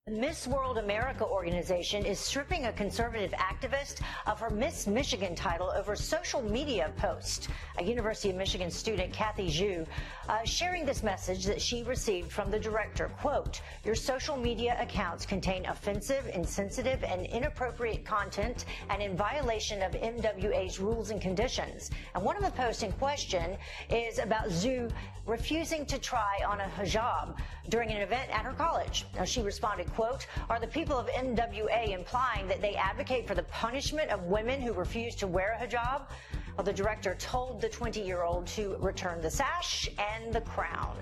The 0.07 0.13
Miss 0.13 0.47
World 0.47 0.79
America 0.79 1.23
organization 1.23 2.07
is 2.07 2.17
stripping 2.17 2.65
a 2.65 2.73
conservative 2.73 3.33
activist 3.33 4.01
of 4.25 4.39
her 4.39 4.49
Miss 4.49 4.87
Michigan 4.87 5.35
title 5.35 5.69
over 5.69 5.95
social 5.95 6.41
media 6.41 6.91
post. 6.97 7.49
A 7.77 7.83
University 7.83 8.31
of 8.31 8.35
Michigan 8.35 8.71
student, 8.71 9.13
Kathy 9.13 9.47
Zhu, 9.47 9.85
uh, 10.27 10.43
sharing 10.43 10.87
this 10.87 11.03
message 11.03 11.45
that 11.45 11.61
she 11.61 11.83
received 11.83 12.31
from 12.31 12.49
the 12.49 12.59
director. 12.59 13.11
Quote, 13.19 13.61
your 13.85 13.93
social 13.93 14.35
media 14.35 14.75
accounts 14.81 15.23
contain 15.23 15.67
offensive, 15.67 16.27
insensitive, 16.33 17.03
and 17.03 17.27
inappropriate 17.27 18.03
content 18.03 18.65
and 18.89 19.03
in 19.03 19.15
violation 19.15 19.83
of 19.83 19.91
MWA's 19.91 20.79
rules 20.79 21.11
and 21.11 21.21
conditions. 21.21 21.91
And 22.15 22.23
one 22.23 22.35
of 22.35 22.43
the 22.43 22.49
posts 22.49 22.81
in 22.81 22.91
question 22.93 23.55
is 23.91 24.17
about 24.17 24.49
Zhu 24.49 24.91
refusing 25.27 25.85
to 25.85 25.99
try 25.99 26.39
on 26.43 26.59
a 26.59 26.71
hijab 26.75 27.37
during 27.69 27.89
an 27.91 28.01
event 28.01 28.29
at 28.31 28.43
her 28.45 28.53
college. 28.53 29.05
Now, 29.15 29.23
she 29.25 29.41
responded, 29.41 29.91
quote, 29.93 30.27
are 30.49 30.59
the 30.59 30.67
people 30.67 30.97
of 30.97 31.07
MWA 31.07 31.89
implying 31.93 32.47
that 32.47 32.61
they 32.61 32.75
advocate 32.75 33.27
for 33.27 33.35
the 33.35 33.43
punishment 33.43 34.09
of 34.09 34.23
women 34.23 34.61
who 34.61 34.73
refuse 34.73 35.15
to 35.17 35.27
wear 35.27 35.57
a 35.59 35.65
hijab? 35.65 36.03
Well, 36.57 36.65
the 36.65 36.73
director 36.73 37.15
told 37.15 37.61
the 37.61 37.69
20-year-old 37.69 38.47
to 38.47 38.75
return 38.79 39.21
the 39.21 39.31
sash 39.31 39.89
and 39.97 40.33
the 40.33 40.41
crown. 40.41 40.97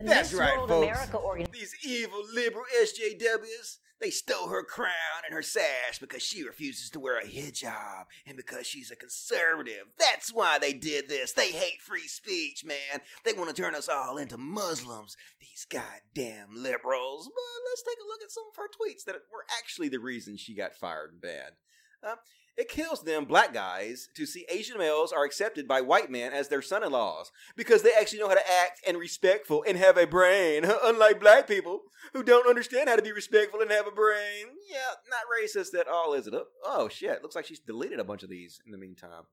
That's 0.00 0.32
Miss 0.32 0.40
right, 0.40 0.56
World 0.56 0.68
folks. 0.68 0.86
America 0.86 1.16
organ- 1.16 1.46
These 1.52 1.74
evil 1.84 2.22
liberal 2.34 2.64
SJWs, 2.82 3.78
they 4.00 4.10
stole 4.10 4.48
her 4.48 4.62
crown 4.62 4.92
and 5.24 5.34
her 5.34 5.42
sash 5.42 5.98
because 6.00 6.22
she 6.22 6.44
refuses 6.44 6.90
to 6.90 7.00
wear 7.00 7.18
a 7.18 7.24
hijab 7.24 8.04
and 8.26 8.36
because 8.36 8.66
she's 8.66 8.90
a 8.90 8.96
conservative. 8.96 9.84
That's 9.98 10.32
why 10.32 10.58
they 10.58 10.72
did 10.72 11.08
this. 11.08 11.32
They 11.32 11.50
hate 11.50 11.80
free 11.80 12.06
speech, 12.06 12.64
man. 12.64 13.00
They 13.24 13.32
want 13.32 13.54
to 13.54 13.60
turn 13.60 13.74
us 13.74 13.88
all 13.88 14.16
into 14.16 14.38
Muslims. 14.38 15.16
These 15.40 15.66
goddamn 15.68 16.48
liberals. 16.54 17.26
But 17.26 17.70
let's 17.70 17.82
take 17.82 17.98
a 18.02 18.08
look 18.08 18.22
at 18.22 18.30
some 18.30 18.44
of 18.50 18.56
her 18.56 18.68
tweets 18.68 19.04
that 19.04 19.16
were 19.32 19.46
actually 19.58 19.88
the 19.88 19.98
reason 19.98 20.36
she 20.36 20.54
got 20.54 20.74
fired 20.74 21.12
and 21.12 21.20
banned. 21.20 21.56
Uh, 22.02 22.16
it 22.58 22.68
kills 22.68 23.04
them, 23.04 23.24
black 23.24 23.54
guys, 23.54 24.08
to 24.16 24.26
see 24.26 24.44
Asian 24.50 24.76
males 24.78 25.12
are 25.12 25.24
accepted 25.24 25.68
by 25.68 25.80
white 25.80 26.10
men 26.10 26.32
as 26.32 26.48
their 26.48 26.60
son 26.60 26.82
in 26.82 26.90
laws 26.90 27.30
because 27.56 27.82
they 27.82 27.92
actually 27.92 28.18
know 28.18 28.28
how 28.28 28.34
to 28.34 28.50
act 28.50 28.80
and 28.86 28.98
respectful 28.98 29.64
and 29.66 29.78
have 29.78 29.96
a 29.96 30.06
brain, 30.08 30.64
unlike 30.84 31.20
black 31.20 31.46
people 31.46 31.82
who 32.12 32.24
don't 32.24 32.48
understand 32.48 32.88
how 32.88 32.96
to 32.96 33.02
be 33.02 33.12
respectful 33.12 33.60
and 33.60 33.70
have 33.70 33.86
a 33.86 33.92
brain. 33.92 34.46
Yeah, 34.68 34.96
not 35.08 35.20
racist 35.32 35.78
at 35.78 35.86
all, 35.86 36.14
is 36.14 36.26
it? 36.26 36.34
Oh, 36.34 36.46
Oh, 36.64 36.88
shit. 36.88 37.22
Looks 37.22 37.36
like 37.36 37.46
she's 37.46 37.60
deleted 37.60 38.00
a 38.00 38.04
bunch 38.04 38.22
of 38.22 38.28
these 38.28 38.60
in 38.66 38.72
the 38.72 38.78
meantime. 38.78 39.24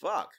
Fuck. 0.00 0.30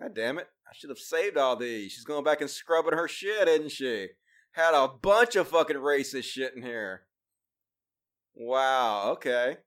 God 0.00 0.14
damn 0.14 0.38
it. 0.38 0.46
I 0.66 0.72
should 0.74 0.90
have 0.90 0.98
saved 0.98 1.36
all 1.36 1.56
these. 1.56 1.92
She's 1.92 2.04
going 2.04 2.24
back 2.24 2.40
and 2.40 2.48
scrubbing 2.48 2.92
her 2.96 3.08
shit, 3.08 3.46
isn't 3.46 3.72
she? 3.72 4.08
Had 4.52 4.74
a 4.74 4.88
bunch 4.88 5.36
of 5.36 5.48
fucking 5.48 5.76
racist 5.76 6.24
shit 6.24 6.54
in 6.56 6.62
here. 6.62 7.02
Wow, 8.34 9.10
okay. 9.12 9.58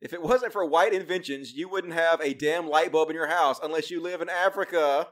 If 0.00 0.12
it 0.12 0.22
wasn't 0.22 0.52
for 0.52 0.64
white 0.64 0.94
inventions, 0.94 1.52
you 1.52 1.68
wouldn't 1.68 1.94
have 1.94 2.20
a 2.20 2.34
damn 2.34 2.68
light 2.68 2.92
bulb 2.92 3.10
in 3.10 3.16
your 3.16 3.26
house 3.26 3.58
unless 3.62 3.90
you 3.90 4.00
live 4.00 4.20
in 4.20 4.28
Africa. 4.28 5.08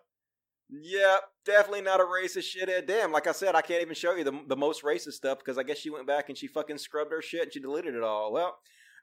Yep, 0.69 1.21
definitely 1.45 1.83
not 1.83 2.01
a 2.01 2.05
racist 2.05 2.55
shithead. 2.55 2.87
Damn, 2.87 3.13
like 3.13 3.27
I 3.27 3.33
said, 3.33 3.55
I 3.55 3.63
can't 3.63 3.83
even 3.83 3.95
show 3.95 4.15
you 4.15 4.25
the, 4.25 4.41
the 4.49 4.57
most 4.57 4.83
racist 4.83 5.13
stuff 5.13 5.39
because 5.39 5.59
I 5.59 5.63
guess 5.63 5.79
she 5.79 5.91
went 5.91 6.07
back 6.07 6.29
and 6.29 6.39
she 6.39 6.47
fucking 6.47 6.79
scrubbed 6.79 7.13
her 7.13 7.23
shit 7.23 7.43
and 7.43 7.53
she 7.53 7.61
deleted 7.61 7.95
it 7.95 8.03
all. 8.03 8.33
Well, 8.33 8.57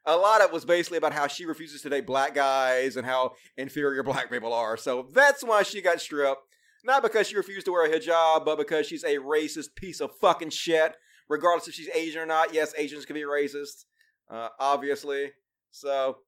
a 0.05 0.15
lot 0.15 0.41
of 0.41 0.47
it 0.47 0.53
was 0.53 0.65
basically 0.65 0.97
about 0.97 1.13
how 1.13 1.27
she 1.27 1.45
refuses 1.45 1.81
to 1.81 1.89
date 1.89 2.05
black 2.05 2.33
guys 2.33 2.97
and 2.97 3.05
how 3.05 3.33
inferior 3.57 4.03
black 4.03 4.29
people 4.29 4.53
are. 4.53 4.77
So 4.77 5.07
that's 5.13 5.43
why 5.43 5.63
she 5.63 5.81
got 5.81 6.01
stripped. 6.01 6.41
Not 6.85 7.01
because 7.01 7.27
she 7.29 7.37
refused 7.37 7.65
to 7.67 7.71
wear 7.71 7.85
a 7.85 7.97
hijab, 7.97 8.43
but 8.43 8.57
because 8.57 8.87
she's 8.87 9.05
a 9.05 9.17
racist 9.17 9.75
piece 9.75 10.01
of 10.01 10.11
fucking 10.19 10.49
shit. 10.49 10.95
Regardless 11.29 11.69
if 11.69 11.75
she's 11.75 11.89
Asian 11.95 12.21
or 12.21 12.25
not. 12.25 12.53
Yes, 12.53 12.73
Asians 12.77 13.05
can 13.05 13.13
be 13.13 13.21
racist, 13.21 13.85
uh, 14.29 14.49
obviously. 14.59 15.31
So, 15.73 16.19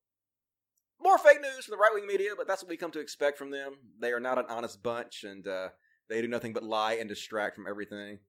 more 1.01 1.17
fake 1.17 1.41
news 1.41 1.65
from 1.65 1.71
the 1.71 1.77
right 1.77 1.91
wing 1.93 2.07
media, 2.07 2.31
but 2.37 2.47
that's 2.47 2.61
what 2.61 2.69
we 2.69 2.77
come 2.77 2.91
to 2.91 2.99
expect 2.99 3.37
from 3.37 3.51
them. 3.51 3.75
They 4.01 4.11
are 4.11 4.19
not 4.19 4.37
an 4.37 4.45
honest 4.49 4.83
bunch, 4.83 5.23
and 5.23 5.47
uh, 5.47 5.69
they 6.09 6.21
do 6.21 6.27
nothing 6.27 6.51
but 6.51 6.63
lie 6.63 6.93
and 6.93 7.07
distract 7.07 7.55
from 7.55 7.67
everything. 7.67 8.19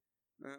Uh, 0.44 0.58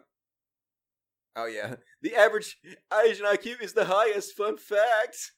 Oh 1.38 1.46
yeah, 1.46 1.76
the 2.02 2.16
average 2.16 2.58
Asian 2.92 3.24
IQ 3.24 3.62
is 3.62 3.72
the 3.72 3.84
highest. 3.84 4.36
Fun 4.36 4.56
fact. 4.56 5.32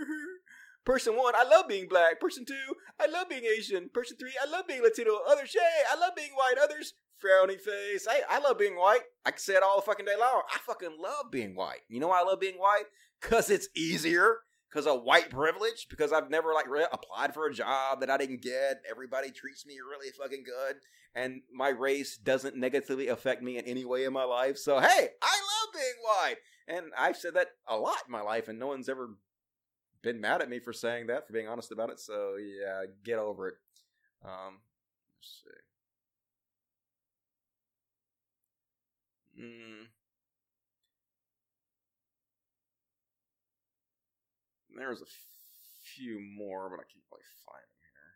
Person 0.86 1.16
one, 1.16 1.34
I 1.36 1.44
love 1.44 1.68
being 1.68 1.88
black. 1.88 2.20
Person 2.20 2.44
two, 2.46 2.74
I 3.00 3.06
love 3.06 3.28
being 3.28 3.44
Asian. 3.44 3.90
Person 3.92 4.16
three, 4.18 4.32
I 4.40 4.48
love 4.48 4.66
being 4.66 4.82
Latino. 4.82 5.18
Others, 5.28 5.52
hey, 5.52 5.82
I 5.92 5.98
love 5.98 6.12
being 6.16 6.30
white. 6.34 6.54
Others, 6.62 6.94
frowny 7.22 7.60
face. 7.60 8.06
Hey, 8.08 8.20
I 8.30 8.38
love 8.38 8.58
being 8.58 8.76
white. 8.76 9.02
I 9.24 9.32
can 9.32 9.40
say 9.40 9.54
it 9.54 9.62
all 9.62 9.76
the 9.76 9.82
fucking 9.82 10.06
day 10.06 10.14
long. 10.18 10.42
I 10.50 10.58
fucking 10.58 10.96
love 11.00 11.30
being 11.30 11.56
white. 11.56 11.80
You 11.88 12.00
know 12.00 12.08
why 12.08 12.20
I 12.20 12.24
love 12.24 12.40
being 12.40 12.54
white? 12.54 12.84
Cause 13.20 13.50
it's 13.50 13.68
easier. 13.76 14.36
Cause 14.72 14.86
of 14.86 15.04
white 15.04 15.30
privilege. 15.30 15.86
Because 15.88 16.12
I've 16.12 16.30
never 16.30 16.52
like 16.52 16.68
re- 16.68 16.86
applied 16.92 17.32
for 17.32 17.46
a 17.46 17.54
job 17.54 18.00
that 18.00 18.10
I 18.10 18.16
didn't 18.16 18.42
get. 18.42 18.82
Everybody 18.88 19.30
treats 19.30 19.64
me 19.64 19.78
really 19.78 20.10
fucking 20.10 20.44
good, 20.44 20.76
and 21.14 21.42
my 21.52 21.68
race 21.68 22.16
doesn't 22.16 22.56
negatively 22.56 23.08
affect 23.08 23.42
me 23.42 23.58
in 23.58 23.64
any 23.64 23.84
way 23.84 24.04
in 24.04 24.12
my 24.12 24.24
life. 24.24 24.58
So 24.58 24.80
hey, 24.80 25.08
I 25.22 25.36
love 25.36 25.72
being 25.72 25.94
white, 26.02 26.36
and 26.68 26.86
I've 26.98 27.16
said 27.16 27.34
that 27.34 27.48
a 27.66 27.76
lot 27.76 28.02
in 28.06 28.12
my 28.12 28.22
life, 28.22 28.48
and 28.48 28.58
no 28.58 28.68
one's 28.68 28.88
ever 28.88 29.10
been 30.02 30.20
mad 30.20 30.42
at 30.42 30.50
me 30.50 30.58
for 30.58 30.72
saying 30.72 31.06
that, 31.08 31.26
for 31.26 31.32
being 31.32 31.48
honest 31.48 31.72
about 31.72 31.90
it. 31.90 32.00
So 32.00 32.36
yeah, 32.36 32.84
get 33.04 33.18
over 33.18 33.48
it. 33.48 33.54
Um, 34.24 34.60
let's 35.18 35.42
see. 35.42 35.50
Mm. 39.42 39.86
There's 44.76 45.02
a 45.02 45.06
few 45.94 46.20
more, 46.36 46.68
but 46.70 46.80
I 46.80 46.84
can't 46.84 47.04
really 47.10 47.24
find 47.44 47.62
them 47.62 47.82
here. 47.82 48.12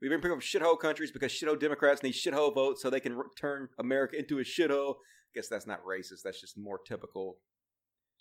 We've 0.00 0.10
been 0.10 0.20
picking 0.20 0.36
up 0.36 0.42
shithole 0.42 0.80
countries 0.80 1.10
because 1.10 1.32
shithole 1.32 1.58
Democrats 1.58 2.02
need 2.02 2.14
shithole 2.14 2.54
votes 2.54 2.82
so 2.82 2.90
they 2.90 3.00
can 3.00 3.20
turn 3.38 3.68
America 3.78 4.18
into 4.18 4.38
a 4.38 4.42
shithole. 4.42 4.94
I 4.94 5.30
Guess 5.34 5.48
that's 5.48 5.66
not 5.66 5.84
racist. 5.84 6.22
That's 6.24 6.40
just 6.40 6.58
more 6.58 6.78
typical 6.78 7.38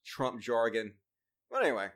Trump 0.05 0.41
jargon. 0.41 0.93
But 1.49 1.63
anyway, 1.63 1.89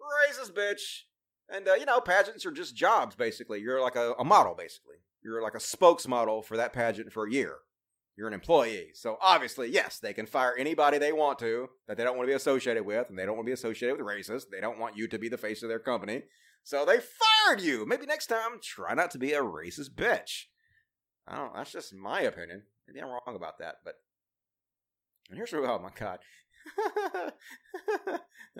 racist 0.00 0.52
bitch. 0.52 1.02
And, 1.50 1.66
uh, 1.66 1.74
you 1.74 1.86
know, 1.86 2.00
pageants 2.00 2.44
are 2.44 2.50
just 2.50 2.76
jobs, 2.76 3.16
basically. 3.16 3.60
You're 3.60 3.80
like 3.80 3.96
a, 3.96 4.12
a 4.18 4.24
model, 4.24 4.54
basically. 4.54 4.96
You're 5.22 5.42
like 5.42 5.54
a 5.54 5.58
spokesmodel 5.58 6.44
for 6.44 6.56
that 6.56 6.72
pageant 6.72 7.12
for 7.12 7.26
a 7.26 7.32
year. 7.32 7.56
You're 8.18 8.26
an 8.26 8.34
employee. 8.34 8.88
So 8.94 9.16
obviously, 9.22 9.70
yes, 9.70 10.00
they 10.00 10.12
can 10.12 10.26
fire 10.26 10.52
anybody 10.58 10.98
they 10.98 11.12
want 11.12 11.38
to 11.38 11.68
that 11.86 11.96
they 11.96 12.02
don't 12.02 12.16
want 12.16 12.26
to 12.26 12.32
be 12.32 12.36
associated 12.36 12.84
with, 12.84 13.08
and 13.08 13.16
they 13.16 13.24
don't 13.24 13.36
want 13.36 13.46
to 13.46 13.50
be 13.50 13.54
associated 13.54 13.96
with 13.96 14.04
racists. 14.04 14.46
They 14.50 14.60
don't 14.60 14.80
want 14.80 14.96
you 14.96 15.06
to 15.06 15.18
be 15.20 15.28
the 15.28 15.38
face 15.38 15.62
of 15.62 15.68
their 15.68 15.78
company. 15.78 16.22
So 16.64 16.84
they 16.84 16.98
fired 16.98 17.60
you. 17.60 17.86
Maybe 17.86 18.06
next 18.06 18.26
time, 18.26 18.58
try 18.60 18.94
not 18.94 19.12
to 19.12 19.18
be 19.18 19.34
a 19.34 19.40
racist 19.40 19.90
bitch. 19.94 20.46
I 21.28 21.36
don't 21.36 21.54
that's 21.54 21.70
just 21.70 21.94
my 21.94 22.22
opinion. 22.22 22.64
Maybe 22.88 23.00
I'm 23.00 23.08
wrong 23.08 23.36
about 23.36 23.60
that, 23.60 23.76
but 23.84 23.94
and 25.30 25.36
here's 25.36 25.54
oh 25.54 25.78
my 25.78 25.90
god. 25.96 26.18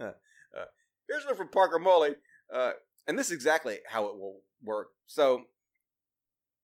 uh, 0.01 0.05
uh, 0.05 0.65
here's 1.09 1.27
one 1.27 1.35
from 1.35 1.49
Parker 1.49 1.81
Molloy. 1.81 2.15
Uh, 2.55 2.73
and 3.09 3.19
this 3.19 3.27
is 3.27 3.33
exactly 3.33 3.79
how 3.89 4.07
it 4.07 4.17
will 4.17 4.43
work. 4.63 4.91
So 5.07 5.47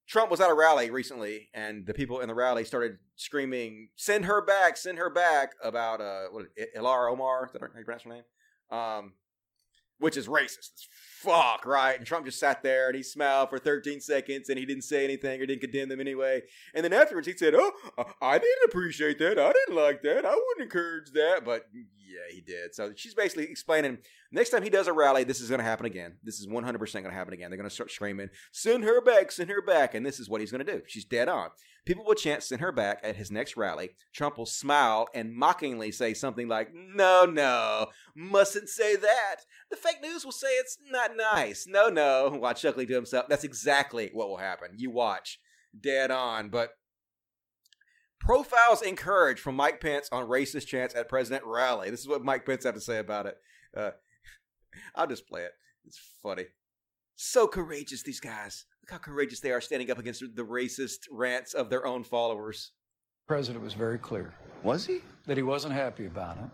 Trump 0.07 0.29
was 0.29 0.39
at 0.39 0.49
a 0.49 0.53
rally 0.53 0.91
recently, 0.91 1.49
and 1.53 1.85
the 1.85 1.93
people 1.93 2.19
in 2.19 2.27
the 2.27 2.35
rally 2.35 2.63
started 2.63 2.97
screaming, 3.15 3.89
"Send 3.95 4.25
her 4.25 4.41
back! 4.41 4.77
Send 4.77 4.97
her 4.97 5.09
back!" 5.09 5.53
about 5.63 6.01
uh, 6.01 6.25
what 6.31 6.45
Ilar 6.77 7.11
Omar. 7.11 7.45
Is 7.45 7.51
that 7.53 7.61
how 7.61 7.67
you 7.77 7.85
pronounce 7.85 8.03
her 8.03 8.09
name? 8.09 8.23
Um, 8.69 9.13
which 9.99 10.17
is 10.17 10.27
racist 10.27 10.73
as 10.73 10.87
fuck, 11.21 11.65
right? 11.65 11.97
And 11.97 12.05
Trump 12.05 12.25
just 12.25 12.39
sat 12.39 12.61
there 12.63 12.87
and 12.87 12.95
he 12.95 13.03
smiled 13.03 13.49
for 13.49 13.57
13 13.57 14.01
seconds 14.01 14.49
and 14.49 14.59
he 14.59 14.65
didn't 14.65 14.83
say 14.83 15.03
anything 15.03 15.41
or 15.41 15.45
didn't 15.45 15.61
condemn 15.61 15.89
them 15.89 15.99
anyway. 15.99 16.41
And 16.73 16.83
then 16.83 16.93
afterwards 16.93 17.27
he 17.27 17.37
said, 17.37 17.55
"Oh, 17.55 17.71
I 18.21 18.37
didn't 18.37 18.69
appreciate 18.69 19.19
that. 19.19 19.39
I 19.39 19.51
didn't 19.51 19.75
like 19.75 20.01
that. 20.03 20.25
I 20.25 20.35
wouldn't 20.35 20.61
encourage 20.63 21.11
that." 21.11 21.43
But 21.45 21.67
yeah, 21.73 22.33
he 22.33 22.41
did. 22.41 22.75
So 22.75 22.91
she's 22.95 23.13
basically 23.13 23.45
explaining 23.45 23.99
next 24.31 24.49
time 24.49 24.63
he 24.63 24.69
does 24.69 24.87
a 24.87 24.93
rally, 24.93 25.23
this 25.23 25.41
is 25.41 25.49
going 25.49 25.59
to 25.59 25.65
happen 25.65 25.85
again. 25.85 26.17
This 26.23 26.39
is 26.39 26.47
100% 26.47 26.77
going 26.79 27.03
to 27.05 27.11
happen 27.11 27.33
again. 27.33 27.49
They're 27.49 27.57
going 27.57 27.69
to 27.69 27.73
start 27.73 27.91
screaming, 27.91 28.29
"Send 28.51 28.83
her 28.83 29.01
back! 29.01 29.31
Send 29.31 29.49
her 29.49 29.61
back!" 29.61 29.95
And 29.95 30.05
this 30.05 30.19
is 30.19 30.29
what 30.29 30.41
he's 30.41 30.51
going 30.51 30.65
to 30.65 30.71
do. 30.71 30.81
She's 30.87 31.05
dead 31.05 31.29
on. 31.29 31.49
People 31.85 32.03
will 32.03 32.15
chant 32.15 32.43
"Send 32.43 32.61
her 32.61 32.71
back" 32.71 32.99
at 33.03 33.15
his 33.15 33.31
next 33.31 33.55
rally. 33.55 33.91
Trump 34.13 34.37
will 34.37 34.45
smile 34.45 35.07
and 35.13 35.33
mockingly 35.33 35.91
say 35.91 36.13
something 36.13 36.47
like, 36.47 36.73
"No, 36.73 37.25
no, 37.25 37.87
mustn't 38.15 38.69
say 38.69 38.95
that." 38.95 39.41
The 39.69 39.77
fake 39.77 40.01
news 40.01 40.25
will 40.25 40.31
say 40.31 40.47
it's 40.47 40.77
not 40.89 41.04
nice. 41.15 41.65
No, 41.67 41.89
no, 41.89 42.29
while 42.39 42.53
chuckling 42.53 42.87
to 42.87 42.93
himself. 42.93 43.27
That's 43.27 43.43
exactly 43.43 44.09
what 44.13 44.29
will 44.29 44.37
happen. 44.37 44.71
You 44.77 44.91
watch. 44.91 45.39
Dead 45.79 46.11
on. 46.11 46.49
But 46.49 46.71
profiles 48.19 48.81
in 48.81 48.95
courage 48.95 49.39
from 49.39 49.55
Mike 49.55 49.81
Pence 49.81 50.09
on 50.11 50.27
racist 50.27 50.67
chants 50.67 50.95
at 50.95 51.09
president 51.09 51.43
rally. 51.45 51.89
This 51.89 51.99
is 51.99 52.07
what 52.07 52.23
Mike 52.23 52.45
Pence 52.45 52.63
had 52.63 52.75
to 52.75 52.81
say 52.81 52.97
about 52.97 53.25
it. 53.25 53.37
Uh, 53.75 53.91
I'll 54.95 55.07
just 55.07 55.27
play 55.27 55.41
it. 55.41 55.51
It's 55.85 55.99
funny. 56.23 56.45
So 57.15 57.47
courageous, 57.47 58.03
these 58.03 58.19
guys. 58.19 58.65
Look 58.81 58.91
how 58.91 58.97
courageous 58.97 59.39
they 59.39 59.51
are 59.51 59.61
standing 59.61 59.89
up 59.89 59.99
against 59.99 60.23
the 60.35 60.45
racist 60.45 60.99
rants 61.11 61.53
of 61.53 61.69
their 61.69 61.85
own 61.85 62.03
followers. 62.03 62.71
president 63.27 63.63
was 63.63 63.73
very 63.73 63.97
clear. 63.97 64.33
Was 64.63 64.85
he? 64.85 64.99
That 65.25 65.37
he 65.37 65.43
wasn't 65.43 65.73
happy 65.73 66.05
about 66.05 66.37
it. 66.37 66.49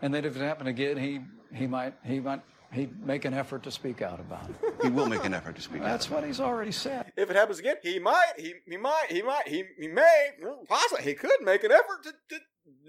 And 0.00 0.12
that 0.14 0.24
if 0.24 0.36
it 0.36 0.40
happened 0.40 0.68
again, 0.68 0.96
he, 0.96 1.20
he 1.54 1.66
might 1.66 1.94
he 2.04 2.18
might 2.18 2.40
he'd 2.72 3.04
make 3.04 3.24
an 3.24 3.34
effort 3.34 3.62
to 3.64 3.70
speak 3.70 4.02
out 4.02 4.20
about 4.20 4.48
it. 4.48 4.74
He 4.82 4.88
will 4.88 5.06
make 5.06 5.24
an 5.24 5.34
effort 5.34 5.56
to 5.56 5.62
speak 5.62 5.82
That's 5.82 6.06
out. 6.06 6.12
what 6.12 6.24
he's 6.24 6.40
already 6.40 6.72
said. 6.72 7.12
If 7.16 7.30
it 7.30 7.36
happens 7.36 7.58
again, 7.58 7.76
he 7.82 7.98
might, 7.98 8.32
he, 8.38 8.54
he 8.66 8.76
might, 8.76 9.06
he 9.10 9.22
might, 9.22 9.48
he, 9.48 9.64
he 9.78 9.88
may, 9.88 10.28
possibly, 10.68 11.04
he 11.04 11.14
could 11.14 11.40
make 11.42 11.64
an 11.64 11.72
effort 11.72 12.02
to, 12.04 12.12
to 12.30 12.40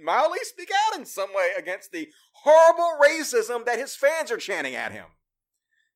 mildly 0.01 0.39
speak 0.43 0.69
out 0.87 0.97
in 0.99 1.05
some 1.05 1.33
way 1.33 1.51
against 1.57 1.91
the 1.91 2.09
horrible 2.31 2.99
racism 3.03 3.65
that 3.65 3.79
his 3.79 3.95
fans 3.95 4.31
are 4.31 4.37
chanting 4.37 4.75
at 4.75 4.91
him. 4.91 5.05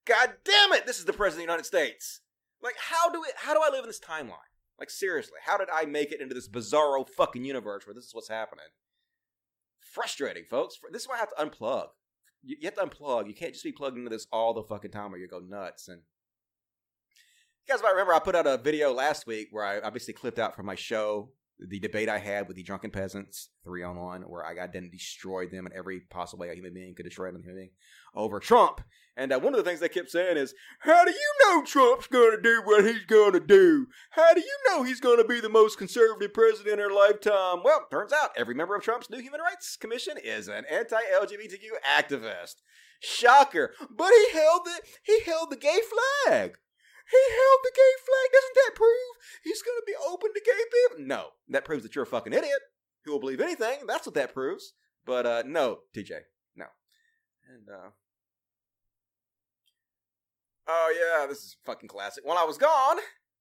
God 0.05 0.33
damn 0.43 0.73
it, 0.73 0.85
this 0.85 0.99
is 0.99 1.05
the 1.05 1.13
President 1.13 1.43
of 1.43 1.47
the 1.47 1.53
United 1.53 1.65
States. 1.65 2.21
Like, 2.61 2.75
how 2.77 3.09
do 3.09 3.23
it, 3.23 3.33
how 3.37 3.53
do 3.53 3.61
I 3.63 3.69
live 3.69 3.83
in 3.83 3.89
this 3.89 3.99
timeline? 3.99 4.37
Like, 4.79 4.89
seriously, 4.89 5.39
how 5.43 5.57
did 5.57 5.69
I 5.73 5.85
make 5.85 6.11
it 6.11 6.21
into 6.21 6.35
this 6.35 6.47
bizarro 6.47 7.07
fucking 7.07 7.43
universe 7.43 7.85
where 7.85 7.93
this 7.93 8.05
is 8.05 8.13
what's 8.15 8.29
happening? 8.29 8.65
Frustrating, 9.79 10.43
folks. 10.49 10.77
This 10.91 11.03
is 11.03 11.07
why 11.07 11.15
I 11.15 11.19
have 11.19 11.35
to 11.35 11.43
unplug. 11.43 11.87
You, 12.47 12.55
have 12.63 12.75
to 12.75 12.85
unplug. 12.85 13.27
You 13.27 13.33
can't 13.33 13.51
just 13.51 13.65
be 13.65 13.73
plugged 13.73 13.97
into 13.97 14.09
this 14.09 14.25
all 14.31 14.53
the 14.53 14.63
fucking 14.63 14.91
time 14.91 15.13
or 15.13 15.17
you 15.17 15.27
go 15.27 15.39
nuts. 15.39 15.89
And 15.89 16.01
you 17.67 17.73
guys 17.73 17.83
might 17.83 17.91
remember 17.91 18.13
I 18.13 18.19
put 18.19 18.35
out 18.35 18.47
a 18.47 18.57
video 18.57 18.93
last 18.93 19.27
week 19.27 19.49
where 19.51 19.65
I 19.65 19.81
obviously 19.81 20.13
clipped 20.13 20.39
out 20.39 20.55
from 20.55 20.65
my 20.65 20.75
show 20.75 21.33
the 21.59 21.79
debate 21.79 22.09
I 22.09 22.19
had 22.19 22.47
with 22.47 22.55
the 22.55 22.63
drunken 22.63 22.91
peasants, 22.91 23.49
three 23.63 23.83
on 23.83 23.97
one, 23.97 24.21
where 24.23 24.45
I 24.45 24.53
got 24.53 24.73
then 24.73 24.89
destroyed 24.91 25.51
them 25.51 25.65
in 25.65 25.73
every 25.73 26.01
possible 26.01 26.41
way 26.41 26.49
a 26.49 26.53
human 26.53 26.73
being 26.73 26.93
could 26.95 27.05
destroy 27.05 27.29
another 27.29 27.43
human 27.43 27.57
being 27.57 27.71
over 28.13 28.39
Trump. 28.39 28.81
And 29.15 29.33
uh, 29.33 29.39
one 29.39 29.53
of 29.53 29.57
the 29.57 29.63
things 29.63 29.79
they 29.79 29.89
kept 29.89 30.11
saying 30.11 30.37
is, 30.37 30.53
How 30.81 31.03
do 31.03 31.11
you 31.11 31.33
know 31.43 31.63
Trump's 31.63 32.07
going 32.07 32.35
to 32.35 32.41
do 32.41 32.61
what 32.63 32.85
he's 32.85 33.05
going 33.05 33.33
to 33.33 33.39
do? 33.39 33.87
How 34.11 34.33
do 34.33 34.41
you 34.41 34.57
know 34.69 34.83
he's 34.83 34.99
going 34.99 35.17
to 35.17 35.27
be 35.27 35.39
the 35.39 35.49
most 35.49 35.77
conservative 35.77 36.33
president 36.33 36.79
in 36.79 36.85
our 36.85 36.93
lifetime? 36.93 37.63
Well, 37.63 37.87
turns 37.89 38.13
out 38.13 38.29
every 38.37 38.53
member 38.53 38.75
of 38.75 38.83
Trump's 38.83 39.09
new 39.09 39.19
Human 39.19 39.41
Rights 39.41 39.75
Commission 39.75 40.17
is 40.23 40.47
an 40.47 40.65
anti 40.69 40.99
LGBTQ 41.13 41.79
activist. 41.97 42.55
Shocker. 42.99 43.73
But 43.89 44.09
he 44.09 44.37
held 44.37 44.65
the 44.65 44.81
he 45.03 45.21
held 45.21 45.49
the 45.49 45.57
gay 45.57 45.79
flag. 46.25 46.57
He 47.09 47.17
held 47.17 47.59
the 47.63 47.71
gay 47.75 47.93
flag. 48.03 48.27
Doesn't 48.33 48.55
that 48.55 48.75
prove 48.75 49.13
he's 49.43 49.61
going 49.61 49.77
to 49.77 49.85
be 49.85 49.95
open 49.95 50.33
to 50.33 50.41
gay 50.43 50.51
people? 50.51 51.05
No, 51.07 51.29
that 51.49 51.65
proves 51.65 51.83
that 51.83 51.95
you're 51.95 52.03
a 52.03 52.07
fucking 52.07 52.33
idiot 52.33 52.59
who 53.05 53.11
will 53.11 53.19
believe 53.19 53.41
anything. 53.41 53.79
That's 53.87 54.05
what 54.05 54.15
that 54.15 54.33
proves. 54.33 54.73
But 55.05 55.25
uh, 55.25 55.43
no, 55.45 55.79
TJ, 55.95 56.11
no. 56.55 56.65
And 57.49 57.69
uh, 57.69 57.89
oh 60.67 60.93
yeah, 60.93 61.27
this 61.27 61.39
is 61.39 61.57
fucking 61.65 61.87
classic. 61.87 62.25
While 62.25 62.37
I 62.37 62.43
was 62.43 62.57
gone, 62.57 62.97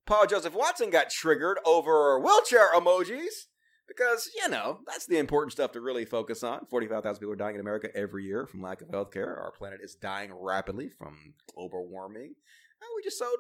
Paul 0.07 0.27
Joseph 0.27 0.55
Watson 0.55 0.91
got 0.91 1.11
triggered 1.11 1.59
over 1.65 2.19
wheelchair 2.21 2.73
emojis. 2.73 3.49
Because, 3.89 4.29
you 4.35 4.49
know, 4.49 4.81
that's 4.85 5.07
the 5.07 5.19
important 5.19 5.53
stuff 5.53 5.71
to 5.73 5.81
really 5.81 6.05
focus 6.05 6.43
on. 6.43 6.67
45,000 6.67 7.21
people 7.21 7.33
are 7.33 7.37
dying 7.37 7.55
in 7.55 7.61
America 7.61 7.89
every 7.95 8.25
year 8.25 8.45
from 8.45 8.61
lack 8.61 8.83
of 8.83 8.91
health 8.91 9.13
care. 9.13 9.39
Our 9.39 9.53
planet 9.53 9.79
is 9.81 9.95
dying 9.95 10.33
rapidly 10.35 10.89
from 10.89 11.35
global 11.55 11.87
warming. 11.89 12.35
And 12.81 12.91
we 12.97 13.03
just 13.05 13.19
sold 13.19 13.39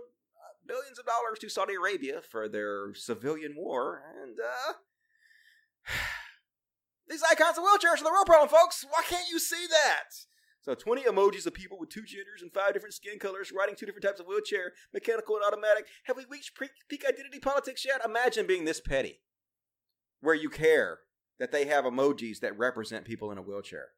billions 0.66 0.98
of 0.98 1.06
dollars 1.06 1.38
to 1.40 1.48
Saudi 1.48 1.74
Arabia 1.74 2.20
for 2.20 2.48
their 2.48 2.94
civilian 2.94 3.54
war. 3.56 4.02
And, 4.22 4.38
uh, 4.40 4.72
these 7.08 7.22
icons 7.30 7.58
of 7.58 7.64
wheelchairs 7.64 8.00
are 8.00 8.04
the 8.04 8.12
real 8.12 8.24
problem, 8.24 8.48
folks. 8.48 8.84
Why 8.88 9.02
can't 9.08 9.30
you 9.30 9.38
see 9.38 9.66
that? 9.70 10.10
So 10.66 10.74
20 10.74 11.04
emojis 11.04 11.46
of 11.46 11.54
people 11.54 11.78
with 11.78 11.90
two 11.90 12.02
genders 12.02 12.42
and 12.42 12.52
five 12.52 12.72
different 12.72 12.94
skin 12.94 13.20
colors 13.20 13.52
riding 13.56 13.76
two 13.76 13.86
different 13.86 14.04
types 14.04 14.18
of 14.18 14.26
wheelchair, 14.26 14.72
mechanical 14.92 15.36
and 15.36 15.44
automatic. 15.44 15.86
Have 16.06 16.16
we 16.16 16.24
reached 16.28 16.58
peak 16.88 17.04
identity 17.08 17.38
politics 17.38 17.84
yet? 17.84 18.04
Imagine 18.04 18.48
being 18.48 18.64
this 18.64 18.80
petty, 18.80 19.20
where 20.20 20.34
you 20.34 20.50
care 20.50 20.98
that 21.38 21.52
they 21.52 21.66
have 21.66 21.84
emojis 21.84 22.40
that 22.40 22.58
represent 22.58 23.04
people 23.04 23.30
in 23.30 23.38
a 23.38 23.42
wheelchair. 23.42 23.90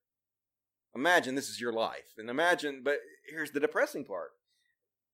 Imagine 0.95 1.35
this 1.35 1.49
is 1.49 1.59
your 1.59 1.73
life. 1.73 2.13
And 2.19 2.29
imagine, 2.29 2.83
but 2.85 2.99
here's 3.31 3.53
the 3.53 3.61
depressing 3.61 4.05
part. 4.05 4.33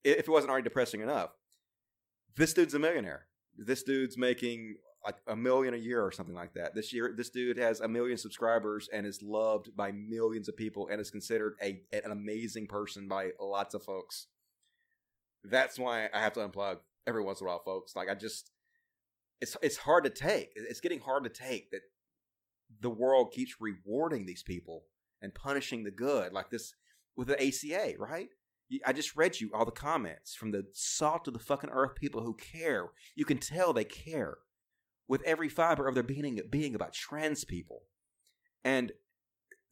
If 0.02 0.26
it 0.26 0.28
wasn't 0.28 0.50
already 0.50 0.64
depressing 0.64 1.02
enough, 1.02 1.30
this 2.36 2.52
dude's 2.52 2.74
a 2.74 2.78
millionaire. 2.78 3.26
This 3.56 3.82
dude's 3.82 4.18
making 4.18 4.76
like 5.04 5.16
a 5.26 5.36
million 5.36 5.74
a 5.74 5.78
year 5.78 6.02
or 6.02 6.10
something 6.10 6.34
like 6.34 6.54
that. 6.54 6.74
This 6.74 6.92
year, 6.92 7.12
this 7.14 7.28
dude 7.28 7.58
has 7.58 7.80
a 7.80 7.88
million 7.88 8.16
subscribers 8.16 8.88
and 8.92 9.06
is 9.06 9.20
loved 9.22 9.76
by 9.76 9.92
millions 9.92 10.48
of 10.48 10.56
people 10.56 10.88
and 10.90 11.00
is 11.00 11.10
considered 11.10 11.54
a 11.62 11.82
an 11.92 12.10
amazing 12.10 12.66
person 12.66 13.06
by 13.06 13.30
lots 13.38 13.74
of 13.74 13.82
folks. 13.82 14.28
That's 15.44 15.78
why 15.78 16.08
I 16.12 16.20
have 16.20 16.32
to 16.34 16.40
unplug 16.40 16.78
every 17.06 17.22
once 17.22 17.40
in 17.40 17.46
a 17.46 17.50
while, 17.50 17.62
folks. 17.62 17.94
Like 17.94 18.08
I 18.08 18.14
just, 18.14 18.50
it's 19.40 19.56
it's 19.62 19.76
hard 19.76 20.04
to 20.04 20.10
take. 20.10 20.52
It's 20.56 20.80
getting 20.80 21.00
hard 21.00 21.24
to 21.24 21.30
take 21.30 21.70
that 21.70 21.82
the 22.80 22.90
world 22.90 23.32
keeps 23.32 23.56
rewarding 23.60 24.24
these 24.24 24.42
people 24.42 24.84
and 25.20 25.34
punishing 25.34 25.84
the 25.84 25.90
good, 25.90 26.32
like 26.32 26.50
this 26.50 26.74
with 27.14 27.28
the 27.28 27.46
ACA, 27.46 27.94
right? 27.98 28.28
I 28.84 28.92
just 28.92 29.16
read 29.16 29.40
you 29.40 29.50
all 29.52 29.64
the 29.64 29.70
comments 29.70 30.34
from 30.34 30.50
the 30.50 30.64
salt 30.72 31.28
of 31.28 31.34
the 31.34 31.40
fucking 31.40 31.70
earth 31.70 31.94
people 31.94 32.22
who 32.22 32.34
care. 32.34 32.88
You 33.14 33.24
can 33.24 33.38
tell 33.38 33.72
they 33.72 33.84
care 33.84 34.38
with 35.06 35.22
every 35.22 35.48
fiber 35.48 35.86
of 35.86 35.94
their 35.94 36.02
being 36.02 36.40
being 36.50 36.74
about 36.74 36.94
trans 36.94 37.44
people, 37.44 37.82
and 38.64 38.92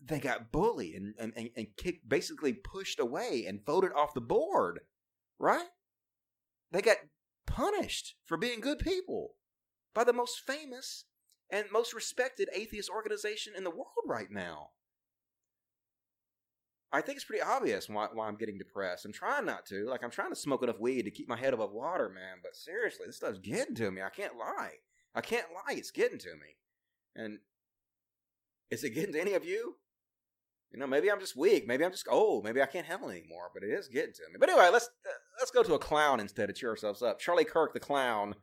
they 0.05 0.19
got 0.19 0.53
bullied 0.53 0.95
and, 0.95 1.33
and, 1.37 1.51
and 1.57 1.67
kicked, 1.77 2.09
basically 2.09 2.53
pushed 2.53 2.99
away 2.99 3.45
and 3.47 3.65
voted 3.65 3.93
off 3.93 4.15
the 4.15 4.21
board, 4.21 4.81
right? 5.39 5.69
They 6.71 6.83
got 6.83 6.99
punished 7.47 8.17
for 8.25 8.37
being 8.37 8.61
good 8.61 8.79
people 8.79 9.37
by 9.95 10.05
the 10.05 10.13
most 10.13 10.41
famous 10.47 11.05
and 11.51 11.67
most 11.71 11.95
respected 11.95 12.49
atheist 12.55 12.91
organization 12.91 13.53
in 13.57 13.65
the 13.65 13.71
world 13.71 14.07
right 14.07 14.31
now. 14.31 14.71
I 16.93 17.01
think 17.01 17.17
it's 17.17 17.25
pretty 17.25 17.43
obvious 17.43 17.89
why, 17.89 18.09
why 18.13 18.29
I'm 18.29 18.37
getting 18.37 18.59
depressed. 18.59 19.07
I'm 19.07 19.13
trying 19.13 19.47
not 19.47 19.65
to. 19.67 19.87
Like, 19.87 20.05
I'm 20.05 20.11
trying 20.11 20.31
to 20.31 20.37
smoke 20.37 20.63
enough 20.63 20.79
weed 20.79 21.05
to 21.05 21.11
keep 21.11 21.29
my 21.29 21.39
head 21.39 21.55
above 21.55 21.73
water, 21.73 22.09
man. 22.09 22.39
But 22.43 22.55
seriously, 22.55 23.07
this 23.07 23.17
stuff's 23.17 23.39
getting 23.39 23.75
to 23.77 23.91
me. 23.91 24.03
I 24.03 24.11
can't 24.11 24.37
lie. 24.37 24.75
I 25.15 25.23
can't 25.23 25.47
lie. 25.55 25.75
It's 25.75 25.91
getting 25.91 26.19
to 26.19 26.33
me. 26.33 26.57
And 27.17 27.39
is 28.71 28.85
it 28.85 28.91
getting 28.91 29.15
to 29.15 29.21
any 29.21 29.33
of 29.33 29.45
you? 29.45 29.77
You 30.71 30.79
know, 30.79 30.87
maybe 30.87 31.11
I'm 31.11 31.21
just 31.21 31.37
weak. 31.37 31.67
Maybe 31.67 31.85
I'm 31.85 31.93
just 31.93 32.09
old. 32.09 32.45
Maybe 32.45 32.63
I 32.63 32.67
can't 32.67 32.87
handle 32.87 33.09
it 33.11 33.19
anymore. 33.19 33.51
But 33.55 33.63
it 33.63 33.71
is 33.71 33.89
getting 33.89 34.13
to 34.15 34.23
me. 34.31 34.37
But 34.39 34.51
anyway, 34.51 34.69
let's 34.73 34.87
uh, 34.87 35.11
let's 35.39 35.51
go 35.51 35.63
to 35.63 35.75
a 35.75 35.79
clown 35.79 36.21
instead 36.21 36.47
to 36.47 36.53
cheer 36.53 36.71
ourselves 36.71 37.03
up. 37.03 37.19
Charlie 37.19 37.45
Kirk, 37.45 37.73
the 37.73 37.81
clown. 37.81 38.35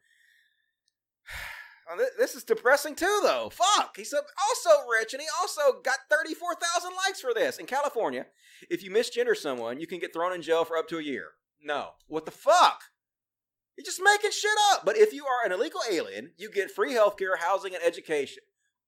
Thi- 1.98 2.06
This 2.18 2.36
is 2.36 2.44
depressing 2.44 2.96
too, 2.96 3.20
though. 3.24 3.50
Fuck. 3.52 3.98
He's 3.98 4.14
also 4.14 4.70
rich, 4.92 5.14
and 5.14 5.22
he 5.22 5.28
also 5.40 5.82
got 5.82 5.98
34,000 6.10 6.92
likes 7.06 7.22
for 7.22 7.34
this. 7.34 7.58
In 7.58 7.66
California, 7.66 8.28
if 8.70 8.84
you 8.84 8.92
misgender 8.92 9.36
someone, 9.36 9.80
you 9.80 9.88
can 9.88 10.00
get 10.00 10.14
thrown 10.14 10.34
in 10.34 10.42
jail 10.42 10.66
for 10.66 10.78
up 10.78 10.88
to 10.90 10.98
a 10.98 11.04
year. 11.04 11.30
No. 11.62 11.92
What 12.08 12.26
the 12.26 12.32
fuck? 12.32 12.84
You're 13.78 13.86
just 13.86 14.02
making 14.04 14.32
shit 14.32 14.52
up. 14.72 14.84
But 14.86 14.98
if 14.98 15.14
you 15.14 15.26
are 15.26 15.46
an 15.46 15.52
illegal 15.52 15.82
alien, 15.90 16.32
you 16.38 16.50
get 16.52 16.72
free 16.72 16.94
healthcare, 16.94 17.38
housing, 17.40 17.74
and 17.74 17.84
education. 17.84 18.44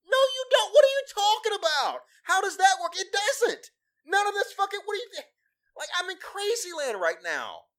No, 0.06 0.18
you 0.18 0.44
don't. 0.52 0.74
What 0.74 0.84
are 0.84 0.96
you 0.96 1.04
talking 1.08 1.58
about? 1.60 2.00
How 2.24 2.42
does 2.42 2.58
that 2.58 2.76
work? 2.82 2.94
It 2.98 3.08
doesn't. 3.12 3.72
None 4.06 4.28
of 4.28 4.34
this 4.34 4.52
fucking. 4.54 4.80
What 4.86 4.94
are 4.94 4.98
you. 4.98 5.10
Like, 5.78 5.90
I'm 5.98 6.10
in 6.10 6.18
crazy 6.18 6.70
land 6.78 7.00
right 7.00 7.24
now. 7.24 7.71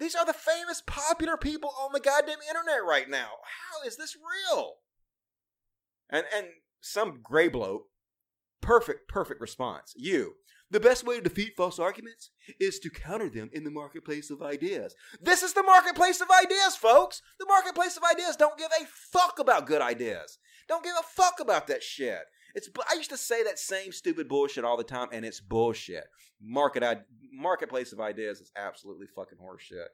These 0.00 0.16
are 0.16 0.24
the 0.24 0.32
famous, 0.32 0.82
popular 0.86 1.36
people 1.36 1.70
on 1.78 1.92
the 1.92 2.00
goddamn 2.00 2.38
internet 2.48 2.84
right 2.88 3.08
now. 3.08 3.28
How 3.44 3.86
is 3.86 3.96
this 3.96 4.16
real? 4.16 4.76
And 6.08 6.24
and 6.34 6.46
some 6.80 7.20
gray 7.22 7.48
bloke, 7.48 7.84
perfect, 8.60 9.08
perfect 9.08 9.40
response. 9.40 9.92
You. 9.94 10.34
The 10.72 10.80
best 10.80 11.04
way 11.04 11.16
to 11.16 11.22
defeat 11.22 11.56
false 11.56 11.80
arguments 11.80 12.30
is 12.60 12.78
to 12.78 12.90
counter 12.90 13.28
them 13.28 13.50
in 13.52 13.64
the 13.64 13.72
marketplace 13.72 14.30
of 14.30 14.40
ideas. 14.40 14.94
This 15.20 15.42
is 15.42 15.52
the 15.52 15.64
marketplace 15.64 16.20
of 16.20 16.28
ideas, 16.30 16.76
folks. 16.76 17.22
The 17.40 17.46
marketplace 17.46 17.96
of 17.96 18.04
ideas 18.04 18.36
don't 18.36 18.56
give 18.56 18.70
a 18.80 18.86
fuck 18.86 19.40
about 19.40 19.66
good 19.66 19.82
ideas. 19.82 20.38
Don't 20.68 20.84
give 20.84 20.94
a 20.98 21.02
fuck 21.02 21.40
about 21.40 21.66
that 21.66 21.82
shit. 21.82 22.22
It's 22.54 22.68
I 22.90 22.94
used 22.94 23.10
to 23.10 23.16
say 23.16 23.42
that 23.44 23.58
same 23.58 23.92
stupid 23.92 24.28
bullshit 24.28 24.64
all 24.64 24.76
the 24.76 24.84
time, 24.84 25.08
and 25.12 25.24
it's 25.24 25.40
bullshit. 25.40 26.04
Market 26.40 26.82
i- 26.82 27.02
marketplace 27.32 27.92
of 27.92 28.00
ideas 28.00 28.40
is 28.40 28.50
absolutely 28.56 29.06
fucking 29.06 29.38
horseshit. 29.38 29.86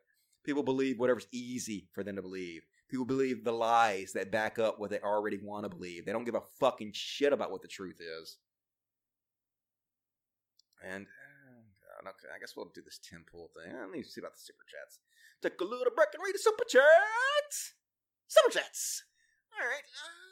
People 0.45 0.63
believe 0.63 0.99
whatever's 0.99 1.27
easy 1.33 1.89
for 1.93 2.05
them 2.05 2.17
to 2.17 2.23
believe. 2.23 2.63
People 2.89 3.05
believe 3.05 3.43
the 3.43 3.53
lies 3.53 4.13
that 4.13 4.31
back 4.31 4.59
up 4.59 4.79
what 4.79 4.91
they 4.91 5.01
already 5.01 5.39
want 5.43 5.65
to 5.65 5.69
believe. 5.69 6.07
They 6.07 6.13
don't 6.13 6.25
give 6.25 6.37
a 6.37 6.43
fucking 6.61 6.93
shit 6.95 7.33
about 7.33 7.51
what 7.51 7.63
the 7.63 7.69
truth 7.69 8.01
is. 8.01 8.39
And 10.85 11.07
uh, 11.07 12.05
God, 12.05 12.11
okay, 12.11 12.29
I 12.35 12.39
guess 12.39 12.55
we'll 12.57 12.71
do 12.75 12.83
this 12.83 13.01
Pool 13.31 13.51
thing. 13.57 13.75
Let 13.77 13.91
me 13.91 14.03
see 14.03 14.21
about 14.21 14.35
the 14.35 14.41
super 14.41 14.65
chats. 14.71 15.01
Take 15.43 15.61
a 15.61 15.65
little 15.65 15.93
break 15.95 16.09
and 16.15 16.23
read 16.25 16.35
the 16.35 16.39
super 16.39 16.65
chats. 16.69 17.75
Super 18.29 18.53
chats. 18.53 19.03
All 19.59 19.67
right. 19.67 19.83
uh, 19.83 20.26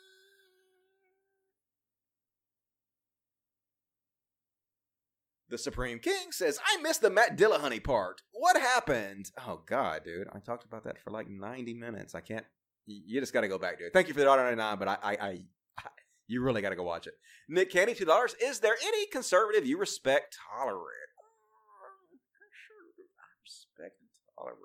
The 5.55 5.59
Supreme 5.59 6.01
King 6.01 6.33
says, 6.33 6.59
I 6.67 6.83
missed 6.83 7.01
the 7.01 7.11
Matt 7.11 7.39
Dillahunty 7.39 7.85
part. 7.85 8.23
What 8.33 8.57
happened? 8.61 9.31
Oh, 9.47 9.61
God, 9.65 10.03
dude. 10.05 10.27
I 10.33 10.41
talked 10.41 10.65
about 10.65 10.83
that 10.83 10.99
for 10.99 11.13
like 11.13 11.31
90 11.31 11.75
minutes. 11.75 12.17
I 12.17 12.23
can't. 12.23 12.45
You 12.87 13.21
just 13.21 13.33
got 13.33 13.43
to 13.43 13.49
go 13.49 13.57
back, 13.57 13.79
dude. 13.79 13.93
Thank 13.93 14.09
you 14.09 14.15
for 14.15 14.19
the 14.19 14.27
$1.99, 14.27 14.79
but 14.81 14.89
I, 14.89 14.97
I, 15.01 15.11
I, 15.13 15.29
I 15.79 15.85
you 16.27 16.43
really 16.43 16.61
got 16.61 16.71
to 16.71 16.75
go 16.75 16.83
watch 16.83 17.07
it. 17.07 17.15
Nick 17.49 17.71
Candy, 17.71 17.95
$2. 17.95 18.35
Is 18.43 18.59
there 18.59 18.75
any 18.85 19.07
conservative 19.07 19.65
you 19.65 19.79
respect, 19.79 20.37
tolerate? 20.59 20.81
Uh, 21.23 21.87
I 23.23 23.31
Respect 23.45 24.01
and 24.01 24.11
tolerate. 24.37 24.59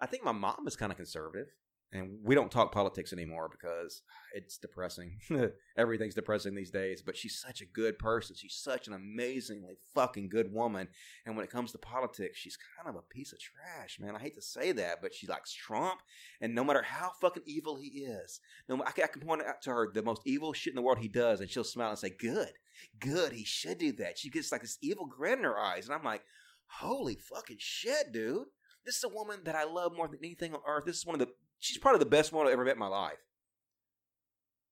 I 0.00 0.06
think 0.06 0.22
my 0.22 0.30
mom 0.30 0.68
is 0.68 0.76
kind 0.76 0.92
of 0.92 0.96
conservative, 0.98 1.48
and 1.90 2.18
we 2.22 2.34
don't 2.34 2.50
talk 2.50 2.70
politics 2.70 3.14
anymore 3.14 3.48
because 3.50 4.02
it's 4.34 4.58
depressing. 4.58 5.18
Everything's 5.78 6.14
depressing 6.14 6.54
these 6.54 6.70
days, 6.70 7.00
but 7.00 7.16
she's 7.16 7.40
such 7.40 7.62
a 7.62 7.66
good 7.66 7.98
person. 7.98 8.36
She's 8.36 8.60
such 8.62 8.88
an 8.88 8.92
amazingly 8.92 9.78
fucking 9.94 10.28
good 10.28 10.52
woman. 10.52 10.88
And 11.24 11.34
when 11.34 11.44
it 11.44 11.50
comes 11.50 11.72
to 11.72 11.78
politics, 11.78 12.38
she's 12.38 12.58
kind 12.76 12.88
of 12.88 12.96
a 12.96 13.14
piece 13.14 13.32
of 13.32 13.38
trash, 13.40 13.98
man. 13.98 14.14
I 14.14 14.18
hate 14.18 14.34
to 14.34 14.42
say 14.42 14.72
that, 14.72 15.00
but 15.00 15.14
she 15.14 15.26
likes 15.26 15.54
Trump, 15.54 16.00
and 16.42 16.54
no 16.54 16.62
matter 16.62 16.82
how 16.82 17.12
fucking 17.20 17.44
evil 17.46 17.76
he 17.76 17.88
is, 17.88 18.40
no, 18.68 18.82
I 18.82 18.88
I 18.88 19.06
can 19.06 19.22
point 19.22 19.42
out 19.42 19.62
to 19.62 19.70
her 19.70 19.90
the 19.92 20.02
most 20.02 20.22
evil 20.26 20.52
shit 20.52 20.72
in 20.72 20.76
the 20.76 20.82
world 20.82 20.98
he 20.98 21.08
does, 21.08 21.40
and 21.40 21.48
she'll 21.48 21.64
smile 21.64 21.90
and 21.90 21.98
say, 21.98 22.10
"Good, 22.10 22.52
good, 22.98 23.32
he 23.32 23.44
should 23.44 23.78
do 23.78 23.92
that." 23.92 24.18
She 24.18 24.28
gets 24.28 24.52
like 24.52 24.60
this 24.60 24.78
evil 24.82 25.06
grin 25.06 25.38
in 25.38 25.44
her 25.44 25.58
eyes, 25.58 25.86
and 25.86 25.94
I'm 25.94 26.04
like, 26.04 26.24
"Holy 26.66 27.16
fucking 27.16 27.58
shit, 27.60 28.12
dude!" 28.12 28.48
This 28.84 28.96
is 28.96 29.04
a 29.04 29.08
woman 29.08 29.40
that 29.44 29.54
I 29.54 29.64
love 29.64 29.94
more 29.94 30.08
than 30.08 30.18
anything 30.22 30.54
on 30.54 30.60
earth. 30.66 30.84
This 30.86 30.98
is 30.98 31.06
one 31.06 31.20
of 31.20 31.26
the 31.26 31.32
she's 31.58 31.78
probably 31.78 31.98
the 31.98 32.06
best 32.06 32.32
woman 32.32 32.48
I've 32.48 32.54
ever 32.54 32.64
met 32.64 32.74
in 32.74 32.78
my 32.78 32.88
life. 32.88 33.18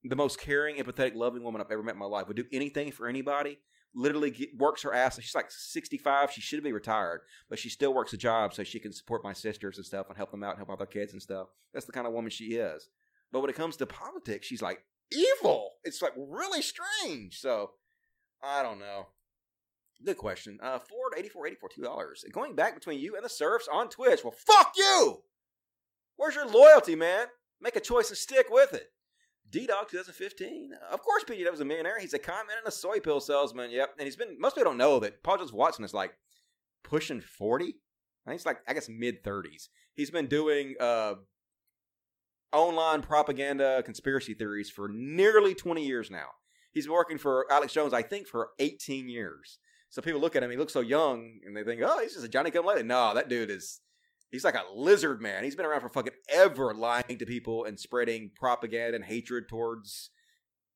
The 0.05 0.17
most 0.17 0.41
caring, 0.41 0.77
empathetic, 0.77 1.15
loving 1.15 1.43
woman 1.43 1.61
I've 1.61 1.71
ever 1.71 1.83
met 1.83 1.95
in 1.95 1.99
my 1.99 2.07
life. 2.07 2.29
Would 2.29 2.37
do 2.37 2.45
anything 2.53 2.93
for 2.93 3.09
anybody. 3.09 3.59
Literally 3.95 4.31
get, 4.31 4.57
works 4.57 4.83
her 4.83 4.95
ass. 4.95 5.21
She's 5.21 5.35
like 5.35 5.51
65. 5.51 6.31
She 6.31 6.41
should 6.41 6.63
be 6.63 6.73
retired, 6.73 7.23
but 7.49 7.59
she 7.59 7.69
still 7.69 7.95
works 7.95 8.13
a 8.13 8.17
job 8.17 8.55
so 8.55 8.63
she 8.63 8.79
can 8.79 8.93
support 8.93 9.25
my 9.25 9.33
sisters 9.33 9.79
and 9.79 9.87
stuff 9.87 10.07
and 10.09 10.17
help 10.17 10.31
them 10.31 10.45
out 10.45 10.51
and 10.51 10.59
help 10.59 10.71
out 10.71 10.79
their 10.79 10.87
kids 10.87 11.13
and 11.13 11.23
stuff. 11.23 11.49
That's 11.73 11.87
the 11.87 11.93
kind 11.93 12.07
of 12.07 12.13
woman 12.13 12.31
she 12.31 12.55
is. 12.55 12.89
But 13.33 13.41
when 13.41 13.51
it 13.51 13.57
comes 13.57 13.77
to 13.77 13.87
politics, 13.87 14.47
she's 14.47 14.63
like 14.63 14.85
evil. 15.13 15.73
It's 15.85 16.03
like 16.03 16.13
really 16.17 16.63
strange. 16.63 17.41
So 17.41 17.71
I 18.43 18.63
don't 18.63 18.79
know. 18.79 19.09
Good 20.05 20.19
question. 20.19 20.59
Uh, 20.63 20.79
Ford 20.79 21.15
eighty 21.17 21.29
four 21.29 21.47
eighty 21.47 21.57
four 21.57 21.71
two 21.75 21.83
dollars. 21.83 22.25
Going 22.33 22.55
back 22.55 22.75
between 22.75 23.01
you 23.01 23.17
and 23.17 23.25
the 23.25 23.31
serfs 23.31 23.69
on 23.73 23.89
Twitch. 23.89 24.23
Well, 24.23 24.35
fuck 24.47 24.73
you. 24.77 25.23
Where's 26.17 26.35
your 26.35 26.49
loyalty, 26.49 26.95
man? 26.95 27.27
Make 27.61 27.77
a 27.77 27.81
choice 27.81 28.09
and 28.09 28.19
stick 28.19 28.47
with 28.51 28.75
it. 28.75 28.89
D 29.49 29.67
Dog 29.67 29.89
2015. 29.91 30.73
Of 30.91 31.03
course, 31.03 31.25
PJ 31.25 31.49
was 31.51 31.61
a 31.61 31.65
millionaire. 31.65 32.01
He's 32.01 32.15
a 32.15 32.19
con 32.19 32.47
man 32.47 32.57
and 32.59 32.67
a 32.67 32.73
soy 32.73 33.01
pill 33.01 33.21
salesman. 33.21 33.71
Yep. 33.71 33.95
And 33.99 34.05
he's 34.05 34.17
been, 34.17 34.37
most 34.41 34.57
people 34.57 34.71
don't 34.71 34.79
know 34.79 34.99
that 35.01 35.23
Paul 35.23 35.39
Jones 35.39 35.53
Watson 35.53 35.85
is 35.85 35.95
like 35.95 36.13
pushing 36.83 37.21
40. 37.21 37.65
I 37.65 38.31
think 38.31 38.39
it's 38.39 38.47
like, 38.47 38.59
I 38.67 38.75
guess, 38.75 38.89
mid 38.89 39.23
30s. 39.23 39.69
He's 39.95 40.11
been 40.11 40.27
doing 40.27 40.75
uh, 40.81 41.15
online 42.53 43.03
propaganda 43.03 43.83
conspiracy 43.85 44.35
theories 44.35 44.71
for 44.71 44.89
nearly 44.89 45.55
20 45.55 45.85
years 45.85 46.11
now. 46.11 46.27
He's 46.73 46.87
been 46.87 46.95
working 46.95 47.19
for 47.19 47.47
Alex 47.51 47.73
Jones, 47.73 47.95
I 47.95 48.03
think, 48.03 48.27
for 48.27 48.51
18 48.59 49.09
years. 49.09 49.59
So 49.89 50.03
people 50.03 50.21
look 50.21 50.37
at 50.37 50.43
him, 50.43 50.51
he 50.51 50.57
looks 50.57 50.73
so 50.73 50.81
young, 50.81 51.39
and 51.47 51.57
they 51.57 51.63
think, 51.65 51.81
oh, 51.85 52.01
he's 52.03 52.15
just 52.15 52.25
a 52.25 52.29
Johnny 52.29 52.51
come 52.51 52.67
lately. 52.67 52.83
No, 52.83 53.15
that 53.15 53.29
dude 53.29 53.51
is, 53.51 53.81
he's 54.31 54.45
like 54.45 54.55
a 54.55 54.65
lizard 54.75 55.21
man. 55.21 55.45
He's 55.45 55.57
been 55.57 55.67
around 55.67 55.81
for 55.81 55.89
fucking 55.89 56.15
ever 56.31 56.75
lying 56.75 57.19
to 57.19 57.27
people 57.27 57.65
and 57.65 57.79
spreading 57.79 58.31
propaganda 58.35 58.97
and 58.97 59.05
hatred 59.05 59.49
towards 59.49 60.11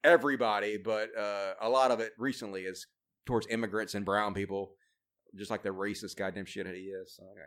everybody, 0.05 0.79
but 0.79 1.17
uh, 1.19 1.55
a 1.61 1.69
lot 1.69 1.91
of 1.91 2.01
it 2.01 2.13
recently 2.19 2.63
is 2.63 2.87
towards 3.27 3.47
immigrants 3.49 3.95
and 3.95 4.05
brown 4.05 4.35
people, 4.35 4.73
just 5.37 5.51
like 5.51 5.63
the 5.63 5.71
racist 5.71 6.17
goddamn 6.17 6.47
shit 6.47 6.67
that 6.67 6.75
he 6.75 6.83
is. 6.83 7.19
Okay. 7.21 7.47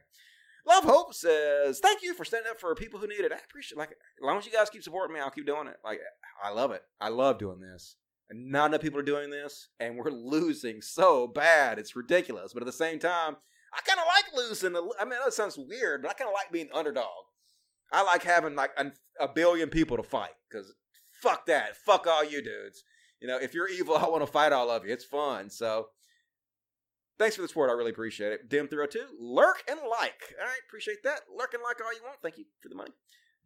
Love 0.65 0.85
Hope 0.85 1.13
says, 1.13 1.79
"Thank 1.79 2.03
you 2.03 2.13
for 2.13 2.23
standing 2.23 2.49
up 2.49 2.59
for 2.59 2.73
people 2.73 2.99
who 2.99 3.07
need 3.07 3.19
it. 3.19 3.33
I 3.33 3.37
appreciate. 3.43 3.77
Like, 3.77 3.91
as 3.91 3.95
long 4.21 4.37
as 4.37 4.45
you 4.45 4.51
guys 4.51 4.69
keep 4.69 4.83
supporting 4.83 5.13
me, 5.13 5.19
I'll 5.19 5.29
keep 5.29 5.45
doing 5.45 5.67
it. 5.67 5.75
Like, 5.83 5.99
I 6.41 6.51
love 6.51 6.71
it. 6.71 6.83
I 7.01 7.09
love 7.09 7.37
doing 7.37 7.59
this. 7.59 7.97
And 8.29 8.49
not 8.49 8.67
enough 8.67 8.81
people 8.81 8.99
are 8.99 9.03
doing 9.03 9.29
this, 9.29 9.67
and 9.81 9.97
we're 9.97 10.09
losing 10.11 10.81
so 10.81 11.27
bad. 11.27 11.79
It's 11.79 11.97
ridiculous. 11.97 12.53
But 12.53 12.63
at 12.63 12.67
the 12.67 12.71
same 12.71 12.99
time, 12.99 13.35
I 13.75 13.81
kind 13.81 13.99
of 13.99 14.05
like 14.05 14.47
losing. 14.47 14.75
I 14.99 15.05
mean, 15.05 15.19
that 15.23 15.33
sounds 15.33 15.57
weird, 15.57 16.01
but 16.01 16.11
I 16.11 16.13
kind 16.13 16.29
of 16.29 16.33
like 16.33 16.51
being 16.51 16.69
underdog. 16.73 17.07
I 17.91 18.03
like 18.03 18.23
having 18.23 18.55
like 18.55 18.71
a, 18.77 18.91
a 19.19 19.27
billion 19.27 19.69
people 19.69 19.97
to 19.97 20.03
fight 20.03 20.33
because 20.49 20.73
fuck 21.21 21.45
that. 21.47 21.77
Fuck 21.77 22.07
all 22.07 22.23
you 22.23 22.41
dudes. 22.41 22.83
You 23.19 23.27
know, 23.27 23.37
if 23.37 23.53
you're 23.53 23.69
evil, 23.69 23.95
I 23.97 24.07
want 24.07 24.23
to 24.23 24.31
fight 24.31 24.51
all 24.51 24.69
of 24.69 24.85
you. 24.85 24.93
It's 24.93 25.05
fun. 25.05 25.49
So 25.49 25.87
thanks 27.17 27.35
for 27.35 27.41
the 27.41 27.47
support. 27.47 27.69
I 27.69 27.73
really 27.73 27.91
appreciate 27.91 28.33
it. 28.33 28.49
Dim302, 28.49 28.97
lurk 29.19 29.63
and 29.69 29.79
like. 29.79 30.35
All 30.39 30.45
right, 30.45 30.59
appreciate 30.67 31.03
that. 31.03 31.21
Lurk 31.37 31.53
and 31.53 31.63
like 31.63 31.83
all 31.83 31.93
you 31.93 32.01
want. 32.03 32.17
Thank 32.21 32.37
you 32.37 32.45
for 32.61 32.69
the 32.69 32.75
money. 32.75 32.91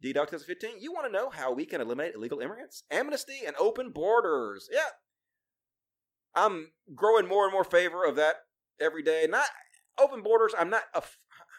D 0.00 0.12
Dog 0.12 0.28
2015, 0.28 0.80
you 0.80 0.92
want 0.92 1.06
to 1.06 1.12
know 1.12 1.28
how 1.28 1.52
we 1.52 1.64
can 1.64 1.80
eliminate 1.80 2.14
illegal 2.14 2.38
immigrants? 2.38 2.84
Amnesty 2.90 3.40
and 3.46 3.56
open 3.58 3.90
borders. 3.90 4.68
Yeah. 4.70 4.90
I'm 6.34 6.70
growing 6.94 7.26
more 7.26 7.44
and 7.44 7.52
more 7.52 7.64
favor 7.64 8.04
of 8.04 8.14
that 8.16 8.36
every 8.80 9.02
day. 9.02 9.26
Not 9.28 9.48
open 10.00 10.22
borders. 10.22 10.54
I'm 10.58 10.70
not 10.70 10.84
a, 10.94 11.02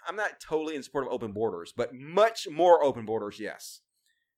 I'm 0.07 0.15
not 0.15 0.39
totally 0.39 0.75
in 0.75 0.83
support 0.83 1.05
of 1.05 1.13
open 1.13 1.31
borders, 1.31 1.73
but 1.75 1.93
much 1.93 2.47
more 2.49 2.83
open 2.83 3.05
borders, 3.05 3.39
yes. 3.39 3.81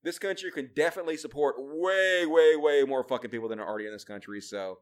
This 0.03 0.17
country 0.17 0.51
can 0.51 0.71
definitely 0.75 1.17
support 1.17 1.55
way, 1.59 2.25
way, 2.25 2.55
way 2.55 2.83
more 2.83 3.03
fucking 3.03 3.29
people 3.29 3.47
than 3.47 3.59
are 3.59 3.67
already 3.67 3.85
in 3.85 3.93
this 3.93 4.03
country. 4.03 4.41
So 4.41 4.79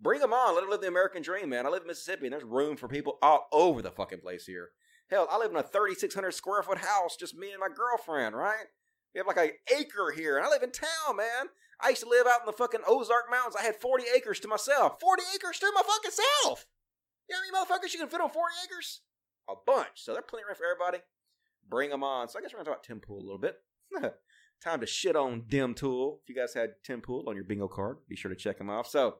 bring 0.00 0.20
them 0.20 0.32
on. 0.32 0.54
Let 0.54 0.62
them 0.62 0.70
live 0.70 0.80
the 0.80 0.88
American 0.88 1.22
dream, 1.22 1.50
man. 1.50 1.66
I 1.66 1.68
live 1.68 1.82
in 1.82 1.88
Mississippi, 1.88 2.26
and 2.26 2.32
there's 2.32 2.44
room 2.44 2.76
for 2.76 2.88
people 2.88 3.18
all 3.22 3.46
over 3.52 3.80
the 3.80 3.92
fucking 3.92 4.20
place 4.20 4.46
here. 4.46 4.70
Hell, 5.08 5.28
I 5.30 5.38
live 5.38 5.50
in 5.50 5.56
a 5.56 5.62
3,600 5.62 6.32
square 6.32 6.62
foot 6.62 6.78
house, 6.78 7.16
just 7.16 7.36
me 7.36 7.50
and 7.52 7.60
my 7.60 7.68
girlfriend, 7.68 8.34
right? 8.34 8.66
We 9.14 9.18
have 9.18 9.26
like 9.26 9.36
an 9.36 9.50
acre 9.78 10.12
here, 10.14 10.36
and 10.36 10.46
I 10.46 10.48
live 10.48 10.62
in 10.62 10.72
town, 10.72 11.16
man. 11.16 11.50
I 11.80 11.90
used 11.90 12.02
to 12.02 12.08
live 12.08 12.26
out 12.26 12.40
in 12.40 12.46
the 12.46 12.52
fucking 12.52 12.80
Ozark 12.86 13.30
Mountains. 13.30 13.56
I 13.58 13.62
had 13.62 13.76
40 13.76 14.04
acres 14.16 14.40
to 14.40 14.48
myself. 14.48 15.00
40 15.00 15.22
acres 15.34 15.58
to 15.58 15.72
my 15.74 15.82
fucking 15.82 16.18
self. 16.42 16.66
You 17.32 17.38
know 17.38 17.44
how 17.44 17.64
many 17.64 17.80
motherfuckers 17.80 17.92
you 17.94 17.98
can 17.98 18.08
fit 18.08 18.20
on 18.20 18.28
40 18.28 18.54
acres? 18.66 19.00
A 19.48 19.54
bunch. 19.66 20.04
So 20.04 20.12
they're 20.12 20.20
plenty 20.20 20.42
of 20.42 20.48
room 20.48 20.56
for 20.56 20.66
everybody. 20.66 21.02
Bring 21.66 21.88
them 21.88 22.04
on. 22.04 22.28
So 22.28 22.38
I 22.38 22.42
guess 22.42 22.52
we're 22.52 22.58
going 22.58 22.66
to 22.66 22.70
talk 22.70 22.78
about 22.78 22.84
Tim 22.84 23.00
Pool 23.00 23.20
a 23.20 23.24
little 23.24 23.38
bit. 23.38 23.56
Time 24.62 24.80
to 24.80 24.86
shit 24.86 25.16
on 25.16 25.44
Dim 25.48 25.72
Tool. 25.72 26.20
If 26.22 26.28
you 26.28 26.34
guys 26.34 26.52
had 26.52 26.74
Tim 26.84 27.00
Pool 27.00 27.24
on 27.28 27.34
your 27.34 27.44
bingo 27.44 27.68
card, 27.68 27.96
be 28.06 28.16
sure 28.16 28.28
to 28.28 28.36
check 28.36 28.60
him 28.60 28.68
off. 28.68 28.86
So, 28.86 29.16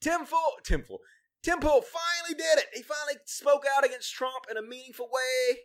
Tim 0.00 0.24
Fool, 0.24 0.58
Tim 0.64 0.82
Fool, 0.82 0.98
Tim 1.44 1.60
Pool 1.60 1.82
finally 1.82 2.36
did 2.36 2.58
it. 2.58 2.66
He 2.74 2.82
finally 2.82 3.14
spoke 3.26 3.64
out 3.76 3.84
against 3.84 4.12
Trump 4.12 4.46
in 4.50 4.56
a 4.56 4.62
meaningful 4.62 5.06
way. 5.06 5.58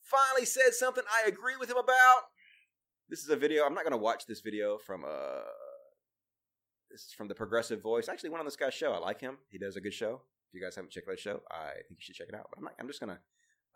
Finally 0.00 0.46
said 0.46 0.72
something 0.72 1.04
I 1.12 1.28
agree 1.28 1.56
with 1.60 1.70
him 1.70 1.76
about. 1.76 2.22
This 3.10 3.20
is 3.20 3.28
a 3.28 3.36
video. 3.36 3.64
I'm 3.64 3.74
not 3.74 3.84
going 3.84 3.92
to 3.92 3.98
watch 3.98 4.24
this 4.26 4.40
video 4.40 4.78
from 4.78 5.04
uh 5.04 5.42
this 6.96 7.04
is 7.08 7.12
from 7.12 7.28
the 7.28 7.34
Progressive 7.34 7.82
Voice. 7.82 8.08
I 8.08 8.12
actually 8.12 8.30
went 8.30 8.40
on 8.40 8.46
this 8.46 8.56
guy's 8.56 8.72
show. 8.72 8.92
I 8.92 8.98
like 8.98 9.20
him. 9.20 9.36
He 9.50 9.58
does 9.58 9.76
a 9.76 9.82
good 9.82 9.92
show. 9.92 10.22
If 10.48 10.54
you 10.54 10.62
guys 10.62 10.74
haven't 10.74 10.90
checked 10.90 11.06
out 11.06 11.12
his 11.12 11.20
show, 11.20 11.42
I 11.50 11.72
think 11.86 11.90
you 11.90 11.96
should 12.00 12.14
check 12.14 12.28
it 12.30 12.34
out. 12.34 12.46
But 12.48 12.58
I'm 12.58 12.64
not, 12.64 12.74
I'm 12.80 12.86
just 12.86 13.00
gonna 13.00 13.18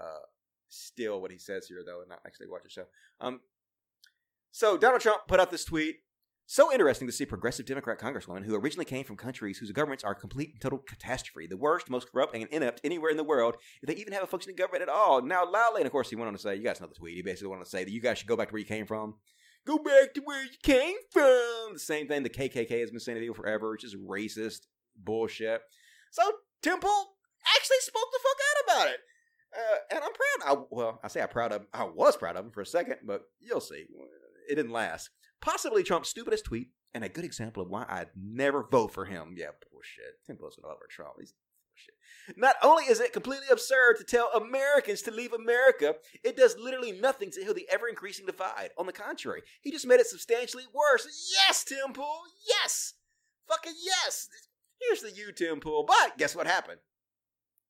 uh, 0.01 0.25
steal 0.71 1.21
what 1.21 1.31
he 1.31 1.37
says 1.37 1.67
here 1.67 1.83
though, 1.85 2.01
and 2.01 2.09
not 2.09 2.21
actually 2.27 2.47
watch 2.47 2.63
the 2.63 2.71
show. 2.71 2.85
Um, 3.21 3.41
so 4.53 4.79
Donald 4.79 5.03
Trump 5.03 5.29
put 5.29 5.39
out 5.39 5.51
this 5.51 5.67
tweet. 5.67 5.97
So 6.47 6.73
interesting 6.73 7.07
to 7.07 7.13
see 7.13 7.27
progressive 7.27 7.67
Democrat 7.67 8.01
congresswomen 8.01 8.45
who 8.45 8.57
originally 8.57 8.87
came 8.87 9.05
from 9.05 9.17
countries 9.17 9.59
whose 9.59 9.71
governments 9.71 10.03
are 10.03 10.15
complete 10.15 10.53
and 10.53 10.61
total 10.61 10.79
catastrophe, 10.79 11.47
the 11.47 11.59
worst, 11.59 11.91
most 11.91 12.11
corrupt, 12.11 12.35
and 12.35 12.49
inept 12.51 12.81
anywhere 12.83 13.11
in 13.11 13.19
the 13.19 13.23
world, 13.23 13.57
if 13.83 13.87
they 13.87 14.01
even 14.01 14.15
have 14.15 14.23
a 14.23 14.27
functioning 14.27 14.57
government 14.57 14.83
at 14.83 14.89
all. 14.89 15.23
Now, 15.23 15.49
loudly, 15.49 15.83
and 15.83 15.87
of 15.87 15.93
course, 15.93 16.09
he 16.09 16.17
went 16.17 16.27
on 16.27 16.33
to 16.33 16.41
say, 16.41 16.57
you 16.57 16.65
guys 16.65 16.81
know 16.81 16.89
the 16.89 16.95
tweet. 16.95 17.15
He 17.15 17.23
basically 17.23 17.49
went 17.49 17.61
on 17.61 17.67
to 17.67 17.71
say 17.71 17.85
that 17.85 17.93
you 17.93 18.01
guys 18.01 18.19
should 18.19 18.27
go 18.27 18.37
back 18.37 18.49
to 18.49 18.53
where 18.53 18.61
you 18.61 18.67
came 18.67 18.87
from. 18.87 19.15
Go 19.67 19.79
back 19.79 20.15
to 20.15 20.23
where 20.25 20.43
you 20.43 20.51
came 20.63 20.97
from. 21.11 21.75
The 21.75 21.79
same 21.79 22.09
thing 22.09 22.23
the 22.23 22.31
KKK 22.31 22.81
has 22.81 22.91
been 22.91 23.01
saying 23.01 23.17
to 23.17 23.21
people 23.21 23.35
forever, 23.35 23.71
which 23.71 23.85
is 23.85 23.95
racist 23.95 24.61
bullshit. 24.97 25.61
So 26.11 26.23
Tim 26.63 26.81
Pool 26.81 27.15
actually 27.57 27.77
spoke 27.81 28.09
the 28.13 28.19
fuck 28.23 28.39
out 28.49 28.79
about 28.85 28.95
it. 28.95 29.01
Uh, 29.57 29.77
and 29.97 30.05
I'm 30.05 30.11
proud. 30.13 30.59
I, 30.59 30.63
well, 30.71 31.01
I 31.03 31.09
say 31.09 31.21
I'm 31.21 31.29
proud 31.29 31.53
of. 31.53 31.67
I 31.73 31.85
was 31.85 32.17
proud 32.17 32.37
of 32.37 32.45
him 32.45 32.53
for 32.53 32.61
a 32.61 32.67
second, 32.67 32.97
but 33.05 33.23
you'll 33.41 33.61
see. 33.61 33.87
It 34.49 34.55
didn't 34.55 34.73
last. 34.73 35.11
Possibly 35.41 35.83
Trump's 35.83 36.09
stupidest 36.09 36.45
tweet, 36.45 36.69
and 36.95 37.03
a 37.03 37.09
good 37.09 37.25
example 37.25 37.63
of 37.63 37.69
why 37.69 37.85
I'd 37.89 38.11
never 38.17 38.67
vote 38.71 38.93
for 38.93 39.05
him. 39.05 39.35
Yeah, 39.37 39.47
bullshit. 39.71 40.25
Tim 40.27 40.37
Pool's 40.37 40.57
gonna 40.57 40.73
vote 40.73 40.81
for 40.81 40.89
Trump. 40.89 41.15
He's. 41.19 41.35
Not 42.37 42.57
only 42.63 42.85
is 42.85 43.01
it 43.01 43.13
completely 43.13 43.47
absurd 43.51 43.97
to 43.99 44.05
tell 44.05 44.31
Americans 44.33 45.03
to 45.03 45.11
leave 45.11 45.33
America, 45.33 45.95
it 46.25 46.37
does 46.37 46.57
literally 46.59 46.93
nothing 46.93 47.31
to 47.33 47.43
heal 47.43 47.55
the 47.55 47.69
ever 47.71 47.89
increasing 47.89 48.27
divide. 48.27 48.71
On 48.79 48.87
the 48.87 48.93
contrary, 48.93 49.43
he 49.61 49.71
just 49.71 49.87
made 49.87 50.01
it 50.01 50.07
substantially 50.07 50.65
worse. 50.73 51.07
Yes, 51.33 51.65
Tim 51.65 51.93
Pool. 51.93 52.21
Yes. 52.47 52.95
Fucking 53.49 53.75
yes. 53.83 54.29
Here's 54.81 55.03
the 55.03 55.11
you, 55.11 55.33
Tim 55.33 55.61
Pool. 55.61 55.85
But 55.87 56.17
guess 56.19 56.35
what 56.37 56.47
happened? 56.47 56.81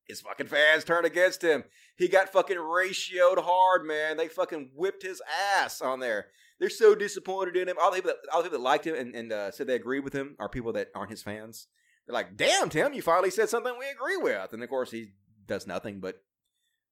His 0.06 0.20
fucking 0.20 0.48
fans 0.48 0.84
turned 0.84 1.06
against 1.06 1.42
him. 1.42 1.64
He 1.96 2.08
got 2.08 2.32
fucking 2.32 2.56
ratioed 2.56 3.42
hard, 3.42 3.86
man. 3.86 4.16
They 4.16 4.28
fucking 4.28 4.70
whipped 4.74 5.02
his 5.02 5.22
ass 5.56 5.80
on 5.80 6.00
there. 6.00 6.26
They're 6.58 6.68
so 6.68 6.94
disappointed 6.94 7.56
in 7.56 7.68
him. 7.68 7.76
All 7.80 7.90
the 7.90 7.96
people 7.96 8.10
that, 8.10 8.32
all 8.32 8.42
the 8.42 8.48
people 8.48 8.58
that 8.58 8.64
liked 8.64 8.86
him 8.86 8.94
and, 8.94 9.14
and 9.14 9.32
uh, 9.32 9.50
said 9.50 9.66
they 9.66 9.76
agreed 9.76 10.00
with 10.00 10.12
him 10.12 10.36
are 10.38 10.48
people 10.48 10.72
that 10.72 10.88
aren't 10.94 11.10
his 11.10 11.22
fans. 11.22 11.68
They're 12.10 12.18
like, 12.18 12.36
damn, 12.36 12.68
Tim, 12.68 12.92
you 12.92 13.02
finally 13.02 13.30
said 13.30 13.48
something 13.48 13.72
we 13.78 13.86
agree 13.88 14.16
with. 14.16 14.52
And 14.52 14.64
of 14.64 14.68
course, 14.68 14.90
he 14.90 15.12
does 15.46 15.68
nothing 15.68 16.00
but 16.00 16.16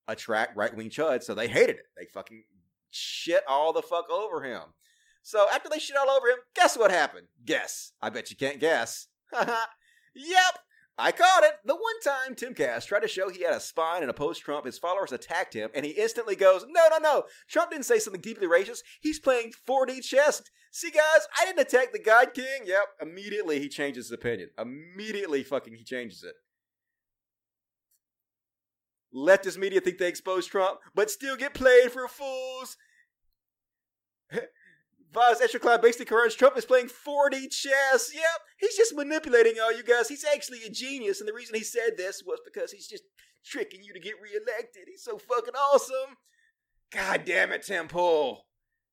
attract 0.07 0.57
right 0.57 0.75
wing 0.75 0.91
chuds, 0.91 1.25
so 1.25 1.35
they 1.35 1.49
hated 1.49 1.75
it. 1.75 1.87
They 1.97 2.05
fucking 2.05 2.45
shit 2.93 3.43
all 3.49 3.73
the 3.73 3.83
fuck 3.83 4.09
over 4.11 4.45
him. 4.45 4.63
So 5.23 5.49
after 5.53 5.69
they 5.69 5.81
shit 5.81 5.97
all 5.97 6.09
over 6.09 6.29
him, 6.29 6.39
guess 6.55 6.79
what 6.79 6.93
happened? 6.93 7.27
Guess. 7.45 7.95
I 8.01 8.11
bet 8.11 8.31
you 8.31 8.37
can't 8.37 8.61
guess. 8.61 9.09
yep. 10.15 10.59
I 10.97 11.11
caught 11.11 11.43
it. 11.43 11.55
The 11.65 11.75
one 11.75 12.01
time 12.05 12.37
Timcast 12.37 12.87
tried 12.87 13.01
to 13.01 13.09
show 13.09 13.29
he 13.29 13.43
had 13.43 13.55
a 13.55 13.61
spine 13.61 14.03
and 14.03 14.11
opposed 14.11 14.43
Trump, 14.43 14.67
his 14.67 14.79
followers 14.79 15.11
attacked 15.11 15.53
him, 15.53 15.71
and 15.75 15.85
he 15.85 15.93
instantly 15.93 16.37
goes, 16.37 16.65
No, 16.69 16.83
no, 16.93 16.99
no. 16.99 17.25
Trump 17.49 17.73
didn't 17.73 17.87
say 17.87 17.99
something 17.99 18.21
deeply 18.21 18.47
racist. 18.47 18.83
He's 19.01 19.19
playing 19.19 19.53
4D 19.69 20.01
chess. 20.05 20.43
See, 20.71 20.91
guys, 20.91 21.27
I 21.41 21.47
didn't 21.47 21.61
attack 21.61 21.93
the 21.93 21.99
God 21.99 22.35
King. 22.35 22.63
Yep. 22.65 22.85
Immediately 23.03 23.61
he 23.61 23.69
changes 23.69 24.07
his 24.07 24.13
opinion. 24.13 24.51
Immediately 24.59 25.43
fucking 25.43 25.75
he 25.75 25.85
changes 25.85 26.23
it. 26.23 26.35
Leftist 29.15 29.57
media 29.57 29.81
think 29.81 29.99
they 29.99 30.09
expose 30.09 30.47
Trump, 30.47 30.81
but 30.95 31.11
still 31.11 31.37
get 31.37 31.55
played 31.55 31.91
for 31.91 32.07
fools. 32.09 32.77
Vox's 35.13 35.41
Ezra 35.41 35.61
Klein 35.61 35.81
basically 35.81 36.05
confirms 36.05 36.35
Trump 36.35 36.59
is 36.59 36.67
playing 36.67 36.89
4D 36.89 37.51
chess. 37.51 38.11
Yep, 38.15 38.41
he's 38.59 38.77
just 38.77 38.95
manipulating 38.95 39.55
all 39.61 39.75
you 39.75 39.83
guys. 39.83 40.09
He's 40.09 40.25
actually 40.25 40.63
a 40.67 40.71
genius, 40.71 41.21
and 41.21 41.29
the 41.29 41.33
reason 41.33 41.55
he 41.55 41.65
said 41.65 41.97
this 41.97 42.23
was 42.27 42.41
because 42.45 42.71
he's 42.73 42.87
just 42.87 43.05
tricking 43.45 43.83
you 43.83 43.95
to 43.95 44.01
get 44.01 44.21
reelected. 44.23 44.83
He's 44.87 45.03
so 45.03 45.17
fucking 45.17 45.55
awesome. 45.55 46.17
God 46.93 47.25
damn 47.25 47.53
it, 47.53 47.63
Tim 47.63 47.89
Pool. 47.89 48.45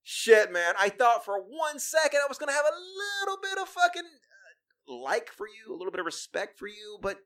Shit, 0.07 0.51
man. 0.51 0.75
I 0.79 0.89
thought 0.89 1.25
for 1.25 1.39
one 1.39 1.79
second 1.79 2.19
I 2.23 2.27
was 2.29 2.37
gonna 2.37 2.51
have 2.51 2.63
a 2.63 2.77
little 2.77 3.41
bit 3.41 3.57
of 3.57 3.67
fucking 3.67 4.03
uh, 4.03 4.93
like 4.93 5.31
for 5.31 5.47
you, 5.47 5.73
a 5.73 5.75
little 5.75 5.91
bit 5.91 5.99
of 5.99 6.05
respect 6.05 6.59
for 6.59 6.67
you, 6.67 6.99
but 7.01 7.17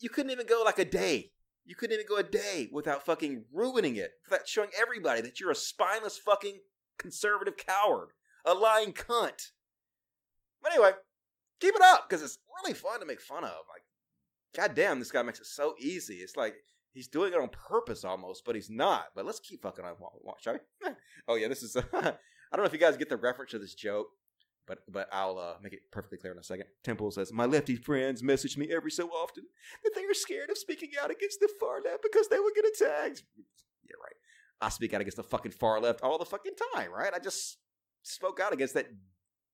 you 0.00 0.10
couldn't 0.10 0.30
even 0.30 0.46
go 0.46 0.62
like 0.62 0.78
a 0.78 0.84
day. 0.84 1.32
You 1.64 1.74
couldn't 1.74 1.94
even 1.94 2.04
go 2.06 2.18
a 2.18 2.22
day 2.22 2.68
without 2.70 3.06
fucking 3.06 3.46
ruining 3.50 3.96
it, 3.96 4.10
without 4.28 4.46
showing 4.46 4.68
everybody 4.78 5.22
that 5.22 5.40
you're 5.40 5.50
a 5.50 5.54
spineless 5.54 6.18
fucking 6.18 6.58
conservative 6.98 7.56
coward, 7.56 8.10
a 8.44 8.52
lying 8.52 8.92
cunt. 8.92 9.52
But 10.62 10.72
anyway, 10.74 10.90
keep 11.58 11.74
it 11.74 11.80
up 11.82 12.06
because 12.06 12.22
it's 12.22 12.38
really 12.62 12.74
fun 12.74 13.00
to 13.00 13.06
make 13.06 13.22
fun 13.22 13.44
of. 13.44 13.50
Like, 13.50 13.82
goddamn, 14.54 14.98
this 14.98 15.10
guy 15.10 15.22
makes 15.22 15.40
it 15.40 15.46
so 15.46 15.74
easy. 15.80 16.16
It's 16.16 16.36
like 16.36 16.56
he's 16.94 17.08
doing 17.08 17.32
it 17.32 17.38
on 17.38 17.48
purpose 17.48 18.04
almost, 18.04 18.44
but 18.44 18.54
he's 18.54 18.70
not. 18.70 19.06
But 19.14 19.26
let's 19.26 19.40
keep 19.40 19.62
fucking 19.62 19.84
on. 19.84 19.94
Shall 20.40 20.54
we? 20.54 20.90
oh 21.28 21.34
yeah, 21.34 21.48
this 21.48 21.62
is. 21.62 21.76
I 21.92 22.56
don't 22.56 22.62
know 22.62 22.64
if 22.64 22.72
you 22.72 22.78
guys 22.78 22.96
get 22.96 23.08
the 23.08 23.16
reference 23.16 23.50
to 23.50 23.58
this 23.58 23.74
joke, 23.74 24.06
but 24.66 24.78
but 24.88 25.08
I'll 25.12 25.38
uh, 25.38 25.54
make 25.62 25.74
it 25.74 25.90
perfectly 25.90 26.18
clear 26.18 26.32
in 26.32 26.38
a 26.38 26.44
second. 26.44 26.66
Tim 26.82 26.96
Pool 26.96 27.10
says, 27.10 27.32
"My 27.32 27.44
lefty 27.44 27.76
friends 27.76 28.22
message 28.22 28.56
me 28.56 28.72
every 28.72 28.90
so 28.90 29.08
often 29.08 29.44
that 29.82 29.90
they 29.94 30.04
are 30.04 30.14
scared 30.14 30.50
of 30.50 30.56
speaking 30.56 30.90
out 31.02 31.10
against 31.10 31.40
the 31.40 31.50
far 31.60 31.82
left 31.84 32.02
because 32.02 32.28
they 32.28 32.38
will 32.38 32.52
get 32.54 32.64
attacked." 32.64 33.24
Yeah, 33.84 33.96
right. 34.02 34.14
I 34.60 34.68
speak 34.70 34.94
out 34.94 35.00
against 35.00 35.16
the 35.16 35.24
fucking 35.24 35.52
far 35.52 35.80
left 35.80 36.02
all 36.02 36.18
the 36.18 36.24
fucking 36.24 36.54
time, 36.74 36.92
right? 36.92 37.12
I 37.14 37.18
just 37.18 37.58
spoke 38.02 38.40
out 38.40 38.52
against 38.52 38.74
that 38.74 38.86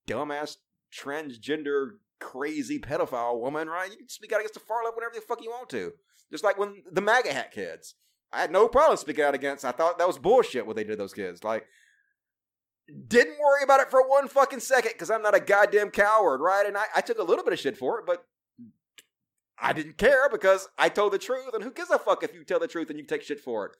dumbass 0.06 0.56
transgender 0.94 1.92
crazy 2.20 2.78
pedophile 2.78 3.40
woman, 3.40 3.68
right? 3.68 3.90
You 3.90 3.96
can 3.96 4.08
speak 4.08 4.32
out 4.32 4.40
against 4.40 4.54
the 4.54 4.60
far 4.60 4.84
left 4.84 4.96
whenever 4.96 5.14
the 5.14 5.20
fuck 5.22 5.42
you 5.42 5.50
want 5.50 5.70
to. 5.70 5.92
Just 6.30 6.44
like 6.44 6.58
when 6.58 6.82
the 6.90 7.00
MAGA 7.00 7.32
hat 7.32 7.52
kids. 7.52 7.94
I 8.32 8.40
had 8.40 8.52
no 8.52 8.68
problem 8.68 8.96
speaking 8.96 9.24
out 9.24 9.34
against. 9.34 9.64
I 9.64 9.72
thought 9.72 9.98
that 9.98 10.06
was 10.06 10.18
bullshit 10.18 10.66
what 10.66 10.76
they 10.76 10.84
did 10.84 10.92
to 10.92 10.96
those 10.96 11.12
kids. 11.12 11.42
Like, 11.42 11.66
didn't 13.08 13.38
worry 13.40 13.62
about 13.62 13.80
it 13.80 13.90
for 13.90 14.08
one 14.08 14.28
fucking 14.28 14.60
second 14.60 14.92
because 14.92 15.10
I'm 15.10 15.22
not 15.22 15.34
a 15.34 15.40
goddamn 15.40 15.90
coward, 15.90 16.40
right? 16.40 16.66
And 16.66 16.76
I, 16.76 16.84
I 16.96 17.00
took 17.00 17.18
a 17.18 17.24
little 17.24 17.44
bit 17.44 17.52
of 17.52 17.58
shit 17.58 17.76
for 17.76 17.98
it, 17.98 18.06
but 18.06 18.24
I 19.60 19.72
didn't 19.72 19.98
care 19.98 20.28
because 20.28 20.68
I 20.78 20.88
told 20.88 21.12
the 21.12 21.18
truth. 21.18 21.54
And 21.54 21.62
who 21.62 21.72
gives 21.72 21.90
a 21.90 21.98
fuck 21.98 22.22
if 22.22 22.34
you 22.34 22.44
tell 22.44 22.60
the 22.60 22.68
truth 22.68 22.90
and 22.90 22.98
you 22.98 23.04
take 23.04 23.22
shit 23.22 23.40
for 23.40 23.66
it? 23.66 23.72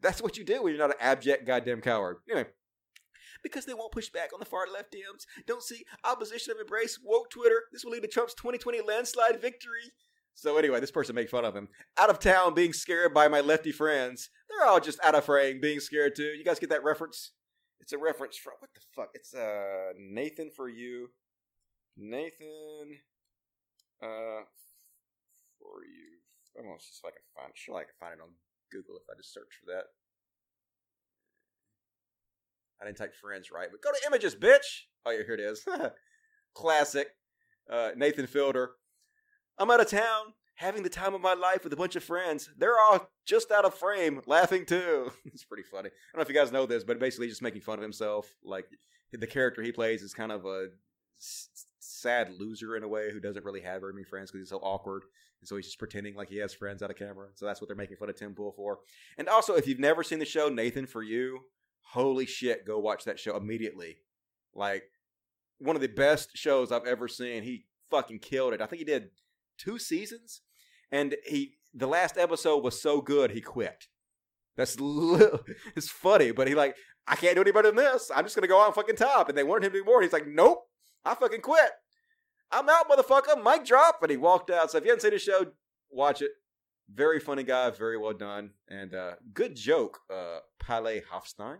That's 0.00 0.20
what 0.20 0.36
you 0.36 0.44
do 0.44 0.62
when 0.62 0.72
you're 0.72 0.86
not 0.86 0.94
an 0.94 1.00
abject 1.00 1.46
goddamn 1.46 1.80
coward. 1.80 2.18
Anyway, 2.28 2.48
because 3.42 3.66
they 3.66 3.74
won't 3.74 3.92
push 3.92 4.08
back 4.08 4.32
on 4.32 4.40
the 4.40 4.46
far 4.46 4.66
left 4.72 4.92
DMs. 4.92 5.26
Don't 5.46 5.62
see 5.62 5.84
opposition 6.04 6.52
of 6.52 6.60
embrace 6.60 6.98
woke 7.02 7.30
Twitter. 7.30 7.62
This 7.72 7.84
will 7.84 7.92
lead 7.92 8.02
to 8.02 8.08
Trump's 8.08 8.34
2020 8.34 8.80
landslide 8.80 9.40
victory. 9.40 9.92
So 10.34 10.56
anyway, 10.56 10.80
this 10.80 10.90
person 10.90 11.14
made 11.14 11.30
fun 11.30 11.44
of 11.44 11.54
him. 11.54 11.68
Out 11.98 12.10
of 12.10 12.18
town, 12.18 12.54
being 12.54 12.72
scared 12.72 13.14
by 13.14 13.28
my 13.28 13.40
lefty 13.40 13.72
friends. 13.72 14.30
They're 14.48 14.66
all 14.66 14.80
just 14.80 14.98
out 15.04 15.14
of 15.14 15.24
frame, 15.24 15.60
being 15.60 15.80
scared 15.80 16.16
too. 16.16 16.32
You 16.36 16.44
guys 16.44 16.58
get 16.58 16.70
that 16.70 16.84
reference? 16.84 17.32
It's 17.80 17.92
a 17.92 17.98
reference 17.98 18.36
from 18.36 18.54
what 18.60 18.70
the 18.74 18.80
fuck? 18.94 19.10
It's 19.14 19.34
uh 19.34 19.92
Nathan 19.98 20.50
for 20.54 20.68
you. 20.68 21.08
Nathan 21.96 22.98
uh 24.02 24.44
for 25.58 25.84
you. 25.84 26.18
I'm 26.58 26.64
gonna 26.66 26.78
see 26.80 26.92
if 26.98 27.04
I 27.04 27.10
can 27.10 27.22
find 27.36 27.52
sure 27.54 27.76
I 27.76 27.84
can 27.84 27.94
find 27.98 28.14
it 28.14 28.22
on 28.22 28.30
Google 28.70 28.96
if 28.96 29.02
I 29.10 29.16
just 29.16 29.32
search 29.32 29.50
for 29.60 29.72
that. 29.72 29.84
I 32.80 32.86
didn't 32.86 32.98
type 32.98 33.14
friends 33.14 33.50
right, 33.52 33.68
but 33.70 33.82
go 33.82 33.90
to 33.90 34.06
images, 34.06 34.34
bitch. 34.34 34.86
Oh 35.06 35.10
yeah, 35.10 35.22
here 35.24 35.34
it 35.34 35.40
is. 35.40 35.64
Classic. 36.54 37.08
Uh, 37.70 37.90
Nathan 37.96 38.26
Fielder. 38.26 38.72
I'm 39.62 39.70
out 39.70 39.80
of 39.80 39.88
town, 39.88 40.34
having 40.56 40.82
the 40.82 40.88
time 40.88 41.14
of 41.14 41.20
my 41.20 41.34
life 41.34 41.62
with 41.62 41.72
a 41.72 41.76
bunch 41.76 41.94
of 41.94 42.02
friends. 42.02 42.50
They're 42.58 42.80
all 42.80 43.08
just 43.24 43.52
out 43.52 43.64
of 43.64 43.74
frame, 43.74 44.20
laughing 44.26 44.66
too. 44.66 45.12
it's 45.24 45.44
pretty 45.44 45.62
funny. 45.62 45.88
I 45.88 45.92
don't 46.12 46.16
know 46.16 46.22
if 46.22 46.28
you 46.28 46.34
guys 46.34 46.50
know 46.50 46.66
this, 46.66 46.82
but 46.82 46.98
basically 46.98 47.28
just 47.28 47.42
making 47.42 47.60
fun 47.60 47.78
of 47.78 47.82
himself. 47.82 48.34
Like 48.42 48.66
the 49.12 49.24
character 49.24 49.62
he 49.62 49.70
plays 49.70 50.02
is 50.02 50.14
kind 50.14 50.32
of 50.32 50.44
a 50.46 50.70
s- 51.20 51.48
sad 51.78 52.32
loser 52.40 52.76
in 52.76 52.82
a 52.82 52.88
way 52.88 53.12
who 53.12 53.20
doesn't 53.20 53.44
really 53.44 53.60
have 53.60 53.82
very 53.82 53.92
many 53.92 54.02
friends 54.02 54.32
because 54.32 54.48
he's 54.48 54.50
so 54.50 54.58
awkward. 54.64 55.04
And 55.40 55.46
so 55.46 55.54
he's 55.54 55.66
just 55.66 55.78
pretending 55.78 56.16
like 56.16 56.28
he 56.28 56.38
has 56.38 56.52
friends 56.52 56.82
out 56.82 56.90
of 56.90 56.96
camera. 56.96 57.28
So 57.34 57.46
that's 57.46 57.60
what 57.60 57.68
they're 57.68 57.76
making 57.76 57.98
fun 57.98 58.10
of 58.10 58.16
Tim 58.16 58.34
Pool 58.34 58.50
for. 58.50 58.80
And 59.16 59.28
also, 59.28 59.54
if 59.54 59.68
you've 59.68 59.78
never 59.78 60.02
seen 60.02 60.18
the 60.18 60.24
show 60.24 60.48
Nathan 60.48 60.86
for 60.86 61.04
You, 61.04 61.38
holy 61.82 62.26
shit, 62.26 62.66
go 62.66 62.80
watch 62.80 63.04
that 63.04 63.20
show 63.20 63.36
immediately. 63.36 63.98
Like 64.56 64.82
one 65.58 65.76
of 65.76 65.82
the 65.82 65.86
best 65.88 66.36
shows 66.36 66.72
I've 66.72 66.84
ever 66.84 67.06
seen. 67.06 67.44
He 67.44 67.66
fucking 67.92 68.18
killed 68.18 68.54
it. 68.54 68.60
I 68.60 68.66
think 68.66 68.80
he 68.80 68.84
did 68.84 69.10
two 69.58 69.78
seasons, 69.78 70.42
and 70.90 71.16
he 71.24 71.54
the 71.74 71.86
last 71.86 72.18
episode 72.18 72.62
was 72.62 72.80
so 72.80 73.00
good 73.00 73.30
he 73.30 73.40
quit. 73.40 73.86
That's 74.56 74.76
it's 75.76 75.88
funny, 75.88 76.32
but 76.32 76.48
he 76.48 76.54
like 76.54 76.76
I 77.06 77.16
can't 77.16 77.34
do 77.34 77.40
any 77.40 77.52
better 77.52 77.68
than 77.68 77.76
this. 77.76 78.10
I'm 78.14 78.24
just 78.24 78.34
gonna 78.34 78.46
go 78.46 78.60
on 78.60 78.72
fucking 78.72 78.96
top, 78.96 79.28
and 79.28 79.36
they 79.36 79.42
wanted 79.42 79.66
him 79.66 79.72
to 79.72 79.78
do 79.78 79.84
more. 79.84 80.02
He's 80.02 80.12
like, 80.12 80.26
nope, 80.26 80.64
I 81.04 81.14
fucking 81.14 81.40
quit. 81.40 81.70
I'm 82.50 82.68
out, 82.68 82.88
motherfucker. 82.88 83.42
Mic 83.42 83.64
drop, 83.64 84.02
and 84.02 84.10
he 84.10 84.16
walked 84.16 84.50
out. 84.50 84.70
So 84.70 84.78
if 84.78 84.84
you 84.84 84.90
haven't 84.90 85.02
seen 85.02 85.12
the 85.12 85.18
show, 85.18 85.46
watch 85.90 86.20
it. 86.20 86.30
Very 86.92 87.18
funny 87.18 87.42
guy, 87.42 87.70
very 87.70 87.96
well 87.96 88.12
done, 88.12 88.50
and 88.68 88.94
uh, 88.94 89.12
good 89.32 89.56
joke. 89.56 90.00
Uh, 90.12 90.40
Palais 90.58 91.02
Hofstein. 91.10 91.56
I 91.56 91.58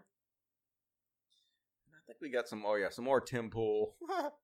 think 2.06 2.18
we 2.20 2.28
got 2.28 2.48
some. 2.48 2.64
Oh 2.66 2.74
yeah, 2.74 2.90
some 2.90 3.06
more 3.06 3.20
Tim 3.20 3.48
Pool. 3.48 3.94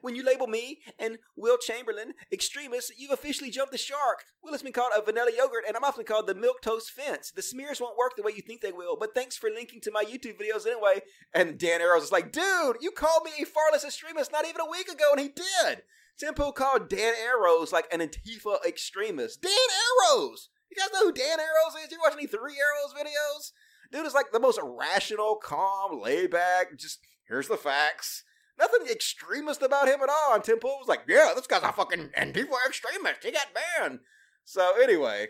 when 0.00 0.14
you 0.14 0.24
label 0.24 0.46
me 0.46 0.80
and 0.98 1.18
Will 1.36 1.58
Chamberlain 1.58 2.14
extremists, 2.32 2.92
you've 2.96 3.10
officially 3.10 3.50
jumped 3.50 3.72
the 3.72 3.78
shark. 3.78 4.24
Will 4.42 4.52
has 4.52 4.62
been 4.62 4.72
called 4.72 4.92
a 4.96 5.02
vanilla 5.02 5.30
yogurt, 5.36 5.64
and 5.66 5.76
I'm 5.76 5.84
often 5.84 6.04
called 6.04 6.26
the 6.26 6.34
milquetoast 6.34 6.90
fence. 6.90 7.30
The 7.30 7.42
smears 7.42 7.80
won't 7.80 7.98
work 7.98 8.16
the 8.16 8.22
way 8.22 8.32
you 8.34 8.42
think 8.42 8.60
they 8.60 8.72
will, 8.72 8.96
but 8.98 9.14
thanks 9.14 9.36
for 9.36 9.50
linking 9.50 9.80
to 9.82 9.90
my 9.90 10.04
YouTube 10.04 10.38
videos 10.40 10.66
anyway. 10.66 11.02
And 11.32 11.58
Dan 11.58 11.80
Arrows 11.80 12.04
is 12.04 12.12
like, 12.12 12.32
dude, 12.32 12.76
you 12.80 12.90
called 12.90 13.24
me 13.24 13.32
a 13.40 13.46
farless 13.46 13.84
extremist 13.84 14.32
not 14.32 14.46
even 14.46 14.60
a 14.60 14.70
week 14.70 14.88
ago, 14.88 15.10
and 15.12 15.20
he 15.20 15.28
did. 15.28 15.82
Tim 16.18 16.34
Pool 16.34 16.52
called 16.52 16.88
Dan 16.88 17.14
Arrows 17.20 17.72
like 17.72 17.86
an 17.92 18.00
Antifa 18.00 18.64
extremist. 18.64 19.42
Dan 19.42 19.50
Arrows! 19.52 20.48
You 20.70 20.76
guys 20.76 20.92
know 20.92 21.06
who 21.06 21.12
Dan 21.12 21.40
Arrows 21.40 21.84
is? 21.84 21.90
You 21.90 21.98
watch 22.02 22.14
any 22.14 22.26
Three 22.26 22.56
Arrows 22.56 22.94
videos? 22.94 23.52
Dude 23.92 24.06
is 24.06 24.14
like 24.14 24.32
the 24.32 24.40
most 24.40 24.58
rational, 24.62 25.36
calm, 25.36 26.00
laid 26.00 26.30
back, 26.30 26.76
just 26.76 27.00
here's 27.28 27.48
the 27.48 27.56
facts. 27.56 28.24
Nothing 28.58 28.86
extremist 28.88 29.62
about 29.62 29.88
him 29.88 30.00
at 30.02 30.08
all. 30.08 30.34
And 30.34 30.44
Tim 30.44 30.58
Pool 30.58 30.76
was 30.78 30.88
like, 30.88 31.02
yeah, 31.08 31.32
this 31.34 31.46
guy's 31.46 31.62
a 31.62 31.72
fucking 31.72 32.10
Antifa 32.16 32.54
extremist. 32.66 33.24
He 33.24 33.32
got 33.32 33.48
banned. 33.54 34.00
So 34.44 34.80
anyway, 34.80 35.28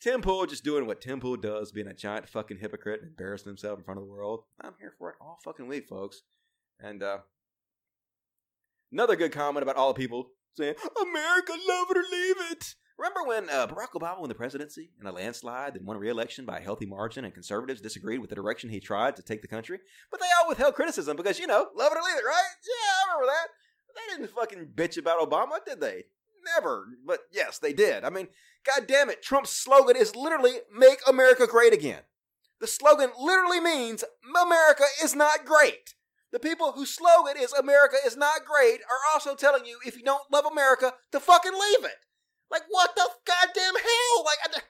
Tim 0.00 0.22
Pool 0.22 0.46
just 0.46 0.64
doing 0.64 0.86
what 0.86 1.00
Tim 1.00 1.20
Pool 1.20 1.36
does, 1.36 1.72
being 1.72 1.86
a 1.86 1.94
giant 1.94 2.28
fucking 2.28 2.58
hypocrite 2.58 3.02
embarrassing 3.02 3.48
himself 3.50 3.78
in 3.78 3.84
front 3.84 4.00
of 4.00 4.06
the 4.06 4.10
world. 4.10 4.44
I'm 4.60 4.74
here 4.78 4.94
for 4.98 5.10
it 5.10 5.16
all 5.20 5.38
fucking 5.44 5.66
week, 5.68 5.88
folks. 5.88 6.22
And 6.80 7.02
uh 7.02 7.18
another 8.92 9.16
good 9.16 9.32
comment 9.32 9.62
about 9.62 9.76
all 9.76 9.92
the 9.92 9.98
people 9.98 10.30
saying, 10.56 10.74
America, 11.00 11.52
love 11.52 11.86
it 11.90 11.96
or 11.96 12.02
leave 12.10 12.52
it. 12.52 12.74
Remember 12.96 13.24
when 13.24 13.50
uh, 13.50 13.66
Barack 13.66 13.92
Obama 13.94 14.20
won 14.20 14.28
the 14.28 14.34
presidency 14.34 14.90
in 15.00 15.06
a 15.06 15.12
landslide 15.12 15.76
and 15.76 15.86
won 15.86 15.96
re-election 15.96 16.44
by 16.44 16.58
a 16.58 16.62
healthy 16.62 16.86
margin, 16.86 17.24
and 17.24 17.34
conservatives 17.34 17.80
disagreed 17.80 18.20
with 18.20 18.30
the 18.30 18.36
direction 18.36 18.70
he 18.70 18.78
tried 18.78 19.16
to 19.16 19.22
take 19.22 19.42
the 19.42 19.48
country? 19.48 19.80
But 20.10 20.20
they 20.20 20.26
all 20.38 20.48
withheld 20.48 20.74
criticism 20.74 21.16
because, 21.16 21.38
you 21.38 21.46
know, 21.46 21.68
love 21.74 21.92
it 21.92 21.98
or 21.98 22.02
leave 22.02 22.16
it, 22.16 22.26
right? 22.26 22.54
Yeah, 22.64 22.92
I 22.92 23.14
remember 23.14 23.32
that. 23.32 23.48
They 23.94 24.16
didn't 24.16 24.34
fucking 24.34 24.68
bitch 24.74 24.98
about 24.98 25.28
Obama, 25.28 25.64
did 25.64 25.80
they? 25.80 26.04
Never. 26.56 26.86
But 27.04 27.20
yes, 27.32 27.58
they 27.58 27.72
did. 27.72 28.04
I 28.04 28.10
mean, 28.10 28.28
god 28.64 28.86
damn 28.86 29.10
it, 29.10 29.22
Trump's 29.22 29.50
slogan 29.50 29.96
is 29.96 30.14
literally 30.14 30.58
"Make 30.72 30.98
America 31.06 31.46
Great 31.46 31.72
Again." 31.72 32.02
The 32.60 32.66
slogan 32.66 33.10
literally 33.18 33.60
means 33.60 34.04
America 34.40 34.84
is 35.02 35.14
not 35.14 35.44
great. 35.44 35.94
The 36.32 36.38
people 36.38 36.72
whose 36.72 36.94
slogan 36.94 37.34
is 37.38 37.52
America 37.52 37.96
is 38.04 38.16
not 38.16 38.44
great 38.44 38.80
are 38.80 39.12
also 39.12 39.34
telling 39.34 39.64
you 39.64 39.78
if 39.86 39.96
you 39.96 40.02
don't 40.02 40.30
love 40.32 40.44
America 40.50 40.94
to 41.12 41.20
fucking 41.20 41.52
leave 41.52 41.84
it. 41.84 42.04
Like 42.50 42.62
what 42.68 42.94
the 42.94 43.08
goddamn 43.26 43.74
hell? 43.74 44.24
Like 44.24 44.38
I, 44.44 44.60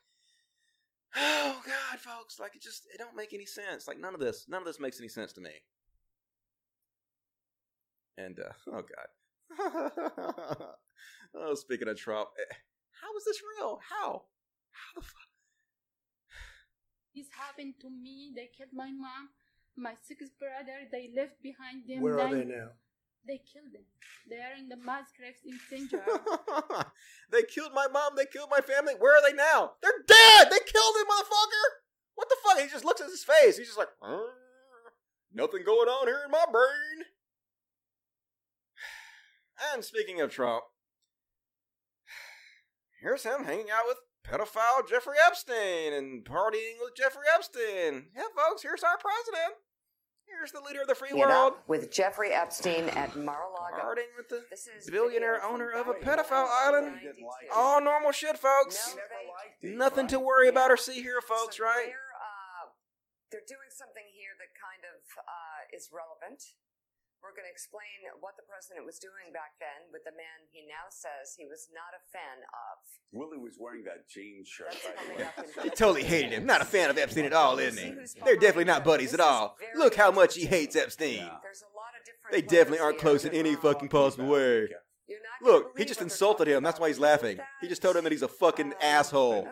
Oh 1.16 1.60
god, 1.64 2.00
folks, 2.00 2.40
like 2.40 2.56
it 2.56 2.62
just 2.62 2.86
it 2.92 2.98
don't 2.98 3.16
make 3.16 3.32
any 3.32 3.46
sense. 3.46 3.86
Like 3.86 4.00
none 4.00 4.14
of 4.14 4.20
this, 4.20 4.46
none 4.48 4.60
of 4.60 4.66
this 4.66 4.80
makes 4.80 4.98
any 4.98 5.08
sense 5.08 5.32
to 5.34 5.40
me. 5.40 5.50
And 8.16 8.38
uh 8.38 8.52
oh 8.72 8.82
god. 8.82 9.08
oh, 11.36 11.54
speaking 11.54 11.88
of 11.88 11.98
Trump, 11.98 12.30
eh, 12.40 12.54
how 13.00 13.16
is 13.16 13.24
this 13.24 13.40
real? 13.56 13.80
How? 13.88 14.22
How 14.72 15.00
the 15.00 15.02
fuck? 15.02 15.30
This 17.14 17.26
happened 17.30 17.74
to 17.80 17.90
me. 17.90 18.32
They 18.34 18.50
killed 18.56 18.70
my 18.72 18.90
mom, 18.90 19.30
my 19.76 19.94
six 20.02 20.30
brother. 20.38 20.88
They 20.90 21.12
left 21.14 21.40
behind 21.42 21.86
them. 21.86 22.00
Where 22.00 22.18
are 22.18 22.34
they 22.34 22.44
now? 22.44 22.70
They 23.26 23.40
killed 23.40 23.72
them. 23.72 23.84
They 24.28 24.36
are 24.36 24.52
in 24.58 24.68
the 24.68 24.76
mass 24.76 25.08
graves 25.16 25.40
in. 25.44 25.88
George. 25.88 26.04
they 27.32 27.42
killed 27.42 27.72
my 27.74 27.88
mom, 27.88 28.12
they 28.16 28.26
killed 28.26 28.50
my 28.50 28.60
family. 28.60 28.94
Where 28.98 29.16
are 29.16 29.22
they 29.22 29.34
now? 29.34 29.72
They're 29.80 30.04
dead! 30.06 30.48
They 30.50 30.60
killed 30.60 30.96
him, 31.00 31.06
motherfucker! 31.08 31.84
What 32.14 32.28
the 32.28 32.36
fuck? 32.44 32.58
He 32.60 32.68
just 32.68 32.84
looks 32.84 33.00
at 33.00 33.08
his 33.08 33.24
face. 33.24 33.56
He's 33.56 33.68
just 33.68 33.78
like, 33.78 33.88
"Uh, 34.00 34.20
nothing 35.32 35.64
going 35.64 35.88
on 35.88 36.06
here 36.06 36.22
in 36.24 36.30
my 36.30 36.44
brain. 36.50 37.06
And 39.72 39.84
speaking 39.84 40.20
of 40.20 40.30
Trump, 40.30 40.64
here's 43.02 43.24
him 43.24 43.44
hanging 43.44 43.70
out 43.70 43.86
with 43.86 43.98
pedophile 44.26 44.88
Jeffrey 44.88 45.16
Epstein 45.24 45.92
and 45.92 46.24
partying 46.24 46.80
with 46.80 46.96
Jeffrey 46.96 47.26
Epstein. 47.34 48.10
Yeah, 48.16 48.30
folks, 48.36 48.62
here's 48.62 48.82
our 48.82 48.98
president. 48.98 49.54
Here's 50.34 50.50
the 50.50 50.60
leader 50.66 50.82
of 50.82 50.88
the 50.88 50.94
free 50.94 51.10
Get 51.10 51.18
world. 51.28 51.30
up 51.30 51.62
with 51.68 51.92
Jeffrey 51.92 52.30
Epstein 52.32 52.88
at 52.90 53.14
Mar-a-Lago. 53.14 53.94
With 54.18 54.28
the 54.28 54.42
This 54.50 54.66
is 54.66 54.90
billionaire 54.90 55.42
owner 55.44 55.70
of 55.70 55.86
a 55.86 55.94
pedophile 55.94 56.50
island. 56.50 56.98
1992. 56.98 57.54
All 57.54 57.80
normal 57.80 58.10
shit, 58.10 58.36
folks. 58.38 58.96
Nothing 59.62 60.06
to 60.08 60.18
worry 60.18 60.48
about 60.48 60.70
or 60.70 60.76
see 60.76 61.00
here, 61.02 61.20
folks, 61.22 61.60
right? 61.60 61.86
They're, 61.86 62.12
uh, 62.18 62.66
they're 63.30 63.46
doing 63.46 63.70
something 63.70 64.02
here 64.10 64.34
that 64.42 64.50
kind 64.58 64.82
of 64.82 64.98
uh, 65.22 65.76
is 65.76 65.88
relevant. 65.94 66.42
We're 67.24 67.32
going 67.32 67.48
to 67.48 67.56
explain 67.56 68.04
what 68.20 68.36
the 68.36 68.44
president 68.44 68.84
was 68.84 69.00
doing 69.00 69.32
back 69.32 69.56
then 69.56 69.88
with 69.88 70.04
the 70.04 70.12
man 70.12 70.44
he 70.52 70.60
now 70.68 70.92
says 70.92 71.32
he 71.32 71.48
was 71.48 71.72
not 71.72 71.96
a 71.96 72.02
fan 72.12 72.44
of. 72.52 72.76
Willie 73.16 73.40
was 73.40 73.56
wearing 73.58 73.82
that 73.84 74.04
jean 74.12 74.44
shirt. 74.44 74.76
By 74.84 74.92
the 74.92 75.24
way. 75.24 75.64
He 75.64 75.70
totally 75.70 76.04
hated 76.04 76.32
him. 76.32 76.44
Not 76.44 76.60
a 76.60 76.66
fan 76.68 76.90
of 76.90 76.98
Epstein 76.98 77.24
at 77.24 77.32
all, 77.32 77.58
isn't 77.58 77.82
he? 77.82 77.96
They're 78.24 78.36
definitely 78.36 78.68
not 78.68 78.84
buddies 78.84 79.14
at 79.14 79.20
all. 79.20 79.56
Look 79.74 79.94
how 79.94 80.10
much 80.10 80.36
he 80.36 80.44
hates 80.44 80.76
Epstein. 80.76 81.30
They 82.30 82.42
definitely 82.42 82.80
aren't 82.80 82.98
close 82.98 83.24
in 83.24 83.32
any 83.32 83.56
fucking 83.56 83.88
possible 83.88 84.28
way. 84.28 84.68
Look, 85.40 85.78
he 85.78 85.86
just 85.86 86.02
insulted 86.02 86.46
him. 86.46 86.62
That's 86.62 86.78
why 86.78 86.88
he's 86.88 87.00
laughing. 87.00 87.38
He 87.62 87.68
just 87.68 87.80
told 87.80 87.96
him 87.96 88.04
that 88.04 88.12
he's 88.12 88.22
a 88.22 88.28
fucking 88.28 88.74
asshole. 88.82 89.48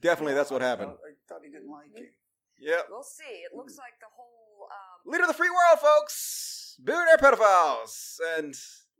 Definitely, 0.00 0.34
that's 0.34 0.52
what 0.52 0.62
happened. 0.62 0.92
I 0.92 1.14
thought 1.28 1.40
he 1.44 1.50
didn't 1.50 1.70
like 1.70 1.90
it. 1.94 2.14
Yep. 2.60 2.86
We'll 2.88 3.02
see. 3.02 3.24
It 3.24 3.50
looks 3.52 3.76
like 3.76 3.98
the 4.00 4.06
whole. 4.14 4.68
Um, 4.70 5.12
Leader 5.12 5.24
of 5.24 5.28
the 5.28 5.34
free 5.34 5.50
world, 5.50 5.80
folks. 5.80 6.65
Billionaire 6.82 7.18
pedophiles. 7.18 8.18
And, 8.36 8.54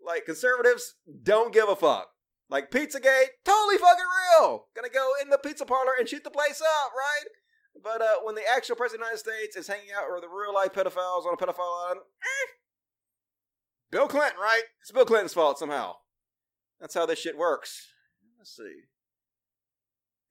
like, 0.04 0.26
conservatives 0.26 0.94
don't 1.22 1.52
give 1.52 1.68
a 1.68 1.76
fuck. 1.76 2.08
Like, 2.48 2.70
Pizzagate, 2.70 3.34
totally 3.44 3.78
fucking 3.78 4.04
real. 4.40 4.66
Gonna 4.74 4.88
go 4.88 5.12
in 5.20 5.30
the 5.30 5.38
pizza 5.38 5.64
parlor 5.64 5.92
and 5.98 6.08
shoot 6.08 6.22
the 6.22 6.30
place 6.30 6.62
up, 6.62 6.92
right? 6.96 7.24
But 7.82 8.00
uh, 8.02 8.14
when 8.22 8.34
the 8.34 8.48
actual 8.48 8.76
president 8.76 9.02
of 9.02 9.22
the 9.22 9.30
United 9.30 9.52
States 9.52 9.56
is 9.56 9.66
hanging 9.66 9.92
out 9.96 10.06
with 10.12 10.22
the 10.22 10.28
real 10.28 10.54
life 10.54 10.72
pedophiles 10.72 11.26
on 11.26 11.34
a 11.34 11.36
pedophile 11.36 11.86
island, 11.86 12.00
eh. 12.22 12.52
Bill 13.90 14.08
Clinton, 14.08 14.38
right? 14.40 14.62
It's 14.80 14.92
Bill 14.92 15.04
Clinton's 15.04 15.34
fault 15.34 15.58
somehow. 15.58 15.94
That's 16.80 16.94
how 16.94 17.06
this 17.06 17.18
shit 17.18 17.36
works. 17.36 17.88
Let's 18.38 18.56
see. 18.56 18.82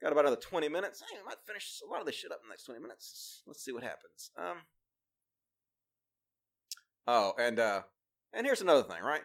Got 0.01 0.11
about 0.11 0.25
another 0.25 0.41
20 0.41 0.69
minutes. 0.69 1.01
I 1.01 1.23
might 1.25 1.37
finish 1.45 1.81
a 1.85 1.91
lot 1.91 1.99
of 1.99 2.05
this 2.05 2.15
shit 2.15 2.31
up 2.31 2.39
in 2.43 2.47
the 2.47 2.53
next 2.53 2.65
20 2.65 2.81
minutes. 2.81 3.41
Let's 3.47 3.63
see 3.63 3.71
what 3.71 3.83
happens. 3.83 4.31
Um. 4.37 4.57
Oh, 7.07 7.33
and 7.37 7.59
uh, 7.59 7.81
and 8.33 8.45
here's 8.45 8.61
another 8.61 8.83
thing, 8.83 9.01
right? 9.03 9.21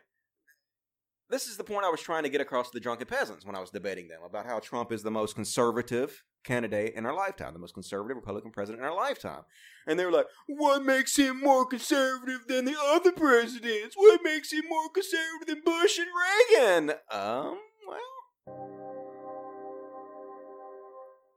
this 1.31 1.47
is 1.47 1.57
the 1.57 1.65
point 1.65 1.84
I 1.84 1.91
was 1.91 2.00
trying 2.00 2.25
to 2.25 2.28
get 2.28 2.41
across 2.41 2.70
to 2.70 2.75
the 2.75 2.81
drunken 2.81 3.07
peasants 3.07 3.47
when 3.47 3.55
I 3.55 3.60
was 3.60 3.70
debating 3.70 4.09
them 4.09 4.20
about 4.26 4.47
how 4.47 4.59
Trump 4.59 4.91
is 4.91 5.02
the 5.02 5.10
most 5.10 5.36
conservative 5.36 6.25
candidate 6.42 6.94
in 6.94 7.07
our 7.07 7.15
lifetime, 7.15 7.52
the 7.52 7.60
most 7.60 7.75
conservative 7.75 8.17
Republican 8.17 8.50
president 8.50 8.83
in 8.83 8.89
our 8.89 8.97
lifetime. 8.97 9.42
And 9.86 9.99
they 9.99 10.05
were 10.05 10.10
like, 10.10 10.26
what 10.49 10.84
makes 10.84 11.17
him 11.17 11.41
more 11.41 11.65
conservative 11.65 12.41
than 12.49 12.65
the 12.65 12.76
other 12.81 13.12
presidents? 13.12 13.94
What 13.97 14.20
makes 14.25 14.52
him 14.52 14.62
more 14.68 14.89
conservative 14.92 15.47
than 15.47 15.62
Bush 15.65 15.99
and 15.99 16.09
Reagan? 16.59 16.91
Um, 17.12 17.59
well. 17.86 18.67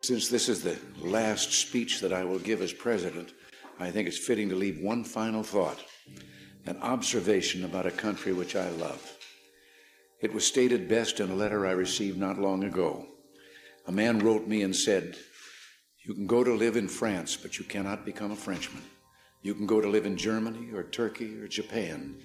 Since 0.01 0.29
this 0.29 0.49
is 0.49 0.63
the 0.63 0.77
last 1.01 1.53
speech 1.53 1.99
that 2.01 2.11
I 2.11 2.23
will 2.23 2.39
give 2.39 2.61
as 2.61 2.73
president, 2.73 3.33
I 3.79 3.91
think 3.91 4.07
it's 4.07 4.17
fitting 4.17 4.49
to 4.49 4.55
leave 4.55 4.79
one 4.81 5.03
final 5.03 5.43
thought 5.43 5.79
an 6.65 6.77
observation 6.81 7.65
about 7.65 7.85
a 7.85 7.91
country 7.91 8.33
which 8.33 8.55
I 8.55 8.69
love. 8.69 9.17
It 10.21 10.33
was 10.33 10.47
stated 10.47 10.87
best 10.87 11.19
in 11.19 11.29
a 11.29 11.35
letter 11.35 11.67
I 11.67 11.71
received 11.71 12.17
not 12.17 12.39
long 12.39 12.63
ago. 12.63 13.05
A 13.87 13.91
man 13.91 14.19
wrote 14.19 14.47
me 14.47 14.61
and 14.61 14.75
said, 14.75 15.17
You 16.05 16.13
can 16.13 16.27
go 16.27 16.43
to 16.43 16.53
live 16.53 16.77
in 16.77 16.87
France, 16.87 17.35
but 17.35 17.59
you 17.59 17.65
cannot 17.65 18.05
become 18.05 18.31
a 18.31 18.35
Frenchman. 18.35 18.83
You 19.41 19.53
can 19.53 19.67
go 19.67 19.81
to 19.81 19.89
live 19.89 20.05
in 20.05 20.15
Germany 20.15 20.71
or 20.73 20.83
Turkey 20.83 21.37
or 21.37 21.49
Japan, 21.49 22.15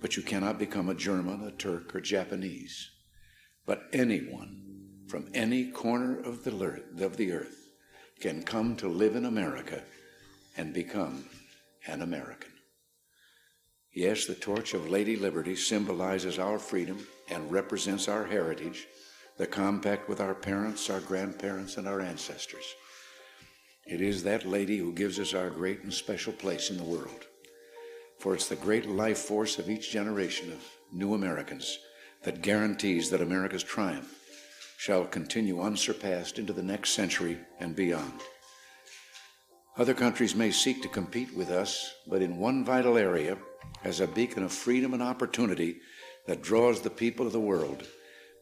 but 0.00 0.16
you 0.16 0.22
cannot 0.22 0.60
become 0.60 0.88
a 0.88 0.94
German, 0.94 1.42
a 1.42 1.50
Turk, 1.50 1.94
or 1.96 2.00
Japanese. 2.00 2.90
But 3.66 3.88
anyone 3.92 4.68
from 5.08 5.28
any 5.34 5.72
corner 5.72 6.20
of 6.20 6.44
the, 6.44 7.32
earth 7.32 7.70
can 8.20 8.42
come 8.44 8.76
to 8.76 8.88
live 8.88 9.16
in 9.16 9.24
America 9.24 9.82
and 10.56 10.72
become 10.72 11.24
an 11.86 12.02
American. 12.02 12.52
Yes, 13.94 14.26
the 14.26 14.34
torch 14.34 14.74
of 14.74 14.90
Lady 14.90 15.16
Liberty 15.16 15.56
symbolizes 15.56 16.38
our 16.38 16.58
freedom 16.58 17.06
and 17.30 17.50
represents 17.50 18.08
our 18.08 18.26
heritage, 18.26 18.86
the 19.36 19.46
compact 19.46 20.08
with 20.08 20.20
our 20.20 20.34
parents, 20.34 20.90
our 20.90 21.00
grandparents, 21.00 21.76
and 21.76 21.88
our 21.88 22.00
ancestors. 22.00 22.74
It 23.86 24.00
is 24.02 24.22
that 24.22 24.46
lady 24.46 24.76
who 24.76 24.92
gives 24.92 25.18
us 25.18 25.32
our 25.32 25.48
great 25.48 25.82
and 25.82 25.92
special 25.92 26.32
place 26.32 26.70
in 26.70 26.76
the 26.76 26.84
world. 26.84 27.24
For 28.18 28.34
it's 28.34 28.48
the 28.48 28.56
great 28.56 28.86
life 28.86 29.18
force 29.18 29.58
of 29.58 29.70
each 29.70 29.90
generation 29.90 30.52
of 30.52 30.62
new 30.92 31.14
Americans 31.14 31.78
that 32.24 32.42
guarantees 32.42 33.10
that 33.10 33.22
America's 33.22 33.62
triumph 33.62 34.14
shall 34.76 35.06
continue 35.06 35.62
unsurpassed 35.62 36.38
into 36.38 36.52
the 36.52 36.62
next 36.62 36.90
century 36.90 37.38
and 37.60 37.74
beyond. 37.74 38.20
Other 39.76 39.94
countries 39.94 40.34
may 40.34 40.50
seek 40.50 40.82
to 40.82 40.88
compete 40.88 41.34
with 41.34 41.50
us, 41.50 41.94
but 42.06 42.20
in 42.20 42.38
one 42.38 42.64
vital 42.64 42.98
area, 42.98 43.38
as 43.84 44.00
a 44.00 44.06
beacon 44.06 44.42
of 44.42 44.52
freedom 44.52 44.92
and 44.94 45.02
opportunity 45.02 45.80
that 46.26 46.42
draws 46.42 46.80
the 46.80 46.90
people 46.90 47.26
of 47.26 47.32
the 47.32 47.40
world, 47.40 47.86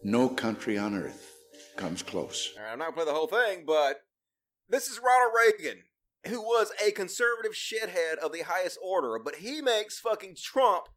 no 0.03 0.29
country 0.29 0.77
on 0.79 0.95
earth 0.95 1.33
comes 1.77 2.03
close. 2.03 2.55
I'm 2.59 2.79
not 2.79 2.87
gonna 2.87 2.97
play 2.97 3.05
the 3.05 3.19
whole 3.19 3.27
thing, 3.27 3.65
but 3.67 4.01
this 4.69 4.89
is 4.89 4.99
Ronald 4.99 5.33
Reagan, 5.37 5.83
who 6.27 6.41
was 6.41 6.73
a 6.85 6.91
conservative 6.91 7.53
shithead 7.53 8.17
of 8.17 8.33
the 8.33 8.43
highest 8.43 8.79
order, 8.83 9.19
but 9.23 9.37
he 9.37 9.61
makes 9.61 9.99
fucking 9.99 10.37
Trump, 10.43 10.89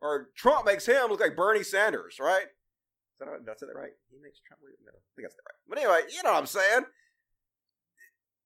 or 0.00 0.30
Trump 0.36 0.66
makes 0.66 0.86
him 0.86 1.10
look 1.10 1.20
like 1.20 1.36
Bernie 1.36 1.62
Sanders, 1.62 2.16
right? 2.20 2.46
Is 2.46 3.18
that, 3.20 3.26
did 3.44 3.48
I 3.48 3.54
say 3.54 3.66
that 3.66 3.78
right? 3.78 3.92
He 4.10 4.18
makes 4.22 4.40
Trump. 4.40 4.60
No, 4.84 4.90
I 4.90 5.00
think 5.14 5.26
I 5.26 5.30
said 5.30 5.38
that 5.38 5.50
right. 5.50 5.68
But 5.68 5.78
anyway, 5.78 6.00
you 6.14 6.22
know 6.22 6.32
what 6.32 6.38
I'm 6.38 6.46
saying. 6.46 6.84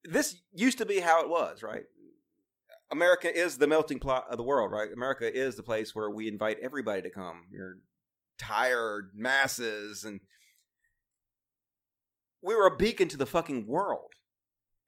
This 0.03 0.41
used 0.53 0.77
to 0.77 0.85
be 0.85 0.99
how 0.99 1.21
it 1.23 1.29
was, 1.29 1.63
right? 1.63 1.83
America 2.91 3.35
is 3.35 3.57
the 3.57 3.67
melting 3.67 3.99
pot 3.99 4.25
of 4.29 4.37
the 4.37 4.43
world, 4.43 4.71
right? 4.71 4.91
America 4.91 5.31
is 5.31 5.55
the 5.55 5.63
place 5.63 5.93
where 5.93 6.09
we 6.09 6.27
invite 6.27 6.57
everybody 6.61 7.01
to 7.03 7.09
come. 7.09 7.43
Your 7.51 7.77
tired 8.39 9.11
masses, 9.13 10.03
and 10.03 10.21
we 12.41 12.55
were 12.55 12.67
a 12.67 12.75
beacon 12.75 13.07
to 13.09 13.17
the 13.17 13.25
fucking 13.25 13.67
world. 13.67 14.13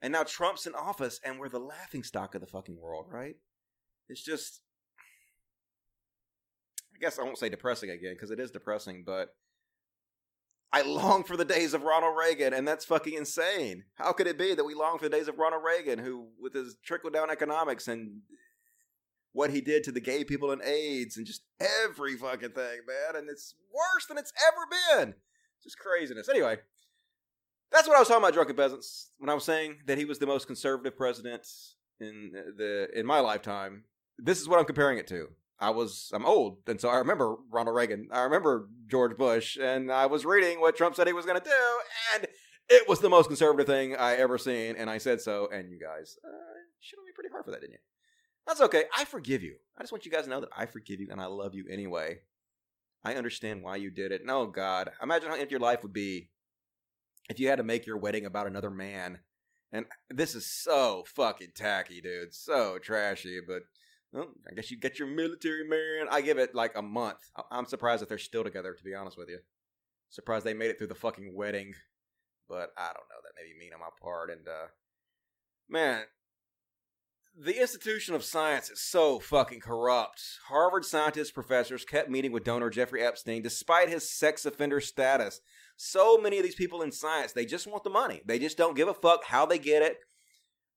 And 0.01 0.13
now 0.13 0.23
Trump's 0.23 0.65
in 0.65 0.73
office, 0.73 1.19
and 1.23 1.39
we're 1.39 1.49
the 1.49 1.59
laughing 1.59 2.03
stock 2.03 2.33
of 2.33 2.41
the 2.41 2.47
fucking 2.47 2.79
world, 2.79 3.05
right? 3.09 3.35
It's 4.09 4.23
just, 4.23 4.61
I 6.95 6.99
guess 6.99 7.19
I 7.19 7.23
won't 7.23 7.37
say 7.37 7.49
depressing 7.49 7.91
again 7.91 8.13
because 8.15 8.31
it 8.31 8.39
is 8.39 8.49
depressing, 8.49 9.03
but 9.05 9.29
I 10.73 10.83
long 10.83 11.23
for 11.23 11.35
the 11.35 11.45
days 11.45 11.73
of 11.73 11.83
Ronald 11.83 12.15
Reagan, 12.17 12.53
and 12.53 12.65
that's 12.67 12.85
fucking 12.85 13.13
insane. 13.13 13.83
How 13.95 14.13
could 14.13 14.27
it 14.27 14.37
be 14.37 14.55
that 14.55 14.63
we 14.63 14.73
long 14.73 14.97
for 14.97 15.09
the 15.09 15.17
days 15.17 15.27
of 15.27 15.37
Ronald 15.37 15.63
Reagan, 15.65 15.99
who, 15.99 16.29
with 16.39 16.53
his 16.53 16.77
trickle 16.83 17.09
down 17.09 17.29
economics 17.29 17.87
and 17.87 18.21
what 19.33 19.49
he 19.49 19.61
did 19.61 19.83
to 19.83 19.91
the 19.91 19.99
gay 19.99 20.23
people 20.23 20.51
and 20.51 20.61
AIDS 20.61 21.17
and 21.17 21.25
just 21.25 21.43
every 21.59 22.15
fucking 22.15 22.51
thing, 22.51 22.79
man, 22.87 23.15
and 23.15 23.29
it's 23.29 23.55
worse 23.73 24.05
than 24.07 24.17
it's 24.17 24.33
ever 24.47 25.05
been. 25.05 25.15
Just 25.63 25.77
craziness. 25.77 26.29
Anyway, 26.29 26.57
that's 27.71 27.87
what 27.87 27.95
I 27.95 27.99
was 27.99 28.07
talking 28.07 28.23
about, 28.23 28.33
drunken 28.33 28.55
peasants, 28.55 29.11
when 29.19 29.29
I 29.29 29.33
was 29.33 29.43
saying 29.43 29.79
that 29.87 29.97
he 29.97 30.05
was 30.05 30.19
the 30.19 30.25
most 30.25 30.47
conservative 30.47 30.97
president 30.97 31.45
in 31.99 32.31
uh, 32.35 32.51
the 32.57 32.87
in 32.93 33.05
my 33.05 33.19
lifetime. 33.19 33.83
This 34.17 34.39
is 34.39 34.47
what 34.47 34.59
I'm 34.59 34.65
comparing 34.65 34.97
it 34.97 35.07
to. 35.07 35.29
I 35.61 35.69
was 35.69 36.09
I'm 36.13 36.25
old, 36.25 36.57
and 36.67 36.81
so 36.81 36.89
I 36.89 36.97
remember 36.97 37.35
Ronald 37.51 37.75
Reagan. 37.75 38.09
I 38.11 38.21
remember 38.21 38.67
George 38.87 39.15
Bush, 39.15 39.57
and 39.57 39.91
I 39.91 40.07
was 40.07 40.25
reading 40.25 40.59
what 40.59 40.75
Trump 40.75 40.95
said 40.95 41.05
he 41.05 41.13
was 41.13 41.25
going 41.25 41.39
to 41.39 41.43
do, 41.43 41.79
and 42.15 42.27
it 42.67 42.89
was 42.89 42.99
the 42.99 43.09
most 43.09 43.27
conservative 43.27 43.67
thing 43.67 43.95
I 43.95 44.15
ever 44.15 44.39
seen, 44.39 44.75
and 44.75 44.89
I 44.89 44.97
said 44.97 45.21
so. 45.21 45.47
And 45.53 45.69
you 45.69 45.79
guys 45.79 46.17
uh, 46.25 46.29
on 46.97 47.05
me 47.05 47.11
pretty 47.13 47.29
hard 47.31 47.45
for 47.45 47.51
that, 47.51 47.61
didn't 47.61 47.73
you? 47.73 47.79
That's 48.47 48.61
okay. 48.61 48.85
I 48.97 49.05
forgive 49.05 49.43
you. 49.43 49.55
I 49.77 49.83
just 49.83 49.91
want 49.91 50.05
you 50.05 50.11
guys 50.11 50.23
to 50.23 50.29
know 50.29 50.41
that 50.41 50.49
I 50.57 50.65
forgive 50.65 50.99
you, 50.99 51.09
and 51.11 51.21
I 51.21 51.27
love 51.27 51.53
you 51.53 51.65
anyway. 51.69 52.21
I 53.03 53.13
understand 53.13 53.63
why 53.63 53.75
you 53.77 53.91
did 53.91 54.11
it. 54.11 54.25
No, 54.25 54.47
God, 54.47 54.89
imagine 55.01 55.29
how 55.29 55.35
empty 55.35 55.51
your 55.51 55.59
life 55.59 55.83
would 55.83 55.93
be 55.93 56.29
if 57.29 57.39
you 57.39 57.49
had 57.49 57.57
to 57.57 57.63
make 57.63 57.85
your 57.85 57.97
wedding 57.97 58.25
about 58.25 58.47
another 58.47 58.69
man. 58.69 59.19
And 59.71 59.85
this 60.09 60.35
is 60.35 60.45
so 60.45 61.03
fucking 61.07 61.51
tacky, 61.55 62.01
dude. 62.01 62.33
So 62.33 62.77
trashy, 62.77 63.39
but 63.45 63.61
well, 64.13 64.27
I 64.49 64.53
guess 64.53 64.69
you 64.71 64.77
get 64.77 64.99
your 64.99 65.07
military 65.07 65.67
man. 65.67 66.07
I 66.09 66.21
give 66.21 66.37
it 66.37 66.53
like 66.53 66.75
a 66.75 66.81
month. 66.81 67.19
I- 67.35 67.43
I'm 67.51 67.65
surprised 67.65 68.01
that 68.01 68.09
they're 68.09 68.17
still 68.17 68.43
together, 68.43 68.73
to 68.73 68.83
be 68.83 68.93
honest 68.93 69.17
with 69.17 69.29
you. 69.29 69.39
Surprised 70.09 70.45
they 70.45 70.53
made 70.53 70.69
it 70.69 70.77
through 70.77 70.87
the 70.87 70.95
fucking 70.95 71.33
wedding. 71.33 71.73
But 72.49 72.71
I 72.77 72.87
don't 72.87 73.07
know. 73.09 73.21
That 73.23 73.33
may 73.35 73.49
be 73.49 73.57
mean 73.57 73.73
on 73.73 73.79
my 73.79 73.89
part. 74.01 74.29
And, 74.29 74.45
uh, 74.47 74.67
man, 75.69 76.03
the 77.37 77.61
institution 77.61 78.13
of 78.13 78.25
science 78.25 78.69
is 78.69 78.81
so 78.81 79.19
fucking 79.19 79.61
corrupt. 79.61 80.21
Harvard 80.47 80.83
scientists, 80.83 81.31
professors 81.31 81.85
kept 81.85 82.09
meeting 82.09 82.33
with 82.33 82.43
donor 82.43 82.69
Jeffrey 82.69 83.01
Epstein 83.01 83.41
despite 83.41 83.87
his 83.87 84.11
sex 84.11 84.45
offender 84.45 84.81
status. 84.81 85.39
So 85.77 86.17
many 86.17 86.37
of 86.37 86.43
these 86.43 86.55
people 86.55 86.81
in 86.81 86.91
science, 86.91 87.31
they 87.31 87.45
just 87.45 87.67
want 87.67 87.85
the 87.85 87.89
money. 87.89 88.21
They 88.25 88.37
just 88.37 88.57
don't 88.57 88.75
give 88.75 88.89
a 88.89 88.93
fuck 88.93 89.23
how 89.23 89.45
they 89.45 89.57
get 89.57 89.81
it 89.81 89.97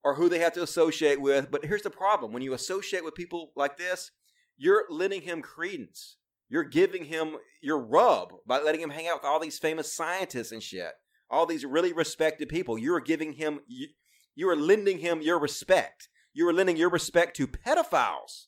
or 0.05 0.15
who 0.15 0.29
they 0.29 0.39
have 0.39 0.53
to 0.53 0.63
associate 0.63 1.21
with. 1.21 1.51
But 1.51 1.65
here's 1.65 1.83
the 1.83 1.91
problem 1.91 2.33
when 2.33 2.43
you 2.43 2.53
associate 2.53 3.03
with 3.03 3.15
people 3.15 3.53
like 3.57 3.77
this, 3.77 4.11
you're 4.57 4.85
lending 4.91 5.23
him 5.23 5.43
credence. 5.43 6.19
You're 6.51 6.65
giving 6.65 7.07
him 7.07 7.37
your 7.63 7.79
rub 7.79 8.35
by 8.47 8.61
letting 8.61 8.81
him 8.81 8.91
hang 8.91 9.09
out 9.09 9.23
with 9.23 9.25
all 9.25 9.41
these 9.41 9.59
famous 9.59 9.93
scientists 9.93 10.53
and 10.53 10.63
shit. 10.63 10.93
All 11.31 11.47
these 11.47 11.65
really 11.65 11.93
respected 11.93 12.51
people. 12.51 12.79
You're 12.79 13.01
giving 13.01 13.33
him, 13.33 13.61
you, 13.67 13.89
you 14.37 14.49
are 14.51 14.57
lending 14.57 14.99
him 14.99 15.23
your 15.23 15.39
respect. 15.39 16.09
You 16.35 16.47
are 16.49 16.53
lending 16.53 16.77
your 16.77 16.91
respect 16.91 17.35
to 17.39 17.49
pedophiles. 17.49 18.47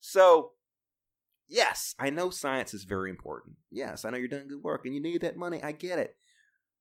So, 0.00 0.50
yes, 1.48 1.94
I 1.98 2.10
know 2.10 2.30
science 2.30 2.74
is 2.74 2.84
very 2.84 3.08
important. 3.08 3.56
Yes, 3.70 4.04
I 4.04 4.10
know 4.10 4.18
you're 4.18 4.28
doing 4.28 4.48
good 4.48 4.62
work 4.62 4.84
and 4.84 4.94
you 4.94 5.00
need 5.00 5.20
that 5.20 5.36
money. 5.36 5.62
I 5.62 5.72
get 5.72 6.00
it. 6.00 6.16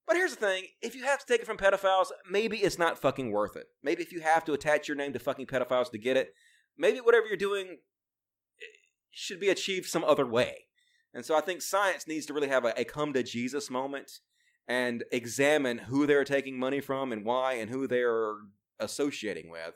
But 0.08 0.16
here's 0.16 0.36
the 0.36 0.46
thing 0.46 0.66
if 0.82 0.96
you 0.96 1.04
have 1.04 1.20
to 1.20 1.26
take 1.26 1.42
it 1.42 1.48
from 1.48 1.58
pedophiles, 1.58 2.08
maybe 2.30 2.58
it's 2.58 2.80
not 2.80 3.00
fucking 3.00 3.32
worth 3.32 3.56
it. 3.56 3.68
Maybe 3.84 4.02
if 4.02 4.12
you 4.12 4.22
have 4.22 4.44
to 4.46 4.54
attach 4.54 4.88
your 4.88 4.98
name 4.98 5.14
to 5.14 5.20
fucking 5.20 5.48
pedophiles 5.48 5.92
to 5.92 5.98
get 5.98 6.18
it, 6.18 6.34
maybe 6.78 7.00
whatever 7.00 7.28
you're 7.28 7.38
doing 7.38 7.68
eh, 7.68 8.66
should 9.12 9.40
be 9.40 9.50
achieved 9.50 9.88
some 9.88 10.04
other 10.04 10.26
way. 10.26 10.66
And 11.14 11.26
so 11.26 11.36
I 11.36 11.42
think 11.42 11.62
science 11.62 12.08
needs 12.08 12.26
to 12.28 12.34
really 12.34 12.48
have 12.48 12.66
a, 12.66 12.74
a 12.80 12.86
come 12.86 13.14
to 13.14 13.24
Jesus 13.24 13.70
moment 13.70 14.20
and 14.68 15.04
examine 15.12 15.78
who 15.78 16.08
they're 16.08 16.24
taking 16.24 16.58
money 16.58 16.80
from 16.80 17.12
and 17.12 17.26
why 17.26 17.54
and 17.54 17.70
who 17.70 17.88
they're 17.88 18.36
associating 18.80 19.50
with. 19.50 19.74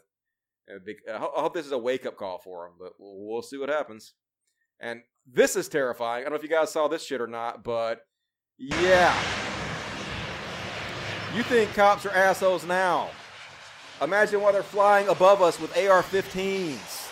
Uh, 0.70 1.14
I 1.14 1.18
hope 1.18 1.54
this 1.54 1.66
is 1.66 1.72
a 1.72 1.78
wake 1.78 2.06
up 2.06 2.18
call 2.18 2.40
for 2.40 2.66
them, 2.66 2.76
but 2.80 2.94
we'll 2.98 3.42
see 3.42 3.58
what 3.58 3.70
happens. 3.70 4.14
And 4.80 5.02
this 5.26 5.56
is 5.56 5.68
terrifying. 5.68 6.22
I 6.22 6.24
don't 6.24 6.32
know 6.32 6.38
if 6.38 6.44
you 6.44 6.50
guys 6.50 6.72
saw 6.72 6.88
this 6.88 7.06
shit 7.06 7.22
or 7.22 7.28
not, 7.28 7.64
but 7.64 8.02
yeah. 8.58 9.55
You 11.36 11.44
think 11.44 11.74
cops 11.74 12.06
are 12.06 12.12
assholes 12.12 12.66
now. 12.66 13.10
Imagine 14.02 14.40
while 14.40 14.54
they're 14.54 14.64
flying 14.64 15.10
above 15.10 15.42
us 15.42 15.60
with 15.60 15.70
AR 15.78 16.02
15s. 16.02 17.12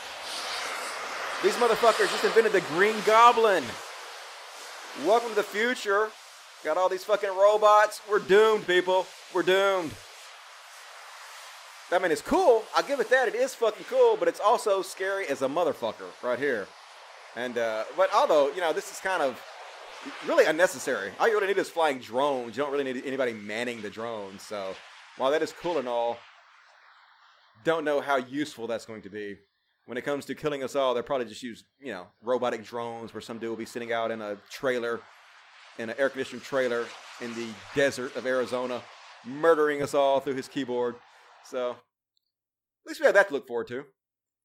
These 1.43 1.55
motherfuckers 1.55 2.09
just 2.09 2.23
invented 2.23 2.53
the 2.53 2.61
Green 2.73 2.95
Goblin. 3.05 3.65
Welcome 5.05 5.31
to 5.31 5.35
the 5.35 5.43
future. 5.43 6.09
Got 6.63 6.77
all 6.77 6.87
these 6.87 7.03
fucking 7.03 7.31
robots. 7.31 7.99
We're 8.09 8.19
doomed, 8.19 8.65
people. 8.65 9.05
We're 9.33 9.43
doomed. 9.43 9.91
I 11.91 11.99
mean, 11.99 12.13
it's 12.13 12.21
cool. 12.21 12.63
I'll 12.77 12.83
give 12.83 13.01
it 13.01 13.09
that. 13.09 13.27
It 13.27 13.35
is 13.35 13.53
fucking 13.53 13.87
cool, 13.89 14.15
but 14.15 14.29
it's 14.29 14.39
also 14.39 14.81
scary 14.81 15.27
as 15.27 15.41
a 15.41 15.47
motherfucker 15.49 16.07
right 16.21 16.39
here. 16.39 16.67
And, 17.35 17.57
uh, 17.57 17.83
but 17.97 18.09
although, 18.13 18.53
you 18.53 18.61
know, 18.61 18.71
this 18.71 18.89
is 18.89 18.99
kind 19.01 19.21
of 19.21 19.37
really 20.27 20.45
unnecessary. 20.45 21.11
All 21.19 21.27
you 21.27 21.33
really 21.33 21.47
need 21.47 21.57
is 21.57 21.69
flying 21.69 21.99
drones. 21.99 22.57
You 22.57 22.63
don't 22.63 22.71
really 22.71 22.83
need 22.83 23.03
anybody 23.05 23.33
manning 23.33 23.81
the 23.81 23.89
drones. 23.89 24.41
So 24.41 24.75
while 25.17 25.31
that 25.31 25.41
is 25.41 25.53
cool 25.53 25.77
and 25.77 25.87
all, 25.87 26.17
don't 27.63 27.85
know 27.85 28.01
how 28.01 28.17
useful 28.17 28.67
that's 28.67 28.85
going 28.85 29.01
to 29.03 29.09
be. 29.09 29.37
When 29.85 29.97
it 29.97 30.03
comes 30.03 30.25
to 30.25 30.35
killing 30.35 30.63
us 30.63 30.75
all, 30.75 30.93
they'll 30.93 31.03
probably 31.03 31.25
just 31.25 31.43
use, 31.43 31.65
you 31.79 31.91
know, 31.91 32.07
robotic 32.21 32.63
drones 32.63 33.13
where 33.13 33.21
some 33.21 33.37
dude 33.37 33.49
will 33.49 33.57
be 33.57 33.65
sitting 33.65 33.91
out 33.91 34.11
in 34.11 34.21
a 34.21 34.37
trailer, 34.49 35.01
in 35.77 35.89
an 35.89 35.95
air 35.97 36.09
conditioned 36.09 36.41
trailer 36.41 36.85
in 37.21 37.33
the 37.35 37.47
desert 37.75 38.15
of 38.15 38.25
Arizona, 38.25 38.81
murdering 39.25 39.81
us 39.81 39.93
all 39.93 40.19
through 40.19 40.35
his 40.35 40.47
keyboard. 40.47 40.95
So 41.45 41.71
at 41.71 41.77
least 42.87 43.01
we 43.01 43.05
have 43.05 43.15
that 43.15 43.27
to 43.27 43.33
look 43.33 43.47
forward 43.47 43.67
to. 43.67 43.83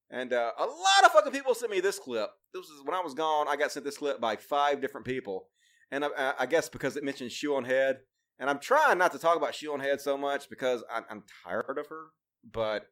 And 0.09 0.33
uh, 0.33 0.51
a 0.57 0.65
lot 0.65 1.05
of 1.05 1.11
fucking 1.11 1.31
people 1.31 1.53
sent 1.53 1.71
me 1.71 1.79
this 1.79 1.99
clip. 1.99 2.29
This 2.53 2.61
was 2.61 2.81
when 2.83 2.95
I 2.95 3.01
was 3.01 3.13
gone. 3.13 3.47
I 3.47 3.55
got 3.55 3.71
sent 3.71 3.85
this 3.85 3.97
clip 3.97 4.19
by 4.19 4.35
five 4.35 4.81
different 4.81 5.05
people, 5.05 5.47
and 5.91 6.05
I, 6.05 6.33
I 6.39 6.45
guess 6.45 6.69
because 6.69 6.97
it 6.97 7.03
mentioned 7.03 7.31
shoe 7.31 7.55
on 7.55 7.65
head. 7.65 7.99
And 8.39 8.49
I'm 8.49 8.59
trying 8.59 8.97
not 8.97 9.11
to 9.11 9.19
talk 9.19 9.35
about 9.35 9.53
shoe 9.53 9.73
on 9.73 9.81
head 9.81 9.99
so 9.99 10.17
much 10.17 10.49
because 10.49 10.81
I'm, 10.89 11.03
I'm 11.09 11.23
tired 11.43 11.77
of 11.77 11.87
her. 11.87 12.05
But 12.49 12.85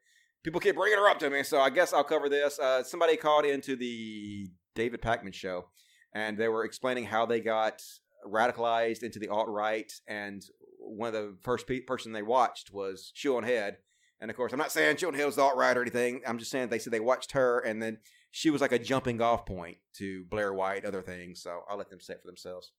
people 0.44 0.60
keep 0.60 0.76
bringing 0.76 0.98
her 0.98 1.08
up 1.08 1.20
to 1.20 1.30
me, 1.30 1.44
so 1.44 1.60
I 1.60 1.70
guess 1.70 1.94
I'll 1.94 2.04
cover 2.04 2.28
this. 2.28 2.60
Uh, 2.60 2.84
somebody 2.84 3.16
called 3.16 3.46
into 3.46 3.76
the 3.78 4.48
David 4.76 5.02
Pakman 5.02 5.34
show, 5.34 5.70
and 6.14 6.38
they 6.38 6.50
were 6.50 6.66
explaining 6.66 7.06
how 7.06 7.26
they 7.26 7.40
got 7.40 7.82
radicalized 8.26 9.04
into 9.04 9.20
the 9.20 9.30
alt 9.30 9.48
right. 9.48 9.92
And 10.08 10.44
one 10.80 11.08
of 11.08 11.14
the 11.14 11.38
first 11.44 11.66
pe- 11.66 11.80
person 11.82 12.12
they 12.12 12.22
watched 12.22 12.72
was 12.74 13.12
Shoe 13.16 13.38
on 13.38 13.44
Head. 13.44 13.78
And 14.20 14.32
of 14.32 14.38
course, 14.38 14.52
I'm 14.52 14.58
not 14.60 14.72
saying 14.72 14.98
Shoe 14.98 15.08
on 15.08 15.14
Head 15.14 15.26
was 15.26 15.38
alt 15.38 15.56
right 15.56 15.78
or 15.78 15.82
anything. 15.82 16.22
I'm 16.26 16.40
just 16.40 16.50
saying 16.50 16.70
they 16.70 16.80
said 16.80 16.92
they 16.92 17.00
watched 17.00 17.34
her, 17.34 17.60
and 17.60 17.82
then 17.82 18.00
she 18.32 18.50
was 18.50 18.62
like 18.62 18.72
a 18.72 18.80
jumping 18.80 19.22
off 19.22 19.46
point 19.46 19.78
to 19.98 20.26
Blair 20.26 20.54
White, 20.54 20.86
other 20.86 21.02
things. 21.02 21.42
So 21.42 21.62
I'll 21.70 21.78
let 21.78 21.90
them 21.90 22.02
say 22.02 22.14
it 22.14 22.22
for 22.22 22.28
themselves. 22.28 22.72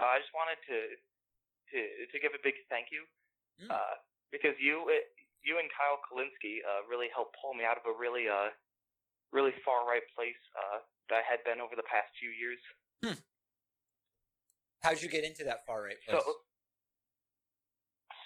Uh, 0.00 0.04
I 0.10 0.18
just 0.18 0.34
wanted 0.34 0.58
to 0.66 0.78
to 1.70 1.78
to 2.10 2.16
give 2.18 2.32
a 2.34 2.42
big 2.42 2.54
thank 2.68 2.90
you 2.90 3.06
uh, 3.70 3.94
because 4.32 4.58
you 4.58 4.82
uh, 4.90 5.04
you 5.44 5.58
and 5.62 5.70
Kyle 5.70 6.02
Kulinski 6.10 6.58
uh, 6.66 6.82
really 6.90 7.06
helped 7.14 7.36
pull 7.38 7.54
me 7.54 7.62
out 7.64 7.78
of 7.78 7.86
a 7.86 7.94
really 7.94 8.26
uh 8.26 8.50
really 9.30 9.54
far 9.64 9.86
right 9.86 10.02
place 10.18 10.40
uh, 10.58 10.82
that 11.10 11.22
I 11.22 11.24
had 11.24 11.38
been 11.46 11.62
over 11.62 11.76
the 11.78 11.86
past 11.86 12.10
few 12.18 12.34
years. 12.34 12.58
How'd 14.82 15.00
you 15.02 15.08
get 15.08 15.22
into 15.22 15.44
that 15.44 15.64
far 15.66 15.84
right 15.84 15.96
So 16.08 16.18
place? 16.18 16.24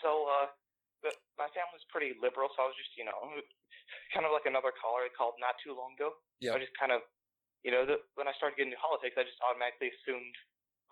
so 0.01 0.25
uh, 0.25 0.47
the, 1.05 1.13
my 1.37 1.47
family's 1.53 1.85
pretty 1.93 2.17
liberal, 2.19 2.49
so 2.57 2.65
I 2.65 2.69
was 2.73 2.79
just 2.81 2.97
you 2.97 3.05
know 3.05 3.15
kind 4.17 4.25
of 4.27 4.33
like 4.33 4.49
another 4.49 4.73
caller 4.75 5.05
I 5.07 5.13
called 5.13 5.37
not 5.39 5.55
too 5.63 5.77
long 5.77 5.93
ago. 6.01 6.17
Yeah. 6.41 6.57
I 6.57 6.59
just 6.59 6.75
kind 6.81 6.91
of 6.91 7.05
you 7.63 7.71
know 7.71 7.85
the, 7.85 8.01
when 8.17 8.27
I 8.27 8.35
started 8.41 8.57
getting 8.57 8.73
into 8.73 8.81
politics, 8.83 9.15
I 9.21 9.25
just 9.29 9.39
automatically 9.45 9.93
assumed, 9.93 10.35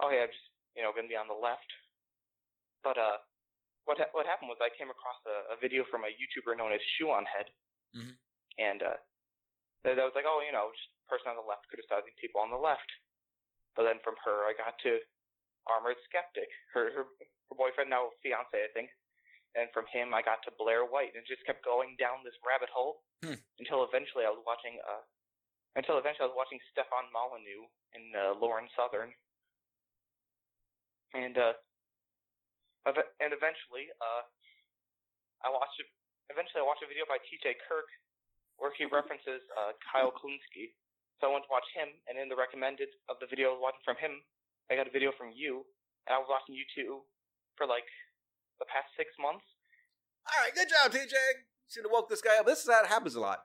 oh 0.04 0.12
yeah, 0.12 0.28
I'm 0.28 0.32
just 0.32 0.46
you 0.76 0.84
know 0.84 0.92
going 0.92 1.08
to 1.08 1.12
be 1.12 1.18
on 1.18 1.28
the 1.28 1.36
left. 1.36 1.68
But 2.84 2.96
uh, 3.00 3.18
what 3.88 3.98
ha- 3.98 4.12
what 4.12 4.28
happened 4.28 4.50
was 4.52 4.60
I 4.60 4.70
came 4.76 4.90
across 4.92 5.18
a, 5.26 5.54
a 5.54 5.56
video 5.58 5.82
from 5.88 6.04
a 6.04 6.10
YouTuber 6.12 6.54
known 6.58 6.72
as 6.76 6.82
Shoe 6.98 7.10
on 7.10 7.24
Head, 7.26 7.48
Mhm. 7.96 8.14
and 8.58 8.80
uh, 8.82 8.98
that 9.84 9.96
that 9.98 10.06
was 10.06 10.14
like, 10.16 10.26
oh, 10.28 10.42
you 10.44 10.52
know, 10.52 10.70
just 10.74 10.90
person 11.08 11.28
on 11.32 11.38
the 11.38 11.44
left 11.46 11.66
criticizing 11.68 12.14
people 12.20 12.40
on 12.40 12.50
the 12.50 12.58
left. 12.60 12.88
But 13.76 13.84
then 13.88 14.00
from 14.04 14.16
her, 14.24 14.44
I 14.48 14.52
got 14.56 14.76
to 14.84 15.00
Armored 15.70 15.96
Skeptic, 16.08 16.48
her 16.74 16.90
her, 16.92 17.04
her 17.20 17.56
boyfriend 17.56 17.90
now 17.90 18.10
fiance, 18.24 18.52
I 18.56 18.70
think. 18.74 18.90
And 19.52 19.68
from 19.76 19.84
him, 19.92 20.16
I 20.16 20.24
got 20.24 20.40
to 20.48 20.52
Blair 20.56 20.88
White, 20.88 21.12
and 21.12 21.20
it 21.20 21.28
just 21.28 21.44
kept 21.44 21.60
going 21.60 21.92
down 22.00 22.24
this 22.24 22.36
rabbit 22.40 22.72
hole 22.72 23.04
Hmm. 23.22 23.36
until 23.60 23.84
eventually 23.84 24.24
I 24.26 24.32
was 24.32 24.42
watching 24.48 24.80
uh, 24.82 25.04
until 25.76 25.96
eventually 26.00 26.26
I 26.26 26.32
was 26.32 26.40
watching 26.40 26.58
Stefan 26.72 27.06
Molyneux 27.12 27.64
and 27.94 28.06
uh, 28.16 28.32
Lauren 28.40 28.66
Southern, 28.74 29.12
and 31.14 31.36
uh, 31.36 31.54
ev- 32.88 33.12
and 33.20 33.30
eventually 33.36 33.92
uh, 34.00 34.22
I 35.44 35.48
watched 35.52 35.78
it. 35.80 35.88
Eventually, 36.32 36.64
I 36.64 36.66
watched 36.66 36.82
a 36.84 36.88
video 36.88 37.04
by 37.04 37.20
T.J. 37.28 37.60
Kirk 37.68 37.88
where 38.56 38.72
he 38.78 38.88
references 38.88 39.42
uh, 39.58 39.76
Kyle 39.84 40.12
Klunsky. 40.14 40.72
So 41.20 41.28
I 41.28 41.32
went 41.36 41.44
to 41.46 41.52
watch 41.52 41.66
him, 41.76 41.92
and 42.08 42.16
in 42.18 42.26
the 42.32 42.38
recommended 42.38 42.88
of 43.12 43.20
the 43.20 43.28
video 43.28 43.52
I 43.52 43.60
was 43.60 43.62
watching 43.62 43.84
from 43.84 43.98
him, 44.00 44.22
I 44.70 44.74
got 44.80 44.88
a 44.88 44.94
video 44.94 45.12
from 45.14 45.30
you, 45.34 45.62
and 46.08 46.16
I 46.16 46.18
was 46.18 46.26
watching 46.30 46.56
you 46.56 46.64
two 46.74 47.04
for 47.60 47.66
like 47.68 47.86
the 48.62 48.70
past 48.70 48.94
six 48.96 49.10
months. 49.18 49.44
All 50.26 50.42
right, 50.42 50.54
good 50.54 50.68
job, 50.70 50.92
TJ. 50.92 51.14
Should 51.68 51.84
have 51.84 51.92
woke 51.92 52.08
this 52.08 52.22
guy 52.22 52.38
up. 52.38 52.46
This 52.46 52.62
is 52.62 52.70
how 52.70 52.82
it 52.82 52.86
happens 52.86 53.16
a 53.16 53.20
lot. 53.20 53.40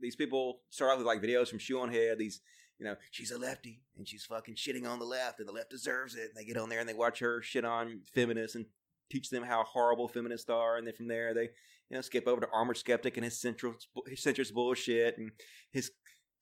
These 0.00 0.16
people 0.16 0.60
start 0.70 0.92
out 0.92 0.98
with 0.98 1.06
like 1.06 1.22
videos 1.22 1.48
from 1.48 1.58
Shoe 1.58 1.80
on 1.80 1.92
Head. 1.92 2.18
These, 2.18 2.40
you 2.78 2.86
know, 2.86 2.96
she's 3.10 3.30
a 3.30 3.38
lefty 3.38 3.82
and 3.98 4.08
she's 4.08 4.24
fucking 4.24 4.54
shitting 4.54 4.88
on 4.88 4.98
the 4.98 5.04
left, 5.04 5.40
and 5.40 5.48
the 5.48 5.52
left 5.52 5.70
deserves 5.70 6.14
it. 6.14 6.28
And 6.28 6.36
they 6.36 6.44
get 6.44 6.56
on 6.56 6.68
there 6.68 6.80
and 6.80 6.88
they 6.88 6.94
watch 6.94 7.18
her 7.18 7.42
shit 7.42 7.64
on 7.64 8.00
feminists 8.14 8.56
and 8.56 8.66
teach 9.10 9.30
them 9.30 9.42
how 9.42 9.64
horrible 9.64 10.08
feminists 10.08 10.48
are. 10.48 10.76
And 10.76 10.86
then 10.86 10.94
from 10.94 11.08
there, 11.08 11.34
they, 11.34 11.50
you 11.90 11.96
know, 11.96 12.00
skip 12.00 12.26
over 12.26 12.40
to 12.40 12.48
Armored 12.52 12.78
Skeptic 12.78 13.16
and 13.16 13.24
his 13.24 13.38
central 13.38 13.74
his 14.06 14.20
centrist 14.20 14.54
bullshit 14.54 15.18
and 15.18 15.32
his 15.70 15.90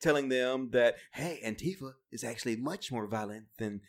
telling 0.01 0.29
them 0.29 0.71
that 0.73 0.97
hey, 1.13 1.41
Antifa 1.45 1.93
is 2.13 2.23
actually 2.23 2.57
much 2.57 2.93
more 2.93 3.07
violent 3.07 3.47
than 3.59 3.81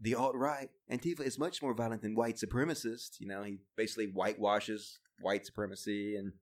the 0.00 0.14
alt 0.14 0.34
right. 0.34 0.68
Antifa 0.90 1.20
is 1.20 1.38
much 1.38 1.62
more 1.62 1.74
violent 1.74 2.02
than 2.02 2.14
white 2.14 2.36
supremacists. 2.36 3.20
You 3.20 3.28
know, 3.28 3.42
he 3.42 3.58
basically 3.76 4.06
whitewashes 4.06 4.98
white 5.20 5.46
supremacy 5.46 6.16
and 6.16 6.32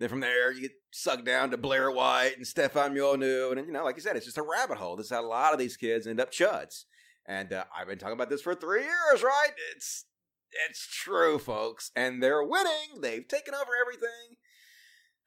then 0.00 0.08
from 0.08 0.20
there 0.20 0.50
you 0.50 0.62
get 0.62 0.72
sucked 0.90 1.26
down 1.26 1.50
to 1.50 1.58
Blair 1.58 1.90
White 1.90 2.36
and 2.38 2.46
Stefan 2.46 2.94
Molyneux, 2.94 3.50
and 3.52 3.66
you 3.66 3.72
know, 3.72 3.84
like 3.84 3.96
you 3.96 4.02
said, 4.02 4.16
it's 4.16 4.24
just 4.24 4.38
a 4.38 4.42
rabbit 4.42 4.78
hole. 4.78 4.96
This 4.96 5.06
is 5.06 5.12
how 5.12 5.22
a 5.22 5.26
lot 5.26 5.52
of 5.52 5.58
these 5.58 5.76
kids 5.76 6.06
end 6.06 6.18
up 6.18 6.32
chuds. 6.32 6.84
And 7.26 7.52
uh, 7.52 7.64
I've 7.76 7.86
been 7.86 7.98
talking 7.98 8.14
about 8.14 8.30
this 8.30 8.40
for 8.40 8.54
three 8.54 8.80
years, 8.80 9.22
right? 9.22 9.52
It's 9.76 10.06
it's 10.68 10.86
true, 10.86 11.38
folks, 11.38 11.90
and 11.94 12.22
they're 12.22 12.42
winning. 12.42 13.02
They've 13.02 13.28
taken 13.28 13.54
over 13.54 13.70
everything. 13.78 14.36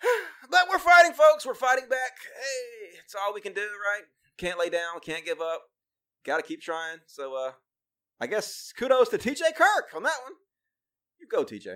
but 0.49 0.67
we're 0.69 0.79
fighting, 0.79 1.13
folks. 1.13 1.45
We're 1.45 1.53
fighting 1.53 1.87
back. 1.87 2.11
Hey, 2.35 2.97
it's 3.03 3.13
all 3.13 3.33
we 3.33 3.41
can 3.41 3.53
do, 3.53 3.61
right? 3.61 4.03
Can't 4.37 4.59
lay 4.59 4.69
down. 4.69 4.99
Can't 5.05 5.23
give 5.23 5.39
up. 5.39 5.61
Got 6.25 6.37
to 6.37 6.43
keep 6.43 6.61
trying. 6.61 6.99
So, 7.05 7.35
uh, 7.35 7.51
I 8.19 8.27
guess 8.27 8.71
kudos 8.77 9.09
to 9.09 9.17
TJ 9.17 9.55
Kirk 9.55 9.95
on 9.95 10.03
that 10.03 10.17
one. 10.23 10.33
You 11.19 11.27
go, 11.27 11.43
TJ. 11.43 11.67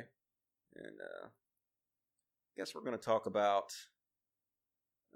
And 0.75 0.97
uh, 1.01 1.27
guess 2.57 2.73
we're 2.73 2.81
going 2.81 2.97
to 2.97 3.03
talk 3.03 3.25
about 3.25 3.71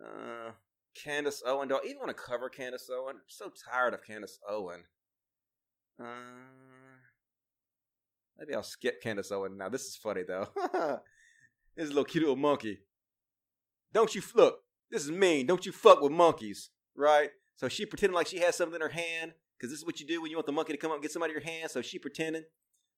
uh, 0.03 0.51
Candace 0.95 1.41
Owen. 1.45 1.67
Do 1.67 1.75
I 1.75 1.85
even 1.85 1.99
want 1.99 2.09
to 2.09 2.23
cover 2.23 2.49
Candace 2.49 2.89
Owen? 2.91 3.15
I'm 3.15 3.21
so 3.27 3.51
tired 3.69 3.93
of 3.93 4.03
Candace 4.05 4.39
Owen. 4.47 4.83
Uh, 5.99 6.05
maybe 8.37 8.53
I'll 8.53 8.63
skip 8.63 9.01
Candace 9.01 9.31
Owen 9.31 9.57
now. 9.57 9.69
This 9.69 9.85
is 9.85 9.95
funny 9.95 10.23
though. 10.23 10.47
this 11.75 11.87
little 11.87 12.03
cute 12.03 12.23
little 12.23 12.35
monkey. 12.35 12.79
Don't 13.93 14.13
you 14.13 14.21
look? 14.35 14.59
This 14.89 15.03
is 15.03 15.11
mean. 15.11 15.45
Don't 15.45 15.65
you 15.65 15.71
fuck 15.71 16.01
with 16.01 16.11
monkeys, 16.11 16.69
right? 16.95 17.31
So 17.55 17.67
she 17.67 17.85
pretending 17.85 18.15
like 18.15 18.27
she 18.27 18.39
has 18.39 18.55
something 18.55 18.75
in 18.75 18.81
her 18.81 18.89
hand 18.89 19.33
because 19.57 19.71
this 19.71 19.79
is 19.79 19.85
what 19.85 19.99
you 19.99 20.07
do 20.07 20.21
when 20.21 20.31
you 20.31 20.37
want 20.37 20.47
the 20.47 20.51
monkey 20.51 20.73
to 20.73 20.77
come 20.77 20.91
up 20.91 20.95
and 20.95 21.03
get 21.03 21.11
something 21.11 21.29
out 21.29 21.35
of 21.35 21.43
your 21.43 21.53
hand. 21.53 21.69
So 21.69 21.81
she 21.81 21.99
pretending. 21.99 22.43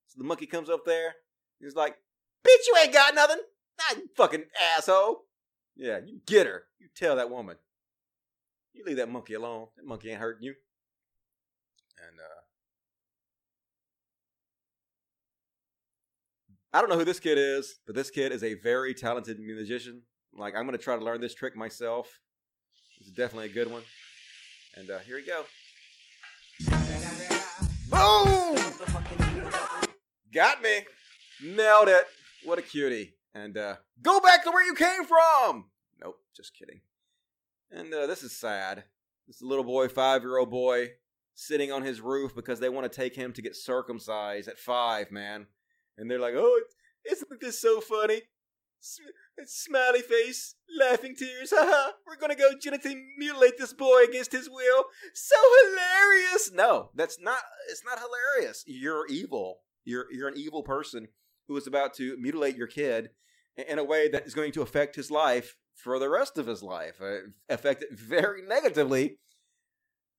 So 0.08 0.16
the 0.18 0.24
monkey 0.24 0.46
comes 0.46 0.70
up 0.70 0.84
there. 0.84 1.14
He's 1.60 1.74
like, 1.74 1.96
"Bitch, 2.46 2.66
you 2.66 2.76
ain't 2.82 2.92
got 2.92 3.14
nothing." 3.14 3.40
You 3.96 4.08
fucking 4.16 4.44
asshole. 4.76 5.24
Yeah, 5.76 5.98
you 6.04 6.20
get 6.26 6.46
her. 6.46 6.64
You 6.78 6.88
tell 6.94 7.16
that 7.16 7.30
woman. 7.30 7.56
You 8.72 8.84
leave 8.84 8.96
that 8.96 9.10
monkey 9.10 9.34
alone. 9.34 9.66
That 9.76 9.86
monkey 9.86 10.10
ain't 10.10 10.20
hurting 10.20 10.44
you. 10.44 10.54
And 11.98 12.18
uh 12.18 12.40
I 16.72 16.80
don't 16.80 16.90
know 16.90 16.98
who 16.98 17.04
this 17.04 17.20
kid 17.20 17.38
is, 17.38 17.76
but 17.86 17.94
this 17.94 18.10
kid 18.10 18.32
is 18.32 18.42
a 18.42 18.54
very 18.54 18.94
talented 18.94 19.38
musician. 19.38 20.02
Like 20.36 20.54
I'm 20.56 20.64
gonna 20.64 20.78
try 20.78 20.96
to 20.96 21.04
learn 21.04 21.20
this 21.20 21.34
trick 21.34 21.56
myself. 21.56 22.20
It's 23.00 23.10
definitely 23.10 23.50
a 23.50 23.52
good 23.52 23.70
one. 23.70 23.82
And 24.76 24.90
uh 24.90 24.98
here 25.00 25.16
we 25.16 25.24
go. 25.24 25.44
Boom! 27.90 28.72
Got 30.32 30.62
me. 30.62 30.80
Nailed 31.42 31.88
it. 31.88 32.06
What 32.44 32.58
a 32.58 32.62
cutie. 32.62 33.14
And 33.34 33.56
uh 33.56 33.76
go 34.02 34.20
back 34.20 34.44
to 34.44 34.50
where 34.50 34.64
you 34.64 34.74
came 34.74 35.04
from. 35.04 35.66
Nope, 36.02 36.18
just 36.36 36.54
kidding. 36.54 36.80
And 37.70 37.92
uh, 37.92 38.06
this 38.06 38.22
is 38.22 38.36
sad. 38.36 38.84
This 39.26 39.42
little 39.42 39.64
boy, 39.64 39.88
five 39.88 40.22
year 40.22 40.38
old 40.38 40.50
boy, 40.50 40.90
sitting 41.34 41.72
on 41.72 41.82
his 41.82 42.00
roof 42.00 42.34
because 42.34 42.60
they 42.60 42.68
want 42.68 42.90
to 42.90 42.94
take 42.94 43.16
him 43.16 43.32
to 43.32 43.42
get 43.42 43.56
circumcised 43.56 44.48
at 44.48 44.58
five, 44.58 45.10
man. 45.10 45.46
And 45.98 46.10
they're 46.10 46.20
like, 46.20 46.34
oh, 46.36 46.60
isn't 47.10 47.40
this 47.40 47.60
so 47.60 47.80
funny? 47.80 48.22
Smiley 49.46 50.00
face, 50.00 50.54
laughing 50.78 51.14
tears, 51.16 51.52
haha. 51.54 51.92
We're 52.06 52.16
gonna 52.16 52.36
go 52.36 52.52
genitally 52.54 52.94
mutilate 53.18 53.58
this 53.58 53.72
boy 53.72 54.04
against 54.08 54.32
his 54.32 54.48
will. 54.48 54.84
So 55.12 55.36
hilarious! 55.64 56.50
No, 56.52 56.90
that's 56.94 57.18
not. 57.20 57.40
It's 57.70 57.82
not 57.84 57.98
hilarious. 57.98 58.62
You're 58.66 59.06
evil. 59.08 59.58
You're 59.84 60.06
you're 60.12 60.28
an 60.28 60.38
evil 60.38 60.62
person 60.62 61.08
who 61.48 61.56
is 61.56 61.66
about 61.66 61.94
to 61.94 62.16
mutilate 62.18 62.56
your 62.56 62.66
kid 62.68 63.10
in- 63.56 63.64
in 63.66 63.78
a 63.78 63.84
way 63.84 64.08
that 64.08 64.26
is 64.26 64.34
going 64.34 64.52
to 64.52 64.62
affect 64.62 64.96
his 64.96 65.10
life 65.10 65.56
for 65.74 65.98
the 65.98 66.08
rest 66.08 66.38
of 66.38 66.46
his 66.46 66.62
life. 66.62 67.00
Uh, 67.02 67.18
affect 67.48 67.82
it 67.82 67.92
very 67.92 68.40
negatively. 68.40 69.18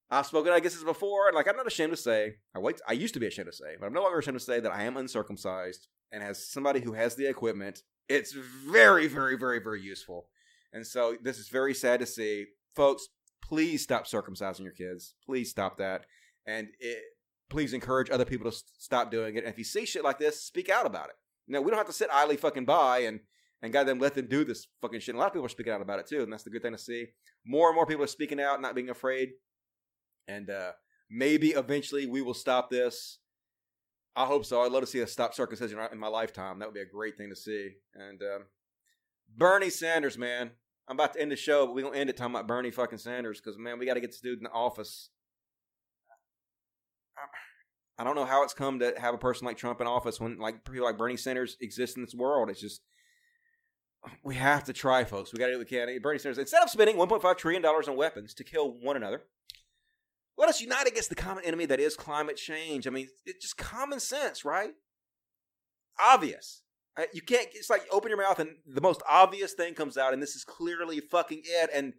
I've 0.09 0.25
spoken 0.25 0.53
against 0.53 0.77
this 0.77 0.84
before, 0.84 1.27
and 1.27 1.35
like 1.35 1.48
I'm 1.48 1.58
not 1.58 1.67
ashamed 1.67 1.92
to 1.92 1.98
say, 1.98 2.35
I 2.56 2.59
wait, 2.59 2.80
I 2.88 2.93
used 2.93 3.14
to 3.16 3.19
be 3.19 3.27
ashamed 3.27 3.50
to 3.50 3.56
say, 3.56 3.75
but 3.80 3.88
I'm 3.88 3.93
no 3.93 4.01
longer 4.01 4.19
ashamed 4.19 4.40
to 4.40 4.45
say 4.45 4.59
that 4.59 4.72
I 4.72 4.84
am 4.84 4.98
uncircumcised, 4.98 5.88
and 6.11 6.24
as 6.24 6.48
somebody 6.48 6.82
who 6.82 6.93
has 6.93 7.16
the 7.16 7.27
equipment, 7.27 7.82
it's 8.08 8.34
very, 8.34 9.08
very, 9.08 9.38
very, 9.38 9.59
very 9.59 9.82
useful. 9.82 10.27
And 10.72 10.85
so 10.85 11.16
this 11.22 11.38
is 11.38 11.50
very 11.50 11.74
sad 11.74 12.00
to 12.01 12.06
see, 12.06 12.45
folks. 12.75 13.08
Please 13.42 13.84
stop 13.84 14.08
circumcising 14.08 14.61
your 14.61 14.72
kids. 14.72 15.14
Please 15.25 15.50
stop 15.50 15.77
that, 15.77 16.06
and 16.45 16.67
it, 16.80 17.00
please 17.50 17.74
encourage 17.74 18.09
other 18.09 18.25
people 18.25 18.50
to 18.50 18.58
stop 18.77 19.11
doing 19.11 19.35
it. 19.35 19.43
And 19.43 19.48
if 19.48 19.58
you 19.58 19.64
see 19.64 19.85
shit 19.85 20.03
like 20.03 20.19
this, 20.19 20.42
speak 20.42 20.69
out 20.69 20.85
about 20.85 21.09
it. 21.09 21.16
Know, 21.48 21.61
we 21.61 21.69
don't 21.69 21.77
have 21.77 21.88
to 21.88 21.93
sit 21.93 22.09
idly 22.11 22.38
fucking 22.38 22.66
by 22.66 23.00
and 23.00 23.19
and 23.61 23.74
goddamn 23.74 24.00
let 24.00 24.14
them 24.14 24.27
do 24.27 24.43
this 24.43 24.67
fucking 24.82 25.00
shit. 25.00 25.16
And 25.16 25.17
a 25.17 25.19
lot 25.19 25.27
of 25.27 25.34
people 25.34 25.45
are 25.45 25.50
speaking 25.50 25.74
out 25.74 25.82
about 25.82 26.00
it 26.00 26.08
too, 26.08 26.22
and 26.22 26.32
that's 26.32 26.43
the 26.43 26.50
good 26.50 26.61
thing 26.61 26.74
to 26.74 26.77
see. 26.77 27.08
More 27.45 27.69
and 27.69 27.75
more 27.75 27.85
people 27.85 28.03
are 28.03 28.08
speaking 28.08 28.40
out, 28.40 28.61
not 28.61 28.75
being 28.75 28.90
afraid, 28.90 29.30
and 30.27 30.49
uh, 30.49 30.71
maybe 31.09 31.49
eventually 31.49 32.05
we 32.05 32.21
will 32.21 32.33
stop 32.33 32.69
this. 32.69 33.19
I 34.15 34.25
hope 34.25 34.45
so. 34.45 34.61
I'd 34.61 34.71
love 34.71 34.81
to 34.81 34.87
see 34.87 34.99
a 34.99 35.07
stop 35.07 35.33
circumcision 35.33 35.77
in 35.91 35.99
my 35.99 36.07
lifetime. 36.07 36.59
That 36.59 36.67
would 36.67 36.75
be 36.75 36.81
a 36.81 36.85
great 36.85 37.17
thing 37.17 37.29
to 37.29 37.35
see. 37.35 37.71
And 37.93 38.21
um, 38.21 38.45
Bernie 39.35 39.69
Sanders, 39.69 40.17
man, 40.17 40.51
I'm 40.87 40.95
about 40.95 41.13
to 41.13 41.21
end 41.21 41.31
the 41.31 41.35
show, 41.35 41.65
but 41.65 41.75
we're 41.75 41.83
gonna 41.83 41.97
end 41.97 42.09
it 42.09 42.17
talking 42.17 42.33
about 42.33 42.47
Bernie 42.47 42.71
fucking 42.71 42.99
Sanders 42.99 43.41
because 43.41 43.57
man, 43.57 43.79
we 43.79 43.85
got 43.85 43.95
to 43.95 44.01
get 44.01 44.11
this 44.11 44.21
dude 44.21 44.37
in 44.37 44.43
the 44.43 44.51
office. 44.51 45.09
I 47.97 48.03
don't 48.03 48.15
know 48.15 48.25
how 48.25 48.43
it's 48.43 48.53
come 48.53 48.79
to 48.79 48.93
have 48.97 49.13
a 49.13 49.17
person 49.17 49.45
like 49.45 49.57
Trump 49.57 49.79
in 49.79 49.87
office 49.87 50.19
when 50.19 50.37
like 50.37 50.65
people 50.65 50.85
like 50.85 50.97
Bernie 50.97 51.17
Sanders 51.17 51.57
exist 51.61 51.95
in 51.95 52.03
this 52.03 52.13
world. 52.13 52.49
It's 52.49 52.59
just 52.59 52.81
we 54.23 54.35
have 54.35 54.65
to 54.65 54.73
try, 54.73 55.03
folks. 55.03 55.33
We 55.33 55.39
got 55.39 55.47
to 55.47 55.53
do 55.53 55.57
what 55.57 55.69
we 55.71 55.77
can. 55.77 56.01
Bernie 56.01 56.19
Sanders, 56.19 56.37
instead 56.37 56.61
of 56.61 56.69
spending 56.69 56.97
1.5 56.97 57.37
trillion 57.37 57.61
dollars 57.61 57.87
on 57.87 57.95
weapons 57.95 58.33
to 58.35 58.43
kill 58.43 58.71
one 58.81 58.95
another, 58.95 59.23
let 60.38 60.49
us 60.49 60.61
unite 60.61 60.88
against 60.88 61.09
the 61.09 61.15
common 61.15 61.45
enemy 61.45 61.65
that 61.65 61.80
is 61.80 61.95
climate 61.95 62.38
change. 62.38 62.88
I 62.88 62.89
mean, 62.89 63.07
it's 63.25 63.41
just 63.41 63.57
common 63.57 63.99
sense, 63.99 64.43
right? 64.43 64.72
Obvious. 65.99 66.61
Uh, 66.97 67.03
You 67.14 67.22
can't. 67.22 67.47
It's 67.53 67.69
like 67.69 67.83
open 67.91 68.09
your 68.09 68.22
mouth 68.22 68.39
and 68.39 68.55
the 68.65 68.81
most 68.81 69.01
obvious 69.09 69.53
thing 69.53 69.73
comes 69.73 69.97
out, 69.97 70.14
and 70.14 70.22
this 70.22 70.35
is 70.35 70.43
clearly 70.43 70.99
fucking 70.99 71.41
it. 71.45 71.69
And 71.73 71.93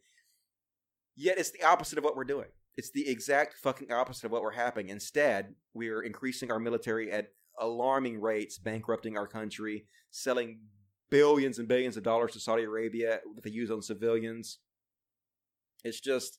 yet, 1.15 1.39
it's 1.39 1.51
the 1.51 1.63
opposite 1.63 1.99
of 1.99 2.05
what 2.05 2.17
we're 2.17 2.25
doing. 2.25 2.49
It's 2.77 2.91
the 2.91 3.09
exact 3.09 3.55
fucking 3.55 3.91
opposite 3.91 4.27
of 4.27 4.33
what 4.33 4.43
we're 4.43 4.53
happening. 4.53 4.91
Instead, 4.91 5.55
we're 5.73 6.03
increasing 6.03 6.51
our 6.51 6.59
military 6.59 7.11
at 7.11 7.29
alarming 7.59 8.21
rates, 8.21 8.59
bankrupting 8.59 9.17
our 9.17 9.27
country, 9.27 9.87
selling 10.11 10.61
billions 11.09 11.59
and 11.59 11.69
billions 11.69 11.97
of 11.97 12.03
dollars 12.03 12.33
to 12.33 12.41
Saudi 12.41 12.65
Arabia 12.65 13.21
that 13.35 13.45
they 13.45 13.51
use 13.51 13.71
on 13.71 13.81
civilians. 13.81 14.59
It's 15.85 16.01
just, 16.01 16.39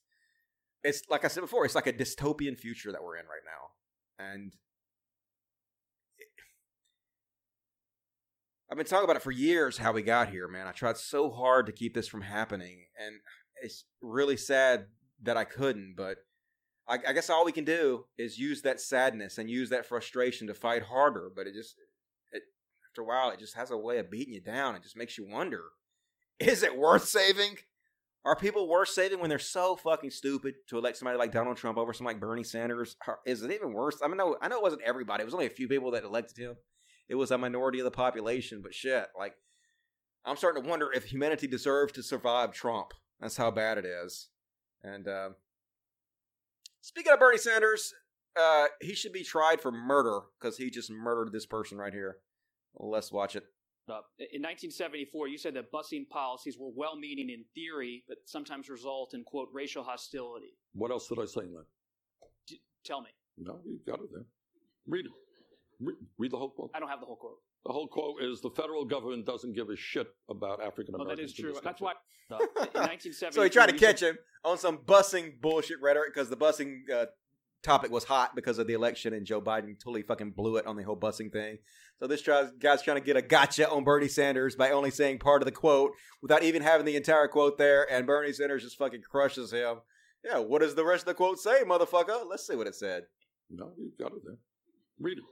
it's 0.84 1.02
like 1.10 1.26
I 1.26 1.28
said 1.28 1.42
before, 1.42 1.66
it's 1.66 1.76
like 1.76 1.88
a 1.88 1.94
dystopian 1.94 2.58
future 2.58 2.92
that 2.92 3.04
we're 3.04 3.18
in 3.18 3.26
right 3.26 3.42
now. 3.46 4.26
And 4.34 4.54
I've 8.70 8.78
been 8.78 8.86
talking 8.86 9.06
about 9.06 9.16
it 9.16 9.22
for 9.22 9.32
years 9.32 9.78
how 9.78 9.94
we 9.94 10.02
got 10.02 10.30
here, 10.30 10.48
man. 10.48 10.68
I 10.68 10.72
tried 10.72 10.98
so 10.98 11.32
hard 11.32 11.66
to 11.68 11.72
keep 11.72 11.94
this 11.94 12.08
from 12.08 12.22
happening, 12.22 12.86
and 13.00 13.16
it's 13.62 13.86
really 14.02 14.36
sad 14.36 14.88
that 15.24 15.38
I 15.38 15.46
couldn't. 15.46 15.96
But 15.96 16.18
I, 16.88 17.00
I 17.08 17.14
guess 17.14 17.30
all 17.30 17.46
we 17.46 17.54
can 17.54 17.64
do 17.64 18.06
is 18.18 18.38
use 18.38 18.62
that 18.64 18.82
sadness 18.82 19.38
and 19.38 19.50
use 19.50 19.70
that 19.70 19.86
frustration 19.86 20.48
to 20.48 20.54
fight 20.54 20.84
harder. 20.84 21.32
But 21.34 21.48
it 21.48 21.54
just, 21.54 21.76
it, 22.32 22.44
after 22.90 23.04
a 23.04 23.06
while, 23.06 23.30
it 23.30 23.40
just 23.40 23.56
has 23.56 23.72
a 23.72 23.78
way 23.78 24.00
of 24.00 24.12
beating 24.12 24.34
you 24.34 24.42
down. 24.42 24.76
It 24.76 24.84
just 24.84 24.98
makes 24.98 25.18
you 25.18 25.26
wonder: 25.26 25.64
Is 26.40 26.62
it 26.62 26.78
worth 26.78 27.08
saving? 27.08 27.58
Are 28.28 28.36
people 28.36 28.68
worth 28.68 28.90
saving 28.90 29.22
when 29.22 29.30
they're 29.30 29.40
so 29.40 29.78
fucking 29.78 30.12
stupid 30.12 30.56
to 30.68 30.78
elect 30.78 30.98
somebody 30.98 31.18
like 31.18 31.32
Donald 31.32 31.56
Trump 31.56 31.78
over 31.78 31.94
somebody 31.94 32.16
like 32.16 32.22
Bernie 32.22 32.44
Sanders? 32.44 32.98
Is 33.26 33.42
it 33.42 33.52
even 33.52 33.72
worse? 33.72 34.00
I 34.04 34.10
mean, 34.10 34.18
no, 34.18 34.36
I 34.42 34.50
know 34.50 34.58
it 34.58 34.64
wasn't 34.64 34.82
everybody. 34.82 35.22
It 35.22 35.26
was 35.26 35.34
only 35.34 35.46
a 35.46 35.50
few 35.50 35.70
people 35.70 35.92
that 35.92 36.04
elected 36.04 36.38
him. 36.38 36.58
It 37.08 37.16
was 37.16 37.32
a 37.32 37.38
minority 37.38 37.80
of 37.80 37.86
the 37.86 37.92
population, 37.92 38.60
but 38.62 38.74
shit, 38.74 39.08
like 39.18 39.36
I'm 40.26 40.36
starting 40.36 40.62
to 40.62 40.70
wonder 40.70 40.92
if 40.92 41.06
humanity 41.06 41.48
deserves 41.48 41.94
to 41.94 42.04
survive 42.04 42.52
Trump. 42.52 42.94
That's 43.22 43.38
how 43.38 43.50
bad 43.50 43.78
it 43.78 43.86
is. 43.86 44.28
And 44.84 45.08
uh, 45.08 45.30
speaking 46.82 47.14
of 47.14 47.20
Bernie 47.20 47.38
Sanders, 47.38 47.94
uh, 48.38 48.66
he 48.82 48.94
should 48.94 49.14
be 49.14 49.24
tried 49.24 49.62
for 49.62 49.72
murder 49.72 50.20
because 50.38 50.58
he 50.58 50.70
just 50.70 50.92
murdered 50.92 51.32
this 51.32 51.46
person 51.46 51.78
right 51.78 51.94
here. 51.94 52.18
Let's 52.76 53.10
watch 53.10 53.38
it. 53.38 53.46
Up. 53.90 54.08
In 54.20 54.42
1974, 54.42 55.28
you 55.28 55.38
said 55.38 55.54
that 55.56 55.72
busing 55.72 56.08
policies 56.10 56.58
were 56.60 56.70
well 56.76 56.96
meaning 56.96 57.30
in 57.30 57.44
theory, 57.56 58.04
but 58.08 58.18
sometimes 58.26 58.70
result 58.70 59.14
in, 59.14 59.24
quote, 59.24 59.50
racial 59.54 59.84
hostility. 59.84 60.58
What 60.74 60.92
else 60.92 61.08
did 61.08 61.20
I 61.20 61.26
say 61.26 61.42
in 61.42 61.54
that? 61.54 61.66
D- 62.48 62.62
tell 62.84 63.02
me. 63.02 63.10
No, 63.38 63.60
you 63.66 63.80
got 63.86 64.00
it 64.00 64.10
there. 64.14 64.26
Read 64.88 65.06
it. 65.06 65.12
Read, 65.80 65.96
read 66.18 66.32
the 66.32 66.38
whole 66.38 66.50
quote. 66.50 66.72
I 66.74 66.80
don't 66.80 66.90
have 66.90 67.00
the 67.00 67.06
whole 67.06 67.16
quote. 67.18 67.38
The 67.66 67.74
whole 67.74 67.88
quote 67.88 68.22
is 68.22 68.42
the 68.42 68.50
federal 68.50 68.86
government 68.86 69.26
doesn't 69.26 69.54
give 69.54 69.70
a 69.70 69.76
shit 69.76 70.08
about 70.30 70.62
African 70.64 70.96
Oh, 70.98 71.02
Americans. 71.04 71.34
that 71.34 71.34
is 71.40 71.40
true. 71.40 71.54
That's 71.54 71.64
country. 71.80 71.88
why. 72.30 72.36
uh, 72.36 72.40
in 72.74 72.82
1974, 72.88 73.32
So 73.34 73.44
he 73.44 73.50
tried 73.50 73.68
to 73.70 73.78
catch 73.78 74.00
said- 74.00 74.12
him 74.12 74.18
on 74.44 74.58
some 74.58 74.78
busing 74.80 75.40
bullshit 75.42 75.82
rhetoric 75.82 76.14
because 76.14 76.30
the 76.30 76.38
busing 76.38 76.90
uh, 76.94 77.06
topic 77.64 77.92
was 77.92 78.04
hot 78.06 78.36
because 78.36 78.58
of 78.60 78.68
the 78.68 78.74
election 78.74 79.14
and 79.14 79.26
Joe 79.26 79.42
Biden 79.42 79.80
totally 79.80 80.02
fucking 80.04 80.32
blew 80.32 80.58
it 80.58 80.66
on 80.68 80.76
the 80.78 80.84
whole 80.84 80.96
busing 80.98 81.32
thing. 81.32 81.58
So 82.00 82.08
this 82.08 82.22
guy's 82.60 82.82
trying 82.84 82.98
to 82.98 83.04
get 83.04 83.18
a 83.18 83.22
gotcha 83.22 83.70
on 83.70 83.84
Bernie 83.84 84.08
Sanders 84.08 84.56
by 84.56 84.72
only 84.72 84.92
saying 84.92 85.20
part 85.20 85.42
of 85.42 85.46
the 85.48 85.52
quote 85.52 85.92
without 86.22 86.44
even 86.44 86.62
having 86.62 86.86
the 86.86 86.96
entire 86.96 87.28
quote 87.28 87.58
there, 87.58 87.92
and 87.92 88.06
Bernie 88.06 88.34
Sanders 88.34 88.64
just 88.64 88.78
fucking 88.78 89.02
crushes 89.02 89.52
him. 89.52 89.78
Yeah, 90.24 90.40
what 90.40 90.62
does 90.62 90.76
the 90.76 90.86
rest 90.86 91.02
of 91.04 91.08
the 91.08 91.14
quote 91.16 91.40
say, 91.40 91.64
motherfucker? 91.64 92.28
Let's 92.30 92.46
see 92.46 92.56
what 92.56 92.68
it 92.68 92.76
said. 92.76 93.04
No, 93.50 93.72
you 93.78 93.92
got 94.00 94.12
it 94.12 94.22
there. 94.26 94.38
Read 95.00 95.18
it. 95.18 95.24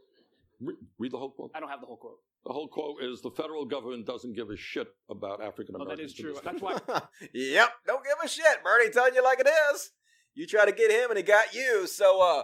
Read, 0.61 0.77
read 0.97 1.11
the 1.11 1.17
whole 1.17 1.31
quote. 1.31 1.51
I 1.53 1.59
don't 1.59 1.69
have 1.69 1.81
the 1.81 1.87
whole 1.87 1.97
quote. 1.97 2.17
The 2.45 2.53
whole 2.53 2.67
quote 2.67 2.97
is 3.01 3.21
the 3.21 3.31
federal 3.31 3.65
government 3.65 4.05
doesn't 4.05 4.35
give 4.35 4.49
a 4.51 4.55
shit 4.57 4.87
about 5.09 5.43
African 5.43 5.75
Oh, 5.77 5.81
Americans. 5.81 5.99
that 5.99 6.05
is 6.05 6.13
true. 6.13 6.35
That's 6.43 6.61
why. 6.61 6.77
yep, 7.33 7.69
don't 7.85 8.03
give 8.03 8.13
a 8.23 8.27
shit. 8.27 8.63
Bernie 8.63 8.89
telling 8.91 9.15
you 9.15 9.23
like 9.23 9.39
it 9.39 9.49
is. 9.73 9.91
You 10.35 10.45
try 10.45 10.65
to 10.65 10.71
get 10.71 10.91
him 10.91 11.09
and 11.09 11.17
he 11.17 11.23
got 11.23 11.55
you. 11.55 11.87
So 11.87 12.21
uh 12.21 12.43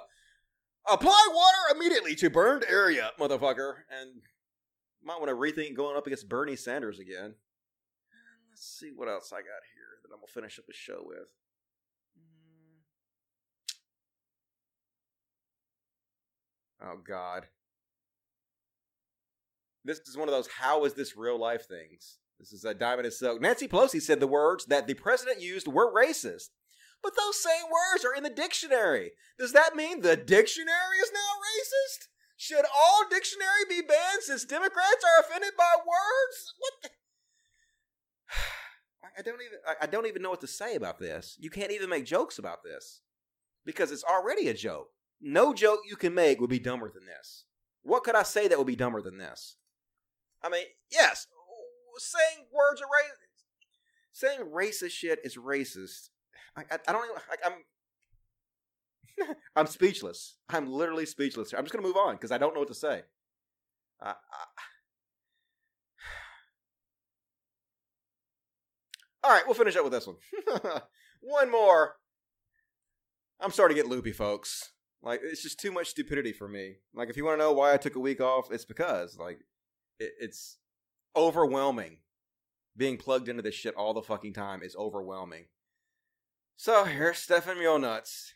apply 0.91 1.27
water 1.31 1.75
immediately 1.75 2.15
to 2.15 2.29
burned 2.29 2.65
area, 2.67 3.11
motherfucker. 3.19 3.73
And 3.91 4.21
might 5.03 5.19
want 5.19 5.29
to 5.29 5.35
rethink 5.35 5.75
going 5.75 5.97
up 5.97 6.07
against 6.07 6.29
Bernie 6.29 6.55
Sanders 6.55 6.99
again. 6.99 7.35
Let's 8.49 8.79
see 8.79 8.91
what 8.95 9.07
else 9.07 9.31
I 9.33 9.37
got 9.37 9.63
here 9.75 9.99
that 10.03 10.13
I'm 10.13 10.19
gonna 10.19 10.27
finish 10.33 10.57
up 10.57 10.65
the 10.65 10.73
show 10.73 11.03
with. 11.05 11.27
Oh 16.83 16.97
God. 17.05 17.47
This 19.83 19.99
is 19.99 20.17
one 20.17 20.27
of 20.27 20.33
those 20.33 20.47
how 20.47 20.85
is 20.85 20.93
this 20.93 21.17
real 21.17 21.39
life 21.39 21.67
things. 21.67 22.19
This 22.39 22.53
is 22.53 22.65
a 22.65 22.73
diamond 22.73 23.05
and 23.05 23.13
silk. 23.13 23.41
Nancy 23.41 23.67
Pelosi 23.67 24.01
said 24.01 24.19
the 24.19 24.27
words 24.27 24.65
that 24.65 24.87
the 24.87 24.93
president 24.95 25.41
used 25.41 25.67
were 25.67 25.93
racist. 25.93 26.49
But 27.03 27.13
those 27.17 27.41
same 27.41 27.65
words 27.71 28.05
are 28.05 28.13
in 28.13 28.23
the 28.23 28.29
dictionary. 28.29 29.11
Does 29.39 29.53
that 29.53 29.75
mean 29.75 30.01
the 30.01 30.15
dictionary 30.15 30.97
is 31.01 31.11
now 31.13 31.41
racist? 31.41 32.07
Should 32.37 32.65
all 32.75 33.03
dictionary 33.09 33.65
be 33.69 33.81
banned 33.81 34.21
since 34.21 34.45
Democrats 34.45 35.03
are 35.03 35.21
offended 35.23 35.51
by 35.57 35.75
words? 35.77 36.53
What 36.59 36.73
the? 36.83 36.89
I- 39.17 39.21
don't 39.23 39.41
even 39.41 39.57
I 39.81 39.85
don't 39.87 40.05
even 40.07 40.21
know 40.21 40.29
what 40.29 40.41
to 40.41 40.47
say 40.47 40.75
about 40.75 40.99
this. 40.99 41.37
You 41.39 41.49
can't 41.49 41.71
even 41.71 41.89
make 41.89 42.05
jokes 42.05 42.39
about 42.39 42.63
this. 42.63 43.01
Because 43.65 43.91
it's 43.91 44.03
already 44.03 44.47
a 44.47 44.53
joke. 44.53 44.89
No 45.19 45.53
joke 45.53 45.81
you 45.87 45.95
can 45.95 46.13
make 46.15 46.39
would 46.39 46.49
be 46.49 46.59
dumber 46.59 46.89
than 46.89 47.05
this. 47.05 47.45
What 47.83 48.03
could 48.03 48.15
I 48.15 48.23
say 48.23 48.47
that 48.47 48.57
would 48.57 48.67
be 48.67 48.75
dumber 48.75 49.01
than 49.01 49.17
this? 49.17 49.57
I 50.43 50.49
mean, 50.49 50.65
yes, 50.91 51.27
saying 51.97 52.45
words 52.51 52.81
are 52.81 52.85
racist. 52.85 53.43
Saying 54.11 54.39
racist 54.51 54.91
shit 54.91 55.19
is 55.23 55.37
racist. 55.37 56.09
I, 56.55 56.63
I, 56.87 56.91
don't 56.91 57.05
even. 57.05 57.17
I, 57.31 57.35
I'm. 57.45 59.35
I'm 59.55 59.67
speechless. 59.67 60.37
I'm 60.49 60.71
literally 60.71 61.05
speechless. 61.05 61.53
I'm 61.53 61.63
just 61.63 61.73
gonna 61.73 61.87
move 61.87 61.97
on 61.97 62.15
because 62.15 62.31
I 62.31 62.37
don't 62.37 62.53
know 62.53 62.59
what 62.59 62.69
to 62.69 62.75
say. 62.75 63.03
I... 64.01 64.09
All 69.23 69.31
right, 69.31 69.43
we'll 69.45 69.53
finish 69.53 69.75
up 69.75 69.83
with 69.83 69.93
this 69.93 70.07
one. 70.07 70.17
one 71.21 71.51
more. 71.51 71.95
I'm 73.39 73.51
starting 73.51 73.77
to 73.77 73.81
get 73.81 73.89
loopy, 73.89 74.11
folks. 74.11 74.73
Like 75.03 75.21
it's 75.23 75.41
just 75.41 75.59
too 75.59 75.71
much 75.71 75.87
stupidity 75.87 76.33
for 76.33 76.47
me. 76.47 76.75
Like 76.93 77.09
if 77.09 77.17
you 77.17 77.25
want 77.25 77.39
to 77.39 77.43
know 77.43 77.53
why 77.53 77.73
I 77.73 77.77
took 77.77 77.95
a 77.95 77.99
week 77.99 78.21
off, 78.21 78.51
it's 78.51 78.65
because 78.65 79.17
like 79.17 79.39
it, 79.99 80.11
it's 80.19 80.57
overwhelming. 81.15 81.97
Being 82.77 82.97
plugged 82.97 83.27
into 83.27 83.41
this 83.41 83.55
shit 83.55 83.75
all 83.75 83.93
the 83.93 84.01
fucking 84.01 84.33
time 84.33 84.61
is 84.63 84.75
overwhelming. 84.75 85.45
So 86.63 86.83
here's 86.83 87.17
Stefan 87.17 87.57
Mjolnuts. 87.57 88.33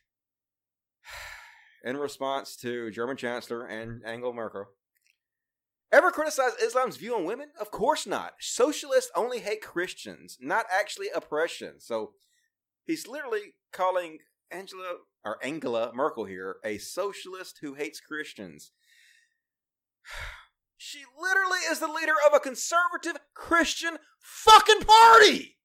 In 1.85 1.95
response 1.95 2.55
to 2.55 2.89
German 2.89 3.17
Chancellor 3.17 3.67
and 3.67 4.01
Angela 4.03 4.33
Merkel. 4.33 4.65
Ever 5.91 6.09
criticize 6.09 6.53
Islam's 6.59 6.97
view 6.97 7.15
on 7.15 7.25
women? 7.25 7.49
Of 7.61 7.69
course 7.69 8.07
not. 8.07 8.33
Socialists 8.39 9.11
only 9.15 9.41
hate 9.41 9.61
Christians, 9.61 10.39
not 10.41 10.65
actually 10.75 11.09
oppression. 11.15 11.75
So 11.77 12.13
he's 12.83 13.07
literally 13.07 13.53
calling 13.71 14.17
Angela 14.49 14.95
or 15.23 15.37
Angela 15.45 15.91
Merkel 15.93 16.25
here, 16.25 16.55
a 16.65 16.79
socialist 16.79 17.59
who 17.61 17.75
hates 17.75 17.99
Christians. 17.99 18.71
She 20.77 21.03
literally 21.19 21.59
is 21.69 21.79
the 21.79 21.87
leader 21.87 22.13
of 22.27 22.33
a 22.33 22.39
conservative 22.39 23.19
Christian 23.33 23.97
fucking 24.19 24.81
party. 24.81 25.57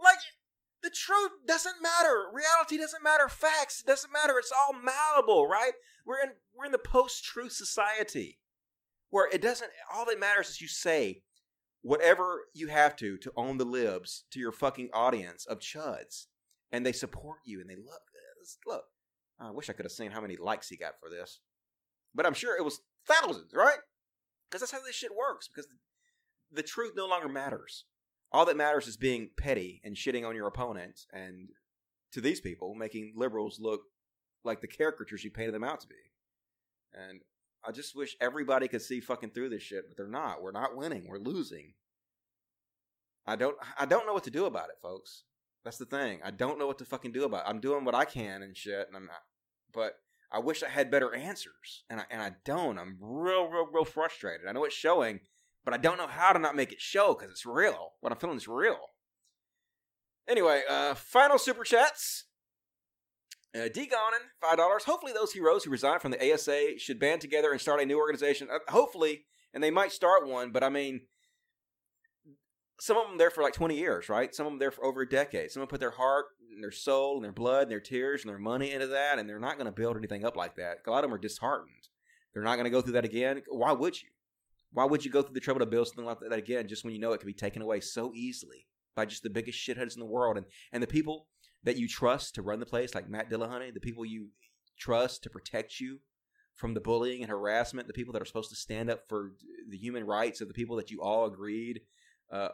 Like 0.00 0.18
the 0.82 0.90
truth 0.90 1.32
doesn't 1.46 1.82
matter. 1.82 2.24
Reality 2.32 2.78
doesn't 2.78 3.02
matter. 3.02 3.28
Facts 3.28 3.82
doesn't 3.82 4.12
matter. 4.12 4.38
It's 4.38 4.52
all 4.52 4.74
malleable, 4.74 5.46
right? 5.46 5.72
We're 6.04 6.22
in 6.22 6.30
we're 6.56 6.66
in 6.66 6.72
the 6.72 6.78
post-truth 6.78 7.52
society 7.52 8.38
where 9.10 9.28
it 9.32 9.42
doesn't 9.42 9.70
all 9.92 10.06
that 10.06 10.18
matters 10.18 10.48
is 10.48 10.60
you 10.60 10.68
say 10.68 11.22
whatever 11.82 12.46
you 12.54 12.68
have 12.68 12.96
to 12.96 13.16
to 13.18 13.32
own 13.36 13.58
the 13.58 13.64
libs 13.64 14.24
to 14.30 14.38
your 14.40 14.52
fucking 14.52 14.88
audience 14.92 15.46
of 15.46 15.60
chuds 15.60 16.26
and 16.72 16.84
they 16.84 16.92
support 16.92 17.38
you 17.44 17.60
and 17.60 17.68
they 17.68 17.76
look 17.76 18.02
look 18.66 18.84
i 19.38 19.50
wish 19.50 19.68
i 19.68 19.72
could 19.72 19.84
have 19.84 19.92
seen 19.92 20.10
how 20.10 20.20
many 20.20 20.36
likes 20.36 20.68
he 20.68 20.76
got 20.76 20.98
for 21.00 21.10
this 21.10 21.40
but 22.14 22.26
i'm 22.26 22.34
sure 22.34 22.56
it 22.56 22.64
was 22.64 22.80
thousands 23.06 23.52
right 23.54 23.78
because 24.48 24.60
that's 24.60 24.72
how 24.72 24.84
this 24.84 24.94
shit 24.94 25.14
works 25.16 25.48
because 25.48 25.66
the 26.52 26.62
truth 26.62 26.92
no 26.96 27.06
longer 27.06 27.28
matters 27.28 27.84
all 28.32 28.44
that 28.46 28.56
matters 28.56 28.86
is 28.86 28.96
being 28.96 29.30
petty 29.36 29.80
and 29.84 29.96
shitting 29.96 30.26
on 30.26 30.36
your 30.36 30.46
opponent 30.46 31.06
and 31.12 31.48
to 32.12 32.20
these 32.20 32.40
people 32.40 32.74
making 32.74 33.12
liberals 33.16 33.58
look 33.60 33.82
like 34.44 34.60
the 34.60 34.68
caricatures 34.68 35.24
you 35.24 35.30
painted 35.30 35.54
them 35.54 35.64
out 35.64 35.80
to 35.80 35.88
be 35.88 35.96
and 36.92 37.20
I 37.64 37.72
just 37.72 37.94
wish 37.94 38.16
everybody 38.20 38.68
could 38.68 38.82
see 38.82 39.00
fucking 39.00 39.30
through 39.30 39.50
this 39.50 39.62
shit, 39.62 39.88
but 39.88 39.96
they're 39.96 40.06
not. 40.06 40.42
We're 40.42 40.50
not 40.50 40.76
winning. 40.76 41.06
We're 41.08 41.18
losing. 41.18 41.74
I 43.26 43.36
don't 43.36 43.56
I 43.78 43.84
don't 43.84 44.06
know 44.06 44.14
what 44.14 44.24
to 44.24 44.30
do 44.30 44.46
about 44.46 44.70
it, 44.70 44.78
folks. 44.80 45.24
That's 45.64 45.78
the 45.78 45.84
thing. 45.84 46.20
I 46.24 46.30
don't 46.30 46.58
know 46.58 46.66
what 46.66 46.78
to 46.78 46.86
fucking 46.86 47.12
do 47.12 47.24
about 47.24 47.44
it. 47.46 47.50
I'm 47.50 47.60
doing 47.60 47.84
what 47.84 47.94
I 47.94 48.06
can 48.06 48.42
and 48.42 48.56
shit, 48.56 48.86
and 48.88 48.96
I'm 48.96 49.06
not. 49.06 49.22
But 49.72 49.98
I 50.32 50.38
wish 50.38 50.62
I 50.62 50.68
had 50.68 50.90
better 50.90 51.14
answers, 51.14 51.84
and 51.90 52.00
I 52.00 52.04
and 52.10 52.22
I 52.22 52.32
don't. 52.44 52.78
I'm 52.78 52.96
real, 53.00 53.46
real, 53.48 53.68
real 53.70 53.84
frustrated. 53.84 54.46
I 54.48 54.52
know 54.52 54.64
it's 54.64 54.74
showing, 54.74 55.20
but 55.64 55.74
I 55.74 55.76
don't 55.76 55.98
know 55.98 56.06
how 56.06 56.32
to 56.32 56.38
not 56.38 56.56
make 56.56 56.72
it 56.72 56.80
show 56.80 57.14
because 57.14 57.30
it's 57.30 57.46
real. 57.46 57.92
What 58.00 58.12
I'm 58.12 58.18
feeling 58.18 58.36
is 58.36 58.48
real. 58.48 58.78
Anyway, 60.28 60.62
uh, 60.68 60.94
final 60.94 61.38
super 61.38 61.64
chats. 61.64 62.24
Uh, 63.54 63.68
D 63.72 63.82
Gonin, 63.82 64.28
five 64.40 64.58
dollars. 64.58 64.84
Hopefully, 64.84 65.12
those 65.12 65.32
heroes 65.32 65.64
who 65.64 65.70
resigned 65.70 66.00
from 66.00 66.12
the 66.12 66.32
ACA 66.32 66.78
should 66.78 67.00
band 67.00 67.20
together 67.20 67.50
and 67.50 67.60
start 67.60 67.80
a 67.80 67.86
new 67.86 67.98
organization. 67.98 68.48
Uh, 68.52 68.58
hopefully, 68.70 69.24
and 69.52 69.62
they 69.62 69.72
might 69.72 69.90
start 69.90 70.28
one. 70.28 70.52
But 70.52 70.62
I 70.62 70.68
mean, 70.68 71.00
some 72.78 72.96
of 72.96 73.08
them 73.08 73.18
there 73.18 73.30
for 73.30 73.42
like 73.42 73.54
twenty 73.54 73.76
years, 73.76 74.08
right? 74.08 74.32
Some 74.32 74.46
of 74.46 74.52
them 74.52 74.60
there 74.60 74.70
for 74.70 74.84
over 74.84 75.02
a 75.02 75.08
decade. 75.08 75.50
Some 75.50 75.62
of 75.62 75.68
them 75.68 75.72
put 75.72 75.80
their 75.80 75.90
heart, 75.90 76.26
and 76.54 76.62
their 76.62 76.70
soul, 76.70 77.16
and 77.16 77.24
their 77.24 77.32
blood, 77.32 77.62
and 77.62 77.72
their 77.72 77.80
tears, 77.80 78.22
and 78.22 78.30
their 78.30 78.38
money 78.38 78.70
into 78.70 78.86
that, 78.86 79.18
and 79.18 79.28
they're 79.28 79.40
not 79.40 79.56
going 79.56 79.66
to 79.66 79.72
build 79.72 79.96
anything 79.96 80.24
up 80.24 80.36
like 80.36 80.54
that. 80.54 80.78
A 80.86 80.90
lot 80.90 81.02
of 81.02 81.10
them 81.10 81.14
are 81.14 81.20
disheartened. 81.20 81.88
They're 82.32 82.44
not 82.44 82.54
going 82.54 82.64
to 82.64 82.70
go 82.70 82.80
through 82.80 82.92
that 82.92 83.04
again. 83.04 83.42
Why 83.48 83.72
would 83.72 84.00
you? 84.00 84.08
Why 84.72 84.84
would 84.84 85.04
you 85.04 85.10
go 85.10 85.22
through 85.22 85.34
the 85.34 85.40
trouble 85.40 85.60
to 85.60 85.66
build 85.66 85.88
something 85.88 86.04
like 86.04 86.20
that 86.20 86.32
again, 86.32 86.68
just 86.68 86.84
when 86.84 86.94
you 86.94 87.00
know 87.00 87.12
it 87.12 87.18
can 87.18 87.26
be 87.26 87.34
taken 87.34 87.62
away 87.62 87.80
so 87.80 88.12
easily 88.14 88.66
by 88.94 89.04
just 89.04 89.22
the 89.22 89.30
biggest 89.30 89.58
shitheads 89.58 89.94
in 89.94 90.00
the 90.00 90.06
world 90.06 90.36
and 90.36 90.46
and 90.72 90.82
the 90.82 90.86
people 90.86 91.26
that 91.64 91.76
you 91.76 91.88
trust 91.88 92.34
to 92.34 92.42
run 92.42 92.60
the 92.60 92.66
place, 92.66 92.94
like 92.94 93.08
Matt 93.08 93.30
Dillahunty, 93.30 93.74
the 93.74 93.80
people 93.80 94.04
you 94.04 94.28
trust 94.78 95.22
to 95.22 95.30
protect 95.30 95.78
you 95.78 96.00
from 96.54 96.74
the 96.74 96.80
bullying 96.80 97.22
and 97.22 97.30
harassment, 97.30 97.86
the 97.86 97.92
people 97.92 98.12
that 98.12 98.22
are 98.22 98.26
supposed 98.26 98.50
to 98.50 98.56
stand 98.56 98.90
up 98.90 99.00
for 99.08 99.32
the 99.68 99.76
human 99.76 100.04
rights 100.04 100.40
of 100.40 100.48
the 100.48 100.54
people 100.54 100.76
that 100.76 100.90
you 100.90 101.00
all 101.02 101.26
agreed 101.26 101.80
uh, 102.32 102.48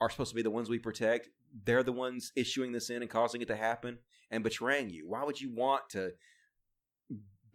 are 0.00 0.10
supposed 0.10 0.30
to 0.30 0.36
be 0.36 0.42
the 0.42 0.50
ones 0.50 0.68
we 0.68 0.78
protect. 0.78 1.28
They're 1.64 1.82
the 1.82 1.92
ones 1.92 2.32
issuing 2.36 2.72
this 2.72 2.90
in 2.90 3.02
and 3.02 3.10
causing 3.10 3.42
it 3.42 3.48
to 3.48 3.56
happen 3.56 3.98
and 4.30 4.44
betraying 4.44 4.90
you. 4.90 5.08
Why 5.08 5.24
would 5.24 5.40
you 5.40 5.52
want 5.54 5.82
to 5.90 6.12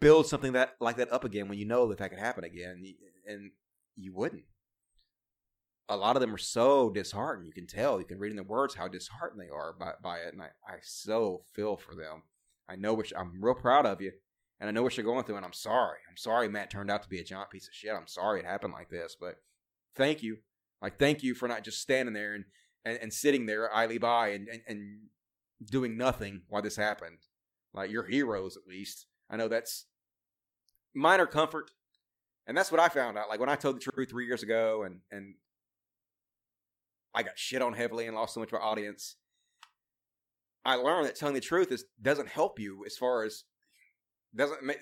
build 0.00 0.26
something 0.26 0.52
that 0.52 0.76
like 0.80 0.96
that 0.96 1.12
up 1.12 1.24
again 1.24 1.48
when 1.48 1.58
you 1.58 1.64
know 1.64 1.88
that 1.88 1.98
that 1.98 2.10
could 2.10 2.18
happen 2.18 2.44
again? 2.44 2.84
And 3.26 3.50
you 3.96 4.12
wouldn't 4.14 4.44
a 5.88 5.96
lot 5.96 6.16
of 6.16 6.20
them 6.20 6.34
are 6.34 6.38
so 6.38 6.90
disheartened. 6.90 7.46
You 7.46 7.52
can 7.52 7.66
tell. 7.66 7.98
You 7.98 8.06
can 8.06 8.18
read 8.18 8.30
in 8.30 8.36
the 8.36 8.42
words 8.42 8.74
how 8.74 8.88
disheartened 8.88 9.40
they 9.40 9.48
are 9.48 9.72
by, 9.72 9.92
by 10.02 10.18
it, 10.18 10.32
and 10.32 10.42
I, 10.42 10.46
I 10.66 10.78
so 10.82 11.42
feel 11.54 11.76
for 11.76 11.94
them. 11.94 12.22
I 12.68 12.76
know 12.76 12.94
which 12.94 13.12
I'm 13.16 13.40
real 13.40 13.54
proud 13.54 13.86
of 13.86 14.00
you, 14.00 14.12
and 14.58 14.68
I 14.68 14.72
know 14.72 14.82
what 14.82 14.96
you're 14.96 15.06
going 15.06 15.24
through, 15.24 15.36
and 15.36 15.44
I'm 15.44 15.52
sorry. 15.52 15.98
I'm 16.10 16.16
sorry 16.16 16.48
Matt 16.48 16.70
turned 16.70 16.90
out 16.90 17.02
to 17.04 17.08
be 17.08 17.20
a 17.20 17.24
giant 17.24 17.50
piece 17.50 17.68
of 17.68 17.74
shit. 17.74 17.92
I'm 17.94 18.08
sorry 18.08 18.40
it 18.40 18.46
happened 18.46 18.72
like 18.72 18.90
this, 18.90 19.16
but 19.18 19.36
thank 19.94 20.22
you. 20.22 20.38
Like 20.82 20.98
thank 20.98 21.22
you 21.22 21.34
for 21.34 21.48
not 21.48 21.62
just 21.62 21.80
standing 21.80 22.14
there 22.14 22.34
and, 22.34 22.44
and, 22.84 22.98
and 23.00 23.12
sitting 23.12 23.46
there 23.46 23.74
idly 23.74 23.98
by 23.98 24.28
and, 24.28 24.48
and, 24.48 24.60
and 24.66 24.98
doing 25.70 25.96
nothing 25.96 26.42
while 26.48 26.62
this 26.62 26.76
happened. 26.76 27.18
Like 27.72 27.90
you're 27.90 28.06
heroes 28.06 28.56
at 28.56 28.68
least. 28.68 29.06
I 29.30 29.36
know 29.36 29.48
that's 29.48 29.86
minor 30.94 31.26
comfort. 31.26 31.70
And 32.46 32.56
that's 32.56 32.70
what 32.70 32.80
I 32.80 32.88
found 32.88 33.18
out. 33.18 33.28
Like 33.28 33.40
when 33.40 33.48
I 33.48 33.56
told 33.56 33.76
the 33.76 33.80
truth 33.80 34.08
three 34.08 34.26
years 34.26 34.42
ago 34.42 34.84
and, 34.84 35.00
and 35.10 35.34
I 37.14 37.22
got 37.22 37.38
shit 37.38 37.62
on 37.62 37.72
heavily 37.72 38.06
and 38.06 38.14
lost 38.14 38.34
so 38.34 38.40
much 38.40 38.52
of 38.52 38.60
my 38.60 38.66
audience. 38.66 39.16
I 40.64 40.74
learned 40.74 41.06
that 41.06 41.16
telling 41.16 41.34
the 41.34 41.40
truth 41.40 41.72
is 41.72 41.84
doesn't 42.00 42.28
help 42.28 42.58
you 42.58 42.84
as 42.84 42.96
far 42.96 43.24
as 43.24 43.44
doesn't 44.34 44.62
make 44.62 44.78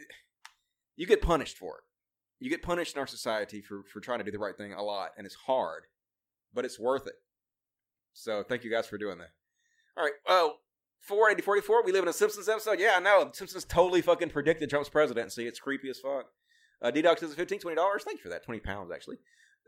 you 0.97 1.07
get 1.07 1.23
punished 1.23 1.59
for 1.59 1.76
it. 1.76 1.84
You 2.41 2.51
get 2.51 2.62
punished 2.62 2.97
in 2.97 3.01
our 3.01 3.07
society 3.07 3.60
for 3.60 3.83
for 3.84 4.01
trying 4.01 4.18
to 4.18 4.25
do 4.25 4.33
the 4.33 4.39
right 4.39 4.57
thing 4.57 4.73
a 4.73 4.83
lot, 4.83 5.10
and 5.17 5.26
it's 5.26 5.36
hard, 5.36 5.84
but 6.52 6.65
it's 6.65 6.81
worth 6.81 7.07
it. 7.07 7.15
So 8.15 8.43
thank 8.43 8.65
you 8.65 8.70
guys 8.70 8.86
for 8.86 8.99
doing 8.99 9.18
that. 9.18 9.31
All 9.97 10.05
right, 10.05 10.15
well, 10.26 10.59
480 11.01 11.43
44, 11.43 11.84
we 11.84 11.93
live 11.93 12.02
in 12.02 12.09
a 12.09 12.12
Simpsons 12.12 12.49
episode. 12.49 12.81
Yeah, 12.81 12.94
I 12.97 13.01
know. 13.01 13.31
Simpsons 13.33 13.65
totally 13.65 14.01
fucking 14.01 14.31
predicted 14.31 14.70
Trump's 14.70 14.89
presidency. 14.89 15.47
It's 15.47 15.60
creepy 15.60 15.91
as 15.91 16.01
fuck. 16.01 16.26
Uh, 16.83 16.91
D-Dog 16.91 17.19
says 17.19 17.35
$15, 17.35 17.62
$20. 17.62 17.77
Thank 18.03 18.19
you 18.19 18.23
for 18.23 18.28
that. 18.28 18.44
20 18.44 18.61
pounds, 18.61 18.91
actually. 18.93 19.17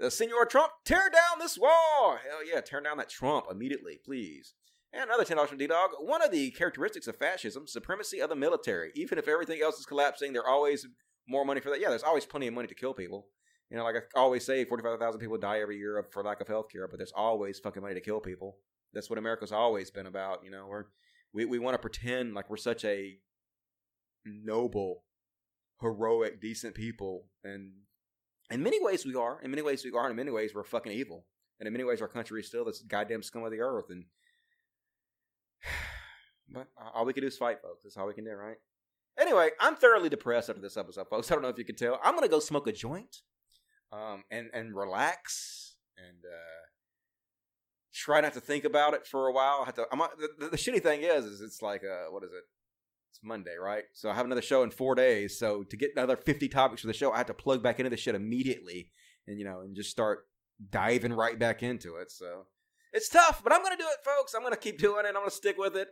Uh, 0.03 0.11
Senor 0.11 0.45
Trump, 0.47 0.73
tear 0.85 1.09
down 1.11 1.39
this 1.39 1.59
wall. 1.59 2.19
Hell 2.23 2.47
yeah, 2.47 2.61
tear 2.61 2.81
down 2.81 2.99
that 2.99 3.09
Trump 3.09 3.47
immediately, 3.51 3.99
please. 4.05 4.55
And 4.93 5.05
another 5.05 5.25
$10 5.25 5.49
from 5.49 5.59
D-Dog. 5.59 5.91
One 6.01 6.23
of 6.23 6.31
the 6.31 6.51
characteristics 6.51 7.07
of 7.07 7.17
fascism, 7.17 7.67
supremacy 7.67 8.21
of 8.21 8.29
the 8.29 8.37
military. 8.37 8.93
Even 8.95 9.19
if 9.19 9.29
everything 9.29 9.61
else 9.63 9.79
is 9.79 9.87
collapsing, 9.87 10.33
there's 10.33 10.45
always 10.47 10.87
more 11.29 11.45
money 11.45 11.61
for 11.61 11.71
that. 11.71 11.81
Yeah, 11.81 11.89
there's 11.89 12.03
always 12.03 12.27
plenty 12.27 12.47
of 12.47 12.55
money 12.55 12.69
to 12.69 12.75
kill 12.75 12.95
people. 12.95 13.27
You 13.71 13.77
know, 13.77 13.85
like 13.85 13.97
I 13.97 14.19
always 14.19 14.47
say, 14.47 14.65
45,000 14.65 15.21
people 15.21 15.39
die 15.39 15.61
every 15.61 15.77
year 15.77 16.05
for 16.13 16.23
lack 16.23 16.41
of 16.41 16.47
health 16.47 16.67
care, 16.71 16.87
but 16.87 16.99
there's 16.99 17.13
always 17.15 17.59
fucking 17.59 17.83
money 17.83 17.95
to 17.95 18.01
kill 18.01 18.21
people. 18.21 18.59
That's 18.93 19.11
what 19.11 19.19
America's 19.19 19.53
always 19.53 19.91
been 19.91 20.07
about. 20.07 20.45
You 20.45 20.51
know, 20.51 20.67
we're, 20.69 20.85
we, 21.33 21.45
we 21.47 21.59
want 21.59 21.75
to 21.75 21.79
pretend 21.79 22.35
like 22.35 22.49
we're 22.49 22.57
such 22.57 22.85
a 22.85 23.19
noble, 24.25 25.03
heroic, 25.81 26.41
decent 26.41 26.75
people. 26.75 27.27
And 27.45 27.73
in 28.51 28.63
many 28.63 28.83
ways 28.83 29.05
we 29.05 29.15
are. 29.15 29.41
In 29.43 29.51
many 29.51 29.63
ways 29.63 29.85
we 29.85 29.93
are. 29.93 30.05
And 30.05 30.13
in 30.13 30.17
many 30.17 30.31
ways 30.31 30.53
we're 30.55 30.65
fucking 30.65 30.93
evil. 30.93 31.27
And 31.59 31.67
in 31.67 31.73
many 31.73 31.85
ways 31.85 32.03
our 32.03 32.09
country 32.09 32.41
is 32.41 32.47
still 32.47 32.65
this 32.65 32.81
goddamn 32.81 33.23
scum 33.23 33.45
of 33.45 33.51
the 33.51 33.61
earth. 33.61 33.87
And 33.91 34.05
but 36.49 36.69
all 36.95 37.05
we 37.05 37.13
can 37.13 37.23
do 37.23 37.29
is 37.29 37.37
fight, 37.37 37.61
folks. 37.63 37.83
That's 37.85 37.97
all 37.97 38.07
we 38.07 38.15
can 38.15 38.25
do, 38.25 38.33
right? 38.33 38.57
Anyway, 39.19 39.51
I'm 39.61 39.77
thoroughly 39.77 40.11
depressed 40.11 40.51
after 40.51 40.61
this 40.61 40.77
episode, 40.77 41.09
folks. 41.09 41.31
I 41.31 41.35
don't 41.35 41.43
know 41.43 41.49
if 41.49 41.59
you 41.59 41.65
can 41.65 41.75
tell. 41.75 41.99
I'm 42.05 42.15
gonna 42.15 42.29
go 42.29 42.39
smoke 42.39 42.67
a 42.67 42.73
joint, 42.73 43.23
um, 43.91 44.25
and 44.31 44.51
and 44.53 44.77
relax 44.77 45.77
and 45.97 46.19
uh, 46.25 46.67
try 47.95 48.21
not 48.21 48.35
to 48.35 48.41
think 48.41 48.65
about 48.65 48.93
it 48.93 49.07
for 49.07 49.27
a 49.27 49.33
while. 49.33 49.61
I 49.63 49.67
have 49.67 49.75
to. 49.77 49.87
I'm 49.91 49.99
the, 49.99 50.49
the, 50.51 50.57
shitty 50.57 50.83
thing 50.83 51.03
is, 51.03 51.25
is 51.25 51.41
it's 51.41 51.63
like 51.63 51.83
uh, 51.83 52.11
what 52.11 52.25
is 52.25 52.31
it? 52.31 52.45
It's 53.17 53.25
Monday, 53.25 53.57
right? 53.57 53.85
So 53.95 54.11
I 54.11 54.15
have 54.15 54.27
another 54.27 54.43
show 54.43 54.63
in 54.63 54.71
four 54.71 54.95
days. 54.95 55.39
So 55.39 55.63
to 55.63 55.77
get 55.77 55.93
another 55.97 56.17
50 56.17 56.49
topics 56.49 56.83
for 56.83 56.87
the 56.87 56.93
show, 56.93 57.13
I 57.13 57.19
have 57.19 57.27
to 57.29 57.35
plug 57.35 57.63
back 57.63 57.81
into 57.81 57.89
the 57.89 57.97
shit 57.97 58.15
immediately, 58.15 58.91
and 59.27 59.39
you 59.39 59.45
know, 59.47 59.61
and 59.61 59.75
just 59.75 59.91
start 59.91 60.27
diving 60.71 61.15
right 61.15 61.39
back 61.39 61.63
into 61.63 61.97
it. 61.97 62.11
So 62.11 62.45
it's 62.93 63.09
tough, 63.09 63.43
but 63.43 63.55
I'm 63.55 63.63
gonna 63.63 63.79
do 63.79 63.87
it, 63.87 64.05
folks. 64.05 64.35
I'm 64.35 64.43
gonna 64.43 64.57
keep 64.57 64.79
doing 64.79 65.07
it. 65.07 65.09
I'm 65.09 65.15
gonna 65.15 65.31
stick 65.31 65.57
with 65.57 65.77
it. 65.77 65.89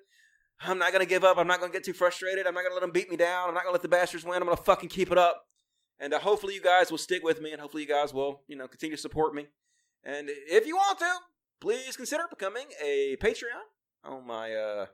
I'm 0.60 0.78
not 0.78 0.92
gonna 0.92 1.06
give 1.06 1.24
up. 1.24 1.38
I'm 1.38 1.46
not 1.46 1.60
gonna 1.60 1.72
get 1.72 1.84
too 1.84 1.94
frustrated. 1.94 2.46
I'm 2.46 2.52
not 2.52 2.62
gonna 2.62 2.74
let 2.74 2.82
them 2.82 2.90
beat 2.90 3.10
me 3.10 3.16
down. 3.16 3.48
I'm 3.48 3.54
not 3.54 3.62
gonna 3.62 3.72
let 3.72 3.82
the 3.82 3.88
bastards 3.88 4.24
win. 4.24 4.36
I'm 4.36 4.44
gonna 4.44 4.56
fucking 4.56 4.90
keep 4.90 5.10
it 5.10 5.16
up. 5.16 5.46
And 5.98 6.12
uh, 6.12 6.18
hopefully 6.18 6.54
you 6.54 6.60
guys 6.60 6.90
will 6.90 6.98
stick 6.98 7.24
with 7.24 7.40
me, 7.40 7.52
and 7.52 7.60
hopefully 7.60 7.84
you 7.84 7.88
guys 7.88 8.12
will, 8.12 8.42
you 8.48 8.56
know, 8.56 8.68
continue 8.68 8.96
to 8.96 9.00
support 9.00 9.34
me. 9.34 9.46
And 10.02 10.28
if 10.28 10.66
you 10.66 10.76
want 10.76 10.98
to, 10.98 11.10
please 11.58 11.96
consider 11.96 12.24
becoming 12.28 12.66
a 12.82 13.16
Patreon 13.16 13.64
on 14.04 14.26
my 14.26 14.52
uh 14.52 14.86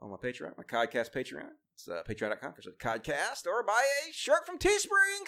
on 0.00 0.10
my 0.10 0.16
Patreon, 0.16 0.56
my 0.56 0.64
Codcast 0.64 1.12
Patreon. 1.12 1.50
It's 1.74 1.88
uh, 1.88 2.02
patreon.com 2.08 2.52
for 2.54 2.62
Codcast, 2.72 3.46
or 3.46 3.62
buy 3.62 3.82
a 4.08 4.12
shirt 4.12 4.46
from 4.46 4.58
Teespring. 4.58 5.26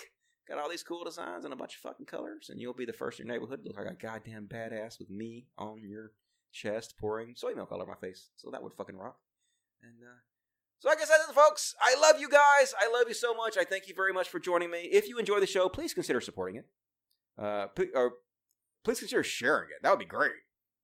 Got 0.48 0.58
all 0.58 0.68
these 0.68 0.82
cool 0.82 1.04
designs 1.04 1.44
and 1.44 1.52
a 1.52 1.56
bunch 1.56 1.76
of 1.76 1.80
fucking 1.80 2.06
colors, 2.06 2.48
and 2.50 2.60
you'll 2.60 2.74
be 2.74 2.84
the 2.84 2.92
first 2.92 3.20
in 3.20 3.26
your 3.26 3.34
neighborhood 3.34 3.62
to 3.62 3.68
look 3.68 3.78
like 3.78 3.86
a 3.86 3.94
goddamn 3.94 4.48
badass 4.48 4.98
with 4.98 5.08
me 5.08 5.46
on 5.56 5.82
your 5.86 6.12
chest 6.52 6.94
pouring 6.98 7.34
soy 7.36 7.54
milk 7.54 7.70
all 7.72 7.80
over 7.80 7.90
my 7.90 8.06
face. 8.06 8.30
So 8.36 8.50
that 8.50 8.62
would 8.62 8.74
fucking 8.74 8.96
rock. 8.96 9.16
And 9.82 10.02
uh, 10.02 10.20
so 10.80 10.88
like 10.88 11.00
I 11.00 11.04
said, 11.04 11.18
folks. 11.34 11.74
I 11.80 11.94
love 12.00 12.20
you 12.20 12.28
guys. 12.28 12.74
I 12.80 12.90
love 12.92 13.04
you 13.08 13.14
so 13.14 13.34
much. 13.34 13.56
I 13.56 13.64
thank 13.64 13.88
you 13.88 13.94
very 13.94 14.12
much 14.12 14.28
for 14.28 14.40
joining 14.40 14.70
me. 14.70 14.88
If 14.92 15.08
you 15.08 15.18
enjoy 15.18 15.40
the 15.40 15.46
show, 15.46 15.68
please 15.68 15.94
consider 15.94 16.20
supporting 16.20 16.56
it. 16.56 16.66
Uh, 17.40 17.66
p- 17.68 17.90
or 17.94 18.14
please 18.84 18.98
consider 18.98 19.22
sharing 19.22 19.68
it. 19.70 19.82
That 19.82 19.90
would 19.90 19.98
be 20.00 20.04
great. 20.04 20.32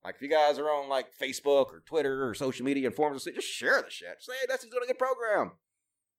Like 0.09 0.15
if 0.15 0.23
you 0.23 0.31
guys 0.31 0.59
are 0.59 0.71
on 0.71 0.89
like 0.89 1.09
Facebook 1.15 1.67
or 1.67 1.83
Twitter 1.85 2.27
or 2.27 2.33
social 2.33 2.65
media 2.65 2.87
and 2.87 2.97
forums, 2.97 3.25
just 3.25 3.47
share 3.47 3.83
the 3.83 3.91
shit. 3.91 4.17
Say, 4.21 4.33
hey, 4.41 4.47
that's 4.49 4.65
doing 4.65 4.83
a 4.83 4.87
good 4.87 4.99
program. 4.99 5.53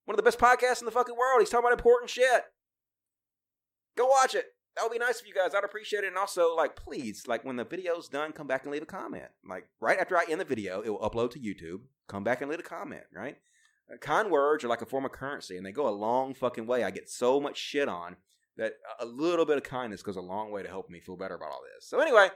One 0.05 0.13
of 0.13 0.17
the 0.17 0.21
best 0.21 0.37
podcasts 0.37 0.79
in 0.79 0.85
the 0.85 0.91
fucking 0.91 1.15
world. 1.17 1.39
He's 1.39 1.49
talking 1.49 1.65
about 1.65 1.79
important 1.79 2.11
shit. 2.11 2.43
Go 3.97 4.05
watch 4.05 4.35
it. 4.35 4.45
That 4.75 4.83
would 4.83 4.91
be 4.91 4.99
nice 4.99 5.21
of 5.21 5.25
you 5.25 5.33
guys. 5.33 5.55
I'd 5.55 5.63
appreciate 5.63 6.03
it. 6.03 6.09
And 6.09 6.17
also, 6.17 6.55
like, 6.55 6.75
please, 6.75 7.23
like, 7.27 7.43
when 7.43 7.55
the 7.55 7.65
video's 7.65 8.07
done, 8.07 8.31
come 8.31 8.45
back 8.45 8.61
and 8.61 8.71
leave 8.71 8.83
a 8.83 8.85
comment. 8.85 9.25
Like, 9.43 9.67
right 9.81 9.97
after 9.97 10.15
I 10.15 10.25
end 10.29 10.39
the 10.39 10.45
video, 10.45 10.81
it 10.81 10.89
will 10.89 10.99
upload 10.99 11.31
to 11.31 11.39
YouTube. 11.39 11.79
Come 12.07 12.23
back 12.23 12.41
and 12.41 12.51
leave 12.51 12.59
a 12.59 12.63
comment, 12.63 13.05
right? 13.11 13.37
Uh, 13.91 13.97
kind 13.97 14.29
words 14.29 14.63
are 14.63 14.67
like 14.67 14.83
a 14.83 14.85
form 14.85 15.05
of 15.05 15.11
currency, 15.11 15.57
and 15.57 15.65
they 15.65 15.71
go 15.71 15.87
a 15.87 15.89
long 15.89 16.35
fucking 16.35 16.67
way. 16.67 16.83
I 16.83 16.91
get 16.91 17.09
so 17.09 17.39
much 17.39 17.57
shit 17.57 17.89
on 17.89 18.17
that 18.55 18.73
a 18.99 19.05
little 19.07 19.45
bit 19.45 19.57
of 19.57 19.63
kindness 19.63 20.03
goes 20.03 20.15
a 20.15 20.21
long 20.21 20.51
way 20.51 20.61
to 20.61 20.69
help 20.69 20.91
me 20.91 20.99
feel 20.99 21.17
better 21.17 21.35
about 21.35 21.51
all 21.51 21.61
this. 21.75 21.89
So, 21.89 21.99
anyway, 21.99 22.29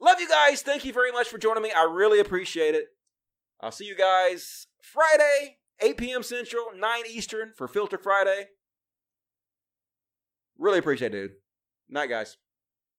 love 0.00 0.20
you 0.20 0.28
guys. 0.28 0.62
Thank 0.62 0.84
you 0.84 0.92
very 0.92 1.12
much 1.12 1.28
for 1.28 1.38
joining 1.38 1.62
me. 1.62 1.72
I 1.72 1.84
really 1.84 2.20
appreciate 2.20 2.74
it. 2.74 2.86
I'll 3.60 3.72
see 3.72 3.86
you 3.86 3.96
guys 3.96 4.66
Friday, 4.80 5.58
8 5.80 5.96
p.m. 5.96 6.22
Central, 6.22 6.66
9 6.76 7.02
Eastern 7.08 7.52
for 7.56 7.66
Filter 7.68 7.98
Friday. 7.98 8.46
Really 10.58 10.78
appreciate 10.78 11.14
it, 11.14 11.28
dude. 11.28 11.30
Night, 11.88 12.08
guys. 12.08 12.36